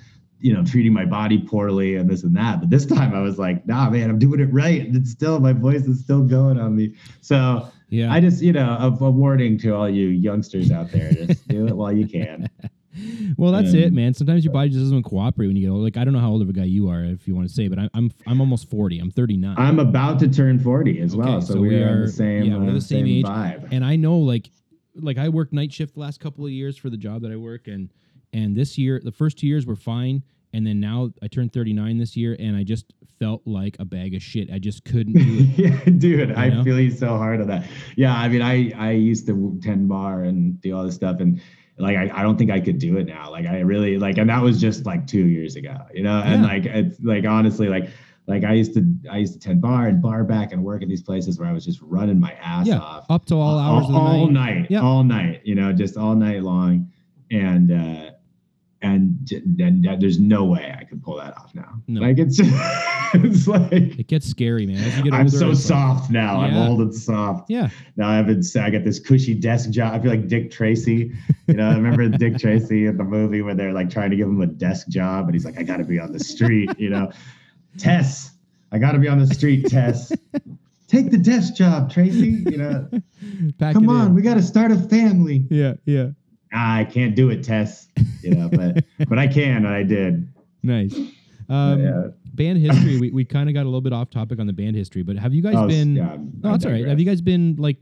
You 0.43 0.56
know, 0.56 0.64
treating 0.66 0.91
my 0.91 1.06
body 1.06 1.38
poorly 1.38 1.97
and 1.97 2.10
this 2.10 2.24
and 2.24 2.36
that. 2.36 2.60
But 2.62 2.72
this 2.72 2.84
time 2.97 3.14
I 3.14 3.22
was 3.22 3.38
like, 3.38 3.66
nah, 3.68 3.91
man, 3.91 4.10
I'm 4.10 4.18
doing 4.18 4.39
it 4.39 4.52
right. 4.52 4.82
And 4.82 4.95
it's 4.95 5.12
still, 5.12 5.39
my 5.39 5.54
voice 5.54 5.84
is 5.86 5.99
still 5.99 6.24
going 6.24 6.60
on 6.60 6.76
me. 6.76 6.95
So 7.22 7.68
Yeah. 7.92 8.12
I 8.12 8.22
just, 8.22 8.42
you 8.42 8.54
know, 8.54 8.78
a, 8.80 9.04
a 9.04 9.12
warning 9.12 9.58
to 9.60 9.76
all 9.76 9.89
you 9.89 10.08
youngsters 10.08 10.72
out 10.72 10.92
there: 10.92 11.12
just 11.12 11.48
do 11.48 11.68
it 11.68 11.76
while 11.76 11.92
you 11.92 12.08
can. 12.08 12.50
well, 13.38 13.52
that's 13.52 13.74
it, 13.74 13.88
um, 13.88 13.96
man. 13.96 14.14
Sometimes 14.14 14.46
your 14.46 14.54
body 14.54 14.70
just 14.70 14.82
doesn't 14.82 15.04
cooperate 15.04 15.48
when 15.48 15.58
you 15.58 15.68
get 15.68 15.74
old. 15.74 15.84
Like 15.84 15.98
I 15.98 16.06
don't 16.06 16.14
know 16.14 16.20
how 16.20 16.30
old 16.30 16.42
of 16.42 16.48
a 16.48 16.54
guy 16.54 16.64
you 16.64 16.89
are, 16.89 17.04
if 17.04 17.28
you 17.28 17.36
want 17.36 17.50
to 17.50 17.54
say, 17.54 17.68
but 17.68 17.78
I'm 17.78 17.89
I'm 17.94 18.12
I'm 18.26 18.39
almost 18.39 18.70
forty. 18.70 18.98
I'm 19.00 19.12
thirty 19.12 19.36
nine. 19.36 19.56
I'm 19.58 19.80
about 19.80 20.20
to 20.20 20.30
turn 20.30 20.58
40 20.58 21.02
as 21.02 21.16
well, 21.16 21.42
so, 21.42 21.56
so 21.56 21.60
we, 21.60 21.70
we 21.70 21.76
are, 21.84 22.06
the 22.06 22.12
same, 22.12 22.44
yeah, 22.44 22.58
we're 22.58 22.70
uh, 22.70 22.74
the 22.74 22.82
same 22.82 23.06
age. 23.06 23.26
vibe. 23.26 23.68
and 23.72 23.84
I 23.84 23.98
know 23.98 24.18
like 24.18 24.50
like 24.96 25.18
I 25.18 25.28
worked 25.28 25.52
night 25.52 25.74
shift 25.74 25.96
the 25.96 26.00
last 26.00 26.20
couple 26.20 26.46
of 26.46 26.52
years 26.52 26.78
for 26.78 26.89
the 26.89 26.98
job 26.98 27.22
that 27.24 27.32
I 27.32 27.36
work 27.36 27.68
and 27.68 27.89
and 28.34 28.56
this 28.56 28.78
year 28.78 29.02
the 29.04 29.12
first 29.12 29.38
two 29.38 29.48
years 29.48 29.66
were 29.66 29.76
fine 29.76 30.24
and 30.54 30.66
then 30.66 30.80
now 30.80 31.12
I 31.22 31.28
turned 31.28 31.54
39 31.54 31.97
this 31.97 32.16
year 32.18 32.36
and 32.39 32.56
I 32.56 32.64
just 32.64 32.93
felt 33.20 33.41
like 33.45 33.78
a 33.80 33.86
bag 33.86 34.16
of 34.16 34.22
shit. 34.24 34.49
I 34.52 34.58
just 34.60 34.84
couldn't 34.84 35.14
do 35.14 35.20
it. 35.22 35.58
yeah, 35.58 35.84
dude, 35.97 36.32
I 36.34 36.49
know? 36.49 36.64
feel 36.64 36.80
you 36.80 36.91
so 36.91 37.10
hard 37.18 37.39
on 37.41 37.47
that. 37.47 37.66
Yeah, 37.95 38.14
I 38.16 38.28
mean, 38.28 38.41
I 38.41 38.72
I 38.78 38.91
used 38.91 39.26
to 39.28 39.60
10 39.62 39.88
bar 39.88 40.24
and 40.24 40.60
do 40.62 40.76
all 40.76 40.84
this 40.84 40.95
stuff, 40.95 41.20
and 41.20 41.41
like 41.78 41.97
I, 41.97 42.12
I 42.14 42.22
don't 42.24 42.38
think 42.38 42.52
I 42.52 42.60
could 42.60 42.78
do 42.80 42.97
it 42.97 43.08
now. 43.08 43.32
Like 43.32 43.45
I 43.45 43.60
really 43.62 43.97
like, 43.97 44.18
and 44.18 44.30
that 44.30 44.41
was 44.41 44.60
just 44.62 44.86
like 44.86 45.08
two 45.08 45.26
years 45.26 45.56
ago, 45.56 45.78
you 45.93 46.04
know. 46.04 46.22
And 46.24 46.41
Yeah. 46.43 46.47
like 46.47 46.66
it's 46.66 46.99
like 47.02 47.26
honestly, 47.26 47.70
like 47.70 47.89
like 48.28 48.43
I 48.43 48.54
used 48.54 48.74
to 48.76 48.86
I 49.10 49.18
used 49.18 49.34
to 49.34 49.39
10 49.39 49.60
bar 49.60 49.88
and 49.88 50.02
bar 50.02 50.24
back 50.24 50.52
and 50.52 50.64
work 50.64 50.84
at 50.84 50.89
these 50.89 51.02
places 51.02 51.39
where 51.39 51.49
I 51.49 51.54
was 51.54 51.66
just 51.66 51.82
running 51.82 52.20
my 52.20 52.34
ass 52.34 52.68
yeah, 52.68 52.78
off 52.80 53.06
up 53.10 53.26
to 53.26 53.36
all 53.36 53.58
hours 53.58 53.86
of 53.88 53.93
the 53.93 53.97
all 53.99 54.28
night. 54.28 54.56
night, 54.62 54.72
Yeah. 54.72 54.82
all 54.82 55.04
night, 55.04 55.41
you 55.43 55.56
know, 55.56 55.74
just 55.74 55.97
all 55.97 56.14
night 56.16 56.43
long, 56.43 56.91
and 57.32 57.72
uh 57.72 58.11
and 58.82 59.18
then 59.46 59.82
there's 60.00 60.20
no 60.20 60.44
way 60.46 60.76
I 60.80 60.84
could 60.86 61.04
pull 61.04 61.18
that 61.18 61.38
off 61.38 61.54
now. 61.54 61.82
No. 61.88 62.02
Like 62.02 62.18
it's 62.18 62.40
it's 63.14 63.48
like 63.48 63.72
It 63.72 64.08
gets 64.08 64.28
scary, 64.28 64.66
man. 64.66 64.78
As 64.78 64.98
you 64.98 65.04
get 65.04 65.14
older, 65.14 65.16
I'm 65.22 65.30
so 65.30 65.52
it's 65.52 65.70
like- 65.70 65.80
soft 65.80 66.12
now. 66.12 66.42
I'm 66.42 66.54
Yeah. 66.54 66.68
old 66.68 66.80
and 66.82 66.94
soft. 66.96 67.50
yeah. 67.50 67.70
Now 67.98 68.10
I 68.10 68.16
have 68.16 68.28
been, 68.28 68.42
I 68.60 68.70
got 68.70 68.84
this 68.84 69.00
cushy 69.00 69.34
desk 69.36 69.70
job. 69.70 69.94
I 69.94 70.00
feel 70.00 70.10
like 70.12 70.28
Dick 70.28 70.50
Tracy. 70.52 71.12
You 71.48 71.54
know, 71.56 71.70
I 71.70 71.76
remember 71.76 72.08
Dick 72.18 72.38
Tracy 72.38 72.86
in 72.88 72.98
the 72.98 73.04
movie 73.04 73.42
where 73.42 73.54
they're 73.56 73.74
like 73.74 73.90
trying 73.90 74.10
to 74.12 74.16
give 74.16 74.28
him 74.28 74.42
a 74.42 74.48
desk 74.48 74.88
job, 74.88 75.26
and 75.26 75.34
he's 75.36 75.46
like, 75.46 75.60
I 75.60 75.64
got 75.64 75.78
to 75.78 75.84
be 75.84 76.00
on 76.00 76.12
the 76.12 76.20
street. 76.20 76.70
You 76.80 76.90
know, 76.90 77.12
Tess, 77.78 78.32
I 78.72 78.80
got 78.80 78.94
to 78.94 79.00
be 79.00 79.08
on 79.08 79.20
the 79.20 79.28
street. 79.28 79.66
Tess, 79.68 80.12
take 80.88 81.12
the 81.12 81.18
desk 81.18 81.56
job, 81.56 81.92
Tracy. 81.92 82.44
You 82.50 82.58
know, 82.58 82.90
Pack 83.60 83.74
come 83.74 83.90
on, 83.90 84.08
in. 84.08 84.16
we 84.16 84.22
got 84.22 84.36
to 84.36 84.42
start 84.42 84.72
a 84.72 84.78
family. 84.78 85.46
Yeah, 85.50 85.74
yeah. 85.86 86.10
Ah, 86.54 86.78
I 86.78 86.84
can't 86.86 87.16
do 87.16 87.30
it, 87.30 87.43
Tess. 87.43 87.88
You 88.22 88.36
know, 88.36 88.49
but 88.49 88.84
but 89.10 89.18
I 89.20 89.28
can, 89.28 89.58
and 89.58 89.68
I 89.68 89.84
did. 89.84 90.28
Nice. 90.64 90.95
Um, 91.49 91.84
yeah. 91.84 92.08
Band 92.34 92.60
history. 92.60 92.99
we 92.99 93.12
we 93.12 93.26
kind 93.26 93.49
of 93.49 93.54
got 93.56 93.64
a 93.64 93.66
little 93.66 93.82
bit 93.82 93.93
off 93.93 94.10
topic 94.10 94.39
on 94.39 94.47
the 94.47 94.54
band 94.54 94.76
history, 94.76 95.04
but 95.04 95.18
have 95.18 95.34
you 95.34 95.41
guys 95.41 95.56
Oh, 95.58 95.68
been? 95.68 95.95
yeah, 95.95 96.18
no, 96.41 96.52
that's 96.52 96.66
all 96.66 96.72
right. 96.72 96.86
Have 96.88 96.99
you 96.99 97.06
guys 97.06 97.22
been 97.22 97.56
like 97.58 97.78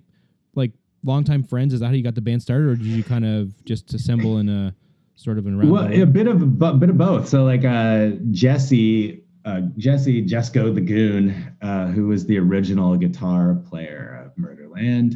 like 0.55 0.72
longtime 1.03 1.43
friends? 1.43 1.74
Is 1.74 1.80
that 1.82 1.88
how 1.88 1.93
you 1.93 2.03
got 2.03 2.15
the 2.15 2.22
band 2.22 2.41
started, 2.41 2.67
or 2.67 2.76
did 2.76 2.86
you 2.88 3.03
kind 3.03 3.26
of 3.26 3.53
just 3.65 3.93
assemble 3.93 4.39
in 4.39 4.49
a 4.49 4.74
sort 5.15 5.38
of 5.38 5.45
an 5.45 5.70
Well, 5.70 5.91
a 5.91 6.05
bit 6.05 6.28
of 6.28 6.41
a 6.61 6.74
bit 6.74 6.89
of 6.89 6.97
both. 6.97 7.28
So 7.30 7.43
like 7.43 7.63
uh, 7.63 8.11
Jesse, 8.32 9.22
uh, 9.45 9.61
Jesse 9.78 10.26
Jesco 10.26 10.74
the 10.74 10.82
Goon, 10.82 11.55
uh, 11.61 11.88
who 11.88 12.07
was 12.07 12.26
the 12.26 12.39
original 12.39 12.95
guitar 12.97 13.53
player 13.70 14.24
of 14.26 14.36
Murderland, 14.41 15.15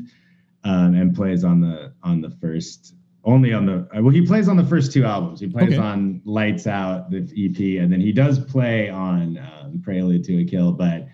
um, 0.64 0.94
and 0.94 1.16
plays 1.16 1.44
on 1.44 1.60
the 1.62 1.92
on 2.04 2.22
the 2.22 2.30
first 2.30 2.94
only 3.26 3.54
on 3.54 3.66
the 3.66 3.88
uh, 3.96 4.02
well 4.02 4.10
he 4.14 4.26
plays 4.26 4.48
on 4.50 4.58
the 4.58 4.64
first 4.66 4.92
two 4.92 5.06
albums. 5.06 5.40
He 5.40 5.48
plays 5.48 5.70
Okay. 5.74 5.78
on 5.78 6.22
Lights 6.26 6.68
Out, 6.68 7.10
the 7.10 7.20
EP, 7.38 7.82
and 7.82 7.92
then 7.92 8.02
he 8.02 8.12
does 8.12 8.40
play 8.40 8.90
on 8.90 9.38
um, 9.38 9.82
Prelude 9.84 10.24
to 10.26 10.42
a 10.42 10.46
Kill, 10.46 10.72
but. 10.74 11.08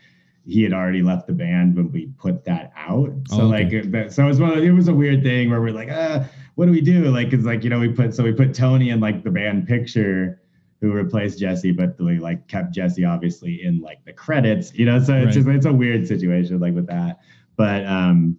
He 0.45 0.63
had 0.63 0.73
already 0.73 1.03
left 1.03 1.27
the 1.27 1.33
band 1.33 1.75
when 1.75 1.91
we 1.91 2.07
put 2.17 2.43
that 2.45 2.71
out, 2.75 3.11
so 3.27 3.41
Oh, 3.41 3.53
okay. 3.53 3.65
like, 3.65 3.73
it- 3.73 4.11
so 4.13 4.23
it 4.23 4.27
was 4.27 4.39
one. 4.39 4.57
Of, 4.57 4.63
it 4.63 4.71
was 4.71 4.87
a 4.87 4.93
weird 4.93 5.21
thing 5.21 5.51
where 5.51 5.61
we're 5.61 5.73
like, 5.73 5.89
ah, 5.91 6.27
what 6.55 6.65
do 6.65 6.71
we 6.71 6.81
do? 6.81 7.03
Like, 7.11 7.33
it's 7.33 7.43
like, 7.45 7.63
you 7.63 7.69
know, 7.69 7.77
we 7.79 7.89
put, 7.89 8.15
so 8.15 8.23
we 8.23 8.31
put 8.31 8.55
Tony 8.55 8.89
in 8.89 8.99
like 8.99 9.23
the 9.23 9.29
band 9.29 9.67
picture 9.67 10.41
who 10.81 10.91
replaced 10.91 11.37
Jesse, 11.37 11.71
but 11.71 11.99
we 11.99 12.17
like 12.17 12.47
kept 12.47 12.73
Jesse 12.73 13.05
obviously 13.05 13.61
in 13.63 13.79
like 13.81 14.03
the 14.05 14.13
credits, 14.13 14.73
you 14.73 14.85
know, 14.85 14.97
so 14.97 15.13
it's 15.13 15.25
Right. 15.25 15.33
just, 15.35 15.47
it's 15.49 15.65
a 15.67 15.73
weird 15.73 16.07
situation 16.07 16.59
like 16.59 16.73
with 16.73 16.87
that. 16.87 17.19
But, 17.55 17.85
um, 17.85 18.35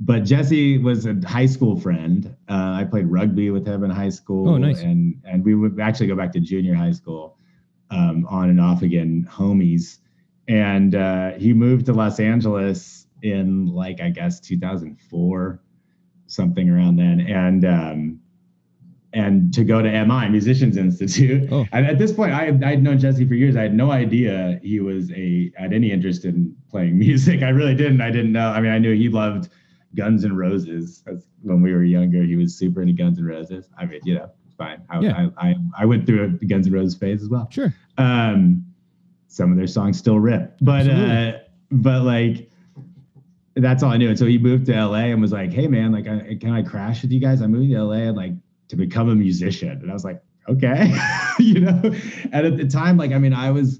but 0.00 0.24
Jesse 0.24 0.78
was 0.78 1.06
a 1.06 1.14
high 1.26 1.46
school 1.46 1.78
friend. 1.78 2.34
Uh, 2.48 2.72
I 2.78 2.86
played 2.90 3.06
rugby 3.06 3.50
with 3.50 3.66
him 3.66 3.84
in 3.84 3.90
high 3.90 4.08
school. 4.08 4.48
Oh, 4.48 4.56
nice. 4.56 4.80
And, 4.80 5.20
and 5.24 5.44
we 5.44 5.54
would 5.54 5.78
actually 5.78 6.06
go 6.06 6.16
back 6.16 6.32
to 6.32 6.40
junior 6.40 6.74
high 6.74 6.92
school, 6.92 7.36
um, 7.90 8.26
on 8.28 8.48
and 8.48 8.60
off 8.60 8.82
again, 8.82 9.28
homies. 9.30 9.98
And, 10.48 10.94
uh, 10.94 11.32
he 11.32 11.52
moved 11.52 11.86
to 11.86 11.92
Los 11.92 12.18
Angeles 12.18 13.06
in 13.22 13.66
like, 13.66 14.00
I 14.00 14.08
guess 14.08 14.40
2004 14.40 15.60
something 16.30 16.70
around 16.70 16.96
then 16.96 17.20
and 17.20 17.64
um 17.64 18.20
and 19.12 19.52
to 19.52 19.64
go 19.64 19.82
to 19.82 20.04
MI 20.04 20.28
Musicians 20.28 20.76
Institute. 20.76 21.48
Oh. 21.50 21.66
And 21.72 21.84
at 21.84 21.98
this 21.98 22.12
point 22.12 22.32
I 22.32 22.44
had 22.44 22.62
I'd 22.62 22.82
known 22.82 22.98
Jesse 22.98 23.26
for 23.26 23.34
years. 23.34 23.56
I 23.56 23.62
had 23.62 23.74
no 23.74 23.90
idea 23.90 24.60
he 24.62 24.78
was 24.78 25.10
a 25.10 25.52
had 25.56 25.72
any 25.72 25.90
interest 25.90 26.24
in 26.24 26.54
playing 26.70 26.98
music. 27.06 27.42
I 27.42 27.48
really 27.48 27.74
didn't. 27.74 28.00
I 28.00 28.12
didn't 28.12 28.32
know. 28.32 28.48
I 28.50 28.60
mean, 28.60 28.70
I 28.70 28.78
knew 28.78 28.94
he 28.94 29.08
loved 29.08 29.48
Guns 29.94 30.24
and 30.24 30.36
Roses. 30.38 31.02
That's 31.06 31.24
when 31.42 31.62
we 31.62 31.72
were 31.72 31.82
younger. 31.84 32.22
He 32.22 32.36
was 32.36 32.56
super 32.56 32.80
into 32.82 32.94
Guns 32.94 33.18
and 33.18 33.26
Roses. 33.26 33.68
I 33.78 33.86
mean, 33.86 34.00
you 34.04 34.14
know, 34.14 34.30
it's 34.46 34.54
fine. 34.54 34.82
I, 34.88 35.00
Yeah. 35.00 35.28
I, 35.36 35.48
I, 35.50 35.54
I 35.80 35.84
went 35.86 36.06
through 36.06 36.38
a 36.40 36.44
Guns 36.46 36.66
and 36.66 36.74
Roses 36.74 36.96
phase 36.98 37.22
as 37.22 37.28
well 37.28 37.48
Sure. 37.50 37.74
um 37.98 38.64
some 39.28 39.50
of 39.52 39.56
their 39.56 39.66
songs 39.68 39.96
still 39.96 40.18
rip 40.18 40.56
but 40.60 40.88
uh 40.88 41.38
but 41.70 42.02
like 42.02 42.50
that's 43.54 43.82
all 43.82 43.90
i 43.92 43.96
knew 43.96 44.08
and 44.08 44.18
so 44.18 44.26
he 44.26 44.38
moved 44.38 44.66
to 44.66 44.86
la 44.86 44.94
and 44.96 45.20
was 45.20 45.30
like 45.32 45.52
hey 45.52 45.68
man 45.68 45.92
like 45.92 46.08
I, 46.08 46.34
can 46.40 46.50
i 46.50 46.62
crash 46.62 47.02
with 47.02 47.12
you 47.12 47.20
guys 47.20 47.40
i'm 47.40 47.52
moving 47.52 47.70
to 47.70 47.84
la 47.84 47.92
and 47.92 48.16
like 48.16 48.32
to 48.68 48.76
become 48.76 49.08
a 49.08 49.14
musician 49.14 49.70
and 49.70 49.88
i 49.90 49.94
was 49.94 50.04
like 50.04 50.20
okay 50.48 50.92
you 51.38 51.60
know 51.60 51.80
and 52.32 52.46
at 52.46 52.56
the 52.56 52.66
time 52.66 52.96
like 52.96 53.12
i 53.12 53.18
mean 53.18 53.32
i 53.32 53.50
was 53.52 53.78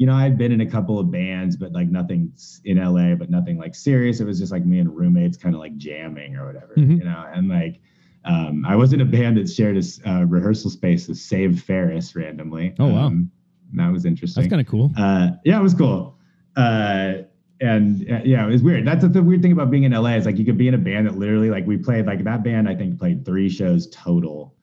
you 0.00 0.06
know 0.06 0.14
i'd 0.14 0.36
been 0.38 0.50
in 0.50 0.62
a 0.62 0.70
couple 0.76 0.98
of 0.98 1.10
bands 1.10 1.56
but 1.56 1.70
like 1.72 1.88
nothing 1.90 2.32
in 2.64 2.78
la 2.78 3.14
but 3.14 3.28
nothing 3.28 3.58
like 3.58 3.74
serious 3.74 4.18
it 4.20 4.24
was 4.24 4.38
just 4.38 4.50
like 4.50 4.64
me 4.64 4.78
and 4.78 4.96
roommates 4.96 5.36
kind 5.36 5.54
of 5.54 5.60
like 5.60 5.76
jamming 5.76 6.36
or 6.36 6.46
whatever 6.46 6.72
Mhm. 6.76 6.98
you 6.98 7.04
know 7.04 7.22
and 7.34 7.48
like 7.48 7.80
um, 8.22 8.66
I 8.66 8.76
was 8.76 8.92
in 8.92 9.00
a 9.00 9.04
band 9.06 9.38
that 9.38 9.48
shared 9.48 9.78
a 9.78 10.10
uh, 10.10 10.24
rehearsal 10.24 10.70
space 10.70 11.08
with 11.08 11.16
Save 11.16 11.62
Ferris 11.62 12.14
randomly. 12.14 12.74
Oh, 12.78 12.88
wow. 12.88 13.06
Um, 13.06 13.30
that 13.72 13.90
was 13.90 14.04
interesting. 14.04 14.42
That's 14.42 14.50
kind 14.50 14.60
of 14.60 14.66
cool. 14.66 14.92
Uh, 14.94 15.30
yeah, 15.42 15.58
it 15.58 15.62
was 15.62 15.72
cool. 15.72 16.18
Uh, 16.54 17.22
and 17.62 18.02
uh, 18.12 18.20
yeah, 18.22 18.44
it 18.46 18.50
was 18.50 18.62
weird. 18.62 18.86
That's 18.86 19.06
the 19.08 19.22
weird 19.22 19.40
thing 19.40 19.52
about 19.52 19.70
being 19.70 19.84
in 19.84 19.92
LA 19.92 20.16
is 20.16 20.26
like 20.26 20.36
you 20.36 20.44
could 20.44 20.58
be 20.58 20.68
in 20.68 20.74
a 20.74 20.78
band 20.78 21.06
that 21.06 21.16
literally 21.16 21.48
like 21.48 21.66
we 21.66 21.78
played 21.78 22.04
like 22.04 22.22
that 22.24 22.44
band 22.44 22.68
I 22.68 22.74
think 22.74 22.98
played 22.98 23.24
three 23.24 23.48
shows 23.48 23.88
total, 23.90 24.54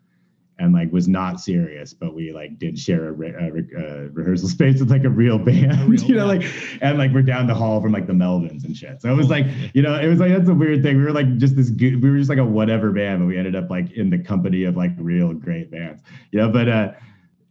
and 0.60 0.74
like 0.74 0.92
was 0.92 1.08
not 1.08 1.40
serious, 1.40 1.94
but 1.94 2.16
we 2.16 2.32
like 2.32 2.58
did 2.58 2.80
share 2.80 3.08
a, 3.08 3.12
re- 3.12 3.34
a 3.40 3.52
re- 3.52 3.70
uh, 3.78 4.10
rehearsal 4.12 4.50
space 4.58 4.80
with 4.80 4.90
like 4.90 5.04
a 5.04 5.10
real 5.10 5.38
band, 5.38 5.90
real 5.90 6.02
you 6.04 6.16
know, 6.16 6.28
band. 6.28 6.44
like 6.44 6.80
and 6.82 6.98
like 6.98 7.12
we're 7.12 7.22
down 7.22 7.48
the 7.48 7.56
hall 7.56 7.82
from 7.82 7.92
like 7.92 8.08
the 8.08 8.14
Melvins 8.14 8.64
and 8.64 8.76
shit. 8.76 9.02
So 9.02 9.12
it 9.12 9.16
was 9.16 9.30
like 9.30 9.46
you 9.74 9.82
know 9.82 10.00
it 10.00 10.08
was 10.08 10.20
like 10.20 10.32
that's 10.32 10.50
a 10.50 10.54
weird 10.54 10.84
thing. 10.84 10.98
We 10.98 11.04
were 11.04 11.12
like 11.12 11.38
just 11.38 11.56
this 11.56 11.72
we 11.72 11.98
were 11.98 12.18
just 12.18 12.30
like 12.30 12.40
a 12.40 12.46
whatever 12.46 12.92
band, 12.92 13.20
but 13.20 13.28
we 13.28 13.38
ended 13.38 13.56
up 13.56 13.70
like 13.70 13.92
in 13.92 14.10
the 14.10 14.20
company 14.20 14.64
of 14.64 14.76
like 14.76 14.92
real 14.98 15.34
great 15.34 15.72
bands, 15.72 16.02
you 16.32 16.40
know. 16.40 16.50
But 16.50 16.70
uh, 16.70 16.92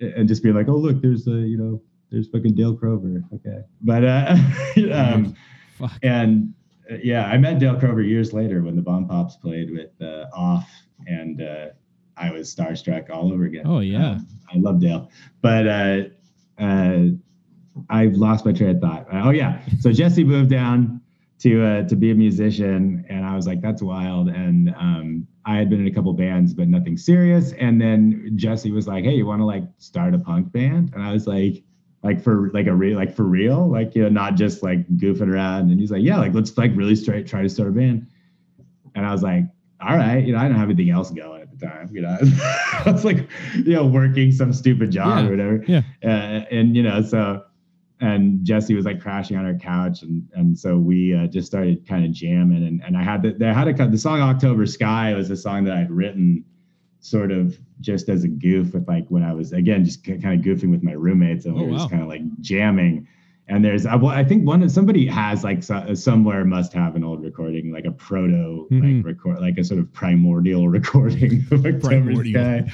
and 0.00 0.28
just 0.28 0.42
being 0.42 0.54
like, 0.54 0.68
oh 0.68 0.76
look, 0.76 1.00
there's 1.00 1.26
a 1.26 1.32
you 1.32 1.56
know 1.56 1.80
there's 2.10 2.28
fucking 2.28 2.54
Dale 2.54 2.76
Crover. 2.76 3.22
Okay. 3.34 3.60
But 3.82 4.04
uh 4.04 4.36
um 4.92 5.34
Fuck. 5.78 5.92
and 6.02 6.54
uh, 6.90 6.96
yeah, 7.02 7.26
I 7.26 7.36
met 7.38 7.58
Dale 7.58 7.78
Crover 7.78 8.02
years 8.02 8.32
later 8.32 8.62
when 8.62 8.76
the 8.76 8.82
Bomb 8.82 9.08
Pops 9.08 9.36
played 9.36 9.70
with 9.70 9.90
uh, 10.00 10.26
Off 10.32 10.68
and 11.06 11.42
uh 11.42 11.66
I 12.16 12.30
was 12.32 12.55
starstruck 12.55 13.10
all 13.10 13.32
over 13.32 13.44
again. 13.44 13.64
Oh, 13.66 13.80
yeah. 13.80 14.12
Um, 14.12 14.28
I 14.52 14.59
love 14.59 14.80
Dale. 14.80 15.10
But 15.43 15.66
uh 15.66 16.02
uh 16.59 17.05
I've 17.90 18.14
lost 18.14 18.47
my 18.47 18.52
train 18.52 18.70
of 18.70 18.80
thought. 18.80 19.06
Uh, 19.12 19.22
oh 19.24 19.30
yeah. 19.30 19.60
So 19.80 19.93
Jesse 19.93 20.24
moved 20.24 20.51
down 20.51 21.01
to 21.40 21.64
uh 21.64 21.88
to 21.88 21.97
be 21.97 22.10
a 22.10 22.14
musician 22.14 23.05
and 23.09 23.24
I 23.24 23.36
was 23.36 23.47
like, 23.47 23.60
that's 23.60 23.82
wild. 23.82 24.28
And 24.28 24.74
um 24.78 25.26
I 25.44 25.56
had 25.56 25.70
been 25.70 25.80
in 25.80 25.86
a 25.86 25.93
couple 25.93 26.12
bands, 26.12 26.55
but 26.55 26.68
nothing 26.68 26.97
serious. 26.97 27.52
And 27.52 27.80
then 27.80 28.32
Jesse 28.34 28.72
was 28.72 28.88
like, 28.88 29.05
"Hey, 29.05 29.14
you 29.14 29.26
want 29.26 29.40
to 29.40 29.47
like 29.47 29.62
start 29.78 30.12
a 30.12 30.18
punk 30.18 30.51
band?" 30.51 30.93
And 30.93 31.02
I 31.02 31.12
was 31.12 31.28
like, 31.28 31.62
"Like 32.02 32.20
for 32.20 32.51
like 32.52 32.66
a 32.66 32.74
real 32.74 32.97
like 32.97 33.14
for 33.14 33.22
real, 33.22 33.70
like 33.70 33.94
you 33.94 34.02
know, 34.02 34.09
not 34.09 34.34
just 34.34 34.64
like 34.64 34.88
goofing 34.97 35.32
around." 35.32 35.70
And 35.70 35.78
he's 35.78 35.93
like, 35.93 36.02
"Yeah, 36.02 36.18
like 36.18 36.34
let's 36.34 36.56
like 36.59 36.72
really 36.74 36.97
straight 36.97 37.28
try 37.28 37.43
to 37.43 37.48
start 37.48 37.68
a 37.68 37.72
band." 37.72 38.09
And 38.97 39.06
I 39.06 39.12
was 39.12 39.22
like, 39.22 39.44
"All 39.80 39.97
right, 39.97 40.26
you 40.26 40.32
know, 40.32 40.38
I 40.40 40.48
don't 40.48 40.56
have 40.56 40.68
anything 40.68 40.90
else 40.90 41.12
going 41.12 41.45
the 41.58 41.66
time, 41.66 41.88
you 41.92 42.02
know." 42.02 42.16
I 42.20 42.82
was 42.90 43.04
like, 43.04 43.28
you 43.54 43.72
know, 43.74 43.86
working 43.86 44.32
some 44.32 44.52
stupid 44.52 44.90
job 44.90 45.18
Yeah. 45.18 45.26
or 45.26 45.30
whatever. 45.30 45.64
Yeah. 45.66 45.82
Uh, 46.04 46.44
and 46.50 46.76
you 46.76 46.82
know, 46.82 47.02
so 47.02 47.42
and 48.00 48.44
Jesse 48.44 48.74
was 48.74 48.84
like 48.84 49.00
crashing 49.00 49.36
on 49.36 49.46
our 49.46 49.54
couch, 49.54 50.02
and 50.02 50.28
and 50.34 50.58
so 50.58 50.76
we 50.76 51.14
uh, 51.14 51.26
just 51.28 51.46
started 51.46 51.86
kind 51.88 52.04
of 52.04 52.12
jamming, 52.12 52.66
and 52.66 52.82
and 52.84 52.96
I 52.96 53.02
had 53.02 53.22
the 53.22 53.48
I 53.48 53.52
had 53.52 53.68
a 53.68 53.74
cut 53.74 53.90
the 53.90 53.98
song 53.98 54.20
October 54.20 54.66
Sky 54.66 55.14
was 55.14 55.30
a 55.30 55.36
song 55.36 55.64
that 55.64 55.74
I'd 55.76 55.90
written 55.90 56.44
sort 57.00 57.30
of 57.30 57.56
just 57.80 58.08
as 58.08 58.24
a 58.24 58.28
goof 58.28 58.74
with 58.74 58.88
like 58.88 59.06
when 59.08 59.22
I 59.22 59.32
was 59.32 59.52
again 59.52 59.84
just 59.84 60.02
kind 60.04 60.24
of 60.26 60.40
goofing 60.44 60.70
with 60.70 60.82
my 60.82 60.92
roommates, 60.92 61.46
and 61.46 61.54
we 61.54 61.60
Oh, 61.62 61.64
were 61.64 61.70
wow. 61.72 61.78
just 61.78 61.90
kind 61.90 62.02
of 62.02 62.08
like 62.08 62.22
jamming. 62.40 63.06
And 63.48 63.64
there's 63.64 63.86
I, 63.86 63.94
well, 63.94 64.10
I 64.10 64.24
think 64.24 64.44
one 64.44 64.68
somebody 64.68 65.06
has 65.06 65.44
like 65.44 65.62
so, 65.62 65.94
somewhere 65.94 66.44
must 66.44 66.73
have 66.73 66.97
an 66.97 67.05
old 67.05 67.23
recording 67.23 67.73
like 67.73 67.85
a 67.85 67.93
proto 67.93 68.66
Mhm. 68.73 68.97
like 68.97 69.06
record 69.06 69.40
like 69.40 69.56
a 69.59 69.62
sort 69.64 69.78
of 69.78 69.93
primordial 69.93 70.68
recording 70.78 71.47
of 71.52 71.64
October 71.64 71.78
Primordial. 71.81 72.32
Sky. 72.68 72.73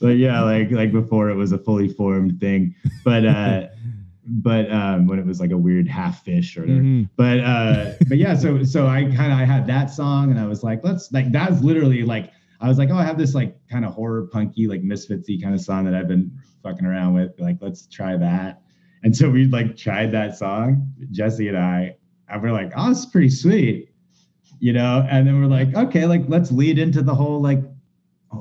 But 0.00 0.16
yeah, 0.18 0.42
like 0.42 0.70
like 0.70 0.92
before 0.92 1.28
it 1.30 1.34
was 1.34 1.50
a 1.50 1.58
fully 1.58 1.88
formed 1.88 2.38
thing. 2.38 2.74
But 3.04 3.26
uh 3.26 3.66
but 4.26 4.70
um 4.70 5.08
when 5.08 5.18
it 5.18 5.26
was 5.26 5.40
like 5.40 5.50
a 5.50 5.58
weird 5.58 5.88
half 5.88 6.24
fish 6.24 6.56
or 6.56 6.60
whatever. 6.60 6.80
Mhm. 6.82 7.08
But 7.16 7.40
uh 7.40 7.92
but 8.08 8.18
yeah, 8.18 8.36
so 8.36 8.62
so 8.62 8.86
I 8.86 9.02
kind 9.04 9.32
of 9.32 9.38
I 9.40 9.44
had 9.44 9.66
that 9.66 9.86
song 9.90 10.30
and 10.30 10.38
I 10.38 10.46
was 10.46 10.62
like, 10.62 10.84
let's 10.84 11.10
like 11.12 11.32
that's 11.32 11.60
literally 11.62 12.04
like 12.04 12.30
I 12.60 12.68
was 12.68 12.78
like, 12.78 12.90
oh, 12.90 12.96
I 12.96 13.02
have 13.02 13.18
this 13.18 13.34
like 13.34 13.56
kind 13.68 13.84
of 13.84 13.92
horror 13.92 14.28
punky, 14.32 14.68
like 14.68 14.82
misfitsy 14.84 15.42
kind 15.42 15.52
of 15.52 15.60
song 15.60 15.84
that 15.86 15.94
I've 15.96 16.06
been 16.06 16.30
fucking 16.62 16.86
around 16.86 17.14
with. 17.14 17.32
Like, 17.40 17.56
let's 17.60 17.88
try 17.88 18.16
that. 18.16 18.61
And 19.02 19.16
so 19.16 19.28
we 19.30 19.46
like 19.46 19.76
tried 19.76 20.12
that 20.12 20.36
song, 20.36 20.92
Jesse 21.10 21.48
and 21.48 21.58
I, 21.58 21.96
and 22.28 22.40
we're 22.42 22.52
like, 22.52 22.72
oh, 22.76 22.90
it's 22.90 23.04
pretty 23.06 23.30
sweet, 23.30 23.88
you 24.60 24.72
know. 24.72 25.06
And 25.10 25.26
then 25.26 25.40
we're 25.40 25.48
like, 25.48 25.74
okay, 25.74 26.06
like 26.06 26.22
let's 26.28 26.52
lead 26.52 26.78
into 26.78 27.02
the 27.02 27.14
whole 27.14 27.40
like 27.42 27.60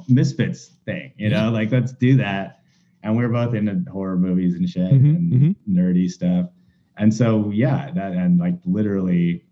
misfits 0.08 0.68
thing, 0.86 1.14
you 1.18 1.30
Yeah. 1.30 1.46
know, 1.46 1.52
like 1.52 1.72
let's 1.72 1.94
do 1.94 2.16
that. 2.18 2.60
And 3.04 3.18
we're 3.18 3.30
both 3.30 3.56
into 3.56 3.84
horror 3.92 4.18
movies 4.18 4.56
and 4.56 4.70
shit 4.70 4.92
Mhm, 4.92 5.16
and 5.16 5.34
mhm. 5.34 5.56
nerdy 5.68 6.10
stuff. 6.10 6.50
And 6.98 7.14
so 7.14 7.50
yeah, 7.52 7.90
that 7.92 8.12
and 8.14 8.40
like 8.40 8.56
literally 8.66 9.44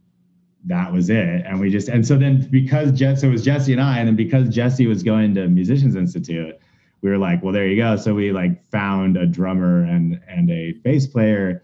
that 0.65 0.93
was 0.93 1.09
it. 1.09 1.43
And 1.45 1.59
we 1.59 1.69
just 1.71 1.87
and 1.87 2.05
so 2.05 2.17
then 2.17 2.47
because 2.51 2.91
Jesse 2.91 3.25
it 3.27 3.31
was 3.31 3.43
Jesse 3.43 3.71
and 3.73 3.81
I, 3.81 3.97
and 3.99 4.07
then 4.07 4.15
because 4.15 4.49
Jesse 4.53 4.85
was 4.85 5.01
going 5.01 5.33
to 5.35 5.47
Musicians 5.47 5.95
Institute, 5.95 6.55
we 7.01 7.09
were 7.09 7.17
like, 7.17 7.41
well, 7.43 7.53
there 7.53 7.67
you 7.67 7.75
go. 7.77 7.95
So 7.95 8.13
we 8.13 8.31
like 8.31 8.63
found 8.69 9.17
a 9.17 9.25
drummer 9.25 9.83
and 9.83 10.19
and 10.27 10.49
a 10.51 10.73
bass 10.83 11.07
player 11.07 11.63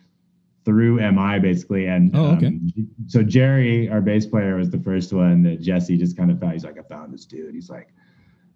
through 0.63 0.95
MI 1.11 1.39
basically. 1.39 1.85
And 1.87 2.15
Oh, 2.15 2.31
okay. 2.35 2.47
um, 2.47 2.71
so 3.07 3.21
Jerry, 3.21 3.89
our 3.89 4.01
bass 4.01 4.25
player, 4.25 4.55
was 4.55 4.69
the 4.71 4.79
first 4.79 5.13
one 5.13 5.43
that 5.43 5.61
Jesse 5.61 5.97
just 5.97 6.17
kind 6.17 6.31
of 6.31 6.39
found. 6.39 6.53
He's 6.53 6.63
like, 6.65 6.79
I 6.79 6.81
found 6.83 7.13
this 7.13 7.25
dude. 7.25 7.53
He's 7.53 7.69
like, 7.69 7.89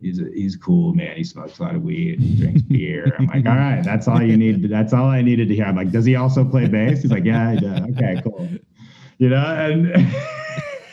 he's 0.01 0.19
a, 0.19 0.25
he's 0.33 0.55
cool, 0.55 0.93
man. 0.95 1.15
He 1.17 1.23
smokes 1.23 1.59
a 1.59 1.63
lot 1.63 1.75
of 1.75 1.83
weed, 1.83 2.19
he 2.19 2.35
drinks 2.41 2.61
beer. 2.63 3.15
I'm 3.19 3.27
like, 3.27 3.45
all 3.45 3.55
right, 3.55 3.83
that's 3.83 4.07
all 4.07 4.21
you 4.23 4.37
need. 4.37 4.67
That's 4.69 4.91
all 4.93 5.05
I 5.07 5.21
needed 5.21 5.49
to 5.49 5.55
hear. 5.55 5.65
I'm 5.65 5.75
like, 5.75 5.91
does 5.91 6.05
he 6.05 6.15
also 6.15 6.43
play 6.43 6.67
bass? 6.67 7.03
He's 7.03 7.11
like, 7.11 7.25
yeah, 7.25 7.51
he 7.53 7.59
does. 7.59 7.79
Okay, 7.91 8.21
cool. 8.23 8.49
You 9.19 9.29
know, 9.29 9.45
and 9.45 9.91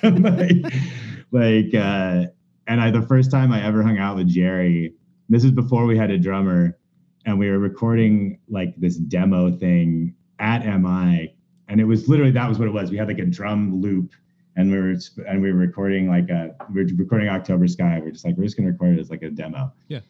like, 0.23 0.73
like, 1.31 1.75
uh, 1.75 2.27
and 2.67 2.81
I 2.81 2.91
the 2.91 3.07
first 3.09 3.31
time 3.31 3.53
I 3.53 3.65
ever 3.65 3.83
hung 3.83 3.99
out 3.99 4.17
with 4.17 4.29
Jerry, 4.29 4.93
this 5.29 5.45
is 5.45 5.51
before 5.51 5.87
we 5.87 5.97
had 5.97 6.11
a 6.11 6.19
drummer, 6.19 6.79
and 7.25 7.39
we 7.39 7.51
were 7.51 7.59
recording 7.59 8.39
like 8.49 8.75
this 8.77 8.97
demo 8.97 9.57
thing 9.57 10.15
at 10.39 10.65
MI, 10.65 11.35
and 11.69 11.81
it 11.81 11.85
was 11.85 12.09
literally 12.09 12.31
that 12.33 12.49
was 12.49 12.59
what 12.59 12.69
it 12.69 12.73
was. 12.73 12.91
We 12.91 12.97
had 12.97 13.09
like 13.09 13.19
a 13.19 13.27
drum 13.27 13.81
loop 13.81 14.13
and 14.57 14.71
we 14.71 14.79
were 14.79 14.95
and 15.29 15.43
we 15.43 15.53
were 15.53 15.59
recording 15.59 16.09
like 16.09 16.31
a 16.31 16.55
we 16.73 16.83
were 16.83 16.89
recording 16.97 17.29
October 17.29 17.67
Sky. 17.69 18.01
We 18.03 18.09
are 18.09 18.13
just 18.13 18.25
like 18.25 18.37
we're 18.37 18.45
just 18.45 18.57
gonna 18.57 18.71
record 18.71 18.97
it 18.97 19.01
as 19.01 19.11
like 19.11 19.23
a 19.23 19.31
demo. 19.31 19.73
Yeah. 19.89 20.01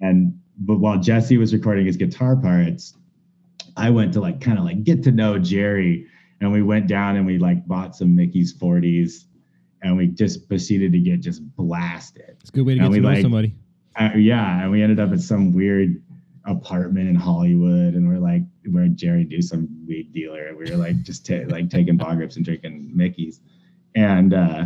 And 0.00 0.38
but 0.58 0.78
while 0.78 0.98
Jesse 0.98 1.36
was 1.38 1.52
recording 1.52 1.86
his 1.86 1.96
guitar 1.96 2.36
parts, 2.36 2.94
I 3.76 3.90
went 3.90 4.12
to 4.14 4.20
like 4.20 4.40
kind 4.40 4.58
of 4.58 4.64
like 4.64 4.84
get 4.84 5.02
to 5.04 5.10
know 5.12 5.38
Jerry, 5.38 6.06
and 6.40 6.52
we 6.52 6.62
went 6.62 6.86
down 6.86 7.16
and 7.16 7.26
we 7.26 7.38
like 7.38 7.66
bought 7.66 7.96
some 7.96 8.14
Mickey's 8.14 8.54
40s, 8.56 9.24
and 9.82 9.96
we 9.96 10.06
just 10.08 10.48
proceeded 10.48 10.92
to 10.92 11.00
get 11.00 11.20
just 11.20 11.42
blasted. 11.56 12.36
It's 12.40 12.50
a 12.50 12.52
good 12.52 12.66
way 12.66 12.74
to 12.76 12.80
And 12.84 12.90
get 12.92 12.96
to 12.96 13.02
know 13.02 13.08
like- 13.08 13.22
somebody. 13.22 13.54
Uh, 13.98 14.10
yeah, 14.16 14.62
and 14.62 14.70
we 14.70 14.82
ended 14.82 15.00
up 15.00 15.12
at 15.12 15.20
some 15.20 15.52
weird 15.54 16.02
apartment 16.44 17.08
in 17.08 17.14
Hollywood, 17.14 17.94
and 17.94 18.08
we're 18.08 18.18
like, 18.18 18.42
where 18.70 18.88
Jerry 18.88 19.24
do 19.24 19.40
some 19.40 19.68
weed 19.86 20.12
dealer, 20.12 20.46
and 20.48 20.56
we 20.56 20.70
were 20.70 20.76
like 20.76 21.02
just 21.02 21.26
ta- 21.26 21.44
like 21.48 21.70
taking 21.70 21.96
bong 21.96 22.18
rips 22.18 22.36
and 22.36 22.44
drinking 22.44 22.90
Mickey's, 22.94 23.40
and 23.94 24.34
uh, 24.34 24.64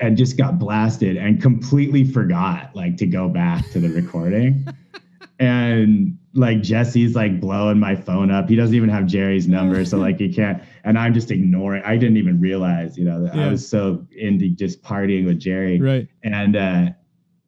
and 0.00 0.16
just 0.16 0.36
got 0.36 0.58
blasted 0.58 1.16
and 1.16 1.40
completely 1.40 2.04
forgot 2.04 2.74
like 2.74 2.96
to 2.96 3.06
go 3.06 3.28
back 3.28 3.70
to 3.70 3.80
the 3.80 3.88
recording, 3.90 4.66
and 5.38 6.18
like 6.34 6.62
Jesse's 6.62 7.14
like 7.14 7.40
blowing 7.40 7.78
my 7.78 7.94
phone 7.94 8.30
up. 8.30 8.48
He 8.48 8.56
doesn't 8.56 8.74
even 8.74 8.88
have 8.88 9.06
Jerry's 9.06 9.46
number, 9.46 9.84
so 9.84 9.98
like 9.98 10.18
he 10.18 10.32
can't. 10.32 10.62
And 10.84 10.98
I'm 10.98 11.14
just 11.14 11.30
ignoring. 11.30 11.82
I 11.84 11.96
didn't 11.96 12.16
even 12.16 12.40
realize, 12.40 12.96
you 12.98 13.04
know, 13.04 13.22
that 13.24 13.34
Yeah. 13.36 13.46
I 13.46 13.50
was 13.50 13.68
so 13.68 14.06
into 14.16 14.48
just 14.48 14.82
partying 14.82 15.26
with 15.26 15.38
Jerry 15.38 15.78
Right. 15.80 16.08
and 16.24 16.56
uh 16.56 16.86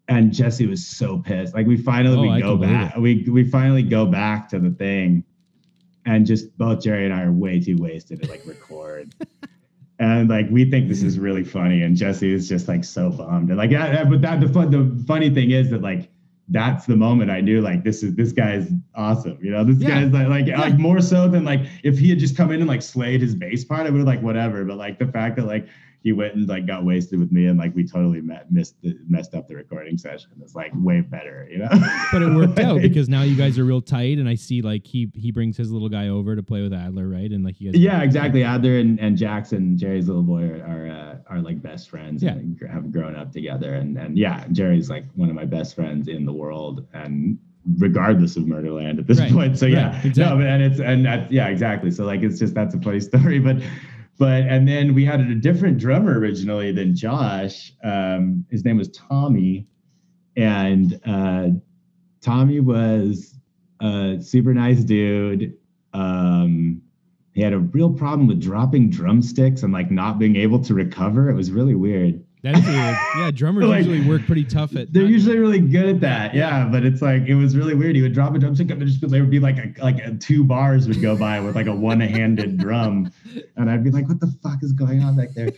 and 0.08 0.32
Jesse 0.32 0.66
was 0.66 0.86
so 0.86 1.18
pissed. 1.18 1.54
Like 1.54 1.66
we 1.66 1.76
finally 1.76 2.28
Oh, 2.28 2.34
we 2.34 2.40
go 2.42 2.56
back. 2.56 2.96
We 2.96 3.24
we 3.28 3.44
finally 3.48 3.82
go 3.82 4.06
back 4.06 4.48
to 4.50 4.58
the 4.58 4.70
thing, 4.70 5.24
and 6.04 6.26
just 6.26 6.56
both 6.58 6.82
Jerry 6.82 7.04
and 7.04 7.14
I 7.14 7.22
are 7.22 7.32
way 7.32 7.60
too 7.60 7.76
wasted 7.78 8.22
to 8.22 8.28
like 8.28 8.46
record. 8.46 9.14
and 9.98 10.28
like 10.28 10.46
we 10.50 10.70
think 10.70 10.88
this 10.88 11.02
is 11.02 11.18
really 11.18 11.44
funny, 11.44 11.82
and 11.82 11.96
Jesse 11.96 12.32
is 12.32 12.48
just 12.48 12.68
like 12.68 12.84
so 12.84 13.10
bummed. 13.10 13.48
And 13.48 13.58
like, 13.58 13.70
yeah, 13.70 13.92
yeah, 13.92 14.04
but 14.04 14.20
that 14.22 14.40
the 14.40 14.48
fun 14.48 14.70
the 14.70 15.04
funny 15.04 15.30
thing 15.30 15.50
is 15.50 15.70
that 15.70 15.80
like 15.82 16.10
that's 16.48 16.84
the 16.84 16.96
moment 16.96 17.30
I 17.30 17.40
knew 17.40 17.62
like 17.62 17.84
this 17.84 18.02
is 18.02 18.14
this 18.14 18.32
guy's 18.32 18.70
awesome. 18.94 19.38
You 19.42 19.50
know, 19.52 19.64
this 19.64 19.78
Yeah. 19.78 20.02
guy's 20.02 20.12
like 20.12 20.28
like 20.28 20.46
like 20.58 20.78
more 20.78 21.00
so 21.00 21.26
than 21.28 21.44
like 21.44 21.60
if 21.82 21.98
he 21.98 22.10
had 22.10 22.18
just 22.18 22.36
come 22.36 22.50
in 22.52 22.60
and 22.60 22.68
like 22.68 22.82
slayed 22.82 23.22
his 23.22 23.34
bass 23.34 23.64
part, 23.64 23.86
I 23.86 23.90
would 23.90 23.98
have 24.00 24.06
like 24.06 24.20
whatever. 24.20 24.62
But 24.66 24.76
like 24.76 24.98
the 24.98 25.06
fact 25.06 25.36
that 25.36 25.46
like 25.46 25.66
he 26.04 26.12
went 26.12 26.34
and 26.34 26.46
like 26.46 26.66
got 26.66 26.84
wasted 26.84 27.18
with 27.18 27.32
me 27.32 27.46
and 27.46 27.58
like 27.58 27.74
we 27.74 27.82
totally 27.82 28.20
met, 28.20 28.52
missed 28.52 28.76
the, 28.82 28.94
messed 29.08 29.34
up 29.34 29.48
the 29.48 29.56
recording 29.56 29.96
session. 29.96 30.30
It's 30.42 30.54
like 30.54 30.70
way 30.76 31.00
better, 31.00 31.48
you 31.50 31.58
know. 31.58 31.68
But 32.12 32.20
it 32.20 32.32
worked 32.32 32.58
out 32.58 32.82
because 32.82 33.08
now 33.08 33.22
you 33.22 33.34
guys 33.34 33.58
are 33.58 33.64
real 33.64 33.80
tight, 33.80 34.18
and 34.18 34.28
I 34.28 34.34
see 34.34 34.60
like 34.60 34.86
he 34.86 35.10
he 35.14 35.32
brings 35.32 35.56
his 35.56 35.72
little 35.72 35.88
guy 35.88 36.08
over 36.08 36.36
to 36.36 36.42
play 36.42 36.60
with 36.62 36.74
Adler, 36.74 37.08
right? 37.08 37.30
And 37.30 37.42
like 37.42 37.58
you 37.58 37.72
guys. 37.72 37.80
yeah, 37.80 38.02
exactly. 38.02 38.44
Adler 38.44 38.78
and, 38.78 39.00
and 39.00 39.16
Jackson, 39.16 39.76
Jerry's 39.78 40.06
little 40.06 40.22
boy, 40.22 40.42
are 40.60 40.62
are, 40.62 40.88
uh, 40.88 41.16
are 41.34 41.40
like 41.40 41.60
best 41.62 41.88
friends. 41.88 42.22
Yeah. 42.22 42.32
and 42.32 42.60
have 42.70 42.92
grown 42.92 43.16
up 43.16 43.32
together. 43.32 43.74
And 43.74 43.96
and 43.96 44.16
yeah, 44.18 44.44
Jerry's 44.52 44.90
like 44.90 45.06
one 45.14 45.30
of 45.30 45.34
my 45.34 45.46
best 45.46 45.74
friends 45.74 46.06
in 46.08 46.26
the 46.26 46.32
world, 46.34 46.86
and 46.92 47.38
regardless 47.78 48.36
of 48.36 48.42
Murderland 48.46 48.98
at 48.98 49.06
this 49.06 49.18
Right, 49.20 49.32
point. 49.32 49.58
So 49.58 49.64
yeah, 49.64 49.94
right, 49.96 50.04
exactly. 50.04 50.44
no, 50.44 50.50
and 50.50 50.62
it's 50.62 50.80
and 50.80 51.06
that, 51.06 51.32
yeah, 51.32 51.48
exactly. 51.48 51.90
So 51.90 52.04
like 52.04 52.20
it's 52.22 52.38
just 52.38 52.54
that's 52.54 52.74
a 52.74 52.80
funny 52.80 53.00
story, 53.10 53.38
but. 53.38 53.56
But 54.18 54.44
and 54.44 54.68
then 54.68 54.94
we 54.94 55.04
had 55.04 55.20
a 55.20 55.34
different 55.34 55.78
drummer 55.78 56.18
originally 56.18 56.72
than 56.72 56.94
Josh. 56.94 57.72
Um, 57.82 58.44
his 58.50 58.64
name 58.64 58.78
was 58.78 58.88
Tommy, 58.90 59.66
and 60.36 61.00
uh, 61.04 61.48
Tommy 62.20 62.60
was 62.60 63.38
a 63.80 64.18
super 64.20 64.54
nice 64.54 64.84
dude. 64.84 65.54
Um, 65.92 66.82
he 67.32 67.42
had 67.42 67.52
a 67.52 67.58
real 67.58 67.90
problem 67.90 68.28
with 68.28 68.40
dropping 68.40 68.90
drumsticks 68.90 69.64
and 69.64 69.72
like 69.72 69.90
not 69.90 70.18
being 70.20 70.36
able 70.36 70.60
to 70.60 70.74
recover. 70.74 71.28
It 71.28 71.34
was 71.34 71.50
really 71.50 71.74
weird. 71.74 72.24
That 72.44 72.58
is 72.58 72.66
weird. 72.66 72.96
Yeah, 73.16 73.30
drummers 73.32 73.64
Like, 73.64 73.86
usually 73.86 74.06
work 74.06 74.26
pretty 74.26 74.44
tough 74.44 74.76
at. 74.76 74.92
They're 74.92 75.06
usually 75.06 75.38
really 75.38 75.60
good 75.60 75.86
at 75.88 76.00
that, 76.00 76.34
yeah. 76.34 76.68
But 76.70 76.84
it's 76.84 77.00
like 77.00 77.22
it 77.26 77.34
was 77.34 77.56
really 77.56 77.74
weird. 77.74 77.96
He 77.96 78.02
would 78.02 78.12
drop 78.12 78.34
a 78.34 78.38
drumstick 78.38 78.70
and 78.70 78.86
just 78.86 79.00
there 79.08 79.22
would 79.22 79.30
be 79.30 79.40
like 79.40 79.56
a 79.56 79.72
like 79.82 79.96
a, 80.04 80.12
two 80.16 80.44
bars 80.44 80.86
would 80.86 81.00
go 81.00 81.16
by 81.16 81.40
with 81.40 81.56
like 81.56 81.68
a 81.68 81.74
one-handed 81.74 82.58
drum, 82.58 83.10
and 83.56 83.70
I'd 83.70 83.82
be 83.82 83.90
like, 83.90 84.06
"What 84.08 84.20
the 84.20 84.26
fuck 84.42 84.62
is 84.62 84.72
going 84.72 85.02
on 85.02 85.16
back 85.16 85.30
there?" 85.34 85.48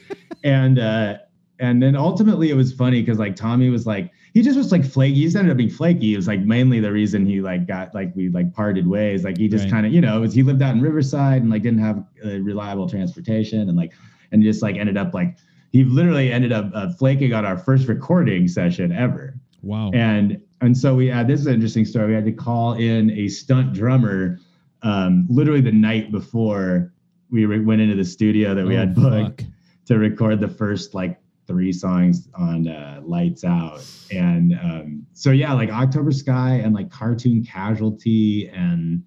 and 0.44 0.78
uh, 0.78 1.18
and 1.58 1.82
then 1.82 1.96
ultimately 1.96 2.50
it 2.50 2.54
was 2.54 2.72
funny 2.72 3.02
because 3.02 3.18
like 3.18 3.34
Tommy 3.34 3.68
was 3.68 3.84
like 3.84 4.12
he 4.32 4.42
just 4.42 4.56
was 4.56 4.70
like 4.70 4.84
flaky. 4.84 5.14
He 5.16 5.24
just 5.24 5.34
ended 5.34 5.50
up 5.50 5.56
being 5.56 5.70
flaky. 5.70 6.14
It 6.14 6.18
was 6.18 6.28
like 6.28 6.40
mainly 6.42 6.78
the 6.78 6.92
reason 6.92 7.26
he 7.26 7.40
like 7.40 7.66
got 7.66 7.96
like 7.96 8.14
we 8.14 8.28
like 8.28 8.54
parted 8.54 8.86
ways. 8.86 9.24
Like 9.24 9.38
he 9.38 9.48
just 9.48 9.64
Right. 9.64 9.72
kind 9.72 9.86
of 9.86 9.92
you 9.92 10.00
know 10.00 10.18
it 10.18 10.20
was 10.20 10.34
he 10.34 10.44
lived 10.44 10.62
out 10.62 10.72
in 10.76 10.80
Riverside 10.80 11.42
and 11.42 11.50
like 11.50 11.62
didn't 11.62 11.80
have 11.80 12.04
uh, 12.24 12.38
reliable 12.42 12.88
transportation 12.88 13.68
and 13.68 13.76
like 13.76 13.92
and 14.30 14.40
just 14.40 14.62
like 14.62 14.76
ended 14.76 14.96
up 14.96 15.12
like 15.12 15.36
he 15.72 15.84
literally 15.84 16.32
ended 16.32 16.52
up 16.52 16.70
uh, 16.74 16.90
flaking 16.92 17.32
on 17.32 17.44
our 17.44 17.56
first 17.58 17.88
recording 17.88 18.48
session 18.48 18.92
ever. 18.92 19.34
Wow. 19.62 19.90
And 19.92 20.40
and 20.60 20.76
so 20.76 20.94
we 20.94 21.08
had 21.08 21.28
this 21.28 21.40
is 21.40 21.46
an 21.46 21.54
interesting 21.54 21.84
story. 21.84 22.08
We 22.08 22.14
had 22.14 22.24
to 22.24 22.32
call 22.32 22.74
in 22.74 23.10
a 23.10 23.28
stunt 23.28 23.72
drummer 23.74 24.38
um, 24.82 25.26
literally 25.28 25.60
the 25.60 25.72
night 25.72 26.12
before 26.12 26.92
we 27.30 27.44
re- 27.44 27.60
went 27.60 27.80
into 27.80 27.96
the 27.96 28.04
studio 28.04 28.54
that 28.54 28.64
we 28.64 28.76
Oh, 28.76 28.80
had 28.80 28.94
booked 28.94 29.40
fuck. 29.42 29.50
to 29.86 29.98
record 29.98 30.40
the 30.40 30.48
first 30.48 30.94
like 30.94 31.18
three 31.46 31.72
songs 31.72 32.28
on 32.34 32.68
uh, 32.68 33.00
Lights 33.04 33.44
Out, 33.44 33.84
and 34.10 34.54
um, 34.54 35.06
so 35.12 35.30
yeah, 35.30 35.52
like 35.52 35.70
October 35.70 36.12
Sky 36.12 36.54
and 36.64 36.74
like 36.74 36.90
Cartoon 36.90 37.44
Casualty 37.44 38.48
and 38.48 39.02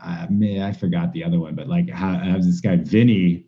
I 0.00 0.26
man, 0.28 0.62
I 0.62 0.72
forgot 0.72 1.12
the 1.12 1.24
other 1.24 1.38
one, 1.38 1.54
but 1.54 1.68
like 1.68 1.88
how, 1.90 2.18
have 2.18 2.42
this 2.44 2.60
guy 2.60 2.76
Vinny 2.76 3.46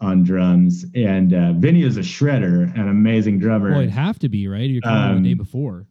on 0.00 0.22
drums, 0.24 0.84
and 0.94 1.32
uh, 1.32 1.52
Vinny 1.54 1.82
is 1.82 1.96
a 1.96 2.00
shredder, 2.00 2.74
an 2.78 2.88
amazing 2.88 3.38
drummer. 3.38 3.70
Well, 3.70 3.80
it'd 3.80 3.90
have 3.90 4.18
to 4.20 4.28
be 4.28 4.48
right. 4.48 4.68
You're 4.68 4.82
Um, 4.84 5.22
the 5.22 5.30
day 5.30 5.34
before. 5.34 5.86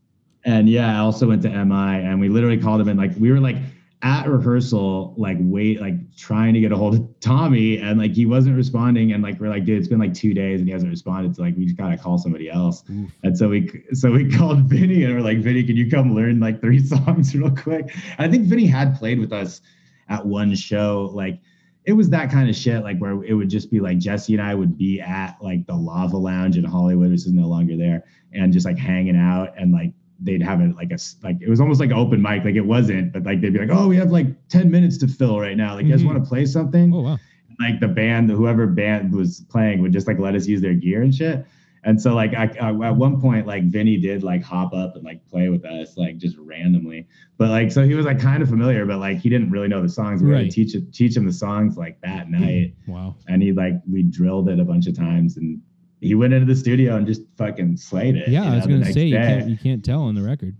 And 0.46 0.68
yeah, 0.68 0.96
I 0.96 1.00
also 1.00 1.28
went 1.28 1.42
to 1.44 1.50
MI 1.50 2.04
and 2.04 2.20
we 2.20 2.28
literally 2.28 2.58
called 2.58 2.82
him 2.82 2.90
and 2.90 3.00
like 3.00 3.12
we 3.18 3.32
were 3.32 3.40
like 3.40 3.56
at 4.02 4.28
rehearsal, 4.28 5.14
like 5.16 5.38
wait, 5.40 5.80
like 5.80 5.94
trying 6.18 6.54
to 6.54 6.60
get 6.60 6.74
a 6.74 6.76
hold 6.76 6.96
of 6.96 7.20
Tommy 7.22 7.78
and 7.78 7.98
like 7.98 8.12
he 8.12 8.26
wasn't 8.26 8.58
responding. 8.58 9.14
And 9.14 9.24
like 9.24 9.40
we're 9.40 9.48
like, 9.48 9.64
dude, 9.64 9.80
it's 9.80 9.88
been 9.88 10.00
like 10.00 10.14
two 10.14 10.34
days 10.34 10.60
and 10.60 10.68
he 10.68 10.74
hasn't 10.74 10.92
responded. 10.92 11.34
So 11.38 11.44
like 11.44 11.56
we 11.56 11.64
just 11.64 11.78
gotta 11.78 11.96
call 11.98 12.18
somebody 12.18 12.50
else. 12.50 12.84
Oof. 12.92 13.10
And 13.24 13.38
so 13.38 13.48
we 13.48 13.86
so 13.94 14.12
we 14.12 14.30
called 14.38 14.64
Vinny 14.66 15.06
and 15.06 15.16
we're 15.16 15.22
like, 15.22 15.38
Vinny, 15.38 15.64
can 15.64 15.78
you 15.78 15.90
come 15.90 16.14
learn 16.14 16.42
like 16.42 16.60
three 16.60 16.80
songs 16.86 17.34
real 17.34 17.50
quick? 17.50 17.96
I 18.20 18.28
think 18.28 18.48
Vinny 18.48 18.66
had 18.66 18.98
played 18.98 19.20
with 19.20 19.32
us 19.32 19.62
at 20.10 20.26
one 20.26 20.54
show. 20.56 21.10
Like 21.14 21.40
it 21.86 21.94
was 21.94 22.10
that 22.12 22.32
kind 22.32 22.50
of 22.50 22.56
shit, 22.56 22.84
like 22.84 22.98
where 23.00 23.24
it 23.24 23.34
would 23.34 23.50
just 23.50 23.70
be 23.72 23.80
like 23.80 23.98
Jesse 23.98 24.34
and 24.34 24.42
I 24.42 24.56
would 24.56 24.78
be 24.78 25.02
at 25.02 25.36
like 25.42 25.66
the 25.68 25.76
Lava 25.76 26.18
Lounge 26.18 26.58
in 26.58 26.64
Hollywood, 26.64 27.10
which 27.12 27.22
is 27.26 27.34
no 27.34 27.48
longer 27.48 27.76
there, 27.76 28.04
and 28.34 28.54
just 28.54 28.66
like 28.66 28.78
hanging 28.78 29.18
out 29.18 29.54
and 29.58 29.72
like 29.72 29.92
they'd 30.22 30.42
have 30.42 30.62
it 30.62 30.76
like 30.76 30.92
a 30.92 30.98
like 31.24 31.38
it 31.42 31.50
was 31.50 31.60
almost 31.60 31.80
like 31.82 31.90
an 31.90 31.98
open 31.98 32.22
mic, 32.22 32.46
like 32.46 32.56
it 32.56 32.62
wasn't, 32.66 33.12
but 33.12 33.24
like 33.24 33.42
they'd 33.42 33.52
be 33.54 33.60
like, 33.60 33.70
oh, 33.78 33.88
we 33.88 33.98
have 33.98 34.12
like 34.12 34.28
ten 34.48 34.72
minutes 34.72 34.98
to 35.00 35.08
fill 35.08 35.40
right 35.40 35.58
now. 35.58 35.76
Like, 35.76 35.86
you 35.86 35.92
guys 35.92 36.04
Mhm. 36.04 36.08
want 36.08 36.24
to 36.24 36.30
play 36.30 36.46
something? 36.46 36.94
Oh 36.94 37.02
wow. 37.02 37.20
like 37.60 37.80
the 37.80 37.88
band, 37.88 38.30
whoever 38.32 38.66
band 38.66 39.14
was 39.14 39.42
playing 39.50 39.82
would 39.82 39.94
just 39.94 40.08
like 40.08 40.18
let 40.20 40.34
us 40.36 40.48
use 40.48 40.60
their 40.62 40.74
gear 40.74 41.02
and 41.04 41.14
shit. 41.14 41.46
And 41.86 42.02
so 42.02 42.14
like 42.16 42.34
I, 42.34 42.46
I 42.62 42.70
at 42.88 42.96
one 42.96 43.20
point 43.20 43.46
like 43.46 43.66
Vinny 43.66 43.98
did 43.98 44.24
like 44.24 44.42
hop 44.44 44.74
up 44.74 44.96
and 44.96 45.04
like 45.04 45.26
play 45.28 45.50
with 45.50 45.66
us 45.66 45.98
like 45.98 46.18
just 46.18 46.38
randomly, 46.38 47.08
but 47.38 47.50
like 47.50 47.72
so 47.72 47.84
he 47.84 47.94
was 47.94 48.06
like 48.06 48.20
kind 48.20 48.42
of 48.42 48.50
familiar, 48.50 48.86
but 48.86 49.00
like 49.00 49.20
he 49.20 49.30
didn't 49.30 49.52
really 49.52 49.68
know 49.68 49.82
the 49.82 49.90
songs. 49.90 50.24
We 50.24 50.30
had 50.30 50.36
Right. 50.38 50.50
to 50.50 50.56
teach 50.56 50.76
it 50.76 50.94
teach 50.94 51.16
him 51.18 51.26
the 51.26 51.34
songs 51.34 51.76
like 51.78 52.00
that 52.02 52.30
night, 52.30 52.74
Wow. 52.88 53.16
and 53.28 53.42
he 53.42 53.52
like 53.52 53.74
we 53.90 54.04
drilled 54.04 54.48
it 54.50 54.60
a 54.60 54.64
bunch 54.66 54.88
of 54.88 54.96
times, 54.96 55.36
and 55.38 55.60
he 56.00 56.16
went 56.16 56.34
into 56.34 56.46
the 56.46 56.56
studio 56.56 56.96
and 56.96 57.06
just 57.06 57.22
fucking 57.38 57.76
slayed 57.78 58.16
it. 58.16 58.30
Yeah, 58.30 58.44
you 58.46 58.52
I 58.52 58.56
was 58.56 58.68
gonna 58.68 58.92
say 58.92 59.06
you 59.08 59.18
can't 59.18 59.50
you 59.50 59.58
can't 59.58 59.84
tell 59.84 60.04
on 60.04 60.16
the 60.16 60.22
record. 60.24 60.56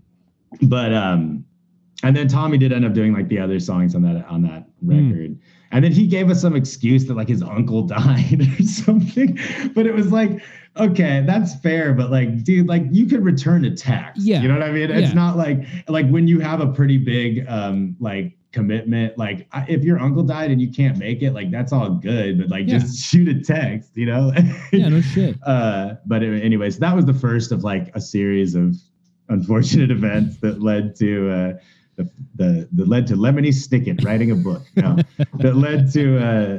but 0.62 0.92
um 0.92 1.44
and 2.02 2.14
then 2.16 2.28
tommy 2.28 2.58
did 2.58 2.70
end 2.72 2.84
up 2.84 2.92
doing 2.92 3.12
like 3.14 3.28
the 3.28 3.38
other 3.38 3.58
songs 3.58 3.94
on 3.94 4.02
that 4.02 4.26
on 4.28 4.42
that 4.42 4.66
Hmm. 4.80 4.88
record 5.10 5.38
and 5.72 5.82
then 5.84 5.90
he 5.92 6.06
gave 6.06 6.28
us 6.30 6.40
some 6.42 6.54
excuse 6.54 7.06
that 7.06 7.14
like 7.16 7.28
his 7.28 7.42
uncle 7.42 7.82
died 7.86 8.42
or 8.60 8.62
something 8.64 9.38
but 9.74 9.86
it 9.86 9.94
was 9.94 10.12
like 10.12 10.42
okay 10.76 11.22
that's 11.26 11.54
fair 11.60 11.94
but 11.94 12.10
like 12.10 12.42
dude 12.44 12.66
like 12.66 12.82
you 12.90 13.06
could 13.06 13.24
return 13.24 13.64
a 13.64 13.74
text 13.74 14.22
Yeah. 14.22 14.42
you 14.42 14.48
know 14.48 14.54
what 14.54 14.62
i 14.64 14.72
mean 14.72 14.90
it's 14.90 15.08
Yeah. 15.08 15.14
not 15.14 15.36
like 15.36 15.64
like 15.88 16.08
when 16.08 16.26
you 16.26 16.40
have 16.40 16.60
a 16.60 16.66
pretty 16.66 16.98
big 16.98 17.44
um 17.48 17.96
like 18.00 18.36
commitment 18.50 19.16
like 19.18 19.46
I- 19.52 19.66
if 19.68 19.82
your 19.84 19.98
uncle 20.00 20.22
died 20.24 20.50
and 20.50 20.60
you 20.60 20.70
can't 20.70 20.96
make 20.98 21.22
it 21.22 21.32
like 21.32 21.50
that's 21.50 21.72
all 21.72 21.90
good 21.90 22.38
but 22.38 22.48
like 22.50 22.66
Yeah. 22.68 22.78
just 22.78 22.98
shoot 23.10 23.28
a 23.28 23.40
text 23.40 23.96
you 23.96 24.06
know 24.06 24.32
Yeah, 24.72 24.88
no 24.88 25.00
shit. 25.00 25.36
uh, 25.46 25.94
but 26.06 26.22
anyways, 26.22 26.78
that 26.80 26.94
was 26.96 27.04
the 27.04 27.14
first 27.14 27.52
of 27.52 27.62
like 27.64 27.94
a 27.94 28.00
series 28.00 28.54
of 28.56 28.74
unfortunate 29.28 29.90
events 29.98 30.38
that 30.38 30.60
led 30.62 30.94
to 30.96 31.30
uh, 31.30 31.52
the, 31.96 32.10
the 32.36 32.68
that 32.72 32.88
led 32.88 33.06
to 33.08 33.14
Lemony 33.14 33.48
Snicket 33.48 34.04
writing 34.04 34.30
a 34.32 34.34
book. 34.34 34.62
No, 34.76 34.96
that 35.38 35.56
led 35.56 35.92
to 35.92 36.18
uh, 36.18 36.58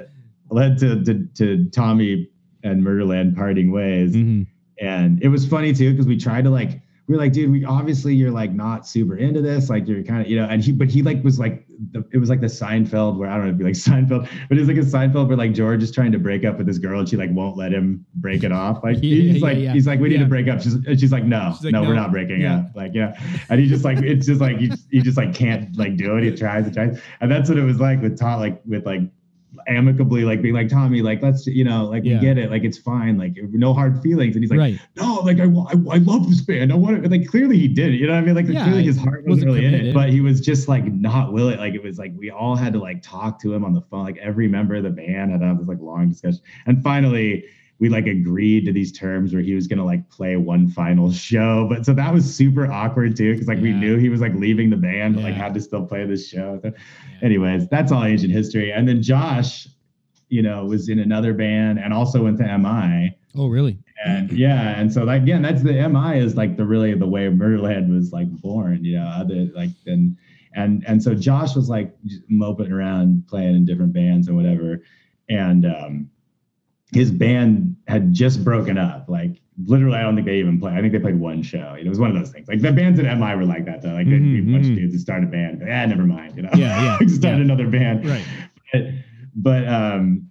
led 0.50 0.78
to, 0.80 1.04
to 1.04 1.28
to 1.36 1.70
Tommy 1.72 2.30
and 2.66 2.84
Murderland 2.84 3.36
parting 3.36 3.72
ways. 3.72 4.14
hmm 4.14 4.44
And 4.80 5.22
it 5.24 5.30
was 5.30 5.48
funny 5.48 5.74
too 5.74 5.92
because 5.92 6.08
we 6.08 6.18
tried 6.18 6.44
to 6.44 6.50
like 6.50 6.82
we 7.08 7.14
were 7.14 7.22
like, 7.22 7.34
dude, 7.34 7.52
we 7.52 7.64
obviously 7.64 8.16
you're 8.16 8.32
like 8.32 8.52
not 8.52 8.88
super 8.88 9.16
into 9.16 9.40
this, 9.40 9.70
like 9.70 9.88
you're 9.88 10.02
kind 10.02 10.22
of 10.22 10.28
you 10.28 10.38
know. 10.40 10.48
And 10.50 10.64
he 10.64 10.72
but 10.72 10.90
he 10.90 11.04
like 11.04 11.24
was 11.24 11.38
like 11.38 11.64
the, 11.92 12.04
it 12.12 12.18
was 12.18 12.30
like 12.30 12.42
the 12.42 12.48
Seinfeld 12.48 13.18
where 13.18 13.30
I 13.30 13.34
don't 13.36 13.44
know, 13.44 13.50
it'd 13.50 13.60
be 13.60 13.64
like 13.64 13.74
Seinfeld, 13.76 14.28
but 14.50 14.58
it's 14.58 14.68
like 14.68 14.78
a 14.78 14.80
Seinfeld 14.80 15.28
where 15.28 15.38
like 15.38 15.54
George 15.54 15.84
is 15.84 15.92
trying 15.92 16.12
to 16.14 16.18
break 16.18 16.44
up 16.46 16.58
with 16.58 16.66
this 16.66 16.80
girl 16.80 17.00
and 17.00 17.08
she 17.08 17.16
like 17.16 17.30
won't 17.32 17.58
let 17.58 17.72
him 17.72 18.04
break 18.16 18.44
it 18.44 18.52
off. 18.52 18.84
Like 18.84 18.96
Yeah, 18.96 19.02
he's 19.02 19.36
yeah, 19.36 19.48
like 19.48 19.58
yeah. 19.60 19.74
he's 19.74 19.86
like 19.86 20.00
we 20.00 20.10
need 20.10 20.20
to 20.20 20.26
break 20.26 20.48
up. 20.48 20.62
She's 20.62 20.78
she's 21.00 21.12
like 21.12 21.26
no, 21.26 21.54
She's 21.56 21.66
like, 21.66 21.74
no, 21.74 21.84
we're 21.84 21.94
not 21.94 22.12
breaking 22.12 22.44
up. 22.46 22.76
Like 22.76 22.96
yeah, 22.96 23.14
and 23.50 23.60
he 23.60 23.68
just 23.68 23.86
like 23.86 24.00
it's 24.00 24.26
just 24.26 24.42
like 24.42 24.58
he 24.58 24.70
just, 24.70 24.88
he 24.90 25.02
just 25.02 25.18
like 25.18 25.36
can't 25.36 25.78
like 25.78 25.98
do 25.98 26.18
it. 26.18 26.24
He 26.24 26.32
tries 26.36 26.66
and 26.66 26.74
tries, 26.74 27.00
and 27.22 27.32
that's 27.32 27.50
what 27.50 27.60
it 27.60 27.64
was 27.64 27.80
like 27.80 28.02
with 28.02 28.18
Tom, 28.18 28.40
like 28.40 28.62
with 28.66 28.86
like 28.88 29.02
amicably 29.68 30.24
like 30.24 30.42
being 30.42 30.54
like 30.54 30.70
Tommy, 30.70 31.02
like 31.02 31.22
let's 31.22 31.48
you 31.48 31.64
know 31.64 31.86
like 31.86 32.04
Yeah. 32.04 32.16
we 32.16 32.22
get 32.22 32.38
it, 32.38 32.52
like 32.52 32.64
it's 32.64 32.78
fine, 32.78 33.18
like 33.18 33.38
no 33.52 33.74
hard 33.74 34.02
feelings. 34.02 34.36
And 34.36 34.44
he's 34.44 34.52
like, 34.52 34.60
right. 34.60 34.80
no, 34.96 35.16
like 35.16 35.40
I, 35.40 35.44
I, 35.46 35.96
I 35.96 35.98
love 36.00 36.30
this 36.30 36.42
band. 36.42 36.72
I 36.72 36.76
want 36.76 37.04
it. 37.04 37.10
Like 37.10 37.28
clearly 37.28 37.58
he 37.58 37.68
did. 37.68 37.94
You 37.94 38.08
know 38.08 38.14
what 38.14 38.20
I 38.20 38.26
mean? 38.26 38.36
Like 38.36 38.48
Yeah, 38.48 38.64
clearly 38.64 38.84
his 38.84 38.98
heart 38.98 39.26
wasn't, 39.26 39.50
wasn't 39.50 39.64
really 39.64 39.66
in 39.66 39.74
it, 39.74 39.94
but 39.94 40.10
he 40.10 40.22
was 40.22 40.42
just 40.42 40.68
like 40.68 40.86
not 40.86 41.34
willing. 41.34 41.58
Like 41.58 41.74
it 41.74 41.84
was 41.84 41.98
like 41.98 42.14
we 42.18 42.30
all 42.30 42.56
had 42.56 42.74
to 42.74 42.80
like 42.80 43.02
talk 43.02 43.40
to 43.42 43.54
him 43.54 43.66
on 43.66 43.74
the 43.74 43.82
phone. 43.82 44.04
Like 44.04 44.18
every 44.18 44.48
member 44.48 44.76
of 44.76 44.84
the 44.84 44.90
band 44.90 45.32
had 45.32 45.42
to 45.42 45.48
have 45.48 45.60
this 45.60 45.68
like 45.68 45.80
long 45.82 46.10
discussion. 46.10 46.42
And 46.66 46.84
finally 46.84 47.46
we 47.80 47.90
like 47.90 48.08
agreed 48.08 48.66
to 48.66 48.72
these 48.72 48.92
terms 48.92 49.34
where 49.34 49.44
he 49.44 49.54
was 49.54 49.68
gonna 49.68 49.86
like 49.86 50.10
play 50.10 50.36
one 50.38 50.68
final 50.68 51.12
show. 51.30 51.68
But 51.70 51.86
so 51.86 51.94
that 51.94 52.14
was 52.14 52.34
super 52.34 52.72
awkward 52.72 53.16
too, 53.16 53.34
because 53.34 53.48
like 53.48 53.60
we 53.60 53.74
knew 53.74 53.98
he 53.98 54.10
was 54.10 54.22
like 54.22 54.34
leaving 54.36 54.70
the 54.70 54.78
band, 54.78 55.16
but 55.16 55.24
like 55.24 55.34
had 55.34 55.54
to 55.56 55.62
still 55.62 55.86
play 55.86 56.06
this 56.06 56.28
show. 56.28 56.60
So 56.64 56.72
anyways, 57.22 57.68
that's 57.70 57.92
all 57.92 58.04
ancient 58.04 58.32
history. 58.32 58.72
And 58.72 58.88
then 58.88 59.02
Josh, 59.02 59.68
you 60.30 60.42
know, 60.42 60.66
was 60.66 60.90
in 60.90 61.00
another 61.00 61.34
band 61.34 61.80
and 61.80 61.94
also 61.94 62.24
went 62.24 62.38
to 62.40 62.58
MI 62.58 63.16
Oh 63.38 63.48
really? 63.48 63.78
and 64.06 64.32
yeah 64.32 64.78
and 64.80 64.92
so 64.92 65.04
like 65.06 65.22
again 65.22 65.42
that's 65.42 65.62
the 65.64 65.72
mi 65.90 66.20
is 66.20 66.36
like 66.36 66.58
the 66.58 66.66
really 66.66 66.94
the 66.94 67.08
way 67.08 67.30
murderland 67.30 67.90
was 67.94 68.12
like 68.12 68.30
born 68.42 68.84
you 68.84 68.98
know 68.98 69.06
other 69.06 69.48
like 69.56 69.70
and 69.88 70.18
and 70.54 70.84
and 70.86 71.02
so 71.02 71.16
josh 71.16 71.56
was 71.56 71.70
like 71.70 71.96
moping 72.28 72.72
around 72.74 73.26
playing 73.28 73.56
in 73.56 73.66
different 73.66 73.94
bands 73.94 74.28
and 74.28 74.36
whatever 74.36 74.82
and 75.30 75.66
um 75.66 76.10
his 76.94 77.12
band 77.12 77.76
had 77.88 78.14
just 78.14 78.44
broken 78.44 78.78
up 78.78 79.06
like 79.10 79.42
literally 79.66 79.98
i 79.98 80.02
don't 80.02 80.16
think 80.16 80.28
they 80.28 80.38
even 80.38 80.60
played 80.60 80.74
i 80.76 80.82
think 80.82 80.92
they 80.94 81.00
played 81.00 81.20
one 81.20 81.42
show 81.42 81.76
it 81.80 81.88
was 81.88 82.00
one 82.00 82.10
of 82.10 82.16
those 82.18 82.32
things 82.32 82.48
like 82.48 82.62
the 82.62 82.72
bands 82.72 83.00
at 83.00 83.18
mi 83.18 83.36
were 83.36 83.46
like 83.46 83.66
that 83.66 83.82
though 83.82 83.94
like 83.94 84.06
they'd 84.08 84.20
be 84.20 84.40
a 84.40 84.42
bunch 84.42 84.66
of 84.68 84.72
mhm. 84.74 84.76
dudes 84.76 84.94
that 84.94 85.00
start 85.00 85.24
a 85.24 85.28
band 85.28 85.60
but, 85.60 85.68
yeah 85.68 85.86
never 85.86 86.04
mind 86.04 86.36
you 86.36 86.42
know 86.44 86.50
Yeah, 86.56 86.98
yeah, 87.02 87.08
start 87.08 87.36
yeah. 87.36 87.42
another 87.42 87.68
band 87.68 88.06
Right. 88.08 88.24
but, 88.72 88.82
but 89.36 89.68
um 89.68 90.30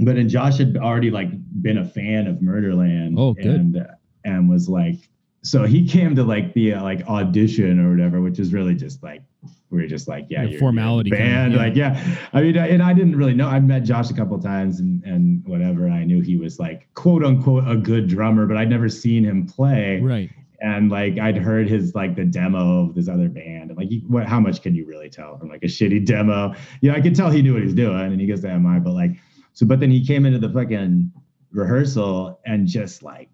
but 0.00 0.16
and 0.16 0.30
Josh 0.30 0.58
had 0.58 0.76
already 0.76 1.10
like 1.10 1.28
been 1.60 1.78
a 1.78 1.84
fan 1.84 2.28
of 2.28 2.40
Murderland 2.40 3.16
Oh, 3.18 3.34
good. 3.34 3.46
and 3.46 3.86
and 4.24 4.48
was 4.48 4.68
like 4.68 4.96
so 5.42 5.64
he 5.64 5.86
came 5.88 6.14
to 6.14 6.22
like 6.22 6.54
the 6.54 6.74
uh, 6.74 6.82
like 6.82 7.04
audition 7.08 7.80
or 7.84 7.90
whatever 7.90 8.20
which 8.20 8.38
is 8.38 8.52
really 8.52 8.74
just 8.74 9.02
like 9.02 9.22
we 9.70 9.80
were 9.82 9.86
just 9.86 10.08
like 10.08 10.26
yeah 10.30 10.42
you're, 10.44 10.58
formality 10.58 11.10
you're 11.10 11.18
a 11.18 11.22
kind 11.22 11.52
band 11.52 11.54
of, 11.54 11.76
yeah. 11.76 11.90
like 11.90 12.02
yeah 12.06 12.28
I 12.32 12.42
mean 12.42 12.56
and 12.56 12.82
I 12.82 12.92
didn't 12.92 13.16
really 13.16 13.34
know 13.34 13.48
I 13.48 13.60
met 13.60 13.84
Josh 13.84 14.10
a 14.10 14.14
couple 14.14 14.38
times 14.38 14.80
and 14.80 15.02
and 15.04 15.46
whatever 15.46 15.88
I 15.88 16.04
knew 16.04 16.20
he 16.20 16.36
was 16.36 16.58
like 16.58 16.88
quote 16.94 17.24
unquote 17.24 17.68
a 17.68 17.76
good 17.76 18.08
drummer 18.08 18.46
but 18.46 18.56
I'd 18.56 18.70
never 18.70 18.88
seen 18.88 19.24
him 19.24 19.46
play 19.46 20.00
Right. 20.00 20.30
and 20.60 20.90
like 20.90 21.18
I'd 21.18 21.36
heard 21.36 21.68
his 21.68 21.94
like 21.94 22.16
the 22.16 22.24
demo 22.24 22.86
of 22.88 22.94
this 22.94 23.08
other 23.08 23.28
band, 23.28 23.70
and 23.70 23.76
like 23.78 23.90
you, 23.90 24.00
what, 24.08 24.26
how 24.26 24.40
much 24.40 24.62
can 24.62 24.74
you 24.74 24.86
really 24.86 25.08
tell 25.10 25.38
from 25.38 25.48
like 25.48 25.62
a 25.62 25.66
shitty 25.66 26.04
demo? 26.04 26.54
You 26.80 26.90
know, 26.90 26.96
I 26.96 27.00
could 27.00 27.14
tell 27.14 27.30
he 27.30 27.42
knew 27.42 27.54
what 27.54 27.62
he's 27.62 27.74
doing, 27.74 27.96
and 28.00 28.20
he 28.20 28.26
goes 28.26 28.40
to 28.40 28.58
MI, 28.58 28.80
but 28.80 28.92
like 28.92 29.12
so, 29.52 29.66
but 29.66 29.80
then 29.80 29.90
he 29.90 30.04
came 30.04 30.26
into 30.26 30.38
the 30.38 30.48
fucking 30.52 31.12
rehearsal 31.52 32.40
and 32.44 32.66
just 32.66 33.02
like 33.02 33.28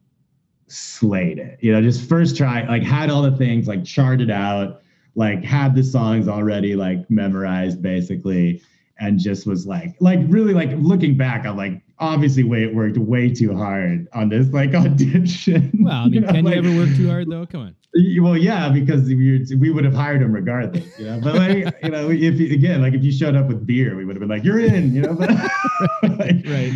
slayed 0.67 1.39
it. 1.39 1.59
You 1.61 1.73
know, 1.73 1.81
just 1.83 2.09
first 2.09 2.37
try, 2.37 2.67
like 2.67 2.83
had 2.83 3.11
all 3.11 3.23
the 3.23 3.37
things 3.37 3.69
like 3.69 3.85
charted 3.85 4.31
out, 4.31 4.83
like 5.15 5.45
had 5.45 5.75
the 5.75 5.83
songs 5.85 6.29
already 6.29 6.75
like 6.77 7.09
memorized 7.11 7.81
basically, 7.83 8.61
and 8.99 9.19
just 9.19 9.47
was 9.47 9.67
like, 9.67 9.95
like 10.01 10.21
really 10.29 10.55
like 10.55 10.71
looking 10.79 11.17
back, 11.17 11.47
I'm 11.47 11.57
like 11.57 11.81
obviously 12.01 12.43
way 12.43 12.65
it 12.65 12.75
worked 12.75 12.99
way 12.99 13.33
too 13.33 13.57
hard 13.57 14.09
on 14.13 14.29
this 14.29 14.49
like 14.53 14.75
audition. 14.75 15.71
Well, 15.81 15.93
I 15.93 16.09
mean, 16.09 16.23
know, 16.23 16.33
can 16.33 16.45
like- 16.45 16.55
you 16.57 16.71
ever 16.71 16.77
work 16.79 16.97
too 16.97 17.09
hard 17.09 17.31
though? 17.31 17.47
Come 17.47 17.61
on. 17.63 17.77
Well, 18.21 18.37
yeah, 18.37 18.71
because 18.71 19.05
we, 19.05 19.47
we 19.57 19.71
would 19.71 19.85
have 19.85 19.95
hired 19.95 20.21
him 20.21 20.33
regardless, 20.33 20.99
you 20.99 21.05
know. 21.05 21.21
But 21.23 21.37
like, 21.37 21.73
you 21.81 21.91
know, 21.91 22.11
if 22.11 22.41
again, 22.41 22.83
like 22.83 22.93
if 22.93 23.05
you 23.05 23.13
showed 23.13 23.37
up 23.37 23.47
with 23.47 23.65
beer, 23.65 23.95
we 23.95 24.05
would 24.05 24.17
have 24.17 24.21
been 24.21 24.29
like, 24.29 24.43
"You're 24.43 24.59
in," 24.59 24.93
you 24.93 25.03
know. 25.03 25.15
But, 25.15 25.31
like, 26.19 26.45
Right. 26.45 26.73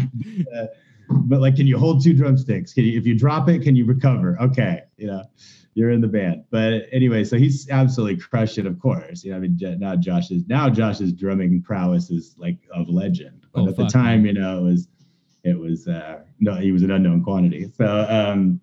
but 1.11 1.41
like, 1.41 1.57
can 1.57 1.67
you 1.67 1.77
hold 1.77 2.05
two 2.05 2.15
drumsticks? 2.15 2.73
Can 2.73 2.85
you, 2.85 2.97
if 2.97 3.05
you 3.05 3.19
drop 3.19 3.49
it, 3.49 3.63
can 3.63 3.75
you 3.75 3.85
recover? 3.85 4.41
Okay, 4.41 4.83
you 4.97 5.09
know, 5.09 5.25
you're 5.79 5.91
in 5.93 6.01
the 6.01 6.09
band. 6.09 6.43
But 6.51 6.87
anyway, 6.91 7.23
so 7.23 7.37
he's 7.37 7.71
absolutely 7.71 8.17
crushed 8.17 8.59
it. 8.59 8.67
Of 8.67 8.81
course, 8.81 9.23
you 9.23 9.31
know. 9.31 9.37
I 9.37 9.41
mean, 9.41 9.57
now 9.79 9.95
Josh's 9.95 10.43
now 10.49 10.69
Josh's 10.69 11.13
drumming 11.13 11.63
prowess 11.63 12.11
is 12.11 12.35
like 12.37 12.59
of 12.75 12.89
legend. 12.89 13.47
But 13.55 13.61
Oh, 13.61 13.69
at 13.69 13.77
the 13.77 13.87
time, 13.87 14.27
you 14.27 14.33
know, 14.33 14.59
it 14.59 14.63
was 14.63 14.89
it 15.45 15.57
was 15.57 15.87
uh, 15.87 16.23
no, 16.41 16.55
he 16.57 16.73
was 16.73 16.83
an 16.83 16.91
unknown 16.91 17.23
quantity. 17.23 17.71
So. 17.77 18.07
um 18.11 18.61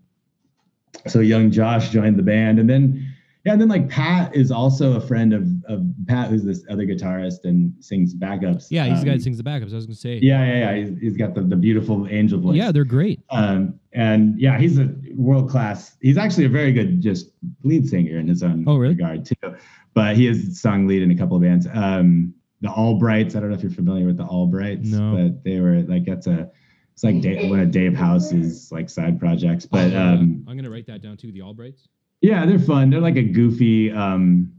so 1.07 1.19
young 1.19 1.51
Josh 1.51 1.89
joined 1.89 2.17
the 2.17 2.23
band, 2.23 2.57
and 2.57 2.69
then 2.69 3.14
yeah, 3.45 3.53
and 3.53 3.61
then 3.61 3.67
like 3.69 3.87
Pat 3.89 4.35
is 4.35 4.51
also 4.51 4.95
a 4.97 5.01
friend 5.01 5.33
of 5.33 5.47
of 5.67 5.85
Pat, 6.07 6.29
who's 6.29 6.43
this 6.43 6.63
other 6.69 6.85
guitarist 6.85 7.45
and 7.45 7.73
sings 7.79 8.13
backups. 8.15 8.67
Yeah, 8.69 8.85
he's 8.85 8.99
the 9.01 9.05
guy 9.05 9.11
Um, 9.13 9.17
that 9.17 9.23
sings 9.23 9.37
the 9.37 9.43
backups. 9.43 9.71
I 9.71 9.75
was 9.75 9.85
gonna 9.85 9.95
say. 9.95 10.19
Yeah, 10.21 10.43
yeah, 10.45 10.59
yeah. 10.75 10.85
He's, 10.85 10.99
he's 10.99 11.17
got 11.17 11.35
the, 11.35 11.41
the 11.41 11.55
beautiful 11.55 12.07
angel 12.09 12.39
voice. 12.39 12.55
Yeah, 12.55 12.71
they're 12.71 12.83
great. 12.85 13.21
Um, 13.29 13.79
and 13.93 14.39
yeah, 14.39 14.57
he's 14.59 14.77
a 14.79 14.93
world 15.15 15.49
class. 15.49 15.95
He's 16.01 16.17
actually 16.17 16.45
a 16.45 16.49
very 16.49 16.71
good 16.73 17.01
just 17.01 17.31
lead 17.63 17.87
singer 17.87 18.17
in 18.19 18.27
his 18.27 18.43
own 18.43 18.65
Oh, 18.67 18.77
really? 18.77 18.95
regard 18.95 19.25
too. 19.25 19.55
But 19.93 20.15
he 20.17 20.25
has 20.25 20.59
sung 20.59 20.87
lead 20.87 21.01
in 21.03 21.11
a 21.11 21.15
couple 21.17 21.37
of 21.37 21.43
bands. 21.43 21.67
Um, 21.73 22.33
the 22.61 22.67
Albrights. 22.69 23.35
I 23.35 23.39
don't 23.39 23.49
know 23.49 23.55
if 23.55 23.61
you're 23.63 23.71
familiar 23.71 24.05
with 24.07 24.17
the 24.17 24.25
Albrights, 24.25 24.87
No. 24.91 25.15
but 25.15 25.43
they 25.43 25.59
were 25.59 25.81
like 25.83 26.05
that's 26.05 26.27
a 26.27 26.49
it's 26.93 27.03
like 27.03 27.19
Dave, 27.21 27.49
one 27.49 27.59
of 27.59 27.71
Dave 27.71 27.93
House's 27.93 28.71
like 28.71 28.89
side 28.89 29.19
projects. 29.19 29.65
But 29.65 29.93
Oh, 29.93 29.99
um, 30.01 30.45
I'm 30.47 30.55
gonna 30.55 30.69
write 30.69 30.87
that 30.87 31.01
down 31.01 31.17
too. 31.17 31.31
The 31.31 31.39
Albrights. 31.41 31.87
Yeah, 32.25 32.45
they're 32.45 32.59
fun. 32.59 32.89
They're 32.89 33.01
like 33.01 33.17
a 33.17 33.23
goofy, 33.23 33.91
um, 33.91 34.51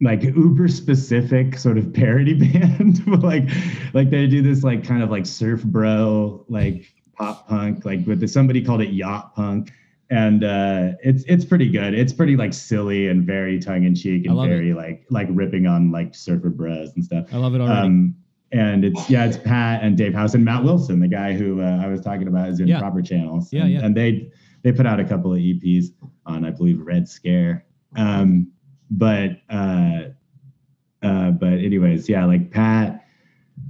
like 0.00 0.22
uber 0.22 0.68
specific 0.68 1.58
sort 1.58 1.76
of 1.76 1.92
parody 1.92 2.34
band. 2.44 3.02
but 3.06 3.20
like, 3.20 3.48
like 3.92 4.10
they 4.10 4.26
do 4.26 4.42
this 4.42 4.62
like 4.62 4.84
kind 4.84 5.02
of 5.02 5.10
like 5.10 5.26
surf 5.26 5.62
bro, 5.64 6.44
like 6.48 6.86
pop 7.16 7.48
punk, 7.48 7.84
like 7.84 8.06
with 8.06 8.20
the, 8.20 8.28
somebody 8.28 8.64
called 8.64 8.80
it 8.80 8.90
yacht 8.90 9.34
punk. 9.34 9.72
And 10.12 10.42
uh, 10.42 10.92
it's 11.04 11.22
it's 11.28 11.44
pretty 11.44 11.68
good. 11.70 11.94
It's 11.94 12.12
pretty 12.12 12.36
like 12.36 12.52
silly 12.52 13.06
and 13.08 13.24
very 13.24 13.60
tongue 13.60 13.84
in 13.84 13.94
cheek 13.94 14.26
and 14.26 14.34
love 14.34 14.46
it. 14.46 14.50
very 14.50 14.72
like 14.72 15.04
like 15.08 15.28
ripping 15.30 15.66
on 15.68 15.92
like 15.92 16.16
surfer 16.16 16.50
bros 16.50 16.90
and 16.96 17.04
stuff. 17.04 17.26
I 17.32 17.36
love 17.36 17.54
it 17.54 17.60
already. 17.60 17.86
Um, 17.86 18.16
and 18.50 18.84
it's 18.84 19.08
yeah, 19.08 19.26
it's 19.26 19.36
Pat 19.36 19.84
and 19.84 19.96
Dave 19.96 20.12
House 20.12 20.34
and 20.34 20.44
Matt 20.44 20.64
Wilson, 20.64 20.98
the 20.98 21.06
guy 21.06 21.34
who 21.34 21.60
uh, 21.62 21.80
I 21.80 21.86
was 21.86 22.00
talking 22.00 22.26
about 22.26 22.48
is 22.48 22.58
in 22.58 22.66
Yeah. 22.66 22.80
Proper 22.80 23.02
Channels. 23.02 23.52
Yeah, 23.52 23.62
and, 23.62 23.72
yeah. 23.72 23.84
And 23.84 23.96
they 23.96 24.32
they 24.62 24.72
put 24.72 24.86
out 24.86 25.00
a 25.00 25.04
couple 25.04 25.32
of 25.32 25.38
EPs 25.38 25.86
on 26.26 26.44
I 26.44 26.50
believe 26.50 26.80
Red 26.80 27.08
Scare. 27.08 27.64
Um, 27.96 28.52
but 28.90 29.40
uh, 29.48 30.00
uh, 31.02 31.30
but 31.30 31.54
anyways, 31.54 32.08
yeah, 32.08 32.24
like 32.24 32.50
Pat, 32.50 33.04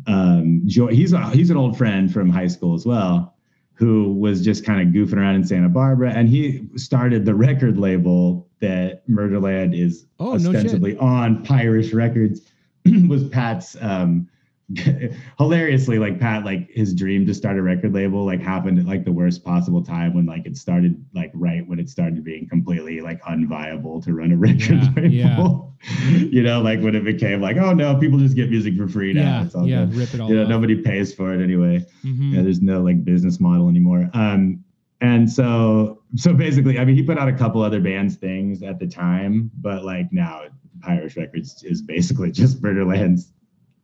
um, 0.07 0.63
jo- 0.67 0.89
he's 0.89 1.13
a, 1.13 1.29
he's 1.31 1.51
an 1.51 1.57
old 1.57 1.77
friend 1.77 2.13
from 2.13 2.29
high 2.31 2.47
school 2.49 2.75
as 2.75 2.85
well, 2.87 3.37
who 3.75 4.13
was 4.15 4.43
just 4.45 4.65
kind 4.65 4.81
of 4.81 4.95
goofing 4.95 5.17
around 5.19 5.37
in 5.37 5.45
Santa 5.45 5.69
Barbara, 5.69 6.11
and 6.13 6.29
he 6.29 6.67
started 6.77 7.25
the 7.25 7.35
record 7.35 7.79
label 7.79 8.49
that 8.61 9.09
Murderland 9.09 9.75
is 9.75 10.07
Oh, 10.19 10.35
no 10.37 10.51
ostensibly 10.51 10.97
on 10.99 11.45
Pirish 11.45 11.95
Records. 11.95 12.41
was 13.09 13.29
Pat's 13.29 13.77
um, 13.81 14.29
hilariously 15.39 15.99
like 15.99 16.21
Pat 16.21 16.45
like 16.45 16.71
his 16.71 16.95
dream 16.95 17.27
to 17.27 17.35
start 17.35 17.59
a 17.59 17.63
record 17.63 17.93
label 17.93 18.25
like 18.25 18.41
happened 18.41 18.79
at 18.79 18.87
like 18.87 19.05
the 19.05 19.13
worst 19.13 19.45
possible 19.45 19.83
time 19.83 20.15
when 20.15 20.27
like 20.27 20.47
it 20.47 20.57
started 20.57 21.05
like 21.15 21.31
right 21.35 21.67
when 21.67 21.79
it 21.79 21.89
started 21.89 22.23
being 22.25 22.49
completely 22.49 23.01
like 23.01 23.21
unviable 23.23 24.03
to 24.05 24.13
run 24.15 24.33
a 24.33 24.37
record 24.49 24.81
Yeah, 25.11 25.37
label. 25.37 25.75
you 26.11 26.43
know, 26.43 26.61
like 26.61 26.81
when 26.81 26.95
it 26.95 27.05
became 27.05 27.41
like, 27.41 27.57
oh 27.57 27.73
no, 27.73 27.97
people 27.97 28.19
just 28.19 28.37
get 28.37 28.51
music 28.51 28.77
for 28.77 28.87
free 28.87 29.13
now. 29.13 29.49
yeah, 29.55 29.63
yeah. 29.65 29.85
good. 29.87 29.95
Rip 29.95 30.15
it 30.15 30.21
all. 30.21 30.29
You 30.29 30.37
know, 30.37 30.47
nobody 30.47 30.77
pays 30.83 31.15
for 31.15 31.33
it 31.35 31.43
anyway. 31.43 31.85
Mhm. 32.05 32.35
Yeah, 32.35 32.43
there's 32.43 32.61
no 32.61 32.83
like 32.83 33.05
business 33.05 33.41
model 33.41 33.69
anymore. 33.69 34.09
Um, 34.13 34.63
and 35.01 35.31
so 35.31 36.03
so 36.17 36.35
basically, 36.35 36.79
I 36.79 36.85
mean, 36.85 36.95
he 36.97 37.03
put 37.03 37.19
out 37.19 37.29
a 37.29 37.33
couple 37.33 37.63
other 37.63 37.81
bands 37.81 38.17
things 38.17 38.63
at 38.63 38.79
the 38.79 38.87
time, 38.87 39.51
but 39.61 39.85
like 39.85 40.13
now, 40.13 40.43
Pirates 40.83 41.17
Records 41.17 41.63
is 41.65 41.81
basically 41.83 42.31
just 42.31 42.61
Murderland's 42.63 43.33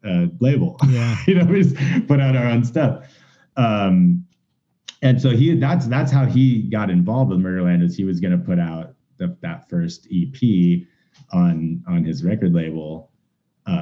uh, 0.07 0.27
label. 0.41 0.77
Yeah. 0.89 1.17
you 1.27 1.35
know, 1.35 1.45
we 1.45 1.63
just 1.63 1.77
put 2.07 2.21
out 2.21 2.37
our 2.37 2.47
own 2.47 2.65
stuff. 2.65 3.07
Um, 3.57 4.25
and 5.03 5.21
so 5.21 5.31
he 5.31 5.55
that's 5.59 5.87
that's 5.87 6.11
how 6.13 6.25
he 6.27 6.63
got 6.63 6.91
involved 6.91 7.31
with 7.31 7.41
Murderland 7.41 7.83
is 7.83 7.97
he 7.97 8.05
was 8.05 8.21
going 8.21 8.33
to 8.39 8.45
put 8.45 8.59
out 8.59 8.95
the, 9.19 9.37
that 9.43 9.69
first 9.69 10.07
EP 10.13 10.83
on 11.33 11.83
on 11.89 12.05
his 12.05 12.25
record 12.25 12.53
label 12.55 13.11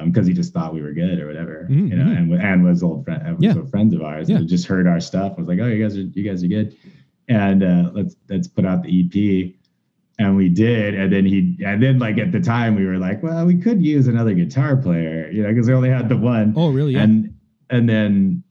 because 0.05 0.25
he 0.25 0.33
just 0.33 0.51
thought 0.53 0.73
we 0.73 0.81
were 0.81 0.93
good 0.93 1.19
or 1.19 1.27
whatever, 1.27 1.67
Mhm, 1.69 1.89
you 1.89 1.95
know, 1.95 2.11
and 2.11 2.33
and 2.33 2.63
was 2.63 2.81
old 2.83 3.05
friend, 3.05 3.37
was 3.37 3.43
Yeah. 3.43 3.61
friends 3.69 3.93
of 3.93 4.01
ours, 4.01 4.29
Yeah. 4.29 4.37
and 4.37 4.47
just 4.49 4.65
heard 4.65 4.87
our 4.87 4.99
stuff. 4.99 5.37
Was 5.37 5.47
like, 5.47 5.59
oh, 5.59 5.67
you 5.67 5.81
guys 5.83 5.95
are 5.97 6.01
you 6.01 6.23
guys 6.23 6.43
are 6.43 6.47
good, 6.47 6.75
and 7.27 7.63
uh, 7.63 7.91
let's 7.93 8.15
let's 8.29 8.47
put 8.47 8.65
out 8.65 8.81
the 8.83 8.89
EP, 8.89 9.53
and 10.17 10.35
we 10.35 10.49
did, 10.49 10.93
and 10.95 11.11
then 11.11 11.25
he 11.25 11.57
and 11.65 11.81
then 11.83 11.99
like 11.99 12.17
at 12.17 12.31
the 12.31 12.39
time 12.39 12.75
we 12.75 12.85
were 12.85 12.97
like, 12.97 13.21
well, 13.21 13.45
we 13.45 13.55
could 13.57 13.81
use 13.83 14.07
another 14.07 14.33
guitar 14.33 14.77
player, 14.77 15.29
you 15.31 15.43
know, 15.43 15.49
because 15.49 15.67
we 15.67 15.73
only 15.73 15.89
had 15.89 16.07
the 16.09 16.17
one, 16.17 16.53
Oh, 16.55 16.69
really? 16.71 16.93
Yeah. 16.93 17.03
and 17.03 17.33
and 17.69 17.89
then 17.89 18.43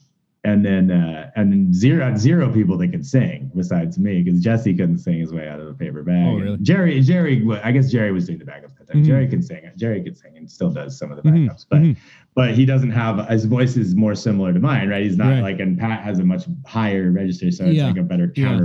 and 0.47 0.63
then 0.65 0.91
uh 0.91 1.31
and 1.37 1.51
then 1.51 1.73
zero 1.73 2.15
zero 2.17 2.53
people 2.53 2.77
that 2.77 2.89
could 2.89 3.07
sing 3.07 3.51
besides 3.57 3.99
me 3.99 4.21
because 4.23 4.43
Jesse 4.43 4.75
couldn't 4.75 4.99
sing 4.99 5.19
his 5.19 5.33
way 5.33 5.49
out 5.49 5.59
of 5.59 5.69
a 5.69 5.73
paper 5.75 6.03
bag. 6.03 6.27
Oh, 6.27 6.35
really? 6.37 6.59
Jerry 6.61 7.01
Jerry 7.01 7.49
I 7.63 7.73
guess 7.73 7.91
Jerry 7.91 8.13
was 8.13 8.27
doing 8.27 8.41
the 8.41 8.45
backups 8.45 8.77
that 8.79 8.89
time. 8.93 9.03
Mhm. 9.03 9.07
Jerry 9.07 9.27
can 9.29 9.41
sing 9.43 9.63
Jerry 9.77 10.03
could 10.03 10.19
sing 10.19 10.37
and 10.37 10.51
still 10.51 10.71
does 10.71 10.99
some 10.99 11.11
of 11.11 11.17
the 11.17 11.23
Mhm, 11.23 11.49
backups, 11.49 11.65
but 11.71 11.81
mhm. 11.81 11.97
but 12.35 12.53
he 12.55 12.67
doesn't 12.67 12.91
have 12.91 13.27
his 13.31 13.47
voice 13.47 13.79
is 13.79 13.95
more 13.97 14.15
similar 14.15 14.53
to 14.53 14.61
mine, 14.61 14.89
right? 14.91 15.03
He's 15.03 15.17
not 15.17 15.31
Right. 15.31 15.41
like 15.43 15.61
and 15.61 15.79
Pat 15.79 16.03
has 16.03 16.19
a 16.19 16.25
much 16.25 16.45
higher 16.67 17.11
register, 17.11 17.51
so 17.51 17.65
it's 17.65 17.77
Yeah. 17.77 17.87
like 17.87 17.97
a 17.97 18.03
better 18.03 18.31
Yeah. 18.37 18.59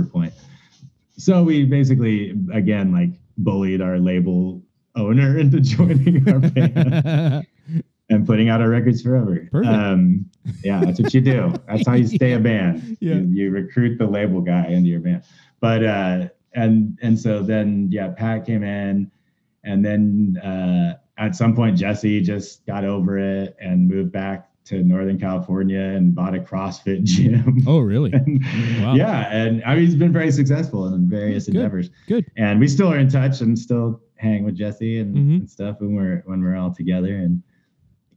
So 1.20 1.42
we 1.42 1.64
basically 1.64 2.34
again 2.52 2.92
like 2.92 3.10
bullied 3.36 3.82
our 3.82 3.98
label 3.98 4.62
owner 4.96 5.38
into 5.42 5.60
joining 5.60 6.28
our 6.28 6.38
band 6.38 7.46
and 8.10 8.26
putting 8.26 8.48
out 8.48 8.60
our 8.60 8.68
records 8.68 9.02
forever. 9.02 9.48
Um, 9.54 10.24
yeah, 10.64 10.80
that's 10.80 11.00
what 11.00 11.12
you 11.12 11.20
do. 11.20 11.52
That's 11.68 11.86
how 11.86 11.94
you 11.94 12.06
stay 12.06 12.32
a 12.32 12.40
band. 12.50 12.96
Yeah. 13.00 13.14
You, 13.16 13.28
you 13.30 13.50
recruit 13.50 13.98
the 13.98 14.06
label 14.06 14.40
guy 14.40 14.66
into 14.68 14.88
your 14.88 15.00
band. 15.00 15.24
But 15.60 15.84
uh, 15.84 16.28
and 16.54 16.98
and 17.02 17.18
so 17.18 17.42
then 17.42 17.88
yeah, 17.90 18.08
Pat 18.08 18.46
came 18.46 18.64
in, 18.64 19.10
and 19.62 19.84
then 19.84 20.38
uh, 20.42 20.96
at 21.18 21.36
some 21.36 21.54
point 21.54 21.76
Jesse 21.76 22.22
just 22.22 22.64
got 22.66 22.84
over 22.84 23.18
it 23.18 23.56
and 23.60 23.88
moved 23.88 24.10
back 24.10 24.49
to 24.70 24.82
Northern 24.82 25.18
California 25.18 25.80
and 25.80 26.14
bought 26.14 26.34
a 26.34 26.38
CrossFit 26.40 27.02
gym. 27.12 27.62
oh, 27.66 27.78
really? 27.80 28.12
And, 28.12 28.42
Wow. 28.82 28.94
Yeah, 28.94 29.28
and 29.32 29.62
I 29.64 29.74
mean 29.74 29.84
he's 29.84 29.94
been 29.96 30.12
very 30.12 30.30
successful 30.32 30.86
in 30.94 31.08
various 31.08 31.46
Good. 31.46 31.56
endeavors 31.56 31.90
Good. 32.08 32.24
and 32.36 32.58
we 32.60 32.66
still 32.68 32.88
are 32.92 32.98
in 32.98 33.08
touch 33.08 33.40
and 33.40 33.58
still 33.58 34.00
hang 34.16 34.44
with 34.44 34.54
Jesse 34.56 35.00
and, 35.00 35.14
Mhm. 35.16 35.38
and 35.40 35.50
stuff 35.50 35.76
when 35.80 35.94
we're 35.94 36.22
when 36.26 36.42
we're 36.42 36.56
all 36.56 36.72
together 36.74 37.14
and 37.16 37.42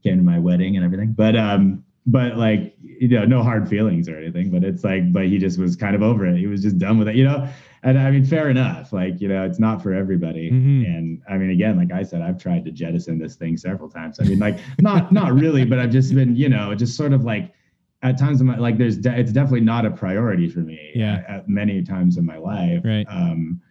came 0.03 0.17
to 0.17 0.23
my 0.23 0.38
wedding 0.39 0.75
and 0.75 0.85
everything. 0.85 1.13
But 1.13 1.35
um, 1.35 1.84
but 2.05 2.38
like 2.38 2.75
you 2.81 3.07
know, 3.07 3.25
no 3.25 3.41
hard 3.41 3.67
feelings 3.69 4.07
or 4.09 4.17
anything. 4.17 4.49
But 4.51 4.63
it's 4.63 4.84
like, 4.84 5.11
but 5.11 5.25
he 5.27 5.38
just 5.38 5.57
was 5.57 5.75
kind 5.75 5.95
of 5.95 6.01
over 6.01 6.25
it. 6.27 6.38
He 6.38 6.47
was 6.47 6.61
just 6.61 6.77
done 6.77 6.97
with 6.99 7.07
it, 7.07 7.15
you 7.15 7.23
know. 7.23 7.47
And 7.84 7.99
I 7.99 8.11
mean, 8.11 8.23
fair 8.26 8.49
enough. 8.49 8.93
Like 8.93 9.19
you 9.19 9.27
know, 9.27 9.43
it's 9.43 9.60
not 9.60 9.81
for 9.84 9.93
everybody. 9.93 10.49
Mhm. 10.51 10.85
And 10.85 11.22
I 11.30 11.38
mean, 11.38 11.49
again, 11.49 11.77
like 11.77 11.91
I 11.91 12.03
said, 12.03 12.22
I've 12.22 12.38
tried 12.38 12.64
to 12.65 12.72
jettison 12.72 13.19
this 13.19 13.35
thing 13.35 13.57
several 13.57 13.89
times. 13.89 14.19
I 14.19 14.23
mean, 14.23 14.39
like 14.39 14.57
not 14.80 15.11
not 15.19 15.34
really, 15.34 15.65
but 15.65 15.80
I've 15.80 15.91
just 15.91 16.14
been 16.15 16.35
you 16.35 16.49
know 16.49 16.73
just 16.76 16.95
sort 16.97 17.14
of 17.14 17.23
like. 17.23 17.53
At 18.01 18.18
times, 18.18 18.41
in 18.41 18.47
my, 18.47 18.57
like 18.57 18.77
there's, 18.77 18.97
de- 18.97 19.18
it's 19.18 19.31
definitely 19.31 19.61
not 19.61 19.85
a 19.85 19.89
priority 19.89 20.49
for 20.49 20.60
me. 20.60 20.91
Yeah. 20.93 21.23
At, 21.26 21.35
at 21.35 21.47
many 21.47 21.81
times 21.81 22.18
in 22.18 22.26
my 22.26 22.35
life. 22.35 22.81
Right. 22.84 23.05
Um, 23.10 23.61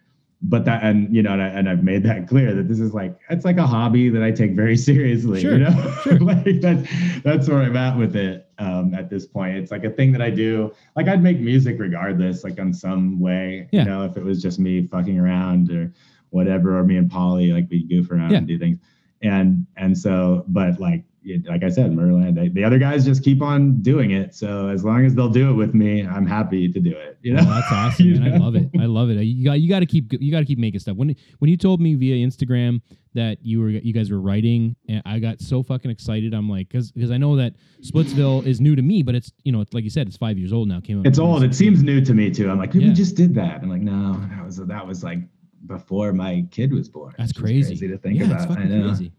but 0.45 0.65
that 0.65 0.83
and 0.83 1.13
you 1.15 1.23
know 1.23 1.31
and, 1.33 1.41
I, 1.41 1.47
and 1.47 1.69
I've 1.69 1.83
made 1.83 2.03
that 2.03 2.27
clear 2.27 2.53
that 2.53 2.67
this 2.67 2.79
is 2.79 2.93
like 2.93 3.17
it's 3.29 3.45
like 3.45 3.57
a 3.57 3.65
hobby 3.65 4.09
that 4.09 4.21
I 4.21 4.31
take 4.31 4.51
very 4.51 4.75
seriously 4.89 5.39
Sure, 5.41 5.53
you 5.53 5.59
know 5.63 5.91
sure. 6.03 6.19
like 6.31 6.59
that's 6.61 6.87
that's 7.23 7.47
where 7.47 7.59
I'm 7.61 7.77
at 7.77 7.97
with 7.97 8.15
it 8.15 8.49
um 8.59 8.93
at 8.93 9.09
this 9.09 9.25
point 9.25 9.55
it's 9.57 9.71
like 9.71 9.83
a 9.85 9.89
thing 9.89 10.11
that 10.11 10.21
I 10.21 10.29
do 10.29 10.73
like 10.95 11.07
I'd 11.07 11.23
make 11.23 11.39
music 11.39 11.77
regardless 11.79 12.43
like 12.43 12.59
on 12.59 12.73
some 12.73 13.19
way 13.19 13.67
Yeah. 13.71 13.79
you 13.83 13.85
know 13.89 14.03
if 14.05 14.17
it 14.17 14.23
was 14.23 14.41
just 14.41 14.59
me 14.59 14.85
fucking 14.87 15.17
around 15.17 15.71
or 15.71 15.93
whatever 16.31 16.77
or 16.77 16.83
me 16.83 16.97
and 16.97 17.09
Polly 17.09 17.51
like 17.53 17.67
we 17.69 17.83
goof 17.83 18.11
around 18.11 18.31
Yeah. 18.31 18.39
and 18.39 18.47
do 18.47 18.59
things 18.59 18.79
and 19.21 19.65
and 19.77 19.97
so 19.97 20.43
but 20.49 20.79
like 20.79 21.03
like 21.47 21.63
I 21.63 21.69
said 21.69 21.93
Merlin 21.93 22.35
they, 22.35 22.49
the 22.49 22.63
other 22.63 22.77
guys 22.77 23.05
just 23.05 23.23
keep 23.23 23.41
on 23.41 23.81
doing 23.81 24.11
it 24.11 24.35
so 24.35 24.67
as 24.67 24.83
long 24.83 25.05
as 25.05 25.15
they'll 25.15 25.29
do 25.29 25.49
it 25.49 25.53
with 25.53 25.73
me 25.73 26.05
I'm 26.05 26.25
happy 26.25 26.71
to 26.71 26.79
do 26.79 26.91
it 26.91 27.17
you 27.21 27.33
oh, 27.33 27.37
know 27.37 27.49
Oh, 27.49 27.53
that's 27.53 27.67
awesome, 27.71 28.05
You 28.05 28.19
man. 28.19 28.33
I 28.33 28.37
love 28.37 28.55
it. 28.55 28.69
I 28.79 28.85
love 28.85 29.09
it. 29.09 29.21
You 29.23 29.45
got 29.45 29.53
you 29.61 29.69
got 29.69 29.79
to 29.79 29.85
keep 29.85 30.11
you 30.11 30.31
got 30.31 30.39
to 30.39 30.45
keep 30.45 30.59
making 30.59 30.79
stuff. 30.81 30.97
When 30.97 31.15
when 31.39 31.49
you 31.49 31.57
told 31.57 31.79
me 31.79 31.95
via 31.95 32.15
Instagram 32.27 32.81
that 33.13 33.37
you 33.41 33.61
were 33.61 33.69
you 33.69 33.93
guys 33.93 34.11
were 34.11 34.19
writing, 34.19 34.75
and 34.89 35.01
I 35.05 35.19
got 35.19 35.39
so 35.39 35.63
fucking 35.63 35.89
excited. 35.89 36.33
I'm 36.33 36.49
like, 36.49 36.67
because 36.67 36.91
because 36.91 37.11
I 37.11 37.17
know 37.17 37.35
that 37.37 37.53
Splitsville 37.81 38.45
is 38.45 38.59
new 38.59 38.75
to 38.75 38.81
me, 38.81 39.03
but 39.03 39.15
it's 39.15 39.31
you 39.43 39.51
know 39.51 39.61
it's 39.61 39.73
like 39.73 39.83
you 39.83 39.89
said, 39.89 40.07
it's 40.07 40.17
five 40.17 40.37
years 40.37 40.51
old 40.51 40.67
now. 40.67 40.79
Came. 40.81 41.05
It's 41.05 41.19
old. 41.19 41.43
It 41.43 41.55
seems 41.55 41.81
new 41.83 42.03
to 42.03 42.13
me 42.13 42.29
too. 42.29 42.49
I'm 42.49 42.57
like, 42.57 42.73
Yeah. 42.73 42.87
we 42.87 42.93
just 42.93 43.15
did 43.15 43.33
that. 43.35 43.61
I'm 43.61 43.69
like, 43.69 43.81
no, 43.81 44.19
that 44.29 44.43
was 44.45 44.57
that 44.57 44.85
was 44.85 45.03
like 45.03 45.19
before 45.65 46.11
my 46.11 46.45
kid 46.51 46.73
was 46.73 46.89
born. 46.89 47.13
That's 47.17 47.31
is 47.31 47.37
crazy. 47.37 47.87
to 47.87 47.97
think 47.97 48.19
yeah, 48.19 48.25
about. 48.25 48.41
it's 48.49 48.59
I 48.59 48.63
know. 48.65 48.87
crazy. 48.89 49.11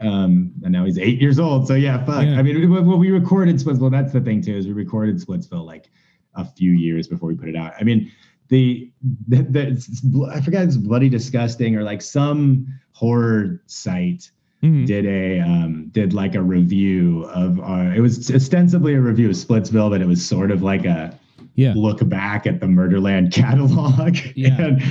Um, 0.00 0.52
and 0.62 0.72
now 0.72 0.84
he's 0.84 0.98
eight 0.98 1.20
years 1.20 1.38
old. 1.38 1.66
So 1.66 1.74
yeah, 1.74 2.04
fuck. 2.04 2.24
Yeah. 2.24 2.38
I 2.38 2.42
mean, 2.42 2.60
we- 2.70 2.80
well, 2.80 2.98
we 2.98 3.10
recorded 3.10 3.56
Splitsville. 3.56 3.90
That's 3.90 4.12
the 4.12 4.20
thing 4.20 4.42
too, 4.42 4.54
is 4.56 4.66
we 4.66 4.72
recorded 4.72 5.16
Splitsville 5.16 5.64
like 5.64 5.90
a 6.34 6.44
few 6.44 6.72
years 6.72 7.08
before 7.08 7.28
we 7.28 7.34
put 7.34 7.48
it 7.48 7.56
out. 7.56 7.72
I 7.78 7.84
mean, 7.84 8.10
the 8.48 8.90
the, 9.28 9.42
the 9.42 10.30
I 10.32 10.40
forgot 10.40 10.64
it's 10.64 10.76
bloody 10.76 11.08
disgusting 11.08 11.76
or 11.76 11.82
like 11.82 12.02
some 12.02 12.66
horror 12.92 13.62
site 13.66 14.30
Mhm. 14.62 14.86
did 14.86 15.06
a 15.06 15.40
um 15.40 15.88
did 15.90 16.12
like 16.14 16.34
a 16.36 16.42
review 16.42 17.24
of 17.34 17.58
our 17.60 17.92
it 17.94 18.00
was 18.00 18.30
ostensibly 18.30 18.94
a 18.94 19.00
review 19.00 19.28
of 19.30 19.34
Splitsville, 19.34 19.90
but 19.90 20.00
it 20.00 20.06
was 20.06 20.24
sort 20.24 20.50
of 20.52 20.62
like 20.62 20.84
a 20.84 21.18
Yeah. 21.54 21.74
look 21.76 22.06
back 22.08 22.46
at 22.46 22.60
the 22.60 22.66
Murderland 22.66 23.32
catalog. 23.40 24.16
Yeah. 24.34 24.56
and 24.58 24.82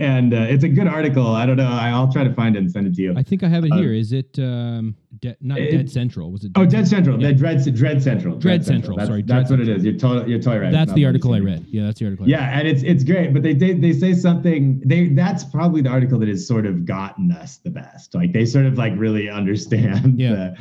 and 0.00 0.32
uh, 0.34 0.46
it's 0.48 0.62
a 0.64 0.68
good 0.68 0.86
article. 0.86 1.26
I 1.28 1.44
don't 1.46 1.56
know. 1.56 1.66
I'll 1.68 2.12
try 2.12 2.24
to 2.24 2.32
find 2.34 2.54
it 2.56 2.60
and 2.60 2.70
send 2.70 2.86
it 2.86 2.94
to 2.94 3.02
you. 3.02 3.14
I 3.16 3.22
think 3.22 3.42
I 3.42 3.48
have 3.48 3.64
it 3.64 3.72
Uh, 3.72 3.76
here. 3.76 3.92
Is 3.92 4.12
it 4.12 4.38
um, 4.38 4.94
de- 5.20 5.36
not 5.40 5.58
it- 5.58 5.72
Dead 5.72 5.90
Central? 5.90 6.30
Was 6.30 6.44
it? 6.44 6.52
Oh, 6.54 6.64
Dead 6.64 6.86
Central. 6.86 7.20
Yeah. 7.20 7.28
The 7.28 7.34
Dread 7.34 7.74
Dread 7.74 8.02
Central. 8.02 8.36
Dread 8.36 8.64
Central, 8.64 8.96
That's, 8.96 9.08
sorry, 9.08 9.22
that's 9.22 9.48
Dread 9.48 9.58
what 9.60 9.68
it 9.68 9.76
is. 9.76 9.84
You're 9.84 9.94
totally 9.98 10.30
you're 10.30 10.38
totally 10.40 10.58
right. 10.64 10.72
That's 10.72 10.92
the 10.92 11.04
article 11.04 11.34
I 11.34 11.40
read. 11.40 11.64
Yeah, 11.68 11.84
that's 11.86 11.98
the 11.98 12.06
article. 12.06 12.24
I 12.24 12.26
read. 12.26 12.30
Yeah, 12.30 12.58
and 12.58 12.68
it's 12.68 12.82
it's 12.82 13.02
great, 13.04 13.32
but 13.34 13.42
they 13.42 13.54
they, 13.54 13.72
they 13.74 13.92
say 13.92 14.14
something. 14.14 14.80
They 14.84 15.08
that's 15.08 15.42
probably 15.44 15.82
the 15.82 15.90
article 15.90 16.18
that 16.20 16.28
has 16.28 16.46
sort 16.46 16.66
of 16.66 16.84
gotten 16.84 17.32
us 17.32 17.56
the 17.58 17.70
best. 17.70 18.14
Like 18.14 18.32
they 18.32 18.44
sort 18.46 18.66
of 18.66 18.78
like 18.78 18.92
really 18.96 19.28
understand 19.28 20.20
Yeah. 20.20 20.30
the 20.34 20.56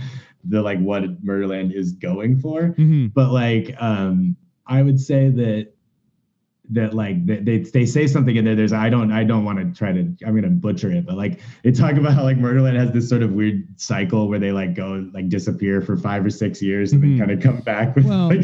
the 0.46 0.62
like 0.62 0.80
what 0.80 1.24
Murderland 1.24 1.74
is 1.74 1.94
going 1.94 2.40
for. 2.40 2.68
hmm 2.76 3.08
But 3.08 3.32
like 3.32 3.76
um 3.80 4.36
I 4.68 4.82
would 4.82 5.00
say 5.00 5.30
that 5.30 5.70
that 6.70 6.94
like 6.94 7.26
they, 7.26 7.60
they 7.60 7.86
say 7.86 8.08
something 8.08 8.36
in 8.38 8.46
there. 8.46 8.56
There's 8.56 8.72
I 8.72 8.90
don't 8.90 9.12
I 9.12 9.24
don't 9.26 9.44
want 9.44 9.60
to 9.60 9.78
try 9.78 9.92
to 9.92 10.00
I'm 10.26 10.34
gonna 10.36 10.48
butcher 10.50 10.92
it, 10.92 11.06
but 11.06 11.16
like 11.18 11.42
they 11.64 11.72
talk 11.72 11.96
about 11.98 12.14
how 12.14 12.24
like 12.24 12.38
Murderland 12.38 12.78
has 12.78 12.92
this 12.92 13.10
sort 13.10 13.22
of 13.22 13.34
weird 13.34 13.68
cycle 13.76 14.30
where 14.30 14.40
they 14.40 14.52
like 14.54 14.74
go 14.74 15.08
like 15.14 15.28
disappear 15.28 15.82
for 15.82 15.98
five 15.98 16.26
or 16.26 16.30
six 16.30 16.62
years 16.62 16.94
and 16.94 17.04
Mhm. 17.04 17.18
then 17.18 17.28
kind 17.28 17.32
of 17.32 17.44
come 17.44 17.60
back 17.62 17.96
with 17.96 18.06
Well- 18.06 18.30
like 18.30 18.44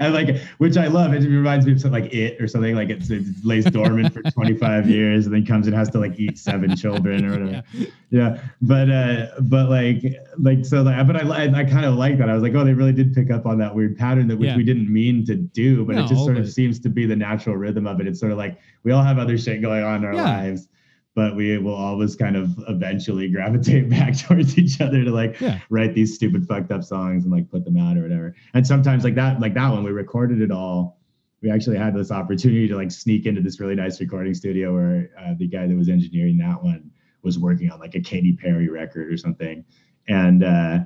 and 0.00 0.14
like 0.14 0.38
which 0.58 0.76
I 0.76 0.86
love. 0.86 1.12
It 1.14 1.20
reminds 1.28 1.66
me 1.66 1.72
of 1.72 1.80
something 1.80 2.02
like 2.02 2.12
it 2.12 2.40
or 2.40 2.48
something 2.48 2.74
like 2.74 2.88
it's, 2.90 3.10
it 3.10 3.24
lays 3.44 3.64
dormant 3.66 4.12
for 4.14 4.22
25 4.30 4.88
years 4.88 5.26
and 5.26 5.34
then 5.34 5.44
comes 5.46 5.66
and 5.66 5.76
has 5.76 5.90
to 5.90 5.98
like 5.98 6.18
eat 6.18 6.38
seven 6.38 6.74
children 6.76 7.24
or 7.24 7.30
whatever. 7.32 7.62
Yeah. 7.72 7.86
Yeah, 8.10 8.42
but 8.60 8.90
uh, 8.90 9.26
but 9.40 9.70
like 9.70 10.04
like 10.38 10.64
so 10.64 10.82
like 10.82 11.06
but 11.06 11.16
I 11.16 11.44
I, 11.46 11.60
I 11.60 11.64
kind 11.64 11.84
of 11.86 11.94
like 11.94 12.18
that. 12.18 12.28
I 12.28 12.34
was 12.34 12.42
like, 12.42 12.54
oh, 12.54 12.64
they 12.64 12.74
really 12.74 12.92
did 12.92 13.14
pick 13.14 13.30
up 13.30 13.46
on 13.46 13.58
that 13.58 13.74
weird 13.74 13.96
pattern 13.96 14.28
that 14.28 14.36
which 14.36 14.48
Yeah. 14.48 14.56
we 14.56 14.64
didn't 14.64 14.92
mean 14.92 15.24
to 15.26 15.34
do, 15.36 15.84
but 15.84 15.96
it 15.96 16.02
just 16.02 16.12
No, 16.14 16.24
sort 16.26 16.36
of 16.38 16.50
seems 16.50 16.78
to 16.80 16.88
be 16.88 17.06
the 17.06 17.16
natural 17.16 17.56
rhythm 17.56 17.86
of 17.86 18.00
it. 18.00 18.06
It's 18.06 18.20
sort 18.20 18.32
of 18.32 18.38
like 18.38 18.58
we 18.84 18.92
all 18.92 19.02
have 19.02 19.18
other 19.18 19.38
shit 19.38 19.62
going 19.62 19.82
on 19.82 19.96
in 19.96 20.04
our 20.04 20.14
Yeah. 20.14 20.22
lives, 20.24 20.68
but 21.14 21.36
we 21.36 21.58
will 21.58 21.74
always 21.74 22.16
kind 22.16 22.36
of 22.36 22.50
eventually 22.68 23.28
gravitate 23.28 23.88
back 23.96 24.16
towards 24.18 24.58
each 24.58 24.80
other 24.80 25.04
to 25.04 25.10
like 25.10 25.38
Yeah. 25.40 25.58
write 25.70 25.94
these 25.94 26.14
stupid 26.14 26.46
fucked 26.46 26.70
up 26.72 26.82
songs 26.84 27.24
and 27.24 27.32
like 27.32 27.50
put 27.50 27.64
them 27.64 27.76
out 27.76 27.96
or 27.96 28.02
whatever. 28.02 28.34
And 28.54 28.66
sometimes 28.66 29.04
like 29.04 29.14
that 29.16 29.40
like 29.40 29.54
that 29.54 29.70
one 29.70 29.84
we 29.84 29.90
recorded 29.90 30.40
it 30.40 30.50
all. 30.50 30.98
We 31.42 31.50
actually 31.50 31.76
had 31.76 31.94
this 31.94 32.10
opportunity 32.12 32.68
to 32.68 32.76
like 32.76 32.90
sneak 32.90 33.26
into 33.26 33.40
this 33.42 33.58
really 33.60 33.74
nice 33.74 34.00
recording 34.00 34.32
studio 34.32 34.72
where 34.74 35.10
uh, 35.20 35.34
the 35.36 35.48
guy 35.48 35.66
that 35.66 35.76
was 35.76 35.88
engineering 35.88 36.38
that 36.38 36.62
one 36.62 36.90
was 37.22 37.38
working 37.38 37.70
on 37.70 37.78
like 37.80 37.94
a 37.94 38.00
Katy 38.00 38.34
Perry 38.34 38.68
record 38.68 39.12
or 39.12 39.16
something, 39.16 39.64
and 40.08 40.42
uh, 40.44 40.78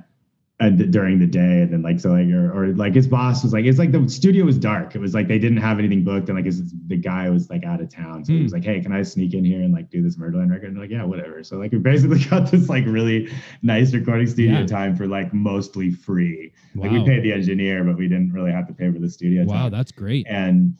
and 0.59 0.91
during 0.91 1.19
the 1.19 1.27
day, 1.27 1.61
and 1.61 1.71
then 1.71 1.81
like 1.83 1.99
so 1.99 2.09
like 2.13 2.27
or, 2.29 2.51
or 2.51 2.73
like 2.73 2.95
his 2.95 3.05
boss 3.07 3.43
was 3.43 3.53
like 3.53 3.65
it's 3.65 3.77
like 3.77 3.91
the 3.91 4.09
studio 4.09 4.43
was 4.43 4.57
dark. 4.57 4.95
It 4.95 4.99
was 4.99 5.13
like 5.13 5.27
they 5.27 5.37
didn't 5.37 5.59
have 5.59 5.77
anything 5.77 6.03
booked, 6.03 6.29
and 6.29 6.35
like 6.37 6.45
his, 6.45 6.73
the 6.87 6.97
guy 6.97 7.29
was 7.29 7.47
like 7.51 7.63
out 7.63 7.79
of 7.79 7.89
town, 7.93 8.25
so 8.25 8.31
he 8.33 8.39
Hmm. 8.39 8.43
was 8.45 8.53
like, 8.53 8.63
hey, 8.63 8.81
can 8.81 8.91
I 8.91 9.03
sneak 9.03 9.35
in 9.35 9.45
here 9.45 9.61
and 9.61 9.71
like 9.71 9.91
do 9.91 10.01
this 10.01 10.17
Murderland 10.17 10.49
record? 10.49 10.69
And 10.71 10.79
like, 10.79 10.89
yeah, 10.89 11.03
whatever. 11.03 11.43
So 11.43 11.57
like 11.57 11.71
we 11.71 11.77
basically 11.77 12.23
got 12.29 12.49
this 12.49 12.69
like 12.69 12.85
really 12.87 13.29
nice 13.61 13.93
recording 13.93 14.25
studio 14.25 14.61
Yeah. 14.61 14.65
time 14.65 14.95
for 14.95 15.05
like 15.05 15.31
mostly 15.31 15.91
free. 15.91 16.51
Like 16.73 16.91
we 16.91 17.03
paid 17.05 17.21
the 17.23 17.33
engineer, 17.33 17.83
but 17.83 17.95
we 17.97 18.07
didn't 18.07 18.33
really 18.33 18.51
have 18.51 18.67
to 18.67 18.73
pay 18.73 18.91
for 18.91 18.97
the 18.99 19.09
studio 19.09 19.43
Wow, 19.45 19.63
time 19.63 19.71
that's 19.71 19.91
great. 19.91 20.25
and 20.27 20.75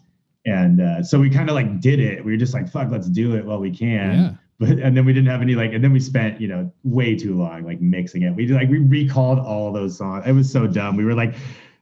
and 0.46 0.82
uh, 0.82 1.04
so 1.04 1.20
we 1.20 1.30
kind 1.30 1.50
of 1.50 1.56
like 1.56 1.82
did 1.82 2.00
it. 2.00 2.26
We 2.26 2.32
were 2.32 2.38
just 2.38 2.54
like, 2.56 2.68
fuck, 2.70 2.90
let's 2.90 3.10
do 3.10 3.36
it 3.36 3.46
while 3.46 3.60
we 3.60 3.70
can. 3.70 4.14
Yeah. 4.18 4.34
But 4.60 4.70
and 4.80 4.98
then 4.98 5.06
we 5.06 5.14
didn't 5.14 5.30
have 5.30 5.42
any 5.42 5.54
like, 5.54 5.74
and 5.74 5.84
then 5.84 5.94
we 5.94 6.00
spent 6.00 6.42
you 6.42 6.48
know 6.48 6.72
way 6.84 7.16
too 7.16 7.38
long 7.38 7.64
like 7.64 7.80
mixing 7.80 8.24
it. 8.24 8.32
We 8.36 8.46
did 8.48 8.56
like 8.56 8.70
we 8.70 8.80
recalled 8.80 9.38
all 9.40 9.72
those 9.72 9.98
songs. 9.98 10.24
It 10.26 10.32
was 10.34 10.52
so 10.52 10.68
dumb. 10.68 10.96
We 10.98 11.06
were 11.06 11.14
like. 11.16 11.36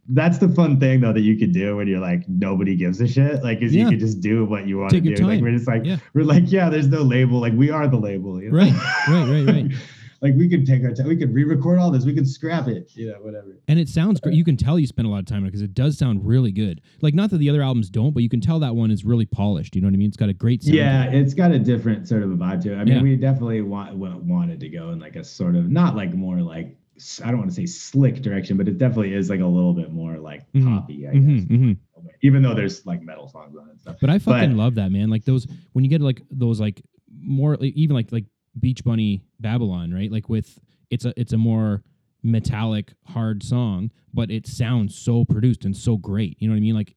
That's 0.09 0.37
the 0.37 0.49
fun 0.49 0.79
thing 0.79 1.01
though 1.01 1.13
that 1.13 1.21
you 1.21 1.35
could 1.35 1.51
do 1.51 1.77
when 1.77 1.87
you're 1.87 1.99
like 1.99 2.29
nobody 2.29 2.75
gives 2.75 3.01
a 3.01 3.07
shit. 3.07 3.41
Like 3.43 3.63
is 3.63 3.73
Yeah. 3.73 3.85
you 3.85 3.89
could 3.89 3.99
just 3.99 4.21
do 4.21 4.45
what 4.45 4.67
you 4.67 4.77
want 4.77 4.91
Take 4.91 5.03
to 5.05 5.15
do. 5.15 5.25
Like 5.25 5.41
we're 5.41 5.51
just 5.51 5.67
like 5.67 5.83
Yeah. 5.83 5.97
we're 6.13 6.25
like 6.25 6.43
yeah, 6.45 6.69
there's 6.69 6.85
no 6.87 7.01
label. 7.01 7.39
Like 7.39 7.53
we 7.53 7.71
are 7.71 7.87
the 7.87 7.97
label. 7.97 8.39
You 8.39 8.51
know? 8.51 8.57
Right, 8.57 8.73
right, 9.07 9.27
right, 9.27 9.47
right. 9.47 9.71
like 10.25 10.35
we 10.35 10.49
could 10.49 10.65
take 10.65 10.83
our 10.83 10.91
time. 10.91 11.07
We 11.07 11.15
could 11.15 11.33
re-record 11.33 11.77
all 11.79 11.91
this. 11.91 12.03
We 12.05 12.13
could 12.13 12.27
scrap 12.27 12.67
it. 12.67 12.91
You 12.95 13.11
know, 13.11 13.19
whatever. 13.21 13.57
And 13.67 13.77
it 13.79 13.87
sounds 13.87 14.19
great. 14.19 14.35
You 14.35 14.43
can 14.43 14.57
tell 14.57 14.79
you 14.79 14.87
spent 14.87 15.07
a 15.07 15.11
lot 15.11 15.19
of 15.19 15.25
time 15.25 15.39
on 15.39 15.43
it 15.45 15.47
because 15.51 15.61
it 15.61 15.73
does 15.73 15.97
sound 15.97 16.25
really 16.25 16.51
good. 16.51 16.81
Like 17.01 17.13
not 17.13 17.29
that 17.29 17.37
the 17.37 17.49
other 17.49 17.61
albums 17.61 17.89
don't, 17.89 18.13
but 18.13 18.23
you 18.23 18.29
can 18.29 18.41
tell 18.41 18.59
that 18.59 18.75
one 18.75 18.89
is 18.91 19.05
really 19.05 19.25
polished. 19.25 19.75
You 19.75 19.81
know 19.81 19.87
what 19.87 19.93
I 19.93 19.97
mean? 19.97 20.07
It's 20.07 20.17
got 20.17 20.29
a 20.29 20.33
great 20.33 20.63
sound. 20.63 20.75
Yeah, 20.75 21.05
it's 21.05 21.33
got 21.33 21.51
a 21.51 21.59
different 21.59 22.07
sort 22.07 22.23
of 22.23 22.31
a 22.31 22.35
vibe 22.35 22.61
to 22.63 22.73
it. 22.73 22.77
I 22.77 22.83
mean, 22.83 22.95
Yeah. 22.95 23.01
we 23.03 23.15
definitely 23.15 23.61
want, 23.61 23.95
wanted 23.95 24.59
to 24.61 24.69
go 24.69 24.89
in 24.91 24.99
like 24.99 25.15
a 25.15 25.23
sort 25.23 25.55
of 25.55 25.69
not 25.69 25.95
like 25.95 26.13
more 26.13 26.41
like 26.41 26.77
I 27.23 27.27
don't 27.29 27.39
want 27.39 27.49
to 27.49 27.55
say 27.55 27.65
slick 27.65 28.21
direction, 28.21 28.55
but 28.55 28.67
it 28.69 28.77
definitely 28.77 29.13
is 29.13 29.29
like 29.29 29.41
a 29.41 29.45
little 29.45 29.73
bit 29.73 29.91
more 29.91 30.17
like 30.17 30.49
Mhm. 30.53 30.63
poppy, 30.65 31.05
I 31.07 31.11
Mhm, 31.11 31.35
guess. 31.39 31.45
mhm. 31.59 31.77
Even 32.23 32.41
though 32.41 32.55
there's 32.55 32.85
like 32.85 33.03
metal 33.03 33.27
songs 33.27 33.55
on 33.57 33.67
it 33.67 33.71
and 33.71 33.79
stuff. 33.81 33.97
But 33.99 34.09
I 34.09 34.17
fucking 34.19 34.51
But- 34.51 34.57
love 34.57 34.75
that 34.75 34.91
man. 34.93 35.09
Like 35.09 35.25
those 35.25 35.45
when 35.73 35.83
you 35.83 35.89
get 35.89 35.99
like 36.01 36.21
those 36.31 36.59
like 36.59 36.81
more 37.21 37.57
even 37.61 37.95
like 37.95 38.11
like 38.11 38.25
Beach 38.59 38.83
Bunny 38.83 39.23
Babylon, 39.39 39.93
right? 39.93 40.11
Like 40.11 40.29
with 40.29 40.59
it's 40.89 41.05
a 41.05 41.13
it's 41.19 41.33
a 41.33 41.37
more 41.37 41.83
metallic 42.23 42.93
hard 43.05 43.43
song, 43.43 43.91
but 44.13 44.31
it 44.31 44.47
sounds 44.47 44.97
so 44.97 45.23
produced 45.25 45.65
and 45.65 45.75
so 45.75 45.97
great. 45.97 46.37
You 46.39 46.47
know 46.47 46.53
what 46.53 46.57
I 46.57 46.61
mean? 46.61 46.75
Like 46.75 46.95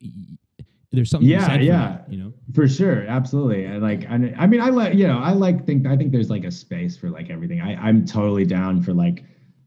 there's 0.91 1.11
something 1.11 1.29
Yeah, 1.29 1.55
yeah. 1.57 1.79
that, 1.79 2.11
you 2.11 2.19
know. 2.19 2.33
For 2.55 2.67
sure, 2.67 3.07
absolutely. 3.07 3.67
And 3.67 3.83
like, 3.83 4.09
I, 4.09 4.15
I 4.39 4.47
mean, 4.47 4.61
I 4.63 4.71
like, 4.71 4.95
you 4.95 5.07
know, 5.07 5.19
I 5.19 5.33
like 5.33 5.67
think, 5.67 5.87
I 5.87 5.97
think 5.97 6.13
there's 6.13 6.31
like 6.31 6.45
a 6.45 6.51
space 6.51 6.97
for 6.97 7.11
like 7.11 7.29
everything. 7.29 7.61
I, 7.61 7.75
I'm 7.75 8.07
totally 8.07 8.47
down 8.47 8.83
for 8.83 8.95
like 8.95 9.23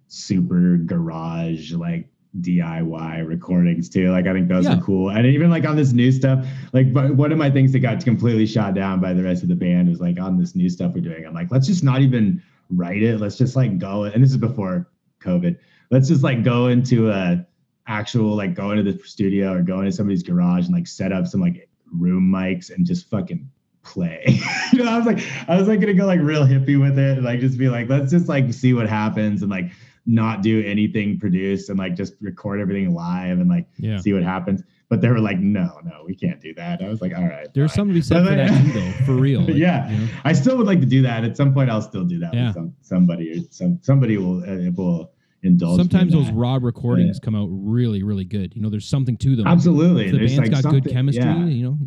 super 0.07 0.77
garage, 0.77 1.73
like 1.73 2.07
DIY 2.39 3.27
recordings 3.27 3.89
too. 3.89 4.09
Like, 4.11 4.25
I 4.27 4.33
think 4.33 4.47
those 4.47 4.65
Yeah. 4.65 4.77
are 4.77 4.81
cool. 4.81 5.09
And 5.09 5.25
even 5.25 5.49
like 5.49 5.65
on 5.65 5.75
this 5.75 5.91
new 5.91 6.11
stuff, 6.11 6.45
like, 6.73 6.93
but 6.93 7.15
one 7.15 7.31
of 7.31 7.37
my 7.37 7.49
things 7.51 7.71
that 7.73 7.79
got 7.79 8.03
completely 8.03 8.45
shot 8.45 8.73
down 8.73 8.99
by 9.01 9.13
the 9.13 9.23
rest 9.23 9.43
of 9.43 9.49
the 9.49 9.55
band 9.55 9.89
was 9.89 9.99
like 9.99 10.19
on 10.19 10.37
this 10.37 10.55
new 10.55 10.69
stuff 10.69 10.93
we're 10.93 11.01
doing. 11.01 11.25
I'm 11.25 11.33
like, 11.33 11.51
let's 11.51 11.67
just 11.67 11.83
not 11.83 12.01
even 12.01 12.41
write 12.69 13.03
it. 13.03 13.19
Let's 13.19 13.37
just 13.37 13.55
like 13.55 13.77
go. 13.77 14.05
And 14.05 14.23
this 14.23 14.31
is 14.31 14.37
before 14.37 14.87
COVID. 15.21 15.57
Let's 15.89 16.07
just 16.07 16.23
like 16.23 16.43
go 16.43 16.67
into 16.67 17.11
a 17.11 17.45
actual 17.87 18.35
like 18.35 18.53
go 18.53 18.71
into 18.71 18.89
the 18.89 18.97
studio 19.03 19.53
or 19.53 19.61
go 19.61 19.79
into 19.79 19.91
somebody's 19.91 20.23
garage 20.23 20.65
and 20.65 20.73
like 20.73 20.87
set 20.87 21.11
up 21.11 21.27
some 21.27 21.41
like 21.41 21.67
room 21.93 22.31
mics 22.31 22.73
and 22.73 22.85
just 22.85 23.09
fucking 23.09 23.49
play. 23.83 24.23
you 24.71 24.83
know, 24.83 24.89
I 24.91 24.97
was 24.97 25.05
like, 25.05 25.19
I 25.49 25.57
was 25.57 25.67
like 25.67 25.81
gonna 25.81 25.93
go 25.93 26.05
like 26.05 26.21
real 26.21 26.45
hippie 26.45 26.79
with 26.79 26.97
it 26.97 27.17
and 27.17 27.25
like 27.25 27.41
just 27.41 27.57
be 27.57 27.67
like, 27.67 27.89
let's 27.89 28.11
just 28.11 28.29
like 28.29 28.53
see 28.53 28.73
what 28.73 28.87
happens 28.87 29.41
and 29.41 29.51
like 29.51 29.71
not 30.05 30.41
do 30.41 30.63
anything 30.65 31.19
produced 31.19 31.69
and 31.69 31.77
like 31.77 31.95
just 31.95 32.13
record 32.21 32.59
everything 32.59 32.93
live 32.93 33.39
and 33.39 33.49
like 33.49 33.67
Yeah. 33.77 33.97
see 33.99 34.13
what 34.13 34.23
happens. 34.23 34.63
But 34.89 34.99
they 34.99 35.07
were 35.09 35.19
like, 35.19 35.39
no, 35.39 35.79
no, 35.85 36.03
we 36.05 36.15
can't 36.15 36.41
do 36.41 36.53
that. 36.55 36.81
I 36.83 36.89
was 36.89 37.01
like, 37.01 37.15
all 37.15 37.23
right. 37.23 37.47
There's 37.53 37.73
fine. 37.75 37.93
be 37.93 38.01
said 38.01 38.25
for 38.25 38.35
like- 38.35 38.47
that 38.49 38.73
though. 38.73 39.05
For 39.05 39.13
real. 39.13 39.41
Like, 39.47 39.55
Yeah. 39.55 39.89
you 39.89 39.97
know? 39.99 40.07
I 40.25 40.33
still 40.33 40.57
would 40.57 40.67
like 40.67 40.79
to 40.81 40.85
do 40.85 41.01
that. 41.03 41.23
At 41.23 41.37
some 41.37 41.53
point, 41.53 41.69
I'll 41.69 41.81
still 41.81 42.03
do 42.03 42.19
that 42.19 42.33
Yeah. 42.33 42.47
with 42.47 42.55
some 42.55 42.73
somebody 42.81 43.31
or 43.31 43.41
some 43.51 43.79
somebody 43.81 44.17
will 44.17 44.43
uh, 44.43 44.71
will 44.71 45.11
indulge. 45.43 45.77
me 45.77 45.83
in 45.83 45.89
Sometimes 45.89 46.11
those 46.13 46.29
raw 46.31 46.57
recordings 46.61 47.19
come 47.19 47.35
out 47.35 47.47
really, 47.51 48.03
really 48.03 48.25
good. 48.25 48.53
You 48.55 48.61
know, 48.61 48.69
there's 48.69 48.87
something 48.87 49.15
to 49.17 49.35
them. 49.35 49.47
absolutely. 49.47 50.05
If 50.07 50.11
the 50.11 50.17
There's 50.17 50.35
band's 50.35 50.51
like 50.51 50.63
got 50.63 50.71
good 50.71 50.87
chemistry, 50.91 51.53
you 51.53 51.63
know. 51.63 51.77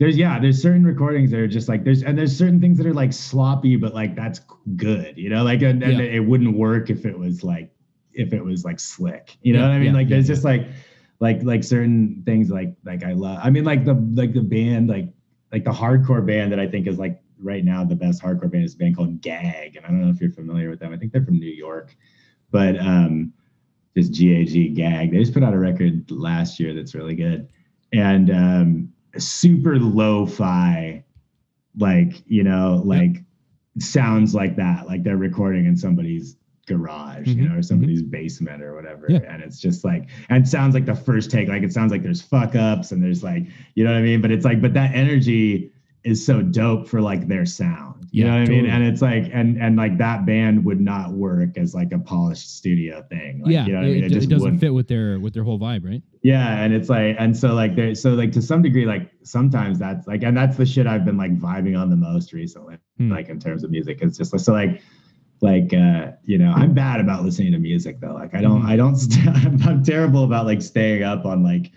There's 0.00 0.16
yeah 0.16 0.40
there's 0.40 0.60
certain 0.60 0.84
recordings 0.84 1.30
that 1.30 1.38
are 1.38 1.46
just 1.46 1.68
like 1.68 1.84
there's 1.84 2.02
and 2.02 2.18
there's 2.18 2.36
certain 2.36 2.60
things 2.60 2.78
that 2.78 2.86
are 2.86 2.94
like 2.94 3.12
sloppy 3.12 3.76
but 3.76 3.94
like 3.94 4.16
that's 4.16 4.40
good 4.76 5.16
you 5.16 5.28
know 5.28 5.44
like 5.44 5.62
and, 5.62 5.82
and 5.82 5.98
Yeah. 5.98 6.04
it 6.04 6.20
wouldn't 6.20 6.56
work 6.56 6.90
if 6.90 7.06
it 7.06 7.16
was 7.18 7.44
like 7.44 7.70
if 8.12 8.32
it 8.32 8.44
was 8.44 8.64
like 8.64 8.80
slick 8.80 9.36
you 9.42 9.52
know 9.52 9.60
Yeah, 9.60 9.68
what 9.68 9.74
i 9.74 9.78
mean? 9.78 9.86
Yeah, 9.88 9.92
like 9.92 10.08
there's 10.08 10.26
just 10.26 10.44
like 10.44 10.66
like 11.20 11.42
like 11.44 11.62
certain 11.62 12.22
things 12.26 12.50
like 12.50 12.74
like 12.84 13.04
i 13.04 13.12
love 13.12 13.38
i 13.42 13.50
mean 13.50 13.64
like 13.64 13.84
the 13.84 13.94
like 14.14 14.32
the 14.32 14.42
band 14.42 14.88
like 14.88 15.12
like 15.52 15.64
the 15.64 15.70
hardcore 15.70 16.26
band 16.26 16.50
that 16.52 16.58
i 16.60 16.66
think 16.66 16.86
is 16.86 16.98
like 16.98 17.22
right 17.38 17.64
now 17.64 17.84
the 17.84 17.94
best 17.96 18.22
hardcore 18.22 18.50
band 18.50 18.64
is 18.64 18.74
a 18.74 18.78
band 18.78 18.96
called 18.96 19.20
gag 19.20 19.76
and 19.76 19.84
i 19.86 19.88
don't 19.88 20.00
know 20.00 20.10
if 20.10 20.20
you're 20.20 20.30
familiar 20.30 20.70
with 20.70 20.80
them. 20.80 20.92
I 20.92 20.96
think 20.98 21.12
they're 21.12 21.24
from 21.24 21.38
new 21.38 21.50
york 21.50 21.94
but 22.50 22.78
um 22.80 23.32
just 23.96 24.12
gag 24.14 24.74
gag. 24.76 25.10
They 25.10 25.18
just 25.18 25.34
put 25.34 25.42
out 25.42 25.52
a 25.54 25.58
record 25.58 26.10
last 26.10 26.60
year 26.60 26.74
that's 26.74 26.94
really 26.94 27.16
good. 27.16 27.48
And 27.92 28.30
um 28.30 28.89
super 29.18 29.78
lo-fi 29.78 31.02
like 31.78 32.22
you 32.26 32.42
know 32.42 32.82
like 32.84 33.22
sounds 33.78 34.34
like 34.34 34.56
that 34.56 34.86
like 34.86 35.02
they're 35.02 35.16
recording 35.16 35.66
in 35.66 35.76
somebody's 35.76 36.36
garage 36.66 37.26
you 37.28 37.36
Mhm, 37.44 37.50
know 37.50 37.58
or 37.58 37.62
somebody's 37.62 38.02
basement 38.02 38.62
or 38.62 38.74
whatever. 38.76 39.06
Yeah. 39.08 39.18
and 39.28 39.42
it's 39.42 39.58
just 39.60 39.84
like 39.84 40.08
and 40.28 40.46
sounds 40.48 40.74
like 40.74 40.86
the 40.86 40.94
first 40.94 41.30
take 41.30 41.48
like 41.48 41.62
it 41.64 41.72
sounds 41.72 41.90
like 41.90 42.02
there's 42.02 42.22
fuck 42.22 42.54
ups 42.54 42.92
and 42.92 43.02
there's 43.02 43.24
like 43.24 43.44
you 43.74 43.82
know 43.84 43.90
what 43.90 43.98
i 43.98 44.02
mean? 44.02 44.20
But 44.20 44.30
it's 44.30 44.44
like 44.44 44.60
but 44.60 44.74
that 44.74 44.94
energy 44.94 45.72
is 46.04 46.24
so 46.24 46.42
dope 46.42 46.86
for 46.88 47.00
like 47.00 47.26
their 47.26 47.44
sound 47.44 47.99
you 48.12 48.24
Yeah, 48.24 48.30
know 48.32 48.40
what 48.40 48.48
i 48.48 48.50
mean 48.52 48.66
and 48.66 48.82
it's 48.84 49.00
like 49.02 49.30
and 49.32 49.56
and 49.62 49.76
like 49.76 49.96
that 49.98 50.26
band 50.26 50.64
would 50.64 50.80
not 50.80 51.12
work 51.12 51.56
as 51.56 51.74
like 51.74 51.92
a 51.92 51.98
polished 51.98 52.56
studio 52.56 53.02
thing 53.08 53.40
like, 53.42 53.52
yeah, 53.52 53.66
you 53.66 53.72
know 53.72 53.78
what 53.78 53.84
i 53.86 53.88
it, 53.90 53.94
mean 53.94 54.04
it, 54.04 54.08
doesn't 54.28 54.40
wouldn't. 54.40 54.60
fit 54.60 54.74
with 54.74 54.88
their 54.88 55.18
with 55.20 55.32
their 55.34 55.44
whole 55.44 55.58
vibe, 55.58 55.84
right? 55.84 56.02
Yeah, 56.22 56.60
and 56.62 56.74
it's 56.74 56.90
like, 56.90 57.16
and 57.18 57.34
so 57.34 57.54
like 57.54 57.74
there, 57.76 57.94
so 57.94 58.10
like 58.10 58.30
to 58.32 58.42
some 58.42 58.60
degree, 58.60 58.84
like 58.84 59.10
sometimes 59.22 59.78
that's 59.78 60.06
like, 60.06 60.22
and 60.22 60.36
that's 60.36 60.54
the 60.58 60.66
shit 60.66 60.86
I've 60.86 61.04
been 61.06 61.16
like 61.16 61.38
vibing 61.38 61.80
on 61.80 61.88
the 61.88 61.96
most 61.96 62.34
recently, 62.34 62.76
Hmm. 62.98 63.10
like 63.10 63.30
in 63.30 63.40
terms 63.40 63.64
of 63.64 63.70
music. 63.70 64.00
It's 64.02 64.18
just 64.18 64.32
like 64.34 64.42
so 64.42 64.52
like, 64.52 64.82
like 65.40 65.72
uh, 65.72 66.12
you 66.26 66.36
know, 66.36 66.52
I'm 66.52 66.74
bad 66.74 67.00
about 67.00 67.24
listening 67.24 67.52
to 67.52 67.58
music 67.58 68.00
though. 68.00 68.12
Like 68.12 68.34
I 68.34 68.42
don't, 68.42 68.60
Mhm. 68.62 68.68
I 68.68 68.76
don't, 68.76 68.96
st- 68.96 69.28
I'm, 69.46 69.62
I'm 69.62 69.82
terrible 69.82 70.24
about 70.24 70.44
like 70.44 70.60
staying 70.60 71.02
up 71.04 71.24
on 71.24 71.42
like 71.42 71.72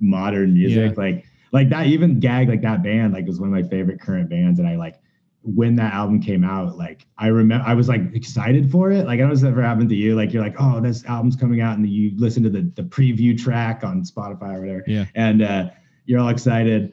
modern 0.00 0.52
music. 0.52 0.96
Like 0.98 1.24
like 1.52 1.68
that 1.70 1.86
even 1.86 2.20
gag 2.20 2.48
like 2.50 2.60
that 2.62 2.82
band 2.82 3.12
like 3.14 3.26
was 3.26 3.40
one 3.40 3.48
of 3.48 3.54
my 3.54 3.66
favorite 3.68 4.00
current 4.00 4.28
bands 4.28 4.58
and 4.58 4.68
I 4.68 4.76
like 4.76 5.00
when 5.42 5.74
that 5.76 5.94
album 5.94 6.20
came 6.20 6.44
out 6.44 6.76
like 6.76 7.06
I 7.16 7.28
remember 7.28 7.64
I 7.66 7.72
was 7.72 7.88
like 7.88 8.14
excited 8.14 8.70
for 8.70 8.90
it. 8.90 9.06
Like 9.06 9.14
I 9.14 9.22
don't 9.22 9.30
know 9.30 9.34
if 9.36 9.44
ever 9.44 9.62
happened 9.62 9.88
to 9.88 9.94
you. 9.94 10.14
Like 10.14 10.32
you're 10.34 10.42
like, 10.42 10.56
oh, 10.58 10.80
this 10.80 11.04
album's 11.06 11.34
coming 11.36 11.60
out 11.62 11.78
and 11.78 11.88
you 11.88 12.12
listen 12.16 12.42
to 12.42 12.50
the 12.50 12.70
the 12.74 12.82
preview 12.82 13.38
track 13.40 13.82
on 13.82 14.02
Spotify 14.02 14.56
or 14.56 14.60
whatever. 14.60 14.84
Yeah. 14.86 15.06
And 15.14 15.42
uh 15.42 15.70
you're 16.04 16.20
all 16.20 16.28
excited 16.28 16.92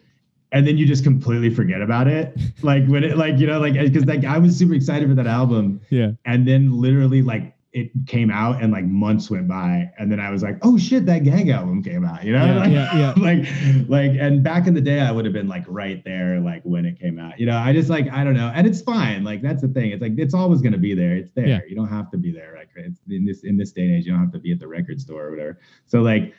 and 0.54 0.66
then 0.66 0.78
you 0.78 0.86
just 0.86 1.04
completely 1.04 1.50
forget 1.54 1.82
about 1.82 2.08
it. 2.08 2.38
Like 2.64 2.86
when 2.88 3.04
it 3.04 3.18
like, 3.18 3.38
you 3.38 3.48
know, 3.48 3.60
like 3.60 3.74
because 3.74 4.06
like 4.06 4.24
I 4.24 4.38
was 4.38 4.56
super 4.56 4.74
excited 4.76 5.10
for 5.10 5.16
that 5.16 5.28
album 5.28 5.82
Yeah. 5.90 6.12
and 6.26 6.48
then 6.48 6.80
literally 6.80 7.22
like 7.22 7.54
it 7.80 7.92
came 8.08 8.30
out 8.32 8.62
and 8.62 8.72
like 8.78 8.86
months 8.86 9.30
went 9.30 9.48
by 9.48 9.90
and 10.00 10.12
then 10.12 10.20
i 10.20 10.30
was 10.32 10.42
like 10.42 10.58
oh 10.64 10.78
shit 10.78 11.06
that 11.06 11.24
gag 11.24 11.48
album 11.50 11.84
came 11.84 12.04
out 12.04 12.24
you 12.24 12.32
know 12.32 12.46
Yeah, 12.46 12.56
like, 12.60 12.72
yeah, 12.72 12.98
yeah. 12.98 13.14
like 13.30 13.40
like 13.88 14.12
and 14.20 14.44
back 14.44 14.68
in 14.68 14.74
the 14.74 14.82
day 14.82 15.00
i 15.00 15.12
would 15.12 15.26
have 15.26 15.34
been 15.34 15.48
like 15.48 15.64
right 15.68 16.04
there 16.04 16.40
like 16.40 16.62
when 16.64 16.86
it 16.86 17.00
came 17.00 17.20
out 17.20 17.40
you 17.40 17.46
know 17.46 17.58
i 17.58 17.72
just 17.74 17.90
like 17.90 18.10
i 18.12 18.24
don't 18.24 18.34
know 18.34 18.52
and 18.56 18.66
it's 18.66 18.82
fine 18.82 19.24
like 19.24 19.42
that's 19.42 19.62
the 19.62 19.68
thing 19.68 19.92
it's 19.92 20.02
like 20.02 20.14
it's 20.18 20.34
always 20.34 20.62
going 20.62 20.74
to 20.74 20.80
be 20.90 20.94
there 20.96 21.16
it's 21.16 21.32
there 21.36 21.48
Yeah. 21.48 21.60
you 21.70 21.76
don't 21.76 21.90
have 21.90 22.10
to 22.12 22.18
be 22.18 22.32
there 22.32 22.54
like 22.58 22.70
it's 22.76 23.00
in 23.10 23.26
this 23.26 23.44
in 23.44 23.58
this 23.58 23.72
day 23.72 23.84
and 23.84 23.96
age 23.96 24.06
you 24.06 24.12
don't 24.12 24.22
have 24.22 24.32
to 24.34 24.40
be 24.40 24.52
at 24.52 24.60
the 24.60 24.68
record 24.68 25.00
store 25.00 25.26
or 25.28 25.32
whatever 25.32 25.60
so 25.86 26.02
like 26.02 26.34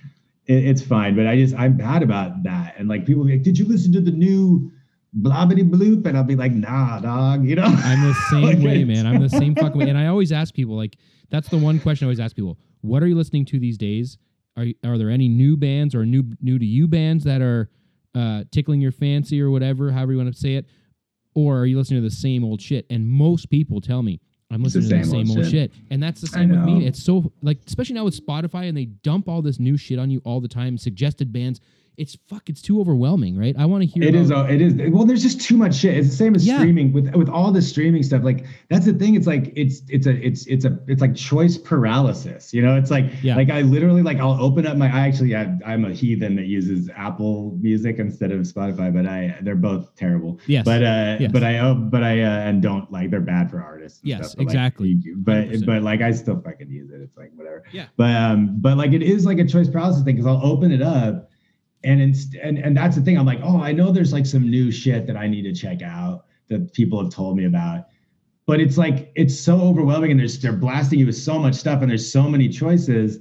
it, 0.46 0.60
it's 0.70 0.82
fine 0.82 1.14
but 1.16 1.26
i 1.26 1.36
just 1.36 1.54
i'm 1.56 1.76
bad 1.76 2.02
about 2.02 2.42
that 2.42 2.74
and 2.78 2.88
like 2.88 3.06
people 3.06 3.24
be 3.24 3.32
like 3.32 3.42
did 3.42 3.56
you 3.58 3.66
listen 3.66 3.92
to 3.92 4.00
the 4.00 4.10
new 4.10 4.70
blobbity 5.22 5.68
bloop 5.68 6.04
and 6.06 6.16
i'll 6.18 6.22
be 6.22 6.36
like 6.36 6.52
nah 6.52 7.00
dog 7.00 7.44
you 7.48 7.54
know 7.56 7.64
I'm 7.64 8.02
the 8.06 8.14
same 8.30 8.42
Like, 8.42 8.58
way, 8.58 8.84
man. 8.84 9.06
I'm 9.06 9.22
the 9.22 9.28
same 9.30 9.54
fucking 9.54 9.78
way. 9.80 9.88
And 9.88 9.96
I 9.98 10.06
always 10.06 10.32
ask 10.32 10.52
people, 10.54 10.76
like, 10.76 10.96
that's 11.30 11.48
the 11.48 11.58
one 11.58 11.78
question 11.80 12.04
I 12.04 12.08
always 12.08 12.20
ask 12.20 12.34
people: 12.36 12.58
What 12.80 13.02
are 13.02 13.06
you 13.06 13.14
listening 13.16 13.44
to 13.46 13.58
these 13.58 13.76
days? 13.78 14.18
Are 14.56 14.66
are 14.84 14.98
there 14.98 15.10
any 15.10 15.28
new 15.28 15.56
bands 15.56 15.94
or 15.94 16.04
new 16.06 16.24
new 16.40 16.58
to 16.58 16.64
you 16.66 16.88
bands 16.88 17.24
that 17.24 17.40
are 17.42 17.70
uh, 18.14 18.44
tickling 18.50 18.80
your 18.80 18.92
fancy 18.92 19.40
or 19.40 19.50
whatever, 19.50 19.92
however 19.92 20.12
you 20.12 20.18
want 20.18 20.32
to 20.32 20.38
say 20.38 20.54
it, 20.54 20.66
or 21.34 21.58
are 21.58 21.66
you 21.66 21.76
listening 21.78 22.02
to 22.02 22.08
the 22.08 22.14
same 22.14 22.44
old 22.44 22.60
shit? 22.60 22.86
And 22.90 23.06
most 23.08 23.50
people 23.50 23.80
tell 23.80 24.02
me. 24.02 24.20
I'm 24.50 24.64
It's 24.64 24.72
the 24.72 24.80
listening 24.80 25.02
to 25.02 25.06
the 25.06 25.10
same 25.12 25.26
same 25.26 25.30
old 25.30 25.38
old 25.38 25.46
shit. 25.50 25.72
shit. 25.72 25.80
And 25.90 26.02
that's 26.02 26.20
the 26.22 26.26
same 26.26 26.48
with 26.48 26.60
me. 26.60 26.86
It's 26.86 27.02
so 27.02 27.30
like 27.42 27.58
especially 27.66 27.94
now 27.96 28.04
with 28.04 28.18
Spotify 28.18 28.66
and 28.68 28.76
they 28.76 28.86
dump 28.86 29.28
all 29.28 29.42
this 29.42 29.60
new 29.60 29.76
shit 29.76 29.98
on 29.98 30.10
you 30.10 30.22
all 30.24 30.40
the 30.40 30.48
time, 30.48 30.78
suggested 30.78 31.32
bands. 31.32 31.60
It's 31.98 32.16
fuck, 32.28 32.48
it's 32.48 32.62
too 32.62 32.80
overwhelming, 32.80 33.36
right? 33.36 33.56
I 33.58 33.64
want 33.66 33.82
to 33.82 33.86
hear 33.88 34.04
It 34.04 34.14
is. 34.14 34.30
uh, 34.30 34.46
It 34.48 34.60
is. 34.62 34.74
Well, 34.92 35.04
there's 35.04 35.20
just 35.22 35.40
too 35.40 35.56
much 35.56 35.74
shit. 35.74 35.96
It's 35.98 36.08
the 36.10 36.14
same 36.14 36.36
as 36.36 36.46
Yeah. 36.46 36.58
streaming 36.58 36.92
with 36.92 37.12
with 37.16 37.28
all 37.28 37.50
the 37.50 37.60
streaming 37.60 38.04
stuff. 38.04 38.22
Like 38.22 38.44
that's 38.70 38.86
the 38.86 38.92
thing. 38.92 39.16
It's 39.16 39.26
like 39.26 39.52
it's 39.56 39.82
it's 39.88 40.06
a 40.06 40.12
it's 40.24 40.46
it's 40.46 40.64
a 40.64 40.78
it's 40.86 41.00
like 41.00 41.16
choice 41.16 41.58
paralysis. 41.58 42.54
You 42.54 42.62
know, 42.62 42.76
it's 42.76 42.90
like 42.92 43.06
Yeah. 43.22 43.34
like 43.34 43.50
I 43.50 43.62
literally 43.62 44.02
like 44.02 44.18
I'll 44.18 44.40
open 44.40 44.64
up 44.66 44.76
my. 44.76 44.86
I 44.86 45.00
actually 45.08 45.34
I, 45.34 45.58
I'm 45.66 45.84
a 45.84 45.92
heathen 45.92 46.36
that 46.36 46.46
uses 46.46 46.88
Apple 46.96 47.58
Music 47.60 47.98
instead 47.98 48.30
of 48.30 48.40
Spotify, 48.42 48.94
but 48.94 49.06
I 49.06 49.36
they're 49.42 49.56
both 49.56 49.94
terrible. 49.96 50.38
Yes. 50.46 50.64
But 50.64 50.82
uh, 50.84 51.16
Yes. 51.18 51.32
but 51.32 51.42
I 51.42 51.58
oh, 51.58 51.74
but 51.74 52.04
I 52.04 52.20
uh, 52.22 52.48
and 52.48 52.62
don't 52.62 52.90
like 52.92 53.10
they're 53.10 53.20
bad 53.20 53.50
for 53.50 53.60
artists. 53.60 53.98
Yes, 54.04 54.36
but, 54.36 54.42
exactly. 54.42 54.90
you- 55.02 55.16
but 55.16 55.48
100%. 55.48 55.66
but 55.66 55.82
like 55.82 56.00
I 56.00 56.12
still 56.12 56.40
fucking 56.40 56.70
use 56.70 56.90
it. 56.90 57.00
It's 57.00 57.16
like 57.16 57.32
whatever. 57.34 57.64
Yeah. 57.72 57.86
But 57.96 58.14
um, 58.14 58.56
but 58.60 58.76
like 58.76 58.92
it 58.92 59.02
is 59.02 59.26
like 59.26 59.38
a 59.40 59.44
choice 59.44 59.68
paralysis 59.68 60.04
thing 60.04 60.14
because 60.14 60.26
I'll 60.28 60.44
open 60.46 60.70
it 60.70 60.80
up 60.82 61.30
and 61.84 62.00
inst- 62.00 62.34
and 62.42 62.58
and 62.58 62.76
that's 62.76 62.96
the 62.96 63.02
thing. 63.02 63.18
I'm 63.18 63.26
like, 63.26 63.40
oh, 63.42 63.60
I 63.60 63.72
know 63.72 63.92
there's 63.92 64.12
like 64.12 64.26
some 64.26 64.50
new 64.50 64.70
shit 64.70 65.06
that 65.06 65.16
I 65.16 65.26
need 65.28 65.42
to 65.42 65.52
check 65.52 65.82
out 65.82 66.24
that 66.48 66.72
people 66.72 67.02
have 67.02 67.12
told 67.12 67.36
me 67.36 67.44
about. 67.44 67.86
But 68.46 68.60
it's 68.60 68.78
like 68.78 69.12
it's 69.14 69.38
so 69.38 69.60
overwhelming, 69.60 70.10
and 70.10 70.18
there's 70.20 70.38
they're 70.38 70.52
blasting 70.52 70.98
you 70.98 71.06
with 71.06 71.16
so 71.16 71.38
much 71.38 71.54
stuff, 71.54 71.82
and 71.82 71.90
there's 71.90 72.10
so 72.10 72.22
many 72.22 72.48
choices 72.48 73.18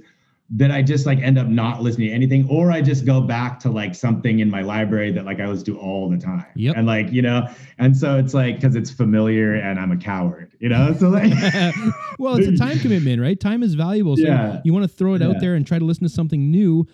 that 0.50 0.70
I 0.70 0.80
just 0.80 1.04
like 1.04 1.18
end 1.18 1.36
up 1.38 1.46
not 1.46 1.82
listening 1.82 2.08
to 2.08 2.14
anything, 2.14 2.48
or 2.48 2.72
I 2.72 2.80
just 2.80 3.04
go 3.04 3.20
back 3.20 3.60
to 3.60 3.70
like 3.70 3.94
something 3.94 4.38
in 4.38 4.50
my 4.50 4.62
library 4.62 5.12
that 5.12 5.26
like 5.26 5.40
I 5.40 5.46
listen 5.46 5.66
to 5.66 5.78
all 5.78 6.08
the 6.08 6.16
time. 6.16 6.46
Yep. 6.56 6.74
And 6.78 6.86
like 6.86 7.12
you 7.12 7.20
know, 7.20 7.46
and 7.78 7.94
so 7.94 8.16
it's 8.18 8.32
like 8.32 8.56
because 8.56 8.74
it's 8.74 8.90
familiar, 8.90 9.54
and 9.56 9.78
I'm 9.78 9.92
a 9.92 9.98
coward, 9.98 10.50
you 10.60 10.70
know. 10.70 10.94
So 10.98 11.10
like, 11.10 11.30
well, 12.18 12.36
it's 12.36 12.48
a 12.48 12.56
time 12.56 12.78
commitment, 12.78 13.20
right? 13.20 13.38
Time 13.38 13.62
is 13.62 13.74
valuable. 13.74 14.16
So 14.16 14.22
Yeah. 14.22 14.60
you 14.64 14.72
want 14.72 14.84
to 14.84 14.88
throw 14.88 15.12
it 15.14 15.20
out 15.22 15.36
there 15.40 15.54
and 15.54 15.66
try 15.66 15.78
to 15.78 15.84
listen 15.84 16.04
to 16.04 16.08
something 16.08 16.50
new. 16.50 16.86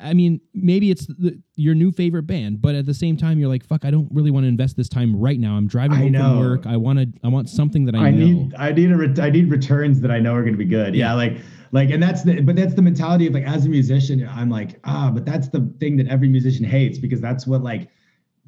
I 0.00 0.14
mean, 0.14 0.40
maybe 0.54 0.90
it's 0.90 1.06
the, 1.06 1.40
your 1.56 1.74
new 1.74 1.92
favorite 1.92 2.24
band, 2.24 2.60
but 2.60 2.74
at 2.74 2.86
the 2.86 2.94
same 2.94 3.16
time, 3.16 3.38
you're 3.38 3.48
like, 3.48 3.64
"Fuck, 3.64 3.84
I 3.84 3.90
don't 3.90 4.08
really 4.10 4.30
want 4.30 4.44
to 4.44 4.48
invest 4.48 4.76
this 4.76 4.88
time 4.88 5.14
right 5.14 5.38
now. 5.38 5.56
I'm 5.56 5.66
driving 5.66 5.98
I 5.98 6.00
home 6.02 6.12
from 6.14 6.40
work. 6.40 6.66
I 6.66 6.76
want 6.76 6.98
to. 6.98 7.08
I 7.24 7.28
want 7.28 7.48
something 7.48 7.84
that 7.86 7.94
I, 7.94 8.06
I 8.06 8.10
know." 8.10 8.26
need 8.26 8.54
I 8.56 8.72
need 8.72 8.90
a 8.90 8.96
ret- 8.96 9.18
I 9.18 9.30
need 9.30 9.50
returns 9.50 10.00
that 10.00 10.10
I 10.10 10.18
know 10.18 10.34
are 10.34 10.42
going 10.42 10.54
to 10.54 10.58
be 10.58 10.64
good. 10.64 10.94
Yeah. 10.94 11.08
Yeah. 11.08 11.14
like 11.14 11.38
like 11.72 11.90
and 11.90 12.02
that's 12.02 12.22
the 12.22 12.40
but 12.40 12.56
that's 12.56 12.74
the 12.74 12.82
mentality 12.82 13.26
of 13.26 13.34
like 13.34 13.44
as 13.44 13.66
a 13.66 13.68
musician 13.68 14.26
I'm 14.30 14.48
like 14.48 14.80
ah 14.84 15.10
but 15.12 15.24
that's 15.24 15.48
the 15.48 15.70
thing 15.80 15.96
that 15.98 16.08
every 16.08 16.28
musician 16.28 16.64
hates 16.64 16.98
because 16.98 17.20
that's 17.20 17.46
what 17.46 17.62
like 17.62 17.90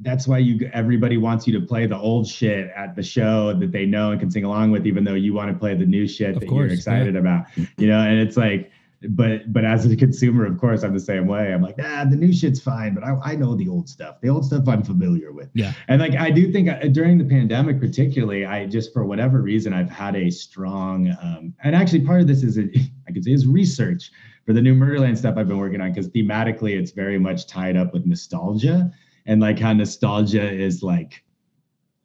that's 0.00 0.26
why 0.26 0.38
you 0.38 0.70
everybody 0.72 1.16
wants 1.18 1.46
you 1.46 1.58
to 1.58 1.66
play 1.66 1.86
the 1.86 1.98
old 1.98 2.26
shit 2.26 2.70
at 2.74 2.96
the 2.96 3.02
show 3.02 3.52
that 3.58 3.72
they 3.72 3.84
know 3.84 4.12
and 4.12 4.20
can 4.20 4.30
sing 4.30 4.44
along 4.44 4.70
with 4.70 4.86
even 4.86 5.04
though 5.04 5.14
you 5.14 5.34
want 5.34 5.52
to 5.52 5.58
play 5.58 5.74
the 5.74 5.84
new 5.84 6.08
shit 6.08 6.34
Of 6.34 6.40
that 6.40 6.48
course, 6.48 6.68
you're 6.68 6.74
excited 6.74 7.16
about. 7.16 7.44
You 7.76 7.88
know, 7.88 8.00
and 8.00 8.18
it's 8.18 8.36
like 8.36 8.70
but 9.10 9.52
but 9.52 9.64
as 9.64 9.86
a 9.86 9.96
consumer 9.96 10.44
of 10.44 10.58
course 10.58 10.82
I'm 10.82 10.92
the 10.92 11.00
same 11.00 11.26
way. 11.26 11.52
I'm 11.52 11.62
like, 11.62 11.76
ah, 11.82 12.06
the 12.08 12.16
new 12.16 12.32
shit's 12.32 12.60
fine, 12.60 12.94
but 12.94 13.02
I, 13.02 13.16
I 13.22 13.34
know 13.34 13.54
the 13.54 13.68
old 13.68 13.88
stuff. 13.88 14.20
The 14.20 14.28
old 14.28 14.44
stuff 14.44 14.68
I'm 14.68 14.82
familiar 14.82 15.32
with. 15.32 15.50
Yeah. 15.54 15.72
And 15.88 16.00
like 16.00 16.14
I 16.14 16.30
do 16.30 16.52
think 16.52 16.68
uh, 16.68 16.80
during 16.88 17.16
the 17.16 17.24
pandemic, 17.24 17.80
particularly, 17.80 18.44
I 18.44 18.66
just 18.66 18.92
for 18.92 19.04
whatever 19.04 19.40
reason 19.40 19.72
I've 19.72 19.90
had 19.90 20.16
a 20.16 20.30
strong 20.30 21.14
um, 21.22 21.54
and 21.62 21.74
actually 21.74 22.00
part 22.00 22.20
of 22.20 22.26
this 22.26 22.42
is 22.42 22.58
I 23.08 23.12
could 23.12 23.24
say 23.24 23.32
is 23.32 23.46
research 23.46 24.10
for 24.44 24.52
the 24.52 24.60
new 24.60 24.74
Murderland 24.74 25.18
stuff 25.18 25.36
I've 25.38 25.48
been 25.48 25.58
working 25.58 25.80
on 25.80 25.90
because 25.92 26.08
thematically 26.08 26.78
it's 26.78 26.90
very 26.90 27.18
much 27.18 27.46
tied 27.46 27.76
up 27.76 27.92
with 27.92 28.04
nostalgia 28.06 28.90
and 29.26 29.40
like 29.40 29.58
how 29.58 29.72
nostalgia 29.72 30.50
is 30.50 30.82
like 30.82 31.22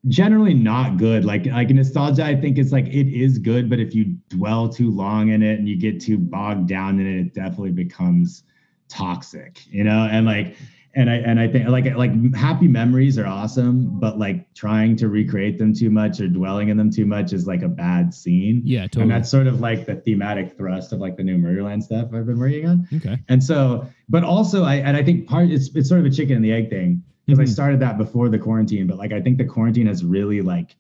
generally 0.07 0.53
not 0.53 0.97
good. 0.97 1.25
Like 1.25 1.45
like 1.45 1.69
nostalgia, 1.69 2.25
I 2.25 2.35
think 2.35 2.57
it's 2.57 2.71
like 2.71 2.87
it 2.87 3.07
is 3.07 3.39
good, 3.39 3.69
but 3.69 3.79
if 3.79 3.95
you 3.95 4.17
dwell 4.29 4.69
too 4.69 4.91
long 4.91 5.29
in 5.29 5.41
it 5.41 5.59
and 5.59 5.67
you 5.67 5.77
get 5.77 6.01
too 6.01 6.17
bogged 6.17 6.67
down 6.67 6.99
in 6.99 7.07
it, 7.07 7.19
it 7.19 7.33
definitely 7.33 7.71
becomes 7.71 8.43
toxic, 8.87 9.61
you 9.67 9.83
know? 9.83 10.07
And 10.09 10.25
like 10.25 10.55
and 10.97 11.09
I 11.09 11.15
and 11.15 11.39
I 11.39 11.47
think 11.47 11.67
like 11.67 11.85
like 11.95 12.35
happy 12.35 12.67
memories 12.67 13.17
are 13.17 13.25
awesome, 13.25 13.99
but 13.99 14.17
like 14.17 14.53
trying 14.53 14.95
to 14.97 15.09
recreate 15.09 15.57
them 15.57 15.73
too 15.73 15.89
much 15.89 16.21
or 16.21 16.27
dwelling 16.27 16.69
in 16.69 16.77
them 16.77 16.89
too 16.89 17.05
much 17.05 17.33
is 17.33 17.47
like 17.47 17.63
a 17.63 17.67
bad 17.67 18.13
scene. 18.13 18.61
Yeah, 18.63 18.83
totally. 18.83 19.03
And 19.03 19.11
that's 19.11 19.29
sort 19.29 19.47
of 19.47 19.59
like 19.59 19.85
the 19.85 19.95
thematic 19.95 20.55
thrust 20.55 20.93
of 20.93 20.99
like 20.99 21.17
the 21.17 21.23
new 21.23 21.37
Murderland 21.37 21.83
stuff 21.83 22.13
I've 22.13 22.25
been 22.25 22.39
working 22.39 22.67
on. 22.67 22.87
okay. 22.93 23.17
And 23.27 23.43
so, 23.43 23.87
but 24.07 24.23
also 24.23 24.63
I 24.63 24.75
and 24.75 24.95
I 24.95 25.03
think 25.03 25.27
part 25.27 25.49
it's 25.49 25.69
it's 25.75 25.89
sort 25.89 25.99
of 25.99 26.05
a 26.05 26.11
chicken 26.11 26.35
and 26.35 26.45
the 26.45 26.53
egg 26.53 26.69
thing 26.69 27.03
because 27.25 27.39
I 27.39 27.43
Mhm. 27.43 27.49
started 27.53 27.79
that 27.81 27.97
before 27.97 28.29
the 28.29 28.39
quarantine, 28.39 28.87
but 28.87 28.97
like 28.97 29.11
I 29.13 29.21
think 29.21 29.37
the 29.37 29.45
quarantine 29.45 29.87
has 29.87 30.03
really 30.05 30.41
like 30.41 30.75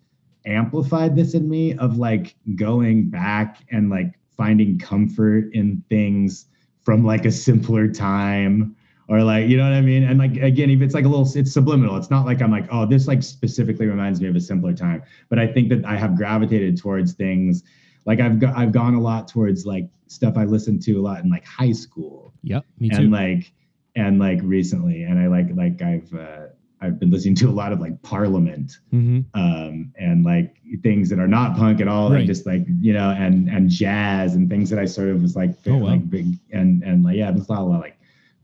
amplified 0.45 1.15
this 1.15 1.33
in 1.33 1.49
me 1.49 1.73
of 1.77 1.97
like 1.97 2.35
going 2.55 3.09
back 3.09 3.63
and 3.71 3.89
like 3.89 4.13
finding 4.29 4.77
comfort 4.77 5.49
in 5.53 5.83
things 5.89 6.45
from 6.81 7.03
like 7.03 7.25
a 7.25 7.31
simpler 7.31 7.87
time 7.87 8.75
or 9.07 9.23
like 9.23 9.47
you 9.47 9.57
know 9.57 9.63
what 9.63 9.73
I 9.73 9.81
mean? 9.81 10.03
And 10.03 10.19
like 10.19 10.37
again, 10.37 10.69
if 10.69 10.81
it's 10.81 10.93
like 10.93 11.05
a 11.05 11.07
little 11.07 11.27
it's 11.35 11.51
subliminal. 11.51 11.95
It's 11.97 12.09
not 12.11 12.25
like 12.25 12.41
I'm 12.41 12.51
like, 12.51 12.67
oh, 12.71 12.85
this 12.85 13.07
like 13.07 13.23
specifically 13.23 13.87
reminds 13.87 14.21
me 14.21 14.27
of 14.27 14.35
a 14.35 14.39
simpler 14.39 14.73
time. 14.73 15.01
But 15.29 15.39
I 15.39 15.47
think 15.47 15.69
that 15.69 15.85
I 15.85 15.95
have 15.95 16.15
gravitated 16.15 16.77
towards 16.77 17.13
things 17.13 17.63
like 18.05 18.19
I've 18.19 18.39
got 18.39 18.55
I've 18.55 18.71
gone 18.71 18.93
a 18.93 19.01
lot 19.01 19.27
towards 19.27 19.65
like 19.65 19.87
stuff 20.07 20.37
I 20.37 20.43
listened 20.45 20.83
to 20.83 20.93
a 20.93 21.01
lot 21.01 21.23
in 21.23 21.29
like 21.31 21.43
high 21.45 21.71
school 21.71 22.33
Yep. 22.43 22.63
Me 22.79 22.89
too. 22.89 22.95
and 22.97 23.11
like 23.11 23.51
and 23.95 24.19
like 24.19 24.39
recently 24.43 25.03
and 25.03 25.19
i 25.19 25.27
like 25.27 25.47
like 25.55 25.81
i've 25.81 26.13
uh 26.13 26.47
i've 26.81 26.99
been 26.99 27.09
listening 27.09 27.35
to 27.35 27.47
a 27.49 27.51
lot 27.51 27.71
of 27.71 27.79
like 27.79 27.99
parliament 28.01 28.79
hmm 28.91 29.21
um 29.33 29.91
and 29.97 30.23
like 30.25 30.55
things 30.83 31.09
that 31.09 31.19
are 31.19 31.27
not 31.27 31.55
punk 31.55 31.79
at 31.81 31.87
all 31.87 32.09
Right. 32.09 32.19
like 32.19 32.27
just 32.27 32.45
like 32.45 32.65
you 32.81 32.93
know 32.93 33.11
and 33.11 33.49
and 33.49 33.69
jazz 33.69 34.35
and 34.35 34.49
things 34.49 34.69
that 34.69 34.79
i 34.79 34.85
sort 34.85 35.09
of 35.09 35.21
was 35.21 35.35
like 35.35 35.55
Oh, 35.67 35.77
wow. 35.77 35.87
like 35.91 36.09
big 36.09 36.37
and 36.51 36.83
and 36.83 37.03
like 37.03 37.15
yeah 37.15 37.31
there's 37.31 37.47
a 37.49 37.51
lot 37.53 37.61
of 37.61 37.81
like 37.81 37.94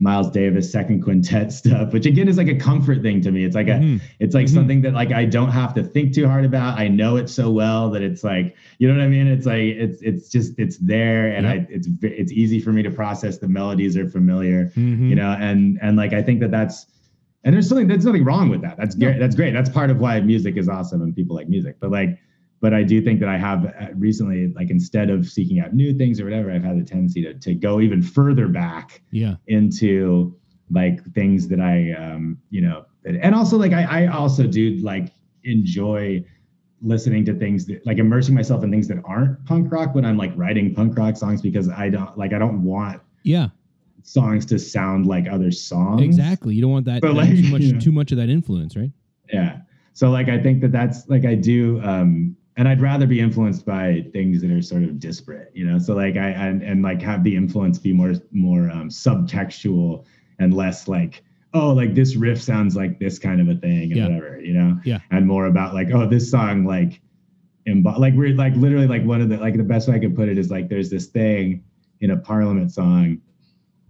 miles 0.02 0.28
davis 0.32 0.70
second 0.72 1.00
quintet 1.00 1.52
stuff 1.60 1.92
which 1.92 2.06
again 2.06 2.26
is 2.26 2.36
like 2.36 2.48
a 2.48 2.56
comfort 2.56 3.00
thing 3.02 3.20
to 3.20 3.30
me 3.30 3.44
it's 3.44 3.54
like 3.54 3.68
a 3.68 3.78
Mhm. 3.78 4.00
it's 4.18 4.34
like 4.34 4.46
Mhm. 4.46 4.54
something 4.54 4.80
that 4.82 4.94
like 4.94 5.12
I 5.12 5.24
don't 5.24 5.50
have 5.50 5.72
to 5.74 5.82
think 5.84 6.12
too 6.12 6.26
hard 6.26 6.44
about. 6.44 6.78
I 6.78 6.88
know 6.88 7.16
it 7.16 7.28
so 7.28 7.50
well 7.52 7.90
that 7.90 8.02
it's 8.02 8.24
like, 8.24 8.54
you 8.78 8.88
know 8.88 8.94
what 8.96 9.04
I 9.04 9.08
mean? 9.08 9.26
It's 9.28 9.46
like 9.46 9.62
it's 9.62 10.02
it's 10.02 10.28
just 10.28 10.58
it's 10.58 10.76
there 10.78 11.28
and. 11.28 11.46
I 11.46 11.66
it's 11.70 11.88
it's 12.02 12.32
easy 12.32 12.58
for 12.60 12.72
me 12.72 12.82
to 12.82 12.90
process. 12.90 13.38
The 13.38 13.48
melodies 13.48 13.96
are 13.96 14.08
familiar, 14.08 14.72
Mhm. 14.76 15.08
you 15.08 15.14
know, 15.14 15.30
and 15.38 15.78
and 15.80 15.96
like 15.96 16.12
I 16.12 16.22
think 16.22 16.40
that 16.40 16.50
that's 16.50 16.86
and 17.44 17.54
there's 17.54 17.68
something 17.68 17.86
there's 17.86 18.04
nothing 18.04 18.24
wrong 18.24 18.48
with 18.48 18.62
that. 18.62 18.76
That's 18.76 18.96
No. 18.96 19.06
great. 19.06 19.18
That's 19.20 19.36
great. 19.36 19.52
That's 19.52 19.70
part 19.70 19.90
of 19.90 19.98
why 20.00 20.20
music 20.20 20.56
is 20.56 20.68
awesome 20.68 21.00
and 21.02 21.14
people 21.14 21.36
like 21.36 21.48
music. 21.48 21.76
But 21.80 21.90
like 21.92 22.18
but 22.62 22.72
I 22.72 22.82
do 22.84 23.02
think 23.02 23.18
that 23.20 23.28
I 23.28 23.36
have 23.36 23.66
uh, 23.66 23.88
recently 23.96 24.48
like 24.54 24.70
instead 24.70 25.10
of 25.10 25.28
seeking 25.28 25.58
out 25.60 25.74
new 25.74 25.92
things 25.92 26.20
or 26.20 26.24
whatever, 26.24 26.50
I've 26.50 26.62
had 26.64 26.80
the 26.80 26.84
tendency 26.84 27.20
to 27.24 27.34
to 27.34 27.54
go 27.54 27.80
even 27.80 28.00
further 28.00 28.48
back 28.48 29.02
Yeah. 29.10 29.34
into 29.48 30.34
like 30.70 31.04
things 31.12 31.48
that 31.48 31.60
I 31.60 31.92
um 31.92 32.38
you 32.50 32.62
know 32.62 32.86
and 33.04 33.34
also 33.34 33.58
like 33.58 33.72
I, 33.72 34.04
I 34.04 34.06
also 34.06 34.46
do 34.46 34.76
like 34.76 35.12
enjoy 35.44 36.24
listening 36.80 37.24
to 37.24 37.34
things 37.34 37.66
that 37.66 37.84
like 37.84 37.98
immersing 37.98 38.34
myself 38.34 38.62
in 38.64 38.70
things 38.70 38.86
that 38.88 38.98
aren't 39.04 39.44
punk 39.44 39.70
rock 39.72 39.94
when 39.94 40.04
I'm 40.04 40.16
like 40.16 40.32
writing 40.36 40.72
punk 40.74 40.96
rock 40.96 41.16
songs 41.16 41.42
because 41.42 41.68
I 41.68 41.88
don't 41.90 42.16
like 42.16 42.32
I 42.32 42.38
don't 42.38 42.62
want 42.62 43.02
Yeah. 43.24 43.48
songs 44.04 44.46
to 44.46 44.58
sound 44.58 45.06
like 45.06 45.28
other 45.28 45.50
songs. 45.50 46.02
Exactly. 46.02 46.54
You 46.54 46.62
don't 46.62 46.72
want 46.72 46.86
that, 46.86 47.02
But, 47.02 47.08
that 47.08 47.14
like, 47.14 47.30
too 47.30 47.48
much 47.50 47.60
you 47.62 47.72
know. 47.74 47.80
too 47.80 47.92
much 47.92 48.12
of 48.12 48.18
that 48.18 48.28
influence, 48.28 48.76
right? 48.76 48.90
Yeah. 49.32 49.58
So 49.94 50.10
like 50.10 50.28
I 50.28 50.40
think 50.42 50.60
that 50.62 50.72
that's 50.72 51.08
like 51.08 51.24
I 51.24 51.34
do 51.34 51.80
um 51.82 52.36
and 52.56 52.68
I'd 52.68 52.80
rather 52.82 53.06
be 53.06 53.20
influenced 53.20 53.64
by 53.64 54.04
things 54.12 54.42
that 54.42 54.50
are 54.50 54.60
sort 54.62 54.82
of 54.82 54.98
disparate, 55.00 55.50
you 55.54 55.64
know. 55.66 55.78
So 55.78 55.94
like 55.94 56.16
I 56.16 56.28
and, 56.30 56.62
and 56.62 56.82
like 56.82 57.00
have 57.02 57.24
the 57.24 57.34
influence 57.34 57.78
be 57.78 57.92
more 57.92 58.12
more 58.30 58.70
um 58.70 58.88
subtextual 58.90 60.04
and 60.38 60.54
less 60.54 60.88
like 60.88 61.22
oh 61.54 61.72
like 61.72 61.94
this 61.94 62.16
riff 62.16 62.40
sounds 62.40 62.76
like 62.76 62.98
this 62.98 63.18
kind 63.18 63.40
of 63.40 63.48
a 63.48 63.54
thing 63.54 63.92
and 63.92 63.96
Yeah. 63.96 64.08
whatever, 64.08 64.40
you 64.40 64.52
know. 64.54 64.80
Yeah. 64.84 64.98
And 65.10 65.26
more 65.26 65.46
about 65.46 65.74
like 65.74 65.90
oh 65.92 66.06
this 66.08 66.30
song 66.30 66.64
like 66.64 67.00
embo- 67.66 67.98
like 67.98 68.14
we're 68.14 68.34
like 68.34 68.54
literally 68.56 68.86
like 68.86 69.04
one 69.04 69.20
of 69.20 69.28
the 69.28 69.38
like 69.38 69.56
the 69.56 69.62
best 69.64 69.88
way 69.88 69.96
I 69.96 69.98
could 69.98 70.14
put 70.16 70.28
it 70.28 70.38
is 70.38 70.50
like 70.50 70.68
there's 70.68 70.90
this 70.90 71.06
thing 71.06 71.64
in 72.00 72.10
a 72.10 72.16
Parliament 72.16 72.72
song 72.72 73.20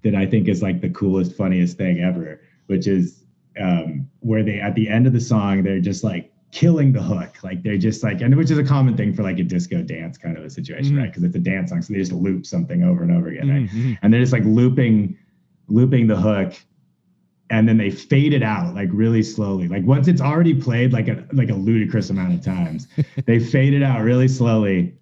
that 0.02 0.14
I 0.14 0.26
think 0.26 0.48
is 0.48 0.62
like 0.62 0.80
the 0.80 0.90
coolest, 0.90 1.36
funniest 1.36 1.76
thing 1.78 2.00
ever, 2.00 2.40
which 2.66 2.86
is 2.88 3.24
um, 3.60 4.08
where 4.20 4.42
they 4.42 4.60
at 4.60 4.74
the 4.74 4.88
end 4.88 5.06
of 5.06 5.12
the 5.12 5.20
song 5.20 5.62
they're 5.62 5.78
just 5.80 6.02
like 6.04 6.31
killing 6.52 6.92
the 6.92 7.02
hook, 7.02 7.42
like 7.42 7.62
they're 7.62 7.78
just 7.78 8.02
like, 8.04 8.20
and 8.20 8.36
which 8.36 8.50
is 8.50 8.58
a 8.58 8.64
common 8.64 8.94
thing 8.96 9.12
for 9.12 9.22
like 9.22 9.38
a 9.38 9.42
disco 9.42 9.82
dance 9.82 10.16
kind 10.18 10.36
of 10.36 10.44
a 10.44 10.50
situation, 10.50 10.94
Mhm. 10.94 10.98
right? 10.98 11.08
Because 11.10 11.24
it's 11.24 11.34
a 11.34 11.40
dance 11.40 11.70
song, 11.70 11.80
so 11.82 11.92
they 11.92 11.98
just 11.98 12.12
loop 12.12 12.44
something 12.46 12.82
over 12.84 13.02
and 13.02 13.10
over 13.10 13.28
again, 13.28 13.48
right? 13.48 13.62
Mhm, 13.62 13.70
mhm. 13.70 13.98
And 14.02 14.12
they're 14.12 14.20
just 14.20 14.34
like 14.34 14.44
looping, 14.44 15.16
looping 15.68 16.06
the 16.06 16.16
hook, 16.16 16.52
and 17.50 17.66
then 17.68 17.76
they 17.78 17.90
fade 17.90 18.32
it 18.34 18.42
out 18.42 18.74
like 18.74 18.90
really 18.92 19.22
slowly. 19.22 19.66
Like 19.66 19.84
once 19.84 20.08
it's 20.08 20.20
already 20.20 20.54
played 20.54 20.92
like 20.92 21.08
a 21.08 21.24
like 21.32 21.50
a 21.50 21.54
ludicrous 21.54 22.10
amount 22.10 22.34
of 22.34 22.42
times, 22.44 22.86
they 23.26 23.38
fade 23.38 23.72
it 23.74 23.82
out 23.82 24.02
really 24.02 24.28
slowly 24.28 24.94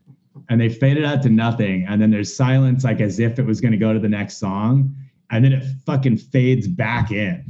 and 0.48 0.60
they 0.60 0.68
fade 0.68 0.96
it 0.96 1.04
out 1.04 1.22
to 1.22 1.28
nothing. 1.28 1.84
And 1.88 2.00
then 2.00 2.10
there's 2.10 2.34
silence, 2.34 2.82
like 2.84 3.00
as 3.00 3.18
if 3.20 3.38
it 3.38 3.44
was 3.46 3.60
going 3.60 3.72
to 3.72 3.78
go 3.78 3.92
to 3.92 3.98
the 4.00 4.08
next 4.08 4.38
song. 4.38 4.94
And 5.30 5.44
then 5.44 5.52
it 5.52 5.64
fucking 5.86 6.16
fades 6.16 6.66
back 6.66 7.12
in. 7.12 7.44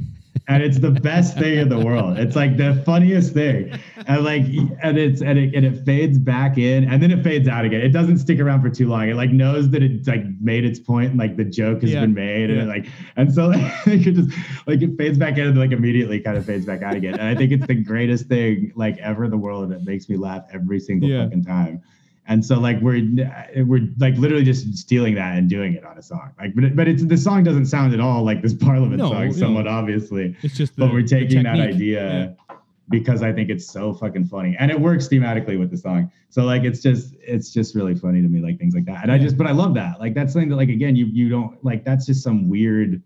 And 0.47 0.63
it's 0.63 0.79
the 0.79 0.91
best 0.91 1.37
thing 1.37 1.59
in 1.59 1.69
the 1.69 1.79
world. 1.79 2.17
It's 2.17 2.35
like 2.35 2.57
the 2.57 2.81
funniest 2.85 3.33
thing. 3.33 3.71
And 4.07 4.23
like, 4.23 4.43
and 4.81 4.97
it's, 4.97 5.21
and 5.21 5.37
it, 5.37 5.53
and 5.53 5.65
it 5.65 5.85
fades 5.85 6.17
back 6.17 6.57
in 6.57 6.85
and 6.89 7.01
then 7.01 7.11
it 7.11 7.23
fades 7.23 7.47
out 7.47 7.63
again. 7.63 7.81
It 7.81 7.89
doesn't 7.89 8.17
stick 8.17 8.39
around 8.39 8.61
for 8.61 8.69
too 8.69 8.87
long. 8.89 9.07
It 9.07 9.15
like 9.15 9.29
knows 9.31 9.69
that 9.69 9.83
it's 9.83 10.07
like 10.07 10.23
made 10.41 10.65
its 10.65 10.79
point 10.79 11.11
and 11.11 11.19
like 11.19 11.37
the 11.37 11.43
joke 11.45 11.81
has 11.81 11.91
Yeah. 11.91 12.01
been 12.01 12.13
made. 12.13 12.49
And 12.49 12.57
Yeah. 12.57 12.63
it 12.63 12.67
like, 12.67 12.87
and 13.17 13.33
so 13.33 13.47
like, 13.49 13.71
it 13.85 14.13
just 14.13 14.29
like 14.67 14.81
it 14.81 14.97
fades 14.97 15.17
back 15.17 15.37
in 15.37 15.47
and 15.47 15.57
like 15.57 15.71
immediately 15.71 16.19
kind 16.19 16.37
of 16.37 16.45
fades 16.45 16.65
back 16.65 16.81
out 16.81 16.95
again. 16.95 17.13
And 17.13 17.23
I 17.23 17.35
think 17.35 17.51
it's 17.51 17.67
the 17.67 17.75
greatest 17.75 18.27
thing 18.27 18.71
like 18.75 18.97
ever 18.97 19.25
in 19.25 19.31
the 19.31 19.37
world. 19.37 19.65
And 19.65 19.73
it 19.73 19.83
makes 19.85 20.09
me 20.09 20.17
laugh 20.17 20.43
every 20.53 20.79
single 20.79 21.07
Yeah. 21.09 21.25
fucking 21.25 21.45
time. 21.45 21.81
And 22.31 22.45
so 22.45 22.57
like 22.57 22.79
we're 22.79 23.05
we're 23.65 23.89
like 23.99 24.15
literally 24.15 24.45
just 24.45 24.77
stealing 24.77 25.15
that 25.15 25.37
and 25.37 25.49
doing 25.49 25.73
it 25.73 25.83
on 25.83 25.97
a 25.97 26.01
song. 26.01 26.31
Like 26.39 26.55
but 26.55 26.63
it, 26.63 26.75
but 26.77 26.87
it's 26.87 27.03
the 27.03 27.17
song 27.17 27.43
doesn't 27.43 27.65
sound 27.65 27.93
at 27.93 27.99
all 27.99 28.23
like 28.23 28.41
this 28.41 28.53
Parliament 28.53 28.99
No, 28.99 29.09
song, 29.09 29.25
no. 29.25 29.31
somewhat 29.33 29.67
obviously. 29.67 30.33
It's 30.41 30.55
just 30.55 30.77
the, 30.77 30.85
But 30.85 30.93
we're 30.93 31.05
taking 31.05 31.43
that 31.43 31.59
idea 31.59 32.37
because 32.89 33.21
I 33.21 33.33
think 33.33 33.49
it's 33.49 33.69
so 33.69 33.93
fucking 33.93 34.27
funny 34.27 34.55
and 34.59 34.71
it 34.71 34.79
works 34.79 35.09
thematically 35.09 35.59
with 35.59 35.71
the 35.71 35.77
song. 35.77 36.09
So 36.29 36.43
like 36.43 36.63
it's 36.63 36.79
just 36.79 37.15
it's 37.19 37.51
just 37.51 37.75
really 37.75 37.95
funny 37.95 38.21
to 38.21 38.29
me 38.29 38.39
like 38.39 38.57
things 38.57 38.75
like 38.75 38.85
that. 38.85 39.03
And 39.03 39.11
I 39.11 39.17
just 39.17 39.37
but 39.37 39.45
I 39.45 39.51
love 39.51 39.73
that. 39.73 39.99
Like 39.99 40.13
that's 40.13 40.31
something 40.31 40.47
that 40.51 40.55
like 40.55 40.69
again 40.69 40.95
you 40.95 41.07
you 41.07 41.27
don't 41.27 41.61
like 41.65 41.83
that's 41.83 42.05
just 42.05 42.23
some 42.23 42.49
weird 42.49 43.03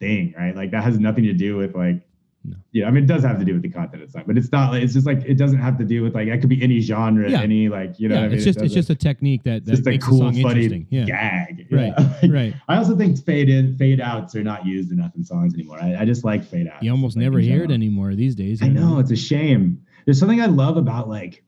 thing, 0.00 0.34
right? 0.36 0.56
Like 0.56 0.72
that 0.72 0.82
has 0.82 0.98
nothing 0.98 1.22
to 1.22 1.32
do 1.32 1.56
with 1.56 1.76
like 1.76 2.02
No. 2.48 2.56
yeah, 2.72 2.86
I 2.86 2.90
mean, 2.90 3.04
it 3.04 3.06
does 3.06 3.22
have 3.24 3.38
to 3.38 3.44
do 3.44 3.52
with 3.54 3.62
the 3.62 3.68
content 3.68 4.02
of 4.02 4.08
the 4.08 4.12
song, 4.12 4.24
but 4.26 4.38
it's 4.38 4.52
not. 4.52 4.72
like 4.72 4.82
It's 4.82 4.92
just 4.94 5.06
like 5.06 5.22
it 5.24 5.34
doesn't 5.36 5.58
have 5.58 5.76
to 5.78 5.84
do 5.84 6.02
with 6.02 6.14
like 6.14 6.28
it 6.28 6.38
could 6.40 6.48
be 6.48 6.62
any 6.62 6.80
genre, 6.80 7.30
Yeah. 7.30 7.40
any 7.42 7.68
like 7.68 7.98
you 7.98 8.08
know. 8.08 8.14
yeah, 8.16 8.20
I 8.22 8.28
mean? 8.28 8.36
it's 8.36 8.42
It 8.44 8.52
just 8.52 8.62
it's 8.62 8.74
just 8.74 8.90
a 8.90 8.94
technique 8.94 9.42
that, 9.44 9.56
it's 9.66 9.66
that 9.66 9.76
just 9.76 9.86
a 9.88 9.98
cool, 9.98 10.20
funny 10.20 10.40
interesting. 10.42 10.86
Yeah. 10.90 11.04
gag. 11.04 11.66
Right. 11.70 11.92
Like, 12.22 12.30
Right. 12.32 12.54
I 12.68 12.76
also 12.76 12.96
think 12.96 13.22
fade 13.24 13.48
in, 13.48 13.76
fade 13.76 14.00
outs 14.00 14.34
are 14.36 14.42
not 14.44 14.64
used 14.66 14.92
enough 14.92 15.12
in 15.16 15.24
songs 15.24 15.54
anymore. 15.54 15.78
I, 15.82 15.96
I 15.96 16.04
just 16.04 16.24
like 16.24 16.44
fade 16.44 16.68
outs. 16.68 16.82
You 16.82 16.90
almost 16.92 17.16
never 17.16 17.38
hear 17.38 17.64
it 17.64 17.70
anymore 17.70 18.14
these 18.14 18.34
days. 18.34 18.62
I 18.62 18.66
you 18.66 18.72
know 18.72 18.98
it's 18.98 19.10
a 19.10 19.16
shame. 19.16 19.82
There's 20.04 20.18
something 20.18 20.40
I 20.40 20.46
love 20.46 20.76
about 20.76 21.08
like 21.08 21.42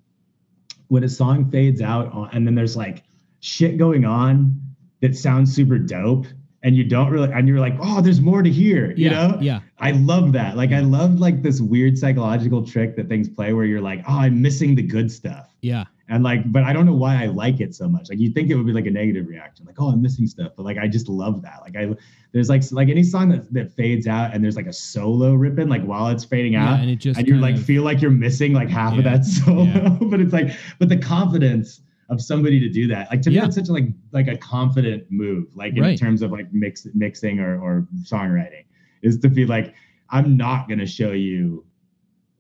when 0.89 1.05
a 1.05 1.09
song 1.09 1.51
fades 1.51 1.81
out 1.83 2.13
on, 2.13 2.31
and 2.33 2.47
then 2.47 2.55
there's 2.55 2.77
like 2.77 3.05
shit 3.41 3.77
going 3.79 4.05
on 4.05 4.61
that 5.01 5.15
sounds 5.17 5.55
super 5.55 5.79
dope, 5.79 6.27
and 6.63 6.75
you 6.75 6.83
don't 6.85 7.11
really, 7.11 7.31
and 7.33 7.47
you're 7.47 7.61
like, 7.61 7.75
oh, 7.81 8.01
there's 8.01 8.21
more 8.21 8.43
to 8.43 8.51
hear. 8.51 8.91
You 8.93 9.11
Yeah, 9.11 9.11
know? 9.29 9.39
yeah. 9.41 9.61
I 9.81 9.93
love 9.93 10.33
that. 10.33 10.57
Like 10.57 10.73
I 10.73 10.81
love 10.81 11.21
like 11.21 11.43
this 11.43 11.61
weird 11.61 11.97
psychological 11.97 12.65
trick 12.67 12.97
that 12.97 13.09
things 13.09 13.29
play 13.29 13.53
where 13.53 13.65
you're 13.65 13.81
like, 13.81 14.03
oh, 14.09 14.19
I'm 14.19 14.43
missing 14.43 14.75
the 14.75 14.83
good 14.83 15.11
stuff. 15.11 15.55
Yeah. 15.61 15.85
And 16.11 16.25
like, 16.25 16.51
but 16.51 16.65
I 16.65 16.73
don't 16.73 16.87
know 16.87 16.95
why 16.95 17.23
I 17.23 17.27
like 17.27 17.61
it 17.61 17.75
so 17.75 17.87
much. 17.89 18.09
Like 18.09 18.19
you 18.19 18.31
think 18.31 18.51
it 18.51 18.55
would 18.57 18.65
be 18.67 18.73
like 18.73 18.87
a 18.87 18.91
negative 18.91 19.29
reaction, 19.29 19.67
like, 19.67 19.77
oh, 19.79 19.89
I'm 19.91 20.01
missing 20.01 20.27
stuff. 20.27 20.53
But 20.57 20.65
like 20.65 20.79
I 20.79 20.89
just 20.89 21.09
love 21.09 21.43
that. 21.43 21.61
Like 21.61 21.77
I 21.77 21.95
there's 22.33 22.49
like 22.49 22.63
like 22.73 22.89
any 22.89 23.03
song 23.05 23.29
that, 23.29 23.53
that 23.53 23.73
fades 23.73 24.07
out 24.07 24.33
and 24.35 24.43
there's 24.43 24.57
like 24.57 24.67
a 24.67 24.73
solo 24.73 25.35
ripping, 25.35 25.69
like 25.69 25.85
while 25.85 26.09
it's 26.09 26.25
fading 26.25 26.55
Yeah, 26.55 26.73
out. 26.75 26.81
and 26.81 26.91
it 26.91 26.97
just 26.97 27.19
and 27.19 27.29
you 27.29 27.37
like 27.37 27.57
of- 27.57 27.65
feel 27.65 27.83
like 27.83 28.01
you're 28.01 28.11
missing 28.11 28.53
like 28.55 28.69
half 28.71 28.97
of 28.97 29.05
that 29.05 29.25
solo. 29.27 29.65
yeah. 29.65 29.97
but 30.01 30.21
it's 30.21 30.33
like, 30.33 30.51
but 30.79 30.89
the 30.89 30.97
confidence 30.99 31.83
of 32.09 32.23
somebody 32.23 32.59
to 32.59 32.71
do 32.71 32.87
that. 32.89 33.11
Like 33.11 33.21
to 33.23 33.29
me, 33.31 33.37
Yeah. 33.37 33.43
that's 33.43 33.57
such 33.57 33.69
a 33.69 33.73
like 33.73 33.89
like 34.13 34.29
a 34.29 34.37
confident 34.39 35.05
move, 35.11 35.47
like 35.55 35.75
in 35.77 35.83
Right. 35.83 35.99
terms 35.99 36.23
of 36.23 36.33
like 36.33 36.51
mix 36.55 36.87
mixing 36.95 37.39
or 37.39 37.61
or 37.61 37.87
songwriting, 38.03 38.65
is 39.03 39.19
to 39.21 39.29
be 39.29 39.47
like, 39.47 39.75
I'm 40.11 40.37
not 40.37 40.69
gonna 40.69 40.87
show 40.87 41.13
you 41.13 41.65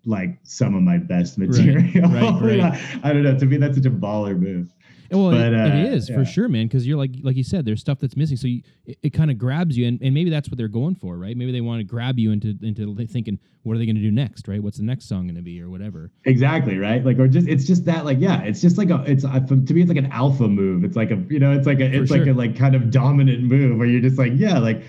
like 0.04 0.38
some 0.42 0.74
of 0.74 0.82
my 0.82 0.98
best 0.98 1.38
material. 1.38 2.08
right, 2.08 2.42
right. 2.62 3.00
I 3.02 3.12
don't 3.12 3.22
know. 3.22 3.38
To 3.38 3.46
me, 3.46 3.58
that's 3.58 3.76
such 3.76 3.86
a 3.86 3.90
baller 3.90 4.38
move. 4.38 4.72
Well, 5.10 5.30
But, 5.30 5.52
it, 5.52 5.54
uh, 5.54 5.66
it 5.66 5.94
is 5.94 6.08
for 6.08 6.24
sure, 6.24 6.48
man. 6.48 6.66
Because 6.66 6.86
you're 6.86 6.98
like, 6.98 7.12
like 7.22 7.36
you 7.36 7.44
said, 7.44 7.64
there's 7.64 7.80
stuff 7.80 7.98
that's 7.98 8.16
missing, 8.16 8.36
so 8.36 8.46
you, 8.46 8.62
it, 8.84 8.98
it 9.02 9.10
kind 9.10 9.30
of 9.30 9.38
grabs 9.38 9.76
you, 9.76 9.86
and, 9.86 10.00
and 10.02 10.12
maybe 10.12 10.28
that's 10.28 10.48
what 10.50 10.58
they're 10.58 10.68
going 10.68 10.94
for, 10.94 11.16
right? 11.16 11.36
Maybe 11.36 11.52
they 11.52 11.60
want 11.60 11.80
to 11.80 11.84
grab 11.84 12.18
you 12.18 12.30
into 12.30 12.56
into 12.62 12.94
thinking, 13.06 13.38
what 13.62 13.74
are 13.74 13.78
they 13.78 13.86
going 13.86 13.96
to 13.96 14.02
do 14.02 14.10
next, 14.10 14.48
right? 14.48 14.62
What's 14.62 14.78
the 14.78 14.84
next 14.84 15.08
song 15.08 15.26
going 15.26 15.36
to 15.36 15.42
be, 15.42 15.60
or 15.62 15.70
whatever. 15.70 16.10
Exactly 16.24 16.78
right. 16.78 17.04
Like, 17.04 17.18
or 17.18 17.28
just 17.28 17.48
it's 17.48 17.66
just 17.66 17.84
that 17.86 18.04
like 18.04 18.18
yeah, 18.20 18.42
it's 18.42 18.60
just 18.60 18.78
like 18.78 18.90
a 18.90 19.02
it's 19.06 19.24
uh, 19.24 19.40
to 19.40 19.74
me 19.74 19.80
it's 19.80 19.88
like 19.88 19.98
an 19.98 20.12
alpha 20.12 20.48
move. 20.48 20.84
It's 20.84 20.96
like 20.96 21.10
a 21.10 21.16
you 21.28 21.38
know 21.38 21.52
it's 21.52 21.66
like 21.66 21.80
a 21.80 21.84
it's 21.84 22.10
like 22.10 22.26
a 22.26 22.32
like 22.32 22.56
kind 22.56 22.74
of 22.74 22.90
dominant 22.90 23.42
move 23.44 23.78
where 23.78 23.86
you're 23.86 24.00
just 24.00 24.18
like 24.18 24.32
yeah 24.36 24.58
like 24.58 24.82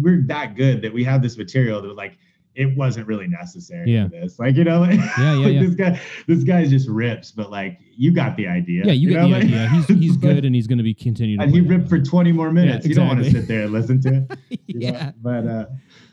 we're 0.00 0.22
that 0.26 0.54
good 0.56 0.82
that 0.82 0.92
we 0.92 1.04
have 1.04 1.22
this 1.22 1.36
material 1.36 1.82
that 1.82 1.94
like 1.96 2.18
it 2.54 2.76
wasn't 2.76 3.06
really 3.06 3.28
necessary 3.28 3.92
Yeah. 3.92 4.04
for 4.04 4.10
this. 4.20 4.38
Like 4.38 4.56
you 4.56 4.64
know 4.64 4.80
like, 4.80 4.94
Yeah, 5.18 5.34
yeah, 5.34 5.44
like, 5.44 5.54
yeah. 5.54 5.60
this 5.62 5.74
guy 5.74 6.00
this 6.26 6.44
guy 6.44 6.66
just 6.66 6.88
rips, 6.88 7.30
but 7.30 7.50
like 7.50 7.78
you 7.96 8.12
got 8.12 8.36
the 8.36 8.46
idea. 8.46 8.84
Yeah, 8.86 8.92
you, 8.92 9.10
get 9.10 9.16
know? 9.16 9.28
the 9.28 9.34
Like, 9.34 9.44
idea. 9.44 9.68
He's 9.68 9.86
he's 10.00 10.16
good, 10.16 10.44
and 10.44 10.54
he's 10.54 10.66
going 10.66 10.78
to 10.78 10.84
be 10.84 10.94
continued. 10.94 11.40
and 11.40 11.50
he 11.52 11.60
ripped 11.60 11.88
for 11.88 12.00
20 12.00 12.32
more 12.32 12.50
minutes. 12.52 12.86
you 12.86 12.94
don't 12.94 13.06
want 13.08 13.22
to 13.24 13.30
sit 13.30 13.46
there 13.48 13.62
and 13.62 13.72
listen 13.72 14.00
to 14.02 14.26
it. 14.50 14.60
you 14.66 14.80
know? 14.80 14.86
yeah. 14.88 15.12
But 15.20 15.46
uh 15.46 15.66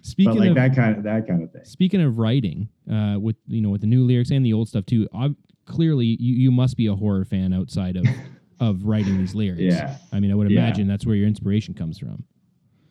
Speaking 0.04 0.34
but 0.36 0.40
like 0.40 0.50
of 0.50 0.56
that 0.56 0.76
kind 0.76 0.96
of 0.98 1.04
that 1.04 1.28
kind 1.28 1.44
of 1.44 1.52
thing. 1.52 1.66
speaking 1.66 2.02
of 2.02 2.18
writing, 2.18 2.70
uh, 2.90 3.18
with 3.20 3.36
you 3.48 3.60
know 3.62 3.70
with 3.70 3.82
the 3.82 3.88
new 3.88 4.06
lyrics 4.06 4.32
and 4.32 4.46
the 4.46 4.54
old 4.54 4.70
stuff 4.70 4.86
too, 4.86 5.08
ob- 5.14 5.36
clearly 5.66 6.06
you, 6.20 6.34
you 6.36 6.50
must 6.52 6.78
be 6.78 6.88
a 6.88 6.96
horror 6.96 7.26
fan 7.26 7.52
outside 7.52 7.98
of 7.98 8.06
of 8.62 8.84
writing 8.86 9.18
these 9.18 9.36
lyrics. 9.36 9.62
Yeah. 9.62 9.98
I 10.14 10.20
mean, 10.22 10.32
I 10.32 10.36
would 10.36 10.50
Yeah. 10.50 10.60
imagine 10.62 10.88
that's 10.88 11.06
where 11.06 11.16
your 11.16 11.28
inspiration 11.28 11.74
comes 11.74 12.00
from. 12.00 12.24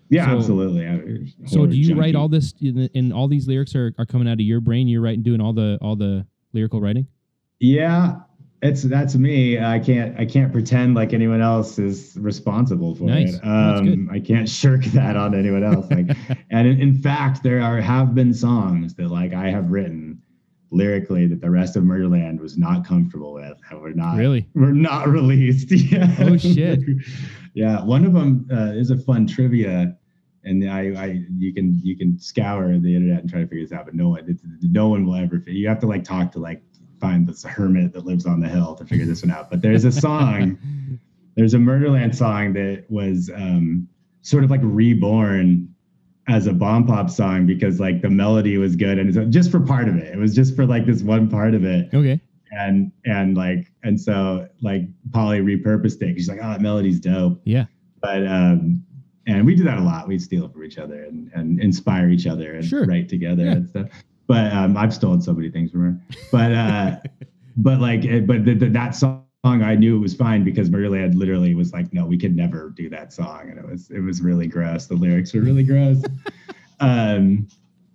Yeah, 0.08 0.26
So- 0.30 0.36
absolutely. 0.36 0.86
I- 0.86 1.46
So 1.46 1.66
do 1.66 1.76
you 1.76 1.94
write 1.96 2.14
all 2.14 2.28
this 2.28 2.54
in, 2.60 2.78
in 2.94 3.12
all 3.12 3.28
these 3.28 3.48
lyrics 3.48 3.74
are, 3.74 3.92
are 3.98 4.06
coming 4.06 4.28
out 4.28 4.34
of 4.34 4.40
your 4.40 4.60
brain? 4.60 4.86
You're 4.88 5.00
writing 5.02 5.22
doing 5.22 5.40
all 5.40 5.52
the 5.52 5.78
all 5.80 5.96
the 5.96 6.26
lyrical 6.52 6.80
writing? 6.80 7.06
Yeah, 7.60 8.16
it's 8.62 8.82
that's 8.82 9.14
me. 9.16 9.58
I 9.58 9.78
can't 9.78 10.18
I 10.18 10.24
can't 10.24 10.52
pretend 10.52 10.94
like 10.94 11.12
anyone 11.12 11.40
else 11.40 11.78
is 11.78 12.16
responsible 12.20 12.94
for 12.94 13.04
Nice. 13.04 13.34
it. 13.34 13.40
Um, 13.44 14.08
I 14.12 14.20
can't 14.20 14.48
shirk 14.48 14.84
that 14.98 15.16
on 15.16 15.34
anyone 15.34 15.64
else. 15.64 15.90
Like, 15.90 16.16
and 16.50 16.68
in, 16.68 16.80
in 16.80 16.94
fact, 17.02 17.42
there 17.42 17.60
are 17.60 17.80
have 17.80 18.14
been 18.14 18.32
songs 18.32 18.94
that 18.94 19.08
like 19.08 19.34
I 19.34 19.50
have 19.50 19.70
written 19.70 20.22
lyrically 20.72 21.26
that 21.28 21.40
the 21.40 21.50
rest 21.50 21.76
of 21.76 21.84
Murderland 21.84 22.40
was 22.40 22.58
not 22.58 22.84
comfortable 22.86 23.32
with 23.32 23.56
and 23.70 23.80
were 23.80 23.92
not 23.92 24.16
Really? 24.16 24.48
were 24.54 24.72
not 24.72 25.08
released. 25.20 25.70
yeah. 25.72 26.14
Oh, 26.20 26.36
shit. 26.36 26.80
Yeah, 27.56 27.82
one 27.82 28.04
of 28.04 28.12
them 28.12 28.46
uh, 28.52 28.72
is 28.78 28.90
a 28.90 28.98
fun 28.98 29.26
trivia. 29.26 29.96
And 30.44 30.70
I, 30.70 30.92
I, 30.92 31.22
you 31.38 31.54
can, 31.54 31.80
you 31.82 31.96
can 31.96 32.18
scour 32.18 32.78
the 32.78 32.94
internet 32.94 33.20
and 33.20 33.30
try 33.30 33.40
to 33.40 33.46
figure 33.46 33.64
this 33.64 33.72
out, 33.72 33.86
but 33.86 33.94
no 33.94 34.10
one, 34.10 34.24
it's, 34.28 34.42
no 34.60 34.88
one 34.88 35.06
will 35.06 35.16
ever. 35.16 35.42
You 35.46 35.66
have 35.66 35.80
to 35.80 35.86
like 35.86 36.04
talk 36.04 36.30
to 36.32 36.38
like 36.38 36.62
find 37.00 37.26
this 37.26 37.42
hermit 37.44 37.94
that 37.94 38.04
lives 38.04 38.26
on 38.26 38.40
the 38.40 38.48
hill 38.48 38.74
to 38.74 38.84
figure 38.84 39.06
this 39.06 39.22
one 39.22 39.30
out. 39.30 39.50
But 39.50 39.62
there's 39.62 39.86
a 39.86 39.90
song, 39.90 40.58
there's 41.34 41.54
a 41.54 41.58
Murderland 41.58 42.14
song 42.14 42.52
that 42.52 42.84
was 42.90 43.30
um, 43.34 43.88
sort 44.20 44.44
of 44.44 44.50
like 44.50 44.60
reborn 44.62 45.74
as 46.28 46.46
a 46.46 46.52
Bombpops 46.52 47.12
song 47.12 47.46
because 47.46 47.80
like 47.80 48.02
the 48.02 48.10
melody 48.10 48.58
was 48.58 48.76
good 48.76 48.98
and 48.98 49.08
it's 49.08 49.34
just 49.34 49.50
for 49.50 49.60
part 49.60 49.88
of 49.88 49.96
it. 49.96 50.12
It 50.12 50.18
was 50.18 50.34
just 50.34 50.54
for 50.54 50.66
like 50.66 50.84
this 50.84 51.02
one 51.02 51.30
part 51.30 51.54
of 51.54 51.64
it 51.64 51.88
Okay. 51.94 52.20
And 52.58 52.90
and 53.04 53.36
like 53.36 53.70
and 53.82 54.00
so 54.00 54.48
like 54.62 54.82
Polly 55.12 55.40
repurposed 55.40 56.00
it. 56.02 56.14
She's 56.14 56.28
like, 56.28 56.38
oh, 56.42 56.48
that 56.50 56.60
melody's 56.60 57.00
dope. 57.00 57.40
Yeah. 57.44 57.66
But 58.00 58.26
um, 58.26 58.82
and 59.26 59.44
we 59.44 59.54
do 59.54 59.64
that 59.64 59.78
a 59.78 59.82
lot. 59.82 60.06
We 60.08 60.18
steal 60.18 60.48
from 60.48 60.64
each 60.64 60.78
other 60.78 61.04
and, 61.04 61.30
and 61.34 61.60
inspire 61.60 62.08
each 62.08 62.26
other 62.26 62.54
and 62.54 62.64
Sure. 62.64 62.84
write 62.86 63.08
together 63.08 63.44
Yeah. 63.44 63.52
and 63.52 63.68
stuff. 63.68 63.88
But 64.26 64.52
um, 64.52 64.76
I've 64.76 64.94
stolen 64.94 65.20
so 65.20 65.32
many 65.32 65.50
things 65.50 65.70
from 65.70 65.82
her. 65.82 66.00
But 66.32 66.52
uh, 66.52 66.96
but 67.56 67.80
like, 67.80 68.02
but 68.26 68.44
the, 68.44 68.54
the, 68.54 68.68
that 68.70 68.94
song 68.94 69.22
I 69.44 69.74
knew 69.76 69.96
it 69.96 70.00
was 70.00 70.14
fine 70.14 70.42
because 70.42 70.70
Murderland 70.70 71.14
literally 71.14 71.54
was 71.54 71.72
like, 71.72 71.92
"No, 71.92 72.04
we 72.04 72.18
could 72.18 72.34
never 72.34 72.70
do 72.70 72.88
that 72.90 73.12
song," 73.12 73.48
and 73.50 73.58
it 73.58 73.64
was 73.66 73.90
it 73.90 74.00
was 74.00 74.20
really 74.20 74.48
gross. 74.48 74.86
The 74.86 74.94
lyrics 74.96 75.32
were 75.34 75.40
really 75.42 75.62
gross. 75.62 76.02
um, 76.80 77.46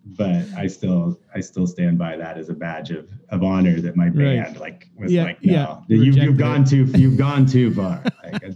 but 0.05 0.45
I 0.57 0.67
still 0.67 1.19
I 1.33 1.39
still 1.41 1.67
stand 1.67 1.97
by 1.97 2.17
that 2.17 2.37
as 2.37 2.49
a 2.49 2.53
badge 2.53 2.91
of 2.91 3.09
of 3.29 3.43
honor 3.43 3.79
that 3.81 3.95
my 3.95 4.05
Right. 4.07 4.43
band 4.43 4.59
like 4.59 4.89
was 4.97 5.11
Yeah, 5.11 5.23
like, 5.23 5.43
no, 5.43 5.53
yeah, 5.53 5.77
you, 5.87 5.99
rejected 5.99 6.23
you've 6.23 6.37
gone 6.37 6.63
too 6.65 6.85
you've 6.95 7.17
gone 7.17 7.45
too 7.45 7.73
far. 7.73 8.03
Like 8.23 8.55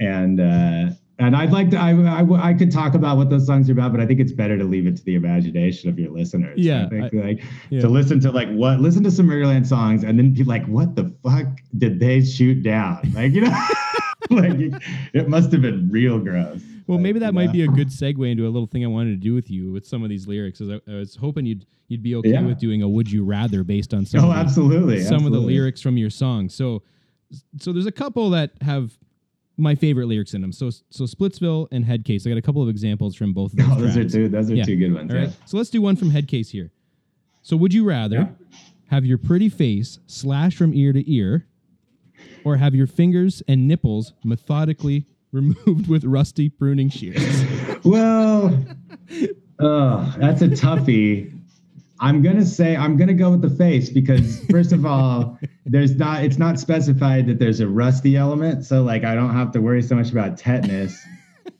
and 0.00 0.40
uh, 0.40 0.90
and 1.18 1.36
I'd 1.36 1.52
like 1.52 1.70
to 1.70 1.76
I, 1.76 1.92
I 1.92 2.50
I 2.50 2.54
could 2.54 2.72
talk 2.72 2.94
about 2.94 3.16
what 3.16 3.30
those 3.30 3.46
songs 3.46 3.68
are 3.68 3.72
about, 3.72 3.92
but 3.92 4.00
I 4.00 4.06
think 4.06 4.18
it's 4.18 4.32
better 4.32 4.58
to 4.58 4.64
leave 4.64 4.86
it 4.86 4.96
to 4.96 5.04
the 5.04 5.14
imagination 5.14 5.88
of 5.88 5.98
your 5.98 6.10
listeners. 6.10 6.58
Yeah, 6.58 6.86
I 6.86 6.88
think 6.88 7.12
like 7.12 7.44
yeah. 7.70 7.80
to 7.80 7.88
listen 7.88 8.18
to 8.20 8.32
like 8.32 8.50
what 8.50 8.80
listen 8.80 9.04
to 9.04 9.10
some 9.10 9.26
Murderland 9.26 9.66
songs 9.66 10.02
and 10.02 10.18
then 10.18 10.32
be 10.34 10.42
like, 10.42 10.66
what 10.66 10.96
the 10.96 11.14
fuck 11.22 11.46
did 11.78 12.00
they 12.00 12.24
shoot 12.24 12.62
down? 12.62 13.12
Like 13.14 13.32
you 13.32 13.42
know, 13.42 13.56
like 14.30 14.56
it 15.12 15.28
must 15.28 15.52
have 15.52 15.62
been 15.62 15.88
real 15.90 16.18
gross. 16.18 16.60
Well, 16.86 16.98
maybe 16.98 17.18
that 17.20 17.32
might 17.34 17.46
know? 17.46 17.52
be 17.52 17.62
a 17.62 17.68
good 17.68 17.88
segue 17.88 18.30
into 18.30 18.44
a 18.46 18.50
little 18.50 18.66
thing 18.66 18.84
I 18.84 18.88
wanted 18.88 19.10
to 19.10 19.16
do 19.16 19.34
with 19.34 19.50
you 19.50 19.72
with 19.72 19.86
some 19.86 20.02
of 20.02 20.08
these 20.10 20.26
lyrics. 20.26 20.60
Is 20.60 20.70
I, 20.70 20.80
I 20.90 20.94
was 20.96 21.16
hoping 21.16 21.46
you'd 21.46 21.66
you'd 21.88 22.02
be 22.02 22.14
okay 22.16 22.30
Yeah. 22.30 22.42
with 22.42 22.58
doing 22.58 22.82
a 22.82 22.88
"Would 22.88 23.10
you 23.10 23.24
rather" 23.24 23.62
based 23.64 23.94
on 23.94 24.04
some 24.06 24.20
Oh, 24.24 24.28
of 24.28 24.34
the, 24.34 24.40
absolutely. 24.40 25.00
some 25.02 25.26
of 25.26 25.32
the 25.32 25.40
lyrics 25.40 25.80
from 25.80 25.96
your 25.96 26.10
song. 26.10 26.48
So, 26.48 26.82
so 27.58 27.72
there's 27.72 27.86
a 27.86 27.92
couple 27.92 28.30
that 28.30 28.52
have 28.62 28.98
my 29.58 29.74
favorite 29.74 30.06
lyrics 30.06 30.32
in 30.34 30.40
them. 30.40 30.50
So, 30.52 30.70
so 30.70 31.04
Splitsville 31.04 31.68
and 31.70 31.84
Headcase. 31.84 32.26
I 32.26 32.30
got 32.30 32.38
a 32.38 32.42
couple 32.42 32.62
of 32.62 32.68
examples 32.70 33.14
from 33.14 33.32
both 33.34 33.52
of 33.52 33.58
those. 33.58 33.68
Oh, 33.70 33.74
those 33.80 33.96
are 33.96 34.08
two. 34.08 34.28
Those 34.28 34.50
are 34.50 34.54
Yeah. 34.54 34.64
two 34.64 34.76
good 34.76 34.92
ones. 34.94 35.10
All 35.12 35.18
right. 35.18 35.28
yeah. 35.28 35.34
So 35.46 35.56
let's 35.58 35.70
do 35.70 35.80
one 35.82 35.94
from 35.96 36.10
Headcase 36.10 36.50
here. 36.50 36.72
So, 37.42 37.56
would 37.56 37.72
you 37.74 37.84
rather 37.84 38.34
have 38.88 39.04
your 39.04 39.18
pretty 39.18 39.48
face 39.48 39.98
slashed 40.06 40.56
from 40.58 40.74
ear 40.74 40.92
to 40.92 41.10
ear, 41.12 41.46
or 42.44 42.56
have 42.56 42.74
your 42.74 42.86
fingers 42.86 43.42
and 43.46 43.68
nipples 43.68 44.12
methodically 44.24 45.06
removed 45.32 45.88
with 45.88 46.04
rusty 46.04 46.48
pruning 46.48 46.88
shears? 46.88 47.44
Well, 47.84 48.64
oh, 49.58 50.14
that's 50.16 50.40
a 50.40 50.46
toughie. 50.46 51.36
I'm 51.98 52.22
gonna 52.22 52.44
say 52.44 52.76
I'm 52.76 52.96
gonna 52.96 53.12
go 53.12 53.32
with 53.32 53.42
the 53.42 53.50
face 53.50 53.90
because 53.90 54.44
first 54.46 54.70
of 54.70 54.86
all, 54.86 55.36
there's 55.66 55.96
not 55.96 56.22
it's 56.22 56.38
not 56.38 56.60
specified 56.60 57.26
that 57.26 57.40
there's 57.40 57.58
a 57.58 57.66
rusty 57.66 58.16
element, 58.16 58.64
so 58.64 58.82
like 58.82 59.02
I 59.02 59.16
don't 59.16 59.34
have 59.34 59.50
to 59.52 59.60
worry 59.60 59.82
so 59.82 59.96
much 59.96 60.12
about 60.12 60.38
tetanus. 60.38 60.96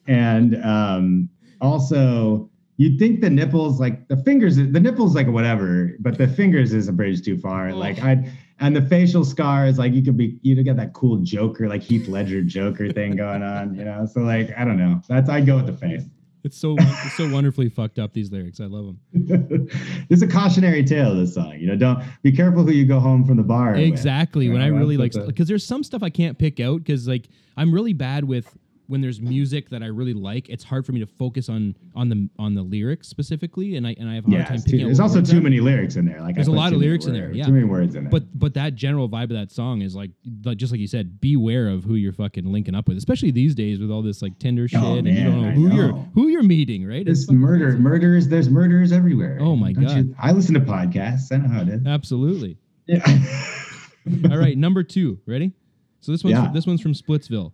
And 0.07 0.62
um, 0.65 1.28
also, 1.61 2.49
you'd 2.77 2.99
think 2.99 3.20
the 3.20 3.31
nipples, 3.31 3.81
like 3.81 4.09
the 4.09 4.16
fingers, 4.16 4.57
the 4.57 4.81
nipples, 4.81 5.15
like 5.15 5.27
whatever, 5.27 5.93
but 6.01 6.19
the 6.19 6.28
fingers 6.28 6.73
is 6.73 6.86
a 6.89 6.93
bridge 6.93 7.23
too 7.23 7.39
far. 7.39 7.73
Like 7.73 8.03
I'd 8.03 8.31
and 8.61 8.74
the 8.77 8.83
facial 8.83 9.24
scars, 9.24 9.79
like 9.79 9.93
you 9.93 10.03
could 10.03 10.16
be, 10.16 10.39
you 10.43 10.61
get 10.62 10.77
that 10.77 10.93
cool 10.93 11.19
Joker, 11.19 11.69
like 11.69 11.83
Heath 11.83 12.09
Ledger 12.09 12.43
Joker 12.43 12.91
thing 12.93 13.16
going 13.16 13.43
on, 13.43 13.74
you 13.74 13.85
know. 13.85 14.07
So 14.07 14.20
like 14.20 14.51
I 14.57 14.65
don't 14.65 14.79
know. 14.79 15.01
That's 15.09 15.29
I'd 15.29 15.47
go 15.47 15.57
with 15.57 15.66
the 15.66 15.73
face. 15.77 16.03
It's 16.45 16.57
so 16.59 16.74
it's 16.79 17.16
so 17.16 17.31
wonderfully 17.33 17.69
fucked 17.69 17.99
up. 18.01 18.12
These 18.12 18.33
lyrics, 18.33 18.59
I 18.61 18.65
love 18.65 18.97
them. 19.12 19.69
There's 20.09 20.23
a 20.23 20.27
cautionary 20.27 20.83
tale. 20.85 21.15
This 21.15 21.35
song, 21.35 21.57
you 21.59 21.69
know, 21.69 21.77
don't 21.77 22.03
be 22.23 22.33
careful 22.33 22.65
who 22.65 22.73
you 22.73 22.85
go 22.85 22.99
home 22.99 23.24
from 23.24 23.37
the 23.37 23.45
bar. 23.45 23.73
with, 23.73 23.81
Exactly. 23.83 24.47
you 24.47 24.53
when 24.53 24.61
I 24.61 24.66
really 24.66 24.97
like, 24.97 25.12
that's 25.12 25.19
what 25.19 25.27
the- 25.27 25.33
because 25.33 25.47
there's 25.49 25.65
some 25.65 25.85
stuff 25.85 26.03
I 26.03 26.11
can't 26.11 26.37
pick 26.39 26.59
out 26.59 26.79
because 26.79 27.07
like 27.07 27.29
I'm 27.57 27.73
really 27.73 27.93
bad 27.93 28.24
with 28.24 28.57
when 28.93 29.01
there's 29.01 29.23
music 29.23 29.70
that 29.70 29.82
I 29.82 29.86
really 29.86 30.12
like. 30.12 30.51
It's 30.51 30.62
hard 30.62 30.85
for 30.85 30.93
me 30.93 31.01
to 31.01 31.06
focus 31.06 31.48
on 31.48 31.74
on 31.94 32.10
the 32.10 32.28
on 32.39 32.55
the 32.55 32.60
lyrics 32.60 33.09
specifically, 33.09 33.77
and 33.77 33.86
I 33.86 33.97
and 33.98 34.06
I 34.06 34.16
have 34.16 34.24
a 34.27 34.31
hard 34.31 34.40
yeah, 34.40 34.44
time 34.44 34.62
picking 34.62 34.81
too, 34.81 34.85
there's 34.85 35.01
also 35.01 35.23
too 35.23 35.40
many 35.40 35.60
lyrics 35.60 35.97
in 35.97 36.05
there. 36.05 36.20
Like 36.20 36.35
There's 36.35 36.48
a 36.48 36.52
lot 36.52 36.74
of 36.74 36.78
lyrics 36.78 37.06
in 37.06 37.14
there, 37.14 37.32
yeah. 37.32 37.47
too 37.47 37.52
many 37.52 37.64
words 37.64 37.94
in 37.94 38.05
there. 38.05 38.10
But 38.10 38.39
but 38.39 38.52
that 38.52 38.74
general 38.74 39.09
vibe 39.09 39.24
of 39.24 39.31
that 39.31 39.51
song 39.51 39.81
is 39.81 39.97
like, 39.97 40.10
like 40.44 40.59
just 40.59 40.73
like 40.73 40.81
you 40.81 40.86
said, 40.86 41.23
beware 41.23 41.69
of 41.69 41.85
who 41.85 41.94
you're 41.94 42.12
fucking 42.12 42.44
linking 42.44 42.74
up 42.74 42.86
with, 42.86 42.98
especially 42.98 43.31
these 43.31 43.55
days 43.55 43.81
with 43.81 43.90
all 43.90 44.02
this 44.02 44.20
like 44.20 44.39
Tinder 44.39 44.64
oh, 44.64 44.66
shit, 44.66 44.82
and 44.82 45.06
you 45.09 45.23
Oh, 45.23 45.31
don't 45.31 45.40
know 45.40 45.48
I 45.48 45.52
who 45.52 45.74
you're 45.74 45.93
who 46.14 46.28
you're 46.28 46.43
meeting, 46.43 46.86
right? 46.86 47.09
It's 47.09 47.27
this 47.27 47.31
murder, 47.31 47.70
crazy. 47.70 47.82
murders. 47.82 48.28
There's 48.28 48.51
murderers 48.51 48.93
everywhere. 48.93 49.39
Oh 49.40 49.56
my 49.56 49.73
Don't 49.73 49.85
God. 49.86 49.97
you- 49.97 50.14
I 50.19 50.32
listen 50.32 50.52
to 50.52 50.60
podcasts. 50.60 51.32
I 51.32 51.39
know 51.39 51.48
how 51.48 51.62
it 51.62 51.69
is. 51.69 51.86
Absolutely. 51.86 52.59
Yeah. 52.86 53.01
All 54.31 54.36
right, 54.36 54.59
number 54.59 54.82
two. 54.82 55.19
Ready? 55.24 55.52
So 56.01 56.12
this 56.12 56.23
one's 56.23 56.36
Yeah. 56.36 56.51
this 56.52 56.66
one's 56.66 56.82
from 56.82 56.93
Splitsville. 56.93 57.52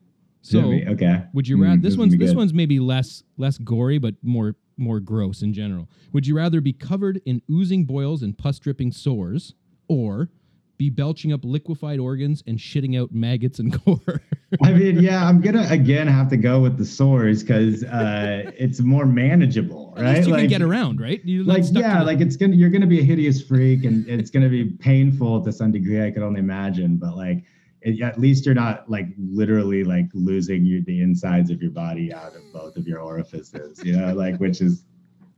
So 0.51 0.73
okay. 0.93 1.25
Would 1.35 1.47
you 1.49 1.57
Mm, 1.59 1.63
rather 1.63 1.81
this 1.83 1.97
one's 1.97 2.17
this 2.17 2.35
one's 2.35 2.55
maybe 2.55 2.81
less 2.81 3.23
less 3.37 3.59
gory 3.59 3.99
but 3.99 4.15
more 4.23 4.57
more 4.77 5.01
gross 5.01 5.43
in 5.43 5.53
general. 5.53 5.89
Would 6.13 6.27
you 6.27 6.37
rather 6.37 6.61
be 6.61 6.73
covered 6.73 7.21
in 7.27 7.43
oozing 7.51 7.85
boils 7.85 8.23
and 8.23 8.37
pus 8.37 8.59
dripping 8.59 8.93
sores 8.93 9.55
or 9.89 10.31
be 10.79 10.89
belching 10.89 11.33
up 11.33 11.41
liquefied 11.43 11.99
organs 11.99 12.45
and 12.47 12.57
shitting 12.57 12.97
out 13.01 13.13
maggots 13.13 13.59
and 13.59 13.73
gore? 13.85 14.23
I 14.63 14.73
mean, 14.73 15.01
yeah, 15.01 15.27
I'm 15.27 15.41
gonna 15.41 15.67
again 15.69 16.07
have 16.07 16.29
to 16.31 16.37
go 16.37 16.61
with 16.61 16.79
the 16.79 16.85
sores 16.85 17.43
because 17.43 17.85
uh, 17.85 18.51
it's 18.57 18.81
more 18.81 19.05
manageable, 19.05 19.93
right? 19.97 20.07
At 20.07 20.15
least 20.17 20.29
you 20.29 20.35
can 20.35 20.47
get 20.47 20.63
around, 20.63 21.01
right? 21.01 21.21
You're 21.25 21.45
like 21.45 21.65
stuck 21.65 21.83
yeah 21.83 22.03
like 22.03 22.21
it's 22.21 22.37
gonna 22.37 22.55
you're 22.55 22.71
gonna 22.71 22.87
be 22.87 23.01
a 23.01 23.03
hideous 23.03 23.43
freak 23.43 23.85
and 23.85 24.07
it's 24.09 24.31
gonna 24.31 24.49
be 24.49 24.65
painful 24.65 25.45
to 25.45 25.53
some 25.53 25.73
degree 25.73 26.05
i 26.05 26.11
could 26.11 26.23
only 26.23 26.41
imagine 26.41 26.97
but 26.97 27.17
like 27.17 27.45
it, 27.83 28.01
at 28.03 28.19
least 28.21 28.45
you're 28.47 28.55
not 28.55 28.91
like 28.91 29.07
literally 29.19 29.85
like 29.85 30.07
losing 30.15 30.65
your, 30.65 30.81
the 30.83 31.01
insides 31.03 31.51
of 31.51 31.63
your 31.63 31.71
body 31.71 32.13
out 32.13 32.35
of 32.35 32.43
both 32.53 32.77
of 32.77 32.87
your 32.87 33.01
orifices 33.01 33.81
you 33.85 33.97
know 33.97 34.13
like 34.15 34.37
which 34.39 34.61
is 34.61 34.85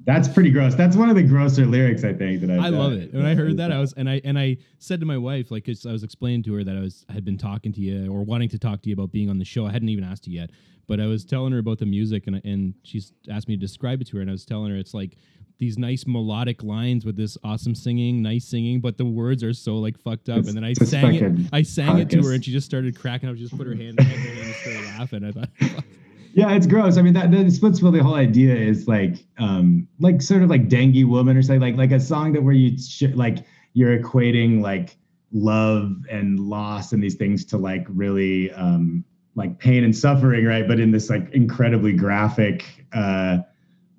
that's 0.07 0.29
pretty 0.29 0.51
gross 0.51 0.75
that's 0.75 0.97
one 0.97 1.11
of 1.11 1.17
the 1.17 1.23
grosser 1.23 1.67
lyrics 1.67 2.05
i 2.05 2.13
think 2.13 2.41
that 2.41 2.51
I've 2.51 2.61
I 2.61 2.69
love 2.71 2.93
done. 2.93 3.03
it. 3.03 3.13
When 3.15 3.27
I 3.27 3.35
heard 3.35 3.59
that, 3.59 3.71
I 3.71 3.79
was 3.85 3.93
and 3.93 4.09
I 4.09 4.21
and 4.25 4.39
I 4.39 4.57
said 4.79 5.01
to 5.01 5.07
my 5.07 5.19
wife, 5.19 5.51
like, 5.51 5.67
'cause 5.67 5.85
I 5.85 5.93
was 5.93 6.03
explaining 6.03 6.43
to 6.45 6.55
her 6.55 6.65
that 6.65 6.77
I 6.77 6.81
was 6.81 7.05
I 7.11 7.13
had 7.13 7.25
been 7.25 7.37
talking 7.37 7.73
to 7.75 7.81
you 7.81 8.11
or 8.11 8.25
wanting 8.25 8.49
to 8.51 8.59
talk 8.59 8.81
to 8.83 8.89
you 8.89 8.95
about 8.95 9.13
being 9.13 9.29
on 9.29 9.39
the 9.39 9.45
show. 9.45 9.67
I 9.67 9.73
hadn't 9.73 9.91
even 9.91 10.03
asked 10.05 10.27
you 10.27 10.33
yet, 10.41 10.51
but 10.87 11.01
I 11.01 11.07
was 11.07 11.25
telling 11.27 11.53
her 11.53 11.59
about 11.59 11.79
the 11.79 11.87
music, 11.87 12.27
and 12.27 12.41
and 12.45 12.75
she's 12.83 13.13
asked 13.31 13.47
me 13.49 13.57
to 13.57 13.61
describe 13.61 14.01
it 14.01 14.07
to 14.09 14.17
her, 14.17 14.23
and 14.23 14.31
I 14.31 14.33
was 14.33 14.47
telling 14.47 14.71
her 14.71 14.77
it's 14.79 14.95
like 14.95 15.19
these 15.61 15.79
nice 15.79 16.07
melodic 16.07 16.65
lines 16.65 17.05
with 17.05 17.17
this 17.17 17.39
awesome 17.45 17.75
singing, 17.75 18.23
nice 18.23 18.47
singing, 18.47 18.81
but 18.81 18.97
the 18.97 19.05
words 19.05 19.45
are 19.45 19.53
so 19.53 19.77
like 19.77 19.97
fucked 19.99 20.29
up. 20.29 20.39
It's 20.39 20.49
and 20.49 20.57
then 20.57 20.65
I 20.65 20.73
sang 20.73 21.15
it, 21.15 21.49
I 21.53 21.63
sang 21.63 21.99
it 21.99 22.11
to 22.11 22.23
her, 22.23 22.33
and 22.33 22.45
she 22.45 22.51
just 22.51 22.67
started 22.67 22.99
cracking 22.99 23.29
up. 23.29 23.37
She 23.37 23.43
just 23.43 23.57
put 23.57 23.67
her 23.67 23.75
hand 23.75 24.01
on 24.01 24.07
her 24.07 24.19
hand 24.19 24.39
and 24.39 24.55
started 24.55 24.85
laughing. 24.99 25.25
I 25.25 25.33
thought, 25.33 25.85
Yeah, 26.33 26.53
it's 26.53 26.67
gross. 26.67 26.97
I 26.97 27.03
mean, 27.03 27.13
that 27.15 27.31
the 27.31 27.39
Splitsville, 27.39 27.93
the 27.93 28.03
whole 28.03 28.15
idea 28.15 28.55
is 28.55 28.87
like, 28.87 29.25
um, 29.39 29.89
like 29.99 30.23
sort 30.23 30.43
of 30.43 30.49
like 30.49 30.69
Dengue 30.69 31.05
Woman 31.05 31.37
or 31.37 31.43
something, 31.43 31.61
like 31.61 31.77
like 31.77 31.93
a 31.93 32.01
song 32.01 32.33
that 32.33 32.43
where 32.43 32.55
you 32.55 32.79
sh- 32.79 33.15
like 33.15 33.45
you're 33.75 33.99
equating 33.99 34.63
like 34.63 34.97
love 35.33 35.93
and 36.11 36.41
loss 36.41 36.93
and 36.93 37.03
these 37.03 37.17
things 37.17 37.45
to 37.47 37.59
like 37.59 37.85
really 37.89 38.51
um, 38.53 39.05
like 39.35 39.59
pain 39.59 39.85
and 39.85 39.97
suffering, 39.97 40.45
right? 40.47 40.67
But 40.67 40.81
in 40.81 40.91
this 40.91 41.11
like 41.11 41.31
incredibly 41.33 41.93
graphic, 41.93 42.87
uh, 42.93 43.39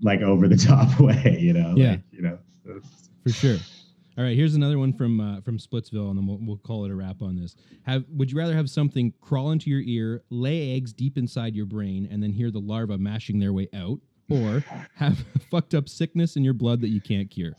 like 0.01 0.21
over 0.21 0.47
the 0.47 0.57
top 0.67 0.99
way, 0.99 1.37
you 1.39 1.53
know? 1.53 1.73
Yeah. 1.75 1.91
Like, 1.91 2.01
you 2.11 2.21
know. 2.21 2.37
For 3.23 3.29
sure. 3.29 3.57
All 4.17 4.25
right, 4.25 4.35
here's 4.35 4.55
another 4.55 4.77
one 4.77 4.91
from 4.91 5.21
uh, 5.21 5.39
from 5.41 5.57
Splitsville, 5.57 6.09
and 6.09 6.17
then 6.17 6.27
we'll, 6.27 6.37
we'll 6.41 6.57
call 6.57 6.83
it 6.83 6.91
a 6.91 6.95
wrap 6.95 7.21
on 7.21 7.37
this. 7.37 7.55
Have 7.83 8.03
would 8.11 8.29
you 8.29 8.37
rather 8.37 8.53
have 8.53 8.69
something 8.69 9.13
crawl 9.21 9.51
into 9.51 9.69
your 9.69 9.79
ear, 9.79 10.21
lay 10.29 10.75
eggs 10.75 10.91
deep 10.91 11.17
inside 11.17 11.55
your 11.55 11.65
brain, 11.65 12.09
and 12.11 12.21
then 12.21 12.31
hear 12.33 12.51
the 12.51 12.59
larva 12.59 12.97
mashing 12.97 13.39
their 13.39 13.53
way 13.53 13.69
out, 13.73 13.99
or 14.29 14.65
have 14.95 15.23
fucked 15.49 15.73
up 15.73 15.87
sickness 15.87 16.35
in 16.35 16.43
your 16.43 16.53
blood 16.53 16.81
that 16.81 16.89
you 16.89 16.99
can't 16.99 17.31
cure? 17.31 17.53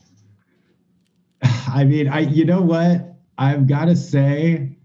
I 1.41 1.83
mean, 1.85 2.07
I 2.07 2.19
you 2.19 2.45
know 2.45 2.61
what? 2.61 3.15
I've 3.39 3.65
got 3.65 3.85
to 3.85 3.95
say, 3.95 4.77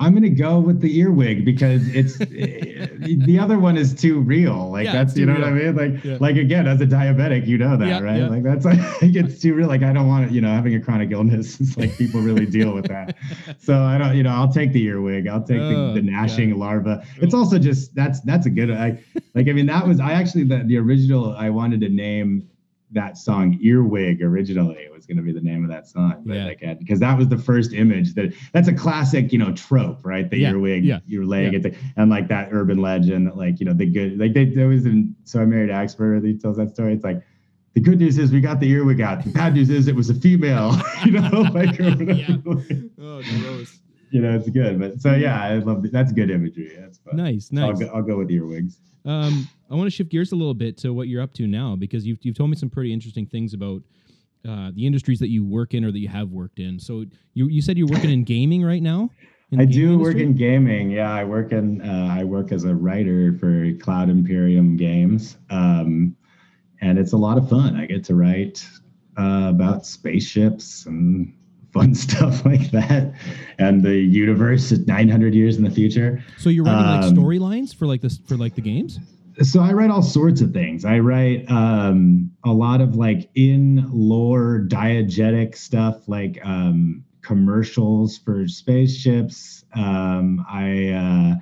I'm 0.00 0.14
gonna 0.14 0.30
go 0.30 0.58
with 0.58 0.80
the 0.80 0.98
earwig 0.98 1.44
because 1.44 1.86
it's 1.94 2.16
the 2.18 3.38
other 3.40 3.58
one 3.58 3.76
is 3.76 3.94
too 3.94 4.20
real. 4.20 4.70
Like 4.70 4.86
Yeah, 4.86 4.92
that's 4.92 5.16
you 5.16 5.26
know 5.26 5.34
what 5.34 5.44
I 5.44 5.50
mean. 5.50 5.76
Like 5.76 6.02
Yeah. 6.04 6.16
like 6.20 6.36
again, 6.36 6.66
as 6.66 6.80
a 6.80 6.86
diabetic, 6.86 7.46
you 7.46 7.58
know 7.58 7.76
that, 7.76 7.86
Yeah, 7.86 8.00
right? 8.00 8.22
Like 8.22 8.42
that's 8.42 8.64
like 8.70 8.78
it's 9.02 9.40
too 9.40 9.54
real. 9.54 9.68
Like 9.68 9.82
I 9.82 9.92
don't 9.92 10.08
want 10.08 10.28
to, 10.28 10.34
you 10.34 10.40
know, 10.40 10.48
having 10.50 10.74
a 10.74 10.80
chronic 10.80 11.10
illness 11.12 11.60
is 11.60 11.76
like 11.76 11.96
people 11.98 12.20
really 12.22 12.46
deal 12.46 12.72
with 12.72 12.88
that. 12.88 13.16
So 13.58 13.82
I 13.82 13.98
don't, 13.98 14.16
you 14.16 14.22
know, 14.22 14.30
I'll 14.30 14.52
take 14.52 14.72
the 14.72 14.82
earwig. 14.84 15.28
I'll 15.28 15.42
take 15.42 15.60
Oh, 15.60 15.88
the, 15.92 16.00
the 16.00 16.02
gnashing 16.10 16.58
larva. 16.58 17.04
It's 17.18 17.34
also 17.34 17.58
just 17.58 17.94
that's 17.94 18.20
that's 18.22 18.46
a 18.46 18.50
good. 18.50 18.70
I 18.70 18.98
like. 19.34 19.48
I 19.48 19.52
mean, 19.52 19.66
that 19.66 19.86
was 19.86 20.00
I 20.00 20.12
actually 20.12 20.44
the 20.44 20.62
the 20.64 20.78
original. 20.78 21.34
I 21.36 21.50
wanted 21.50 21.80
to 21.82 21.88
name 21.88 22.48
that 22.92 23.16
song 23.16 23.58
earwig 23.62 24.20
originally 24.22 24.86
was 24.92 25.06
going 25.06 25.16
to 25.16 25.22
be 25.22 25.32
the 25.32 25.40
name 25.40 25.62
of 25.64 25.70
that 25.70 25.86
song 25.86 26.22
but 26.26 26.34
Yeah. 26.36 26.44
like 26.46 26.62
uh, 26.66 26.74
because 26.74 26.98
that 27.00 27.16
was 27.16 27.28
the 27.28 27.38
first 27.38 27.72
image 27.72 28.14
that 28.14 28.34
that's 28.52 28.68
a 28.68 28.72
classic 28.72 29.32
you 29.32 29.38
know 29.38 29.52
trope 29.52 30.04
right 30.04 30.28
the 30.30 30.38
Yeah, 30.38 30.50
earwig 30.50 30.84
yeah, 30.84 30.98
your 31.06 31.24
leg 31.24 31.64
like- 31.64 31.76
and 31.96 32.10
like 32.10 32.28
that 32.28 32.48
urban 32.52 32.78
legend 32.78 33.26
that 33.28 33.36
like 33.36 33.60
you 33.60 33.66
know 33.66 33.72
the 33.74 33.86
good 33.86 34.18
like 34.18 34.34
they 34.34 34.44
there 34.46 34.68
was 34.68 34.86
in 34.86 35.14
so 35.24 35.40
i 35.40 35.44
married 35.44 35.70
Axford 35.70 36.24
he 36.26 36.36
tells 36.36 36.56
that 36.56 36.70
story 36.70 36.92
it's 36.94 37.04
like 37.04 37.22
the 37.74 37.80
good 37.80 38.00
news 38.00 38.18
is 38.18 38.32
we 38.32 38.40
got 38.40 38.58
the 38.58 38.68
earwig 38.68 39.00
out 39.00 39.22
the 39.22 39.30
bad 39.30 39.54
news 39.54 39.70
is 39.70 39.86
it 39.86 39.94
was 39.94 40.10
a 40.10 40.14
female 40.14 40.74
you 41.04 41.12
know 41.12 41.42
like. 41.54 41.78
Yeah. 41.78 42.36
Oh, 43.00 43.22
gross. 43.22 43.78
You 44.10 44.20
know 44.20 44.34
it's 44.34 44.48
good 44.50 44.78
but 44.78 45.00
so 45.00 45.14
yeah 45.14 45.40
i 45.42 45.54
love 45.56 45.84
that's 45.92 46.12
good 46.12 46.30
imagery 46.30 46.76
that's 46.80 46.98
fun 46.98 47.16
Nice, 47.16 47.48
So 47.48 47.56
I'll, 47.60 47.70
nice. 47.72 47.78
go, 47.80 47.86
I'll 47.94 48.02
go 48.02 48.18
with 48.18 48.30
earwigs 48.30 48.78
Um, 49.04 49.48
I 49.70 49.74
want 49.74 49.86
to 49.86 49.90
shift 49.90 50.10
gears 50.10 50.32
a 50.32 50.36
little 50.36 50.54
bit 50.54 50.76
to 50.78 50.92
what 50.92 51.08
you're 51.08 51.22
up 51.22 51.32
to 51.34 51.46
now 51.46 51.76
because 51.76 52.06
you've 52.06 52.18
you've 52.22 52.36
told 52.36 52.50
me 52.50 52.56
some 52.56 52.68
pretty 52.70 52.92
interesting 52.92 53.24
things 53.26 53.54
about 53.54 53.82
uh, 54.48 54.70
the 54.74 54.86
industries 54.86 55.18
that 55.20 55.28
you 55.28 55.44
work 55.44 55.74
in 55.74 55.84
or 55.84 55.92
that 55.92 55.98
you 55.98 56.08
have 56.08 56.30
worked 56.30 56.58
in. 56.58 56.78
So 56.78 57.04
you 57.34 57.46
you 57.48 57.62
said 57.62 57.78
you're 57.78 57.86
working 57.88 58.10
in 58.10 58.24
gaming 58.24 58.62
right 58.64 58.82
now. 58.82 59.10
I 59.58 59.64
do 59.64 59.98
work 59.98 60.16
in 60.16 60.34
gaming. 60.34 60.90
Yeah, 60.90 61.12
I 61.12 61.24
work 61.24 61.52
in 61.52 61.80
uh, 61.82 62.08
I 62.10 62.24
work 62.24 62.50
as 62.52 62.64
a 62.64 62.74
writer 62.74 63.36
for 63.38 63.72
Cloud 63.78 64.08
Imperium 64.10 64.76
Games, 64.76 65.36
um, 65.50 66.16
and 66.80 66.98
it's 66.98 67.12
a 67.12 67.16
lot 67.16 67.36
of 67.38 67.48
fun. 67.48 67.76
I 67.76 67.86
get 67.86 68.02
to 68.04 68.14
write 68.14 68.66
uh, 69.18 69.46
about 69.50 69.86
spaceships 69.86 70.86
and 70.86 71.32
fun 71.72 71.94
stuff 72.06 72.44
like 72.44 72.70
that, 72.70 73.12
and 73.58 73.82
the 73.82 73.96
universe 73.96 74.72
is 74.72 74.86
900 74.86 75.34
years 75.34 75.56
in 75.56 75.64
the 75.64 75.70
future. 75.70 76.22
So 76.38 76.50
you're 76.50 76.64
writing 76.64 76.86
like 76.86 77.04
um, 77.04 77.16
storylines 77.16 77.74
for 77.74 77.86
like 77.86 78.00
this 78.00 78.18
for 78.18 78.36
like 78.36 78.54
the 78.54 78.60
games. 78.62 78.98
so 79.42 79.60
I 79.60 79.72
write 79.72 79.90
all 79.90 80.02
sorts 80.02 80.40
of 80.40 80.52
things. 80.52 80.84
I 80.84 80.98
write 80.98 81.50
um, 81.50 82.30
a 82.44 82.52
lot 82.52 82.80
of 82.80 82.96
like 82.96 83.30
in 83.34 83.88
lore 83.92 84.64
diegetic 84.66 85.56
stuff, 85.56 86.08
like 86.08 86.38
um, 86.44 87.04
commercials 87.22 88.18
for 88.18 88.46
spaceships. 88.48 89.64
Um, 89.74 90.44
I 90.50 90.88
uh, 90.88 91.34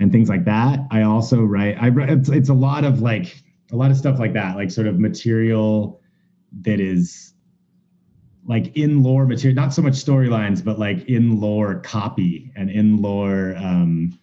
and 0.00 0.12
things 0.12 0.28
like 0.28 0.44
that. 0.44 0.80
I 0.90 1.02
also 1.02 1.42
write. 1.42 1.76
I 1.80 1.88
write. 1.88 2.10
It's, 2.10 2.28
it's 2.28 2.48
a 2.48 2.54
lot 2.54 2.84
of 2.84 3.00
like 3.00 3.42
a 3.72 3.76
lot 3.76 3.90
of 3.90 3.96
stuff 3.96 4.18
like 4.18 4.32
that, 4.34 4.56
like 4.56 4.70
sort 4.70 4.86
of 4.86 4.98
material 4.98 6.00
that 6.62 6.80
is 6.80 7.33
like 8.46 8.76
in 8.76 9.02
lore 9.02 9.26
material, 9.26 9.54
not 9.54 9.72
so 9.72 9.80
much 9.82 9.94
storylines, 9.94 10.62
but 10.64 10.78
like 10.78 11.04
in 11.08 11.40
lore 11.40 11.76
copy 11.80 12.52
and 12.56 12.70
in 12.70 13.00
lore 13.00 13.54
um, 13.56 14.18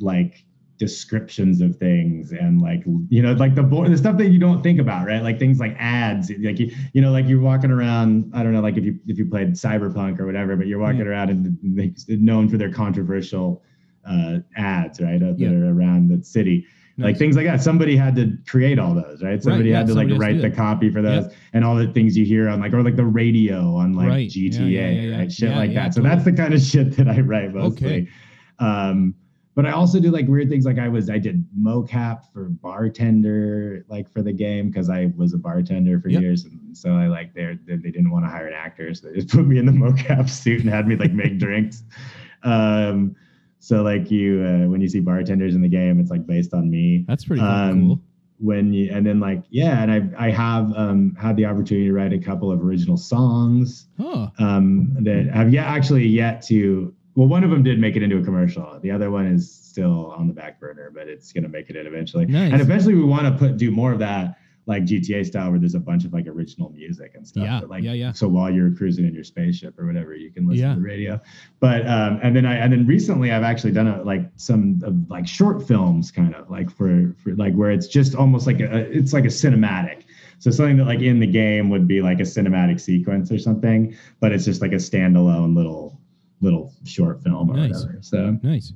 like 0.00 0.44
descriptions 0.76 1.60
of 1.60 1.76
things 1.76 2.32
and 2.32 2.60
like 2.60 2.82
you 3.08 3.22
know 3.22 3.32
like 3.34 3.54
the 3.54 3.62
bo- 3.62 3.88
the 3.88 3.96
stuff 3.96 4.18
that 4.18 4.30
you 4.30 4.40
don't 4.40 4.60
think 4.60 4.80
about 4.80 5.06
right 5.06 5.22
like 5.22 5.38
things 5.38 5.60
like 5.60 5.74
ads 5.78 6.30
like 6.42 6.58
you, 6.58 6.68
you 6.92 7.00
know 7.00 7.12
like 7.12 7.28
you're 7.28 7.40
walking 7.40 7.70
around 7.70 8.28
i 8.34 8.42
don't 8.42 8.52
know 8.52 8.60
like 8.60 8.76
if 8.76 8.84
you 8.84 8.98
if 9.06 9.16
you 9.16 9.24
played 9.24 9.50
cyberpunk 9.52 10.18
or 10.18 10.26
whatever 10.26 10.56
but 10.56 10.66
you're 10.66 10.80
walking 10.80 10.98
Mm. 10.98 11.06
around 11.06 11.30
and 11.30 11.56
they 11.62 11.94
known 12.16 12.48
for 12.48 12.56
their 12.56 12.72
controversial 12.72 13.62
uh 14.04 14.38
ads 14.56 15.00
right 15.00 15.22
uh, 15.22 15.26
that 15.26 15.38
Yeah. 15.38 15.50
are 15.50 15.72
around 15.72 16.08
the 16.08 16.24
city 16.24 16.66
like 16.96 17.16
things 17.18 17.34
like 17.36 17.46
that. 17.46 17.60
Somebody 17.62 17.96
had 17.96 18.14
to 18.16 18.36
create 18.46 18.78
all 18.78 18.94
those 18.94 19.22
right? 19.22 19.42
Somebody 19.42 19.70
yeah, 19.70 19.78
had 19.78 19.86
to 19.88 19.94
like 19.94 20.08
somebody 20.08 20.34
to 20.34 20.40
write 20.40 20.50
the 20.50 20.56
copy 20.56 20.90
for 20.90 21.02
those 21.02 21.32
and 21.52 21.64
all 21.64 21.74
the 21.74 21.88
things 21.92 22.16
you 22.16 22.24
hear 22.24 22.48
on 22.48 22.60
like 22.60 22.72
or 22.72 22.82
like 22.82 22.96
the 22.96 23.04
radio 23.04 23.74
on 23.76 23.94
like 23.94 24.08
Right. 24.08 24.28
gta 24.30 24.70
Yeah, 24.70 24.90
yeah, 24.90 25.18
right? 25.18 25.32
Shit 25.32 25.50
like 25.50 25.74
that. 25.74 25.94
So 25.94 26.02
that's 26.02 26.24
the 26.24 26.32
kind 26.32 26.54
of 26.54 26.60
shit 26.70 26.96
that 26.96 27.08
i 27.08 27.20
write 27.20 27.52
mostly. 27.54 27.86
Okay. 27.88 28.08
um 28.58 29.14
but 29.56 29.64
I 29.66 29.70
also 29.70 30.00
do 30.00 30.10
like 30.10 30.26
weird 30.26 30.48
things. 30.48 30.64
Like 30.64 30.80
I 30.80 30.88
was, 30.88 31.08
I 31.08 31.18
did 31.18 31.46
mocap 31.56 32.24
for 32.32 32.46
bartender, 32.48 33.84
like 33.88 34.10
for 34.10 34.20
the 34.20 34.32
game, 34.32 34.68
because 34.68 34.90
I 34.90 35.12
was 35.16 35.32
a 35.32 35.38
bartender 35.38 36.00
for 36.00 36.08
Yep. 36.08 36.20
years, 36.22 36.44
and 36.44 36.76
so 36.76 36.90
I 36.94 37.06
like 37.06 37.34
they 37.34 37.56
they 37.64 37.76
didn't 37.76 38.10
want 38.10 38.24
to 38.24 38.28
hire 38.30 38.48
an 38.48 38.52
actor, 38.54 38.92
so 38.94 39.06
they 39.08 39.14
just 39.14 39.28
put 39.34 39.46
me 39.46 39.58
in 39.58 39.66
the 39.66 39.70
mocap 39.72 40.28
suit 40.28 40.62
and 40.62 40.68
had 40.70 40.88
me 40.88 40.96
like 40.96 41.12
make 41.12 41.38
drinks. 41.46 41.84
Um, 42.42 43.14
so 43.64 43.82
like 43.82 44.10
you, 44.10 44.44
uh, 44.44 44.68
when 44.68 44.80
you 44.82 44.88
see 44.88 45.00
bartenders 45.00 45.54
in 45.54 45.62
the 45.62 45.68
game, 45.68 45.98
it's 46.00 46.10
like 46.10 46.26
based 46.26 46.52
on 46.52 46.70
me. 46.70 47.04
That's 47.08 47.24
pretty 47.24 47.40
Um, 47.42 47.86
cool. 47.88 48.00
When 48.40 48.72
you 48.72 48.92
and 48.92 49.06
then 49.06 49.20
like 49.20 49.42
yeah, 49.50 49.82
and 49.82 49.90
I 49.90 50.26
I 50.26 50.30
have 50.30 50.72
um 50.76 51.16
had 51.18 51.36
the 51.36 51.46
opportunity 51.46 51.86
to 51.86 51.92
write 51.92 52.12
a 52.12 52.18
couple 52.18 52.50
of 52.52 52.60
original 52.62 52.96
songs 52.96 53.86
Oh, 53.98 54.30
um, 54.38 54.96
that 55.00 55.30
have 55.32 55.52
yet 55.52 55.66
actually 55.66 56.06
yet 56.06 56.42
to. 56.48 56.92
Well, 57.16 57.28
one 57.28 57.44
of 57.44 57.50
them 57.50 57.62
did 57.62 57.78
make 57.78 57.94
it 57.94 58.02
into 58.02 58.18
a 58.18 58.24
commercial. 58.24 58.80
The 58.82 58.90
other 58.90 59.08
one 59.12 59.26
is 59.26 59.48
still 59.54 60.10
on 60.18 60.26
the 60.26 60.34
back 60.34 60.58
burner, 60.58 60.90
but 60.92 61.06
it's 61.08 61.32
gonna 61.32 61.48
make 61.48 61.70
it 61.70 61.76
in 61.76 61.86
eventually. 61.86 62.26
Nice. 62.26 62.52
And 62.52 62.60
eventually, 62.60 62.94
we 62.96 63.04
want 63.04 63.22
to 63.26 63.32
put 63.38 63.56
do 63.56 63.70
more 63.70 63.92
of 63.92 64.00
that, 64.00 64.36
like 64.66 64.84
GTA 64.84 65.26
style, 65.26 65.50
where 65.50 65.58
there's 65.58 65.74
a 65.74 65.78
bunch 65.80 66.04
of 66.06 66.12
like 66.14 66.26
original 66.26 66.70
music 66.70 67.12
and 67.14 67.26
stuff. 67.26 67.44
Yeah, 67.44 67.60
like, 67.60 67.82
yeah, 67.84 67.92
yeah. 67.92 68.12
So 68.12 68.28
while 68.28 68.50
you're 68.50 68.70
cruising 68.70 69.06
in 69.06 69.14
your 69.14 69.24
spaceship 69.24 69.78
or 69.78 69.86
whatever, 69.86 70.14
you 70.14 70.30
can 70.30 70.46
listen 70.48 70.62
Yeah. 70.64 70.74
to 70.74 70.80
the 70.80 70.86
radio. 70.86 71.20
But 71.60 71.86
um, 71.86 72.18
and 72.22 72.34
then 72.34 72.46
I 72.46 72.54
and 72.56 72.72
then 72.72 72.86
recently 72.86 73.30
I've 73.30 73.42
actually 73.42 73.72
done 73.72 73.88
a, 73.88 74.02
like 74.02 74.30
some 74.36 74.80
of, 74.82 75.10
like 75.10 75.26
short 75.26 75.66
films, 75.68 76.10
kind 76.10 76.34
of 76.34 76.50
like 76.50 76.70
for 76.70 77.14
for 77.22 77.34
like 77.36 77.54
where 77.54 77.70
it's 77.72 77.86
just 77.88 78.14
almost 78.14 78.46
like 78.46 78.60
a 78.60 78.76
it's 78.90 79.12
like 79.12 79.24
a 79.24 79.28
cinematic. 79.28 80.04
So 80.38 80.50
something 80.50 80.76
that 80.78 80.86
like 80.86 81.00
in 81.00 81.20
the 81.20 81.26
game 81.26 81.68
would 81.70 81.86
be 81.86 82.00
like 82.02 82.20
a 82.20 82.24
cinematic 82.24 82.80
sequence 82.80 83.30
or 83.30 83.38
something, 83.38 83.94
but 84.20 84.32
it's 84.32 84.44
just 84.46 84.60
like 84.62 84.72
a 84.72 84.76
standalone 84.76 85.54
little 85.54 86.00
little 86.40 86.72
short 86.84 87.22
film 87.22 87.50
or 87.50 87.54
Nice. 87.56 87.82
whatever. 87.82 87.98
So 88.02 88.38
nice. 88.42 88.72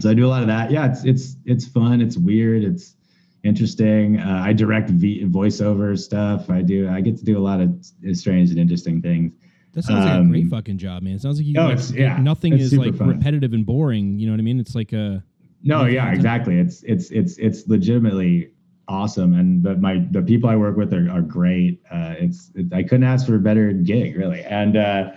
so 0.00 0.10
I 0.10 0.14
do 0.14 0.24
a 0.26 0.28
lot 0.28 0.42
of 0.42 0.48
that. 0.48 0.70
Yeah, 0.70 0.90
it's 0.90 1.04
it's 1.04 1.36
it's 1.44 1.66
fun. 1.66 2.00
It's 2.00 2.16
weird. 2.16 2.64
It's 2.64 2.96
interesting. 3.44 4.18
Uh, 4.20 4.42
I 4.44 4.52
direct 4.52 4.90
v- 4.90 5.24
voiceover 5.24 5.98
stuff. 5.98 6.48
I 6.50 6.62
do. 6.62 6.88
I 6.88 7.00
get 7.00 7.16
to 7.18 7.24
do 7.24 7.38
a 7.38 7.40
lot 7.42 7.60
of 7.60 7.74
strange 8.16 8.50
and 8.50 8.58
interesting 8.58 9.02
things. 9.02 9.32
That 9.72 9.84
sounds 9.84 10.04
like 10.04 10.14
a 10.14 10.20
Um, 10.20 10.28
great 10.30 10.48
fucking 10.48 10.78
job, 10.78 11.02
man. 11.02 11.14
It 11.14 11.22
sounds 11.22 11.38
like 11.38 11.46
you 11.46 11.54
oh, 11.58 11.62
like, 11.64 11.72
it's- 11.74 11.92
yeah, 11.92 12.18
nothing 12.18 12.52
it's 12.54 12.64
is 12.64 12.76
like 12.76 12.94
fun. 12.94 13.08
repetitive 13.08 13.52
and 13.54 13.64
boring. 13.64 14.18
You 14.18 14.26
know 14.26 14.32
what 14.34 14.40
I 14.40 14.42
mean? 14.44 14.60
It's 14.60 14.74
like 14.74 14.92
a 14.92 15.24
No, 15.62 15.86
yeah, 15.86 16.12
exactly. 16.12 16.58
It's 16.58 16.82
it's 16.82 17.10
it's 17.10 17.38
it's 17.38 17.66
legitimately 17.68 18.50
awesome, 18.88 19.32
and 19.32 19.62
the 19.62 19.76
my 19.76 20.06
the 20.10 20.20
people 20.20 20.50
I 20.50 20.56
work 20.56 20.76
with 20.76 20.92
are, 20.92 21.08
are 21.10 21.22
great. 21.22 21.80
Uh, 21.90 22.14
it's 22.18 22.50
it, 22.54 22.72
I 22.72 22.82
couldn't 22.82 23.04
ask 23.04 23.26
for 23.26 23.36
a 23.36 23.38
better 23.38 23.72
gig, 23.72 24.16
really, 24.16 24.42
and 24.42 24.76
uh, 24.76 25.12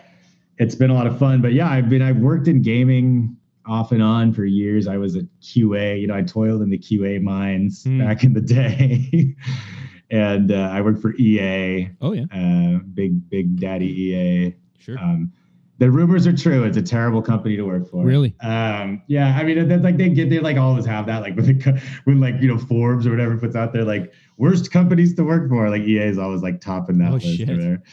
it's 0.58 0.76
been 0.76 0.90
a 0.90 0.94
lot 0.94 1.08
of 1.08 1.20
fun. 1.20 1.42
But 1.42 1.52
yeah, 1.54 1.70
I've 1.70 1.90
been 1.90 2.02
I've 2.02 2.18
worked 2.20 2.48
in 2.48 2.62
gaming 2.62 3.36
off 3.68 3.92
and 3.92 4.02
on 4.04 4.32
for 4.34 4.46
years. 4.46 4.88
I 4.88 4.98
was 4.98 5.16
a 5.16 5.22
QA. 5.42 6.00
You 6.00 6.08
know, 6.08 6.16
I 6.16 6.22
toiled 6.22 6.62
in 6.62 6.70
the 6.70 6.78
QA 6.78 7.22
mines 7.22 7.84
Hmm. 7.84 8.00
back 8.00 8.24
in 8.24 8.34
the 8.34 8.42
day, 8.42 9.36
and 10.12 10.52
uh, 10.52 10.70
I 10.72 10.82
worked 10.82 11.02
for 11.02 11.14
EA, 11.16 11.90
oh 12.02 12.14
yeah, 12.14 12.26
uh, 12.32 12.80
big 12.94 13.30
big 13.30 13.60
daddy 13.60 13.88
EA. 13.88 14.56
sure. 14.80 14.98
Um, 15.00 15.32
the 15.78 15.92
rumors 15.92 16.26
are 16.26 16.32
true. 16.32 16.64
It's 16.64 16.78
a 16.78 16.82
terrible 16.82 17.22
company 17.22 17.58
to 17.58 17.64
work 17.64 17.90
for. 17.92 18.06
Really? 18.06 18.34
Um, 18.42 19.02
yeah. 19.08 19.36
I 19.38 19.44
mean, 19.44 19.68
that's 19.68 19.84
like 19.84 19.98
they 19.98 20.08
get 20.08 20.30
they 20.30 20.40
like 20.40 20.56
always 20.56 20.86
have 20.86 21.06
that. 21.08 21.22
Like 21.22 21.36
when 21.36 21.46
the, 21.48 21.82
when 22.06 22.22
like 22.22 22.36
you 22.40 22.48
know 22.48 22.58
Forbes 22.58 23.06
or 23.06 23.10
whatever 23.10 23.36
puts 23.38 23.58
out 23.58 23.74
there 23.74 23.84
like 23.84 24.14
worst 24.38 24.72
companies 24.72 25.14
to 25.16 25.24
work 25.26 25.50
for. 25.50 25.70
Like 25.70 25.82
EA 25.82 26.04
is 26.04 26.18
always 26.18 26.42
like 26.42 26.62
topping 26.62 27.00
that 27.00 27.12
Oh, 27.12 27.16
list. 27.16 27.26
shit. 27.28 27.50
Or 27.50 27.56
whatever. 27.58 27.84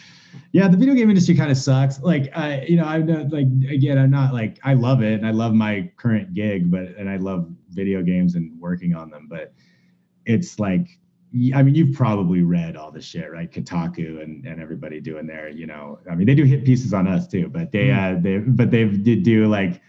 Yeah, 0.52 0.68
the 0.68 0.76
video 0.76 0.94
game 0.94 1.08
industry 1.08 1.34
kind 1.34 1.50
of 1.50 1.56
sucks. 1.56 2.00
Like, 2.00 2.30
I, 2.36 2.62
you 2.62 2.76
know, 2.76 2.84
I'm 2.84 3.06
not 3.06 3.30
like 3.30 3.46
again, 3.68 3.98
I'm 3.98 4.10
not 4.10 4.32
like 4.32 4.58
I 4.64 4.74
love 4.74 5.02
it 5.02 5.14
and 5.14 5.26
I 5.26 5.30
love 5.30 5.54
my 5.54 5.90
current 5.96 6.34
gig, 6.34 6.70
but 6.70 6.96
and 6.96 7.08
I 7.08 7.16
love 7.16 7.48
video 7.70 8.02
games 8.02 8.34
and 8.34 8.58
working 8.60 8.94
on 8.94 9.10
them, 9.10 9.26
but 9.28 9.52
it's 10.24 10.58
like 10.58 10.98
I 11.54 11.62
mean, 11.62 11.74
you've 11.74 11.96
probably 11.96 12.42
read 12.42 12.76
all 12.76 12.90
the 12.90 13.00
shit, 13.00 13.30
right? 13.32 13.50
Kotaku 13.50 14.22
and, 14.22 14.44
and 14.44 14.60
everybody 14.60 15.00
doing 15.00 15.26
their, 15.26 15.48
you 15.48 15.66
know, 15.66 15.98
I 16.10 16.14
mean, 16.14 16.26
they 16.26 16.34
do 16.34 16.44
hit 16.44 16.62
pieces 16.62 16.92
on 16.92 17.08
us 17.08 17.26
too, 17.26 17.48
but 17.48 17.72
they, 17.72 17.90
uh, 17.90 18.16
they, 18.20 18.36
but 18.36 18.70
they 18.70 18.84
did 18.84 19.22
do 19.22 19.46
like, 19.46 19.80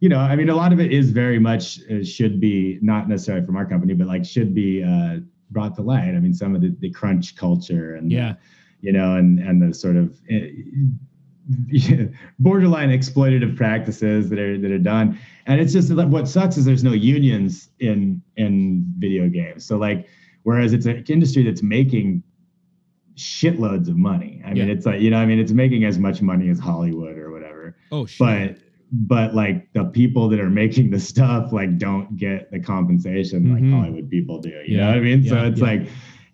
you 0.00 0.08
know, 0.08 0.18
I 0.18 0.36
mean, 0.36 0.48
a 0.48 0.54
lot 0.54 0.72
of 0.72 0.80
it 0.80 0.92
is 0.92 1.10
very 1.10 1.38
much 1.38 1.80
uh, 1.90 2.02
should 2.02 2.40
be 2.40 2.78
not 2.80 3.10
necessarily 3.10 3.44
from 3.44 3.56
our 3.56 3.66
company, 3.66 3.92
but 3.92 4.06
like 4.06 4.24
should 4.24 4.54
be 4.54 4.82
uh, 4.82 5.18
brought 5.50 5.74
to 5.76 5.82
light. 5.82 6.14
I 6.14 6.18
mean, 6.18 6.32
some 6.32 6.54
of 6.54 6.62
the, 6.62 6.74
the 6.80 6.90
crunch 6.90 7.36
culture 7.36 7.96
and, 7.96 8.10
Yeah. 8.10 8.34
You 8.86 8.92
know, 8.92 9.16
and 9.16 9.38
and 9.40 9.56
the 9.62 9.74
sort 9.74 9.96
of 9.96 10.06
uh, 10.32 10.36
borderline 12.38 12.90
exploitative 12.90 13.56
practices 13.56 14.28
that 14.30 14.38
are 14.38 14.58
that 14.58 14.70
are 14.70 14.78
done. 14.78 15.18
And 15.46 15.60
it's 15.60 15.72
just 15.72 15.92
what 15.94 16.28
sucks 16.28 16.56
is 16.56 16.64
there's 16.64 16.84
no 16.84 16.92
unions 16.92 17.68
in 17.80 18.22
in 18.36 18.84
video 18.98 19.28
games. 19.28 19.64
So 19.64 19.76
like, 19.76 20.08
whereas 20.44 20.72
it's 20.72 20.86
an 20.86 21.04
industry 21.08 21.42
that's 21.42 21.62
making 21.62 22.22
shitloads 23.16 23.88
of 23.88 23.96
money. 23.96 24.42
I 24.44 24.52
mean, 24.54 24.68
it's 24.68 24.86
like 24.86 25.00
you 25.00 25.10
know, 25.10 25.18
I 25.18 25.26
mean, 25.26 25.38
it's 25.38 25.52
making 25.52 25.84
as 25.84 25.98
much 25.98 26.20
money 26.22 26.48
as 26.48 26.58
Hollywood 26.58 27.16
or 27.18 27.30
whatever 27.32 27.76
Oh 27.90 28.06
shit. 28.06 28.18
but 28.18 28.62
but 28.92 29.34
like 29.34 29.72
the 29.72 29.84
people 29.84 30.28
that 30.28 30.38
are 30.38 30.50
making 30.50 30.90
the 30.90 31.00
stuff 31.00 31.52
like 31.52 31.76
don't 31.78 32.16
get 32.16 32.50
the 32.52 32.60
compensation 32.60 33.44
Mhm. 33.44 33.52
like 33.54 33.70
Hollywood 33.72 34.08
people 34.10 34.38
do. 34.40 34.50
You 34.50 34.76
Yeah, 34.76 34.80
know 34.82 34.88
what 34.88 34.96
I 34.98 35.00
mean? 35.00 35.24
so 35.24 35.36
it's 35.44 35.60
yeah. 35.60 35.66
like 35.70 35.88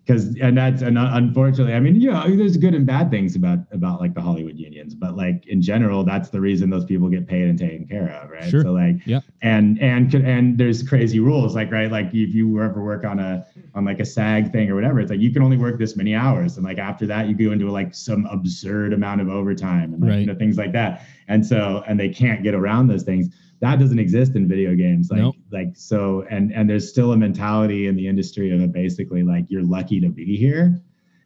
because 0.05 0.35
and 0.41 0.57
that's 0.57 0.81
and 0.81 0.97
uh, 0.97 1.11
unfortunately, 1.13 1.73
I 1.73 1.79
mean, 1.79 1.95
you 1.95 2.11
know, 2.11 2.23
there's 2.35 2.57
good 2.57 2.73
and 2.73 2.85
bad 2.85 3.09
things 3.09 3.35
about 3.35 3.59
about 3.71 4.01
like 4.01 4.13
the 4.13 4.21
Hollywood 4.21 4.57
unions, 4.57 4.93
but 4.95 5.15
like 5.15 5.45
in 5.47 5.61
general, 5.61 6.03
that's 6.03 6.29
the 6.29 6.41
reason 6.41 6.69
those 6.69 6.83
people 6.85 7.07
get 7.09 7.25
paid 7.27 7.47
and 7.47 7.57
taken 7.57 7.87
care 7.87 8.09
of, 8.21 8.29
right? 8.29 8.43
Sure. 8.49 8.63
So 8.63 8.73
like, 8.73 8.97
Yeah. 9.05 9.21
and 9.41 9.81
and 9.81 10.13
and 10.13 10.57
there's 10.57 10.83
crazy 10.83 11.19
rules, 11.21 11.55
like 11.55 11.71
right, 11.71 11.89
like 11.89 12.07
if 12.07 12.33
you 12.35 12.61
ever 12.61 12.83
work 12.83 13.05
on 13.05 13.19
a 13.19 13.45
on 13.75 13.85
like 13.85 13.99
a 14.01 14.05
SAG 14.05 14.51
thing 14.51 14.69
or 14.69 14.75
whatever, 14.75 14.99
it's 14.99 15.09
like 15.09 15.21
you 15.21 15.31
can 15.31 15.41
only 15.41 15.57
work 15.57 15.79
this 15.79 15.95
many 15.95 16.13
hours, 16.15 16.57
and 16.57 16.65
like 16.65 16.79
after 16.79 17.05
that, 17.07 17.27
you 17.27 17.35
go 17.35 17.53
into 17.53 17.71
like 17.71 17.95
some 17.95 18.25
absurd 18.25 18.91
amount 18.91 19.21
of 19.21 19.29
overtime 19.29 19.93
and 19.93 20.01
like, 20.01 20.09
Right. 20.11 20.19
you 20.19 20.25
know 20.25 20.35
things 20.35 20.57
like 20.57 20.73
that, 20.73 21.05
and 21.29 21.45
so 21.45 21.81
and 21.87 21.97
they 21.97 22.09
can't 22.09 22.43
get 22.43 22.53
around 22.53 22.87
those 22.87 23.03
things. 23.03 23.29
That 23.61 23.79
doesn't 23.79 23.99
exist 23.99 24.35
in 24.35 24.45
video 24.49 24.75
games, 24.75 25.09
like 25.09 25.21
Nope. 25.21 25.35
Like 25.53 25.69
so, 25.75 26.25
and 26.29 26.51
and 26.51 26.69
there's 26.69 26.89
still 26.89 27.13
a 27.13 27.17
mentality 27.17 27.87
in 27.87 27.95
the 27.95 28.07
industry 28.07 28.51
of 28.51 28.71
basically 28.73 29.23
like 29.23 29.45
you're 29.49 29.63
lucky 29.63 30.01
to 30.01 30.09
be 30.09 30.35
here, 30.35 30.81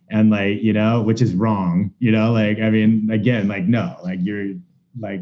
and 0.09 0.29
like 0.29 0.61
you 0.61 0.73
know, 0.73 1.01
which 1.01 1.21
is 1.21 1.33
wrong, 1.33 1.91
you 1.99 2.11
know, 2.11 2.31
like 2.33 2.59
I 2.59 2.69
mean, 2.69 3.09
again, 3.11 3.47
like 3.47 3.63
no, 3.63 3.95
like 4.03 4.19
you're 4.21 4.53
like 4.99 5.21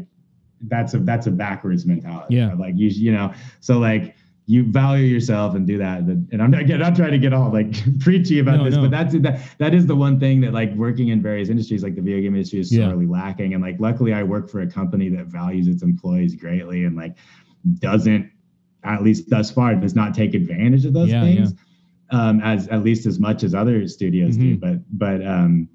that's 0.62 0.94
a 0.94 0.98
that's 0.98 1.26
a 1.26 1.30
backwards 1.30 1.86
mentality. 1.86 2.34
Yeah. 2.36 2.52
Like 2.54 2.74
you 2.76 2.88
you 2.88 3.12
know, 3.12 3.32
so 3.60 3.78
like 3.78 4.14
you 4.48 4.62
value 4.62 5.04
yourself 5.04 5.56
and 5.56 5.66
do 5.66 5.76
that. 5.76 6.00
And 6.02 6.40
I'm 6.40 6.52
not, 6.52 6.60
again, 6.60 6.78
not 6.78 6.94
trying 6.94 7.10
to 7.10 7.18
get 7.18 7.32
all 7.32 7.50
like 7.52 7.74
preachy 8.00 8.38
about 8.38 8.58
No, 8.58 8.64
this, 8.64 8.76
no. 8.76 8.82
but 8.82 8.90
that's 8.92 9.14
that 9.20 9.40
that 9.58 9.74
is 9.74 9.86
the 9.86 9.96
one 9.96 10.20
thing 10.20 10.40
that 10.42 10.52
like 10.52 10.72
working 10.74 11.08
in 11.08 11.20
various 11.20 11.48
industries, 11.48 11.82
like 11.82 11.96
the 11.96 12.00
video 12.00 12.20
game 12.20 12.34
industry, 12.36 12.60
is 12.60 12.72
Yeah. 12.72 12.88
sorely 12.88 13.06
lacking. 13.06 13.54
And 13.54 13.62
like, 13.62 13.76
luckily, 13.80 14.12
I 14.14 14.22
work 14.22 14.48
for 14.48 14.60
a 14.60 14.66
company 14.66 15.08
that 15.10 15.26
values 15.26 15.66
its 15.66 15.82
employees 15.82 16.36
greatly 16.36 16.84
and 16.84 16.96
like 16.96 17.16
doesn't, 17.80 18.30
at 18.86 19.02
least 19.02 19.28
thus 19.28 19.50
far, 19.50 19.74
does 19.74 19.94
not 19.94 20.14
take 20.14 20.34
advantage 20.34 20.84
of 20.84 20.92
those 20.92 21.08
Yeah, 21.10 21.22
things. 21.22 21.54
Um, 22.10 22.40
as 22.40 22.68
at 22.68 22.84
least 22.84 23.04
as 23.06 23.18
much 23.18 23.42
as 23.42 23.54
other 23.54 23.86
studios 23.88 24.36
do, 24.36 24.56
Mhm. 24.56 24.60
but 24.60 24.78
but 24.92 25.26
um, 25.26 25.68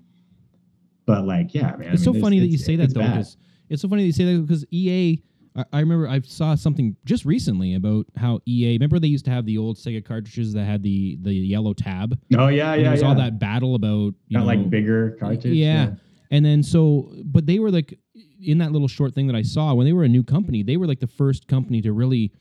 but 1.06 1.26
like 1.26 1.54
yeah, 1.54 1.76
man. 1.78 1.90
I 1.90 1.94
It's 1.94 2.04
so 2.04 2.14
mean, 2.14 2.22
funny 2.22 2.40
that 2.40 2.48
you 2.48 2.58
say 2.58 2.76
that 2.78 2.94
though, 2.94 3.02
because 3.02 3.38
it's 3.70 3.82
so 3.82 3.90
funny 3.90 4.04
that 4.04 4.08
you 4.08 4.14
say 4.14 4.26
that 4.36 4.42
because 4.42 4.66
EA. 4.72 5.22
I, 5.54 5.66
I 5.74 5.80
remember 5.82 6.08
I 6.08 6.22
saw 6.22 6.56
something 6.56 6.96
just 7.04 7.26
recently 7.26 7.74
about 7.74 8.06
how 8.16 8.40
EA. 8.46 8.74
Remember 8.74 9.00
they 9.00 9.08
used 9.10 9.26
to 9.26 9.32
have 9.32 9.46
the 9.46 9.58
old 9.58 9.76
Sega 9.76 10.04
cartridges 10.06 10.54
that 10.54 10.64
had 10.64 10.82
the 10.84 11.18
the 11.22 11.34
yellow 11.34 11.74
tab. 11.74 12.18
Oh 12.38 12.48
yeah, 12.48 12.74
yeah, 12.76 12.84
there 12.84 12.92
was 12.92 13.02
yeah. 13.02 13.08
all 13.10 13.16
that 13.16 13.38
battle 13.40 13.76
about 13.76 14.14
you 14.30 14.38
Got 14.38 14.40
know 14.40 14.46
like 14.46 14.70
bigger 14.70 15.18
cartridge. 15.20 15.54
yeah. 15.54 15.96
And 16.30 16.46
then 16.46 16.64
so, 16.64 17.12
but 17.26 17.46
they 17.46 17.60
were 17.60 17.72
like 17.72 18.00
in 18.42 18.60
that 18.60 18.72
little 18.72 18.88
short 18.88 19.14
thing 19.14 19.28
that 19.28 19.36
I 19.36 19.42
saw 19.42 19.74
when 19.74 19.86
they 19.86 19.92
were 19.92 20.06
a 20.06 20.08
new 20.10 20.24
company. 20.24 20.64
They 20.64 20.78
were 20.78 20.88
like 20.88 21.02
the 21.02 21.08
first 21.08 21.50
company 21.50 21.82
to 21.82 21.92
really, 21.92 22.32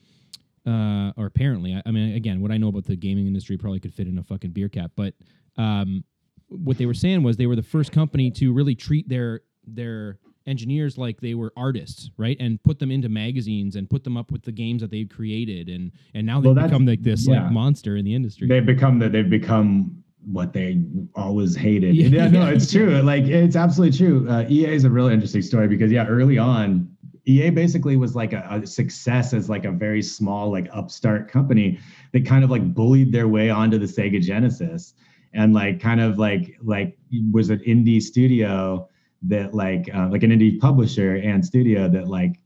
uh, 0.66 1.12
or 1.16 1.26
apparently, 1.26 1.74
I, 1.74 1.82
I 1.86 1.90
mean, 1.90 2.14
again, 2.14 2.40
what 2.40 2.50
I 2.50 2.56
know 2.58 2.68
about 2.68 2.84
the 2.84 2.96
gaming 2.96 3.26
industry 3.26 3.56
probably 3.56 3.80
could 3.80 3.94
fit 3.94 4.06
in 4.06 4.18
a 4.18 4.22
fucking 4.22 4.50
beer 4.50 4.68
cap. 4.68 4.92
But 4.96 5.14
um, 5.56 6.04
what 6.48 6.78
they 6.78 6.86
were 6.86 6.94
saying 6.94 7.22
was 7.22 7.36
they 7.36 7.46
were 7.46 7.56
the 7.56 7.62
first 7.62 7.92
company 7.92 8.30
to 8.32 8.52
really 8.52 8.74
treat 8.74 9.08
their 9.08 9.40
their 9.66 10.18
engineers 10.46 10.96
like 10.98 11.20
they 11.20 11.34
were 11.34 11.52
artists, 11.56 12.10
right? 12.16 12.36
And 12.40 12.62
put 12.62 12.78
them 12.78 12.90
into 12.90 13.08
magazines 13.08 13.76
and 13.76 13.88
put 13.88 14.04
them 14.04 14.16
up 14.16 14.32
with 14.32 14.42
the 14.42 14.52
games 14.52 14.80
that 14.82 14.90
they'd 14.90 15.12
created, 15.14 15.68
and 15.68 15.92
and 16.14 16.26
now 16.26 16.40
they've 16.40 16.54
Well, 16.54 16.64
become 16.66 16.86
like 16.86 17.02
this 17.02 17.26
yeah. 17.26 17.42
like 17.44 17.52
monster 17.52 17.96
in 17.96 18.04
the 18.04 18.14
industry. 18.14 18.48
they've 18.48 18.64
become 18.66 18.98
that 19.00 19.12
they've 19.12 19.30
become 19.30 20.02
what 20.26 20.52
they 20.52 20.82
always 21.14 21.56
hated. 21.56 21.94
Yeah. 21.96 22.08
Yeah, 22.08 22.28
no, 22.28 22.46
it's 22.52 22.70
true. 22.70 23.00
Like 23.02 23.24
it's 23.24 23.56
absolutely 23.56 23.96
true. 23.96 24.28
Uh, 24.28 24.44
EA 24.50 24.66
is 24.74 24.84
a 24.84 24.90
really 24.90 25.14
interesting 25.14 25.42
story 25.42 25.68
because 25.68 25.90
yeah, 25.92 26.06
early 26.06 26.36
on, 26.38 26.94
EA 27.26 27.50
basically 27.50 27.96
was 27.96 28.14
like 28.16 28.32
a, 28.32 28.60
a 28.62 28.66
success 28.66 29.32
as 29.34 29.48
like 29.48 29.64
a 29.64 29.70
very 29.70 30.02
small 30.02 30.50
like 30.50 30.68
upstart 30.72 31.30
company 31.30 31.78
that 32.12 32.24
kind 32.26 32.44
of 32.44 32.50
like 32.50 32.74
bullied 32.74 33.12
their 33.12 33.28
way 33.28 33.50
onto 33.50 33.78
the 33.78 33.86
Sega 33.86 34.20
Genesis 34.20 34.94
and 35.32 35.52
like 35.54 35.80
kind 35.80 36.00
of 36.00 36.18
like 36.18 36.56
like 36.62 36.98
was 37.32 37.50
an 37.50 37.60
indie 37.60 38.02
studio 38.02 38.88
that 39.22 39.54
like 39.54 39.88
uh, 39.94 40.08
like 40.08 40.22
an 40.22 40.30
indie 40.30 40.58
publisher 40.58 41.16
and 41.16 41.44
studio 41.44 41.88
that 41.88 42.08
like 42.08 42.40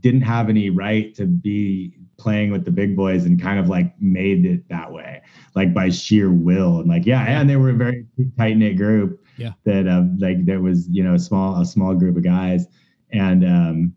didn't 0.00 0.20
have 0.22 0.48
any 0.48 0.70
right 0.70 1.14
to 1.14 1.26
be 1.26 1.94
playing 2.18 2.50
with 2.50 2.64
the 2.64 2.70
big 2.70 2.94
boys 2.96 3.24
and 3.24 3.40
kind 3.40 3.58
of 3.58 3.68
like 3.68 3.94
made 4.00 4.44
it 4.44 4.68
that 4.68 4.90
way 4.92 5.22
like 5.54 5.72
by 5.72 5.88
sheer 5.88 6.30
will 6.30 6.80
and 6.80 6.88
like 6.88 7.06
yeah 7.06 7.22
and 7.22 7.48
they 7.48 7.56
were 7.56 7.70
a 7.70 7.74
very 7.74 8.06
tight 8.38 8.56
knit 8.56 8.76
group 8.76 9.22
Yeah. 9.38 9.52
that 9.64 9.88
um 9.88 10.18
like 10.18 10.44
there 10.44 10.60
was 10.60 10.86
you 10.88 11.02
know 11.02 11.14
a 11.14 11.18
small 11.18 11.60
a 11.60 11.64
small 11.64 11.94
group 11.94 12.16
of 12.16 12.22
guys 12.22 12.66
and 13.12 13.44
um 13.44 13.94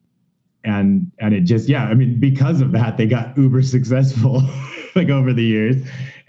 and 0.63 1.11
and 1.19 1.33
it 1.33 1.41
just 1.41 1.67
yeah 1.67 1.85
i 1.85 1.93
mean 1.93 2.19
because 2.19 2.61
of 2.61 2.71
that 2.71 2.97
they 2.97 3.05
got 3.05 3.37
uber 3.37 3.61
successful 3.61 4.41
like 4.95 5.09
over 5.09 5.33
the 5.33 5.43
years 5.43 5.75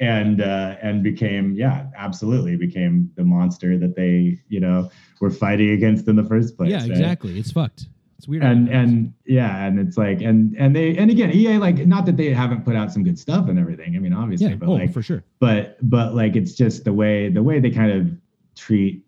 and 0.01 0.43
uh 0.43 0.77
and 0.83 1.03
became 1.03 1.55
yeah 1.55 1.87
absolutely 1.97 2.57
became 2.57 3.11
the 3.17 3.25
monster 3.25 3.79
that 3.79 3.95
they 3.95 4.39
you 4.49 4.61
know 4.61 4.91
were 5.21 5.31
fighting 5.31 5.71
against 5.71 6.09
in 6.09 6.17
the 6.17 6.25
first 6.25 6.57
place 6.57 6.71
yeah, 6.71 6.79
right? 6.79 6.91
exactly. 6.91 7.39
It's 7.39 7.53
fucked. 7.53 7.87
It's 8.19 8.29
weird. 8.29 8.45
and 8.45 8.69
and 8.69 9.13
yeah 9.27 9.65
and 9.65 9.79
it's 9.79 9.97
like 9.97 10.21
and 10.21 10.55
and 10.57 10.75
they 10.75 10.97
and 10.97 11.11
again 11.11 11.33
ea 11.35 11.59
like 11.59 11.87
not 11.87 12.07
that 12.07 12.17
they 12.17 12.33
haven't 12.33 12.65
put 12.65 12.77
out 12.77 12.93
some 12.93 13.05
good 13.05 13.19
stuff 13.19 13.49
and 13.49 13.59
everything 13.59 13.97
i 13.97 13.99
mean 13.99 14.13
obviously 14.13 14.49
yeah, 14.49 14.55
but 14.55 14.69
oh, 14.69 14.73
like 14.73 14.93
for 14.93 15.03
sure. 15.03 15.25
but 15.41 15.77
but 15.83 16.15
like 16.15 16.37
it's 16.37 16.55
just 16.55 16.85
the 16.85 16.93
way 16.93 17.29
the 17.29 17.43
way 17.43 17.59
they 17.61 17.71
kind 17.71 17.91
of 17.91 18.11
treat 18.55 19.05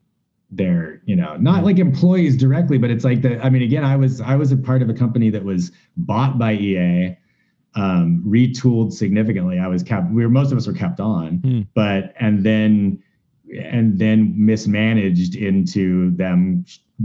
their 0.51 1.02
you 1.06 1.16
know 1.16 1.36
not 1.36 1.64
like 1.64 1.78
employees 1.78 2.36
directly 2.36 2.78
but 2.78 2.89
it's 2.89 3.05
like 3.05 3.20
the 3.20 3.44
i 3.44 3.51
mean 3.51 3.62
again 3.62 3.82
i 3.85 3.97
was 3.97 4.20
i 4.20 4.36
was 4.36 4.52
a 4.52 4.56
part 4.56 4.81
of 4.81 4.89
a 4.89 4.94
company 4.94 5.28
that 5.28 5.44
was 5.44 5.73
bought 5.97 6.39
by 6.39 6.52
ea 6.52 7.16
um 7.74 8.23
retooled 8.24 8.93
significantly 8.93 9.59
i 9.59 9.66
was 9.66 9.82
kept 9.82 10.09
we 10.12 10.23
were 10.23 10.31
most 10.31 10.52
of 10.52 10.59
us 10.59 10.66
were 10.66 10.73
kept 10.73 11.01
on 11.01 11.39
Hmm. 11.39 11.60
but 11.74 12.14
and 12.20 12.44
then 12.44 13.02
and 13.55 13.98
then 13.98 14.35
mismanaged 14.36 15.36
into 15.36 16.10
them 16.16 16.64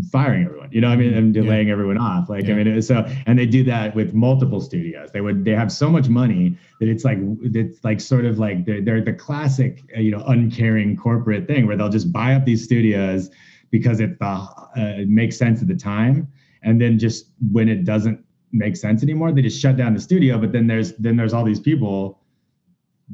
firing 0.10 0.46
everyone 0.46 0.70
you 0.72 0.80
know 0.80 0.88
what 0.88 0.94
i 0.94 0.98
mean? 0.98 1.14
And 1.14 1.36
Yeah. 1.36 1.42
delaying 1.42 1.70
everyone 1.70 1.98
off 1.98 2.30
like 2.30 2.46
Yeah. 2.46 2.56
i 2.56 2.64
mean 2.64 2.82
so 2.82 3.06
and 3.26 3.38
they 3.38 3.46
do 3.46 3.64
that 3.66 3.94
with 3.94 4.14
multiple 4.14 4.62
studios. 4.62 5.12
They 5.12 5.20
would 5.22 5.44
they 5.44 5.52
have 5.52 5.72
so 5.72 5.90
much 5.90 6.08
money 6.08 6.58
that 6.80 6.88
it's 6.88 7.04
like 7.04 7.18
it's 7.44 7.84
like 7.84 8.00
sort 8.00 8.26
of 8.26 8.40
like 8.40 8.66
they're, 8.66 8.82
they're 8.82 9.02
the 9.04 9.14
classic 9.14 9.84
you 9.98 10.12
know 10.12 10.24
uncaring 10.28 10.96
corporate 10.96 11.46
thing 11.46 11.68
where 11.68 11.76
they'll 11.76 11.90
just 11.90 12.12
buy 12.14 12.34
up 12.36 12.46
these 12.46 12.64
studios 12.64 13.30
because 13.70 14.00
it, 14.00 14.18
uh, 14.22 14.48
it 14.76 15.08
makes 15.10 15.38
sense 15.38 15.62
at 15.62 15.68
the 15.68 15.76
time. 15.76 16.28
And 16.64 16.80
then 16.82 16.98
just 17.00 17.28
when 17.52 17.68
it 17.70 17.84
doesn't 17.86 18.24
make 18.54 18.76
sense 18.78 19.02
anymore 19.04 19.32
they 19.34 19.42
just 19.42 19.60
shut 19.62 19.76
down 19.78 19.94
the 19.94 20.00
studio 20.02 20.38
but 20.38 20.52
then 20.54 20.68
there's 20.68 20.94
then 20.98 21.16
there's 21.18 21.34
all 21.34 21.44
these 21.46 21.60
people 21.60 22.22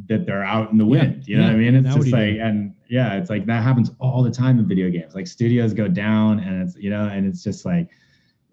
that 0.07 0.25
they're 0.27 0.43
out 0.43 0.71
in 0.71 0.77
the 0.77 0.85
Yeah, 0.85 0.89
wind 1.03 1.27
you 1.27 1.37
know 1.37 1.41
yeah, 1.43 1.47
what 1.47 1.55
i 1.55 1.57
mean? 1.57 1.75
It's 1.75 1.95
just 1.95 2.11
like 2.11 2.37
and 2.39 2.73
yeah 2.89 3.15
it's 3.15 3.29
like 3.29 3.45
that 3.45 3.63
happens 3.63 3.91
all 3.99 4.23
the 4.23 4.31
time 4.31 4.59
in 4.59 4.67
video 4.67 4.89
games. 4.89 5.15
Like 5.15 5.27
studios 5.27 5.73
go 5.73 5.87
down 5.87 6.39
and 6.39 6.61
it's 6.67 6.75
you 6.77 6.89
know 6.89 7.07
and 7.07 7.25
it's 7.25 7.43
just 7.43 7.65
like 7.65 7.89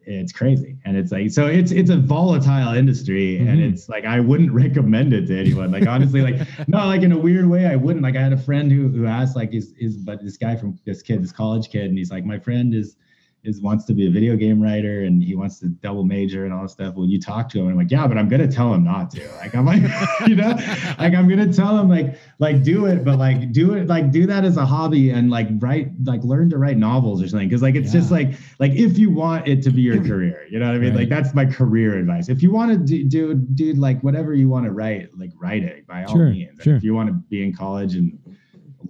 it's 0.06 0.32
crazy. 0.32 0.77
And 0.85 0.97
it's 0.98 1.11
like 1.12 1.31
so 1.31 1.47
it's 1.47 1.73
it's 1.73 1.89
a 1.90 1.97
volatile 1.97 2.74
industry 2.74 3.39
and 3.39 3.59
Mhm. 3.59 3.73
it's 3.73 3.89
like 3.89 4.05
i 4.05 4.20
wouldn't 4.20 4.52
recommend 4.65 5.12
it 5.15 5.27
to 5.28 5.39
anyone. 5.39 5.70
Like 5.70 5.86
honestly 5.86 6.20
like 6.20 6.36
no 6.69 6.86
like 6.86 7.02
in 7.02 7.12
a 7.12 7.19
weird 7.19 7.47
way 7.48 7.66
i 7.66 7.77
wouldn't. 7.77 8.02
Like 8.02 8.16
i 8.16 8.20
had 8.23 8.32
a 8.32 8.39
friend 8.39 8.70
who 8.70 8.89
who 8.89 9.06
asked 9.06 9.35
like 9.36 9.55
is 9.55 9.73
is 9.78 9.97
but 9.97 10.23
this 10.23 10.36
guy 10.36 10.56
from 10.56 10.78
this 10.85 11.01
kid 11.02 11.23
this 11.23 11.32
college 11.32 11.70
kid 11.70 11.86
and 11.86 11.97
he's 11.97 12.11
like 12.11 12.24
my 12.24 12.39
friend 12.39 12.74
is 12.74 12.97
is 13.44 13.60
wants 13.60 13.84
to 13.84 13.94
be 13.94 14.06
a 14.06 14.10
video 14.10 14.36
game 14.36 14.60
writer 14.60 15.02
and 15.02 15.22
he 15.22 15.34
wants 15.34 15.58
to 15.60 15.66
double 15.68 16.02
major 16.02 16.44
and 16.44 16.52
all 16.52 16.62
this 16.62 16.72
stuff. 16.72 16.94
Will 16.94 17.06
you 17.06 17.20
talk 17.20 17.48
to 17.50 17.58
him? 17.58 17.64
And 17.66 17.72
I'm 17.72 17.78
like, 17.78 17.90
yeah, 17.90 18.06
but 18.06 18.16
I'm 18.16 18.28
gonna 18.28 18.50
tell 18.50 18.72
him 18.72 18.82
not 18.84 19.10
to. 19.12 19.28
Like 19.36 19.54
I'm 19.54 19.66
like, 19.66 19.82
you 20.26 20.34
know, 20.34 20.50
like 20.98 21.14
I'm 21.14 21.28
gonna 21.28 21.52
tell 21.52 21.78
him 21.78 21.88
like 21.88 22.16
like 22.38 22.62
do 22.62 22.86
it, 22.86 23.04
but 23.04 23.18
like 23.18 23.52
do 23.52 23.74
it 23.74 23.86
like 23.86 24.10
do 24.10 24.26
that 24.26 24.44
as 24.44 24.56
a 24.56 24.64
hobby 24.64 25.10
and 25.10 25.30
like 25.30 25.48
write 25.58 25.88
like 26.04 26.24
learn 26.24 26.48
to 26.50 26.58
write 26.58 26.78
novels 26.78 27.22
or 27.22 27.28
something. 27.28 27.50
Cause 27.50 27.62
like 27.62 27.74
it's 27.74 27.92
just 27.92 28.10
like 28.10 28.34
like 28.58 28.72
if 28.72 28.98
you 28.98 29.10
want 29.10 29.46
it 29.46 29.62
to 29.64 29.70
be 29.70 29.82
your 29.82 30.02
career, 30.02 30.46
you 30.50 30.58
know 30.58 30.66
what 30.66 30.76
I 30.76 30.78
mean? 30.78 30.90
Right. 30.90 31.00
Like 31.00 31.08
that's 31.10 31.34
my 31.34 31.44
career 31.44 31.98
advice. 31.98 32.28
If 32.28 32.42
you 32.42 32.50
want 32.50 32.72
to 32.72 32.78
do, 32.78 33.04
do 33.04 33.34
do 33.34 33.72
like 33.74 34.00
whatever 34.02 34.34
you 34.34 34.48
want 34.48 34.64
to 34.64 34.72
write, 34.72 35.10
like 35.18 35.30
write 35.36 35.62
it 35.62 35.86
by 35.86 36.04
all 36.04 36.14
Sure, 36.14 36.30
means. 36.30 36.62
Sure. 36.62 36.76
If 36.76 36.82
you 36.82 36.94
want 36.94 37.08
to 37.08 37.12
be 37.12 37.44
in 37.44 37.54
college 37.54 37.94
and 37.94 38.18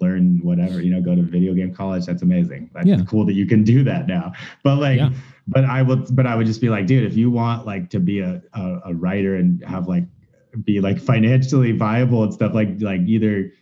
learn 0.00 0.40
whatever, 0.42 0.80
you 0.80 0.90
know, 0.90 1.00
go 1.00 1.14
to 1.14 1.22
video 1.22 1.54
game 1.54 1.74
college. 1.74 2.06
That's 2.06 2.22
amazing. 2.22 2.70
That's 2.74 2.86
Yeah. 2.86 3.02
cool 3.06 3.24
that 3.26 3.34
you 3.34 3.46
can 3.46 3.62
do 3.64 3.82
that 3.84 4.06
now. 4.06 4.32
But 4.62 4.76
like, 4.76 4.98
Yeah. 4.98 5.10
but 5.48 5.64
I 5.64 5.82
would, 5.82 6.14
but 6.16 6.26
I 6.26 6.34
would 6.36 6.46
just 6.46 6.60
be 6.60 6.68
like, 6.68 6.86
dude, 6.86 7.04
if 7.04 7.16
you 7.16 7.30
want 7.30 7.66
like 7.66 7.90
to 7.90 8.00
be 8.00 8.20
a, 8.20 8.42
a, 8.54 8.80
a 8.86 8.94
writer 8.94 9.36
and 9.36 9.62
have 9.64 9.88
like, 9.88 10.04
be 10.64 10.80
like 10.80 10.98
financially 11.00 11.72
viable 11.72 12.22
and 12.22 12.32
stuff 12.32 12.54
like, 12.54 12.80
like 12.80 13.00
either, 13.06 13.52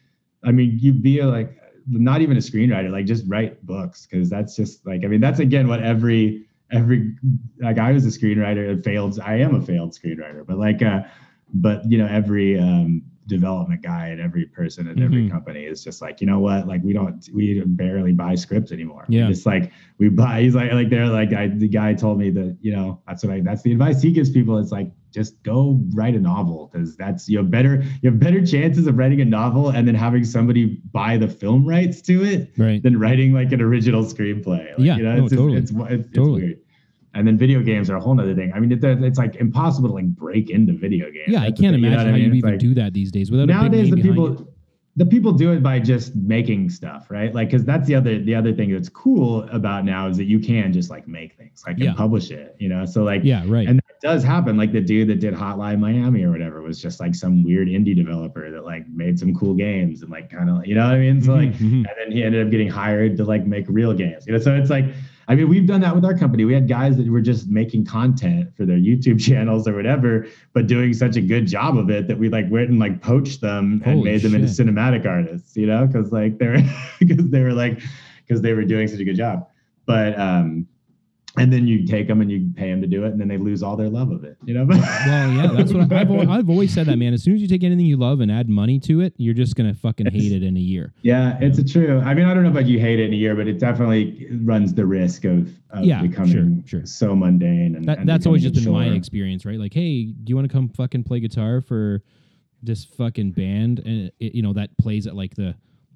I 0.45 0.53
mean, 0.53 0.79
you 0.81 0.93
be 0.93 1.21
a, 1.21 1.27
like, 1.27 1.57
not 1.89 2.21
even 2.21 2.37
a 2.37 2.41
screenwriter, 2.41 2.91
like 2.91 3.07
just 3.07 3.25
write 3.27 3.65
books. 3.67 4.07
Cause 4.07 4.29
that's 4.31 4.55
just 4.57 4.87
like, 4.87 5.05
I 5.05 5.09
mean, 5.09 5.21
that's 5.21 5.39
again, 5.41 5.69
what 5.69 5.83
every, 5.83 6.47
every, 6.71 7.15
like 7.61 7.79
I 7.79 7.93
was 7.93 8.05
a 8.07 8.09
screenwriter 8.19 8.71
and 8.71 8.85
failed. 8.85 9.19
I 9.21 9.37
am 9.37 9.55
a 9.55 9.61
failed 9.61 9.93
screenwriter, 9.93 10.47
but 10.47 10.59
like, 10.59 10.83
uh, 10.83 11.03
but 11.55 11.91
you 11.91 11.99
know, 11.99 12.07
every, 12.07 12.59
um, 12.59 13.03
development 13.27 13.82
guy 13.82 14.11
at 14.11 14.19
every 14.19 14.47
person 14.47 14.89
at 14.89 15.01
every 15.01 15.28
Mhm. 15.28 15.31
company 15.31 15.65
is 15.65 15.82
just 15.85 16.03
like, 16.03 16.20
you 16.20 16.27
know 16.27 16.40
what? 16.40 16.66
Like 16.66 16.82
we 16.82 16.93
don't, 16.93 17.27
we 17.32 17.62
barely 17.65 18.12
buy 18.12 18.35
scripts 18.35 18.73
anymore. 18.73 19.05
Yeah. 19.09 19.28
It's 19.28 19.47
like 19.47 19.70
we 19.99 20.09
buy, 20.09 20.43
he's 20.43 20.55
like, 20.55 20.73
like 20.73 20.90
they're 20.90 21.07
like, 21.07 21.32
I, 21.32 21.49
the 21.49 21.69
guy 21.69 21.94
told 21.94 22.19
me 22.19 22.31
that, 22.31 22.57
you 22.61 22.73
know, 22.74 23.01
that's 23.07 23.23
what 23.24 23.32
I, 23.32 23.40
that's 23.40 23.62
the 23.62 23.73
advice 23.73 24.03
he 24.03 24.11
gives 24.12 24.31
people. 24.31 24.59
It's 24.59 24.73
like, 24.73 24.90
just 25.12 25.43
go 25.43 25.78
write 25.93 26.15
a 26.15 26.19
novel 26.20 26.70
because 26.73 26.97
that's 26.97 27.28
you 27.28 27.36
have 27.36 27.51
better, 27.51 27.82
you 28.01 28.11
have 28.11 28.19
better 28.19 28.44
chances 28.44 28.86
of 28.86 28.97
writing 28.97 29.20
a 29.20 29.24
novel 29.27 29.69
and 29.69 29.86
then 29.86 29.94
having 29.94 30.24
somebody 30.24 30.81
buy 30.90 31.19
the 31.19 31.28
film 31.28 31.66
rights 31.66 32.01
to 32.03 32.24
it 32.24 32.51
Right. 32.57 32.82
than 32.82 32.99
writing 32.99 33.35
like 33.35 33.53
an 33.53 33.61
original 33.61 34.05
screenplay. 34.05 34.70
Like, 34.70 34.78
Yeah, 34.78 34.97
you 34.97 35.03
know, 35.03 35.16
no, 35.16 35.23
it's, 35.24 35.32
just- 35.32 35.39
totally. 35.40 35.59
it's, 35.59 35.70
it's, 35.70 36.07
it's 36.09 36.16
Totally. 36.16 36.43
weird. 36.43 36.59
And 37.15 37.27
then 37.27 37.37
video 37.37 37.61
games 37.61 37.91
are 37.91 37.97
a 37.97 38.01
whole 38.01 38.19
other 38.19 38.35
thing. 38.35 38.53
I 38.55 38.61
mean, 38.61 38.73
it, 38.73 38.83
it's 38.83 39.19
like 39.19 39.37
impossible 39.37 39.89
to 39.91 39.95
like 39.95 40.07
break 40.07 40.49
into 40.51 40.73
video 40.73 41.11
games. 41.11 41.27
Yeah, 41.29 41.41
I 41.43 41.45
That's 41.51 41.61
the 41.61 41.63
can't 41.67 41.75
thing, 41.77 41.85
you 41.85 41.91
know 41.91 41.97
imagine 41.97 42.09
I 42.09 42.11
how 42.11 42.17
mean? 42.17 42.27
you 42.33 42.35
even 42.39 42.51
like- 42.53 42.59
do 42.59 42.75
that 42.75 42.93
these 42.95 43.11
days 43.13 43.31
without 43.31 43.45
a 43.45 43.47
nowadays 43.47 43.91
big 43.91 44.03
the 44.03 44.09
people 44.09 44.41
it. 44.43 44.47
the 44.97 45.07
people 45.07 45.33
do 45.33 45.53
it 45.53 45.63
by 45.63 45.79
just 45.79 46.15
making 46.17 46.69
stuff 46.69 47.11
right 47.11 47.35
like 47.35 47.49
because 47.49 47.65
that's 47.65 47.87
the 47.87 47.95
other 47.95 48.19
the 48.19 48.35
other 48.35 48.53
thing 48.53 48.71
that's 48.73 48.91
cool 48.91 49.43
about 49.51 49.85
now 49.87 50.07
is 50.07 50.19
that 50.19 50.25
you 50.25 50.39
can 50.39 50.71
just 50.73 50.91
like 50.91 51.09
make 51.09 51.33
things 51.35 51.63
like 51.67 51.79
Yeah. 51.79 51.89
and 51.89 51.97
publish 51.97 52.31
it 52.31 52.55
you 52.59 52.69
know 52.69 52.85
so 52.85 53.03
like 53.03 53.23
Yeah, 53.25 53.43
right. 53.47 53.67
and 53.69 53.79
that 53.79 54.01
does 54.03 54.23
happen 54.23 54.57
like 54.59 54.71
the 54.73 54.83
dude 54.83 55.09
that 55.09 55.19
did 55.21 55.33
hotline 55.33 55.81
miami 55.81 56.25
or 56.25 56.31
whatever 56.31 56.61
was 56.61 56.79
just 56.81 57.01
like 57.01 57.15
some 57.15 57.43
weird 57.43 57.69
indie 57.69 57.97
developer 57.97 58.51
that 58.51 58.65
like 58.65 58.87
made 58.89 59.19
some 59.19 59.35
cool 59.35 59.55
games 59.55 60.03
and 60.03 60.11
like 60.11 60.31
kind 60.31 60.51
of 60.51 60.67
you 60.67 60.75
know 60.75 60.85
what 60.85 60.95
i 60.95 60.99
mean 60.99 61.21
so 61.23 61.33
like 61.35 61.53
Mhm, 61.55 61.71
mhm. 61.71 61.75
and 61.89 61.95
then 61.99 62.13
he 62.13 62.23
ended 62.23 62.45
up 62.45 62.51
getting 62.51 62.69
hired 62.69 63.17
to 63.17 63.25
like 63.25 63.47
make 63.47 63.65
real 63.69 63.95
games 63.95 64.27
you 64.27 64.33
know 64.35 64.39
so 64.39 64.55
it's 64.55 64.71
like 64.71 64.85
I 65.28 65.35
mean, 65.35 65.49
we've 65.49 65.66
done 65.66 65.81
that 65.82 65.94
with 65.94 66.05
our 66.05 66.16
company. 66.16 66.44
We 66.44 66.55
had 66.55 66.69
guys 66.69 66.97
that 66.97 67.09
were 67.09 67.20
just 67.20 67.49
making 67.49 67.85
content 67.85 68.55
for 68.57 68.66
their 68.66 68.77
YouTube 68.77 69.20
channels 69.24 69.69
or 69.69 69.74
whatever, 69.74 70.27
but 70.53 70.66
doing 70.66 70.93
such 70.93 71.16
a 71.16 71.20
good 71.20 71.47
job 71.47 71.77
of 71.77 71.90
it 71.90 72.09
that 72.09 72.19
we 72.19 72.28
like 72.28 72.47
went 72.51 72.70
and 72.70 72.78
like 72.78 73.01
poached 73.01 73.40
them 73.40 73.82
and 73.85 73.99
Holy 73.99 74.11
made 74.11 74.23
them 74.23 74.35
into 74.35 74.49
cinematic 74.49 75.07
artists, 75.07 75.57
you 75.57 75.66
know, 75.66 75.86
because 75.86 76.12
like 76.12 76.39
they're 76.39 76.59
because 76.99 77.28
they 77.31 77.43
were 77.43 77.53
like 77.53 77.81
because 78.27 78.43
they 78.43 78.53
were 78.53 78.65
doing 78.65 78.89
such 78.89 79.01
a 79.01 79.05
good 79.05 79.16
job. 79.16 79.49
But 79.86 80.19
um, 80.19 80.66
and 81.39 81.53
then 81.53 81.67
you 81.67 81.87
take 81.87 82.09
them 82.09 82.21
and 82.21 82.31
you 82.31 82.51
pay 82.55 82.71
them 82.71 82.81
to 82.83 82.87
do 82.87 83.05
it, 83.05 83.13
and 83.13 83.21
then 83.21 83.29
they 83.29 83.39
lose 83.39 83.63
all 83.63 83.77
their 83.77 83.89
love 83.89 84.11
of 84.11 84.25
it, 84.25 84.37
you 84.45 84.53
know. 84.53 84.67
Well, 84.67 84.79
yeah, 84.79 85.51
that's 85.55 85.73
what 85.73 85.91
I've, 85.93 86.11
I've 86.29 86.51
always 86.51 86.73
said 86.75 86.87
that, 86.87 86.97
man. 86.97 87.15
As 87.15 87.23
soon 87.23 87.35
as 87.35 87.41
you 87.41 87.49
take 87.49 87.65
anything 87.65 87.87
you 87.87 87.97
love 87.97 88.21
and 88.21 88.31
add 88.31 88.49
money 88.49 88.79
to 88.81 89.01
it, 89.01 89.15
you're 89.17 89.35
just 89.35 89.57
gonna 89.57 89.75
fucking 89.75 90.07
hate 90.11 90.33
it 90.33 90.43
in 90.43 90.57
a 90.57 90.61
year. 90.61 90.93
Yeah, 91.03 91.39
it's 91.41 91.59
a 91.59 91.65
true. 91.65 92.01
I 92.01 92.15
mean, 92.15 92.27
I 92.27 92.35
don't 92.35 92.43
know 92.43 92.51
about 92.51 92.67
you 92.67 92.79
hate 92.79 93.01
it 93.01 93.07
in 93.07 93.13
a 93.15 93.17
year, 93.17 93.35
but 93.35 93.47
it 93.49 93.59
definitely 93.59 94.29
runs 94.43 94.75
the 94.75 94.85
risk 94.85 95.25
of, 95.25 95.51
of 95.71 95.85
Yeah, 95.85 96.03
becoming 96.03 96.65
sure, 96.67 96.81
sure. 96.81 96.87
so 96.87 97.17
mundane. 97.17 97.77
And, 97.77 97.85
That, 97.87 97.99
and 98.01 98.09
that's 98.09 98.27
always 98.27 98.43
just 98.43 98.55
becoming 98.55 98.81
been 98.81 98.91
my 98.91 98.97
experience, 98.97 99.47
right? 99.47 99.59
Like, 99.59 99.73
hey, 99.75 100.05
do 100.05 100.25
you 100.31 100.37
want 100.37 100.49
to 100.49 100.53
come 100.53 100.69
fucking 100.69 101.05
play 101.05 101.21
guitar 101.21 101.61
for 101.61 102.03
this 102.63 102.85
fucking 102.85 103.33
band, 103.33 103.81
and 103.81 104.13
it, 104.21 104.35
you 104.35 104.43
know 104.43 104.53
that 104.53 104.77
plays 104.79 105.07
at 105.07 105.17
like 105.17 105.35
the 105.35 105.55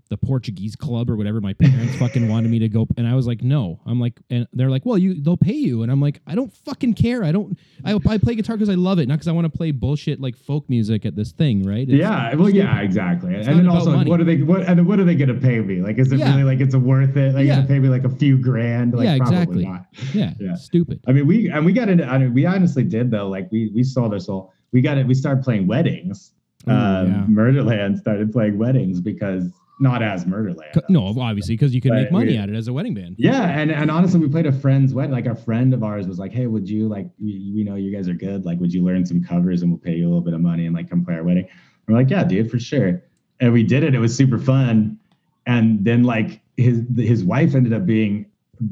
the 0.08 0.16
Portuguese 0.16 0.76
club 0.76 1.10
or 1.10 1.16
whatever. 1.16 1.40
My 1.40 1.52
parents 1.52 1.96
fucking 1.98 2.28
wanted 2.28 2.50
me 2.50 2.58
to 2.60 2.68
go, 2.68 2.86
and 2.96 3.06
I 3.06 3.14
was 3.14 3.26
like, 3.26 3.42
no. 3.42 3.80
I'm 3.86 4.00
like, 4.00 4.20
and 4.30 4.46
they're 4.52 4.70
like, 4.70 4.86
well, 4.86 4.96
you 4.98 5.20
they'll 5.20 5.36
pay 5.36 5.54
you, 5.54 5.82
and 5.82 5.90
I'm 5.90 6.00
like, 6.00 6.20
I 6.26 6.34
don't 6.34 6.52
fucking 6.64 6.94
care. 6.94 7.24
I 7.24 7.32
don't. 7.32 7.58
I, 7.84 7.94
I 8.08 8.18
play 8.18 8.34
guitar 8.34 8.56
because 8.56 8.68
I 8.70 8.74
love 8.74 8.98
it, 8.98 9.08
not 9.08 9.14
because 9.14 9.28
I 9.28 9.32
want 9.32 9.50
to 9.50 9.56
play 9.56 9.70
bullshit 9.72 10.20
like 10.20 10.36
folk 10.36 10.68
music 10.70 11.04
at 11.06 11.16
this 11.16 11.32
thing, 11.32 11.62
right? 11.64 11.88
It's- 11.88 11.98
Yeah, 11.98 12.34
well, 12.34 12.50
yeah, 12.50 12.80
exactly. 12.80 13.34
And 13.34 13.44
then 13.44 13.68
also, 13.68 13.92
money. 13.92 14.08
what 14.10 14.20
are 14.20 14.24
they? 14.24 14.42
What 14.42 14.62
and 14.62 14.86
what 14.86 15.00
are 15.00 15.04
they 15.04 15.16
to 15.16 15.34
pay 15.34 15.60
me? 15.60 15.82
Like, 15.82 15.98
is 15.98 16.12
it 16.12 16.18
Yeah. 16.20 16.30
really 16.30 16.44
like 16.44 16.60
it's 16.60 16.76
worth 16.76 17.16
it? 17.16 17.34
Like, 17.34 17.46
Yeah. 17.46 17.56
gonna 17.56 17.66
pay 17.68 17.78
me 17.78 17.88
like 17.88 18.04
a 18.04 18.10
few 18.10 18.38
grand? 18.38 18.94
Like, 18.94 19.04
Yeah, 19.06 19.16
probably 19.18 19.64
exactly. 19.64 19.64
not. 19.64 19.86
yeah, 20.14 20.34
Yeah. 20.40 20.54
stupid. 20.54 21.00
I 21.06 21.12
mean, 21.12 21.26
we 21.26 21.50
and 21.50 21.64
we 21.66 21.72
got 21.72 21.88
into. 21.88 22.04
I 22.06 22.18
mean, 22.18 22.32
we 22.34 22.46
honestly 22.46 22.84
did 22.84 23.10
though. 23.10 23.28
Like, 23.28 23.50
we 23.50 23.70
we 23.74 23.82
sold 23.82 24.12
our 24.12 24.20
soul. 24.20 24.52
We 24.72 24.80
got 24.82 24.98
it. 24.98 25.06
We 25.06 25.14
started 25.14 25.42
playing 25.42 25.66
weddings. 25.66 26.32
Ooh, 26.68 26.72
um, 26.72 27.06
yeah. 27.12 27.24
Murderland 27.28 27.98
started 27.98 28.32
playing 28.32 28.58
weddings 28.58 29.00
because 29.00 29.52
not 29.78 30.02
as 30.02 30.24
Murderland. 30.24 30.80
No, 30.88 31.06
obviously, 31.20 31.54
because 31.54 31.74
you 31.74 31.80
can 31.80 31.90
But 31.90 31.96
make 32.04 32.12
money 32.12 32.32
we- 32.32 32.36
at 32.38 32.48
it 32.48 32.54
as 32.56 32.68
a 32.68 32.72
wedding 32.72 32.94
band. 32.94 33.16
Yeah, 33.18 33.42
and 33.58 33.70
and 33.70 33.90
honestly, 33.90 34.20
we 34.20 34.28
played 34.28 34.46
a 34.46 34.52
friend's 34.52 34.94
wedding. 34.94 35.12
Like 35.12 35.26
a 35.26 35.34
friend 35.34 35.74
of 35.74 35.82
ours 35.82 36.06
was 36.08 36.18
like, 36.18 36.32
"Hey, 36.32 36.46
would 36.46 36.68
you 36.68 36.88
like? 36.88 37.08
We, 37.18 37.52
we 37.54 37.62
know 37.64 37.74
you 37.76 37.94
guys 37.94 38.08
are 38.08 38.14
good. 38.14 38.44
Like, 38.44 38.58
would 38.60 38.72
you 38.72 38.82
learn 38.82 39.04
some 39.04 39.22
covers 39.22 39.62
and 39.62 39.70
we'll 39.70 39.78
pay 39.78 39.94
you 39.96 40.04
a 40.04 40.08
little 40.08 40.22
bit 40.22 40.34
of 40.34 40.40
money 40.40 40.66
and 40.66 40.74
like 40.74 40.88
come 40.88 41.04
play 41.04 41.14
our 41.14 41.24
wedding?" 41.24 41.46
We're 41.86 41.94
like, 41.94 42.10
"Yeah, 42.10 42.24
dude, 42.24 42.50
for 42.50 42.58
sure." 42.58 43.02
And 43.40 43.52
we 43.52 43.62
did 43.62 43.82
it. 43.82 43.94
It 43.94 43.98
was 43.98 44.16
super 44.16 44.38
fun. 44.38 44.98
And 45.46 45.84
then 45.84 46.02
like 46.04 46.40
his 46.56 46.82
his 46.96 47.22
wife 47.22 47.54
ended 47.54 47.72
up 47.74 47.84
being 47.84 48.26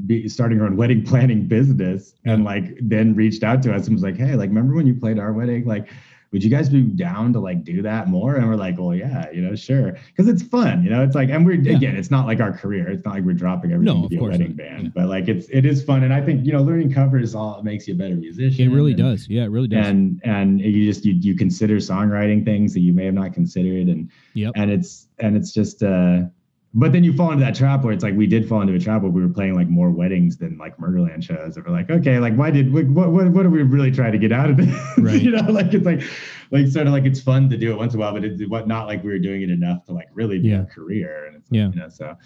be, 0.07 0.27
starting 0.29 0.57
her 0.59 0.65
own 0.65 0.77
wedding 0.79 1.05
planning 1.05 1.47
business, 1.47 2.15
and 2.25 2.45
like 2.45 2.79
then 2.81 3.15
reached 3.15 3.45
out 3.45 3.63
to 3.65 3.75
us 3.75 3.87
and 3.87 3.95
was 3.95 4.03
like, 4.03 4.17
"Hey, 4.17 4.35
like 4.37 4.49
remember 4.49 4.75
when 4.75 4.87
you 4.87 4.95
played 4.95 5.19
our 5.19 5.33
wedding? 5.33 5.67
Like." 5.67 5.89
Would 6.35 6.43
you 6.43 6.51
guys 6.51 6.69
be 6.69 6.83
down 6.83 7.33
to 7.35 7.39
like 7.39 7.63
do 7.63 7.81
that 7.83 8.09
more? 8.09 8.35
And 8.35 8.49
we're 8.49 8.57
like, 8.57 8.77
well, 8.77 8.93
yeah, 8.93 9.31
you 9.31 9.41
know, 9.41 9.55
sure, 9.55 9.97
because 10.09 10.27
it's 10.27 10.43
fun, 10.43 10.83
you 10.83 10.91
know. 10.91 11.05
It's 11.05 11.15
like, 11.15 11.29
and 11.31 11.47
we're 11.47 11.55
Yeah. 11.55 11.77
again, 11.77 11.95
it's 11.95 12.11
not 12.11 12.27
like 12.27 12.41
our 12.41 12.53
career. 12.53 12.89
It's 12.91 13.05
not 13.05 13.15
like 13.15 13.23
we're 13.23 13.35
dropping 13.35 13.71
everything 13.71 14.01
No, 14.01 14.03
to 14.03 14.09
be 14.09 14.17
a 14.17 14.23
wedding 14.23 14.49
not. 14.49 14.57
band, 14.57 14.83
Yeah. 14.83 14.91
but 14.97 15.07
like 15.09 15.29
it's 15.29 15.47
it 15.51 15.65
is 15.65 15.85
fun, 15.85 16.03
and 16.03 16.13
I 16.13 16.21
think 16.21 16.45
you 16.45 16.51
know 16.51 16.61
learning 16.61 16.93
covers 16.93 17.37
all 17.37 17.63
makes 17.63 17.87
you 17.87 17.95
a 17.95 17.97
better 17.97 18.17
musician. 18.17 18.69
It 18.69 18.75
really 18.75 18.91
and, 18.95 18.99
does. 18.99 19.29
Yeah, 19.29 19.45
it 19.45 19.51
really 19.53 19.69
does. 19.69 19.87
And 19.87 20.21
and 20.25 20.61
you 20.61 20.85
just 20.85 21.05
you 21.05 21.13
you 21.15 21.37
consider 21.37 21.77
songwriting 21.77 22.45
things 22.45 22.75
that 22.75 22.81
you 22.81 22.93
may 22.93 23.05
have 23.05 23.15
not 23.15 23.33
considered, 23.33 23.87
and 23.87 24.11
yep. 24.33 24.55
and 24.57 24.73
it's 24.73 25.07
and 25.21 25.37
it's 25.37 25.53
just 25.53 25.85
uh 25.85 26.23
but 26.77 26.91
then 26.93 27.05
you 27.05 27.13
fall 27.13 27.31
into 27.31 27.45
that 27.45 27.55
trap 27.55 27.85
where 27.85 27.93
it's 27.93 28.03
like 28.03 28.15
we 28.17 28.27
did 28.27 28.49
fall 28.49 28.61
into 28.61 28.75
a 28.75 28.79
trap 28.81 29.03
where 29.03 29.11
we 29.11 29.23
were 29.23 29.29
playing 29.33 29.55
like 29.55 29.69
more 29.69 29.91
weddings 29.91 30.37
than 30.37 30.59
like 30.59 30.77
Murderland 30.79 31.23
shows. 31.23 31.57
And 31.57 31.65
we're 31.65 31.73
like, 31.73 31.89
okay, 31.89 32.19
like 32.19 32.35
why 32.35 32.51
did 32.51 32.73
what 32.73 32.87
what 32.89 33.29
what 33.31 33.47
are 33.47 33.51
we 33.51 33.63
really 33.63 33.93
trying 33.93 34.13
to 34.13 34.19
get 34.19 34.33
out 34.33 34.51
of 34.51 34.57
this? 34.57 34.75
Right. 34.99 35.23
you 35.23 35.31
know, 35.31 35.43
like 35.53 35.73
it's 35.73 35.87
like 35.87 36.03
like 36.51 36.67
sort 36.69 36.87
of 36.89 36.93
like 36.93 37.05
it's 37.05 37.21
fun 37.21 37.49
to 37.51 37.57
do 37.57 37.71
it 37.73 37.77
once 37.79 37.95
in 37.95 38.01
a 38.01 38.03
while, 38.03 38.13
but 38.13 38.25
it's 38.25 38.43
what 38.49 38.67
not 38.67 38.87
like 38.87 39.03
we 39.05 39.11
were 39.11 39.19
doing 39.19 39.43
it 39.43 39.51
enough 39.51 39.85
to 39.87 39.93
like 39.93 40.09
really 40.13 40.39
be 40.41 40.49
Yeah. 40.49 40.63
a 40.63 40.67
career. 40.67 41.27
And 41.27 41.37
it's 41.37 41.49
Yeah. 41.51 41.69
you 41.71 41.77
know, 41.77 41.89
so 41.89 42.17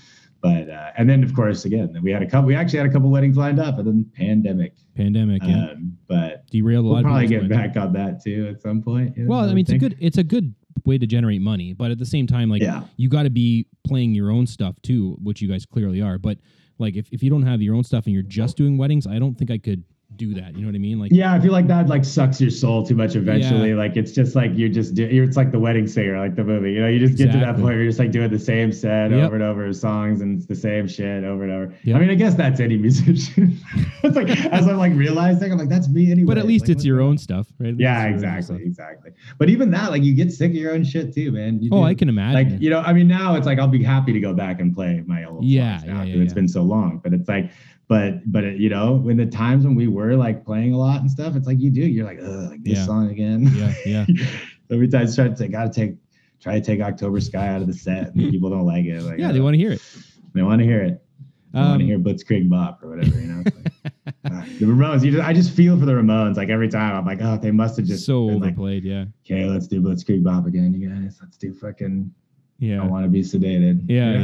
but 0.41 0.71
uh 0.71 0.93
and 0.97 1.11
then 1.11 1.23
of 1.25 1.35
course 1.35 1.65
again 1.65 1.95
we 2.03 2.11
had 2.13 2.23
a 2.23 2.27
couple 2.31 2.47
we 2.47 2.55
actually 2.55 2.79
had 2.79 2.87
a 2.87 2.93
couple 2.93 3.11
weddings 3.11 3.37
lined 3.37 3.59
up 3.61 3.79
and 3.79 3.87
then 3.87 4.07
pandemic. 4.17 4.73
Pandemic, 4.97 5.43
yeah. 5.45 5.73
Um 5.73 5.99
but 6.07 6.47
Derailed 6.51 6.85
a 6.85 6.89
lot 6.89 6.91
we'll 6.91 6.99
of 6.99 7.05
probably 7.05 7.27
get 7.27 7.49
back 7.51 7.77
on 7.77 7.93
that 7.95 8.23
too 8.23 8.47
at 8.49 8.63
some 8.63 8.81
point. 8.81 9.15
you 9.17 9.25
know, 9.25 9.31
Well, 9.31 9.41
I 9.41 9.49
mean, 9.49 9.59
it's 9.59 9.71
a 9.73 9.79
good 9.79 9.97
it's 10.01 10.17
a 10.19 10.25
good 10.25 10.55
way 10.85 10.99
to 10.99 11.07
generate 11.07 11.41
money, 11.41 11.73
but 11.73 11.91
at 11.91 11.99
the 11.99 12.07
same 12.07 12.27
time, 12.27 12.49
like 12.51 12.63
Yeah. 12.63 12.85
you 12.97 13.09
got 13.09 13.25
to 13.25 13.31
be 13.31 13.67
playing 13.87 14.15
your 14.15 14.31
own 14.31 14.47
stuff 14.47 14.81
too, 14.83 15.17
which 15.23 15.41
you 15.43 15.49
guys 15.49 15.67
clearly 15.67 16.01
are. 16.01 16.19
But 16.19 16.39
like, 16.79 16.97
if, 16.97 17.09
if 17.13 17.23
you 17.23 17.31
don't 17.31 17.43
have 17.43 17.61
your 17.63 17.75
own 17.75 17.85
stuff 17.85 18.05
and 18.07 18.15
you're 18.15 18.23
just 18.23 18.57
doing 18.57 18.79
weddings, 18.79 19.07
I 19.07 19.19
don't 19.19 19.37
think 19.37 19.51
I 19.51 19.59
could 19.59 19.85
do 20.17 20.33
that. 20.35 20.55
You 20.57 20.63
know 20.63 20.69
what 20.69 20.75
I 20.75 20.79
mean? 20.79 20.99
Like, 20.99 21.13
Yeah, 21.13 21.35
I 21.35 21.39
feel 21.39 21.53
like 21.53 21.67
that 21.69 21.87
like 21.89 22.03
sucks 22.05 22.41
your 22.41 22.51
soul 22.51 22.85
too 22.85 22.95
much 22.95 23.15
eventually. 23.15 23.75
Like 23.75 23.95
it's 23.97 24.11
just 24.13 24.35
like 24.35 24.51
you're 24.55 24.71
just 24.71 24.95
do- 24.95 25.05
it's 25.07 25.37
like 25.37 25.53
the 25.53 25.59
wedding 25.61 25.87
singer, 25.87 26.19
like 26.19 26.35
the 26.35 26.43
movie. 26.45 26.73
You 26.73 26.81
know, 26.81 26.89
you 26.89 26.99
just 26.99 27.17
get 27.19 27.31
to 27.33 27.39
that 27.39 27.53
point 27.55 27.65
where 27.65 27.75
you're 27.77 27.87
just 27.91 27.99
like 27.99 28.11
doing 28.11 28.31
the 28.31 28.39
same 28.39 28.73
set 28.73 29.11
Yep. 29.11 29.27
over 29.27 29.35
and 29.35 29.45
over 29.45 29.71
songs 29.75 30.23
and 30.23 30.39
it's 30.39 30.47
the 30.47 30.55
same 30.57 30.89
shit 30.89 31.25
over 31.25 31.43
and 31.45 31.53
over. 31.53 31.75
Yep. 31.85 31.97
I 31.97 32.01
mean, 32.01 32.11
I 32.11 32.15
guess 32.15 32.35
that's 32.35 32.59
any 32.59 32.79
musician. 32.79 33.59
it's 34.03 34.17
like 34.17 34.31
as 34.31 34.67
I'm 34.67 34.79
like 34.79 34.95
realizing, 34.95 35.53
I'm 35.53 35.59
like 35.59 35.69
that's 35.69 35.89
me 35.91 36.11
anyway. 36.11 36.27
but 36.27 36.39
at 36.39 36.47
least 36.47 36.65
Like, 36.69 36.77
it's 36.77 36.85
your 36.87 37.03
on? 37.03 37.09
own 37.11 37.19
stuff, 37.19 37.47
right? 37.59 37.75
Yeah, 37.79 38.07
it's 38.07 38.23
your 38.23 38.31
own 38.31 38.37
exactly, 38.39 38.65
exactly. 38.65 39.11
But 39.39 39.51
even 39.51 39.71
that, 39.73 39.91
like 39.91 40.03
you 40.03 40.15
get 40.15 40.33
sick 40.33 40.51
of 40.53 40.57
your 40.57 40.73
own 40.73 40.85
shit 40.85 41.13
too, 41.15 41.33
man. 41.33 41.63
You 41.63 41.69
Oh, 41.73 41.81
do. 41.81 41.85
I 41.85 41.95
can 41.95 42.09
imagine. 42.09 42.51
like 42.53 42.63
you 42.63 42.71
know 42.71 42.81
i 42.81 42.93
mean 42.95 43.07
now 43.09 43.35
it's 43.35 43.45
like 43.47 43.59
i'll 43.59 43.69
be 43.69 43.83
happy 43.83 44.13
to 44.15 44.21
go 44.21 44.33
back 44.33 44.59
and 44.61 44.75
play 44.75 45.03
my 45.07 45.25
old 45.25 45.45
Yeah, 45.45 45.77
songs 45.79 45.89
now 45.91 46.03
yeah, 46.03 46.15
yeah, 46.15 46.23
it's 46.23 46.31
yeah. 46.31 46.35
been 46.35 46.49
so 46.49 46.63
long 46.63 46.99
but 47.05 47.13
it's 47.13 47.29
like 47.29 47.51
but 47.89 48.31
but 48.31 48.45
it, 48.45 48.59
you 48.59 48.69
know 48.69 48.95
when 48.97 49.17
the 49.17 49.27
times 49.27 49.65
when 49.65 49.75
we 49.75 49.87
were 49.89 50.15
like 50.15 50.45
playing 50.45 50.73
a 50.75 50.79
lot 50.79 51.01
and 51.01 51.11
stuff 51.11 51.35
it's 51.35 51.47
like 51.47 51.59
you 51.61 51.71
do 51.71 51.81
you're 51.81 52.05
like 52.07 52.19
Ugh, 52.23 52.51
like 52.51 52.63
this 52.63 52.79
Yeah. 52.79 52.85
song 52.87 53.11
again 53.11 53.49
yeah, 53.55 53.73
yeah. 53.87 54.07
every 54.71 54.89
time 54.89 55.07
i 55.09 55.11
try 55.15 55.29
to 55.29 55.49
gotta 55.49 55.71
take 55.71 55.95
try 56.41 56.61
to 56.61 56.65
take 56.65 56.81
october 56.81 57.21
sky 57.21 57.49
out 57.49 57.61
of 57.63 57.67
the 57.67 57.73
set 57.73 58.15
and 58.15 58.31
people 58.31 58.51
don't 58.51 58.67
like 58.67 58.85
it 58.85 59.03
like 59.03 59.19
Yeah, 59.19 59.33
they 59.33 59.41
uh, 59.41 59.43
want 59.45 59.55
to 59.55 59.59
hear 59.59 59.73
it. 59.73 59.83
they 60.35 60.43
want 60.43 60.61
to 60.61 60.65
hear 60.67 60.83
it 60.83 61.03
they 61.53 61.61
want 61.61 61.73
Um, 61.75 61.79
to 61.81 61.85
hear 61.87 61.99
blitzkrieg 61.99 62.49
bop 62.51 62.83
or 62.83 62.91
whatever 62.91 63.19
you 63.19 63.27
know 63.27 63.43
like, 63.85 64.15
ah, 64.31 64.45
the 64.61 64.67
ramones 64.67 65.03
you 65.03 65.13
just, 65.13 65.25
i 65.27 65.33
just 65.33 65.53
feel 65.57 65.79
for 65.79 65.87
the 65.87 65.93
ramones 65.93 66.37
like 66.37 66.51
every 66.51 66.69
time 66.69 66.95
i'm 66.95 67.07
like 67.07 67.23
oh 67.23 67.39
they 67.39 67.51
must 67.51 67.79
have 67.79 67.87
just 67.87 68.05
so 68.05 68.27
been 68.27 68.41
like 68.41 68.49
overplayed. 68.53 68.85
yeah, 68.85 69.07
okay 69.25 69.47
let's 69.47 69.67
do 69.67 69.81
blitzkrieg 69.81 70.23
bop 70.23 70.47
again 70.47 70.75
you 70.75 70.89
guys 70.91 71.19
let's 71.23 71.39
do 71.39 71.55
fucking 71.55 72.13
yeah 72.59 72.83
I 72.83 72.87
want 72.87 73.05
to 73.05 73.09
be 73.09 73.23
sedated. 73.23 73.85
Yeah, 73.89 74.19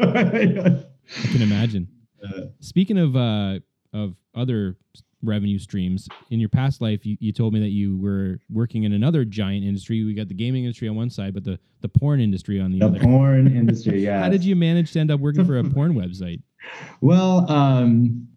yeah. 0.00 0.80
I 1.22 1.26
can 1.28 1.42
imagine. 1.42 1.86
Uh, 2.24 2.42
Speaking 2.60 2.98
of 2.98 3.16
uh, 3.16 3.60
of 3.92 4.14
other 4.34 4.76
revenue 5.22 5.58
streams, 5.58 6.08
in 6.30 6.40
your 6.40 6.48
past 6.48 6.80
life, 6.80 7.04
you, 7.04 7.16
you 7.20 7.32
told 7.32 7.52
me 7.52 7.60
that 7.60 7.70
you 7.70 7.98
were 7.98 8.38
working 8.50 8.84
in 8.84 8.92
another 8.92 9.24
giant 9.24 9.64
industry. 9.64 10.04
We 10.04 10.14
got 10.14 10.28
the 10.28 10.34
gaming 10.34 10.64
industry 10.64 10.88
on 10.88 10.96
one 10.96 11.10
side, 11.10 11.34
but 11.34 11.44
the, 11.44 11.58
the 11.80 11.88
porn 11.88 12.20
industry 12.20 12.60
on 12.60 12.70
the, 12.72 12.78
the 12.78 12.84
other. 12.86 12.98
The 12.98 13.04
porn 13.04 13.46
industry, 13.56 14.04
yeah. 14.04 14.22
How 14.22 14.28
did 14.28 14.44
you 14.44 14.56
manage 14.56 14.92
to 14.92 15.00
end 15.00 15.10
up 15.10 15.20
working 15.20 15.44
for 15.44 15.58
a 15.58 15.64
porn 15.64 15.94
website? 15.94 16.42
Well, 17.00 17.50
um, 17.50 18.28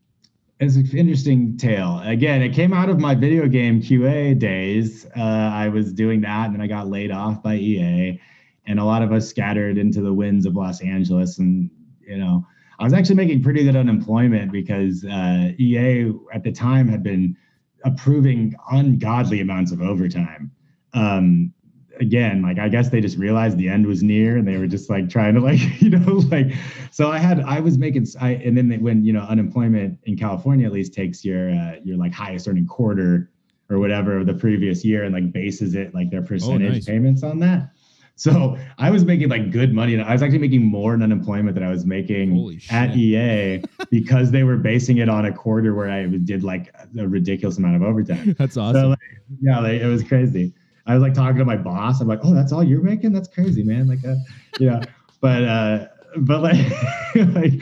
it's 0.59 0.75
an 0.75 0.97
interesting 0.97 1.57
tale. 1.57 2.01
Again, 2.03 2.41
it 2.41 2.53
came 2.53 2.73
out 2.73 2.89
of 2.89 2.99
my 2.99 3.15
video 3.15 3.47
game 3.47 3.81
QA 3.81 4.37
days. 4.37 5.05
Uh, 5.15 5.21
I 5.21 5.69
was 5.69 5.93
doing 5.93 6.21
that, 6.21 6.47
and 6.47 6.55
then 6.55 6.61
I 6.61 6.67
got 6.67 6.87
laid 6.87 7.11
off 7.11 7.41
by 7.41 7.55
EA, 7.55 8.19
and 8.65 8.79
a 8.79 8.83
lot 8.83 9.01
of 9.01 9.11
us 9.11 9.29
scattered 9.29 9.77
into 9.77 10.01
the 10.01 10.13
winds 10.13 10.45
of 10.45 10.55
Los 10.55 10.81
Angeles. 10.81 11.39
And 11.39 11.69
you 12.01 12.17
know, 12.17 12.45
I 12.79 12.85
was 12.85 12.93
actually 12.93 13.15
making 13.15 13.43
pretty 13.43 13.63
good 13.63 13.75
unemployment 13.75 14.51
because 14.51 15.03
uh, 15.03 15.51
EA 15.59 16.13
at 16.33 16.43
the 16.43 16.51
time 16.51 16.87
had 16.87 17.03
been 17.03 17.35
approving 17.83 18.55
ungodly 18.71 19.41
amounts 19.41 19.71
of 19.71 19.81
overtime. 19.81 20.51
Um, 20.93 21.53
again, 21.99 22.41
like 22.41 22.57
I 22.57 22.69
guess 22.69 22.89
they 22.89 23.01
just 23.01 23.17
realized 23.17 23.57
the 23.57 23.67
end 23.67 23.85
was 23.85 24.01
near, 24.01 24.37
and 24.37 24.47
they 24.47 24.57
were 24.57 24.67
just 24.67 24.89
like 24.89 25.09
trying 25.09 25.35
to 25.35 25.41
like 25.41 25.59
you 25.81 25.89
know 25.89 26.13
like. 26.31 26.53
So 26.91 27.11
I 27.11 27.19
had 27.19 27.41
I 27.41 27.59
was 27.59 27.77
making 27.77 28.07
I 28.19 28.31
and 28.31 28.57
then 28.57 28.69
they, 28.69 28.77
when 28.77 29.03
you 29.03 29.13
know 29.13 29.21
unemployment 29.21 29.99
in 30.05 30.17
California 30.17 30.65
at 30.65 30.71
least 30.71 30.93
takes 30.93 31.25
your 31.25 31.51
uh, 31.51 31.75
your 31.83 31.97
like 31.97 32.13
highest 32.13 32.47
earning 32.47 32.67
quarter 32.67 33.29
or 33.69 33.77
whatever 33.77 34.17
of 34.17 34.25
the 34.25 34.33
previous 34.33 34.83
year 34.83 35.03
and 35.03 35.13
like 35.13 35.31
bases 35.31 35.75
it 35.75 35.93
like 35.93 36.09
their 36.09 36.23
percentage 36.23 36.73
nice. 36.73 36.85
payments 36.85 37.23
on 37.23 37.39
that. 37.39 37.71
So 38.19 38.57
I 38.77 38.91
was 38.91 39.05
making 39.05 39.29
like 39.29 39.49
good 39.49 39.73
money. 39.73 39.93
and 39.93 40.03
I 40.03 40.11
was 40.11 40.21
actually 40.21 40.39
making 40.39 40.65
more 40.65 40.93
in 40.93 41.01
unemployment 41.01 41.55
than 41.55 41.63
I 41.63 41.69
was 41.69 41.85
making 41.85 42.59
at. 42.69 42.93
EA 42.93 43.63
because 43.91 44.29
they 44.31 44.43
were 44.43 44.57
basing 44.57 44.97
it 44.97 45.07
on 45.07 45.25
a 45.25 45.33
quarter 45.33 45.73
where 45.73 45.89
I 45.89 46.05
did 46.05 46.43
like 46.43 46.75
a 46.99 47.07
ridiculous 47.07 47.57
amount 47.57 47.77
of 47.77 47.81
overtime. 47.83 48.35
That's 48.37 48.55
So 48.55 48.61
awesome. 48.61 48.89
like, 48.89 48.99
yeah, 49.41 49.59
like, 49.59 49.79
it 49.81 49.85
was 49.85 50.03
crazy. 50.03 50.53
I 50.85 50.95
was 50.95 51.01
like 51.01 51.13
talking 51.13 51.37
to 51.37 51.45
my 51.45 51.55
boss. 51.55 52.01
I'm 52.01 52.07
like, 52.09 52.19
oh, 52.23 52.33
that's 52.33 52.51
all 52.51 52.63
you're 52.63 52.81
making? 52.81 53.13
That's 53.13 53.27
crazy, 53.27 53.63
man. 53.63 53.87
Like, 53.87 54.03
uh, 54.03 54.15
yeah, 54.59 54.81
but 55.21 55.43
uh, 55.43 55.87
but 56.17 56.41
like, 56.41 56.65
like, 57.15 57.61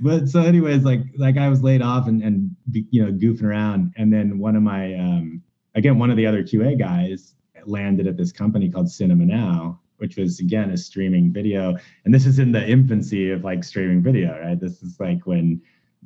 but 0.00 0.28
so 0.28 0.42
anyways, 0.42 0.84
like 0.84 1.00
like 1.16 1.38
I 1.38 1.48
was 1.48 1.62
laid 1.62 1.80
off 1.82 2.06
and 2.08 2.22
and 2.22 2.54
you 2.70 3.04
know 3.04 3.10
goofing 3.10 3.44
around, 3.44 3.94
and 3.96 4.12
then 4.12 4.38
one 4.38 4.54
of 4.54 4.62
my 4.62 4.94
um 4.94 5.42
again 5.74 5.98
one 5.98 6.10
of 6.10 6.16
the 6.18 6.26
other 6.26 6.42
QA 6.44 6.78
guys 6.78 7.34
landed 7.64 8.06
at 8.06 8.16
this 8.16 8.32
company 8.32 8.70
called 8.70 8.90
Cinema 8.90 9.24
Now, 9.24 9.80
which 9.98 10.16
was 10.16 10.40
again 10.40 10.70
a 10.70 10.76
streaming 10.76 11.32
video, 11.32 11.76
and 12.04 12.14
this 12.14 12.26
is 12.26 12.38
in 12.38 12.52
the 12.52 12.66
infancy 12.66 13.30
of 13.30 13.44
like 13.44 13.62
streaming 13.64 14.02
video, 14.02 14.38
right? 14.40 14.58
This 14.58 14.82
is 14.82 14.98
like 15.00 15.26
when 15.26 15.60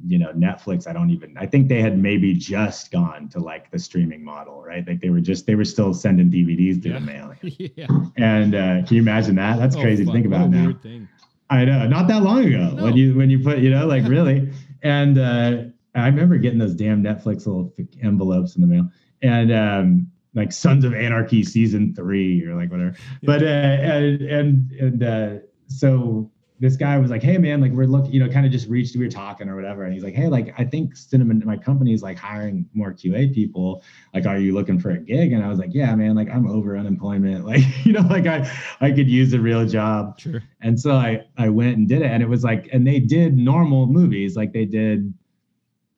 you 0.07 0.19
know 0.19 0.33
netflix 0.33 0.87
i 0.89 0.93
don't 0.93 1.11
even 1.11 1.37
i 1.37 1.45
think 1.45 1.69
they 1.69 1.83
had 1.83 1.99
maybe 1.99 2.33
just 2.33 2.91
gone 2.91 3.29
to 3.29 3.39
like 3.39 3.71
the 3.71 3.79
streaming 3.79 4.25
model 4.25 4.63
right 4.63 4.89
like 4.89 4.99
they 5.03 5.11
were 5.11 5.21
just 5.21 5.47
they 5.47 5.55
were 5.55 5.67
still 5.67 5.93
sending 5.93 6.31
dvds 6.31 6.83
through 6.83 6.93
Yeah. 6.93 6.99
the 6.99 7.05
mail 7.05 7.35
yeah. 7.43 7.87
and 8.17 8.55
uh 8.55 8.87
can 8.87 8.97
you 8.97 9.03
imagine 9.03 9.35
that 9.37 9.59
that's 9.59 9.77
Oh, 9.77 9.83
crazy 9.83 10.05
fuck, 10.07 10.15
to 10.15 10.17
think 10.17 10.27
about 10.27 10.49
now 10.49 10.73
thing. 10.83 11.07
I 11.51 11.67
know, 11.67 11.87
not 11.87 12.09
that 12.09 12.23
long 12.23 12.43
ago 12.43 12.71
No. 12.75 12.85
when 12.85 12.97
you 12.97 13.15
when 13.15 13.29
you 13.29 13.41
put 13.41 13.59
you 13.59 13.69
know 13.69 13.87
like 13.87 14.05
really, 14.09 14.51
and 14.83 15.19
uh, 15.19 15.65
I 15.95 16.07
remember 16.07 16.39
getting 16.39 16.59
those 16.59 16.75
damn 16.75 17.03
Netflix 17.05 17.47
little 17.47 17.75
envelopes 18.03 18.57
in 18.57 18.63
the 18.63 18.67
mail, 18.67 18.89
and 19.21 19.53
um, 19.53 20.11
like 20.35 20.53
Sons 20.53 20.85
of 20.85 20.95
Anarchy 20.95 21.43
season 21.45 21.95
three 21.95 22.45
or 22.45 22.55
like 22.55 22.71
whatever. 22.71 22.95
But 23.23 23.43
uh, 23.43 23.47
and 23.47 24.23
and 24.23 24.73
and 24.73 25.03
uh, 25.03 25.39
so 25.67 26.31
this 26.63 26.77
guy 26.77 26.97
was 26.97 27.11
like, 27.11 27.25
hey 27.25 27.39
man, 27.39 27.61
like 27.61 27.73
we're 27.73 27.87
looking, 27.87 28.13
you 28.13 28.25
know, 28.25 28.33
kind 28.33 28.47
of 28.47 28.53
just 28.53 28.69
reached, 28.69 28.95
we 28.95 29.05
were 29.05 29.11
talking 29.11 29.49
or 29.49 29.57
whatever, 29.57 29.83
and 29.83 29.93
he's 29.93 30.05
like, 30.05 30.15
hey, 30.15 30.29
like 30.29 30.55
I 30.57 30.65
think 30.65 30.97
Cinema 30.97 31.35
Now, 31.35 31.45
my 31.45 31.57
company's 31.57 32.05
like 32.05 32.17
hiring 32.17 32.65
more 32.73 32.93
QA 32.93 33.35
people. 33.35 33.83
Like, 34.15 34.27
are 34.27 34.39
you 34.39 34.55
looking 34.55 34.79
for 34.79 34.91
a 34.91 34.99
gig? 34.99 35.33
And 35.33 35.45
I 35.45 35.49
was 35.49 35.59
like, 35.59 35.75
yeah, 35.75 35.93
man, 35.97 36.15
like 36.15 36.31
I'm 36.31 36.49
over 36.49 36.77
unemployment, 36.77 37.45
like 37.47 37.65
you 37.85 37.93
know, 37.93 38.03
like 38.03 38.27
I 38.27 38.49
I 38.81 38.93
could 38.93 39.09
use 39.09 39.33
a 39.33 39.41
real 39.41 39.67
job. 39.67 40.21
Sure. 40.21 40.41
And 40.61 40.79
so 40.79 40.93
I 40.93 41.27
I 41.37 41.49
went 41.49 41.77
and 41.77 41.89
did 41.89 42.03
it, 42.03 42.11
and 42.13 42.23
it 42.23 42.29
was 42.29 42.45
like, 42.45 42.69
and 42.73 42.87
they 42.87 43.01
did 43.01 43.37
normal 43.37 43.87
movies, 43.87 44.37
like 44.37 44.53
they 44.53 44.65
did 44.65 45.13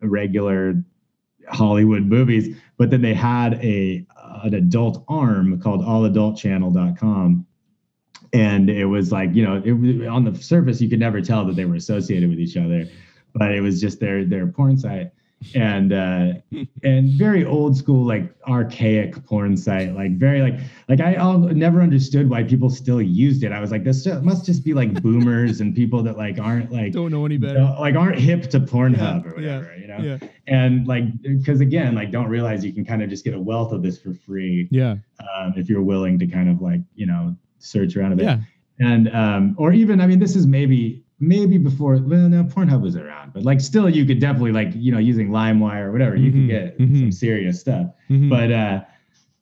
regular 0.00 0.82
Hollywood 1.48 2.04
movies, 2.04 2.56
but 2.78 2.90
then 2.90 3.02
they 3.02 3.14
had 3.14 3.62
a 3.62 4.06
an 4.44 4.54
adult 4.54 5.04
arm 5.08 5.58
called 5.60 5.80
alladultchannel.com. 5.80 7.46
And 8.32 8.68
it 8.68 8.86
was 8.86 9.12
like, 9.12 9.34
you 9.34 9.44
know, 9.44 9.62
it 9.64 10.06
on 10.08 10.24
the 10.24 10.34
surface 10.40 10.80
you 10.80 10.88
could 10.88 10.98
never 10.98 11.20
tell 11.20 11.44
that 11.46 11.56
they 11.56 11.64
were 11.64 11.76
associated 11.76 12.28
with 12.28 12.40
each 12.40 12.56
other, 12.56 12.88
but 13.32 13.54
it 13.54 13.60
was 13.60 13.80
just 13.80 14.00
their 14.00 14.24
their 14.24 14.46
porn 14.46 14.76
site. 14.76 15.12
And 15.54 15.92
uh 15.92 16.32
and 16.82 17.10
very 17.18 17.44
old 17.44 17.76
school, 17.76 18.06
like 18.06 18.34
archaic 18.48 19.22
porn 19.26 19.58
site, 19.58 19.94
like 19.94 20.16
very 20.16 20.40
like 20.40 20.58
like 20.88 21.00
I 21.00 21.16
all, 21.16 21.38
never 21.38 21.82
understood 21.82 22.30
why 22.30 22.44
people 22.44 22.70
still 22.70 23.02
used 23.02 23.44
it. 23.44 23.52
I 23.52 23.60
was 23.60 23.70
like, 23.70 23.84
this 23.84 24.06
must 24.22 24.46
just 24.46 24.64
be 24.64 24.72
like 24.72 25.02
boomers 25.02 25.60
and 25.60 25.74
people 25.74 26.02
that 26.04 26.16
like 26.16 26.38
aren't 26.38 26.72
like 26.72 26.92
Don't 26.92 27.10
know 27.10 27.26
any 27.26 27.36
better. 27.36 27.60
like 27.78 27.94
aren't 27.94 28.18
hip 28.18 28.48
to 28.50 28.60
Pornhub 28.60 29.26
or 29.26 29.38
yeah, 29.38 29.58
whatever, 29.58 29.76
you 29.76 29.86
know. 29.86 29.98
Yeah. 29.98 30.28
And 30.46 30.86
like, 30.86 31.04
because 31.22 31.60
again, 31.60 31.94
like, 31.94 32.10
don't 32.10 32.28
realize 32.28 32.64
you 32.64 32.72
can 32.72 32.84
kind 32.86 33.02
of 33.02 33.10
just 33.10 33.22
get 33.24 33.34
a 33.34 33.40
wealth 33.40 33.72
of 33.72 33.82
this 33.82 33.98
for 34.00 34.14
free 34.14 34.66
Yeah. 34.70 34.96
um, 35.36 35.52
if 35.56 35.68
you're 35.68 35.82
willing 35.82 36.18
to 36.20 36.26
kind 36.26 36.48
of 36.48 36.62
like 36.62 36.80
you 36.94 37.04
know 37.06 37.36
search 37.58 37.96
around 37.98 38.12
a 38.12 38.16
bit. 38.16 38.24
Yeah. 38.24 38.38
And 38.80 39.14
um, 39.14 39.54
or 39.58 39.74
even 39.74 40.00
I 40.00 40.06
mean, 40.06 40.20
this 40.20 40.36
is 40.36 40.46
maybe 40.46 41.03
maybe 41.20 41.58
before 41.58 41.92
well 41.96 42.28
no 42.28 42.44
Pornhub 42.44 42.80
was 42.82 42.96
around, 42.96 43.32
but 43.32 43.44
like 43.44 43.60
still 43.60 43.88
you 43.88 44.04
could 44.04 44.18
definitely 44.20 44.52
like 44.52 44.70
you 44.74 44.92
know 44.92 44.98
using 44.98 45.30
LimeWire 45.30 45.86
or 45.86 45.92
whatever 45.92 46.16
you 46.16 46.30
Mhm, 46.30 46.34
could 46.34 46.48
get 46.48 46.78
mhm. 46.78 46.98
some 47.00 47.12
serious 47.12 47.60
stuff, 47.60 47.88
Mhm. 48.10 48.28
but 48.28 48.50
uh, 48.52 48.80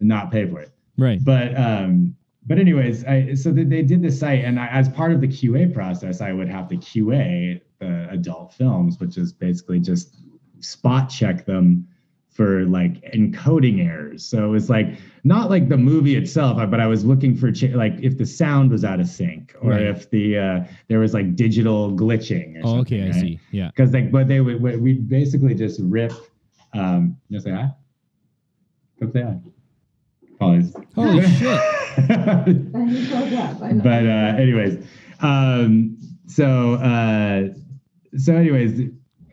not 0.01 0.31
pay 0.31 0.47
for 0.49 0.61
it 0.61 0.71
right. 0.99 1.25
but 1.25 1.57
um 1.57 2.15
but 2.45 2.59
anyways 2.59 3.05
i 3.05 3.33
so 3.35 3.53
they, 3.53 3.63
they 3.63 3.83
did 3.83 4.03
the 4.03 4.11
site 4.11 4.45
and 4.45 4.59
I, 4.59 4.67
as 4.67 4.89
part 4.89 5.13
of 5.13 5.21
the 5.21 5.29
qa 5.29 5.73
process 5.73 6.21
i 6.21 6.33
would 6.33 6.49
have 6.49 6.67
to 6.71 6.77
qa 6.77 7.61
the 7.79 8.09
adult 8.11 8.53
films 8.53 8.99
which 8.99 9.17
is 9.17 9.33
basically 9.33 9.79
just 9.79 10.17
spot 10.59 11.09
check 11.09 11.47
them 11.47 11.87
for 12.33 12.65
like 12.65 12.95
encoding 13.13 13.85
errors 13.87 14.25
so 14.25 14.55
it's 14.55 14.71
like 14.71 14.99
not 15.23 15.51
like 15.51 15.69
the 15.69 15.77
movie 15.77 16.17
itself 16.17 16.57
but 16.71 16.81
i 16.81 16.87
was 16.87 17.05
looking 17.05 17.37
for 17.37 17.53
ch- 17.53 17.75
like 17.75 17.93
if 18.01 18.17
the 18.17 18.25
sound 18.25 18.71
was 18.71 18.85
out 18.85 19.01
of 19.01 19.07
sync 19.07 19.55
or 19.61 19.71
Right. 19.73 19.83
if 19.83 20.09
the 20.11 20.39
uh 20.39 20.65
there 20.89 20.99
was 20.99 21.13
like 21.13 21.37
digital 21.37 21.93
glitching 21.93 22.57
or 22.57 22.61
Oh, 22.65 22.79
okay. 22.81 23.03
something, 23.11 23.19
I 23.19 23.21
see. 23.21 23.41
Yeah. 23.51 23.67
because 23.69 23.93
like 23.93 24.11
but 24.11 24.29
they 24.29 24.41
would 24.41 24.63
we 24.63 24.77
we 24.77 24.93
basically 24.95 25.55
just 25.55 25.79
rip 25.83 26.13
um 26.73 27.17
you 27.29 27.37
know 27.37 27.43
say 27.45 27.51
hi 27.51 27.69
come 28.99 29.13
say 29.13 29.23
hi 29.23 29.37
Apologies. 30.35 30.75
Holy 30.97 31.23
shit. 31.39 31.61
He 32.49 33.05
showed 33.07 33.33
up. 33.35 33.63
I 33.63 33.73
know. 33.73 33.83
but 33.85 34.07
uh 34.07 34.41
anyways 34.43 34.85
um 35.21 35.97
so 36.27 36.75
uh 36.75 37.49
so 38.17 38.35
anyways 38.35 38.91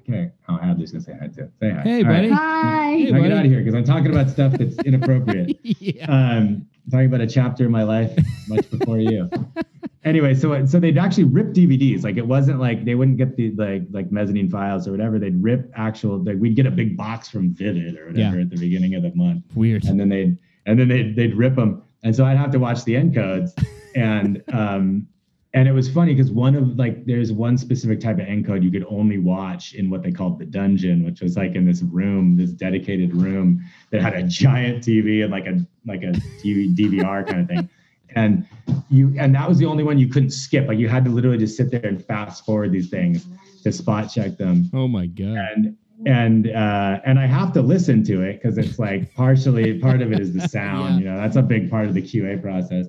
okay 0.10 0.32
oh 0.48 0.58
Hadley's 0.58 0.92
gonna 0.92 1.04
say 1.04 1.14
hi 1.20 1.28
too 1.28 1.50
say 1.60 1.70
hi 1.72 1.82
Hey, 1.82 2.04
All 2.04 2.10
right. 2.10 2.16
buddy. 2.16 2.30
Hi. 2.30 2.92
Hey, 2.98 3.12
now 3.12 3.22
get 3.22 3.32
out 3.32 3.46
of 3.46 3.52
here 3.52 3.60
because 3.60 3.76
i'm 3.76 3.84
talking 3.84 4.12
about 4.12 4.30
stuff 4.30 4.54
that's 4.54 4.78
inappropriate 4.86 5.58
yeah. 5.64 6.06
um 6.08 6.66
talking 6.92 7.06
about 7.06 7.22
a 7.22 7.28
chapter 7.28 7.66
in 7.66 7.72
my 7.72 7.84
life 7.84 8.18
much 8.48 8.70
before 8.72 8.98
you 9.00 9.30
anyway 10.04 10.34
so 10.34 10.66
so 10.66 10.80
they'd 10.80 10.98
actually 10.98 11.26
rip 11.26 11.48
dvds 11.48 12.04
like 12.04 12.18
it 12.18 12.26
wasn't 12.26 12.60
like 12.60 12.86
they 12.86 12.96
wouldn't 12.96 13.18
get 13.18 13.36
the 13.36 13.52
like 13.52 13.84
like 13.92 14.12
mezzanine 14.12 14.50
files 14.50 14.88
or 14.88 14.92
whatever 14.92 15.20
they'd 15.20 15.42
rip 15.44 15.70
actual 15.76 16.18
like 16.24 16.38
we'd 16.40 16.56
get 16.56 16.66
a 16.66 16.72
big 16.72 16.98
box 16.98 17.30
from 17.30 17.54
vivid 17.54 17.98
or 17.98 18.08
whatever 18.08 18.38
Yeah. 18.38 18.42
at 18.44 18.50
the 18.50 18.58
beginning 18.58 18.96
of 18.96 19.04
the 19.04 19.14
month 19.14 19.44
Weird. 19.56 19.86
and 19.86 20.00
then 20.00 20.10
they'd 20.10 20.38
and 20.66 20.80
then 20.80 20.88
they'd, 20.88 21.16
they'd 21.16 21.36
rip 21.36 21.56
them 21.56 21.84
and 22.04 22.16
so 22.16 22.26
i'd 22.26 22.38
have 22.38 22.52
to 22.52 22.60
watch 22.60 22.84
the 22.86 22.96
encodes 22.96 23.52
and 23.96 24.42
um 24.54 25.08
and 25.54 25.68
it 25.68 25.72
was 25.72 25.90
funny 25.90 26.14
because 26.14 26.32
one 26.32 26.56
of 26.56 26.78
like 26.78 27.06
there's 27.06 27.32
one 27.32 27.58
specific 27.58 28.00
type 28.00 28.20
of 28.20 28.26
encode 28.26 28.64
you 28.64 28.72
could 28.72 28.86
only 28.90 29.18
watch 29.18 29.74
in 29.74 29.90
what 29.90 30.04
they 30.04 30.12
called 30.12 30.38
the 30.40 30.46
dungeon 30.46 31.04
which 31.04 31.22
was 31.22 31.36
like 31.38 31.56
in 31.56 31.66
this 31.66 31.82
room 31.82 32.38
this 32.38 32.52
dedicated 32.52 33.14
room 33.16 33.64
that 33.92 34.02
had 34.02 34.14
a 34.14 34.24
giant 34.24 34.84
tv 34.84 35.24
and 35.24 35.32
like 35.32 35.48
a 35.48 35.66
like 35.88 36.04
a 36.04 36.12
TV, 36.44 36.76
dvr 36.76 37.26
kind 37.28 37.42
of 37.42 37.48
thing 37.48 37.70
and 38.16 38.46
you 38.90 39.14
and 39.20 39.34
that 39.34 39.48
was 39.48 39.58
the 39.58 39.66
only 39.66 39.84
one 39.84 39.98
you 39.98 40.08
couldn't 40.08 40.32
skip 40.32 40.68
like 40.68 40.78
you 40.78 40.88
had 40.88 41.04
to 41.04 41.12
literally 41.12 41.38
just 41.38 41.58
sit 41.58 41.72
there 41.72 41.86
and 41.86 42.04
fast 42.06 42.46
forward 42.46 42.72
these 42.72 42.90
things 42.90 43.26
to 43.64 43.72
spot 43.72 44.10
check 44.12 44.38
them 44.38 44.70
oh 44.74 44.88
my 44.88 45.06
god. 45.08 45.36
and 45.36 45.78
and 46.06 46.50
uh 46.52 47.00
and 47.06 47.20
i 47.20 47.26
have 47.26 47.52
to 47.52 47.62
listen 47.62 48.04
to 48.04 48.22
it 48.22 48.42
because 48.42 48.58
it's 48.58 48.80
like 48.80 49.14
partially 49.16 49.80
part 49.80 50.02
of 50.02 50.12
it 50.14 50.20
is 50.20 50.32
the 50.34 50.48
sound 50.48 50.96
Yeah. 50.96 51.00
you 51.00 51.06
know 51.06 51.18
that's 51.22 51.36
a 51.36 51.42
big 51.42 51.70
part 51.70 51.88
of 51.88 51.94
the 51.94 52.02
qa 52.02 52.42
process 52.42 52.88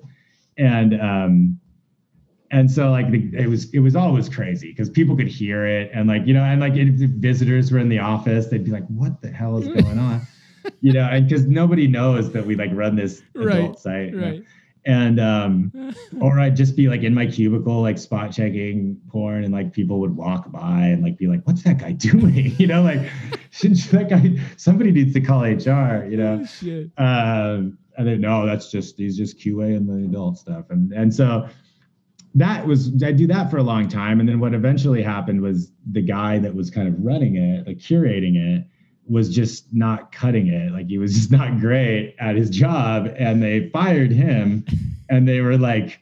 and 0.57 0.99
um 1.01 1.59
and 2.51 2.69
so 2.69 2.91
like 2.91 3.09
the, 3.11 3.31
it 3.37 3.47
was 3.47 3.69
it 3.73 3.79
was 3.79 3.95
always 3.95 4.27
crazy 4.29 4.69
because 4.69 4.89
people 4.89 5.15
could 5.15 5.27
hear 5.27 5.65
it 5.65 5.89
and 5.93 6.07
like 6.07 6.25
you 6.27 6.33
know 6.33 6.43
and 6.43 6.59
like 6.61 6.73
if 6.75 6.89
visitors 7.11 7.71
were 7.71 7.79
in 7.79 7.89
the 7.89 7.99
office 7.99 8.47
they'd 8.47 8.63
be 8.65 8.71
like 8.71 8.85
what 8.87 9.21
the 9.21 9.29
hell 9.31 9.57
is 9.57 9.67
going 9.67 9.97
on 9.99 10.21
you 10.81 10.93
know 10.93 11.03
and 11.09 11.27
because 11.27 11.45
nobody 11.45 11.87
knows 11.87 12.31
that 12.33 12.45
we 12.45 12.55
like 12.55 12.69
run 12.73 12.95
this 12.95 13.21
adult 13.35 13.45
Right, 13.47 13.79
site 13.79 14.09
you 14.09 14.19
know? 14.19 14.27
Right. 14.31 14.43
and 14.85 15.19
um 15.19 15.71
or 16.21 16.39
I'd 16.39 16.55
just 16.55 16.75
be 16.75 16.87
like 16.89 17.03
in 17.03 17.13
my 17.13 17.25
cubicle, 17.25 17.81
like 17.81 17.97
spot 17.97 18.31
checking 18.31 18.99
porn, 19.09 19.43
and 19.43 19.53
like 19.53 19.71
people 19.73 19.99
would 20.01 20.15
walk 20.15 20.51
by 20.51 20.81
and 20.87 21.03
like 21.03 21.17
be 21.17 21.27
like, 21.27 21.41
"What's 21.45 21.63
that 21.63 21.77
guy 21.77 21.91
doing?" 22.09 22.53
You 22.57 22.67
know, 22.67 22.81
like 22.81 23.01
should 23.51 23.75
that 23.75 24.09
guy? 24.09 24.39
Somebody 24.57 24.91
needs 24.91 25.13
to 25.13 25.21
call 25.21 25.41
HR. 25.43 26.05
You 26.09 26.17
know, 26.17 26.45
Shit. 26.45 26.89
um, 26.97 27.77
and 27.97 28.07
then 28.07 28.21
no, 28.21 28.45
that's 28.45 28.71
just 28.71 28.97
he's 28.97 29.15
just 29.17 29.37
QA 29.37 29.75
and 29.77 29.87
the 29.87 30.05
adult 30.09 30.37
stuff, 30.37 30.65
and 30.69 30.91
and 30.93 31.13
so 31.13 31.47
that 32.35 32.65
was 32.65 33.03
I 33.03 33.11
do 33.11 33.27
that 33.27 33.51
for 33.51 33.57
a 33.57 33.63
long 33.63 33.87
time, 33.87 34.19
and 34.19 34.29
then 34.29 34.39
what 34.39 34.53
eventually 34.53 35.03
happened 35.03 35.41
was 35.41 35.71
the 35.91 36.01
guy 36.01 36.39
that 36.39 36.53
was 36.53 36.69
kind 36.69 36.87
of 36.87 36.95
running 37.03 37.35
it, 37.35 37.67
like 37.67 37.77
curating 37.77 38.35
it, 38.35 38.65
was 39.07 39.33
just 39.33 39.73
not 39.73 40.11
cutting 40.11 40.47
it. 40.47 40.71
Like 40.71 40.87
he 40.87 40.97
was 40.97 41.13
just 41.17 41.31
not 41.31 41.59
great 41.59 42.15
at 42.19 42.35
his 42.35 42.49
job, 42.49 43.13
and 43.17 43.43
they 43.43 43.69
fired 43.69 44.11
him, 44.11 44.65
and 45.09 45.27
they 45.27 45.41
were 45.41 45.57
like, 45.57 45.99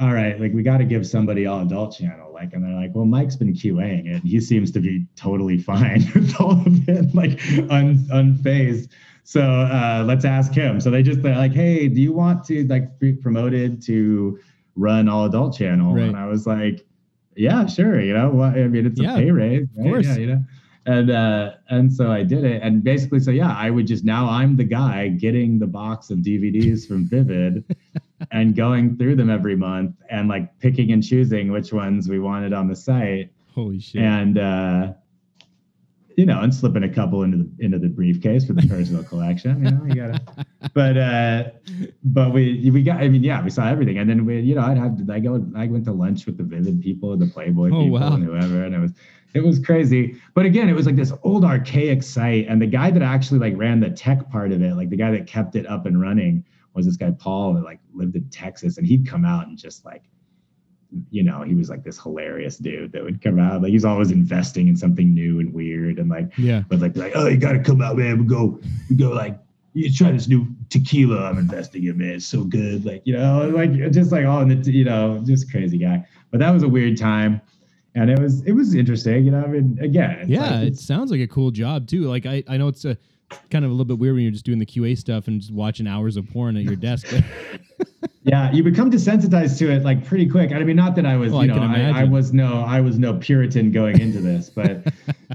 "All 0.00 0.12
right, 0.12 0.40
like 0.40 0.52
we 0.52 0.62
got 0.62 0.78
to 0.78 0.84
give 0.84 1.06
somebody 1.06 1.46
all 1.46 1.60
adult 1.60 1.96
channel." 1.96 2.32
Like, 2.32 2.52
and 2.52 2.64
they're 2.64 2.74
like, 2.74 2.94
"Well, 2.94 3.04
Mike's 3.04 3.36
been 3.36 3.52
QAing 3.52 4.06
it, 4.06 4.22
and 4.22 4.24
he 4.24 4.40
seems 4.40 4.72
to 4.72 4.80
be 4.80 5.06
totally 5.14 5.58
fine 5.58 6.10
with 6.14 6.34
all 6.40 6.52
of 6.52 6.88
it, 6.88 7.14
like 7.14 7.40
un 7.70 8.06
unfazed." 8.12 8.88
So 9.22 9.42
uh, 9.42 10.02
let's 10.04 10.24
ask 10.24 10.52
him. 10.52 10.80
So 10.80 10.90
they 10.90 11.04
just 11.04 11.22
they're 11.22 11.36
like, 11.36 11.52
"Hey, 11.52 11.86
do 11.86 12.00
you 12.00 12.12
want 12.12 12.42
to 12.46 12.66
like 12.66 12.98
be 12.98 13.12
promoted 13.12 13.80
to 13.82 14.40
run 14.80 15.08
all 15.08 15.24
adult 15.26 15.56
channel?" 15.56 15.94
Right. 15.94 16.04
And 16.08 16.16
I 16.16 16.26
was 16.26 16.46
like, 16.46 16.86
"Yeah, 17.36 17.66
sure. 17.66 18.00
You 18.00 18.14
know, 18.14 18.30
what? 18.30 18.54
I 18.58 18.66
mean, 18.68 18.86
it's 18.86 19.00
Yeah, 19.00 19.14
a 19.14 19.18
pay 19.18 19.30
raise, 19.30 19.68
right? 19.76 19.84
course. 19.90 20.06
Yeah, 20.06 20.16
you 20.16 20.26
know." 20.26 20.44
And 20.86 21.10
uh, 21.10 21.52
and 21.68 21.92
so 21.92 22.10
I 22.10 22.22
did 22.22 22.42
it, 22.44 22.62
and 22.62 22.82
basically, 22.82 23.20
so 23.20 23.30
yeah, 23.30 23.54
I 23.54 23.68
would 23.70 23.86
just 23.86 24.02
now 24.04 24.28
I'm 24.28 24.56
the 24.56 24.64
guy 24.64 25.08
getting 25.08 25.58
the 25.58 25.66
box 25.66 26.10
of 26.10 26.18
DVDs 26.20 26.88
from 26.88 27.04
Vivid 27.06 27.64
and 28.32 28.56
going 28.56 28.96
through 28.96 29.16
them 29.16 29.28
every 29.30 29.56
month 29.56 29.94
and 30.08 30.28
like 30.28 30.58
picking 30.58 30.90
and 30.92 31.02
choosing 31.04 31.52
which 31.52 31.72
ones 31.72 32.08
we 32.08 32.18
wanted 32.18 32.52
on 32.54 32.66
the 32.68 32.74
site 32.76 33.30
Holy 33.54 33.78
shit. 33.78 34.00
and 34.02 34.38
uh 34.38 34.92
you 36.20 36.26
know 36.26 36.40
and 36.40 36.54
slipping 36.54 36.82
a 36.82 36.88
couple 36.88 37.22
into 37.22 37.38
the 37.38 37.64
into 37.64 37.78
the 37.78 37.88
briefcase 37.88 38.44
for 38.46 38.52
the 38.52 38.66
personal 38.68 39.02
collection 39.02 39.64
you 39.64 39.70
know 39.70 39.84
you 39.86 39.94
gotta 39.94 40.20
but 40.74 40.96
uh 40.98 41.44
but 42.04 42.34
we 42.34 42.70
we 42.70 42.82
got 42.82 42.98
i 42.98 43.08
mean 43.08 43.24
yeah 43.24 43.42
we 43.42 43.48
saw 43.48 43.66
everything 43.66 43.96
and 43.96 44.08
then 44.10 44.26
we 44.26 44.38
you 44.40 44.54
know 44.54 44.60
i'd 44.60 44.76
have 44.76 44.94
to 44.98 45.10
i 45.10 45.18
go 45.18 45.42
i 45.56 45.66
went 45.66 45.82
to 45.82 45.92
lunch 45.92 46.26
with 46.26 46.36
the 46.36 46.42
vivid 46.42 46.78
people 46.82 47.16
the 47.16 47.26
playboy 47.26 47.70
Oh, 47.72 47.84
people 47.84 47.98
wow. 47.98 48.12
and 48.12 48.22
whoever 48.22 48.64
and 48.64 48.74
it 48.74 48.78
was 48.78 48.92
it 49.32 49.42
was 49.42 49.58
crazy 49.60 50.20
but 50.34 50.44
again 50.44 50.68
it 50.68 50.74
was 50.74 50.84
like 50.84 50.96
this 50.96 51.12
old 51.22 51.42
archaic 51.42 52.02
site 52.02 52.46
and 52.48 52.60
the 52.60 52.66
guy 52.66 52.90
that 52.90 53.02
actually 53.02 53.38
like 53.40 53.56
ran 53.56 53.80
the 53.80 53.88
tech 53.88 54.30
part 54.30 54.52
of 54.52 54.60
it 54.60 54.74
like 54.76 54.90
the 54.90 54.96
guy 54.96 55.10
that 55.10 55.26
kept 55.26 55.56
it 55.56 55.66
up 55.66 55.86
and 55.86 56.02
running 56.02 56.44
was 56.74 56.84
this 56.84 56.98
guy 56.98 57.10
paul 57.18 57.54
that 57.54 57.64
like 57.64 57.80
lived 57.94 58.14
in 58.14 58.28
texas 58.28 58.76
and 58.76 58.86
he'd 58.86 59.08
come 59.08 59.24
out 59.24 59.46
and 59.46 59.56
just 59.56 59.86
like 59.86 60.02
you 61.10 61.22
know, 61.22 61.42
he 61.42 61.54
was 61.54 61.70
like 61.70 61.84
this 61.84 62.00
hilarious 62.00 62.56
dude 62.56 62.92
that 62.92 63.02
would 63.02 63.22
come 63.22 63.38
out. 63.38 63.62
Like 63.62 63.70
he's 63.70 63.84
always 63.84 64.10
investing 64.10 64.68
in 64.68 64.76
something 64.76 65.12
new 65.14 65.40
and 65.40 65.52
weird 65.52 65.98
and 65.98 66.10
like 66.10 66.30
Yeah. 66.36 66.62
but 66.68 66.80
like 66.80 66.96
like, 66.96 67.12
oh 67.14 67.26
you 67.26 67.36
gotta 67.36 67.60
come 67.60 67.80
out, 67.80 67.96
man. 67.96 68.18
We 68.18 68.24
go 68.26 68.60
we 68.88 68.96
go 68.96 69.10
like 69.10 69.38
you 69.72 69.92
try 69.92 70.10
this 70.10 70.26
new 70.26 70.46
tequila 70.68 71.30
I'm 71.30 71.38
investing 71.38 71.84
in, 71.84 71.98
man. 71.98 72.10
It's 72.10 72.26
so 72.26 72.42
good. 72.42 72.84
Like, 72.84 73.02
you 73.04 73.12
know, 73.12 73.48
like 73.54 73.72
just 73.92 74.10
like 74.10 74.26
all 74.26 74.40
in 74.40 74.48
the 74.62 74.72
you 74.72 74.84
know, 74.84 75.22
just 75.24 75.50
crazy 75.50 75.78
guy. 75.78 76.04
But 76.30 76.40
that 76.40 76.50
was 76.50 76.62
a 76.62 76.68
weird 76.68 76.96
time. 76.96 77.40
And 77.94 78.08
it 78.08 78.18
was 78.18 78.42
it 78.44 78.52
was 78.52 78.74
interesting, 78.74 79.24
you 79.24 79.32
know. 79.32 79.42
I 79.42 79.48
mean, 79.48 79.78
again, 79.80 80.26
yeah, 80.28 80.60
like, 80.60 80.68
it 80.68 80.78
sounds 80.78 81.10
like 81.10 81.20
a 81.20 81.26
cool 81.26 81.50
job 81.50 81.88
too. 81.88 82.02
Like 82.02 82.24
I, 82.24 82.44
I 82.46 82.56
know 82.56 82.68
it's 82.68 82.84
a 82.84 82.96
kind 83.50 83.64
of 83.64 83.70
a 83.70 83.74
little 83.74 83.84
bit 83.84 83.98
weird 83.98 84.14
when 84.14 84.22
you're 84.22 84.32
just 84.32 84.44
doing 84.44 84.58
the 84.58 84.66
QA 84.66 84.96
stuff 84.96 85.28
and 85.28 85.40
just 85.40 85.52
watching 85.52 85.86
hours 85.86 86.16
of 86.16 86.28
porn 86.30 86.56
at 86.56 86.62
your 86.62 86.76
desk. 86.76 87.12
yeah, 88.22 88.52
you 88.52 88.62
become 88.62 88.90
desensitized 88.90 89.58
to 89.58 89.70
it 89.70 89.82
like 89.82 90.04
pretty 90.04 90.28
quick. 90.28 90.52
I 90.52 90.58
mean, 90.60 90.76
not 90.76 90.94
that 90.96 91.06
I 91.06 91.16
was, 91.16 91.32
Well, 91.32 91.44
you 91.44 91.52
I 91.52 91.54
know, 91.54 91.60
can 91.60 91.94
I, 91.94 92.00
I 92.02 92.04
was 92.04 92.32
no, 92.32 92.64
I 92.64 92.80
was 92.80 92.98
no 92.98 93.14
Puritan 93.14 93.70
going 93.72 94.00
into 94.00 94.20
this, 94.20 94.50
but, 94.54 94.92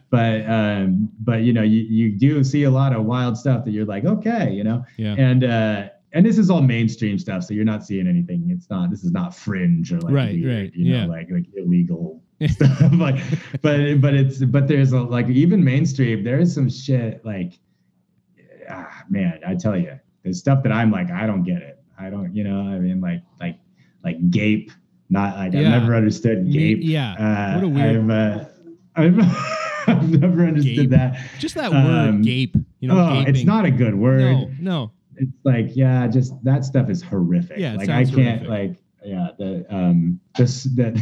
but, 0.09 0.49
um, 0.49 1.09
but 1.19 1.41
you 1.41 1.53
know, 1.53 1.63
you 1.63 1.81
you 1.81 2.11
do 2.17 2.43
see 2.43 2.63
a 2.63 2.71
lot 2.71 2.93
of 2.93 3.05
wild 3.05 3.37
stuff 3.37 3.65
that 3.65 3.71
you're 3.71 3.85
like, 3.85 4.05
okay, 4.05 4.51
you 4.51 4.63
know, 4.63 4.85
yeah. 4.97 5.15
and 5.17 5.43
uh, 5.43 5.89
and 6.13 6.25
this 6.25 6.37
is 6.37 6.49
all 6.49 6.61
mainstream 6.61 7.19
stuff, 7.19 7.43
so 7.43 7.53
you're 7.53 7.65
not 7.65 7.85
seeing 7.85 8.07
anything. 8.07 8.47
It's 8.49 8.69
not. 8.69 8.89
This 8.89 9.03
is 9.03 9.11
not 9.11 9.35
fringe 9.35 9.91
or 9.91 9.99
like 9.99 10.13
Right, 10.13 10.35
weird, 10.35 10.63
right, 10.63 10.73
you 10.73 10.93
know, 10.93 10.99
yeah. 11.01 11.05
like 11.05 11.29
like 11.29 11.45
illegal 11.55 12.23
stuff. 12.47 12.93
Like, 12.93 13.21
but 13.61 13.99
but 13.99 14.13
it's 14.13 14.39
but 14.39 14.67
there's 14.67 14.93
a 14.93 15.01
like 15.01 15.27
even 15.27 15.63
mainstream. 15.63 16.23
There 16.23 16.39
is 16.39 16.53
some 16.53 16.69
shit 16.69 17.25
like, 17.25 17.59
ah, 18.69 19.03
man, 19.09 19.39
I 19.45 19.55
tell 19.55 19.77
you, 19.77 19.99
there's 20.23 20.39
stuff 20.39 20.63
that 20.63 20.71
I'm 20.71 20.91
like, 20.91 21.11
I 21.11 21.25
don't 21.25 21.43
get 21.43 21.61
it. 21.61 21.79
I 21.99 22.09
don't, 22.09 22.33
you 22.35 22.43
know, 22.43 22.61
I 22.61 22.79
mean, 22.79 22.99
like 23.01 23.21
like 23.39 23.57
like 24.03 24.29
gape. 24.31 24.71
Not 25.09 25.37
like 25.37 25.53
Yeah. 25.53 25.59
I've 25.75 25.81
never 25.81 25.95
understood 25.95 26.45
Me- 26.45 26.51
gape. 26.51 26.79
yeah. 26.81 27.13
Uh, 27.13 27.55
What 27.55 27.63
a 27.63 27.67
weird- 27.67 27.95
I've, 27.97 28.09
uh, 28.09 28.45
I've, 28.95 29.19
I've 29.87 30.09
never 30.19 30.45
understood 30.45 30.75
Gape. 30.75 30.89
that. 30.91 31.17
Just 31.37 31.53
that 31.55 31.71
word 31.71 32.09
Um, 32.09 32.21
gape. 32.23 32.55
You 32.79 32.89
know, 32.89 32.97
oh, 32.97 33.23
it's 33.27 33.43
not 33.43 33.65
a 33.65 33.71
good 33.71 33.93
word 33.95 34.21
No, 34.21 34.51
no. 34.59 34.91
it's 35.15 35.31
like 35.43 35.75
yeah 35.75 36.07
just 36.07 36.33
that 36.43 36.65
stuff 36.65 36.89
is 36.89 37.01
horrific 37.03 37.57
Yeah, 37.57 37.73
it 37.73 37.77
like 37.77 37.89
i 37.89 38.03
can't 38.03 38.45
horrific. 38.45 38.47
like 38.49 38.77
yeah 39.05 39.29
the 39.39 39.65
um 39.73 40.19
this 40.37 40.63
that 40.75 40.93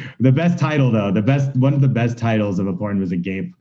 the 0.20 0.30
best 0.32 0.58
title 0.58 0.90
though 0.92 1.10
the 1.12 1.22
best 1.22 1.54
one 1.56 1.72
of 1.74 1.80
the 1.80 1.88
best 1.88 2.18
titles 2.18 2.58
of 2.58 2.66
a 2.66 2.72
porn 2.72 2.98
was 3.00 3.10
a 3.12 3.16
gape 3.16 3.54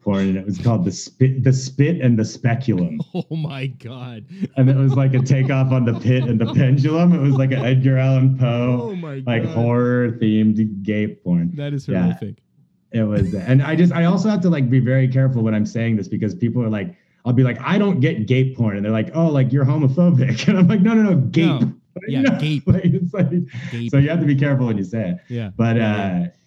porn 0.00 0.28
and 0.28 0.36
it 0.36 0.44
was 0.46 0.58
called 0.58 0.84
the 0.84 0.92
spit 0.92 1.42
the 1.44 1.52
spit 1.52 2.00
and 2.00 2.18
the 2.18 2.24
speculum 2.24 3.00
Oh 3.14 3.26
my 3.36 3.66
god. 3.66 4.24
and 4.56 4.68
it 4.70 4.76
was 4.76 4.94
like 4.94 5.14
a 5.14 5.18
takeoff 5.20 5.72
on 5.72 5.84
the 5.84 5.98
pit 6.00 6.24
and 6.24 6.40
the 6.40 6.52
pendulum 6.54 7.12
it 7.14 7.18
was 7.20 7.34
like 7.34 7.52
an 7.52 7.64
edgar 7.64 7.98
allan 7.98 8.36
Oh 8.40 8.94
poe 8.94 8.96
god. 9.00 9.26
like 9.26 9.44
horror 9.44 10.10
themed 10.12 10.82
gape 10.82 11.22
porn 11.24 11.52
That 11.56 11.72
is 11.74 11.86
Yeah. 11.88 12.02
horrific. 12.02 12.38
it 12.92 13.02
was 13.02 13.34
and 13.34 13.62
i 13.62 13.74
just 13.76 13.92
i 13.92 14.04
also 14.04 14.28
have 14.28 14.40
to 14.42 14.48
like 14.50 14.70
be 14.70 14.78
very 14.80 15.08
careful 15.08 15.42
when 15.42 15.54
i'm 15.54 15.66
saying 15.66 15.96
this 15.96 16.08
because 16.08 16.34
people 16.34 16.62
are 16.62 16.70
like 16.70 16.94
i'll 17.24 17.32
be 17.32 17.42
like 17.42 17.58
i 17.60 17.76
don't 17.78 18.00
get 18.00 18.26
gape 18.26 18.56
porn 18.56 18.76
and 18.76 18.84
they're 18.84 18.92
like 18.92 19.10
oh 19.14 19.26
like 19.28 19.52
you're 19.52 19.64
homophobic 19.64 20.46
and 20.48 20.58
i'm 20.58 20.68
like 20.68 20.80
no 20.80 20.94
no 20.94 21.02
no 21.02 21.16
gape 21.16 21.60
No. 21.62 21.72
Yeah, 22.06 22.20
No, 22.22 22.38
gape. 22.38 22.62
like, 22.68 22.84
like, 23.12 23.30
Gape. 23.72 23.90
so 23.90 23.98
you 23.98 24.08
have 24.08 24.20
to 24.20 24.26
be 24.26 24.36
careful 24.36 24.66
when 24.68 24.78
you 24.78 24.84
say 24.84 25.10
it 25.10 25.16
yeah. 25.28 25.50
but 25.56 25.74
Yeah, 25.76 25.96
uh 26.26 26.37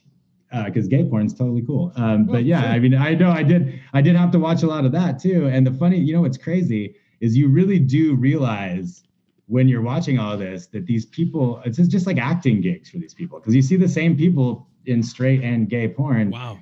because 0.66 0.88
gay 0.88 1.04
porn's 1.04 1.34
totally 1.34 1.62
cool. 1.66 1.92
Um 1.96 2.26
but 2.26 2.44
yeah 2.44 2.72
i 2.72 2.80
mean 2.80 2.94
i 2.94 3.14
know 3.14 3.32
i 3.32 3.44
did 3.44 3.80
i 3.94 4.02
did 4.02 4.16
have 4.16 4.32
to 4.32 4.40
watch 4.40 4.64
a 4.64 4.68
lot 4.68 4.86
of 4.86 4.92
that 4.92 5.20
too. 5.20 5.48
And 5.48 5.66
the 5.66 5.72
funny 5.72 5.98
you 5.98 6.14
know 6.14 6.22
what's 6.22 6.38
crazy 6.38 6.96
is 7.22 7.38
you 7.38 7.48
really 7.50 7.80
do 7.80 8.16
realize 8.16 9.04
when 9.48 9.68
you're 9.68 9.82
watching 9.82 10.18
all 10.20 10.38
this 10.38 10.68
that 10.68 10.86
these 10.86 11.06
people 11.06 11.62
it's 11.66 11.78
just, 11.78 12.08
like 12.08 12.18
acting 12.18 12.62
gigs 12.62 12.90
for 12.90 12.98
these 12.98 13.14
people 13.14 13.40
because 13.40 13.54
you 13.56 13.62
see 13.62 13.76
the 13.76 13.88
same 13.88 14.16
people 14.18 14.68
in 14.86 15.04
straight 15.04 15.42
and 15.44 15.70
gay 15.70 15.88
porn. 15.88 16.32
Wow. 16.32 16.58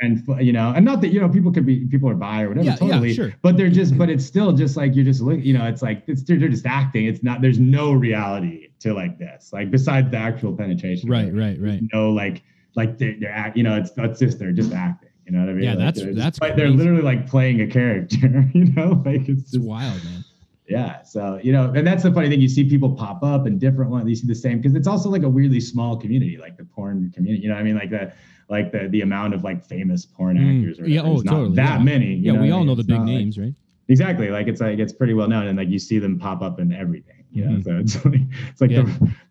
and 0.00 0.22
you 0.40 0.52
know 0.52 0.72
and 0.74 0.84
not 0.84 1.00
that 1.02 1.08
you 1.08 1.20
know 1.20 1.28
people 1.28 1.52
could 1.52 1.66
be 1.66 1.86
people 1.86 2.08
are 2.08 2.14
bi 2.14 2.42
or 2.42 2.48
whatever 2.50 2.66
Yeah, 2.66 2.72
yeah, 2.72 2.76
totally. 2.78 3.14
sure. 3.14 3.34
but 3.42 3.56
they're 3.56 3.68
just 3.68 3.98
but 3.98 4.08
it's 4.08 4.24
still 4.24 4.52
just 4.52 4.76
like 4.76 4.94
you're 4.94 5.04
just 5.04 5.20
looking, 5.20 5.42
you 5.44 5.52
know 5.56 5.66
it's 5.66 5.82
like 5.82 6.04
it's 6.06 6.22
they're, 6.22 6.38
they're 6.38 6.48
just 6.48 6.66
acting. 6.66 7.06
It's 7.06 7.22
not 7.22 7.42
there's 7.42 7.58
no 7.58 7.92
reality 7.92 8.68
to 8.80 8.94
like 8.94 9.18
this 9.18 9.50
like 9.52 9.70
besides 9.70 10.10
the 10.10 10.16
actual 10.18 10.56
penetration. 10.56 11.10
Right, 11.10 11.32
right, 11.34 11.58
right. 11.60 11.80
no 11.92 12.10
like 12.12 12.42
like 12.80 12.96
they're, 12.98 13.16
they're 13.20 13.32
act, 13.44 13.56
you 13.58 13.64
know 13.66 13.74
it's 13.80 13.90
that's 13.98 14.18
just 14.24 14.38
they're 14.38 14.52
just 14.62 14.72
acting 14.72 15.10
you 15.26 15.32
know 15.32 15.40
what 15.40 15.48
i 15.50 15.52
mean 15.52 15.64
Yeah, 15.64 15.74
Like, 15.74 15.94
that's- 15.94 16.14
that's 16.38 16.38
they're 16.56 16.70
literally 16.80 17.02
like 17.10 17.26
playing 17.34 17.60
a 17.60 17.66
character 17.78 18.26
you 18.58 18.66
know 18.76 18.90
like 19.04 19.22
it's 19.32 19.42
It's 19.42 19.50
just 19.52 19.64
wild, 19.64 20.02
man. 20.04 20.24
yeah 20.68 21.02
so 21.02 21.20
you 21.42 21.52
know 21.56 21.64
and 21.76 21.84
that's 21.86 22.02
the 22.02 22.12
funny 22.12 22.28
thing 22.30 22.40
you 22.46 22.48
see 22.56 22.64
people 22.74 22.90
pop 23.04 23.22
up 23.32 23.42
and 23.46 23.54
different 23.66 23.90
ones 23.90 24.08
you 24.08 24.16
see 24.22 24.26
the 24.26 24.34
same 24.46 24.56
because 24.60 24.74
it's 24.80 24.88
also 24.92 25.08
like 25.16 25.22
a 25.24 25.28
weirdly 25.36 25.60
small 25.60 25.92
community 26.04 26.36
like 26.46 26.56
the 26.56 26.64
porn 26.64 27.10
community 27.14 27.42
you 27.42 27.48
know 27.48 27.54
what 27.56 27.60
i 27.60 27.68
mean 27.68 27.76
like 27.82 27.90
the 27.90 28.04
like 28.48 28.72
the 28.72 28.82
the 28.94 29.00
amount 29.02 29.34
of 29.34 29.44
like 29.44 29.58
famous 29.74 30.06
porn 30.06 30.36
Mm. 30.38 30.48
actors 30.60 30.80
or 30.80 30.86
Yeah, 30.88 31.02
oh, 31.02 31.20
totally, 31.22 31.54
that 31.56 31.78
yeah. 31.78 31.84
many 31.92 32.10
you 32.14 32.32
Yeah, 32.32 32.32
we 32.32 32.38
what 32.38 32.46
I 32.48 32.50
all 32.52 32.58
mean? 32.60 32.66
know 32.68 32.74
the 32.74 32.80
It's 32.80 32.86
big 32.94 32.96
not, 32.98 33.06
like- 33.06 33.14
names, 33.22 33.38
right? 33.38 33.54
exactly 33.90 34.28
like 34.30 34.46
it's 34.48 34.60
like 34.60 34.78
it's 34.78 34.92
pretty 35.00 35.14
well 35.14 35.28
known 35.28 35.46
and 35.48 35.56
like 35.58 35.68
you 35.74 35.78
see 35.78 35.98
them 35.98 36.18
pop 36.18 36.40
up 36.42 36.60
in 36.60 36.68
everything 36.72 37.24
you 37.32 37.42
know 37.44 37.52
Mhm. 37.58 37.64
so 37.64 37.70
it's 37.82 37.94
like 38.12 38.20
it's 38.50 38.60
like 38.60 38.70
Yeah. 38.70 38.82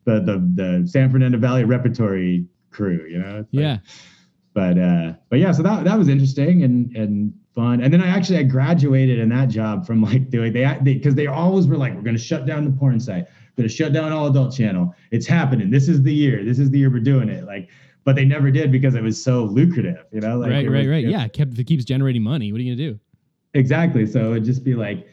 the, 0.06 0.14
the 0.20 0.20
the 0.20 0.36
the 0.82 0.88
san 0.88 1.12
fernando 1.12 1.38
valley 1.38 1.64
repertory 1.64 2.46
crew 2.70 3.06
you 3.10 3.20
know? 3.20 3.38
Like- 3.38 3.46
Yeah. 3.52 3.78
but 4.54 4.78
uh 4.78 5.14
but 5.30 5.40
yeah 5.40 5.52
so 5.52 5.64
that 5.64 5.84
that 5.86 5.98
was 5.98 6.08
interesting 6.10 6.64
and 6.64 6.96
and 6.96 7.34
fun. 7.54 7.82
And 7.82 7.92
then 7.92 8.02
i 8.02 8.08
actually 8.08 8.38
i 8.38 8.44
graduated 8.44 9.18
in 9.20 9.30
that 9.30 9.50
job 9.50 9.86
from 9.86 10.02
like 10.02 10.30
doing 10.30 10.54
they 10.54 10.78
because 10.84 11.16
they, 11.16 11.28
always 11.28 11.68
were 11.68 11.78
like 11.78 11.94
we're 11.96 12.02
going 12.04 12.16
to 12.16 12.22
shut 12.22 12.46
down 12.46 12.66
the 12.66 12.72
porn 12.72 13.00
site. 13.00 13.26
We're 13.26 13.64
going 13.64 13.70
to 13.70 13.76
shut 13.76 13.92
down 13.94 14.12
all 14.12 14.28
adult 14.28 14.56
channel. 14.56 14.94
It's 15.10 15.26
happening. 15.26 15.72
This 15.72 15.88
is 15.90 16.04
the 16.04 16.14
year. 16.14 16.46
This 16.46 16.60
is 16.60 16.70
the 16.70 16.78
year 16.78 16.92
we're 16.92 17.00
doing 17.00 17.30
it. 17.30 17.46
Like 17.46 17.70
but 18.04 18.16
they 18.16 18.24
never 18.26 18.52
did 18.52 18.72
because 18.72 18.96
it 18.96 19.02
was 19.04 19.22
so 19.22 19.44
lucrative 19.46 20.06
you 20.14 20.22
know? 20.22 20.38
Like 20.38 20.52
right, 20.52 20.70
right, 20.70 20.78
was- 20.80 20.88
right. 20.88 21.04
it- 21.06 21.10
Yeah, 21.12 21.26
it 21.26 21.34
kept 21.34 21.58
it 21.58 21.64
keeps 21.66 21.84
generating 21.84 22.22
money. 22.22 22.52
What 22.52 22.60
are 22.60 22.64
you 22.64 22.76
gonna 22.76 22.92
do? 22.92 23.00
exactly. 23.54 24.06
So 24.06 24.32
it'd 24.32 24.46
just 24.46 24.64
be 24.64 24.76
like 24.76 25.08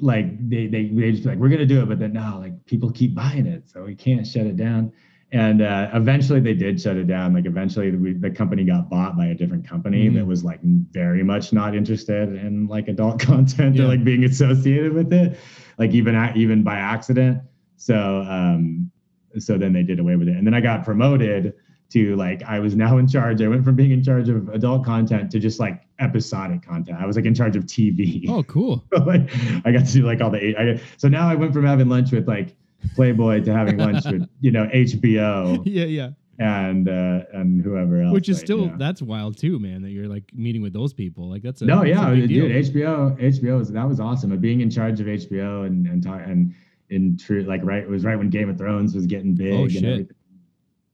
like 0.00 0.26
they 0.48 0.66
they 0.66 0.86
they 0.88 1.12
just 1.12 1.22
be 1.22 1.28
like 1.30 1.38
we're 1.38 1.48
gonna 1.48 1.64
do 1.64 1.80
it 1.80 1.86
but 1.88 2.00
then 2.00 2.12
no 2.12 2.38
like 2.40 2.52
people 2.66 2.90
keep 2.90 3.14
buying 3.14 3.46
it 3.46 3.62
so 3.70 3.84
we 3.84 3.94
can't 3.94 4.26
shut 4.26 4.44
it 4.46 4.56
down 4.56 4.92
and 5.34 5.60
uh, 5.60 5.90
eventually 5.92 6.40
they 6.40 6.54
did 6.54 6.80
shut 6.80 6.96
it 6.96 7.06
down 7.06 7.34
like 7.34 7.44
eventually 7.44 7.90
we, 7.90 8.12
the 8.14 8.30
company 8.30 8.64
got 8.64 8.88
bought 8.88 9.16
by 9.16 9.26
a 9.26 9.34
different 9.34 9.66
company 9.68 10.08
Mhm. 10.08 10.14
that 10.14 10.26
was 10.26 10.44
like 10.44 10.60
very 10.62 11.22
much 11.22 11.52
not 11.52 11.74
interested 11.74 12.28
in 12.36 12.66
like 12.68 12.88
adult 12.88 13.20
content 13.30 13.74
Yeah. 13.76 13.84
or 13.84 13.88
like 13.88 14.04
being 14.04 14.24
associated 14.24 14.92
with 14.94 15.12
it 15.12 15.38
like 15.76 15.90
even 15.92 16.14
a- 16.14 16.32
even 16.36 16.62
by 16.62 16.76
accident 16.76 17.42
so 17.76 18.24
um 18.28 18.90
so 19.38 19.58
then 19.58 19.72
they 19.72 19.82
did 19.82 19.98
away 19.98 20.16
with 20.16 20.28
it 20.28 20.36
and 20.36 20.46
then 20.46 20.54
i 20.54 20.60
got 20.60 20.84
promoted 20.84 21.52
to 21.90 22.16
like 22.16 22.42
I 22.44 22.58
was 22.60 22.74
now 22.74 22.96
in 22.96 23.06
charge. 23.06 23.42
I 23.42 23.46
went 23.46 23.62
from 23.64 23.76
being 23.76 23.90
in 23.92 24.02
charge 24.02 24.28
of 24.30 24.48
adult 24.48 24.84
content 24.86 25.30
to 25.32 25.38
just 25.38 25.60
like 25.60 25.82
episodic 26.00 26.62
content. 26.62 26.98
I 26.98 27.04
was 27.06 27.14
like 27.14 27.26
in 27.26 27.34
charge 27.34 27.56
of 27.56 27.66
TV. 27.66 28.24
Oh, 28.26 28.42
cool. 28.44 28.82
like 29.06 29.30
I 29.66 29.70
got 29.70 29.84
to 29.86 29.92
do 29.92 30.02
like 30.04 30.20
all 30.22 30.30
the 30.30 30.42
eight. 30.42 30.56
I, 30.56 30.80
so 30.96 31.08
now 31.08 31.28
I 31.28 31.34
went 31.34 31.52
from 31.52 31.64
having 31.66 31.88
lunch 31.90 32.10
with 32.10 32.26
like 32.26 32.56
Playboy 32.94 33.42
to 33.44 33.52
having 33.52 33.76
lunch 33.78 34.04
with 34.04 34.28
you 34.40 34.50
know 34.50 34.66
HBO 34.66 35.62
yeah, 35.64 35.84
yeah. 35.84 36.10
and 36.38 36.88
uh 36.88 37.20
and 37.32 37.62
whoever 37.62 38.02
else. 38.02 38.12
Which 38.12 38.28
is 38.28 38.38
like, 38.38 38.46
still 38.46 38.60
you 38.60 38.70
know. 38.70 38.76
that's 38.78 39.02
wild 39.02 39.38
too, 39.38 39.58
man. 39.58 39.82
That 39.82 39.90
you're 39.90 40.08
like 40.08 40.24
meeting 40.34 40.62
with 40.62 40.72
those 40.72 40.92
people. 40.92 41.28
Like 41.28 41.42
that's 41.42 41.62
a 41.62 41.66
no, 41.66 41.78
that's 41.78 41.88
yeah, 41.88 42.08
a 42.08 42.14
big 42.14 42.28
deal. 42.28 42.48
dude. 42.48 42.64
HBO, 42.66 43.18
HBO 43.18 43.58
was 43.58 43.72
that 43.72 43.88
was 43.88 44.00
awesome. 44.00 44.32
And 44.32 44.40
being 44.40 44.60
in 44.60 44.70
charge 44.70 45.00
of 45.00 45.06
HBO 45.06 45.66
and 45.66 45.86
and 45.86 46.02
talk, 46.02 46.20
and 46.24 46.54
in 46.90 47.16
true 47.16 47.42
like 47.42 47.60
right 47.64 47.82
it 47.82 47.88
was 47.88 48.04
right 48.04 48.16
when 48.16 48.30
Game 48.30 48.48
of 48.50 48.58
Thrones 48.58 48.94
was 48.94 49.06
getting 49.06 49.34
big. 49.34 49.54
Oh, 49.54 49.62
and 49.62 49.72
shit. 49.72 49.84
everything. 49.84 50.16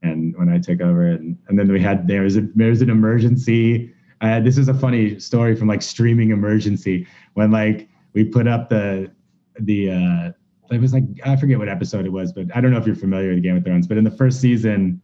And 0.03 0.35
when 0.39 0.49
I 0.49 0.59
took 0.59 0.81
over, 0.81 1.07
and 1.11 1.39
and 1.49 1.59
then 1.59 1.71
we 1.71 1.81
had 1.81 2.09
there 2.09 2.23
was 2.23 2.37
a 2.37 2.43
there 2.55 2.71
was 2.71 2.83
an 2.83 2.91
emergency. 2.91 3.93
This 4.23 4.59
is 4.59 4.69
a 4.69 4.75
funny 4.75 5.19
story 5.19 5.57
from 5.57 5.69
like 5.69 5.83
streaming 5.83 6.31
emergency 6.31 7.07
when 7.35 7.51
like 7.51 7.89
we 8.13 8.25
put 8.25 8.47
up 8.47 8.69
the 8.69 9.11
the 9.59 9.91
uh 9.91 10.33
it 10.71 10.81
was 10.81 10.93
like 10.93 11.05
I 11.25 11.37
forget 11.37 11.59
what 11.59 11.69
episode 11.69 12.07
it 12.07 12.13
was, 12.13 12.33
but 12.33 12.47
I 12.55 12.61
don't 12.61 12.71
know 12.71 12.79
if 12.79 12.87
you're 12.87 12.95
familiar 12.97 13.35
with 13.35 13.43
Game 13.43 13.57
of 13.57 13.65
Thrones, 13.65 13.87
but 13.87 13.97
in 13.99 14.05
the 14.05 14.11
first 14.11 14.41
season, 14.41 15.01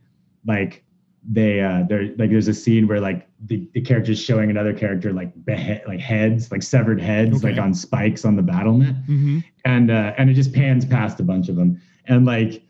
like 0.46 0.84
they 1.28 1.60
uh 1.60 1.82
they're 1.88 2.04
like 2.18 2.30
there's 2.30 2.46
a 2.46 2.54
scene 2.54 2.86
where 2.86 3.00
like 3.00 3.26
the, 3.46 3.68
the 3.74 3.80
character's 3.80 4.20
showing 4.22 4.48
another 4.48 4.72
character 4.72 5.12
like 5.12 5.32
behead 5.44 5.82
like 5.88 5.98
heads 5.98 6.52
like 6.52 6.62
severed 6.62 7.00
heads 7.00 7.38
Okay. 7.38 7.50
like 7.52 7.60
on 7.60 7.74
spikes 7.74 8.24
on 8.24 8.36
the 8.36 8.42
battlement 8.42 8.96
Mhm. 9.08 9.42
and 9.64 9.90
uh 9.90 10.14
and 10.18 10.30
it 10.30 10.34
just 10.34 10.52
pans 10.52 10.84
past 10.84 11.18
a 11.18 11.24
bunch 11.24 11.48
of 11.48 11.56
them 11.56 11.80
and 12.06 12.26
like 12.26 12.62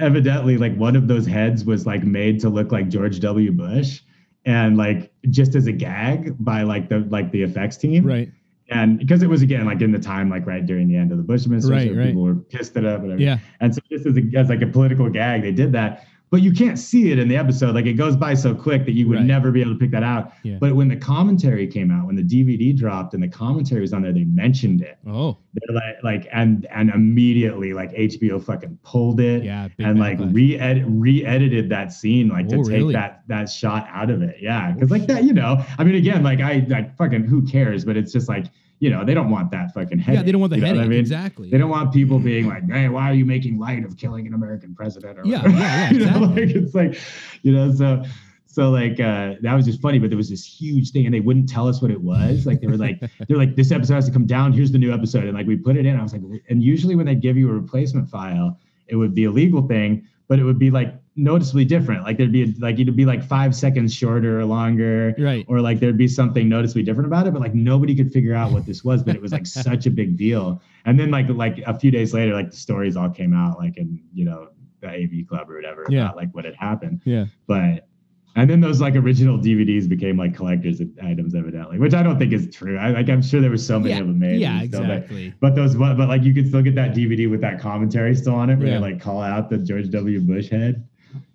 evidently 0.00 0.56
like 0.56 0.74
one 0.76 0.96
of 0.96 1.08
those 1.08 1.26
heads 1.26 1.64
was 1.64 1.84
like 1.86 2.02
made 2.04 2.40
to 2.40 2.48
look 2.48 2.72
like 2.72 2.88
George 2.88 3.20
W 3.20 3.52
Bush 3.52 4.00
and 4.46 4.78
like 4.78 5.12
just 5.28 5.54
as 5.54 5.66
a 5.66 5.72
gag 5.72 6.34
by 6.42 6.62
like 6.62 6.88
the 6.88 7.00
like 7.10 7.30
the 7.32 7.42
effects 7.42 7.76
team 7.76 8.04
Right. 8.06 8.30
And 8.70 8.98
because 8.98 9.22
it 9.22 9.28
was 9.28 9.42
again 9.42 9.64
like 9.64 9.80
in 9.80 9.92
the 9.92 9.98
time 9.98 10.28
like 10.30 10.46
right 10.46 10.64
during 10.66 10.88
the 10.88 10.96
end 10.96 11.10
of 11.12 11.18
the 11.18 11.24
Bush 11.24 11.44
administration 11.44 11.96
Right, 11.96 11.98
right. 11.98 12.06
people 12.08 12.22
were 12.22 12.34
pissed 12.36 12.76
at 12.76 12.84
it 12.84 13.00
whatever 13.00 13.20
Yeah. 13.20 13.38
and 13.60 13.74
so 13.74 13.80
this 13.90 14.04
is 14.06 14.16
a, 14.16 14.38
as 14.38 14.48
like 14.48 14.62
a 14.62 14.66
political 14.66 15.08
gag, 15.08 15.42
they 15.42 15.52
did 15.52 15.72
that. 15.72 16.06
But 16.30 16.42
you 16.42 16.52
can't 16.52 16.78
see 16.78 17.10
it 17.12 17.18
in 17.18 17.28
the 17.28 17.36
episode. 17.36 17.74
Like 17.74 17.86
it 17.86 17.94
goes 17.94 18.16
by 18.16 18.34
so 18.34 18.54
quick 18.54 18.84
that 18.84 18.92
you 18.92 19.08
would 19.08 19.18
Right. 19.18 19.24
never 19.26 19.50
be 19.50 19.60
able 19.60 19.72
to 19.72 19.78
pick 19.78 19.90
that 19.92 20.02
out. 20.02 20.32
Yeah. 20.42 20.58
But 20.60 20.74
when 20.76 20.88
the 20.88 20.96
commentary 20.96 21.66
came 21.66 21.90
out, 21.90 22.06
when 22.06 22.16
the 22.16 22.22
DVD 22.22 22.76
dropped 22.76 23.14
and 23.14 23.22
the 23.22 23.28
commentary 23.28 23.80
was 23.80 23.92
on 23.92 24.02
there, 24.02 24.12
they 24.12 24.24
mentioned 24.24 24.82
it. 24.82 24.98
Oh, 25.06 25.38
They're 25.54 25.74
like, 25.74 25.96
like, 26.04 26.28
and 26.32 26.66
and 26.70 26.90
immediately, 26.90 27.72
like 27.72 27.92
HBO 27.92 28.42
fucking 28.42 28.78
pulled 28.82 29.20
it 29.20 29.42
yeah. 29.44 29.68
and 29.78 29.98
like 29.98 30.18
re-edit 30.20 30.84
re-edited 30.86 31.68
that 31.70 31.92
scene 31.92 32.28
like 32.28 32.46
Oh, 32.46 32.62
to 32.62 32.68
take 32.70 32.78
really? 32.78 32.92
that 32.94 33.22
that 33.28 33.48
shot 33.48 33.86
out 33.90 34.10
of 34.10 34.22
it 34.22 34.36
yeah 34.40 34.72
because 34.72 34.90
like 34.90 35.06
that 35.06 35.24
you 35.24 35.32
know 35.32 35.62
i 35.78 35.84
mean 35.84 35.94
again 35.96 36.22
like 36.22 36.40
i 36.40 36.64
like 36.68 36.96
fucking 36.96 37.24
who 37.24 37.42
cares 37.42 37.84
but 37.84 37.96
it's 37.96 38.12
just 38.12 38.28
like 38.28 38.46
you 38.80 38.90
know 38.90 39.04
they 39.04 39.14
don't 39.14 39.30
want 39.30 39.50
that 39.50 39.72
fucking 39.74 39.98
headache 39.98 40.18
yeah, 40.18 40.22
they 40.22 40.32
don't 40.32 40.40
want 40.40 40.50
the 40.50 40.56
you 40.56 40.62
know 40.62 40.68
what 40.68 40.76
headache. 40.76 40.86
I 40.86 40.90
mean? 40.90 41.00
Exactly. 41.00 41.50
they 41.50 41.58
don't 41.58 41.70
want 41.70 41.92
people 41.92 42.18
being 42.18 42.46
like 42.46 42.62
hey 42.70 42.88
why 42.88 43.10
are 43.10 43.14
you 43.14 43.24
making 43.26 43.58
light 43.58 43.84
of 43.84 43.96
killing 43.96 44.26
an 44.26 44.34
american 44.34 44.74
president 44.74 45.18
or 45.18 45.26
Yeah, 45.26 45.38
whatever. 45.42 45.58
yeah, 45.58 45.90
yeah, 45.90 45.90
you 45.98 45.98
know, 46.06 46.18
like 46.26 46.50
it's 46.50 46.74
like 46.74 46.98
you 47.42 47.52
know 47.52 47.72
so 47.72 48.02
so 48.46 48.70
like 48.70 48.98
uh 49.00 49.34
that 49.42 49.54
was 49.54 49.64
just 49.66 49.80
funny 49.80 49.98
but 49.98 50.10
there 50.10 50.16
was 50.16 50.30
this 50.30 50.44
huge 50.44 50.90
thing 50.90 51.06
and 51.06 51.14
they 51.14 51.20
wouldn't 51.20 51.48
tell 51.48 51.66
us 51.68 51.80
what 51.82 51.90
it 51.90 52.00
was 52.00 52.46
like 52.46 52.60
they 52.60 52.66
were 52.66 52.76
like 52.76 53.00
they're 53.28 53.36
like 53.36 53.56
this 53.56 53.70
episode 53.72 53.94
has 53.94 54.06
to 54.06 54.12
come 54.12 54.26
down 54.26 54.52
here's 54.52 54.72
the 54.72 54.78
new 54.78 54.92
episode 54.92 55.24
and 55.24 55.34
like 55.34 55.46
we 55.46 55.56
put 55.56 55.76
it 55.76 55.84
in 55.86 55.96
i 55.98 56.02
was 56.02 56.12
like 56.12 56.22
and 56.48 56.62
usually 56.62 56.94
when 56.96 57.06
they 57.06 57.14
give 57.14 57.36
you 57.36 57.48
a 57.50 57.52
replacement 57.52 58.08
file 58.08 58.58
it 58.86 58.96
would 58.96 59.14
be 59.14 59.24
a 59.24 59.30
legal 59.30 59.66
thing 59.68 60.06
but 60.28 60.38
it 60.38 60.44
would 60.44 60.58
be 60.58 60.70
like 60.70 60.94
noticeably 61.16 61.64
different 61.64 62.04
like 62.04 62.16
there'd 62.16 62.30
be 62.30 62.46
like 62.60 62.78
it'd 62.78 62.94
be 62.94 63.04
like 63.04 63.24
five 63.24 63.54
seconds 63.54 63.92
shorter 63.92 64.38
or 64.38 64.44
longer 64.44 65.14
Right. 65.18 65.44
or 65.48 65.60
like 65.60 65.80
there'd 65.80 65.96
be 65.98 66.06
something 66.06 66.48
noticeably 66.48 66.84
different 66.84 67.08
about 67.08 67.26
it 67.26 67.32
but 67.32 67.40
like 67.42 67.54
nobody 67.54 67.94
could 67.94 68.12
figure 68.12 68.34
out 68.34 68.52
what 68.52 68.64
this 68.64 68.84
was 68.84 69.02
but 69.02 69.16
it 69.16 69.22
was 69.22 69.32
like 69.32 69.46
such 69.64 69.86
a 69.86 69.90
big 69.90 70.16
deal 70.16 70.62
and 70.84 71.00
then 71.00 71.10
like 71.10 71.28
like 71.30 71.58
a 71.66 71.76
few 71.76 71.90
days 71.90 72.14
later 72.14 72.34
like 72.34 72.50
the 72.52 72.56
stories 72.56 72.96
all 72.96 73.10
came 73.10 73.34
out 73.34 73.58
like 73.58 73.76
in 73.78 74.00
you 74.14 74.24
know 74.24 74.48
the 74.80 74.86
av 74.88 75.28
club 75.28 75.50
or 75.50 75.56
whatever 75.56 75.84
Yeah. 75.88 76.04
about 76.04 76.16
like 76.16 76.32
what 76.34 76.44
had 76.44 76.54
happened 76.54 77.02
Yeah. 77.04 77.24
but 77.48 77.87
and 78.36 78.48
then 78.48 78.60
those 78.60 78.80
like 78.80 78.94
original 78.94 79.38
DVDs 79.38 79.88
became 79.88 80.16
like 80.16 80.34
collector's 80.34 80.80
items, 81.02 81.34
evidently, 81.34 81.78
which 81.78 81.94
I 81.94 82.02
don't 82.02 82.18
think 82.18 82.32
is 82.32 82.48
true. 82.54 82.78
I 82.78 82.90
like 82.90 83.08
I'm 83.08 83.22
sure 83.22 83.40
there 83.40 83.50
were 83.50 83.56
so 83.56 83.78
many 83.80 83.94
Yeah. 83.94 84.00
of 84.00 84.06
them 84.06 84.18
made. 84.18 84.40
Yeah. 84.40 84.64
still, 84.66 84.80
but- 84.82 84.90
Exactly. 84.90 85.34
But 85.40 85.54
those, 85.56 85.74
but, 85.74 85.94
but 85.96 86.08
like 86.08 86.22
you 86.22 86.32
could 86.34 86.46
still 86.48 86.62
get 86.62 86.74
that 86.76 86.94
DVD 86.94 87.28
with 87.30 87.40
that 87.40 87.58
commentary 87.60 88.14
still 88.14 88.34
on 88.34 88.50
it, 88.50 88.58
where 88.58 88.68
Yeah. 88.68 88.74
they 88.74 88.80
like 88.80 89.00
call 89.00 89.20
out 89.22 89.50
the 89.50 89.58
George 89.58 89.90
W. 89.90 90.20
Bush 90.20 90.48
head. 90.50 90.86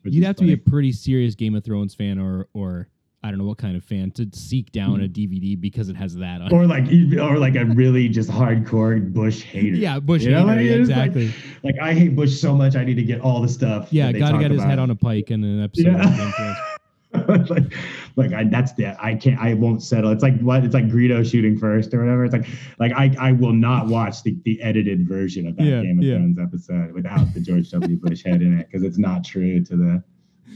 You'd 0.04 0.24
have 0.24 0.36
to 0.38 0.44
be 0.46 0.54
a 0.54 0.58
pretty 0.58 0.92
serious 0.92 1.36
Game 1.36 1.56
of 1.56 1.64
Thrones 1.64 1.94
fan, 1.96 2.20
or 2.20 2.48
or 2.54 2.88
I 3.26 3.30
don't 3.30 3.38
know 3.38 3.46
what 3.46 3.58
kind 3.58 3.78
of 3.78 3.84
fan 3.86 4.12
to 4.12 4.28
seek 4.34 4.72
down 4.74 4.98
Hmm. 4.98 5.06
a 5.06 5.08
DVD 5.08 5.60
because 5.60 5.88
it 5.88 5.96
has 5.96 6.14
that 6.18 6.42
on. 6.42 6.52
or 6.54 6.68
like 6.68 6.86
or 7.20 7.38
like 7.38 7.56
a 7.56 7.64
really 7.66 8.10
just 8.10 8.30
hardcore 8.30 9.12
Bush 9.14 9.42
hater. 9.44 9.78
yeah, 9.78 10.00
Bush 10.00 10.24
You 10.24 10.32
know, 10.32 10.46
hater, 10.48 10.56
like, 10.58 10.66
yeah, 10.66 10.72
it's 10.74 10.90
like- 10.90 11.16
exactly. 11.16 11.34
Like, 11.64 11.76
I 11.82 11.94
hate 11.94 12.16
Bush 12.18 12.34
so 12.38 12.54
much, 12.54 12.76
I 12.76 12.84
need 12.84 12.96
to 12.96 13.04
get 13.04 13.22
all 13.22 13.42
the 13.42 13.48
stuff. 13.48 13.88
yeah, 13.92 14.12
gotta 14.12 14.40
get 14.40 14.52
his 14.52 14.62
head 14.64 14.78
on 14.80 14.90
a 14.90 14.96
pike 14.96 15.32
in 15.32 15.44
an 15.44 15.64
episode. 15.64 15.94
Yeah. 15.94 16.56
of 17.14 17.28
Game 17.28 17.42
of 17.42 17.48
Thrones. 17.48 17.50
like, 17.50 17.74
like 18.16 18.34
I, 18.34 18.44
that's 18.46 18.74
the 18.74 18.96
I 19.04 19.16
can't 19.16 19.40
I 19.40 19.54
won't 19.54 19.84
settle. 19.84 20.12
It's 20.12 20.24
like 20.24 20.40
what 20.42 20.64
it's 20.64 20.74
like 20.74 20.88
Greedo 20.88 21.30
shooting 21.30 21.58
first 21.58 21.94
or 21.94 22.00
whatever. 22.00 22.26
It's 22.26 22.34
like 22.34 22.48
like 22.80 22.92
I 22.94 23.16
I 23.20 23.32
will 23.32 23.54
not 23.54 23.88
watch 23.88 24.24
the, 24.24 24.38
the 24.46 24.62
edited 24.62 25.08
version 25.08 25.48
of 25.48 25.56
that 25.58 25.64
Yeah, 25.64 25.82
Game 25.82 26.00
of 26.00 26.06
yeah. 26.06 26.16
Thrones 26.16 26.40
episode 26.40 26.92
without 26.94 27.34
the 27.34 27.40
George 27.40 27.70
W. 27.72 27.98
Bush 27.98 28.24
head 28.24 28.42
in 28.42 28.60
it 28.60 28.68
because 28.68 28.84
it's 28.84 28.98
not 28.98 29.24
true 29.24 29.64
to 29.64 29.76
the 29.76 30.04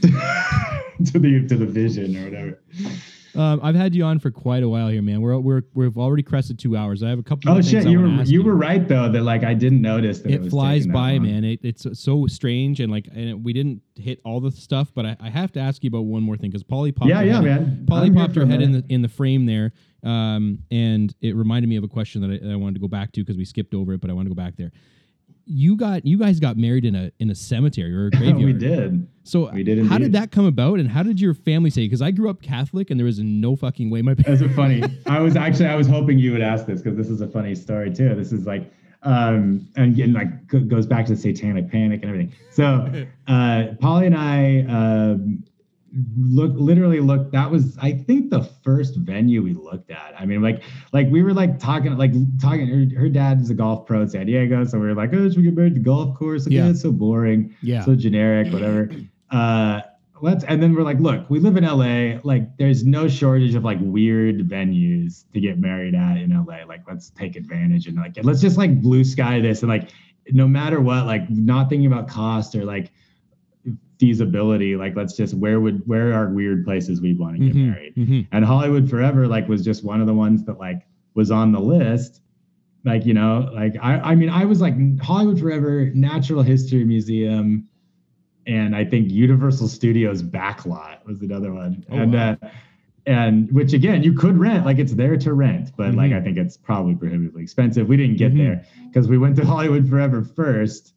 to 0.02 1.18
the 1.18 1.46
to 1.48 1.56
the 1.56 1.66
vision 1.66 2.16
or 2.16 2.24
whatever. 2.24 2.62
Um, 3.34 3.60
I've 3.62 3.74
had 3.74 3.94
you 3.94 4.04
on 4.04 4.18
for 4.18 4.30
quite 4.30 4.62
a 4.62 4.68
while 4.68 4.88
here, 4.88 5.02
man. 5.02 5.20
We're 5.20 5.38
we're 5.38 5.62
we've 5.74 5.98
already 5.98 6.22
crested 6.22 6.58
two 6.58 6.76
hours. 6.76 7.02
I 7.02 7.08
have 7.08 7.18
a 7.18 7.22
couple. 7.22 7.50
Oh 7.50 7.60
shit, 7.60 7.86
you 7.86 8.00
were 8.00 8.22
you 8.22 8.42
were 8.42 8.54
right 8.54 8.86
though 8.86 9.10
that 9.10 9.22
like 9.22 9.44
I 9.44 9.54
didn't 9.54 9.82
notice 9.82 10.20
that 10.20 10.30
it, 10.30 10.44
It 10.46 10.50
flies 10.50 10.86
by, 10.86 11.18
man. 11.18 11.44
It, 11.44 11.60
it's 11.62 11.86
so 12.00 12.26
strange, 12.26 12.80
and 12.80 12.90
like, 12.90 13.08
and 13.14 13.44
we 13.44 13.52
didn't 13.52 13.82
hit 13.96 14.20
all 14.24 14.40
the 14.40 14.50
stuff, 14.50 14.92
but 14.94 15.06
I, 15.06 15.16
I 15.20 15.30
have 15.30 15.52
to 15.52 15.60
ask 15.60 15.82
you 15.84 15.88
about 15.88 16.04
one 16.04 16.22
more 16.22 16.36
thing 16.36 16.50
because 16.50 16.62
Polly 16.62 16.92
popped. 16.92 17.10
Yeah, 17.10 17.22
yeah, 17.22 17.40
man. 17.40 17.84
Polly 17.86 18.10
popped 18.10 18.34
her 18.36 18.46
head 18.46 18.62
in 18.62 18.72
the 18.72 18.84
in 18.88 19.02
the 19.02 19.08
frame 19.08 19.46
there, 19.46 19.72
um, 20.02 20.60
and 20.70 21.14
it 21.20 21.36
reminded 21.36 21.68
me 21.68 21.76
of 21.76 21.84
a 21.84 21.88
question 21.88 22.22
that 22.22 22.30
I, 22.30 22.44
that 22.44 22.52
I 22.52 22.56
wanted 22.56 22.74
to 22.74 22.80
go 22.80 22.88
back 22.88 23.12
to 23.12 23.20
because 23.20 23.36
we 23.36 23.44
skipped 23.44 23.74
over 23.74 23.92
it, 23.92 24.00
but 24.00 24.10
I 24.10 24.12
want 24.14 24.26
to 24.26 24.34
go 24.34 24.40
back 24.40 24.56
there. 24.56 24.72
You 25.50 25.76
got 25.76 26.04
you 26.04 26.18
guys 26.18 26.38
got 26.40 26.56
married 26.56 26.84
in 26.84 26.94
a 26.94 27.10
in 27.18 27.30
a 27.30 27.34
cemetery 27.34 27.94
or 27.94 28.06
a 28.06 28.10
graveyard. 28.12 28.44
we 28.44 28.52
did. 28.52 29.08
So 29.24 29.50
We 29.52 29.62
did 29.62 29.86
how 29.86 29.98
did 29.98 30.12
that 30.12 30.30
come 30.30 30.46
about, 30.46 30.78
and 30.78 30.88
how 30.88 31.02
did 31.02 31.20
your 31.20 31.34
family 31.34 31.70
say? 31.70 31.82
Because 31.82 32.02
I 32.02 32.10
grew 32.10 32.30
up 32.30 32.40
Catholic, 32.42 32.90
and 32.90 32.98
there 32.98 33.04
was 33.04 33.18
no 33.18 33.56
fucking 33.56 33.90
way 33.90 34.00
my 34.02 34.14
parents. 34.14 34.40
That's 34.40 34.52
a 34.52 34.54
funny. 34.54 34.82
I 35.06 35.20
was 35.20 35.36
actually 35.36 35.66
I 35.66 35.74
was 35.74 35.86
hoping 35.86 36.18
you 36.18 36.32
would 36.32 36.40
ask 36.42 36.66
this 36.66 36.80
because 36.82 36.96
this 36.96 37.08
is 37.08 37.20
a 37.20 37.28
funny 37.28 37.54
story 37.54 37.92
too. 37.92 38.14
This 38.14 38.32
is 38.32 38.46
like 38.46 38.72
um 39.04 39.68
and 39.76 39.92
again 39.92 40.12
like 40.12 40.46
goes 40.68 40.84
back 40.86 41.06
to 41.06 41.14
the 41.14 41.20
satanic 41.20 41.70
panic 41.70 42.02
and 42.02 42.10
everything. 42.10 42.34
So 42.50 43.06
uh 43.28 43.74
Polly 43.80 44.06
and 44.06 44.16
I 44.16 44.60
um 44.68 45.44
look 46.18 46.52
literally 46.54 47.00
looked 47.00 47.32
that 47.32 47.50
was 47.50 47.76
I 47.78 47.92
think 47.92 48.30
the 48.30 48.42
first 48.42 48.96
venue 48.96 49.42
we 49.42 49.54
looked 49.54 49.90
at. 49.90 50.14
I 50.18 50.26
mean 50.26 50.42
like 50.42 50.62
like 50.92 51.08
we 51.10 51.22
were 51.22 51.32
like 51.32 51.58
talking 51.58 51.96
like 51.96 52.12
talking 52.40 52.66
her, 52.66 53.00
her 53.00 53.08
dad 53.08 53.40
is 53.40 53.50
a 53.50 53.54
golf 53.54 53.86
pro 53.86 54.02
in 54.02 54.08
San 54.08 54.26
Diego 54.26 54.64
so 54.64 54.78
we 54.78 54.86
were 54.86 54.94
like 54.94 55.10
oh 55.14 55.28
should 55.28 55.38
we 55.38 55.44
get 55.44 55.54
married 55.54 55.74
the 55.74 55.80
golf 55.80 56.16
course 56.18 56.46
like, 56.46 56.52
Yeah. 56.52 56.64
yeah 56.64 56.70
it's 56.70 56.82
so 56.82 56.92
boring 56.92 57.54
yeah 57.62 57.84
so 57.84 57.94
generic, 57.94 58.52
whatever. 58.52 58.90
Uh, 59.30 59.80
let's 60.20 60.44
and 60.44 60.62
then 60.62 60.74
we're 60.74 60.82
like, 60.82 60.98
look, 60.98 61.28
we 61.30 61.38
live 61.38 61.56
in 61.56 61.64
LA. 61.64 62.18
Like, 62.24 62.56
there's 62.56 62.84
no 62.84 63.08
shortage 63.08 63.54
of 63.54 63.64
like 63.64 63.78
weird 63.80 64.48
venues 64.48 65.24
to 65.32 65.40
get 65.40 65.58
married 65.58 65.94
at 65.94 66.16
in 66.16 66.30
LA. 66.30 66.64
Like, 66.66 66.82
let's 66.88 67.10
take 67.10 67.36
advantage 67.36 67.86
and 67.86 67.96
like 67.96 68.16
let's 68.22 68.40
just 68.40 68.56
like 68.58 68.80
blue 68.80 69.04
sky 69.04 69.40
this 69.40 69.62
and 69.62 69.68
like 69.68 69.90
no 70.30 70.46
matter 70.46 70.80
what, 70.80 71.06
like 71.06 71.28
not 71.30 71.68
thinking 71.70 71.86
about 71.86 72.08
cost 72.08 72.54
or 72.54 72.64
like 72.64 72.90
feasibility. 73.98 74.76
Like, 74.76 74.96
let's 74.96 75.16
just 75.16 75.34
where 75.34 75.60
would 75.60 75.82
where 75.86 76.12
are 76.14 76.28
weird 76.32 76.64
places 76.64 77.00
we'd 77.00 77.18
want 77.18 77.36
to 77.36 77.44
get 77.44 77.54
Mhm, 77.56 77.66
married? 77.70 77.94
mhm. 77.96 78.26
and 78.32 78.44
Hollywood 78.44 78.88
Forever 78.88 79.26
like 79.26 79.48
was 79.48 79.64
just 79.64 79.84
one 79.84 80.00
of 80.00 80.06
the 80.06 80.14
ones 80.14 80.44
that 80.44 80.58
like 80.58 80.82
was 81.14 81.30
on 81.30 81.52
the 81.52 81.60
list. 81.60 82.22
Like 82.84 83.04
you 83.04 83.14
know, 83.14 83.50
like 83.52 83.74
I 83.82 83.98
I 83.98 84.14
mean 84.14 84.30
I 84.30 84.44
was 84.44 84.60
like 84.60 84.74
Hollywood 85.00 85.38
Forever, 85.40 85.90
Natural 85.94 86.42
History 86.42 86.84
Museum, 86.84 87.68
and 88.46 88.74
I 88.74 88.84
think 88.84 89.10
Universal 89.10 89.68
Studios 89.68 90.22
Backlot 90.22 91.04
was 91.04 91.20
another 91.20 91.52
one. 91.52 91.84
Oh, 91.90 91.96
and 91.96 92.14
wow. 92.14 92.36
uh, 92.42 92.48
and 93.06 93.50
which 93.52 93.72
again 93.72 94.02
you 94.02 94.12
could 94.12 94.38
rent, 94.38 94.64
like 94.64 94.78
it's 94.78 94.94
there 94.94 95.16
to 95.16 95.32
rent, 95.34 95.72
but 95.76 95.94
like 95.94 96.12
Mhm. 96.12 96.18
I 96.18 96.20
think 96.22 96.38
it's 96.38 96.56
probably 96.56 96.94
prohibitively 96.94 97.42
expensive. 97.42 97.88
We 97.88 97.96
didn't 97.96 98.16
get 98.16 98.32
Mhm. 98.32 98.38
there 98.38 98.64
because 98.86 99.08
we 99.08 99.18
went 99.18 99.34
to 99.36 99.44
Hollywood 99.44 99.88
Forever 99.88 100.22
first, 100.22 100.94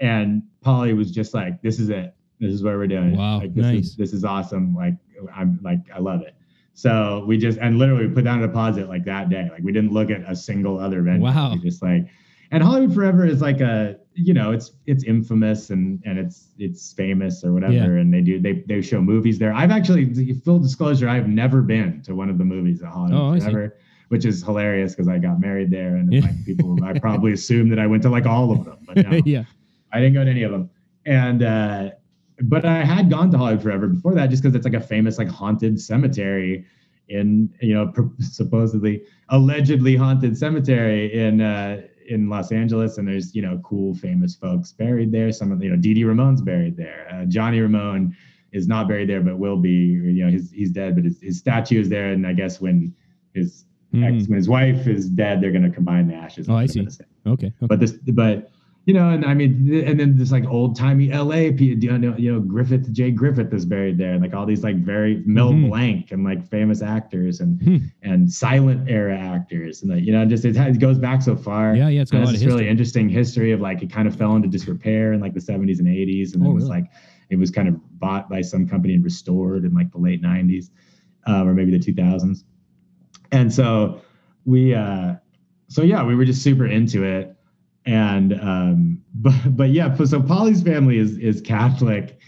and 0.00 0.42
Polly 0.60 0.92
was 0.92 1.10
just 1.10 1.32
like, 1.34 1.62
"This 1.62 1.80
is 1.80 1.88
it. 1.88 2.14
This 2.42 2.52
is 2.52 2.62
where 2.62 2.76
we're 2.76 2.86
doing. 2.88 3.16
Wow, 3.16 3.38
Like 3.38 3.54
this 3.54 3.64
nice. 3.64 3.84
is 3.86 3.96
this 3.96 4.12
is 4.12 4.24
awesome. 4.24 4.74
Like 4.74 4.94
I'm 5.34 5.58
like 5.62 5.80
I 5.94 5.98
love 6.00 6.20
it." 6.22 6.34
So 6.74 7.24
we 7.26 7.38
just 7.38 7.58
and 7.58 7.78
literally 7.78 8.06
we 8.06 8.14
put 8.14 8.24
down 8.24 8.42
a 8.42 8.46
deposit 8.46 8.88
like 8.88 9.04
that 9.04 9.28
day. 9.30 9.48
Like 9.50 9.62
we 9.62 9.72
didn't 9.72 9.92
look 9.92 10.10
at 10.10 10.22
a 10.28 10.34
single 10.36 10.78
other 10.78 11.02
venue. 11.02 11.22
Wow. 11.22 11.52
We 11.54 11.60
just 11.60 11.82
like 11.82 12.06
and 12.50 12.62
Hollywood 12.62 12.94
Forever 12.94 13.24
is 13.26 13.40
like 13.40 13.60
a 13.60 13.96
you 14.14 14.34
know 14.34 14.52
it's 14.52 14.72
it's 14.86 15.04
infamous 15.04 15.70
and 15.70 16.02
and 16.04 16.18
it's 16.18 16.48
it's 16.58 16.92
famous 16.92 17.44
or 17.44 17.52
whatever 17.52 17.72
Yeah. 17.72 18.00
and 18.00 18.12
they 18.12 18.20
do 18.20 18.40
they 18.40 18.64
they 18.66 18.82
show 18.82 19.00
movies 19.00 19.38
there. 19.38 19.52
I've 19.52 19.70
actually 19.70 20.34
full 20.44 20.58
disclosure 20.58 21.08
I've 21.08 21.28
never 21.28 21.62
been 21.62 22.02
to 22.02 22.14
one 22.14 22.28
of 22.28 22.38
the 22.38 22.44
movies 22.44 22.82
at 22.82 22.88
Hollywood 22.90 23.38
Oh. 23.38 23.40
Forever. 23.40 23.76
Which 24.08 24.26
is 24.26 24.42
hilarious 24.42 24.94
because 24.94 25.08
I 25.08 25.16
got 25.18 25.40
married 25.40 25.70
there, 25.70 25.96
and 25.96 26.12
Yeah. 26.12 26.20
like 26.22 26.44
people 26.44 26.78
I 26.84 26.98
probably 26.98 27.32
assume 27.32 27.70
that 27.70 27.78
I 27.78 27.86
went 27.86 28.02
to 28.02 28.10
like 28.10 28.26
all 28.26 28.50
of 28.52 28.64
them, 28.66 28.76
but 28.86 28.96
no. 29.10 29.20
yeah. 29.24 29.44
I 29.90 30.00
didn't 30.00 30.12
go 30.14 30.22
to 30.24 30.30
any 30.30 30.42
of 30.42 30.52
them. 30.52 30.68
And 31.06 31.42
uh, 31.42 31.90
but 32.40 32.64
I 32.64 32.84
had 32.84 33.10
gone 33.10 33.30
to 33.30 33.38
Hollywood 33.38 33.62
Forever 33.62 33.86
before 33.88 34.14
that, 34.14 34.30
just 34.30 34.42
because 34.42 34.54
it's 34.54 34.64
like 34.64 34.74
a 34.74 34.80
famous 34.80 35.18
like 35.18 35.28
haunted 35.28 35.80
cemetery 35.80 36.64
in 37.08 37.52
you 37.60 37.74
know 37.74 37.92
supposedly 38.20 39.02
allegedly 39.28 39.96
haunted 39.96 40.36
cemetery 40.36 41.12
in 41.12 41.40
uh, 41.40 41.82
in 42.08 42.28
Los 42.28 42.52
Angeles, 42.52 42.98
and 42.98 43.06
there's 43.08 43.34
you 43.34 43.42
know 43.42 43.60
cool 43.64 43.94
famous 43.94 44.34
folks 44.34 44.72
buried 44.72 45.12
there. 45.12 45.32
Some 45.32 45.52
of 45.52 45.62
you 45.62 45.70
know 45.70 45.76
Dee 45.76 45.94
Dee 45.94 46.04
Ramone's 46.04 46.42
buried 46.42 46.76
there. 46.76 47.08
Uh, 47.12 47.24
Johnny 47.26 47.60
Ramone 47.60 48.16
is 48.52 48.68
not 48.68 48.88
buried 48.88 49.08
there, 49.08 49.20
but 49.20 49.38
will 49.38 49.56
be. 49.56 49.70
You 49.70 50.24
know 50.24 50.30
he's 50.30 50.50
he's 50.50 50.70
dead, 50.70 50.94
but 50.94 51.04
his, 51.04 51.20
his 51.20 51.38
statue 51.38 51.80
is 51.80 51.88
there, 51.88 52.12
and 52.12 52.26
I 52.26 52.32
guess 52.32 52.60
when 52.60 52.94
his 53.34 53.64
ex, 53.94 54.24
Mhm. 54.24 54.28
when 54.28 54.36
his 54.36 54.48
wife 54.48 54.86
is 54.86 55.08
dead, 55.10 55.40
they're 55.40 55.50
going 55.52 55.64
to 55.64 55.70
combine 55.70 56.06
the 56.06 56.14
ashes. 56.14 56.48
Oh, 56.48 56.54
I 56.56 56.66
put 56.66 56.74
them 56.74 56.84
in 56.84 56.90
see. 56.90 57.04
Okay. 57.26 57.46
okay. 57.46 57.54
but 57.62 57.78
this 57.80 57.92
but 57.92 58.51
you 58.84 58.92
know 58.92 59.10
and 59.10 59.24
i 59.24 59.32
mean 59.32 59.72
and 59.86 59.98
then 60.00 60.16
this 60.16 60.32
like 60.32 60.44
old 60.46 60.76
timey 60.76 61.08
la 61.12 61.34
you 61.36 61.98
know, 61.98 62.16
you 62.16 62.32
know 62.32 62.40
griffith 62.40 62.92
jay 62.92 63.10
griffith 63.12 63.52
is 63.54 63.64
buried 63.64 63.96
there 63.96 64.12
and 64.14 64.22
like 64.22 64.34
all 64.34 64.44
these 64.44 64.64
like 64.64 64.76
very 64.84 65.22
mel 65.24 65.52
Mhm. 65.52 65.68
blanc 65.68 66.10
and 66.10 66.24
like 66.24 66.44
famous 66.48 66.82
actors 66.82 67.40
and 67.40 67.62
Hmm. 67.62 67.76
and 68.02 68.32
silent 68.32 68.90
era 68.90 69.16
actors 69.16 69.82
and 69.82 69.92
like 69.92 70.02
you 70.04 70.12
know 70.12 70.24
just 70.26 70.44
it, 70.44 70.56
it 70.56 70.78
goes 70.80 70.98
back 70.98 71.22
so 71.22 71.36
far 71.36 71.76
Yeah, 71.76 71.88
yeah, 71.88 72.02
it's 72.02 72.10
got 72.10 72.18
a 72.18 72.24
lot 72.24 72.34
it's 72.34 72.42
of 72.42 72.46
this 72.46 72.54
really 72.54 72.68
interesting 72.68 73.08
history 73.08 73.52
of 73.52 73.60
like 73.60 73.82
it 73.82 73.92
kind 73.92 74.08
of 74.08 74.16
fell 74.16 74.34
into 74.34 74.48
disrepair 74.48 75.12
in 75.12 75.20
like 75.20 75.34
the 75.34 75.40
70s 75.40 75.78
and 75.78 75.86
80s 75.88 76.34
and 76.34 76.42
then 76.42 76.48
Oh, 76.48 76.52
it 76.52 76.54
was 76.54 76.64
really? 76.64 76.80
like 76.80 76.90
it 77.30 77.36
was 77.38 77.50
kind 77.52 77.68
of 77.68 77.76
bought 78.00 78.28
by 78.28 78.40
some 78.40 78.68
company 78.68 78.94
and 78.94 79.04
restored 79.04 79.64
in 79.64 79.72
like 79.74 79.92
the 79.92 79.98
late 79.98 80.20
90s 80.22 80.70
uh, 81.28 81.44
or 81.44 81.54
maybe 81.54 81.70
the 81.70 81.78
2000s 81.78 82.44
and 83.30 83.52
so 83.52 84.00
we 84.44 84.74
uh 84.74 85.14
so 85.68 85.82
yeah 85.82 86.02
we 86.04 86.16
were 86.16 86.24
just 86.24 86.42
super 86.42 86.66
into 86.66 87.04
it 87.04 87.31
and 87.84 88.32
um 88.40 89.02
but 89.14 89.34
but 89.56 89.70
yeah 89.70 89.94
so 90.04 90.22
polly's 90.22 90.62
family 90.62 90.98
is 90.98 91.18
is 91.18 91.40
catholic 91.40 92.18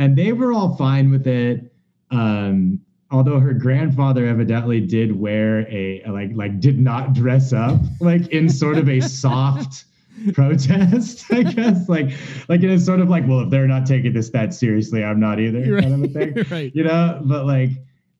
and 0.00 0.16
they 0.16 0.32
were 0.32 0.50
all 0.50 0.76
fine 0.76 1.10
with 1.10 1.26
it. 1.26 1.74
Um, 2.10 2.80
although 3.10 3.38
her 3.38 3.52
grandfather 3.52 4.26
evidently 4.26 4.80
did 4.80 5.14
wear 5.14 5.68
a 5.70 6.02
like 6.08 6.30
like 6.34 6.58
did 6.58 6.80
not 6.80 7.12
dress 7.12 7.52
up 7.52 7.78
like 8.00 8.28
in 8.28 8.48
sort 8.48 8.78
of 8.78 8.88
a 8.88 9.00
soft 9.22 9.84
protest, 10.32 11.26
I 11.30 11.42
guess. 11.42 11.86
Like 11.86 12.12
like 12.48 12.62
it 12.62 12.70
is 12.70 12.86
sort 12.86 13.00
of 13.00 13.10
like, 13.10 13.28
well, 13.28 13.40
if 13.40 13.50
they're 13.50 13.68
not 13.68 13.84
taking 13.84 14.14
this 14.14 14.30
that 14.30 14.54
seriously, 14.54 15.04
I'm 15.04 15.20
not 15.20 15.38
either, 15.38 15.58
You're 15.58 15.82
kind 15.82 16.02
of 16.02 16.10
a 16.10 16.12
thing. 16.14 16.32
right. 16.34 16.50
right. 16.50 16.72
You 16.74 16.84
know, 16.84 17.20
but 17.22 17.44
like 17.44 17.70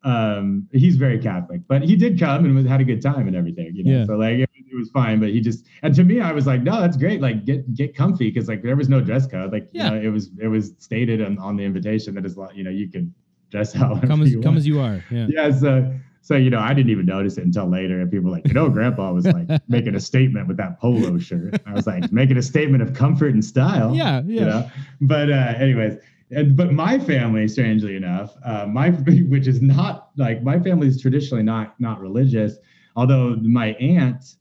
um 0.04 0.68
he's 0.72 0.96
very 0.96 1.18
Catholic, 1.18 1.62
but 1.66 1.80
he 1.80 1.96
did 1.96 2.20
come 2.20 2.44
and 2.44 2.54
was 2.54 2.66
had 2.66 2.82
a 2.82 2.84
good 2.84 3.00
time 3.00 3.26
and 3.26 3.34
everything, 3.34 3.74
you 3.74 3.84
know. 3.84 4.00
Yeah. 4.00 4.04
So 4.04 4.16
like 4.16 4.34
it 4.34 4.50
was 4.80 4.90
fine, 4.90 5.20
but 5.20 5.28
he 5.28 5.40
just 5.40 5.66
and 5.82 5.94
to 5.94 6.02
me 6.04 6.20
I 6.20 6.32
was 6.32 6.46
like, 6.46 6.62
no, 6.62 6.80
that's 6.80 6.96
great. 6.96 7.20
Like 7.20 7.44
get 7.44 7.72
get 7.74 7.94
comfy 7.94 8.30
because 8.30 8.48
like 8.48 8.62
there 8.62 8.76
was 8.76 8.88
no 8.88 9.00
dress 9.00 9.26
code. 9.26 9.52
Like 9.52 9.68
Yeah. 9.72 9.84
you 9.84 9.90
know, 10.00 10.08
it 10.08 10.12
was 10.12 10.30
it 10.40 10.48
was 10.48 10.74
stated 10.78 11.22
on, 11.22 11.38
on 11.38 11.56
the 11.56 11.64
invitation 11.64 12.14
that 12.16 12.24
is 12.26 12.36
like, 12.36 12.56
you 12.56 12.64
know, 12.64 12.70
you 12.70 12.88
can 12.90 13.14
dress 13.50 13.72
however 13.80 14.06
Come 14.06 14.22
as 14.22 14.32
you 14.32 14.40
come 14.40 14.52
want 14.54 14.58
as 14.58 14.66
you 14.66 14.80
are. 14.80 15.04
Yeah. 15.10 15.26
yeah 15.28 15.50
so 15.52 15.92
so 16.22 16.36
you 16.36 16.50
know 16.50 16.60
i 16.60 16.74
didn't 16.74 16.90
even 16.90 17.06
notice 17.06 17.38
it 17.38 17.44
until 17.44 17.66
later 17.66 17.98
and 18.00 18.10
people 18.10 18.26
were 18.30 18.36
like 18.36 18.46
you 18.46 18.52
know 18.52 18.68
grandpa 18.68 19.10
was 19.10 19.26
like 19.26 19.48
making 19.68 19.94
a 19.94 20.00
statement 20.00 20.46
with 20.46 20.58
that 20.58 20.78
polo 20.78 21.18
shirt 21.18 21.58
i 21.66 21.72
was 21.72 21.86
like 21.86 22.12
making 22.12 22.36
a 22.36 22.42
statement 22.42 22.82
of 22.82 22.92
comfort 22.92 23.32
and 23.32 23.42
style 23.42 23.94
Yeah, 23.96 24.20
you 24.22 24.34
yeah. 24.40 24.44
know 24.44 24.70
but 25.00 25.30
uh 25.30 25.54
anyways 25.56 25.96
and 26.30 26.54
but 26.56 26.72
my 26.74 26.98
family 26.98 27.48
strangely 27.48 27.96
enough 27.96 28.34
uh 28.44 28.66
my 28.66 28.90
which 29.34 29.46
is 29.48 29.62
not 29.62 30.10
like 30.18 30.42
my 30.42 30.60
family 30.60 30.88
is 30.88 31.00
traditionally 31.00 31.42
not 31.42 31.74
not 31.80 32.00
religious 32.00 32.58
although 32.96 33.36
my 33.36 33.68
aunt 33.80 34.36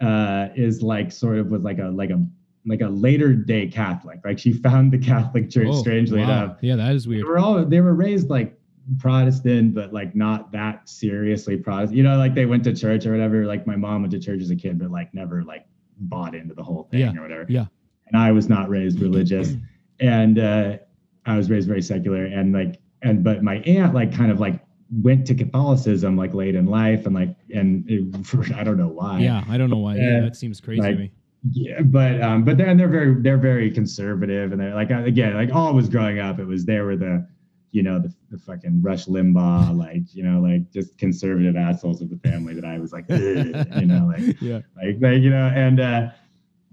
uh 0.00 0.48
is 0.54 0.82
like 0.82 1.10
sort 1.10 1.38
of 1.38 1.48
was 1.50 1.62
like 1.62 1.78
a 1.78 1.86
like 1.88 2.10
a 2.10 2.22
like 2.66 2.80
a 2.80 2.88
later 2.88 3.32
day 3.34 3.66
catholic 3.66 4.18
like 4.24 4.38
she 4.38 4.52
found 4.52 4.92
the 4.92 4.98
catholic 4.98 5.48
church 5.48 5.68
Oh, 5.70 5.80
strangely 5.80 6.18
wow. 6.20 6.24
enough 6.24 6.56
Yeah, 6.60 6.76
that 6.76 6.94
is 6.94 7.06
weird. 7.08 7.22
they 7.22 7.28
were 7.28 7.38
all 7.38 7.64
they 7.64 7.80
were 7.80 7.94
raised 7.94 8.28
like 8.28 8.58
Protestant, 9.00 9.74
but 9.74 9.92
like 9.92 10.14
not 10.14 10.52
that 10.52 10.88
seriously 10.88 11.56
Protestant. 11.56 11.96
You 11.96 12.04
know, 12.04 12.16
like 12.18 12.34
they 12.34 12.46
went 12.46 12.62
to 12.64 12.72
church 12.72 13.04
or 13.04 13.10
whatever. 13.10 13.44
Like 13.44 13.66
my 13.66 13.74
mom 13.74 14.02
went 14.02 14.12
to 14.12 14.20
church 14.20 14.40
as 14.40 14.50
a 14.50 14.54
kid, 14.54 14.78
but 14.78 14.92
like 14.92 15.12
never 15.12 15.42
like 15.42 15.66
bought 15.98 16.36
into 16.36 16.54
the 16.54 16.62
whole 16.62 16.84
thing 16.84 17.00
Yeah, 17.00 17.16
or 17.18 17.22
whatever. 17.22 17.46
yeah. 17.48 17.66
And 18.06 18.16
I 18.22 18.30
was 18.30 18.48
not 18.48 18.68
raised 18.68 19.00
religious, 19.00 19.54
and 20.00 20.38
uh, 20.38 20.76
I 21.24 21.36
was 21.36 21.50
raised 21.50 21.66
very 21.66 21.82
secular. 21.82 22.26
And 22.26 22.52
like, 22.52 22.80
and 23.02 23.24
but 23.24 23.42
my 23.42 23.56
aunt 23.60 23.92
like 23.92 24.14
kind 24.14 24.30
of 24.30 24.38
like 24.38 24.60
went 24.90 25.26
to 25.26 25.34
Catholicism 25.34 26.16
like 26.16 26.32
late 26.34 26.54
in 26.54 26.66
life, 26.66 27.06
and 27.06 27.14
like, 27.14 27.34
and 27.54 27.84
it, 27.88 28.52
I 28.54 28.62
don't 28.64 28.76
know 28.78 28.88
why. 28.88 29.18
Yeah, 29.20 29.44
I 29.48 29.58
don't 29.58 29.70
know 29.70 29.78
why. 29.78 29.96
Yeah, 29.96 30.02
Yeah. 30.16 30.20
that 30.20 30.36
seems 30.36 30.60
crazy 30.60 30.80
Like, 30.82 30.94
to 30.94 31.00
me. 31.02 31.12
Yeah, 31.52 31.82
but 31.82 32.20
um, 32.22 32.44
but 32.44 32.56
then 32.58 32.76
they're 32.76 32.88
very 32.88 33.14
they're 33.22 33.38
very 33.38 33.70
conservative, 33.70 34.52
and 34.52 34.60
they're 34.60 34.74
like 34.74 34.90
uh, 34.90 35.04
again 35.04 35.34
like 35.34 35.54
all 35.54 35.72
was 35.74 35.88
growing 35.88 36.18
up, 36.18 36.38
it 36.40 36.44
was 36.44 36.64
they 36.64 36.80
were 36.80 36.96
the 36.96 37.26
you 37.70 37.82
know 37.84 37.98
the, 38.00 38.12
the 38.30 38.38
fucking 38.38 38.80
Rush 38.82 39.06
Limbaugh 39.06 39.76
like 39.76 40.02
you 40.14 40.24
know 40.24 40.40
like 40.40 40.72
just 40.72 40.96
conservative 40.98 41.56
assholes 41.56 42.00
of 42.02 42.10
the 42.10 42.16
family 42.28 42.54
that 42.54 42.64
I 42.64 42.78
was 42.78 42.92
like 42.92 43.04
you 43.08 43.86
know 43.86 44.06
like 44.12 44.36
Yeah, 44.40 44.60
like 44.76 44.96
like 45.00 45.20
you 45.22 45.30
know 45.30 45.46
and 45.54 45.78
uh, 45.78 46.08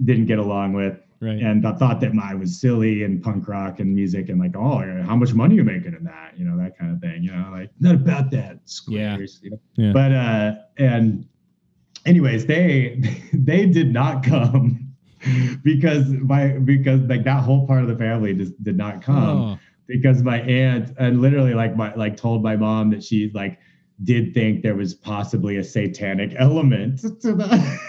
didn't 0.06 0.26
get 0.26 0.40
along 0.40 0.74
with, 0.74 0.98
right. 1.24 1.40
and 1.42 1.66
I 1.66 1.74
thought 1.74 2.02
that 2.02 2.12
I 2.22 2.36
was 2.36 2.60
silly 2.60 3.04
and 3.04 3.22
punk 3.24 3.48
rock 3.48 3.80
and 3.80 3.94
music 3.96 4.30
and 4.30 4.40
like 4.40 4.56
oh 4.56 4.80
how 5.04 5.16
much 5.16 5.34
money 5.34 5.56
you 5.56 5.64
making 5.64 5.96
in 5.96 6.04
that 6.04 6.34
you 6.38 6.46
know 6.46 6.58
that 6.58 6.78
kind 6.78 6.92
of 6.92 7.00
thing 7.00 7.24
you 7.24 7.32
know 7.32 7.50
like 7.52 7.70
not 7.80 7.96
about 7.96 8.32
that 8.32 8.60
squares 8.66 9.40
you 9.44 9.52
know 9.52 9.60
Yeah. 9.76 9.92
but 9.94 10.12
uh 10.12 10.56
and 10.78 11.26
anyways 12.06 12.46
they 12.46 13.02
they 13.34 13.66
did 13.66 13.94
not 13.94 14.24
come 14.24 14.94
because 15.64 16.08
my 16.10 16.50
because 16.60 17.02
like 17.02 17.24
that 17.24 17.44
whole 17.44 17.66
part 17.66 17.82
of 17.82 17.88
the 17.88 17.96
family 17.96 18.34
just 18.34 18.62
did 18.64 18.78
not 18.78 19.02
come 19.02 19.42
oh, 19.42 19.60
because 19.88 20.22
my 20.22 20.42
aunt 20.42 20.94
and 20.98 21.22
literally 21.22 21.54
like 21.54 21.76
my 21.76 21.94
like 21.96 22.18
told 22.18 22.44
my 22.44 22.56
mom 22.56 22.90
that 22.90 23.04
she 23.04 23.32
like 23.34 23.60
did 24.04 24.34
think 24.34 24.64
there 24.64 24.76
was 24.76 24.94
possibly 24.94 25.58
a 25.58 25.64
satanic 25.64 26.34
element 26.38 27.00
to 27.22 27.34
the, 27.34 27.80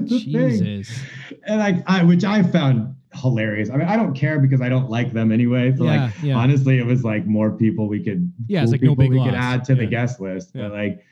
the 0.18 0.20
thing 0.20 0.48
Jesus. 0.50 0.98
and 1.46 1.58
like 1.60 1.76
I, 1.86 2.02
which 2.04 2.24
I 2.24 2.42
found 2.42 2.94
hilarious. 3.14 3.70
I 3.70 3.76
mean, 3.76 3.86
I 3.88 3.96
don't 3.96 4.14
care 4.14 4.38
because 4.38 4.60
I 4.60 4.68
don't 4.68 4.90
like 4.90 5.12
them 5.12 5.30
anyway. 5.32 5.74
So 5.76 5.84
Yeah, 5.84 6.04
like, 6.04 6.12
yeah. 6.22 6.34
honestly, 6.36 6.78
it 6.78 6.86
was 6.86 7.04
like 7.04 7.26
more 7.26 7.52
people 7.52 7.88
we 7.88 8.02
could, 8.02 8.32
Yeah, 8.48 8.62
it's 8.62 8.72
like 8.72 8.82
no 8.82 8.94
big 8.94 9.10
we 9.10 9.18
loss. 9.18 9.28
could 9.30 9.36
add 9.38 9.64
to 9.66 9.74
the 9.74 9.86
guest 9.86 10.20
list. 10.20 10.50
Yeah. 10.54 10.62
But 10.62 10.72
like, 10.72 11.04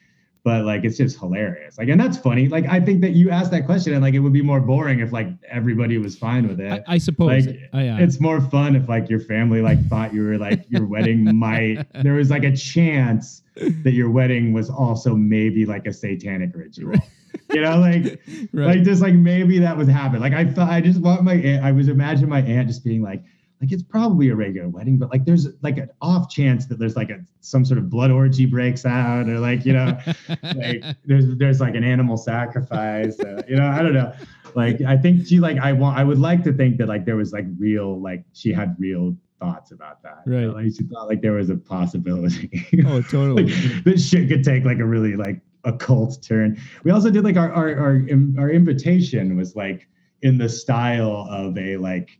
but 0.44 0.64
like, 0.64 0.82
it's 0.84 0.96
just 0.96 1.20
hilarious. 1.20 1.78
Like, 1.78 1.88
and 1.88 2.00
that's 2.00 2.18
funny. 2.18 2.48
Like, 2.48 2.66
I 2.66 2.80
think 2.80 3.00
that 3.02 3.12
you 3.12 3.30
asked 3.30 3.52
that 3.52 3.64
question, 3.64 3.92
and 3.92 4.02
like, 4.02 4.14
it 4.14 4.18
would 4.18 4.32
be 4.32 4.42
more 4.42 4.58
boring 4.60 4.98
if 4.98 5.12
like 5.12 5.28
everybody 5.48 5.98
was 5.98 6.18
fine 6.18 6.48
with 6.48 6.58
it. 6.58 6.82
I, 6.88 6.94
I 6.94 6.98
suppose. 6.98 7.46
Like, 7.46 7.60
I, 7.72 7.88
uh, 7.88 7.98
it's 7.98 8.18
more 8.18 8.40
fun 8.40 8.74
if 8.74 8.88
like 8.88 9.08
your 9.08 9.20
family 9.20 9.62
like 9.62 9.80
thought 9.86 10.12
you 10.12 10.24
were 10.24 10.38
like 10.38 10.64
your 10.68 10.84
wedding 10.86 11.36
might 11.38 11.86
there 12.02 12.14
was 12.14 12.30
like 12.30 12.42
a 12.42 12.56
chance 12.56 13.42
that 13.84 13.92
your 13.92 14.10
wedding 14.10 14.52
was 14.52 14.68
also 14.68 15.14
maybe 15.14 15.64
like 15.64 15.86
a 15.86 15.92
satanic 15.92 16.50
ritual. 16.56 16.94
You 17.50 17.60
know, 17.60 17.78
like 17.78 18.20
right. 18.52 18.76
like 18.76 18.82
just 18.82 19.02
like 19.02 19.14
maybe 19.14 19.58
that 19.58 19.76
was 19.76 19.88
happen. 19.88 20.20
Like 20.20 20.32
I 20.32 20.44
thought 20.44 20.70
I 20.70 20.80
just 20.80 21.00
want 21.00 21.22
my 21.22 21.34
aunt, 21.34 21.64
I 21.64 21.72
was 21.72 21.88
imagining 21.88 22.30
my 22.30 22.42
aunt 22.42 22.68
just 22.68 22.84
being 22.84 23.02
like, 23.02 23.22
like 23.60 23.70
it's 23.70 23.82
probably 23.82 24.28
a 24.30 24.34
regular 24.34 24.68
wedding, 24.68 24.98
but 24.98 25.10
like 25.10 25.24
there's 25.24 25.48
like 25.62 25.78
an 25.78 25.88
off 26.00 26.28
chance 26.28 26.66
that 26.66 26.78
there's 26.78 26.96
like 26.96 27.10
a 27.10 27.20
some 27.40 27.64
sort 27.64 27.78
of 27.78 27.88
blood 27.88 28.10
orgy 28.10 28.46
breaks 28.46 28.84
out, 28.84 29.28
or 29.28 29.38
like 29.38 29.64
you 29.64 29.72
know, 29.72 29.98
like 30.56 30.82
there's 31.04 31.36
there's 31.36 31.60
like 31.60 31.74
an 31.74 31.84
animal 31.84 32.16
sacrifice. 32.16 33.18
Uh, 33.20 33.42
you 33.48 33.56
know, 33.56 33.66
I 33.66 33.82
don't 33.82 33.94
know. 33.94 34.12
Like 34.54 34.80
I 34.82 34.96
think 34.96 35.26
she 35.26 35.38
like 35.38 35.58
I 35.58 35.72
want 35.72 35.98
I 35.98 36.04
would 36.04 36.18
like 36.18 36.42
to 36.44 36.52
think 36.52 36.78
that 36.78 36.88
like 36.88 37.04
there 37.04 37.16
was 37.16 37.32
like 37.32 37.46
real 37.58 38.00
like 38.00 38.24
she 38.32 38.52
had 38.52 38.76
real 38.78 39.16
thoughts 39.38 39.72
about 39.72 40.02
that. 40.02 40.22
you 40.26 40.32
know, 40.32 40.46
Right. 40.54 40.64
Like 40.64 40.74
she 40.76 40.84
thought 40.84 41.08
like 41.08 41.20
there 41.20 41.32
was 41.32 41.50
a 41.50 41.56
possibility. 41.56 42.66
oh, 42.86 43.00
totally. 43.02 43.44
like 43.52 43.84
this 43.84 44.08
shit 44.08 44.28
could 44.28 44.44
take 44.44 44.64
like 44.64 44.78
a 44.78 44.84
really 44.84 45.16
like 45.16 45.40
occult 45.64 46.22
turn. 46.22 46.58
We 46.84 46.90
also 46.90 47.10
did 47.10 47.24
like 47.24 47.36
our 47.36 47.52
our 47.52 47.78
our, 47.78 48.06
our 48.38 48.50
invitation 48.50 49.36
was 49.36 49.54
like 49.56 49.86
in 50.22 50.38
the 50.38 50.48
style 50.48 51.26
of 51.30 51.56
a 51.58 51.76
like 51.76 52.10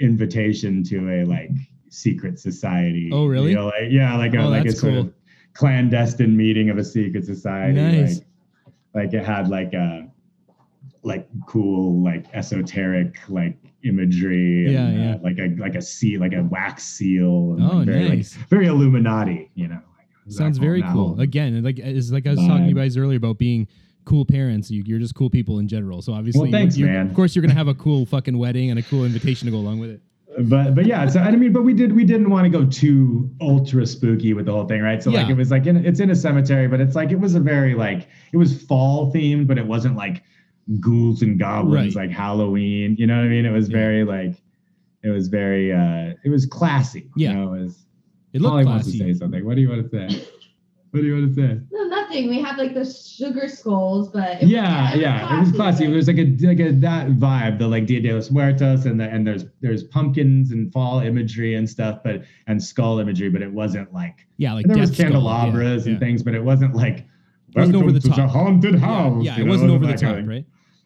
invitation 0.00 0.82
to 0.84 1.10
a 1.10 1.24
like 1.24 1.50
secret 1.88 2.38
society. 2.38 3.10
Oh, 3.12 3.26
really? 3.26 3.50
You 3.50 3.56
know, 3.56 3.66
like 3.66 3.90
yeah, 3.90 4.16
like 4.16 4.34
a 4.34 4.38
Oh, 4.42 4.48
like 4.48 4.66
a 4.66 4.72
sort 4.72 4.92
cool. 4.94 5.00
of 5.02 5.12
clandestine 5.54 6.36
meeting 6.36 6.70
of 6.70 6.78
a 6.78 6.84
secret 6.84 7.24
society. 7.24 7.80
Nice. 7.80 8.18
Like, 8.18 8.26
like 8.94 9.14
it 9.14 9.24
had 9.24 9.48
like 9.48 9.72
a 9.74 10.08
like 11.02 11.28
cool 11.46 12.02
like 12.02 12.26
esoteric 12.32 13.16
like 13.28 13.56
imagery 13.84 14.72
Yeah, 14.72 14.86
and, 14.86 14.98
uh, 14.98 15.02
yeah. 15.02 15.16
like 15.22 15.38
a 15.38 15.54
like 15.60 15.74
a 15.74 15.82
seal 15.82 16.20
like 16.20 16.32
a 16.32 16.42
wax 16.44 16.84
seal 16.84 17.52
and, 17.58 17.62
Oh, 17.62 17.76
like, 17.78 17.86
very, 17.86 18.04
like, 18.08 18.18
nice. 18.18 18.34
very 18.48 18.66
illuminati 18.66 19.50
you 19.54 19.68
know 19.68 19.74
like, 19.74 19.84
Sounds 20.28 20.58
very 20.58 20.80
that 20.82 20.92
cool. 20.92 21.20
Again, 21.20 21.62
like 21.62 21.78
it's 21.78 22.10
like 22.10 22.26
I 22.26 22.30
was 22.30 22.38
talking 22.40 22.62
to 22.64 22.68
you 22.68 22.74
guys 22.74 22.96
earlier 22.96 23.16
about 23.18 23.38
being 23.38 23.68
cool 24.04 24.24
parents. 24.24 24.70
You, 24.70 24.82
you're 24.86 24.98
just 24.98 25.14
cool 25.14 25.30
people 25.30 25.58
in 25.58 25.68
general. 25.68 26.02
So 26.02 26.12
obviously, 26.12 26.42
Well, 26.42 26.50
thanks, 26.50 26.76
you- 26.76 26.86
man. 26.86 27.08
Of 27.08 27.14
course, 27.14 27.34
you're 27.34 27.42
gonna 27.42 27.54
have 27.54 27.68
a 27.68 27.74
cool 27.74 28.06
fucking 28.06 28.36
wedding 28.38 28.70
and 28.70 28.78
a 28.78 28.82
cool 28.82 29.04
invitation 29.04 29.46
to 29.46 29.52
go 29.52 29.58
along 29.58 29.80
with 29.80 29.90
it. 29.90 30.00
but 30.48 30.74
but 30.74 30.84
yeah 30.84 31.06
so 31.06 31.20
i 31.20 31.30
mean 31.30 31.52
but 31.52 31.62
we 31.62 31.72
did 31.72 31.92
we 31.94 32.02
didn't 32.04 32.28
want 32.28 32.44
to 32.44 32.50
go 32.50 32.64
too 32.66 33.30
ultra 33.40 33.86
spooky 33.86 34.34
with 34.34 34.46
the 34.46 34.50
whole 34.52 34.66
thing 34.66 34.82
right 34.82 35.00
so 35.00 35.08
like 35.12 35.28
it 35.28 35.36
was 35.36 35.52
like 35.52 35.64
in, 35.64 35.76
it's 35.86 36.00
in 36.00 36.10
a 36.10 36.14
cemetery 36.16 36.66
but 36.66 36.80
it's 36.80 36.96
like 36.96 37.12
it 37.12 37.20
was 37.20 37.36
a 37.36 37.40
very 37.40 37.72
like 37.76 38.08
it 38.32 38.36
was 38.36 38.60
fall 38.64 39.12
themed 39.14 39.46
but 39.46 39.58
it 39.58 39.64
wasn't 39.74 39.94
like 39.94 40.24
ghouls 40.80 41.22
and 41.22 41.38
goblins 41.38 41.94
Right. 41.94 42.08
like 42.08 42.16
halloween 42.16 42.96
you 42.98 43.06
know 43.06 43.16
what 43.16 43.24
i 43.26 43.28
mean 43.28 43.44
it 43.46 43.52
was 43.52 43.68
Yeah. 43.68 43.76
very 43.76 44.02
like 44.04 44.34
it 45.04 45.10
was 45.10 45.28
very 45.28 45.72
uh 45.72 46.14
it 46.24 46.30
was 46.30 46.46
classy 46.46 47.08
Yeah. 47.14 47.30
you 47.30 47.36
know 47.36 47.54
it 47.54 47.60
was 47.62 47.86
It 48.34 48.42
looked 48.42 48.50
Holly 48.52 48.64
wants 48.66 48.86
to 48.92 48.98
classy. 48.98 49.12
say 49.14 49.18
something 49.18 49.44
what 49.44 49.54
do 49.56 49.62
you 49.62 49.68
want 49.70 49.90
to 49.90 50.08
say 50.10 50.26
what 50.90 51.00
do 51.00 51.06
you 51.06 51.14
want 51.14 51.34
to 51.34 51.34
say 51.34 51.60
No, 51.72 51.84
nothing. 51.88 52.28
We 52.28 52.40
had 52.42 52.56
like 52.58 52.74
the 52.74 52.84
sugar 52.84 53.48
skulls, 53.48 54.10
but 54.10 54.42
it 54.42 54.48
yeah, 54.48 54.92
was, 54.92 55.00
yeah, 55.00 55.36
it 55.36 55.40
was 55.40 55.52
classy. 55.52 55.84
It 55.86 55.88
was 55.88 56.06
like 56.06 56.18
a 56.18 56.36
like 56.46 56.60
a 56.60 56.70
that 56.72 57.08
vibe, 57.12 57.58
the 57.58 57.66
like 57.66 57.86
Dia 57.86 58.00
de 58.00 58.12
los 58.12 58.30
Muertos, 58.30 58.84
and 58.86 59.00
the 59.00 59.04
and 59.08 59.26
there's 59.26 59.46
there's 59.60 59.82
pumpkins 59.84 60.52
and 60.52 60.72
fall 60.72 61.00
imagery 61.00 61.54
and 61.56 61.68
stuff, 61.68 61.98
but 62.04 62.22
and 62.46 62.62
skull 62.62 63.00
imagery, 63.00 63.28
but 63.30 63.42
it 63.42 63.50
wasn't 63.50 63.92
like 63.92 64.26
Yeah, 64.36 64.52
like 64.52 64.66
there 64.66 64.76
was 64.78 64.90
Death 64.90 64.98
Skull, 64.98 65.06
candelabras 65.06 65.86
yeah, 65.86 65.92
and 65.92 66.00
yeah. 66.00 66.06
things, 66.06 66.22
but 66.22 66.34
it 66.34 66.44
wasn't 66.44 66.74
like 66.76 66.98
It 66.98 67.56
wasn't 67.56 67.76
over 67.76 67.86
"Welcome 67.86 68.00
the 68.00 68.08
to 68.10 68.16
top. 68.16 68.30
haunted 68.30 68.74
house. 68.76 69.24
yeah, 69.24 69.36
you 69.36 69.42
it 69.42 69.46
know, 69.46 69.50
wasn't 69.52 69.70
over 69.72 69.86
the 69.86 69.94
top, 69.94 70.16
right? 70.26 70.44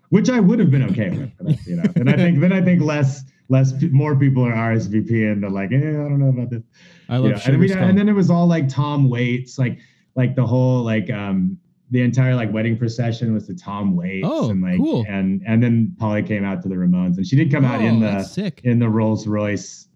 Which 0.09 0.31
I 0.31 0.41
would 0.41 0.59
have 0.61 0.71
been 0.71 0.85
okay 0.93 1.11
with, 1.11 1.31
but 1.39 1.67
you 1.67 1.77
know. 1.77 1.85
And 1.97 2.09
I 2.09 2.17
think 2.17 2.41
then 2.41 2.53
I 2.55 2.63
think 2.63 2.81
less 2.81 3.25
less 3.49 3.73
more 3.91 4.15
people 4.17 4.45
are 4.47 4.53
RSVP 4.53 5.33
and 5.33 5.43
they're 5.43 5.51
like, 5.51 5.73
eh, 5.73 5.77
I 5.77 5.81
don't 6.09 6.19
know 6.19 6.29
about 6.29 6.51
this. 6.51 6.63
I 7.09 7.17
love 7.17 7.31
Yeah, 7.33 7.41
and, 7.47 7.59
we, 7.59 7.69
Skull. 7.69 7.83
and 7.85 7.97
then 7.99 8.09
it 8.09 8.13
was 8.13 8.31
all 8.31 8.47
like 8.47 8.69
Tom 8.69 9.09
Waits, 9.09 9.59
like 9.59 9.79
like 10.17 10.35
the 10.37 10.47
whole 10.47 10.83
like 10.83 11.11
um 11.11 11.57
the 11.91 12.03
entire 12.03 12.35
like 12.35 12.53
wedding 12.53 12.77
procession 12.77 13.33
was 13.33 13.47
to 13.47 13.55
Tom 13.55 13.97
Waits. 13.97 14.27
Oh, 14.31 14.51
and 14.51 14.61
like 14.63 14.77
cool. 14.79 15.05
and 15.09 15.43
and 15.47 15.63
then 15.63 15.97
Polly 15.99 16.23
came 16.23 16.45
out 16.45 16.63
to 16.63 16.69
the 16.69 16.75
Ramones 16.75 17.17
and 17.17 17.27
she 17.27 17.37
did 17.37 17.51
come 17.51 17.65
out 17.65 17.81
in 17.81 18.03
Oh, 18.03 18.19
the 18.19 18.23
sick. 18.25 18.61
in 18.65 18.79
the 18.79 18.89
Rolls 18.89 19.27
Royce 19.27 19.89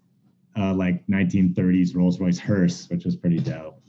uh 0.57 0.73
like 0.73 1.05
1930s 1.07 1.95
Rolls 1.95 2.19
Royce 2.19 2.39
hearse, 2.39 2.89
which 2.89 3.05
was 3.05 3.15
pretty 3.15 3.37
dope. 3.39 3.79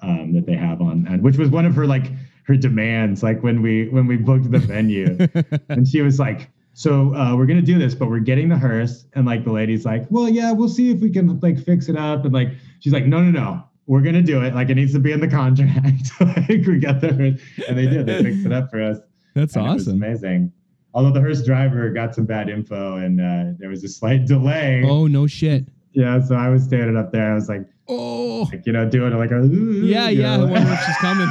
Um 0.00 0.32
that 0.34 0.46
they 0.46 0.54
have 0.54 0.80
on 0.80 1.06
and 1.08 1.22
which 1.22 1.38
was 1.38 1.48
one 1.50 1.64
of 1.66 1.74
her 1.74 1.86
like 1.86 2.06
her 2.44 2.56
demands 2.56 3.22
like 3.24 3.42
when 3.42 3.62
we 3.62 3.88
when 3.88 4.06
we 4.06 4.16
booked 4.16 4.50
the 4.50 4.58
venue 4.58 5.16
and 5.68 5.86
she 5.88 6.00
was 6.02 6.18
like 6.20 6.50
so 6.74 7.14
uh, 7.14 7.36
we're 7.36 7.46
gonna 7.46 7.62
do 7.62 7.78
this, 7.78 7.94
but 7.94 8.08
we're 8.08 8.18
getting 8.20 8.48
the 8.48 8.56
hearse, 8.58 9.06
and 9.14 9.26
like 9.26 9.44
the 9.44 9.52
lady's 9.52 9.84
like, 9.84 10.06
well, 10.10 10.28
yeah, 10.28 10.52
we'll 10.52 10.68
see 10.68 10.90
if 10.90 11.00
we 11.00 11.10
can 11.10 11.38
like 11.40 11.62
fix 11.64 11.88
it 11.88 11.96
up, 11.96 12.24
and 12.24 12.32
like 12.32 12.48
she's 12.80 12.92
like, 12.92 13.06
no, 13.06 13.20
no, 13.22 13.30
no, 13.30 13.62
we're 13.86 14.00
gonna 14.02 14.22
do 14.22 14.42
it. 14.42 14.54
Like 14.54 14.70
it 14.70 14.74
needs 14.76 14.92
to 14.94 14.98
be 14.98 15.12
in 15.12 15.20
the 15.20 15.28
contract. 15.28 16.10
like 16.20 16.48
we 16.66 16.78
got 16.78 17.00
the 17.00 17.12
hearse, 17.12 17.40
and 17.68 17.76
they 17.78 17.86
did. 17.86 18.06
They 18.06 18.22
fixed 18.22 18.46
it 18.46 18.52
up 18.52 18.70
for 18.70 18.82
us. 18.82 18.98
That's 19.34 19.54
and 19.56 19.66
It 19.66 19.68
awesome. 19.70 19.92
amazing. 20.02 20.52
Although 20.94 21.12
the 21.12 21.20
hearse 21.20 21.44
driver 21.44 21.88
got 21.90 22.14
some 22.14 22.26
bad 22.26 22.48
info, 22.48 22.96
and 22.96 23.20
uh, 23.20 23.56
there 23.58 23.68
was 23.70 23.82
a 23.84 23.88
slight 23.88 24.26
delay. 24.26 24.82
Oh 24.86 25.06
no 25.06 25.26
shit. 25.26 25.64
Yeah, 25.92 26.20
so 26.22 26.34
I 26.36 26.48
was 26.48 26.64
standing 26.64 26.96
up 26.96 27.12
there. 27.12 27.32
I 27.32 27.34
was 27.34 27.48
like, 27.48 27.66
Oh 27.88 28.48
like 28.50 28.64
you 28.64 28.72
know, 28.72 28.88
doing 28.88 29.12
like 29.18 29.30
a 29.30 29.46
yeah, 29.46 30.08
yeah. 30.08 30.34
I 30.34 30.38
wonder 30.38 30.56
if 30.72 30.80
she's 30.86 30.96
coming. 30.98 31.28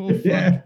Oh, 0.00 0.10
yeah. 0.24 0.62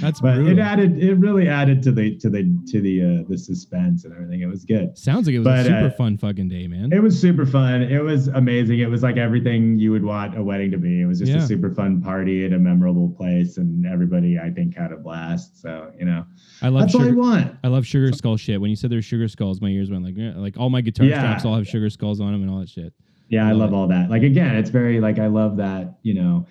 That's 0.00 0.20
But 0.20 0.36
brutal. 0.36 0.58
it 0.58 0.58
added, 0.58 0.98
it 1.02 1.14
really 1.16 1.46
added 1.46 1.82
to 1.82 1.92
the 1.92 2.16
to 2.16 2.30
the 2.30 2.42
to 2.68 2.80
the 2.80 3.02
uh, 3.02 3.24
the 3.28 3.36
suspense 3.36 4.04
and 4.06 4.14
everything. 4.14 4.40
It 4.40 4.46
was 4.46 4.64
good. 4.64 4.96
Sounds 4.96 5.26
like 5.26 5.34
it 5.34 5.40
was 5.40 5.44
But, 5.46 5.58
a 5.60 5.64
super 5.64 5.86
uh, 5.86 5.90
fun 5.90 6.16
fucking 6.16 6.48
day, 6.48 6.66
man. 6.66 6.90
It 6.92 7.02
was 7.02 7.20
super 7.20 7.44
fun. 7.44 7.82
It 7.82 8.02
was 8.02 8.28
amazing. 8.28 8.78
It 8.80 8.88
was 8.88 9.02
like 9.02 9.18
everything 9.18 9.78
you 9.78 9.90
would 9.92 10.04
want 10.04 10.38
a 10.38 10.42
wedding 10.42 10.70
to 10.70 10.78
be. 10.78 11.02
It 11.02 11.06
was 11.06 11.18
just 11.18 11.32
Yeah. 11.32 11.38
a 11.38 11.46
super 11.46 11.70
fun 11.74 12.00
party 12.00 12.46
at 12.46 12.52
a 12.54 12.58
memorable 12.58 13.10
place, 13.10 13.58
and 13.58 13.84
everybody 13.86 14.38
I 14.38 14.50
think 14.50 14.74
had 14.74 14.90
a 14.90 14.96
blast. 14.96 15.60
So 15.60 15.92
you 15.98 16.06
know, 16.06 16.24
I 16.62 16.68
love 16.68 16.82
that's 16.84 16.94
all 16.94 17.02
I 17.02 17.06
sugar. 17.08 17.18
want. 17.18 17.54
I 17.62 17.68
love 17.68 17.84
sugar 17.86 18.10
skull 18.12 18.38
shit. 18.38 18.58
When 18.60 18.70
you 18.70 18.76
said 18.76 18.90
there's 18.90 19.04
sugar 19.04 19.28
skulls, 19.28 19.60
my 19.60 19.68
ears 19.68 19.90
went 19.90 20.02
like, 20.04 20.14
like 20.36 20.56
all 20.58 20.70
my 20.70 20.80
guitar 20.80 21.06
Yeah. 21.06 21.18
straps 21.20 21.44
all 21.44 21.56
have 21.56 21.68
sugar 21.68 21.90
skulls 21.90 22.20
on 22.20 22.32
them 22.32 22.40
and 22.42 22.50
all 22.50 22.60
that 22.60 22.70
shit. 22.70 22.94
Yeah, 23.28 23.46
I 23.48 23.52
love 23.52 23.72
all 23.72 23.86
that. 23.88 24.10
Like 24.10 24.22
again, 24.22 24.56
it's 24.56 24.68
very 24.70 25.00
like 25.00 25.18
I 25.18 25.26
love 25.26 25.56
that. 25.58 25.98
You 26.02 26.14
know, 26.14 26.46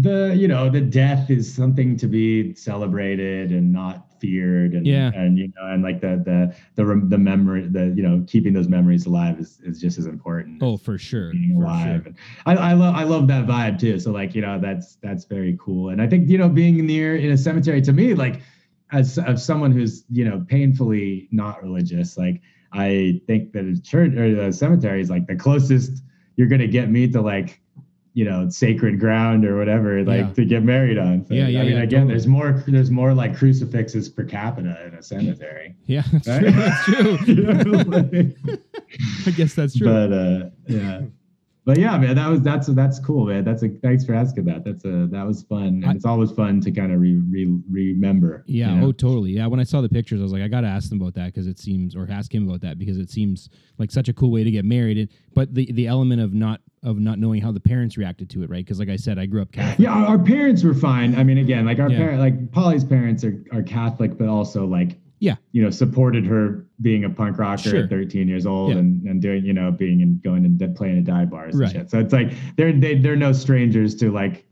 the 0.00 0.34
you 0.36 0.48
know 0.48 0.70
the 0.70 0.80
death 0.80 1.30
is 1.30 1.52
something 1.52 1.96
to 1.96 2.06
be 2.06 2.54
celebrated 2.54 3.50
and 3.50 3.72
not 3.72 4.06
feared 4.20 4.74
and 4.74 4.86
Yeah. 4.86 5.10
and 5.14 5.36
you 5.36 5.48
know 5.48 5.66
and 5.66 5.82
like 5.82 6.00
the 6.00 6.22
the 6.24 6.54
the 6.76 7.00
the 7.08 7.18
memory 7.18 7.66
the 7.68 7.86
you 7.96 8.02
know 8.02 8.24
keeping 8.28 8.52
those 8.52 8.68
memories 8.68 9.06
alive 9.06 9.40
is, 9.40 9.60
is 9.64 9.80
just 9.80 9.98
as 9.98 10.06
important 10.06 10.62
Oh, 10.62 10.76
for 10.76 10.96
sure. 10.98 11.32
being 11.32 11.56
For 11.56 11.64
alive 11.64 12.02
sure. 12.04 12.06
and 12.06 12.16
I, 12.46 12.70
I 12.70 12.72
love 12.74 12.94
I 12.94 13.02
love 13.02 13.26
that 13.28 13.46
vibe 13.46 13.80
too 13.80 13.98
so 13.98 14.12
like 14.12 14.34
you 14.34 14.42
know 14.42 14.60
that's 14.60 14.96
that's 15.02 15.24
very 15.24 15.58
cool 15.60 15.88
and 15.90 16.00
I 16.00 16.06
think 16.06 16.28
you 16.28 16.38
know 16.38 16.48
being 16.48 16.86
near 16.86 17.16
in 17.16 17.32
a 17.32 17.36
cemetery 17.38 17.82
to 17.82 17.92
me 17.92 18.14
like 18.14 18.40
as 18.92 19.18
as 19.18 19.44
someone 19.44 19.72
who's 19.72 20.04
you 20.10 20.24
know 20.24 20.44
painfully 20.48 21.28
not 21.32 21.62
religious 21.62 22.16
like 22.16 22.40
I 22.72 23.20
think 23.26 23.52
that 23.52 23.64
a 23.66 23.80
church 23.82 24.14
or 24.14 24.34
the 24.34 24.52
cemetery 24.52 25.00
is 25.00 25.10
like 25.10 25.26
the 25.26 25.36
closest 25.36 26.02
you're 26.36 26.46
gonna 26.48 26.68
get 26.68 26.88
me 26.90 27.08
to 27.08 27.20
like 27.20 27.60
you 28.14 28.24
know 28.24 28.48
sacred 28.50 29.00
ground 29.00 29.44
or 29.44 29.56
whatever 29.56 30.04
like 30.04 30.20
Yeah. 30.20 30.32
to 30.34 30.44
get 30.44 30.62
married 30.62 30.98
on 30.98 31.24
so, 31.26 31.32
Yeah, 31.34 31.46
yeah, 31.48 31.60
I 31.60 31.62
mean 31.64 31.72
yeah, 31.72 31.82
again 31.82 32.00
totally. 32.02 32.12
there's 32.12 32.26
more 32.26 32.62
there's 32.66 32.90
more 32.90 33.14
like 33.14 33.34
crucifixes 33.36 34.08
per 34.10 34.24
capita 34.24 34.86
in 34.86 34.94
a 34.94 35.02
cemetery 35.02 35.74
Yeah, 35.86 36.02
that's 36.12 36.28
Right? 36.28 36.40
true. 36.42 36.50
That's 36.52 36.84
true. 36.84 37.18
You 37.26 37.42
know, 37.42 37.78
like- 37.86 38.36
I 39.26 39.30
guess 39.30 39.54
that's 39.54 39.76
true. 39.78 39.86
but 39.86 40.12
uh 40.12 40.50
yeah 40.66 41.02
but 41.64 41.78
yeah 41.78 41.96
man 41.96 42.16
that 42.16 42.28
was 42.28 42.40
that's 42.42 42.66
that's 42.66 42.98
cool 42.98 43.26
man 43.26 43.44
that's 43.44 43.62
a 43.62 43.68
thanks 43.68 44.04
for 44.04 44.14
asking 44.14 44.44
that 44.46 44.64
that's 44.64 44.84
a 44.84 45.06
that 45.06 45.24
was 45.26 45.44
fun 45.44 45.62
and 45.66 45.86
I- 45.86 45.92
it's 45.92 46.04
always 46.04 46.32
fun 46.32 46.60
to 46.62 46.70
kind 46.70 46.92
of 46.92 47.00
re, 47.00 47.16
re, 47.30 47.60
remember 47.70 48.44
yeah. 48.46 48.74
you 48.74 48.80
know? 48.80 48.86
Oh, 48.88 48.92
totally. 48.92 49.30
Yeah. 49.30 49.46
When 49.46 49.60
I 49.60 49.64
saw 49.64 49.80
the 49.80 49.88
pictures, 49.88 50.20
I 50.20 50.24
was 50.24 50.32
like, 50.32 50.42
I 50.42 50.48
gotta 50.48 50.66
ask 50.66 50.90
them 50.90 51.00
about 51.00 51.14
that 51.14 51.26
because 51.26 51.46
it 51.46 51.58
seems, 51.58 51.94
or 51.96 52.06
ask 52.10 52.34
him 52.34 52.48
about 52.48 52.60
that 52.62 52.78
because 52.78 52.98
it 52.98 53.10
seems 53.10 53.48
like 53.78 53.90
such 53.90 54.08
a 54.08 54.12
cool 54.12 54.30
way 54.32 54.44
to 54.44 54.50
get 54.50 54.64
married. 54.64 54.98
And, 54.98 55.08
but 55.34 55.54
the 55.54 55.70
the 55.72 55.86
element 55.86 56.20
of 56.20 56.34
not 56.34 56.60
of 56.82 56.98
not 56.98 57.18
knowing 57.18 57.40
how 57.40 57.52
the 57.52 57.60
parents 57.60 57.96
reacted 57.96 58.28
to 58.30 58.42
it, 58.42 58.50
right? 58.50 58.64
Because 58.64 58.78
like 58.80 58.88
I 58.88 58.96
said, 58.96 59.18
I 59.18 59.26
grew 59.26 59.40
up 59.42 59.52
Catholic. 59.52 59.78
yeah 59.78 59.92
our, 59.92 60.18
parents 60.18 60.62
were 60.64 60.74
fine 60.74 61.14
i 61.14 61.22
mean 61.22 61.38
again 61.38 61.64
like 61.64 61.78
our 61.78 61.90
Yeah. 61.90 61.98
parent 61.98 62.20
like 62.20 62.50
polly's 62.52 62.84
parents 62.84 63.22
are, 63.24 63.42
are 63.52 63.62
catholic 63.62 64.16
but 64.18 64.28
also 64.28 64.66
like 64.66 64.98
Yeah. 65.20 65.36
you 65.52 65.62
know 65.62 65.70
supported 65.70 66.24
her 66.26 66.66
being 66.80 67.04
a 67.04 67.10
punk 67.10 67.38
rocker 67.38 67.70
Sure. 67.70 67.82
at 67.84 67.90
13 67.90 68.26
years 68.28 68.46
old 68.46 68.72
Yeah. 68.72 68.78
and, 68.78 69.02
and 69.06 69.22
doing 69.22 69.44
you 69.44 69.52
know 69.52 69.70
being 69.70 70.02
and 70.02 70.22
going 70.22 70.44
and 70.44 70.76
playing 70.76 70.96
in 70.98 71.04
dive 71.04 71.30
bars 71.30 71.54
Right. 71.54 71.70
and 71.70 71.80
shit 71.82 71.90
so 71.90 71.98
it's 72.00 72.12
like 72.12 72.32
they're 72.56 72.72
they, 72.72 72.96
they're 72.96 73.16
no 73.16 73.32
strangers 73.32 73.94
to 73.96 74.10
like 74.10 74.44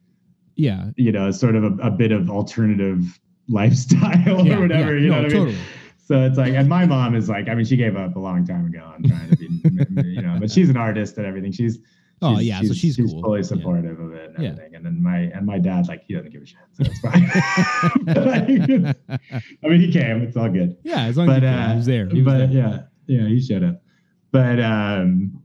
Yeah. 0.56 0.90
you 0.96 1.12
know 1.12 1.30
sort 1.30 1.54
of 1.56 1.64
a, 1.64 1.72
a 1.82 1.90
bit 1.90 2.12
of 2.12 2.30
alternative 2.30 3.18
lifestyle 3.48 4.46
Yeah. 4.46 4.56
or 4.56 4.60
whatever 4.60 4.96
you 4.96 5.08
know 5.10 5.22
no, 5.22 5.28
what 5.28 5.36
I 5.36 5.44
mean? 5.46 5.56
So 5.98 6.22
it's 6.24 6.38
like, 6.38 6.54
and 6.54 6.68
my 6.68 6.86
mom 6.86 7.14
is 7.14 7.28
like, 7.28 7.48
I 7.48 7.54
mean, 7.54 7.64
she 7.64 7.76
gave 7.76 7.94
up 7.96 8.16
a 8.16 8.18
long 8.18 8.44
time 8.44 8.66
ago 8.66 8.80
on 8.94 9.04
trying 9.04 9.30
to 9.30 9.36
be, 9.36 9.46
you 10.08 10.20
know, 10.22 10.38
but 10.40 10.50
she's 10.50 10.68
an 10.68 10.76
artist 10.76 11.16
and 11.18 11.24
everything. 11.24 11.52
She's, 11.52 11.78
Oh, 12.22 12.34
she's- 12.36 12.46
yeah, 12.46 12.60
so 12.62 12.74
she's 12.74 12.96
cool. 12.96 13.22
fully 13.22 13.38
Yeah. 13.40 13.42
supportive 13.46 13.98
of 14.00 14.12
it 14.12 14.32
and 14.34 14.44
Yeah. 14.44 14.50
everything. 14.50 14.74
And 14.76 14.84
then 14.86 15.02
my, 15.02 15.18
and 15.34 15.46
my 15.46 15.58
dad, 15.58 15.88
like, 15.88 16.04
he 16.06 16.14
doesn't 16.14 16.30
give 16.32 16.42
a 16.42 16.46
shit. 16.46 16.58
So 16.72 16.82
it's 16.84 17.00
fine. 17.00 17.28
But, 18.04 18.26
like, 18.26 19.40
I 19.64 19.68
mean, 19.68 19.80
he 19.80 19.90
came, 19.92 20.22
it's 20.22 20.36
all 20.36 20.50
good. 20.50 20.76
yeah. 20.82 21.04
As 21.04 21.16
long 21.16 21.26
But, 21.26 21.42
as 21.44 21.46
he, 21.46 21.56
uh, 21.64 21.68
he 21.70 21.76
was 21.76 21.86
there. 21.86 22.08
He 22.08 22.22
was 22.22 22.24
but 22.32 22.38
there. 22.38 22.50
yeah, 22.50 22.82
yeah, 23.22 23.26
he 23.28 23.40
showed 23.40 23.64
up. 23.64 23.82
But, 24.32 24.60
um, 24.60 25.42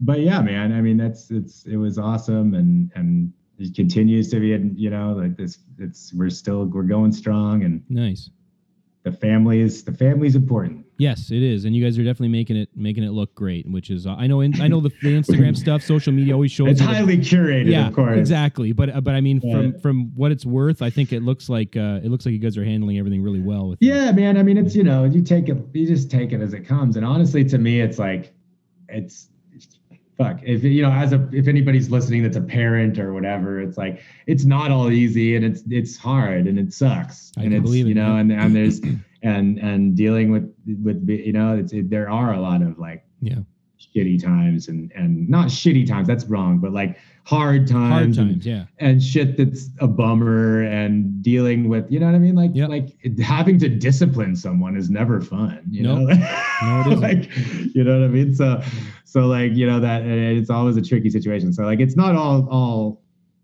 but 0.00 0.20
yeah, 0.20 0.40
man, 0.40 0.72
I 0.72 0.80
mean, 0.80 0.96
that's, 0.96 1.30
it's, 1.30 1.64
it 1.66 1.76
was 1.76 1.98
awesome. 1.98 2.54
And, 2.54 2.90
and 2.94 3.32
it 3.58 3.74
continues 3.74 4.30
to 4.30 4.40
be, 4.40 4.48
you 4.80 4.88
know, 4.90 5.12
like 5.12 5.36
this, 5.36 5.58
it's, 5.78 6.12
we're 6.14 6.30
still, 6.30 6.64
we're 6.64 6.82
going 6.84 7.12
strong 7.12 7.62
and 7.64 7.82
Nice. 7.90 8.30
the 9.02 9.12
family 9.12 9.60
is, 9.60 9.84
the 9.84 9.92
family's 9.92 10.34
important. 10.34 10.86
Yes, 11.00 11.30
it 11.30 11.42
is, 11.42 11.64
and 11.64 11.74
you 11.74 11.82
guys 11.82 11.98
are 11.98 12.04
definitely 12.04 12.28
making 12.28 12.56
it 12.58 12.68
making 12.76 13.04
it 13.04 13.12
look 13.12 13.34
great. 13.34 13.66
Which 13.66 13.88
is, 13.88 14.06
uh, 14.06 14.16
I 14.18 14.26
know, 14.26 14.42
in, 14.42 14.60
I 14.60 14.68
know 14.68 14.80
the, 14.80 14.90
the 15.00 15.18
Instagram 15.18 15.56
stuff, 15.64 15.82
social 15.82 16.12
media 16.12 16.34
always 16.34 16.52
shows. 16.52 16.72
It's 16.72 16.80
you 16.82 16.86
the- 16.86 16.92
highly 16.92 17.16
curated, 17.16 17.70
yeah, 17.70 17.88
of 17.88 17.94
course. 17.94 18.18
exactly. 18.18 18.72
But 18.72 18.94
uh, 18.94 19.00
but 19.00 19.14
I 19.14 19.22
mean, 19.22 19.40
from 19.40 19.80
from 19.80 20.14
what 20.14 20.30
it's 20.30 20.44
worth, 20.44 20.82
I 20.82 20.90
think 20.90 21.14
it 21.14 21.22
looks 21.22 21.48
like 21.48 21.74
uh, 21.74 22.00
it 22.04 22.10
looks 22.10 22.26
like 22.26 22.34
you 22.34 22.38
guys 22.38 22.58
are 22.58 22.64
handling 22.66 22.98
everything 22.98 23.22
really 23.22 23.40
well. 23.40 23.68
With 23.68 23.78
Yeah, 23.80 24.12
man. 24.12 24.36
I 24.36 24.42
mean, 24.42 24.58
it's 24.58 24.76
you 24.76 24.84
know, 24.84 25.04
you 25.04 25.22
take 25.22 25.48
it, 25.48 25.56
you 25.72 25.86
just 25.86 26.10
take 26.10 26.32
it 26.32 26.42
as 26.42 26.52
it 26.52 26.68
comes. 26.68 26.96
And 26.96 27.06
honestly, 27.06 27.44
to 27.44 27.56
me, 27.56 27.80
it's 27.80 27.98
like, 27.98 28.34
it's 28.90 29.28
fuck. 30.18 30.40
If 30.42 30.62
you 30.64 30.82
know, 30.82 30.92
as 30.92 31.14
a 31.14 31.26
if 31.32 31.48
anybody's 31.48 31.90
listening 31.90 32.22
that's 32.24 32.36
a 32.36 32.42
parent 32.42 32.98
or 32.98 33.14
whatever, 33.14 33.58
it's 33.58 33.78
like 33.78 34.02
it's 34.26 34.44
not 34.44 34.70
all 34.70 34.90
easy 34.90 35.34
and 35.34 35.46
it's 35.46 35.62
it's 35.70 35.96
hard 35.96 36.46
and 36.46 36.58
it 36.58 36.74
sucks. 36.74 37.32
I 37.38 37.44
and 37.44 37.54
it's 37.54 37.62
believe 37.62 37.86
it, 37.86 37.88
you 37.88 37.94
know, 37.94 38.16
yeah. 38.16 38.20
and 38.20 38.32
and 38.32 38.54
there's 38.54 38.80
and 39.22 39.58
and 39.58 39.96
dealing 39.96 40.30
with 40.30 40.52
with 40.82 41.08
you 41.08 41.32
know, 41.32 41.56
it's 41.56 41.72
it, 41.72 41.90
there 41.90 42.08
are 42.10 42.34
a 42.34 42.40
lot 42.40 42.62
of 42.62 42.78
like 42.78 43.04
yeah, 43.20 43.38
shitty 43.94 44.22
times 44.22 44.68
and 44.68 44.90
and 44.94 45.28
not 45.28 45.48
shitty 45.48 45.86
times. 45.86 46.06
That's 46.08 46.24
wrong, 46.24 46.58
but 46.58 46.72
like 46.72 46.98
hard 47.24 47.66
times. 47.66 48.16
hard 48.16 48.28
and- 48.30 48.44
Yeah, 48.44 48.64
and 48.78 49.02
shit 49.02 49.36
that's 49.36 49.68
a 49.80 49.86
bummer 49.86 50.62
and 50.62 51.22
dealing 51.22 51.68
with 51.68 51.84
you 51.90 52.00
know 52.00 52.06
what 52.06 52.14
I 52.14 52.18
mean 52.18 52.34
like 52.34 52.50
Yep. 52.54 52.68
like 52.70 53.18
having 53.20 53.58
to 53.60 53.68
discipline 53.68 54.34
someone 54.34 54.74
is 54.76 54.88
never 54.90 55.20
fun 55.20 55.60
you 55.70 55.82
Nope. 55.82 55.98
know 55.98 56.04
No, 56.06 56.80
it 56.80 56.86
isn't. 56.86 57.00
like 57.00 57.74
you 57.74 57.84
know 57.84 58.00
what 58.00 58.04
I 58.06 58.08
mean 58.08 58.34
so 58.34 58.62
so 59.04 59.26
like 59.26 59.52
you 59.54 59.66
know 59.66 59.78
that 59.80 60.02
it's 60.06 60.48
always 60.50 60.76
a 60.78 60.82
tricky 60.82 61.10
situation 61.10 61.52
so 61.52 61.62
like 61.64 61.78
it's 61.78 61.94
not 61.94 62.16
all 62.16 62.48
all 62.50 63.02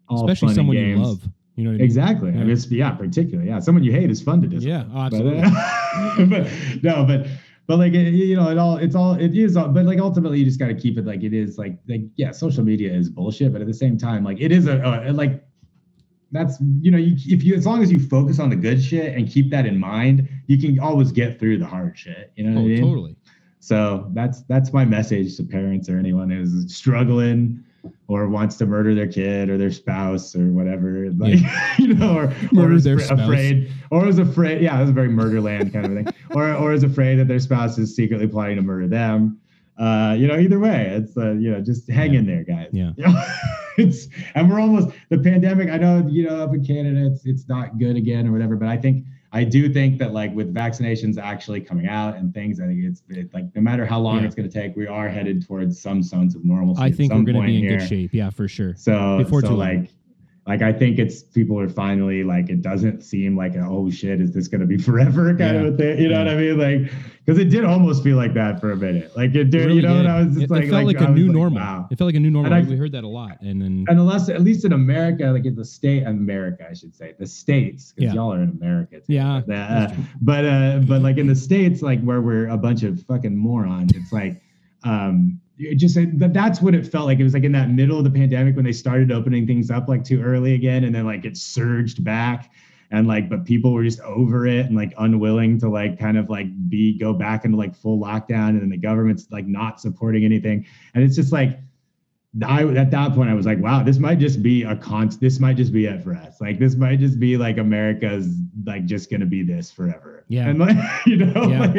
all 0.09 0.25
especially 0.29 0.55
someone 0.55 0.77
you 0.77 0.97
love. 0.97 1.23
You 1.57 1.65
know 1.65 1.71
what 1.71 1.75
I 1.75 1.79
mean? 1.79 1.85
Exactly. 1.85 2.29
I 2.31 2.35
Yeah. 2.35 2.41
mean, 2.41 2.51
it's, 2.51 2.71
yeah, 2.71 2.91
particularly. 2.91 3.49
Yeah, 3.49 3.59
someone 3.61 3.83
you 3.83 3.93
hate 3.93 4.11
is 4.11 4.21
fun 4.23 4.43
to 4.43 4.47
discipline. 4.49 4.91
Yeah, 4.93 4.95
oh, 4.95 5.11
But, 5.11 5.27
uh, 5.27 6.27
but 6.27 6.83
no, 6.83 7.05
but 7.05 7.27
but 7.67 7.79
like 7.79 7.95
it, 7.95 8.13
you 8.13 8.37
know, 8.37 8.51
it 8.51 8.59
all 8.59 8.77
it's 8.77 8.95
all 8.95 9.15
it 9.15 9.35
is. 9.37 9.57
all- 9.57 9.69
But 9.69 9.87
like 9.87 9.99
ultimately, 9.99 10.39
you 10.39 10.45
just 10.45 10.59
got 10.59 10.69
to 10.69 10.75
keep 10.75 10.99
it 10.99 11.07
like 11.07 11.23
it 11.23 11.33
is. 11.33 11.59
Like 11.59 11.79
like 11.89 12.03
yeah, 12.17 12.31
social 12.31 12.63
media 12.63 12.93
is 12.93 13.09
bullshit, 13.09 13.53
but 13.53 13.61
at 13.61 13.67
the 13.67 13.75
same 13.75 13.97
time, 13.99 14.23
like 14.23 14.41
it 14.41 14.53
is 14.53 14.67
a, 14.67 14.81
a 15.07 15.13
like 15.13 15.43
that's 16.33 16.59
you 16.81 16.91
know 16.91 16.99
you, 16.99 17.17
if 17.27 17.43
you 17.43 17.55
as 17.55 17.65
long 17.67 17.83
as 17.83 17.91
you 17.91 17.99
focus 17.99 18.39
on 18.39 18.51
the 18.51 18.57
good 18.57 18.83
shit 18.83 19.15
and 19.17 19.29
keep 19.29 19.51
that 19.51 19.65
in 19.67 19.79
mind, 19.79 20.29
you 20.47 20.59
can 20.59 20.79
always 20.79 21.11
get 21.11 21.39
through 21.41 21.59
the 21.59 21.67
hard 21.67 21.99
shit. 21.99 22.33
You 22.37 22.45
know 22.45 22.61
what 22.61 22.61
oh, 22.61 22.65
I 22.65 22.69
mean? 22.69 22.83
totally. 22.83 23.17
So 23.61 24.11
that's 24.13 24.43
that's 24.43 24.73
my 24.73 24.85
message 24.85 25.37
to 25.39 25.43
parents 25.43 25.89
or 25.89 25.99
anyone 25.99 26.31
who's 26.31 26.73
struggling 26.75 27.65
or 28.09 28.29
wants 28.29 28.57
to 28.57 28.67
murder 28.67 28.95
their 28.95 29.07
kid 29.09 29.49
or 29.51 29.59
their 29.59 29.71
spouse 29.71 30.35
or 30.37 30.47
whatever, 30.53 31.11
like 31.17 31.39
you 31.79 31.95
know, 31.95 32.17
or, 32.17 32.35
or 32.59 32.73
is 32.73 32.85
their 32.85 32.95
afra- 32.95 33.07
spouse. 33.07 33.21
afraid, 33.21 33.73
or 33.91 34.09
is 34.09 34.19
afraid. 34.19 34.63
Yeah, 34.63 34.77
it 34.77 34.81
was 34.81 34.91
a 34.91 34.93
very 34.93 35.09
murderland 35.09 35.73
kind 35.73 35.87
of 35.87 35.93
thing, 36.05 36.15
or 36.35 36.53
or 36.55 36.73
is 36.73 36.83
afraid 36.83 37.17
that 37.17 37.29
their 37.29 37.41
spouse 37.41 37.79
is 37.79 37.95
secretly 37.95 38.27
plotting 38.27 38.57
to 38.57 38.63
murder 38.63 38.89
them. 38.89 39.39
Uh, 39.79 40.15
you 40.19 40.27
know, 40.27 40.39
either 40.39 40.59
way, 40.59 40.87
it's 40.91 41.17
uh, 41.19 41.33
you 41.33 41.51
know, 41.51 41.61
just 41.61 41.89
hang 41.91 42.15
Yeah. 42.15 42.21
in 42.21 42.27
there, 42.27 42.45
guys. 42.45 42.69
Yeah. 42.73 42.93
You 42.97 43.05
know? 43.05 43.23
it's 43.79 44.09
and 44.35 44.51
we're 44.51 44.59
almost 44.59 44.89
the 45.11 45.19
pandemic. 45.19 45.69
I 45.69 45.77
know 45.77 46.07
you 46.09 46.27
know 46.27 46.43
up 46.43 46.55
in 46.55 46.65
Canada, 46.65 47.07
it's 47.13 47.27
it's 47.27 47.47
not 47.47 47.79
good 47.79 47.95
again 47.97 48.27
or 48.27 48.33
whatever, 48.33 48.57
but 48.57 48.69
I 48.69 48.77
think 48.79 49.05
I 49.37 49.45
do 49.45 49.71
think 49.71 49.99
that 49.99 50.15
like 50.15 50.35
with 50.35 50.55
vaccinations 50.55 51.19
actually 51.19 51.61
coming 51.61 51.87
out 51.87 52.17
and 52.17 52.33
things, 52.33 52.59
I 52.59 52.67
think 52.69 52.83
it's 52.83 53.03
it, 53.11 53.35
like 53.35 53.45
no 53.55 53.61
matter 53.61 53.85
how 53.85 54.01
long 54.01 54.21
Yeah. 54.21 54.25
it's 54.25 54.35
going 54.35 54.49
to 54.49 54.61
take, 54.61 54.75
we 54.77 54.87
are 54.87 55.11
headed 55.11 55.47
towards 55.47 55.79
some 55.79 56.03
sense 56.03 56.35
of 56.35 56.43
normalcy. 56.43 56.81
I 56.81 56.91
think 56.91 57.13
we're 57.13 57.21
going 57.21 57.37
to 57.37 57.43
be 57.43 57.57
in 57.59 57.63
here. 57.65 57.79
good 57.79 57.87
shape. 57.87 58.15
Yeah, 58.15 58.31
for 58.31 58.49
sure. 58.49 58.75
So 58.77 59.19
before 59.19 59.43
so 59.43 59.55
like 59.55 59.91
like 60.47 60.63
I 60.63 60.73
think 60.73 60.99
it's 60.99 61.23
people 61.23 61.59
are 61.59 61.69
finally 61.69 62.23
like 62.23 62.49
it 62.51 62.63
doesn't 62.63 63.03
seem 63.03 63.37
like 63.37 63.55
oh 63.57 63.91
shit 63.91 64.21
is 64.21 64.33
this 64.33 64.47
gonna 64.49 64.67
be 64.67 64.79
forever 64.89 65.35
kind 65.35 65.41
Yeah. 65.57 65.63
of 65.69 65.77
thing 65.77 65.99
you 66.01 66.09
know 66.09 66.23
Yeah. 66.23 66.25
what 66.25 66.29
I 66.33 66.37
mean 66.37 66.59
like 66.85 66.93
because 67.25 67.39
it 67.41 67.51
did 67.51 67.65
almost 67.65 68.05
feel 68.05 68.17
like 68.17 68.33
that 68.35 68.61
for 68.61 68.71
a 68.71 68.77
minute 68.77 69.17
like 69.17 69.35
it 69.35 69.51
did 69.51 69.55
It 69.55 69.59
really 69.67 69.75
you 69.77 69.83
know 69.83 69.97
did. 70.03 70.07
I 70.07 70.23
was 70.23 70.35
just 70.35 70.43
it, 70.45 70.51
like 70.51 70.65
it 70.65 70.71
felt 70.71 70.87
like, 70.87 71.01
I 71.01 71.07
a 71.07 71.11
new 71.11 71.27
like, 71.27 71.35
normal. 71.35 71.59
wow. 71.59 71.89
It 71.91 71.99
felt 71.99 72.07
like 72.09 72.15
a 72.15 72.21
new 72.21 72.31
normal. 72.31 72.53
I- 72.55 72.61
we 72.61 72.77
heard 72.77 72.93
that 72.93 73.03
a 73.05 73.09
lot, 73.09 73.41
and 73.41 73.61
then 73.61 73.85
and 73.89 73.99
unless 73.99 74.29
at 74.29 74.41
least 74.43 74.65
in 74.65 74.73
America, 74.73 75.25
like 75.27 75.45
in 75.47 75.55
the 75.57 75.65
state 75.65 76.05
America, 76.05 76.67
I 76.71 76.75
should 76.75 76.95
say, 76.95 77.15
the 77.19 77.27
states, 77.27 77.93
because 77.93 78.15
Yeah. 78.15 78.21
y'all 78.21 78.33
are 78.33 78.43
in 78.43 78.51
America. 78.51 78.97
Too, 79.01 79.13
Yeah, 79.15 79.43
but, 79.47 79.55
uh, 79.57 79.89
but 80.21 80.45
uh, 80.45 80.81
but 80.87 81.03
like 81.03 81.17
in 81.19 81.27
the 81.27 81.35
states, 81.35 81.83
like 81.83 82.01
where 82.03 82.21
we're 82.21 82.49
a 82.49 82.57
bunch 82.57 82.83
of 82.85 83.03
fucking 83.05 83.37
morons, 83.37 83.93
it's 83.97 84.13
like, 84.13 84.41
um, 84.85 85.41
it 85.59 85.77
just 85.77 85.95
that 85.95 86.33
that's 86.33 86.61
what 86.61 86.75
it 86.75 86.87
felt 86.87 87.07
like. 87.07 87.19
It 87.19 87.25
was 87.25 87.35
like 87.35 87.45
in 87.45 87.53
that 87.53 87.71
middle 87.71 87.99
of 87.99 88.05
the 88.05 88.11
pandemic 88.11 88.57
when 88.57 88.65
they 88.65 88.73
started 88.73 89.11
opening 89.11 89.47
things 89.47 89.71
up 89.71 89.89
like 89.89 90.05
too 90.05 90.23
early 90.23 90.55
again, 90.55 90.85
and 90.85 90.95
then 90.95 91.07
like 91.07 91.25
it 91.25 91.37
surged 91.37 92.05
back. 92.05 92.51
And 92.93 93.09
like, 93.09 93.29
but 93.29 93.45
people 93.45 93.73
were 93.73 93.83
just 93.83 93.99
over 94.03 94.47
it 94.47 94.67
and 94.67 94.77
like 94.77 94.95
unwilling 94.99 95.59
to 95.59 95.69
like 95.69 95.99
kind 95.99 96.17
of 96.17 96.31
like 96.31 96.47
be 96.69 96.97
go 96.97 97.13
back 97.13 97.45
into 97.45 97.57
like 97.57 97.75
full 97.75 97.99
lockdown, 97.99 98.51
and 98.51 98.61
then 98.63 98.69
the 98.69 98.77
government's 98.77 99.27
like 99.33 99.47
not 99.47 99.81
supporting 99.81 100.25
anything. 100.25 100.65
And 100.95 101.03
it's 101.03 101.17
just 101.17 101.33
like, 101.33 101.59
I 102.47 102.63
at 102.63 102.91
that 102.93 103.13
point 103.15 103.29
I 103.31 103.35
was 103.35 103.45
like, 103.45 103.59
wow, 103.59 103.83
this 103.83 103.99
might 103.99 104.19
just 104.21 104.41
be 104.43 104.63
a 104.63 104.77
con. 104.77 105.11
This 105.21 105.41
might 105.41 105.57
just 105.57 105.73
be 105.73 105.87
it 105.87 106.01
for 106.05 106.15
us. 106.15 106.41
Like 106.41 106.59
this 106.61 106.77
might 106.77 107.01
just 107.01 107.19
be 107.19 107.37
like 107.37 107.59
America's 107.59 108.37
like 108.65 108.85
just 108.85 109.11
gonna 109.11 109.27
be 109.27 109.43
this 109.43 109.71
forever. 109.73 110.25
Yeah. 110.29 110.49
and 110.49 110.59
like 110.61 110.77
you 111.07 111.17
know, 111.17 111.49
Yeah. 111.49 111.61
like, 111.63 111.77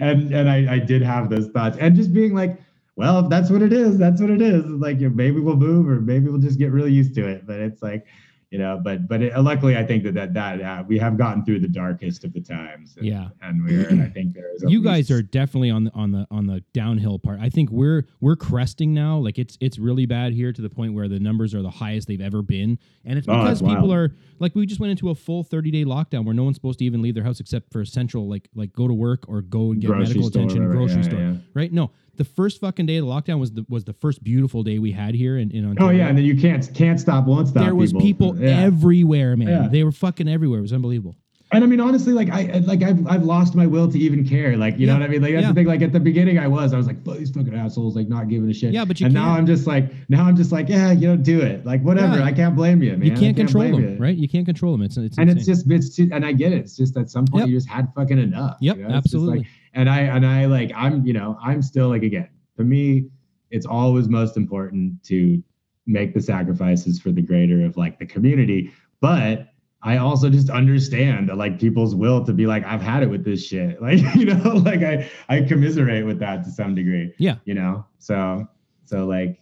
and 0.00 0.32
and 0.32 0.48
I 0.48 0.76
I 0.76 0.78
did 0.78 1.02
have 1.02 1.28
those 1.28 1.48
thoughts, 1.48 1.76
and 1.78 1.94
just 1.94 2.14
being 2.14 2.32
like, 2.34 2.58
well, 2.98 3.20
if 3.20 3.28
that's 3.30 3.48
what 3.50 3.62
it 3.62 3.72
is, 3.72 3.96
that's 3.96 4.20
what 4.20 4.30
it 4.30 4.42
is. 4.42 4.64
Like 4.66 4.98
maybe 4.98 5.40
we'll 5.40 5.56
move, 5.56 5.88
or 5.88 6.00
maybe 6.00 6.28
we'll 6.28 6.40
just 6.40 6.58
get 6.58 6.72
really 6.72 6.92
used 6.92 7.14
to 7.14 7.26
it. 7.26 7.46
But 7.46 7.60
it's 7.60 7.82
like. 7.82 8.06
You 8.50 8.56
know, 8.56 8.80
but 8.82 9.06
but 9.06 9.20
it, 9.20 9.38
luckily, 9.38 9.76
I 9.76 9.84
think 9.84 10.04
that 10.04 10.14
that 10.14 10.32
that 10.32 10.62
uh, 10.62 10.82
we 10.88 10.96
have 10.98 11.18
gotten 11.18 11.44
through 11.44 11.60
the 11.60 11.68
darkest 11.68 12.24
of 12.24 12.32
the 12.32 12.40
times. 12.40 12.96
And, 12.96 13.04
Yeah. 13.06 13.28
and 13.42 13.62
we're 13.62 13.86
and 13.86 14.02
I 14.02 14.08
think 14.08 14.32
there 14.32 14.50
is. 14.54 14.64
you 14.66 14.82
guys 14.82 15.10
are 15.10 15.20
definitely 15.20 15.68
on 15.68 15.84
the 15.84 15.90
on 15.92 16.12
the 16.12 16.26
on 16.30 16.46
the 16.46 16.64
downhill 16.72 17.18
part. 17.18 17.40
I 17.42 17.50
think 17.50 17.68
we're 17.70 18.06
we're 18.22 18.36
cresting 18.36 18.94
now. 18.94 19.18
Like 19.18 19.38
it's 19.38 19.58
it's 19.60 19.78
really 19.78 20.06
bad 20.06 20.32
here 20.32 20.50
to 20.50 20.62
the 20.62 20.70
point 20.70 20.94
where 20.94 21.08
the 21.08 21.20
numbers 21.20 21.54
are 21.54 21.60
the 21.60 21.68
highest 21.68 22.08
they've 22.08 22.22
ever 22.22 22.40
been, 22.40 22.78
and 23.04 23.18
it's 23.18 23.28
Oh, 23.28 23.32
because 23.34 23.60
that's 23.60 23.70
people 23.70 23.88
wild. 23.88 23.92
are 24.12 24.16
like 24.38 24.54
we 24.54 24.64
just 24.64 24.80
went 24.80 24.92
into 24.92 25.10
a 25.10 25.14
full 25.14 25.44
thirty 25.44 25.70
day 25.70 25.84
lockdown 25.84 26.24
where 26.24 26.32
no 26.34 26.44
one's 26.44 26.56
supposed 26.56 26.78
to 26.78 26.86
even 26.86 27.02
leave 27.02 27.16
their 27.16 27.24
house 27.24 27.40
except 27.40 27.70
for 27.70 27.82
essential 27.82 28.30
like 28.30 28.48
like 28.54 28.72
go 28.72 28.88
to 28.88 28.94
work 28.94 29.26
or 29.28 29.42
go 29.42 29.72
and 29.72 29.82
get 29.82 29.88
Grocery 29.88 30.04
medical 30.20 30.26
attention, 30.28 30.70
grocery 30.70 30.96
Yeah, 30.96 31.02
store. 31.02 31.20
yeah. 31.20 31.34
Right? 31.52 31.70
No, 31.70 31.90
the 32.18 32.24
first 32.24 32.60
fucking 32.60 32.84
day 32.86 32.96
of 32.98 33.06
the 33.06 33.10
lockdown 33.10 33.40
was 33.40 33.52
the 33.52 33.64
was 33.68 33.84
the 33.84 33.94
first 33.94 34.22
beautiful 34.22 34.62
day 34.62 34.78
we 34.78 34.92
had 34.92 35.14
here 35.14 35.38
in, 35.38 35.50
in 35.50 35.64
Oh 35.64 35.70
Ontario. 35.70 35.98
yeah, 36.00 36.08
and 36.08 36.18
then 36.18 36.24
you 36.26 36.36
can't 36.36 36.68
can't 36.74 37.00
stop, 37.00 37.26
won't 37.26 37.48
stop. 37.48 37.64
there 37.64 37.74
was 37.74 37.92
people, 37.94 38.36
Yeah. 38.38 38.60
everywhere, 38.60 39.36
man. 39.36 39.48
Yeah. 39.48 39.68
They 39.68 39.82
were 39.84 39.92
fucking 39.92 40.28
everywhere. 40.28 40.58
It 40.58 40.62
was 40.62 40.72
unbelievable. 40.74 41.16
And 41.50 41.64
I 41.64 41.66
mean, 41.66 41.80
honestly, 41.80 42.12
like 42.12 42.28
I 42.28 42.58
like 42.66 42.82
I've 42.82 43.06
I've 43.06 43.22
lost 43.22 43.54
my 43.54 43.66
will 43.66 43.90
to 43.90 43.98
even 43.98 44.22
care. 44.28 44.54
Like 44.58 44.74
you 44.78 44.86
Yeah. 44.86 44.92
know 44.92 44.98
what 45.00 45.08
I 45.08 45.12
mean? 45.12 45.22
Like 45.22 45.32
that's 45.32 45.46
the 45.48 45.54
thing. 45.54 45.66
Like 45.66 45.80
at 45.80 45.92
the 45.94 46.00
beginning, 46.00 46.38
I 46.38 46.46
was 46.46 46.74
I 46.74 46.76
was 46.76 46.86
like, 46.86 47.02
"Fuck 47.06 47.16
these 47.16 47.30
fucking 47.30 47.54
assholes, 47.54 47.96
like 47.96 48.06
not 48.06 48.28
giving 48.28 48.50
a 48.50 48.52
shit. 48.52 48.74
Yeah, 48.74 48.84
but 48.84 49.00
you 49.00 49.06
and 49.06 49.14
now 49.14 49.24
can't. 49.28 49.38
I'm 49.38 49.46
just 49.46 49.66
like 49.66 49.90
now 50.10 50.26
I'm 50.26 50.36
just 50.36 50.52
like, 50.52 50.68
yeah, 50.68 50.92
you 50.92 51.08
know, 51.08 51.16
do 51.16 51.40
it. 51.40 51.64
Like 51.64 51.80
whatever. 51.82 52.20
I 52.20 52.32
can't 52.32 52.54
blame 52.54 52.82
you, 52.82 52.90
man. 52.98 53.02
you 53.06 53.12
I 53.14 53.16
can't 53.16 53.34
control 53.34 53.64
them, 53.64 53.92
you. 53.94 53.96
right? 53.96 54.14
You 54.14 54.28
can't 54.28 54.44
control 54.44 54.72
them. 54.72 54.82
It's 54.82 54.98
it's 54.98 55.16
And 55.16 55.30
insane. 55.30 55.38
it's 55.38 55.46
just 55.64 55.70
it's 55.70 55.96
too, 55.96 56.10
and 56.12 56.22
I 56.26 56.32
get 56.32 56.52
it. 56.52 56.58
It's 56.58 56.76
just 56.76 56.94
at 56.98 57.08
some 57.08 57.24
point 57.26 57.42
Yep. 57.44 57.48
you 57.48 57.56
just 57.56 57.68
had 57.70 57.88
fucking 57.94 58.18
enough. 58.18 58.58
Yep, 58.60 58.76
you 58.76 58.82
know? 58.82 58.90
Absolutely. 58.94 59.38
like- 59.38 59.46
and 59.74 59.88
I 59.88 60.00
and 60.00 60.26
I 60.26 60.46
like 60.46 60.72
I'm 60.74 61.04
you 61.06 61.12
know 61.12 61.38
I'm 61.42 61.62
still 61.62 61.88
like 61.88 62.02
again 62.02 62.28
for 62.58 62.64
me, 62.64 63.08
it's 63.50 63.64
always 63.64 64.08
most 64.08 64.36
important 64.36 65.02
to 65.04 65.42
make 65.86 66.12
the 66.12 66.20
sacrifices 66.20 67.00
for 67.00 67.12
the 67.12 67.22
greater 67.22 67.64
of 67.64 67.76
like 67.76 67.98
the 67.98 68.04
community, 68.04 68.70
but 69.00 69.48
I 69.80 69.98
also 69.98 70.28
just 70.28 70.50
understand 70.50 71.28
that 71.28 71.36
like 71.36 71.60
people's 71.60 71.94
will 71.94 72.24
to 72.26 72.32
be 72.32 72.46
like, 72.48 72.64
I've 72.64 72.82
had 72.82 73.04
it 73.04 73.06
with 73.08 73.24
this 73.24 73.46
shit. 73.46 73.80
Like, 73.80 74.00
you 74.16 74.26
know, 74.26 74.54
like 74.66 74.82
I 74.82 75.08
I 75.28 75.42
commiserate 75.42 76.04
with 76.04 76.18
that 76.18 76.44
to 76.44 76.50
some 76.50 76.74
degree. 76.74 77.14
Yeah. 77.18 77.36
You 77.44 77.54
know? 77.54 77.86
So 77.98 78.46
so 78.84 79.06
like 79.06 79.40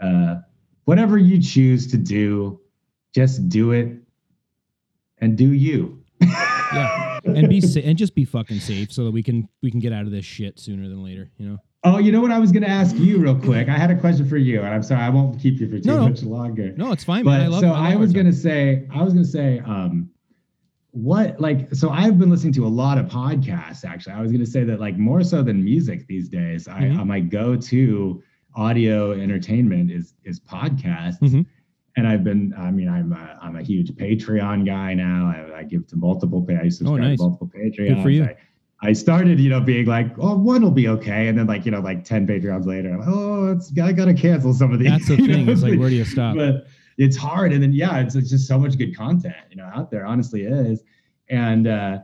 uh 0.00 0.36
whatever 0.84 1.18
you 1.18 1.40
choose 1.40 1.86
to 1.88 1.98
do, 1.98 2.60
just 3.14 3.48
do 3.50 3.72
it 3.72 3.94
and 5.18 5.36
do 5.36 5.52
you. 5.52 6.02
Yeah. 6.74 7.20
and 7.24 7.48
be 7.48 7.60
sa- 7.60 7.80
and 7.80 7.96
just 7.96 8.14
be 8.14 8.24
fucking 8.24 8.60
safe 8.60 8.92
so 8.92 9.04
that 9.04 9.10
we 9.10 9.22
can 9.22 9.48
we 9.62 9.70
can 9.70 9.80
get 9.80 9.92
out 9.92 10.04
of 10.04 10.10
this 10.10 10.24
shit 10.24 10.58
sooner 10.58 10.88
than 10.88 11.02
later. 11.02 11.30
You 11.38 11.48
know. 11.50 11.58
Oh, 11.86 11.98
you 11.98 12.12
know 12.12 12.20
what 12.22 12.30
I 12.30 12.38
was 12.38 12.50
gonna 12.50 12.66
ask 12.66 12.96
you 12.96 13.18
real 13.18 13.38
quick? 13.38 13.68
I 13.68 13.76
had 13.76 13.90
a 13.90 13.94
question 13.98 14.26
for 14.28 14.38
you, 14.38 14.60
and 14.60 14.68
I'm 14.68 14.82
sorry 14.82 15.02
I 15.02 15.10
won't 15.10 15.38
keep 15.40 15.60
you 15.60 15.68
for 15.68 15.78
too 15.78 15.88
No, 15.88 16.08
much 16.08 16.22
longer. 16.22 16.72
No, 16.76 16.92
it's 16.92 17.04
fine, 17.04 17.24
man. 17.24 17.40
but 17.40 17.44
I 17.44 17.46
love. 17.48 17.60
so 17.60 17.72
I, 17.72 17.92
I, 17.92 17.96
was 17.96 18.12
gonna 18.12 18.32
say, 18.32 18.86
I 18.94 19.02
was 19.02 19.12
gonna 19.12 19.24
say, 19.24 19.58
um, 19.66 20.08
what 20.92 21.38
like 21.40 21.74
so 21.74 21.90
I've 21.90 22.18
been 22.18 22.30
listening 22.30 22.52
to 22.54 22.66
a 22.66 22.68
lot 22.68 22.98
of 22.98 23.06
podcasts 23.06 23.84
actually. 23.84 24.12
I 24.14 24.20
was 24.22 24.32
gonna 24.32 24.46
say 24.46 24.64
that 24.64 24.80
like 24.80 24.96
more 24.96 25.22
so 25.24 25.42
than 25.42 25.62
music 25.62 26.06
these 26.06 26.28
days. 26.28 26.66
Mhm. 26.68 26.96
I 26.96 27.00
uh, 27.00 27.04
my 27.04 27.20
go-to 27.20 28.22
audio 28.54 29.12
entertainment 29.12 29.90
is 29.90 30.14
is 30.24 30.38
podcasts. 30.40 31.18
Mhm. 31.20 31.44
And 31.96 32.08
I've 32.08 32.24
been, 32.24 32.52
I 32.58 32.70
mean, 32.70 32.88
I'm 32.88 33.12
a, 33.12 33.38
I'm 33.40 33.56
a 33.56 33.62
huge 33.62 33.92
Patreon 33.92 34.66
guy 34.66 34.94
now. 34.94 35.26
I, 35.26 35.58
I 35.58 35.62
give 35.62 35.86
to 35.88 35.96
multiple, 35.96 36.44
I 36.50 36.68
subscribe 36.68 36.92
Oh, 36.92 36.96
nice. 36.96 37.18
to 37.18 37.24
multiple 37.24 37.50
Patreons. 37.54 37.94
Good 37.96 38.02
for 38.02 38.10
you. 38.10 38.24
I, 38.24 38.36
I 38.82 38.92
started, 38.92 39.38
you 39.38 39.48
know, 39.48 39.60
being 39.60 39.86
like, 39.86 40.08
oh, 40.18 40.36
one 40.36 40.62
will 40.62 40.70
be 40.72 40.88
okay. 40.88 41.28
And 41.28 41.38
then 41.38 41.46
like, 41.46 41.64
you 41.64 41.70
know, 41.70 41.80
like 41.80 42.04
10 42.04 42.26
Patreons 42.26 42.66
later, 42.66 42.90
I'm 42.92 42.98
like, 42.98 43.08
oh, 43.08 43.52
it's, 43.52 43.72
I 43.78 43.92
got 43.92 44.06
to 44.06 44.14
cancel 44.14 44.52
some 44.52 44.72
of 44.72 44.80
these. 44.80 44.90
That's 44.90 45.08
the 45.08 45.16
thing. 45.26 45.48
It's 45.48 45.62
like 45.62 45.78
where 45.78 45.88
do 45.88 45.94
you 45.94 46.04
stop? 46.04 46.36
But 46.36 46.66
it's 46.98 47.16
hard. 47.16 47.52
And 47.52 47.62
then, 47.62 47.72
yeah, 47.72 48.00
it's, 48.00 48.14
it's 48.16 48.28
just 48.30 48.48
so 48.48 48.58
much 48.58 48.76
good 48.76 48.96
content, 48.96 49.36
you 49.50 49.56
know, 49.56 49.70
out 49.72 49.90
there, 49.90 50.04
honestly 50.04 50.42
is. 50.42 50.82
And, 51.28 51.66
uh, 51.68 51.98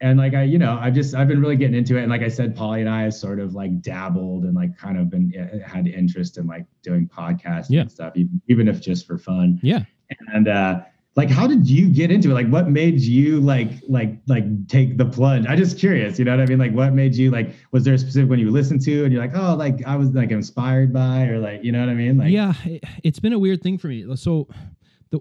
and 0.00 0.18
like 0.18 0.34
I, 0.34 0.42
you 0.42 0.58
know, 0.58 0.78
I've 0.80 0.94
just 0.94 1.14
I've 1.14 1.28
been 1.28 1.40
really 1.40 1.56
getting 1.56 1.76
into 1.76 1.96
it, 1.96 2.02
and 2.02 2.10
like 2.10 2.22
I 2.22 2.28
said, 2.28 2.54
Polly 2.54 2.80
and 2.80 2.90
I 2.90 3.02
have 3.02 3.14
sort 3.14 3.40
of 3.40 3.54
like 3.54 3.80
dabbled 3.80 4.44
and 4.44 4.54
like 4.54 4.76
kind 4.76 4.98
of 4.98 5.08
been 5.10 5.32
uh, 5.38 5.66
had 5.66 5.86
interest 5.86 6.36
in 6.38 6.46
like 6.46 6.66
doing 6.82 7.08
podcasts 7.08 7.66
Yeah. 7.70 7.82
and 7.82 7.90
stuff, 7.92 8.12
even, 8.16 8.40
even 8.48 8.68
if 8.68 8.80
just 8.80 9.06
for 9.06 9.16
fun 9.18 9.58
Yeah. 9.62 9.84
and 10.34 10.48
uh 10.48 10.80
like 11.16 11.30
how 11.30 11.46
did 11.46 11.66
you 11.68 11.88
get 11.88 12.10
into 12.10 12.30
it 12.30 12.34
like 12.34 12.46
what 12.48 12.68
made 12.68 13.00
you 13.00 13.40
like 13.40 13.70
like 13.88 14.18
like 14.26 14.44
take 14.68 14.98
the 14.98 15.04
plunge 15.06 15.46
i'm 15.48 15.56
just 15.56 15.78
curious 15.78 16.18
you 16.18 16.26
know 16.26 16.30
what 16.36 16.40
i 16.42 16.44
mean 16.46 16.58
like 16.58 16.72
what 16.74 16.92
made 16.92 17.14
you 17.14 17.30
like 17.30 17.54
was 17.72 17.84
there 17.84 17.94
a 17.94 17.98
specific 17.98 18.28
one 18.28 18.38
you 18.38 18.50
listened 18.50 18.82
to 18.82 19.02
and 19.02 19.12
you're 19.14 19.22
like 19.22 19.34
oh 19.34 19.54
like 19.54 19.82
i 19.86 19.96
was 19.96 20.10
like 20.10 20.30
inspired 20.30 20.92
by 20.92 21.24
or 21.24 21.38
like 21.38 21.64
you 21.64 21.72
know 21.72 21.80
what 21.80 21.88
i 21.88 21.94
mean 21.94 22.18
like 22.18 22.30
yeah, 22.30 22.52
it, 22.66 22.84
it's 23.02 23.18
been 23.18 23.32
a 23.32 23.38
weird 23.38 23.62
thing 23.62 23.78
for 23.78 23.88
me. 23.88 24.04
So, 24.14 24.46
the 25.10 25.20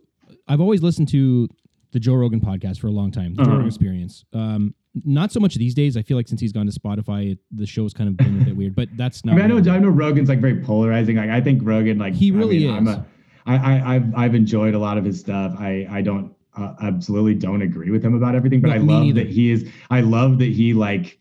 I've 0.50 0.60
always 0.60 0.84
listened 0.84 1.08
to 1.10 1.48
the 1.95 1.99
Joe 2.01 2.15
Rogan 2.15 2.41
podcast 2.41 2.80
for 2.80 2.88
a 2.88 2.91
long 2.91 3.09
time. 3.09 3.33
The 3.35 3.38
Joe 3.38 3.43
Uh-huh. 3.43 3.51
Rogan 3.53 3.67
Experience. 3.67 4.25
Um, 4.33 4.75
not 5.06 5.32
so 5.32 5.40
much 5.40 5.56
these 5.56 5.74
days. 5.74 5.95
I 5.95 6.01
feel 6.01 6.17
like 6.17 6.27
since 6.27 6.41
he's 6.41 6.51
gone 6.51 6.65
to 6.65 6.77
Spotify, 6.77 7.32
it, 7.32 7.40
the 7.51 7.65
show's 7.65 7.93
kind 7.93 8.09
of 8.09 8.17
been 8.17 8.41
a 8.41 8.45
bit 8.45 8.57
weird. 8.57 8.75
But 8.75 8.90
that's 8.98 9.22
I 9.25 9.30
not. 9.30 9.35
mean, 9.38 9.45
I 9.45 9.48
know 9.61 9.72
I 9.72 9.80
know 9.80 9.88
Rogan's 9.88 10.27
like 10.27 10.41
very 10.41 10.59
polarizing. 10.61 11.15
Like 11.15 11.30
I 11.30 11.40
think 11.40 11.61
Rogan 11.64 11.98
like 11.98 12.14
He 12.14 12.33
I 12.33 12.35
really 12.35 12.59
mean, 12.67 12.75
I'm 12.75 12.88
is. 12.90 12.95
a, 12.95 13.06
I 13.45 13.56
I 13.56 13.95
I've, 13.95 14.15
I've 14.15 14.35
enjoyed 14.35 14.74
a 14.74 14.80
lot 14.80 14.98
of 14.98 15.06
his 15.06 15.17
stuff. 15.22 15.56
I 15.57 15.88
I 15.90 16.01
don't 16.01 16.33
uh, 16.57 16.74
absolutely 16.82 17.33
don't 17.35 17.61
agree 17.61 17.91
with 17.91 18.03
him 18.03 18.14
about 18.14 18.35
everything, 18.35 18.59
but 18.59 18.67
No, 18.69 18.74
I 18.75 18.77
love 18.80 19.03
neither. 19.03 19.24
that 19.24 19.30
he 19.30 19.51
is. 19.51 19.65
I 19.90 20.01
love 20.01 20.38
that 20.40 20.49
he 20.51 20.74
like 20.74 21.17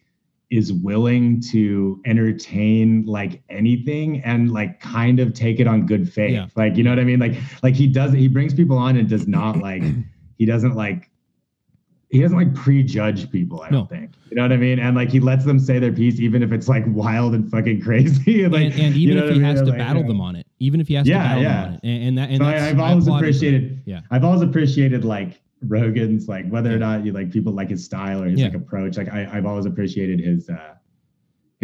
is 0.51 0.73
willing 0.73 1.41
to 1.53 2.01
entertain 2.05 3.05
like 3.07 3.43
anything 3.49 4.21
and 4.25 4.53
like 4.53 4.79
kind 4.81 5.19
of 5.21 5.35
take 5.35 5.59
it 5.61 5.67
on 5.69 5.87
good 5.87 6.13
faith. 6.13 6.33
Yeah. 6.33 6.47
Like 6.57 6.77
you 6.77 6.83
know 6.83 6.91
what 6.91 6.99
I 6.99 7.05
mean? 7.05 7.21
Like 7.21 7.35
like 7.63 7.75
he 7.75 7.87
does 7.87 8.13
he 8.13 8.27
brings 8.29 8.55
people 8.55 8.77
on 8.79 8.97
and 8.97 9.09
does 9.09 9.29
not 9.29 9.59
like 9.59 9.83
he 10.39 10.47
doesn't 10.47 10.75
like 10.75 11.11
he 12.11 12.21
doesn't 12.21 12.37
like 12.39 12.55
prejudge 12.55 13.29
people, 13.33 13.63
I 13.63 13.71
No. 13.71 13.79
don't 13.79 13.89
think. 13.91 14.11
You 14.31 14.37
know 14.37 14.43
what 14.43 14.53
I 14.53 14.57
mean? 14.57 14.79
And 14.79 14.95
like 14.95 15.11
he 15.11 15.19
lets 15.19 15.45
them 15.45 15.59
say 15.59 15.81
their 15.81 15.91
piece 15.93 16.21
even 16.21 16.43
if 16.45 16.53
it's 16.53 16.69
like 16.69 16.85
wild 16.87 17.35
and 17.35 17.51
fucking 17.51 17.81
crazy. 17.81 18.45
and, 18.45 18.53
like, 18.53 18.67
and, 18.67 18.75
and 18.75 18.95
you 18.95 19.09
even 19.11 19.17
know 19.19 19.27
if 19.29 19.35
he 19.37 19.43
I 19.43 19.47
has 19.49 19.61
to 19.63 19.67
Like, 19.71 19.79
battle 19.79 20.03
yeah. 20.03 20.09
them 20.09 20.21
on 20.21 20.37
it, 20.37 20.47
even 20.61 20.81
if 20.81 20.87
he 20.87 20.95
has 20.95 21.09
Yeah, 21.09 21.19
to 21.19 21.25
battle 21.29 21.43
yeah. 21.43 21.55
them 21.63 21.65
on 21.69 21.75
it, 21.75 21.81
and, 21.83 22.03
and 22.09 22.19
that 22.19 22.29
and 22.31 22.39
So 22.39 22.45
I, 22.45 22.53
that's, 22.53 22.63
I've 22.73 22.81
always 22.81 23.07
applaud 23.07 23.25
him 23.25 23.33
for 23.33 23.33
that. 23.33 23.39
appreciated 23.49 23.83
Yeah. 23.87 24.01
I've 24.13 24.25
always 24.25 24.43
appreciated 24.43 25.05
like 25.05 25.41
Rogan's 25.67 26.29
like 26.29 26.49
whether 26.51 26.73
or 26.73 26.79
not 26.79 27.05
you 27.05 27.13
like 27.13 27.33
people 27.33 27.53
like 27.53 27.71
his 27.71 27.85
style 27.85 28.23
or 28.23 28.27
his 28.29 28.41
like 28.43 28.55
approach. 28.55 28.97
Like 28.97 29.09
I, 29.13 29.29
I've 29.33 29.47
always 29.47 29.67
appreciated 29.67 30.21
his 30.21 30.49
uh 30.49 30.75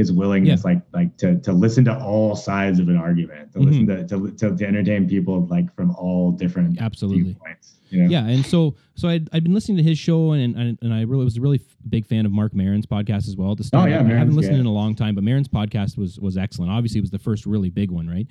his 0.00 0.10
willingness 0.12 0.64
like 0.64 0.80
like 0.92 1.16
to 1.18 1.38
to 1.46 1.52
listen 1.52 1.84
to 1.84 1.94
all 1.98 2.34
sides 2.34 2.78
of 2.80 2.88
an 2.88 2.96
argument, 2.96 3.52
to 3.52 3.58
Mhm. 3.58 3.64
listen 3.66 3.86
to, 3.86 3.96
to 4.08 4.16
to 4.50 4.56
to 4.56 4.64
entertain 4.66 5.08
people 5.08 5.46
like 5.46 5.68
from 5.76 5.90
all 5.96 6.32
different 6.32 6.80
Absolutely. 6.80 7.22
viewpoints. 7.24 7.76
You 7.90 8.02
know? 8.04 8.08
Yeah, 8.10 8.26
and 8.34 8.44
so 8.46 8.76
so 8.94 9.08
I'd, 9.08 9.28
I'd 9.32 9.42
been 9.42 9.52
listening 9.54 9.76
to 9.78 9.82
his 9.82 9.98
show, 9.98 10.32
and 10.32 10.56
and, 10.56 10.78
and 10.82 10.94
I 10.94 11.02
really 11.02 11.24
was 11.24 11.36
a 11.36 11.40
really 11.40 11.60
big 11.88 12.06
fan 12.06 12.24
of 12.26 12.32
Marc 12.32 12.54
Maron's 12.54 12.86
podcast 12.86 13.26
as 13.28 13.36
well. 13.36 13.50
At 13.52 13.58
the 13.58 13.64
start, 13.64 13.88
Oh, 13.88 13.92
yeah, 13.92 14.00
I 14.00 14.18
haven't 14.18 14.36
listened 14.36 14.56
in 14.58 14.66
a 14.66 14.72
long 14.72 14.94
time, 14.94 15.14
but 15.16 15.24
Maron's 15.24 15.48
podcast 15.48 15.96
was 15.98 16.18
was 16.20 16.36
excellent. 16.36 16.70
Obviously, 16.72 16.98
it 16.98 17.02
was 17.02 17.10
the 17.10 17.18
first 17.18 17.46
really 17.46 17.70
big 17.70 17.90
one, 17.90 18.06
right? 18.08 18.26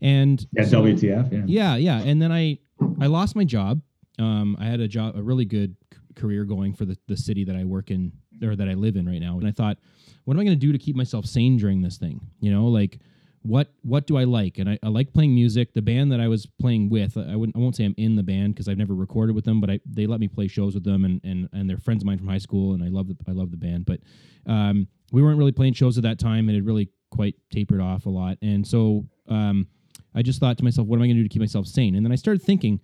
And 0.00 0.44
Yeah, 0.56 0.64
so- 0.64 0.82
WTF. 0.82 1.30
Yeah. 1.32 1.42
Yeah, 1.46 1.76
yeah. 1.76 1.98
And 2.02 2.20
then 2.22 2.32
I 2.32 2.58
I 3.00 3.06
lost 3.06 3.36
my 3.36 3.44
job. 3.44 3.80
Um, 4.18 4.56
I 4.58 4.64
had 4.66 4.80
a 4.80 4.88
job, 4.88 5.16
a 5.16 5.22
really 5.22 5.44
good 5.46 5.76
career 6.16 6.44
going 6.44 6.74
for 6.74 6.84
the, 6.84 6.96
the 7.08 7.16
city 7.16 7.44
that 7.44 7.56
I 7.56 7.64
work 7.64 7.90
in 7.90 8.12
or 8.42 8.56
that 8.56 8.68
I 8.68 8.74
live 8.74 8.96
in 8.96 9.06
right 9.06 9.20
now. 9.20 9.38
And 9.38 9.46
I 9.46 9.50
thought, 9.52 9.78
what 10.24 10.34
am 10.34 10.40
I 10.40 10.44
going 10.44 10.58
to 10.58 10.66
do 10.66 10.72
to 10.72 10.78
keep 10.78 10.96
myself 10.96 11.26
sane 11.26 11.56
during 11.56 11.82
this 11.82 11.96
thing? 11.96 12.20
You 12.40 12.52
know, 12.52 12.66
like 12.66 12.98
what 13.42 13.72
what 13.82 14.06
do 14.06 14.16
I 14.16 14.24
like? 14.24 14.58
And 14.58 14.70
I, 14.70 14.78
I 14.82 14.88
like 14.88 15.12
playing 15.12 15.34
music. 15.34 15.74
The 15.74 15.82
band 15.82 16.12
that 16.12 16.20
I 16.20 16.28
was 16.28 16.46
playing 16.46 16.90
with, 16.90 17.16
I 17.16 17.34
wouldn't 17.34 17.56
I 17.56 17.58
won't 17.58 17.76
say 17.76 17.84
I'm 17.84 17.94
in 17.96 18.16
the 18.16 18.22
band 18.22 18.54
because 18.54 18.68
I've 18.68 18.78
never 18.78 18.94
recorded 18.94 19.34
with 19.34 19.44
them, 19.44 19.60
but 19.60 19.68
I 19.68 19.80
they 19.84 20.06
let 20.06 20.20
me 20.20 20.28
play 20.28 20.46
shows 20.46 20.74
with 20.74 20.84
them 20.84 21.04
and 21.04 21.20
and 21.24 21.48
and 21.52 21.68
they're 21.68 21.78
friends 21.78 22.02
of 22.02 22.06
mine 22.06 22.18
from 22.18 22.28
high 22.28 22.38
school 22.38 22.74
and 22.74 22.82
I 22.82 22.88
love 22.88 23.08
the 23.08 23.16
I 23.28 23.32
love 23.32 23.50
the 23.50 23.56
band. 23.56 23.84
But 23.86 24.00
um, 24.46 24.86
we 25.10 25.22
weren't 25.22 25.38
really 25.38 25.52
playing 25.52 25.74
shows 25.74 25.98
at 25.98 26.04
that 26.04 26.18
time. 26.18 26.48
And 26.48 26.56
it 26.56 26.64
really 26.64 26.88
quite 27.10 27.34
tapered 27.50 27.80
off 27.80 28.06
a 28.06 28.10
lot, 28.10 28.38
and 28.42 28.66
so 28.66 29.06
um, 29.28 29.66
I 30.14 30.22
just 30.22 30.40
thought 30.40 30.56
to 30.58 30.64
myself, 30.64 30.86
what 30.86 30.96
am 30.96 31.02
I 31.02 31.06
going 31.06 31.16
to 31.16 31.22
do 31.22 31.28
to 31.28 31.32
keep 31.32 31.42
myself 31.42 31.66
sane? 31.66 31.94
And 31.94 32.04
then 32.04 32.12
I 32.12 32.16
started 32.16 32.42
thinking. 32.42 32.80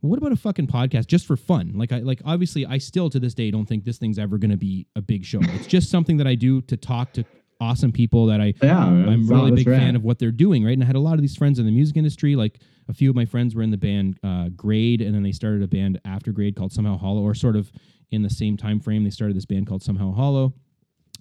What 0.00 0.18
about 0.18 0.32
a 0.32 0.36
fucking 0.36 0.66
podcast 0.66 1.06
just 1.06 1.26
for 1.26 1.36
fun? 1.36 1.72
Like 1.74 1.92
I 1.92 1.98
like 1.98 2.22
obviously 2.24 2.64
I 2.64 2.78
still 2.78 3.10
to 3.10 3.20
this 3.20 3.34
day 3.34 3.50
don't 3.50 3.66
think 3.66 3.84
this 3.84 3.98
thing's 3.98 4.18
ever 4.18 4.38
going 4.38 4.50
to 4.50 4.56
be 4.56 4.86
a 4.96 5.02
big 5.02 5.24
show. 5.24 5.40
It's 5.42 5.66
just 5.66 5.90
something 5.90 6.16
that 6.16 6.26
I 6.26 6.34
do 6.34 6.62
to 6.62 6.76
talk 6.76 7.12
to 7.14 7.24
awesome 7.60 7.92
people 7.92 8.26
that 8.26 8.40
I 8.40 8.54
Yeah, 8.62 8.78
I'm 8.84 9.28
really 9.28 9.50
big 9.52 9.68
rad. 9.68 9.78
fan 9.78 9.96
of 9.96 10.02
what 10.02 10.18
they're 10.18 10.30
doing, 10.32 10.64
right? 10.64 10.72
And 10.72 10.82
I 10.82 10.86
had 10.86 10.96
a 10.96 11.00
lot 11.00 11.14
of 11.14 11.20
these 11.20 11.36
friends 11.36 11.58
in 11.58 11.66
the 11.66 11.72
music 11.72 11.96
industry. 11.96 12.34
Like 12.34 12.60
a 12.88 12.94
few 12.94 13.10
of 13.10 13.16
my 13.16 13.26
friends 13.26 13.54
were 13.54 13.62
in 13.62 13.70
the 13.70 13.76
band 13.76 14.18
uh, 14.24 14.48
Grade, 14.56 15.02
and 15.02 15.14
then 15.14 15.22
they 15.22 15.32
started 15.32 15.62
a 15.62 15.68
band 15.68 16.00
after 16.06 16.32
Grade 16.32 16.56
called 16.56 16.72
Somehow 16.72 16.96
Hollow, 16.96 17.20
or 17.22 17.34
sort 17.34 17.56
of 17.56 17.70
in 18.10 18.22
the 18.22 18.30
same 18.30 18.56
time 18.56 18.80
frame. 18.80 19.04
They 19.04 19.10
started 19.10 19.36
this 19.36 19.44
band 19.44 19.66
called 19.66 19.82
Somehow 19.82 20.12
Hollow. 20.14 20.54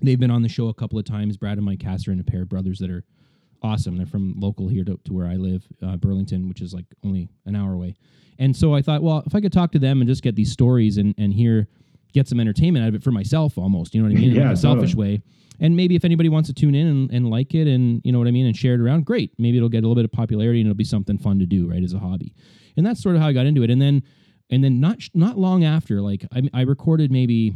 They've 0.01 0.19
been 0.19 0.32
on 0.32 0.41
the 0.41 0.49
show 0.49 0.69
a 0.69 0.74
couple 0.74 0.98
of 0.98 1.03
times. 1.03 1.35
Brad 1.35 1.58
and 1.58 1.66
Mike 1.66 1.82
Castor 1.82 2.11
and 2.11 2.22
a 2.22 2.24
pair 2.24 2.43
of 2.43 2.49
brothers 2.49 2.80
that 2.80 2.90
are 2.90 3.03
awesome. 3.61 3.98
They're 3.98 4.06
from 4.06 4.35
local 4.38 4.69
here 4.69 4.85
to, 4.85 4.98
to 5.03 5.14
where 5.14 5.27
I 5.27 5.35
live, 5.35 5.67
uh, 5.85 5.98
Burlington, 5.98 6.48
which 6.48 6.61
is 6.61 6.74
like 6.74 6.85
only 7.03 7.27
an 7.45 7.58
hour 7.58 7.74
away. 7.74 7.95
And 8.40 8.56
so 8.56 8.74
I 8.74 8.82
thought, 8.82 9.03
well, 9.03 9.22
if 9.27 9.35
I 9.35 9.42
could 9.42 9.51
talk 9.53 9.72
to 9.74 9.80
them 9.80 10.01
and 10.01 10.08
just 10.08 10.24
get 10.24 10.35
these 10.35 10.51
stories 10.51 10.98
and 10.98 11.14
and 11.18 11.34
hear, 11.34 11.68
get 12.14 12.27
some 12.27 12.40
entertainment 12.40 12.84
out 12.85 12.90
of 12.90 12.95
it 12.95 13.03
for 13.03 13.11
myself, 13.11 13.58
almost, 13.58 13.93
you 13.93 14.01
know 14.01 14.09
what 14.09 14.18
I 14.18 14.22
mean, 14.22 14.35
in 14.35 14.43
like 14.43 14.53
a 14.53 14.58
selfish 14.58 14.92
totally. 14.93 15.16
way. 15.18 15.22
And 15.61 15.76
maybe 15.76 15.95
if 15.95 16.06
anybody 16.06 16.30
wants 16.30 16.48
to 16.48 16.53
tune 16.56 16.74
in 16.74 16.88
and, 16.88 17.11
and 17.11 17.30
like 17.30 17.53
it 17.53 17.68
and 17.68 18.01
you 18.06 18.11
know 18.14 18.18
what 18.19 18.30
I 18.30 18.32
mean 18.32 18.45
and 18.45 18.56
share 18.56 18.74
it 18.76 18.80
around, 18.80 19.06
great. 19.06 19.34
Maybe 19.38 19.58
it'll 19.58 19.68
get 19.69 19.80
a 19.80 19.88
little 19.88 19.95
bit 19.95 20.06
of 20.06 20.11
popularity 20.11 20.61
and 20.61 20.68
it'll 20.68 20.77
be 20.77 20.84
something 20.85 21.18
fun 21.18 21.38
to 21.40 21.45
do, 21.45 21.69
right, 21.69 21.84
as 21.84 21.93
a 21.93 22.00
hobby. 22.00 22.34
And 22.77 22.85
that's 22.85 23.03
sort 23.03 23.16
of 23.16 23.22
how 23.22 23.27
I 23.27 23.34
got 23.34 23.45
into 23.45 23.61
it. 23.64 23.69
And 23.69 23.82
then 23.82 24.03
and 24.50 24.64
then 24.64 24.80
not 24.80 25.00
not 25.14 25.38
long 25.38 25.64
after, 25.66 26.01
like 26.01 26.26
I, 26.34 26.43
I 26.53 26.61
recorded 26.61 27.11
maybe 27.11 27.53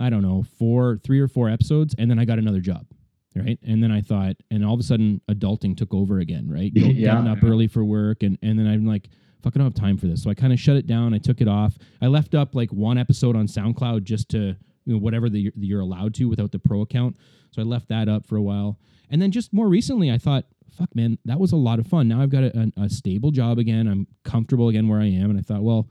I 0.00 0.10
don't 0.10 0.22
know 0.22 0.44
four, 0.58 0.98
three 1.04 1.20
or 1.20 1.28
four 1.28 1.48
episodes, 1.48 1.94
and 1.98 2.10
then 2.10 2.18
I 2.18 2.24
got 2.24 2.38
another 2.38 2.60
job, 2.60 2.86
right? 3.34 3.58
And 3.66 3.82
then 3.82 3.90
I 3.90 4.00
thought, 4.00 4.36
and 4.50 4.64
all 4.64 4.74
of 4.74 4.80
a 4.80 4.84
sudden, 4.84 5.20
adulting 5.30 5.76
took 5.76 5.92
over 5.94 6.18
again, 6.20 6.48
right? 6.48 6.72
Go- 6.74 6.80
Yeah. 6.82 7.14
Getting 7.14 7.28
up 7.28 7.42
early 7.44 7.66
for 7.68 7.84
work, 7.84 8.22
and 8.22 8.38
and 8.42 8.58
then 8.58 8.66
I'm 8.66 8.84
like, 8.86 9.08
fuck, 9.42 9.54
I 9.54 9.58
don't 9.58 9.66
have 9.66 9.74
time 9.74 9.96
for 9.96 10.06
this. 10.06 10.22
So 10.22 10.30
I 10.30 10.34
kind 10.34 10.52
of 10.52 10.58
shut 10.58 10.76
it 10.76 10.86
down. 10.86 11.14
I 11.14 11.18
took 11.18 11.40
it 11.40 11.48
off. 11.48 11.78
I 12.02 12.06
left 12.06 12.34
up 12.34 12.54
like 12.54 12.70
one 12.70 12.98
episode 12.98 13.36
on 13.36 13.46
SoundCloud 13.46 14.04
just 14.04 14.28
to 14.30 14.56
you 14.84 14.94
know 14.94 14.98
whatever 14.98 15.28
the, 15.28 15.52
the 15.56 15.66
you're 15.66 15.80
allowed 15.80 16.14
to 16.14 16.28
without 16.28 16.52
the 16.52 16.58
pro 16.58 16.80
account. 16.80 17.16
So 17.50 17.62
I 17.62 17.64
left 17.64 17.88
that 17.88 18.08
up 18.08 18.26
for 18.26 18.36
a 18.36 18.42
while, 18.42 18.78
and 19.10 19.20
then 19.20 19.30
just 19.30 19.52
more 19.52 19.68
recently, 19.68 20.10
I 20.10 20.18
thought, 20.18 20.44
fuck, 20.70 20.94
man, 20.94 21.18
that 21.24 21.38
was 21.38 21.52
a 21.52 21.56
lot 21.56 21.78
of 21.78 21.86
fun. 21.86 22.08
Now 22.08 22.20
I've 22.20 22.30
got 22.30 22.44
a, 22.44 22.70
a, 22.76 22.84
a 22.84 22.88
stable 22.88 23.30
job 23.30 23.58
again. 23.58 23.86
I'm 23.86 24.06
comfortable 24.24 24.68
again 24.68 24.88
where 24.88 25.00
I 25.00 25.06
am, 25.06 25.30
and 25.30 25.38
I 25.38 25.42
thought, 25.42 25.62
well, 25.62 25.88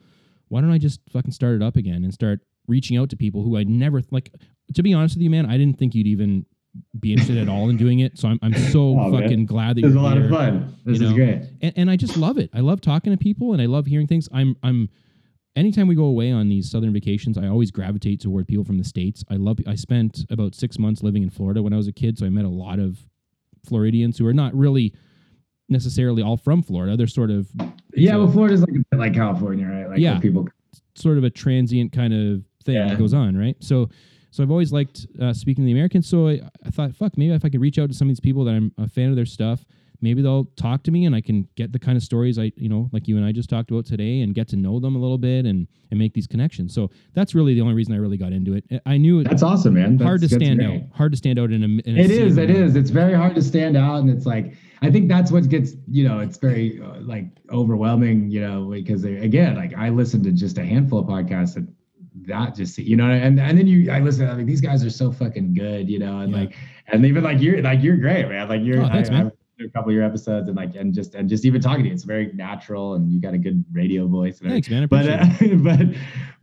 why 0.50 0.62
don't 0.62 0.72
I 0.72 0.78
just 0.78 1.02
fucking 1.12 1.32
start 1.32 1.56
it 1.56 1.64
up 1.64 1.76
again 1.76 2.04
and 2.04 2.14
start 2.14 2.42
reaching 2.68 2.98
out 2.98 3.10
to 3.10 3.18
people 3.18 3.44
who 3.44 3.58
I 3.58 3.64
never 3.64 4.02
like. 4.12 4.32
To 4.74 4.84
be 4.84 4.94
honest 4.94 5.16
with 5.16 5.22
you, 5.22 5.30
man, 5.30 5.46
I 5.46 5.58
didn't 5.58 5.80
think 5.80 5.96
you'd 5.96 6.08
even 6.08 6.46
be 7.00 7.12
interested 7.14 7.38
at 7.38 7.50
all 7.50 7.70
in 7.70 7.78
doing 7.78 8.00
it. 8.00 8.18
So 8.18 8.28
I'm 8.28 8.40
I'm 8.42 8.54
so 8.56 8.98
Oh, 9.00 9.10
man. 9.10 9.22
fucking 9.22 9.46
glad 9.46 9.78
that 9.78 9.82
This 9.82 9.90
is 9.90 9.96
you're 9.96 10.02
a 10.04 10.06
lot 10.06 10.18
here. 10.18 10.26
of 10.26 10.32
fun. 10.32 10.76
This 10.86 11.00
you 11.00 11.06
is 11.06 11.10
know? 11.12 11.16
great. 11.16 11.42
and, 11.62 11.74
and 11.76 11.92
I 11.92 11.96
just 11.96 12.18
love 12.18 12.38
it. 12.38 12.50
I 12.54 12.60
love 12.62 12.82
talking 12.82 13.12
to 13.12 13.18
people, 13.18 13.54
and 13.54 13.62
I 13.62 13.66
love 13.66 13.86
hearing 13.86 14.08
things. 14.08 14.28
I'm 14.34 14.56
I'm 14.64 14.90
anytime 15.56 15.88
we 15.88 15.96
go 15.96 16.04
away 16.06 16.32
on 16.32 16.50
these 16.50 16.70
southern 16.70 16.94
vacations, 16.94 17.38
I 17.38 17.48
always 17.48 17.72
gravitate 17.72 18.22
toward 18.22 18.48
people 18.48 18.64
from 18.64 18.78
the 18.78 18.84
states. 18.84 19.24
I 19.30 19.36
love. 19.36 19.60
I 19.68 19.76
spent 19.76 20.26
about 20.30 20.56
six 20.56 20.78
months 20.80 21.04
living 21.04 21.24
in 21.24 21.30
Florida 21.30 21.62
when 21.64 21.74
I 21.74 21.78
was 21.78 21.88
a 21.88 21.94
kid, 21.94 22.18
so 22.18 22.26
I 22.26 22.30
met 22.30 22.46
a 22.46 22.50
lot 22.50 22.80
of 22.80 23.00
Floridians 23.66 24.18
who 24.18 24.26
are 24.28 24.34
not 24.34 24.54
really 24.56 24.94
necessarily 25.70 26.22
all 26.24 26.38
from 26.38 26.62
Florida. 26.64 26.96
They're 26.96 27.08
sort 27.08 27.30
of 27.32 27.50
Yeah, 27.94 28.16
well, 28.18 28.32
Florida's 28.32 28.62
like 28.62 28.70
a 28.70 28.84
bit 28.92 29.00
like 29.00 29.14
California, 29.14 29.66
right? 29.68 29.90
Like 29.90 30.00
Yeah. 30.00 30.20
people. 30.20 30.48
sort 30.96 31.18
of 31.18 31.24
a 31.24 31.30
transient 31.30 31.92
kind 31.92 32.12
of 32.14 32.44
thing 32.64 32.74
Yeah. 32.76 32.88
that 32.90 32.98
goes 32.98 33.14
on, 33.14 33.38
right? 33.38 33.56
So, 33.60 33.88
so 34.32 34.44
I've 34.44 34.52
always 34.52 34.72
liked 34.72 35.08
uh, 35.22 35.34
speaking 35.34 35.64
to 35.64 35.66
the 35.66 35.72
Americans. 35.72 36.08
So 36.08 36.28
I, 36.28 36.42
I 36.66 36.70
thought, 36.70 36.96
fuck, 36.96 37.18
maybe 37.18 37.34
if 37.34 37.44
I 37.46 37.50
could 37.50 37.62
reach 37.62 37.80
out 37.80 37.90
to 37.90 37.96
some 37.96 38.08
of 38.08 38.12
these 38.12 38.20
people 38.20 38.44
that 38.46 38.52
I'm 38.52 38.72
a 38.78 38.88
fan 38.88 39.10
of 39.10 39.16
their 39.16 39.26
stuff, 39.26 39.66
maybe 40.02 40.22
they'll 40.22 40.46
talk 40.58 40.84
to 40.84 40.92
me 40.92 41.06
and 41.06 41.16
I 41.16 41.22
can 41.22 41.48
get 41.56 41.72
the 41.72 41.80
kind 41.80 41.98
of 41.98 42.04
stories 42.04 42.38
I, 42.38 42.52
you 42.56 42.70
know, 42.70 42.88
like 42.92 43.08
you 43.08 43.18
and 43.18 43.26
I 43.26 43.32
just 43.32 43.50
talked 43.50 43.72
about 43.72 43.86
today, 43.86 44.22
and 44.22 44.36
get 44.36 44.48
to 44.50 44.56
know 44.56 44.80
them 44.80 44.96
a 44.96 45.00
little 45.00 45.18
bit 45.18 45.46
and 45.46 45.68
and 45.90 45.98
make 45.98 46.14
these 46.14 46.28
connections. 46.28 46.74
So 46.76 46.92
that's 47.14 47.34
really 47.34 47.54
the 47.54 47.62
only 47.62 47.74
reason 47.74 47.94
I 47.94 47.98
really 47.98 48.18
got 48.18 48.34
into 48.34 48.54
it. 48.56 48.66
I- 48.86 48.98
knew 48.98 49.20
it 49.22 49.24
That's 49.30 49.42
awesome, 49.42 49.74
man. 49.76 49.98
hard 49.98 50.22
to 50.22 50.28
That's- 50.28 50.32
that's 50.32 50.60
stand 50.60 50.62
out, 50.62 50.82
hard 50.98 51.12
to 51.14 51.18
stand 51.18 51.40
out 51.40 51.52
in 51.52 51.64
a. 51.64 51.90
In 51.90 51.98
a 51.98 52.02
It 52.02 52.12
is. 52.12 52.38
It 52.38 52.50
is. 52.50 52.76
It's 52.76 52.90
very 52.90 53.14
hard 53.14 53.34
to 53.36 53.42
stand 53.42 53.78
out, 53.78 54.02
and 54.02 54.10
it's 54.10 54.26
like 54.26 54.56
I 54.82 54.92
think 54.92 55.08
that's 55.08 55.32
what 55.32 55.48
gets 55.50 55.74
you 55.90 56.08
know. 56.08 56.20
It's 56.20 56.38
very 56.38 56.80
uh, 56.82 57.00
like 57.02 57.26
overwhelming, 57.52 58.30
you 58.30 58.42
know, 58.42 58.70
because 58.70 59.02
they, 59.02 59.16
again, 59.18 59.56
like 59.56 59.74
I 59.76 59.90
listened 59.90 60.24
to 60.26 60.32
just 60.32 60.58
a 60.60 60.66
handful 60.66 61.00
of 61.00 61.08
podcasts 61.08 61.56
that 61.56 61.68
that 62.26 62.56
just 62.56 62.78
you 62.78 62.96
know, 62.96 63.10
and 63.10 63.40
and 63.40 63.58
then 63.58 63.68
you 63.68 63.92
I 63.92 64.00
listen. 64.00 64.30
I 64.30 64.34
mean, 64.36 64.46
these 64.46 64.62
guys 64.62 64.84
are 64.84 64.90
so 64.90 65.12
fucking 65.12 65.54
good, 65.54 65.90
you 65.90 66.00
know, 66.00 66.20
and 66.20 66.32
Yeah. 66.32 66.40
like 66.40 66.56
and 66.88 67.06
even 67.06 67.24
like 67.24 67.40
you're 67.42 67.62
like 67.62 67.84
you're 67.84 67.98
great, 67.98 68.28
man. 68.28 68.50
Like 68.50 68.62
you're 68.64 68.82
Oh, 68.82 68.88
thanks, 68.88 69.10
I, 69.10 69.14
man. 69.14 69.32
A 69.60 69.70
couple 69.70 69.90
of 69.90 69.96
your 69.96 70.04
episodes 70.04 70.48
and 70.50 70.56
like 70.56 70.76
and 70.76 70.94
just 70.94 71.16
and 71.16 71.28
just 71.28 71.44
even 71.44 71.60
talking 71.60 71.82
to 71.84 71.88
you, 71.90 71.94
it's 71.94 72.04
very 72.04 72.32
natural, 72.34 72.94
and 72.94 73.12
you 73.12 73.20
got 73.20 73.34
a 73.34 73.40
good 73.40 73.66
radio 73.72 74.06
voice. 74.08 74.40
And 74.42 74.52
Thanks, 74.52 74.70
man. 74.70 74.84
I 74.84 74.86
but 74.86 75.08
appreciate 75.10 75.54
uh, 75.54 75.56
but 75.64 75.80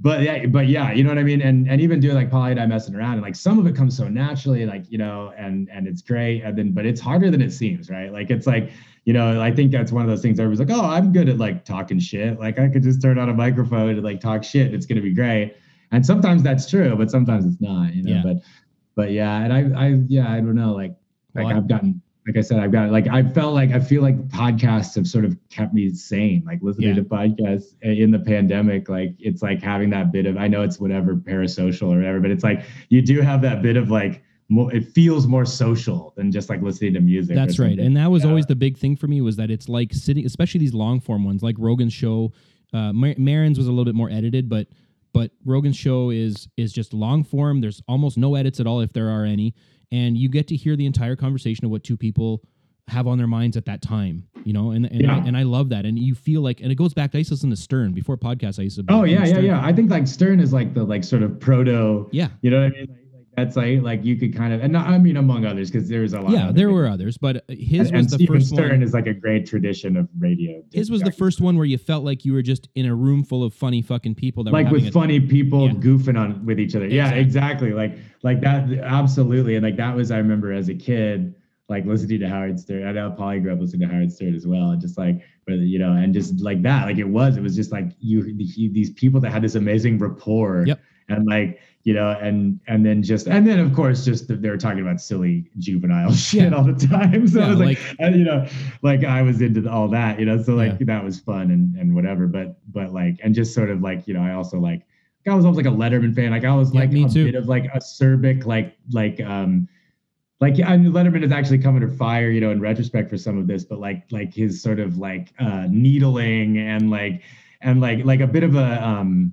but 0.00 0.22
yeah 0.22 0.46
but 0.46 0.66
yeah 0.66 0.92
you 0.92 1.04
know 1.04 1.10
what 1.10 1.18
i 1.18 1.22
mean 1.22 1.40
and 1.40 1.68
and 1.68 1.80
even 1.80 2.00
doing 2.00 2.16
like 2.16 2.28
polly 2.28 2.50
and 2.50 2.58
i 2.60 2.66
messing 2.66 2.94
around 2.96 3.12
and 3.14 3.22
like 3.22 3.36
some 3.36 3.60
of 3.60 3.66
it 3.68 3.76
comes 3.76 3.96
so 3.96 4.08
naturally 4.08 4.66
like 4.66 4.84
you 4.90 4.98
know 4.98 5.32
and 5.38 5.68
and 5.70 5.86
it's 5.86 6.02
great 6.02 6.42
and 6.42 6.58
then 6.58 6.72
but 6.72 6.84
it's 6.84 7.00
harder 7.00 7.30
than 7.30 7.40
it 7.40 7.52
seems 7.52 7.88
right 7.88 8.12
like 8.12 8.28
it's 8.28 8.46
like 8.46 8.70
you 9.04 9.12
know 9.12 9.40
i 9.40 9.52
think 9.52 9.70
that's 9.70 9.92
one 9.92 10.02
of 10.02 10.08
those 10.08 10.20
things 10.20 10.40
everybody's 10.40 10.68
like 10.68 10.76
oh 10.76 10.84
i'm 10.84 11.12
good 11.12 11.28
at 11.28 11.38
like 11.38 11.64
talking 11.64 11.98
shit 12.00 12.38
like 12.40 12.58
i 12.58 12.68
could 12.68 12.82
just 12.82 13.00
turn 13.00 13.16
on 13.18 13.28
a 13.28 13.32
microphone 13.34 13.90
and 13.90 14.02
like 14.02 14.20
talk 14.20 14.42
shit 14.42 14.74
it's 14.74 14.84
gonna 14.84 15.00
be 15.00 15.14
great 15.14 15.54
and 15.94 16.04
sometimes 16.04 16.42
that's 16.42 16.68
true 16.68 16.94
but 16.96 17.10
sometimes 17.10 17.44
it's 17.46 17.60
not 17.60 17.94
you 17.94 18.02
know 18.02 18.10
Yeah. 18.12 18.22
but 18.24 18.36
but 18.96 19.10
yeah 19.12 19.42
and 19.42 19.52
i 19.52 19.60
i 19.86 19.88
yeah 20.08 20.30
i 20.32 20.36
don't 20.40 20.54
know 20.54 20.72
like 20.74 20.94
like 21.34 21.46
Well, 21.46 21.56
i've 21.56 21.68
gotten 21.68 22.00
like 22.26 22.38
I 22.38 22.40
said, 22.40 22.58
I've 22.58 22.72
got 22.72 22.90
like 22.90 23.06
I 23.06 23.22
felt 23.22 23.52
like 23.52 23.72
I 23.72 23.78
feel 23.80 24.00
like 24.00 24.16
podcasts 24.30 24.94
have 24.94 25.06
sort 25.06 25.26
of 25.26 25.36
kept 25.50 25.74
me 25.74 25.90
sane. 25.92 26.42
Like 26.46 26.60
listening 26.62 26.88
Yeah. 26.88 26.94
to 26.94 27.02
podcasts 27.04 27.74
in 27.82 28.10
the 28.12 28.18
pandemic, 28.18 28.88
like 28.88 29.14
it's 29.18 29.42
like 29.42 29.60
having 29.62 29.90
that 29.90 30.10
bit 30.10 30.24
of 30.24 30.38
I 30.38 30.48
know 30.48 30.62
it's 30.62 30.80
whatever 30.80 31.16
parasocial 31.16 31.92
or 31.92 31.96
whatever, 31.98 32.20
but 32.20 32.30
it's 32.30 32.42
like 32.42 32.64
you 32.88 33.02
do 33.02 33.20
have 33.20 33.42
that 33.42 33.60
bit 33.60 33.76
of 33.76 33.90
like 33.90 34.22
more. 34.48 34.74
It 34.74 34.88
feels 34.94 35.26
more 35.26 35.44
social 35.44 36.14
than 36.16 36.32
just 36.32 36.48
like 36.48 36.62
listening 36.62 36.94
to 36.94 37.00
music. 37.00 37.36
That's 37.36 37.58
right, 37.58 37.78
and 37.78 37.94
that 37.98 38.10
was 38.10 38.22
Yeah. 38.24 38.30
always 38.30 38.46
the 38.46 38.56
big 38.56 38.78
thing 38.78 38.96
for 38.96 39.06
me 39.06 39.20
was 39.20 39.36
that 39.36 39.50
it's 39.50 39.68
like 39.68 39.92
sitting, 39.92 40.24
especially 40.24 40.60
these 40.60 40.72
long 40.72 41.00
form 41.00 41.24
ones, 41.26 41.42
like 41.42 41.56
Rogan's 41.58 41.92
show. 41.92 42.32
Uh, 42.72 42.90
Mar- 42.94 43.16
Maron's 43.18 43.58
was 43.58 43.66
a 43.66 43.70
little 43.70 43.84
bit 43.84 43.94
more 43.94 44.08
edited, 44.08 44.48
but 44.48 44.66
but 45.14 45.30
Rogan's 45.46 45.76
show 45.76 46.10
is 46.10 46.46
is 46.58 46.72
just 46.74 46.92
long 46.92 47.24
form. 47.24 47.62
There's 47.62 47.80
almost 47.88 48.18
no 48.18 48.34
edits 48.34 48.60
at 48.60 48.66
all, 48.66 48.80
if 48.82 48.92
there 48.92 49.08
are 49.08 49.24
any, 49.24 49.54
and 49.90 50.18
you 50.18 50.28
get 50.28 50.46
to 50.48 50.56
hear 50.56 50.76
the 50.76 50.84
entire 50.84 51.16
conversation 51.16 51.64
of 51.64 51.70
what 51.70 51.82
two 51.84 51.96
people 51.96 52.42
have 52.88 53.06
on 53.06 53.16
their 53.16 53.26
minds 53.26 53.56
at 53.56 53.64
that 53.64 53.80
time, 53.80 54.28
you 54.44 54.52
know, 54.52 54.72
and 54.72 54.84
and, 54.84 55.10
I, 55.10 55.16
and 55.26 55.36
I 55.38 55.44
love 55.44 55.70
that, 55.70 55.86
and 55.86 55.98
you 55.98 56.14
feel 56.14 56.42
like, 56.42 56.60
and 56.60 56.70
it 56.70 56.74
goes 56.74 56.92
back. 56.92 57.12
to 57.12 57.16
I 57.16 57.20
used 57.20 57.28
to 57.28 57.34
listen 57.34 57.48
to 57.48 57.56
Stern 57.56 57.92
before 57.94 58.18
podcasts. 58.18 58.58
I 58.58 58.64
used 58.64 58.76
to. 58.76 58.84
Oh 58.90 59.04
yeah, 59.04 59.20
yeah, 59.20 59.24
Stern. 59.24 59.44
yeah. 59.46 59.64
I 59.64 59.72
think 59.72 59.90
like 59.90 60.06
Stern 60.06 60.38
is 60.38 60.52
like 60.52 60.74
the 60.74 60.84
like 60.84 61.02
sort 61.02 61.22
of 61.22 61.40
proto. 61.40 62.06
yeah, 62.12 62.28
You 62.42 62.50
know 62.50 62.60
what 62.60 62.66
I 62.66 62.76
mean? 62.76 62.86
Like 62.90 63.03
that's 63.36 63.56
like 63.56 63.82
like 63.82 64.04
you 64.04 64.16
could 64.16 64.34
kind 64.36 64.52
of 64.52 64.62
and 64.62 64.72
not, 64.72 64.86
I 64.86 64.98
mean 64.98 65.16
among 65.16 65.44
others 65.44 65.70
because 65.70 65.88
there's 65.88 66.12
a 66.12 66.20
lot. 66.20 66.32
yeah. 66.32 66.52
There 66.52 66.70
were 66.70 66.86
others, 66.86 67.18
but 67.18 67.36
uh, 67.36 67.40
his 67.48 67.88
and, 67.90 67.96
was 67.96 68.04
and 68.04 68.04
the 68.04 68.14
Stephen 68.14 68.36
first 68.36 68.48
Stern 68.48 68.70
one. 68.70 68.82
is 68.82 68.92
like 68.92 69.06
a 69.06 69.14
great 69.14 69.46
tradition 69.46 69.96
of 69.96 70.08
radio. 70.18 70.62
His 70.72 70.90
was 70.90 71.02
the 71.02 71.12
first 71.12 71.40
one 71.40 71.56
where 71.56 71.66
you 71.66 71.78
felt 71.78 72.04
like 72.04 72.24
you 72.24 72.32
were 72.32 72.42
just 72.42 72.68
in 72.74 72.86
a 72.86 72.94
room 72.94 73.24
full 73.24 73.42
of 73.44 73.52
funny 73.54 73.82
fucking 73.82 74.14
people 74.14 74.44
that 74.44 74.52
like 74.52 74.70
with 74.70 74.92
funny 74.92 75.20
people 75.20 75.66
Yeah. 75.66 75.74
goofing 75.74 76.18
on 76.18 76.44
with 76.46 76.60
each 76.60 76.74
other. 76.76 76.86
Yeah, 76.86 77.10
Exactly. 77.10 77.68
exactly. 77.68 77.72
Like 77.72 77.98
like 78.22 78.40
that 78.42 78.70
absolutely. 78.84 79.56
And 79.56 79.64
like 79.64 79.76
that 79.76 79.94
was 79.94 80.10
I 80.10 80.18
remember 80.18 80.52
as 80.52 80.68
a 80.68 80.74
kid, 80.74 81.34
like 81.68 81.84
listening 81.86 82.20
to 82.20 82.28
Howard 82.28 82.60
Stern. 82.60 82.86
I 82.86 82.92
know 82.92 83.10
Polly 83.10 83.40
grew 83.40 83.52
up 83.52 83.60
listening 83.60 83.88
to 83.88 83.94
Howard 83.94 84.12
Stern 84.12 84.34
as 84.34 84.46
well. 84.46 84.70
And 84.70 84.80
just 84.80 84.96
like 84.98 85.22
whether 85.46 85.62
you 85.62 85.78
know, 85.78 85.92
and 85.92 86.14
just 86.14 86.40
like 86.40 86.62
that, 86.62 86.86
like 86.86 86.98
it 86.98 87.04
was, 87.08 87.36
it 87.36 87.42
was 87.42 87.56
just 87.56 87.72
like 87.72 87.86
you 87.98 88.22
he, 88.38 88.68
these 88.68 88.90
people 88.90 89.20
that 89.20 89.30
had 89.30 89.42
this 89.42 89.54
amazing 89.54 89.98
rapport. 89.98 90.64
Yep. 90.66 90.80
And 91.08 91.26
like, 91.26 91.60
you 91.84 91.92
know, 91.92 92.10
and 92.20 92.58
and 92.66 92.84
then 92.84 93.02
just 93.02 93.26
and 93.28 93.46
then 93.46 93.58
of 93.60 93.72
course 93.74 94.04
just 94.06 94.26
they 94.28 94.48
were 94.48 94.56
talking 94.56 94.80
about 94.80 95.00
silly 95.00 95.50
juvenile 95.58 96.12
shit 96.26 96.50
Yeah. 96.50 96.56
all 96.56 96.64
the 96.64 96.72
time. 96.86 97.28
So 97.28 97.40
Yeah, 97.40 97.46
I 97.46 97.50
was 97.50 97.58
like, 97.60 97.78
like- 97.78 97.96
and, 97.98 98.16
you 98.16 98.24
know, 98.24 98.46
like 98.82 99.04
I 99.04 99.20
was 99.22 99.40
into 99.42 99.70
all 99.70 99.88
that, 99.88 100.18
you 100.18 100.24
know, 100.26 100.42
so 100.42 100.54
like 100.54 100.72
Yeah. 100.80 100.86
that 100.86 101.04
was 101.04 101.20
fun 101.20 101.50
and 101.50 101.76
and 101.76 101.94
whatever. 101.94 102.26
But 102.26 102.56
but 102.72 102.92
like 102.92 103.18
and 103.22 103.34
just 103.34 103.54
sort 103.54 103.68
of 103.70 103.82
like, 103.82 104.08
you 104.08 104.14
know, 104.14 104.22
I 104.22 104.32
also 104.32 104.58
like 104.58 104.82
I 105.28 105.34
was 105.34 105.44
always 105.46 105.56
like 105.56 105.66
a 105.66 105.76
Letterman 105.76 106.14
fan. 106.14 106.30
Like 106.32 106.44
I 106.44 106.54
was 106.54 106.74
like 106.74 106.90
me 106.90 107.04
a 107.04 107.08
too. 107.08 107.24
bit 107.26 107.34
of 107.34 107.48
like 107.48 107.64
acerbic, 107.72 108.44
like 108.46 108.76
like 108.90 109.20
um 109.22 109.68
like 110.40 110.54
I 110.64 110.76
mean, 110.78 110.90
Letterman 110.92 111.22
is 111.22 111.32
actually 111.32 111.58
come 111.58 111.74
under 111.74 111.88
fire, 111.88 112.30
you 112.30 112.40
know, 112.40 112.50
in 112.50 112.60
retrospect 112.60 113.08
for 113.10 113.16
some 113.18 113.36
of 113.38 113.46
this, 113.46 113.64
but 113.64 113.78
like 113.78 114.04
like 114.10 114.32
his 114.34 114.62
sort 114.62 114.80
of 114.80 114.96
like 114.98 115.32
uh 115.38 115.66
needling 115.70 116.58
and 116.58 116.90
like 116.90 117.22
and 117.60 117.80
like 117.82 118.04
like 118.06 118.20
a 118.20 118.26
bit 118.26 118.42
of 118.42 118.54
a 118.54 118.82
um 118.86 119.32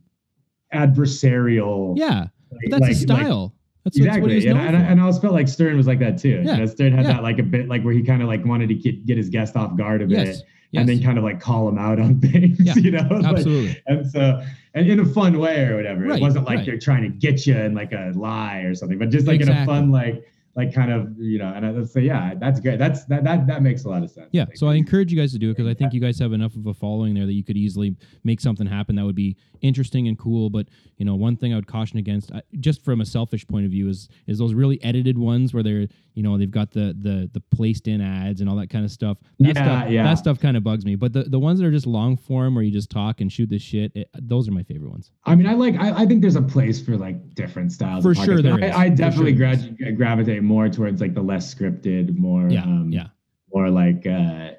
adversarial 0.74 1.98
Yeah, 1.98 2.28
but 2.52 2.72
that's 2.72 2.82
like- 2.82 2.92
a 2.92 2.96
style. 2.96 3.54
That's, 3.84 3.98
that's 3.98 3.98
exactly. 4.06 4.36
was 4.36 4.46
and, 4.46 4.60
I, 4.60 4.66
and, 4.66 4.78
I, 4.78 4.80
and 4.82 5.00
I 5.00 5.04
always 5.04 5.18
felt 5.18 5.34
like 5.34 5.48
Stern 5.48 5.76
was 5.76 5.88
like 5.88 5.98
that 6.00 6.20
too. 6.20 6.44
Yeah, 6.46 6.52
You 6.52 6.58
know, 6.58 6.66
Stern 6.68 6.94
had 6.94 7.06
yeah. 7.06 7.14
that 7.14 7.24
like 7.24 7.40
a 7.40 7.44
bit 7.44 7.68
like 7.68 7.82
where 7.82 7.96
he 7.96 8.04
kind 8.04 8.22
of 8.22 8.28
like 8.28 8.46
wanted 8.46 8.70
to 8.70 8.76
get, 8.76 9.08
get 9.08 9.18
his 9.18 9.30
guest 9.30 9.56
off 9.56 9.76
guard 9.76 10.04
a 10.04 10.06
bit 10.06 10.28
yes, 10.28 10.44
yes, 10.70 10.82
and 10.82 10.88
then 10.88 11.02
kind 11.02 11.18
of 11.18 11.24
like 11.24 11.40
call 11.40 11.68
him 11.68 11.80
out 11.80 12.00
on 12.00 12.20
things, 12.22 12.60
Yeah, 12.60 12.76
you 12.76 12.92
know? 12.92 13.08
Like, 13.10 13.26
absolutely. 13.26 13.82
and 13.88 14.08
so, 14.08 14.40
and 14.76 14.88
in 14.88 15.00
a 15.00 15.06
fun 15.06 15.40
way 15.40 15.66
or 15.66 15.78
whatever. 15.78 16.02
Right, 16.02 16.20
it 16.20 16.22
wasn't 16.22 16.46
like 16.46 16.58
right. 16.58 16.66
they're 16.68 16.78
trying 16.78 17.02
to 17.02 17.10
get 17.10 17.48
you 17.48 17.58
in 17.58 17.74
like 17.74 17.92
a 17.92 18.12
lie 18.14 18.60
or 18.60 18.76
something, 18.76 19.00
but 19.00 19.10
just 19.10 19.26
like 19.26 19.42
in 19.42 19.50
a 19.50 19.66
fun, 19.66 19.92
like, 19.92 20.28
like 20.56 20.74
kind 20.74 20.92
of, 20.92 21.18
you 21.18 21.40
know, 21.40 21.54
and 21.54 21.66
I 21.66 21.72
would 21.72 21.90
say, 21.90 22.02
yeah, 22.02 22.34
that's 22.36 22.60
great. 22.60 22.78
That's 22.78 23.06
that, 23.06 23.24
that, 23.24 23.48
that 23.48 23.62
makes 23.62 23.86
a 23.86 23.90
lot 23.90 24.04
of 24.04 24.12
sense. 24.12 24.28
Yeah, 24.32 24.46
so 24.54 24.68
I 24.68 24.76
encourage 24.76 25.12
you 25.12 25.18
guys 25.18 25.32
to 25.32 25.40
do 25.40 25.50
it 25.50 25.58
because 25.58 25.70
I 25.70 25.74
think 25.74 25.94
you 25.94 26.02
guys 26.02 26.20
have 26.20 26.34
enough 26.34 26.56
of 26.56 26.66
a 26.68 26.74
following 26.74 27.14
there 27.14 27.26
that 27.26 27.34
you 27.34 27.44
could 27.44 27.56
easily 27.56 27.96
make 28.24 28.42
something 28.42 28.68
happen 28.68 28.96
that 28.96 29.06
would 29.06 29.16
be 29.16 29.38
interesting 29.62 30.08
and 30.08 30.20
cool. 30.20 30.50
But 30.50 30.68
you 30.98 31.06
know, 31.06 31.16
one 31.16 31.38
thing 31.38 31.54
I 31.54 31.56
would 31.56 31.68
caution 31.68 32.00
against, 32.00 32.32
just 32.60 32.84
from 32.84 33.00
a 33.00 33.06
selfish 33.06 33.48
point 33.48 33.66
of 33.66 33.72
view, 33.72 33.88
is 33.88 34.10
is 34.28 34.40
those 34.40 34.54
really 34.54 34.84
edited 34.84 35.18
ones 35.18 35.54
where 35.54 35.64
they're 35.64 35.88
you 36.14 36.24
know 36.24 36.38
they've 36.38 36.52
got 36.52 36.72
the 36.72 36.96
the 37.00 37.30
the 37.34 37.40
placed 37.56 37.88
in 37.88 38.02
ads 38.02 38.42
and 38.42 38.50
all 38.50 38.56
that 38.58 38.70
kind 38.70 38.84
of 38.86 38.92
stuff. 38.92 39.18
That 39.40 39.56
Yeah, 39.56 39.64
stuff, 39.82 39.92
yeah. 39.92 40.04
that 40.04 40.18
stuff 40.18 40.40
kind 40.40 40.58
of 40.58 40.64
bugs 40.64 40.86
me. 40.86 40.96
But 40.96 41.14
the 41.14 41.24
the 41.24 41.40
ones 41.40 41.60
that 41.60 41.66
are 41.66 41.72
just 41.72 41.88
long 41.88 42.18
form 42.18 42.56
where 42.56 42.64
you 42.64 42.72
just 42.72 42.90
talk 42.90 43.22
and 43.22 43.32
shoot 43.32 43.50
the 43.50 43.60
shit, 43.60 43.92
it, 43.96 44.10
those 44.20 44.48
are 44.48 44.52
my 44.52 44.64
favorite 44.64 44.92
ones. 44.92 45.12
I 45.26 45.36
mean, 45.36 45.48
I 45.48 45.54
like. 45.54 45.76
I, 45.76 46.02
I 46.02 46.06
think 46.06 46.22
there's 46.22 46.36
a 46.36 46.42
place 46.42 46.82
for 46.82 46.98
like 46.98 47.34
different 47.36 47.72
styles. 47.72 48.04
For 48.04 48.12
of 48.12 48.18
sure 48.18 48.42
there 48.42 48.58
but 48.58 48.64
is. 48.64 48.76
I, 48.76 48.84
I 48.86 48.90
definitely 48.90 49.32
sure 49.38 49.56
grad- 49.56 49.98
gravitate 49.98 50.44
more 50.44 50.70
towards 50.70 51.00
like 51.02 51.14
the 51.14 51.22
less 51.22 51.54
scripted, 51.54 52.16
more 52.18 52.50
Yeah, 52.50 52.64
um, 52.64 52.90
yeah. 52.92 53.08
more 53.54 53.70
like 53.70 54.06
uh 54.06 54.52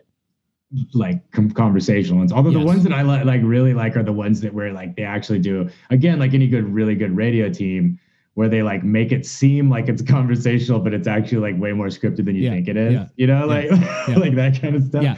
like 0.95 1.31
com- 1.33 1.51
conversational 1.51 2.19
ones. 2.19 2.33
Although 2.33 2.51
the 2.53 2.61
ones 2.61 2.83
that 2.85 2.93
I 2.93 3.03
li- 3.03 3.25
like 3.25 3.43
really 3.45 3.75
like 3.75 3.95
are 3.97 4.03
the 4.03 4.13
ones 4.13 4.41
that 4.41 4.55
where 4.55 4.73
like 4.73 4.97
they 4.97 5.03
actually 5.03 5.39
do 5.39 5.69
again 5.91 6.19
like 6.19 6.33
any 6.35 6.47
good 6.49 6.65
really 6.73 6.95
good 6.95 7.15
radio 7.15 7.51
team 7.51 7.99
where 8.35 8.49
they 8.49 8.63
like 8.63 8.83
make 8.83 9.13
it 9.13 9.27
seem 9.27 9.69
like 9.69 9.89
it's 9.89 10.03
conversational 10.17 10.81
but 10.81 10.95
it's 10.95 11.07
actually 11.09 11.39
like 11.39 11.61
way 11.61 11.73
more 11.73 11.89
scripted 11.89 12.25
than 12.25 12.35
you 12.35 12.43
Yeah, 12.45 12.51
think 12.53 12.69
it 12.69 12.77
is. 12.77 12.93
yeah, 12.95 13.07
You 13.17 13.27
know, 13.27 13.47
like 13.47 13.71
yeah. 14.09 14.17
like 14.17 14.35
that 14.37 14.61
kind 14.61 14.75
of 14.77 14.85
stuff. 14.85 15.03
Yeah. 15.03 15.17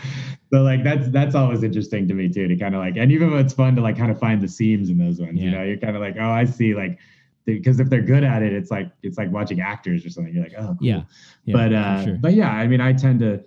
So 0.53 0.63
like 0.63 0.85
that's 0.85 1.09
that's 1.11 1.35
always 1.35 1.63
interesting 1.63 2.07
to 2.09 2.15
me 2.15 2.29
too 2.29 2.47
to 2.49 2.57
kind 2.57 2.75
of 2.75 2.81
like 2.81 2.97
and 2.97 3.11
even 3.13 3.31
though 3.31 3.39
it's 3.39 3.55
fun 3.55 3.75
to 3.77 3.83
like 3.83 3.97
kind 3.97 4.11
of 4.11 4.19
find 4.19 4.41
the 4.43 4.49
seams 4.49 4.89
in 4.91 4.99
those 4.99 5.21
ones. 5.21 5.41
You 5.41 5.51
know, 5.51 5.63
you're 5.63 5.79
kind 5.79 5.97
of 5.97 6.03
like 6.03 6.17
oh 6.21 6.31
I 6.31 6.45
see 6.45 6.75
like 6.75 6.99
because 7.45 7.79
if 7.79 7.91
they're 7.91 8.03
good 8.03 8.25
at 8.25 8.43
it, 8.43 8.53
it's 8.53 8.71
like 8.71 8.91
it's 9.03 9.19
like 9.19 9.31
watching 9.31 9.61
actors 9.61 10.05
or 10.07 10.11
something. 10.11 10.33
You're 10.35 10.45
like 10.45 10.55
oh 10.59 10.77
cool. 10.79 10.87
Yeah, 10.87 11.03
yeah 11.45 11.53
but 11.57 11.73
uh, 11.73 12.05
sure. 12.05 12.19
but 12.21 12.35
yeah, 12.35 12.51
I 12.51 12.67
mean 12.67 12.81
I 12.81 12.93
tend 12.93 13.21
to. 13.21 13.43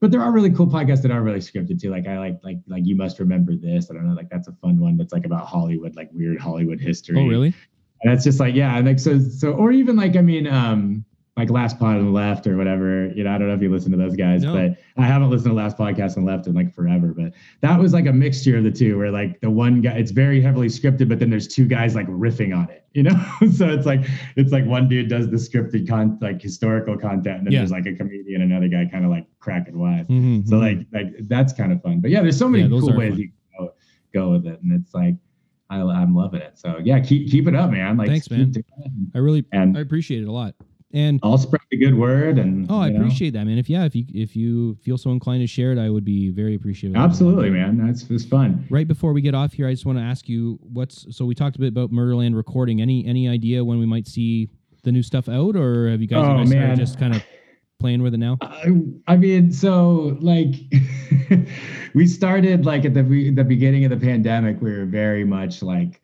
But 0.00 0.10
there 0.10 0.20
are 0.22 0.30
really 0.30 0.50
cool 0.50 0.66
podcasts 0.66 1.00
that 1.02 1.10
are 1.10 1.22
really 1.22 1.38
scripted 1.40 1.80
too. 1.80 1.90
Like 1.90 2.06
I 2.06 2.18
like 2.18 2.38
like 2.42 2.58
like 2.68 2.86
you 2.86 2.96
must 2.96 3.18
remember 3.18 3.54
this. 3.56 3.90
I 3.90 3.94
don't 3.94 4.06
know. 4.08 4.14
Like 4.14 4.28
that's 4.30 4.46
a 4.48 4.52
fun 4.52 4.78
one. 4.78 4.96
That's 4.96 5.12
like 5.12 5.24
about 5.26 5.46
Hollywood, 5.46 5.94
like 5.96 6.10
weird 6.12 6.38
Hollywood 6.38 6.80
history. 6.80 7.18
oh 7.18 7.26
really? 7.26 7.54
And 8.02 8.12
it's 8.12 8.24
just 8.24 8.40
like, 8.40 8.54
yeah, 8.54 8.76
and 8.76 8.86
like 8.86 8.98
so 8.98 9.18
so 9.18 9.52
or 9.52 9.72
even 9.72 9.96
like 9.96 10.16
I 10.16 10.20
mean, 10.22 10.46
um, 10.46 11.04
like 11.36 11.50
Last 11.50 11.78
Pod 11.78 11.96
on 11.96 12.04
the 12.06 12.10
Left 12.10 12.46
or 12.46 12.56
whatever. 12.56 13.08
You 13.08 13.24
know, 13.24 13.30
I 13.34 13.36
don't 13.38 13.48
know 13.48 13.54
if 13.54 13.60
you 13.60 13.70
listen 13.70 13.90
to 13.92 13.98
those 13.98 14.16
guys, 14.16 14.42
No. 14.42 14.54
but 14.54 14.76
I 15.02 15.06
haven't 15.06 15.28
listened 15.30 15.50
to 15.50 15.54
Last 15.54 15.76
Podcast 15.76 16.16
on 16.16 16.24
the 16.24 16.30
Left 16.32 16.46
in 16.46 16.54
like 16.54 16.74
forever. 16.74 17.08
But 17.16 17.32
that 17.60 17.78
was 17.78 17.92
like 17.92 18.06
a 18.06 18.12
mixture 18.12 18.56
of 18.56 18.64
the 18.64 18.70
two, 18.70 18.96
where 18.96 19.10
like 19.10 19.40
the 19.40 19.50
one 19.50 19.80
guy, 19.82 19.92
it's 19.92 20.12
very 20.12 20.40
heavily 20.40 20.68
scripted, 20.68 21.08
but 21.08 21.18
then 21.18 21.28
there's 21.30 21.46
two 21.48 21.66
guys 21.66 21.94
like 21.94 22.06
riffing 22.08 22.56
on 22.56 22.70
it, 22.70 22.84
you 22.94 23.02
know. 23.02 23.18
so 23.52 23.68
it's 23.68 23.84
like 23.86 24.00
it's 24.36 24.52
like 24.52 24.64
one 24.66 24.88
dude 24.88 25.08
does 25.10 25.28
the 25.30 25.36
scripted 25.36 25.86
con 25.88 26.18
like 26.22 26.40
historical 26.40 26.96
content, 26.96 27.38
and 27.38 27.46
then 27.46 27.52
Yeah. 27.52 27.60
there's 27.60 27.72
like 27.72 27.86
a 27.86 27.94
comedian, 27.94 28.40
another 28.42 28.68
guy 28.68 28.86
kind 28.90 29.04
of 29.04 29.10
like 29.10 29.26
cracking 29.40 29.78
wise. 29.78 30.06
Mhm, 30.08 30.46
So 30.48 30.56
mhm. 30.56 30.60
like 30.60 30.86
like 30.92 31.14
that's 31.28 31.52
kind 31.52 31.72
of 31.72 31.82
fun. 31.82 32.00
But 32.00 32.10
yeah, 32.12 32.22
there's 32.22 32.38
so 32.38 32.48
many 32.48 32.64
Yeah, 32.64 32.78
cool 32.80 32.96
ways 32.96 33.12
fun. 33.12 33.18
you 33.20 33.28
can 33.28 33.66
go, 33.66 33.72
go 34.14 34.30
with 34.32 34.46
it, 34.46 34.60
and 34.62 34.72
it's 34.72 34.94
like 34.94 35.16
I, 35.70 35.80
I'm 35.80 36.14
loving 36.14 36.40
it. 36.40 36.58
So 36.58 36.78
yeah, 36.82 37.00
keep 37.00 37.30
keep 37.30 37.48
it 37.48 37.54
up, 37.56 37.70
man. 37.70 37.96
Like 37.96 38.08
Thanks, 38.08 38.30
man. 38.30 38.52
I 39.14 39.18
really 39.18 39.44
And 39.52 39.76
I 39.76 39.80
appreciate 39.80 40.22
it 40.22 40.28
a 40.28 40.32
lot. 40.32 40.54
And 40.92 41.18
I'll 41.22 41.36
spread 41.36 41.60
the 41.70 41.76
good 41.76 41.94
word. 41.96 42.38
And 42.38 42.70
Oh, 42.70 42.78
I 42.78 42.86
you 42.86 42.92
know. 42.94 43.00
appreciate 43.00 43.30
that, 43.34 43.44
man. 43.44 43.58
If 43.58 43.68
yeah, 43.68 43.84
if 43.84 43.94
you 43.96 44.04
if 44.14 44.36
you 44.36 44.76
feel 44.76 44.96
so 44.96 45.10
inclined 45.10 45.42
to 45.42 45.46
share 45.46 45.72
it, 45.72 45.78
I 45.78 45.90
would 45.90 46.04
be 46.04 46.30
very 46.30 46.54
appreciative. 46.54 46.96
Absolutely, 46.96 47.50
man. 47.50 47.76
That's 47.84 48.08
it's 48.08 48.24
fun. 48.24 48.64
Right 48.70 48.86
before 48.86 49.12
we 49.12 49.20
get 49.20 49.34
off 49.34 49.52
here, 49.52 49.66
I 49.66 49.72
just 49.72 49.84
want 49.84 49.98
to 49.98 50.04
ask 50.04 50.28
you 50.28 50.58
what's 50.62 51.04
so 51.14 51.24
we 51.24 51.34
talked 51.34 51.56
a 51.56 51.58
bit 51.58 51.68
about 51.68 51.90
Murderland 51.90 52.36
recording. 52.36 52.80
Any 52.80 53.04
any 53.04 53.28
idea 53.28 53.64
when 53.64 53.78
we 53.78 53.86
might 53.86 54.06
see 54.06 54.48
the 54.84 54.92
new 54.92 55.02
stuff 55.02 55.28
out, 55.28 55.56
or 55.56 55.88
have 55.88 56.00
you 56.00 56.06
guys, 56.06 56.24
you 56.24 56.32
Oh, 56.32 56.36
guys 56.38 56.50
man. 56.50 56.76
just 56.76 56.98
kind 57.00 57.14
of 57.16 57.22
playing 57.78 58.02
with 58.02 58.14
it 58.14 58.18
now? 58.18 58.38
I, 58.40 58.72
I 59.06 59.16
mean, 59.16 59.52
so 59.52 60.16
like 60.20 60.54
we 61.94 62.06
started 62.06 62.64
like 62.64 62.84
at 62.84 62.94
the 62.94 63.02
the 63.02 63.44
beginning 63.44 63.84
of 63.84 63.90
the 63.90 63.96
pandemic, 63.96 64.60
we 64.60 64.76
were 64.76 64.86
very 64.86 65.24
much 65.24 65.62
like, 65.62 66.00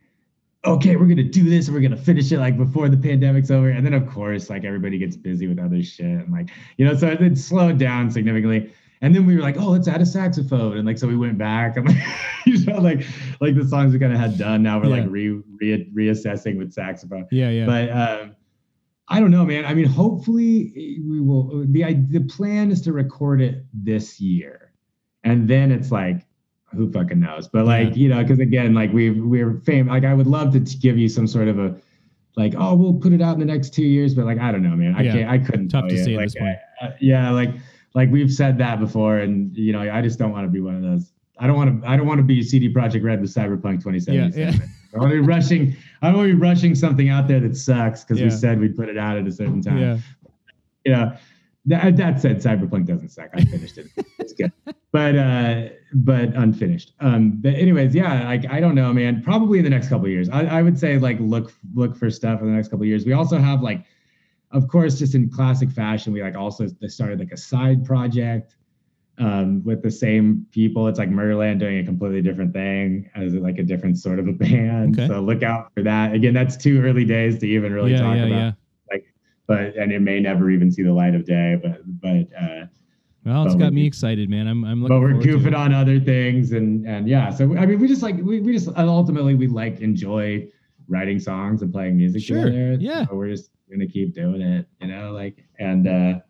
okay, 0.65 0.97
we're 0.97 1.07
gonna 1.07 1.23
do 1.23 1.49
this 1.49 1.67
and 1.69 1.75
we're 1.75 1.83
gonna 1.83 1.97
finish 1.97 2.31
it 2.33 2.39
like 2.39 2.57
before 2.57 2.89
the 2.89 2.97
pandemic's 2.97 3.51
over. 3.51 3.71
And 3.71 3.85
then 3.85 3.95
of 3.95 4.09
course, 4.09 4.51
like 4.51 4.65
everybody 4.65 4.99
gets 4.99 5.17
busy 5.17 5.47
with 5.47 5.59
other 5.59 5.83
shit 5.83 6.07
and 6.07 6.33
like, 6.33 6.51
you 6.77 6.85
know, 6.85 6.95
so 6.95 7.09
it, 7.09 7.21
it 7.21 7.39
slowed 7.39 7.79
down 7.79 8.11
significantly. 8.11 8.73
And 9.01 9.13
then 9.17 9.27
we 9.27 9.35
were 9.35 9.43
like, 9.43 9.57
oh, 9.59 9.71
let's 9.71 9.89
add 9.89 10.01
a 10.01 10.07
saxophone. 10.07 10.77
And 10.77 10.87
like 10.87 10.97
so 10.99 11.09
we 11.09 11.17
went 11.17 11.37
back 11.37 11.77
and 11.77 11.89
like 11.89 11.97
you 12.47 12.65
know, 12.67 12.79
like 12.81 13.05
like 13.41 13.57
the 13.57 13.67
songs 13.67 13.93
we 13.93 13.99
kind 13.99 14.13
of 14.13 14.19
had 14.21 14.39
done. 14.39 14.63
Now 14.63 14.79
we're 14.79 14.91
Yeah. 14.91 15.03
like 15.03 15.11
re, 15.11 15.31
re 15.61 15.91
reassessing 15.93 16.59
with 16.59 16.73
saxophone 16.73 17.27
Yeah, 17.33 17.51
yeah. 17.51 17.67
but 17.67 17.91
um, 17.91 18.37
I 19.09 19.21
don't 19.21 19.31
know, 19.31 19.45
man. 19.45 19.65
I 19.65 19.75
mean, 19.75 19.87
hopefully 19.87 20.73
eh, 20.77 21.01
we 21.09 21.21
will. 21.21 21.51
Uh, 21.63 21.65
the 21.69 21.95
The 22.11 22.21
plan 22.21 22.71
is 22.71 22.81
to 22.83 22.93
record 22.93 23.41
it 23.43 23.65
this 23.75 24.21
year, 24.21 24.73
and 25.25 25.47
then 25.49 25.71
it's 25.73 25.91
like, 25.91 26.25
who 26.75 26.91
fucking 26.91 27.21
knows? 27.21 27.49
But 27.49 27.67
like, 27.67 27.89
Yeah. 27.91 27.95
you 27.95 28.09
know, 28.09 28.23
because 28.23 28.39
again, 28.39 28.75
like 28.75 28.93
we 28.93 29.11
we're 29.11 29.61
famous. 29.61 29.91
Like, 29.91 30.05
I 30.05 30.15
would 30.15 30.27
love 30.27 30.53
to 30.53 30.61
give 30.61 30.97
you 30.99 31.09
some 31.09 31.27
sort 31.27 31.49
of 31.49 31.59
a, 31.59 31.77
like, 32.37 32.55
oh, 32.57 32.75
we'll 32.75 32.95
put 32.95 33.13
it 33.13 33.21
out 33.21 33.35
in 33.35 33.41
the 33.41 33.45
next 33.47 33.75
two 33.75 33.83
years. 33.85 34.15
But 34.15 34.25
like, 34.25 34.39
I 34.39 34.51
don't 34.53 34.63
know, 34.63 34.77
man. 34.77 34.95
I 34.97 35.03
Yeah. 35.03 35.13
can't. 35.13 35.31
I 35.31 35.39
couldn't. 35.39 35.69
Tough 35.69 35.89
to 35.89 35.95
at 36.01 36.07
like, 36.09 36.27
this 36.27 36.35
point. 36.35 36.57
I- 36.81 36.87
I- 36.87 36.95
yeah, 37.01 37.31
like 37.31 37.51
like 37.95 38.11
we've 38.11 38.33
said 38.33 38.57
that 38.59 38.81
before, 38.81 39.19
and 39.19 39.55
you 39.57 39.73
know, 39.73 39.81
I 39.81 40.01
just 40.01 40.19
don't 40.19 40.31
want 40.33 40.47
to 40.47 40.51
be 40.51 40.61
one 40.61 40.77
of 40.77 40.83
those. 40.83 41.13
I 41.39 41.47
don't 41.49 41.57
want 41.57 41.83
to. 41.83 41.89
I 41.89 41.97
don't 41.97 42.07
want 42.07 42.19
to 42.19 42.25
be 42.25 42.43
CD 42.43 42.73
Projekt 42.73 43.03
Red 43.03 43.21
with 43.21 43.35
Cyberpunk 43.35 43.83
2077. 43.83 44.33
Yeah, 44.39 44.51
yeah. 44.53 44.67
I 44.95 44.99
want 44.99 45.11
to 45.11 45.21
be 45.21 45.27
rushing. 45.27 45.77
I 46.03 46.11
to 46.13 46.23
be 46.25 46.33
rushing 46.35 46.75
something 46.75 47.09
out 47.09 47.29
there 47.29 47.41
that 47.41 47.57
sucks 47.57 48.03
because 48.05 48.19
Yeah. 48.19 48.27
we 48.27 48.31
said 48.31 48.61
we'd 48.61 48.77
put 48.77 48.89
it 48.89 48.99
out 48.99 49.17
at 49.17 49.27
a 49.27 49.33
certain 49.33 49.63
time. 49.63 49.79
yeah. 49.79 49.99
You 50.85 50.93
know, 50.93 51.13
that, 51.67 51.97
that 51.97 52.21
said, 52.21 52.39
Cyberpunk 52.39 52.87
doesn't 52.87 53.11
suck. 53.11 53.31
I 53.35 53.45
finished 53.45 53.79
it. 53.79 53.87
It's 54.19 54.33
good, 54.33 54.51
but 54.91 55.15
uh, 55.17 55.69
but 55.95 56.35
unfinished. 56.35 56.93
Um, 56.99 57.41
but 57.41 57.55
anyways, 57.55 57.95
yeah, 57.95 58.25
like 58.25 58.51
I 58.51 58.59
don't 58.59 58.75
know, 58.75 58.93
man. 58.93 59.23
Probably 59.23 59.59
in 59.59 59.65
the 59.65 59.71
next 59.71 59.89
couple 59.89 60.07
of 60.07 60.11
years. 60.11 60.29
I, 60.29 60.45
I 60.47 60.63
would 60.63 60.77
say 60.77 60.99
like 60.99 61.19
look 61.21 61.53
look 61.73 61.97
for 61.97 62.11
stuff 62.11 62.41
in 62.41 62.49
the 62.49 62.53
next 62.53 62.69
couple 62.69 62.83
of 62.83 62.89
years. 62.89 63.07
We 63.07 63.13
also 63.13 63.39
have 63.39 63.63
like, 63.63 63.85
of 64.51 64.67
course, 64.67 64.99
just 64.99 65.15
in 65.15 65.31
classic 65.31 65.71
fashion, 65.71 66.13
we 66.13 66.21
like 66.21 66.35
also 66.37 66.67
started 66.89 67.21
like 67.21 67.31
a 67.31 67.37
side 67.37 67.85
project 67.85 68.57
um, 69.23 69.63
with 69.65 69.83
the 69.83 69.91
same 69.91 70.47
people. 70.51 70.89
It's 70.89 70.99
like 70.99 71.09
Murderland 71.11 71.61
doing 71.61 71.79
a 71.79 71.85
completely 71.85 72.23
different 72.23 72.53
thing 72.53 73.09
as 73.15 73.35
like 73.35 73.59
a 73.59 73.63
different 73.63 73.99
sort 73.99 74.19
of 74.19 74.27
a 74.29 74.33
band. 74.45 74.99
Okay. 74.99 75.07
So 75.09 75.21
look 75.21 75.43
out 75.43 75.71
for 75.75 75.83
that. 75.83 76.13
Again, 76.15 76.35
that's 76.35 76.57
too 76.57 76.83
early 76.83 77.05
days 77.05 77.39
to 77.39 77.47
even 77.47 77.73
really 77.73 77.93
yeah, 77.93 78.01
talk 78.01 78.17
yeah, 78.17 78.25
about. 78.25 78.29
yeah. 78.37 78.53
Like, 78.91 79.05
But 79.47 79.77
and 79.77 79.93
it 79.93 80.01
may 80.01 80.21
never 80.21 80.51
even 80.51 80.71
see 80.71 80.83
the 80.83 80.93
light 80.93 81.15
of 81.15 81.25
day. 81.25 81.59
But 81.63 81.83
but 82.01 82.27
uh, 82.41 82.67
Well, 83.25 83.45
it's 83.45 83.55
But 83.55 83.61
got 83.61 83.73
me 83.73 83.87
excited, 83.87 84.29
man. 84.29 84.49
I'm 84.49 84.65
I'm 84.65 84.83
looking 84.83 84.97
but 84.97 85.01
we're 85.01 85.15
goofing 85.23 85.57
on 85.57 85.73
other 85.73 86.01
things 86.01 86.53
and 86.53 86.87
and 86.87 87.07
yeah. 87.09 87.31
So 87.31 87.57
I 87.57 87.67
mean, 87.67 87.79
we 87.79 87.87
just 87.89 88.03
like 88.03 88.17
we, 88.17 88.41
we 88.41 88.53
just 88.53 88.69
ultimately 88.77 89.35
we 89.37 89.47
like 89.47 89.81
enjoy 89.81 90.49
writing 90.89 91.21
songs 91.21 91.63
and 91.63 91.73
playing 91.73 91.97
music 91.97 92.23
Sure, 92.23 92.45
together. 92.45 92.77
yeah. 92.81 93.07
So 93.07 93.15
we're 93.15 93.29
just 93.29 93.51
gonna 93.71 93.87
keep 93.87 94.15
doing 94.15 94.43
it, 94.43 94.67
you 94.81 94.89
know, 94.89 95.13
like 95.13 95.45
and 95.59 95.87
uh 95.87 96.21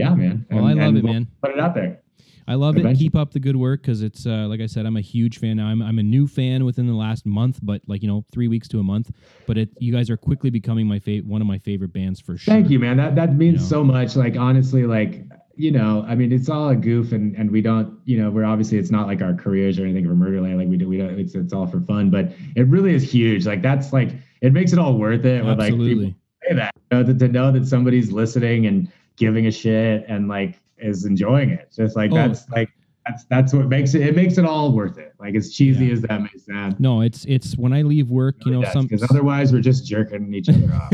yeah, 0.00 0.14
man. 0.14 0.46
Well, 0.50 0.66
I 0.66 0.72
love 0.72 0.96
it, 0.96 1.04
we'll 1.04 1.12
man. 1.12 1.28
Put 1.42 1.52
it 1.52 1.60
out 1.60 1.74
there. 1.74 2.00
I 2.48 2.54
love 2.54 2.76
it. 2.76 2.96
Keep 2.96 3.14
up 3.14 3.32
the 3.32 3.38
good 3.38 3.54
work 3.54 3.82
because 3.82 4.02
it's 4.02 4.26
uh, 4.26 4.46
like 4.48 4.60
I 4.60 4.66
said, 4.66 4.84
I'm 4.84 4.96
a 4.96 5.00
huge 5.00 5.38
fan 5.38 5.58
now. 5.58 5.66
I'm, 5.66 5.80
I'm 5.80 6.00
a 6.00 6.02
new 6.02 6.26
fan 6.26 6.64
within 6.64 6.88
the 6.88 6.94
last 6.94 7.24
month, 7.24 7.60
but 7.62 7.80
like 7.86 8.02
you 8.02 8.08
know, 8.08 8.24
three 8.32 8.48
weeks 8.48 8.66
to 8.68 8.80
a 8.80 8.82
month. 8.82 9.12
But 9.46 9.56
it, 9.56 9.70
you 9.78 9.92
guys 9.92 10.10
are 10.10 10.16
quickly 10.16 10.50
becoming 10.50 10.86
my 10.86 10.98
fa- 10.98 11.18
one 11.18 11.40
of 11.40 11.46
my 11.46 11.58
favorite 11.58 11.92
bands 11.92 12.20
for 12.20 12.36
sure. 12.36 12.52
Thank 12.52 12.68
you, 12.68 12.80
man. 12.80 12.96
That 12.96 13.14
that 13.14 13.36
means 13.36 13.60
know? 13.60 13.76
so 13.78 13.84
much. 13.84 14.16
Like 14.16 14.36
honestly, 14.36 14.84
like 14.84 15.24
you 15.54 15.70
know, 15.70 16.04
I 16.08 16.16
mean, 16.16 16.32
it's 16.32 16.48
all 16.48 16.70
a 16.70 16.76
goof, 16.76 17.12
and 17.12 17.36
and 17.36 17.52
we 17.52 17.60
don't, 17.60 18.00
you 18.04 18.20
know, 18.20 18.30
we're 18.30 18.44
obviously 18.44 18.78
it's 18.78 18.90
not 18.90 19.06
like 19.06 19.22
our 19.22 19.34
careers 19.34 19.78
or 19.78 19.84
anything 19.84 20.04
for 20.06 20.14
Murderland. 20.14 20.58
Like 20.58 20.68
we 20.68 20.76
do, 20.76 20.88
we 20.88 20.98
don't. 20.98 21.20
It's 21.20 21.36
it's 21.36 21.52
all 21.52 21.68
for 21.68 21.80
fun, 21.82 22.10
but 22.10 22.32
it 22.56 22.66
really 22.66 22.94
is 22.94 23.08
huge. 23.08 23.46
Like 23.46 23.62
that's 23.62 23.92
like 23.92 24.10
it 24.40 24.52
makes 24.52 24.72
it 24.72 24.80
all 24.80 24.98
worth 24.98 25.24
it. 25.24 25.44
With 25.44 25.58
like 25.58 25.76
people 25.76 26.14
say 26.48 26.54
that, 26.54 26.74
you 26.90 26.98
know, 26.98 27.04
to, 27.04 27.14
to 27.14 27.28
know 27.28 27.52
that 27.52 27.66
somebody's 27.66 28.10
listening 28.10 28.66
and 28.66 28.90
giving 29.20 29.46
a 29.46 29.50
shit 29.52 30.04
and 30.08 30.26
like 30.26 30.58
is 30.78 31.04
enjoying 31.04 31.50
it. 31.50 31.68
Just 31.76 31.94
like 31.94 32.10
Oh. 32.10 32.14
that's 32.16 32.48
like 32.48 32.70
that's 33.06 33.24
that's 33.26 33.52
what 33.54 33.68
makes 33.68 33.94
it. 33.94 34.02
It 34.02 34.16
makes 34.16 34.38
it 34.38 34.44
all 34.44 34.72
worth 34.72 34.98
it. 34.98 35.12
Like 35.20 35.34
as 35.36 35.52
cheesy 35.52 35.86
Yeah. 35.86 35.92
as 35.92 36.00
that 36.02 36.22
may 36.22 36.28
sound. 36.38 36.80
No, 36.80 37.02
it's 37.02 37.24
it's 37.26 37.56
when 37.56 37.72
I 37.72 37.82
leave 37.82 38.10
work, 38.10 38.36
you 38.44 38.50
know, 38.52 38.64
some 38.72 38.86
because 38.86 39.08
otherwise 39.08 39.52
we're 39.52 39.60
just 39.60 39.86
jerking 39.86 40.32
each 40.34 40.48
other 40.48 40.72
off. 40.72 40.92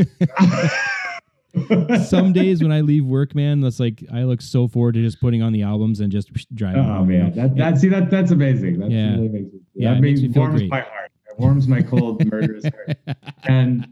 some 2.06 2.32
days 2.34 2.62
when 2.62 2.70
I 2.72 2.80
leave 2.82 3.06
work, 3.06 3.34
man, 3.34 3.60
that's 3.60 3.80
like 3.80 4.04
I 4.12 4.24
look 4.24 4.42
so 4.42 4.68
forward 4.68 4.94
to 4.94 5.02
just 5.02 5.20
putting 5.20 5.42
on 5.42 5.52
the 5.52 5.62
albums 5.62 6.00
and 6.00 6.12
just 6.12 6.30
driving. 6.54 6.80
Oh 6.80 6.94
home, 6.94 7.08
man, 7.08 7.32
that, 7.34 7.56
that 7.56 7.78
see 7.78 7.88
that 7.88 8.10
that's 8.10 8.30
amazing. 8.30 8.78
That 8.80 8.90
Yeah. 8.90 9.12
really 9.14 9.28
makes 9.28 9.48
Yeah, 9.74 9.90
that 9.92 9.98
it 9.98 10.00
makes 10.00 10.20
makes 10.20 10.34
me 10.34 10.40
warms 10.40 10.62
my 10.68 10.80
heart. 10.80 11.10
It 11.30 11.38
warms 11.38 11.68
my 11.68 11.82
cold 11.82 12.24
murderous 12.26 12.64
heart. 12.64 12.96
And 13.48 13.86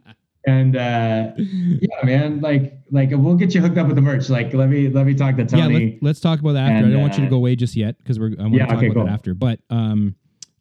And 0.47 0.77
uh, 0.77 1.33
yeah, 1.37 2.05
man, 2.05 2.41
like 2.41 2.79
like 2.91 3.11
we'll 3.13 3.37
get 3.37 3.55
you 3.55 3.61
hooked 3.61 3.79
up 3.79 3.87
with 3.87 3.97
the 3.97 4.03
merch. 4.03 4.29
Like 4.29 4.53
let 4.53 4.69
me 4.69 4.89
let 4.89 5.07
me 5.07 5.15
talk 5.15 5.37
to 5.37 5.43
yeah, 5.43 5.47
Tony. 5.65 5.99
let, 6.03 6.11
us 6.11 6.21
talk 6.21 6.41
about 6.41 6.53
that 6.53 6.71
after. 6.71 6.87
I 6.87 6.91
don't 6.91 7.01
want 7.01 7.15
you 7.15 7.21
to 7.21 7.27
uh, 7.27 7.31
go 7.31 7.37
away 7.37 7.57
just 7.57 7.77
yet 7.77 7.97
because 7.99 8.19
we're 8.19 8.35
I 8.39 8.43
want 8.43 8.55
Yeah, 8.55 8.67
to 8.67 8.73
talk 8.73 8.77
okay, 8.79 8.87
about 8.87 8.95
cool. 8.95 9.05
that 9.07 9.13
after. 9.13 9.35
But 9.35 9.61
um, 9.71 10.17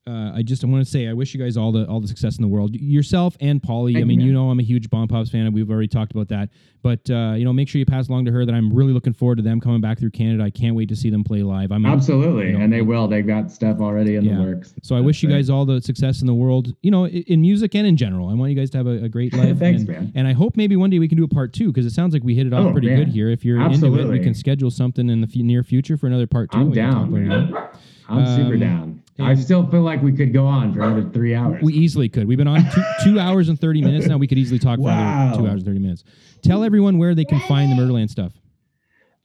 uh, 0.06 0.32
I 0.36 0.42
just 0.44 0.64
I 0.64 0.68
want 0.68 0.84
to 0.84 0.90
say 0.92 1.08
I 1.08 1.14
wish 1.14 1.34
you 1.34 1.40
guys 1.42 1.56
all 1.56 1.72
the 1.72 1.86
all 1.88 2.02
the 2.02 2.08
success 2.10 2.36
in 2.38 2.42
the 2.42 2.48
world. 2.48 2.76
Yourself 2.76 3.38
and 3.40 3.64
Polly. 3.64 3.96
I 3.96 4.00
you, 4.00 4.06
mean, 4.06 4.20
you 4.20 4.34
know 4.34 4.50
I'm 4.50 4.60
a 4.60 4.64
huge 4.64 4.90
Bombpops 4.90 5.32
fan. 5.32 5.46
and 5.46 5.54
We've 5.56 5.70
already 5.72 5.88
talked 5.88 6.12
about 6.12 6.28
that. 6.28 6.50
But 6.82 7.10
uh, 7.10 7.36
you 7.38 7.46
know, 7.46 7.54
make 7.54 7.70
sure 7.70 7.80
you 7.80 7.86
pass 7.86 8.10
along 8.10 8.26
to 8.26 8.32
her 8.34 8.46
that 8.46 8.54
I'm 8.54 8.74
really 8.74 8.92
looking 8.92 9.14
forward 9.14 9.38
to 9.38 9.42
them 9.42 9.62
coming 9.62 9.80
back 9.80 10.00
through 10.00 10.10
Canada. 10.10 10.44
I 10.44 10.50
can't 10.50 10.76
wait 10.76 10.90
to 10.90 10.96
see 10.98 11.10
them 11.10 11.24
play 11.24 11.42
live. 11.42 11.72
I'm 11.72 11.86
Absolutely, 11.86 12.48
you 12.48 12.58
know, 12.58 12.66
and 12.66 12.74
they 12.74 12.82
will. 12.82 13.08
They've 13.08 13.26
got 13.26 13.50
stuff 13.50 13.80
already 13.80 14.16
in 14.16 14.26
Yeah. 14.26 14.36
the 14.36 14.42
works. 14.44 14.74
So 14.84 14.98
I 14.98 15.00
wish 15.00 15.24
you 15.24 15.30
guys 15.30 15.50
all 15.50 15.64
the 15.66 15.80
success 15.80 16.20
in 16.20 16.28
the 16.28 16.34
world, 16.34 16.76
you 16.82 16.92
know, 16.92 17.06
i- 17.06 17.24
in 17.28 17.40
music 17.40 17.74
and 17.74 17.88
in 17.88 17.96
general. 17.96 18.28
I 18.28 18.34
want 18.34 18.52
you 18.52 18.58
guys 18.58 18.70
to 18.72 18.78
have 18.80 18.88
a, 18.88 19.06
a 19.06 19.10
great 19.10 19.34
life. 19.38 19.58
Thanks, 19.58 19.84
and, 19.84 19.90
man. 19.90 20.12
And 20.16 20.28
I 20.28 20.34
hope 20.34 20.58
maybe 20.58 20.76
one 20.76 20.90
day 20.90 21.00
we 21.00 21.08
can 21.08 21.18
do 21.18 21.24
a 21.24 21.28
part 21.30 21.54
two 21.54 21.68
because 21.68 21.86
it 21.86 21.92
sounds 21.94 22.14
like 22.14 22.24
we 22.26 22.36
hit 22.36 22.46
it 22.48 22.54
off 22.54 22.66
Oh, 22.66 22.72
pretty 22.74 22.88
man. 22.90 22.98
good 22.98 23.08
here. 23.08 23.30
If 23.30 23.46
you're 23.46 23.62
into 23.62 23.98
it, 23.98 24.08
we 24.10 24.20
can 24.20 24.34
schedule 24.34 24.70
something 24.70 25.08
in 25.10 25.22
the 25.22 25.28
f- 25.28 25.36
near 25.38 25.64
future 25.64 25.96
for 25.96 26.08
another 26.08 26.28
part 26.28 26.52
two. 26.52 26.58
I'm 26.58 26.72
down, 26.74 27.12
man. 27.14 27.56
I'm 28.10 28.26
super 28.36 28.56
Um, 28.62 29.02
down. 29.18 29.28
I 29.30 29.36
still 29.36 29.66
feel 29.70 29.82
like 29.82 30.02
we 30.02 30.12
could 30.12 30.34
go 30.34 30.46
on 30.46 30.74
for 30.74 30.82
another 30.82 31.10
three 31.10 31.36
hours. 31.36 31.62
We 31.64 31.74
easily 31.74 32.10
could. 32.10 32.28
We've 32.28 32.38
been 32.38 32.48
on 32.48 32.64
two, 32.72 32.82
two 33.04 33.20
hours 33.20 33.50
and 33.50 33.60
30 33.60 33.82
minutes 33.82 34.08
now. 34.08 34.18
We 34.18 34.28
could 34.28 34.38
easily 34.38 34.60
talk 34.60 34.78
for 34.78 34.84
Wow. 34.86 35.24
another 35.28 35.38
two 35.42 35.48
hours 35.48 35.56
and 35.62 35.66
30 35.66 35.80
minutes. 35.80 36.04
Tell 36.42 36.64
everyone 36.64 36.98
where 36.98 37.16
they 37.16 37.26
can 37.26 37.40
find 37.42 37.72
the 37.72 37.76
Murderland 37.76 38.10
stuff. 38.10 38.34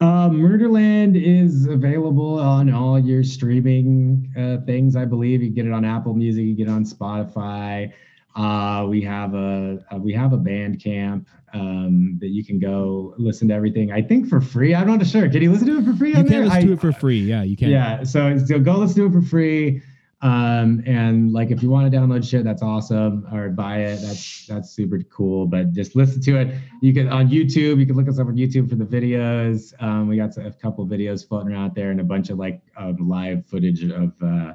Uh, 0.01 0.29
Murderland 0.29 1.17
is 1.17 1.67
available 1.67 2.39
on 2.39 2.73
all 2.73 2.99
your 3.01 3.25
streaming 3.25 4.33
uh, 4.39 4.59
things. 4.65 4.95
I 4.95 5.05
believe 5.05 5.43
you 5.43 5.51
get 5.51 5.67
it 5.67 5.73
on 5.73 5.85
Apple 5.85 6.15
Music, 6.15 6.45
you 6.45 6.55
get 6.55 6.69
it 6.69 6.71
on 6.71 6.85
Spotify. 6.85 7.93
Uh, 8.37 8.87
we 8.89 9.01
have 9.03 9.35
a, 9.35 9.85
uh 9.93 9.97
we 9.97 10.13
have 10.13 10.33
a 10.33 10.39
Bandcamp 10.39 11.27
um, 11.53 12.19
that 12.21 12.29
you 12.29 12.45
can 12.45 12.59
go 12.59 13.15
listen 13.19 13.49
to 13.49 13.55
everything. 13.55 13.93
I 13.93 14.03
think 14.03 14.29
for 14.29 14.41
free. 14.41 14.75
I'm 14.75 14.87
not 14.87 15.07
sure. 15.07 15.29
Can 15.29 15.43
you 15.43 15.53
listen 15.53 15.67
to 15.69 15.79
it 15.79 15.85
for 15.85 15.95
free? 15.95 16.11
You 16.11 16.17
on 16.17 16.25
can 16.25 16.33
there? 16.33 16.45
listen 16.45 16.67
to 16.67 16.73
it 16.73 16.81
for 16.81 16.93
free. 16.93 17.21
Yeah, 17.21 17.43
you 17.43 17.57
can. 17.57 17.69
Yeah, 17.71 18.03
so, 18.03 18.39
so 18.39 18.59
go 18.59 18.77
listen 18.77 18.97
to 18.97 19.07
it 19.07 19.21
for 19.21 19.27
free. 19.27 19.83
Um, 20.21 20.83
and 20.85 21.33
like 21.33 21.53
if 21.53 21.63
you 21.63 21.71
want 21.71 21.91
to 21.91 21.97
download 21.97 22.29
shit, 22.29 22.43
that's 22.43 22.63
awesome, 22.63 23.27
or 23.33 23.51
buy 23.51 23.83
it. 23.83 24.01
That's 24.01 24.47
that's 24.47 24.71
super 24.71 25.01
cool. 25.05 25.47
But 25.47 25.73
just 25.73 25.95
listen 25.95 26.21
to 26.23 26.39
it. 26.39 26.59
You 26.83 26.93
can 26.93 27.09
on 27.09 27.29
YouTube. 27.29 27.79
You 27.79 27.87
can 27.87 27.95
look 27.95 28.09
us 28.09 28.19
up 28.19 28.27
on 28.27 28.37
YouTube 28.37 28.69
for 28.69 28.75
the 28.75 28.85
videos. 28.85 29.81
Um, 29.81 30.09
we 30.09 30.17
got 30.17 30.37
a 30.37 30.51
couple 30.51 30.85
videos 30.87 31.27
floating 31.27 31.53
around 31.53 31.75
there, 31.77 31.93
and 31.93 32.01
a 32.01 32.05
bunch 32.05 32.31
of 32.31 32.39
like 32.39 32.61
um, 32.77 32.97
live 33.09 33.47
footage 33.47 33.85
of 33.85 34.13
uh, 34.21 34.55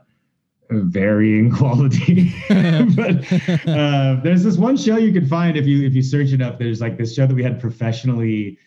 varying 0.82 1.52
quality. 1.56 2.34
but 2.50 3.68
uh, 3.68 4.19
there's 4.24 4.43
this 4.43 4.58
one 4.58 4.76
show 4.77 4.98
you 4.98 5.14
can 5.14 5.26
find 5.27 5.58
if 5.58 5.66
you 5.66 5.85
if 5.85 5.93
you 5.93 6.02
search 6.03 6.32
it 6.32 6.42
up. 6.42 6.60
There's 6.60 6.82
like 6.82 6.98
this 6.98 7.14
show 7.16 7.26
that 7.27 7.35
we 7.35 7.43
had 7.43 7.60
professionally 7.60 8.58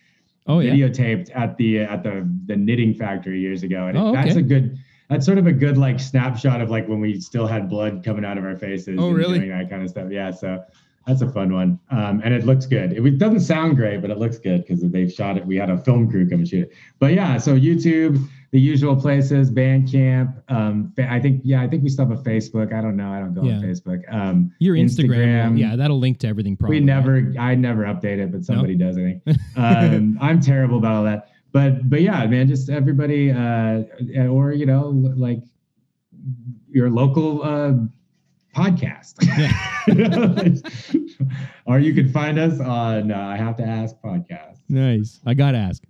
Oh, 0.49 0.61
yeah. 0.61 0.71
videotaped 0.73 1.31
at 1.35 1.57
the 1.57 1.81
at 1.81 2.03
the 2.05 2.29
the 2.47 2.55
knitting 2.57 2.95
factory 2.95 3.41
years 3.41 3.63
ago, 3.65 3.87
and 3.89 3.99
Oh, 3.99 4.13
that's 4.13 4.37
a 4.37 4.43
good. 4.43 4.79
That's 5.09 5.25
sort 5.25 5.39
of 5.39 5.47
a 5.47 5.53
good 5.53 5.79
like 5.79 6.01
snapshot 6.01 6.61
of 6.61 6.69
like 6.69 6.89
when 6.89 7.01
we 7.01 7.21
still 7.21 7.47
had 7.47 7.69
blood 7.69 8.03
coming 8.05 8.25
out 8.25 8.39
of 8.39 8.45
our 8.45 8.57
faces. 8.57 8.97
Oh, 9.01 9.09
and 9.09 9.17
really? 9.17 9.39
Doing 9.39 9.51
that 9.51 9.71
kind 9.71 9.83
of 9.83 9.89
stuff. 9.89 10.09
Yeah, 10.11 10.33
so 10.33 10.65
that's 11.07 11.23
a 11.23 11.29
fun 11.31 11.53
one, 11.53 11.79
um, 11.93 12.21
and 12.25 12.35
it 12.35 12.45
looks 12.45 12.67
good. 12.67 12.93
It, 12.93 13.05
it 13.07 13.19
doesn't 13.19 13.41
sound 13.41 13.77
great, 13.77 14.01
but 14.03 14.11
it 14.11 14.19
looks 14.19 14.39
good 14.39 14.63
because 14.67 14.83
they've 14.83 15.13
shot 15.13 15.37
it. 15.37 15.47
We 15.47 15.55
had 15.57 15.71
a 15.71 15.79
film 15.79 16.11
crew 16.11 16.29
come 16.29 16.41
and 16.41 16.49
shoot 16.49 16.65
it. 16.65 16.73
But 16.99 17.13
yeah, 17.15 17.39
so 17.39 17.57
YouTube, 17.57 18.21
the 18.53 18.61
usual 18.61 18.95
places, 18.97 19.51
Bandcamp. 19.51 20.43
Um, 20.49 20.93
I 20.99 21.19
think 21.21 21.41
yeah, 21.45 21.63
I 21.63 21.69
think 21.69 21.83
we 21.83 21.89
still 21.89 22.09
have 22.09 22.19
a 22.19 22.23
Facebook. 22.23 22.73
I 22.73 22.81
don't 22.81 22.97
know. 22.97 23.11
I 23.13 23.19
don't 23.19 23.35
go 23.35 23.43
Yeah. 23.43 23.55
on 23.57 23.63
Facebook. 23.63 24.03
Um, 24.13 24.53
Your 24.61 24.77
Instagram. 24.77 25.59
Yeah, 25.59 25.77
that'll 25.77 25.99
link 25.99 26.19
to 26.21 26.29
everything 26.29 26.57
probably. 26.57 26.79
we 26.81 26.85
never 26.85 27.33
i 27.39 27.55
never 27.55 27.83
update 27.85 28.19
it 28.19 28.31
but 28.33 28.45
somebody 28.45 28.75
does 28.77 28.97
i 28.97 29.01
think 29.01 29.23
um, 29.57 30.17
i'm 30.21 30.41
terrible 30.41 30.79
about 30.79 30.95
all 30.95 31.05
that 31.05 31.29
but 31.53 31.89
but 31.91 32.01
yeah 32.03 32.25
man 32.27 32.47
just 32.47 32.71
everybody 32.71 33.31
uh 33.31 33.83
or 34.29 34.53
you 34.53 34.67
know 34.67 34.89
like 35.17 35.41
your 36.71 36.89
local 36.91 37.43
uh 37.43 37.73
podcast 38.55 39.15
or 41.67 41.79
you 41.79 41.93
can 41.95 42.09
find 42.11 42.39
us 42.39 42.59
on 42.61 43.11
uh, 43.13 43.19
i 43.19 43.37
have 43.37 43.57
to 43.57 43.65
ask 43.65 43.97
podcast 44.03 44.55
Nice. 44.69 45.21
I 45.25 45.33
got 45.35 45.53
to 45.53 45.59
ask. 45.59 45.85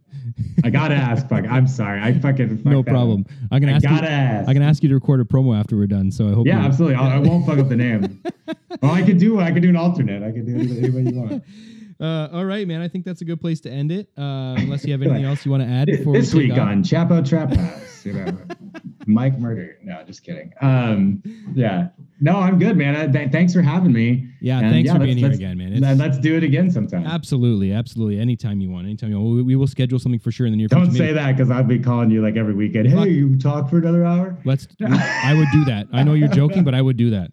I 0.64 0.70
gotta 0.70 0.94
ask 0.94 1.28
fuck 1.28 1.44
i'm 1.48 1.66
sorry 1.66 2.00
i 2.00 2.12
fucking 2.12 2.62
no 2.64 2.82
problem. 2.82 3.24
up. 3.28 3.32
I'm 3.52 3.60
to 3.60 3.68
i 3.68 3.72
ask 3.72 3.84
gotta 3.84 4.10
ask 4.10 4.48
I 4.48 4.52
can 4.52 4.62
ask 4.62 4.82
you 4.82 4.88
to 4.88 4.94
record 4.94 5.20
a 5.20 5.24
promo 5.24 5.58
after 5.58 5.76
we're 5.76 5.86
done. 5.86 6.10
So 6.10 6.28
I 6.28 6.32
hope. 6.32 6.46
yeah 6.46 6.64
absolutely 6.64 6.96
I, 6.96 7.16
I 7.16 7.18
won't 7.18 7.46
fuck 7.46 7.58
up 7.58 7.68
the 7.68 7.76
name 7.76 8.22
well, 8.82 8.92
i 8.92 9.02
could 9.02 9.18
do 9.18 9.40
i 9.40 9.50
could 9.52 9.62
do 9.62 9.68
an 9.70 9.76
alternate 9.76 10.22
i 10.22 10.32
could 10.32 10.46
do 10.46 10.56
it 10.56 10.84
any 10.84 10.90
way 10.90 11.10
you 11.10 11.20
want 11.20 11.44
Uh, 12.00 12.28
all 12.32 12.44
right, 12.44 12.66
man. 12.68 12.82
I 12.82 12.88
think 12.88 13.04
that's 13.04 13.22
a 13.22 13.24
good 13.24 13.40
place 13.40 13.60
to 13.62 13.70
end 13.70 13.90
it. 13.90 14.08
Uh, 14.18 14.54
unless 14.58 14.84
you 14.84 14.92
have 14.92 15.02
anything 15.02 15.24
else 15.30 15.44
you 15.44 15.50
want 15.50 15.62
to 15.62 15.68
add 15.68 15.86
before 15.86 16.12
this 16.14 16.34
we 16.34 16.48
week 16.50 16.58
on 16.58 16.82
Chapo 16.82 17.26
Trap 17.26 17.54
House, 17.54 18.04
you 18.04 18.12
know, 18.12 18.26
Mike 19.06 19.38
Murder. 19.38 19.78
No, 19.82 20.02
just 20.04 20.22
kidding. 20.22 20.52
Um, 20.60 21.22
yeah, 21.54 21.88
no, 22.20 22.36
I'm 22.38 22.58
good, 22.58 22.76
man. 22.76 22.96
I, 22.96 23.06
th- 23.06 23.30
thanks 23.32 23.54
for 23.54 23.62
having 23.62 23.92
me. 23.92 24.28
Yeah, 24.42 24.58
And 24.58 24.70
thanks 24.70 24.90
for 24.92 24.98
being 24.98 25.16
here 25.16 25.30
again, 25.32 25.56
man. 25.56 25.72
It's- 25.72 25.96
Let's 25.98 26.18
do 26.18 26.36
it 26.36 26.44
again 26.44 26.70
sometime. 26.70 27.06
Absolutely, 27.06 27.72
absolutely. 27.72 28.20
Anytime 28.20 28.60
you 28.60 28.70
want, 28.70 28.86
anytime 28.86 29.10
you 29.10 29.18
want. 29.18 29.36
We, 29.36 29.42
we 29.42 29.56
will 29.56 29.66
schedule 29.66 29.98
something 29.98 30.20
for 30.20 30.30
sure 30.30 30.46
in 30.46 30.52
the 30.52 30.58
near 30.58 30.68
Don't 30.68 30.90
future. 30.90 30.98
say 30.98 31.12
that 31.14 31.32
because 31.36 31.50
I'll 31.50 31.62
be 31.64 31.78
calling 31.78 32.10
you 32.10 32.20
like 32.22 32.36
every 32.36 32.54
weekend. 32.54 32.88
Hey, 32.88 33.08
you 33.08 33.38
talk 33.38 33.70
for 33.70 33.78
another 33.78 34.04
hour. 34.04 34.36
Let's. 34.44 34.68
I 34.82 35.34
would 35.34 35.48
do 35.52 35.64
that. 35.64 35.86
I 35.92 36.02
know 36.02 36.12
you're 36.12 36.28
joking, 36.28 36.62
but 36.64 36.74
I 36.74 36.82
would 36.82 36.96
do 36.98 37.10
that. 37.10 37.30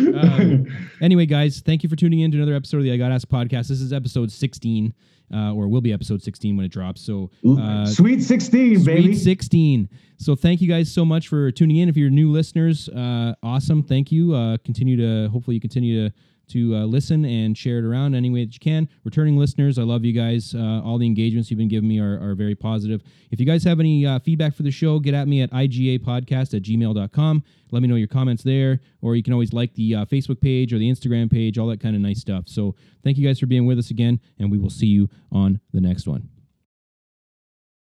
Um, 0.00 0.66
anyway, 1.00 1.26
guys, 1.26 1.60
thank 1.60 1.82
you 1.82 1.88
for 1.88 1.96
tuning 1.96 2.20
in 2.20 2.30
to 2.32 2.36
another 2.36 2.54
episode 2.54 2.78
of 2.78 2.84
the 2.84 2.92
I 2.92 2.96
Gotta 2.96 3.14
Ask 3.14 3.28
podcast. 3.28 3.68
This 3.68 3.80
is 3.80 3.92
episode 3.92 4.30
16, 4.32 4.94
uh, 5.32 5.52
or 5.52 5.68
will 5.68 5.80
be 5.80 5.92
episode 5.92 6.22
16 6.22 6.56
when 6.56 6.66
it 6.66 6.72
drops. 6.72 7.00
So, 7.00 7.30
uh, 7.46 7.86
Sweet 7.86 8.22
16, 8.22 8.84
baby. 8.84 9.14
Sweet 9.14 9.16
16. 9.16 9.88
So 10.18 10.34
thank 10.34 10.60
you 10.60 10.68
guys 10.68 10.92
so 10.92 11.04
much 11.04 11.28
for 11.28 11.50
tuning 11.50 11.78
in. 11.78 11.88
If 11.88 11.96
you're 11.96 12.10
new 12.10 12.30
listeners, 12.30 12.88
uh, 12.90 13.34
awesome. 13.42 13.82
Thank 13.82 14.12
you. 14.12 14.34
Uh, 14.34 14.56
continue 14.64 14.96
to 14.96 15.30
hopefully 15.30 15.54
you 15.54 15.60
continue 15.60 16.08
to 16.08 16.14
to 16.50 16.76
uh, 16.76 16.84
listen 16.84 17.24
and 17.24 17.56
share 17.56 17.78
it 17.78 17.84
around 17.84 18.14
any 18.14 18.30
way 18.30 18.44
that 18.44 18.54
you 18.54 18.60
can. 18.60 18.88
Returning 19.04 19.36
listeners, 19.36 19.78
I 19.78 19.82
love 19.82 20.04
you 20.04 20.12
guys. 20.12 20.54
Uh, 20.54 20.82
all 20.84 20.98
the 20.98 21.06
engagements 21.06 21.50
you've 21.50 21.58
been 21.58 21.68
giving 21.68 21.88
me 21.88 21.98
are, 21.98 22.20
are 22.20 22.34
very 22.34 22.54
positive. 22.54 23.02
If 23.30 23.40
you 23.40 23.46
guys 23.46 23.64
have 23.64 23.80
any 23.80 24.06
uh, 24.06 24.18
feedback 24.18 24.54
for 24.54 24.62
the 24.62 24.70
show, 24.70 24.98
get 24.98 25.14
at 25.14 25.28
me 25.28 25.42
at 25.42 25.50
igapodcast 25.50 26.54
at 26.54 26.62
gmail.com. 26.62 27.44
Let 27.70 27.82
me 27.82 27.88
know 27.88 27.94
your 27.94 28.08
comments 28.08 28.42
there, 28.42 28.80
or 29.00 29.16
you 29.16 29.22
can 29.22 29.32
always 29.32 29.52
like 29.52 29.74
the 29.74 29.94
uh, 29.94 30.04
Facebook 30.04 30.40
page 30.40 30.72
or 30.72 30.78
the 30.78 30.90
Instagram 30.90 31.30
page, 31.30 31.58
all 31.58 31.68
that 31.68 31.80
kind 31.80 31.94
of 31.94 32.02
nice 32.02 32.20
stuff. 32.20 32.44
So 32.46 32.74
thank 33.04 33.16
you 33.16 33.26
guys 33.26 33.38
for 33.38 33.46
being 33.46 33.66
with 33.66 33.78
us 33.78 33.90
again, 33.90 34.20
and 34.38 34.50
we 34.50 34.58
will 34.58 34.70
see 34.70 34.86
you 34.86 35.08
on 35.30 35.60
the 35.72 35.80
next 35.80 36.06
one. 36.06 36.39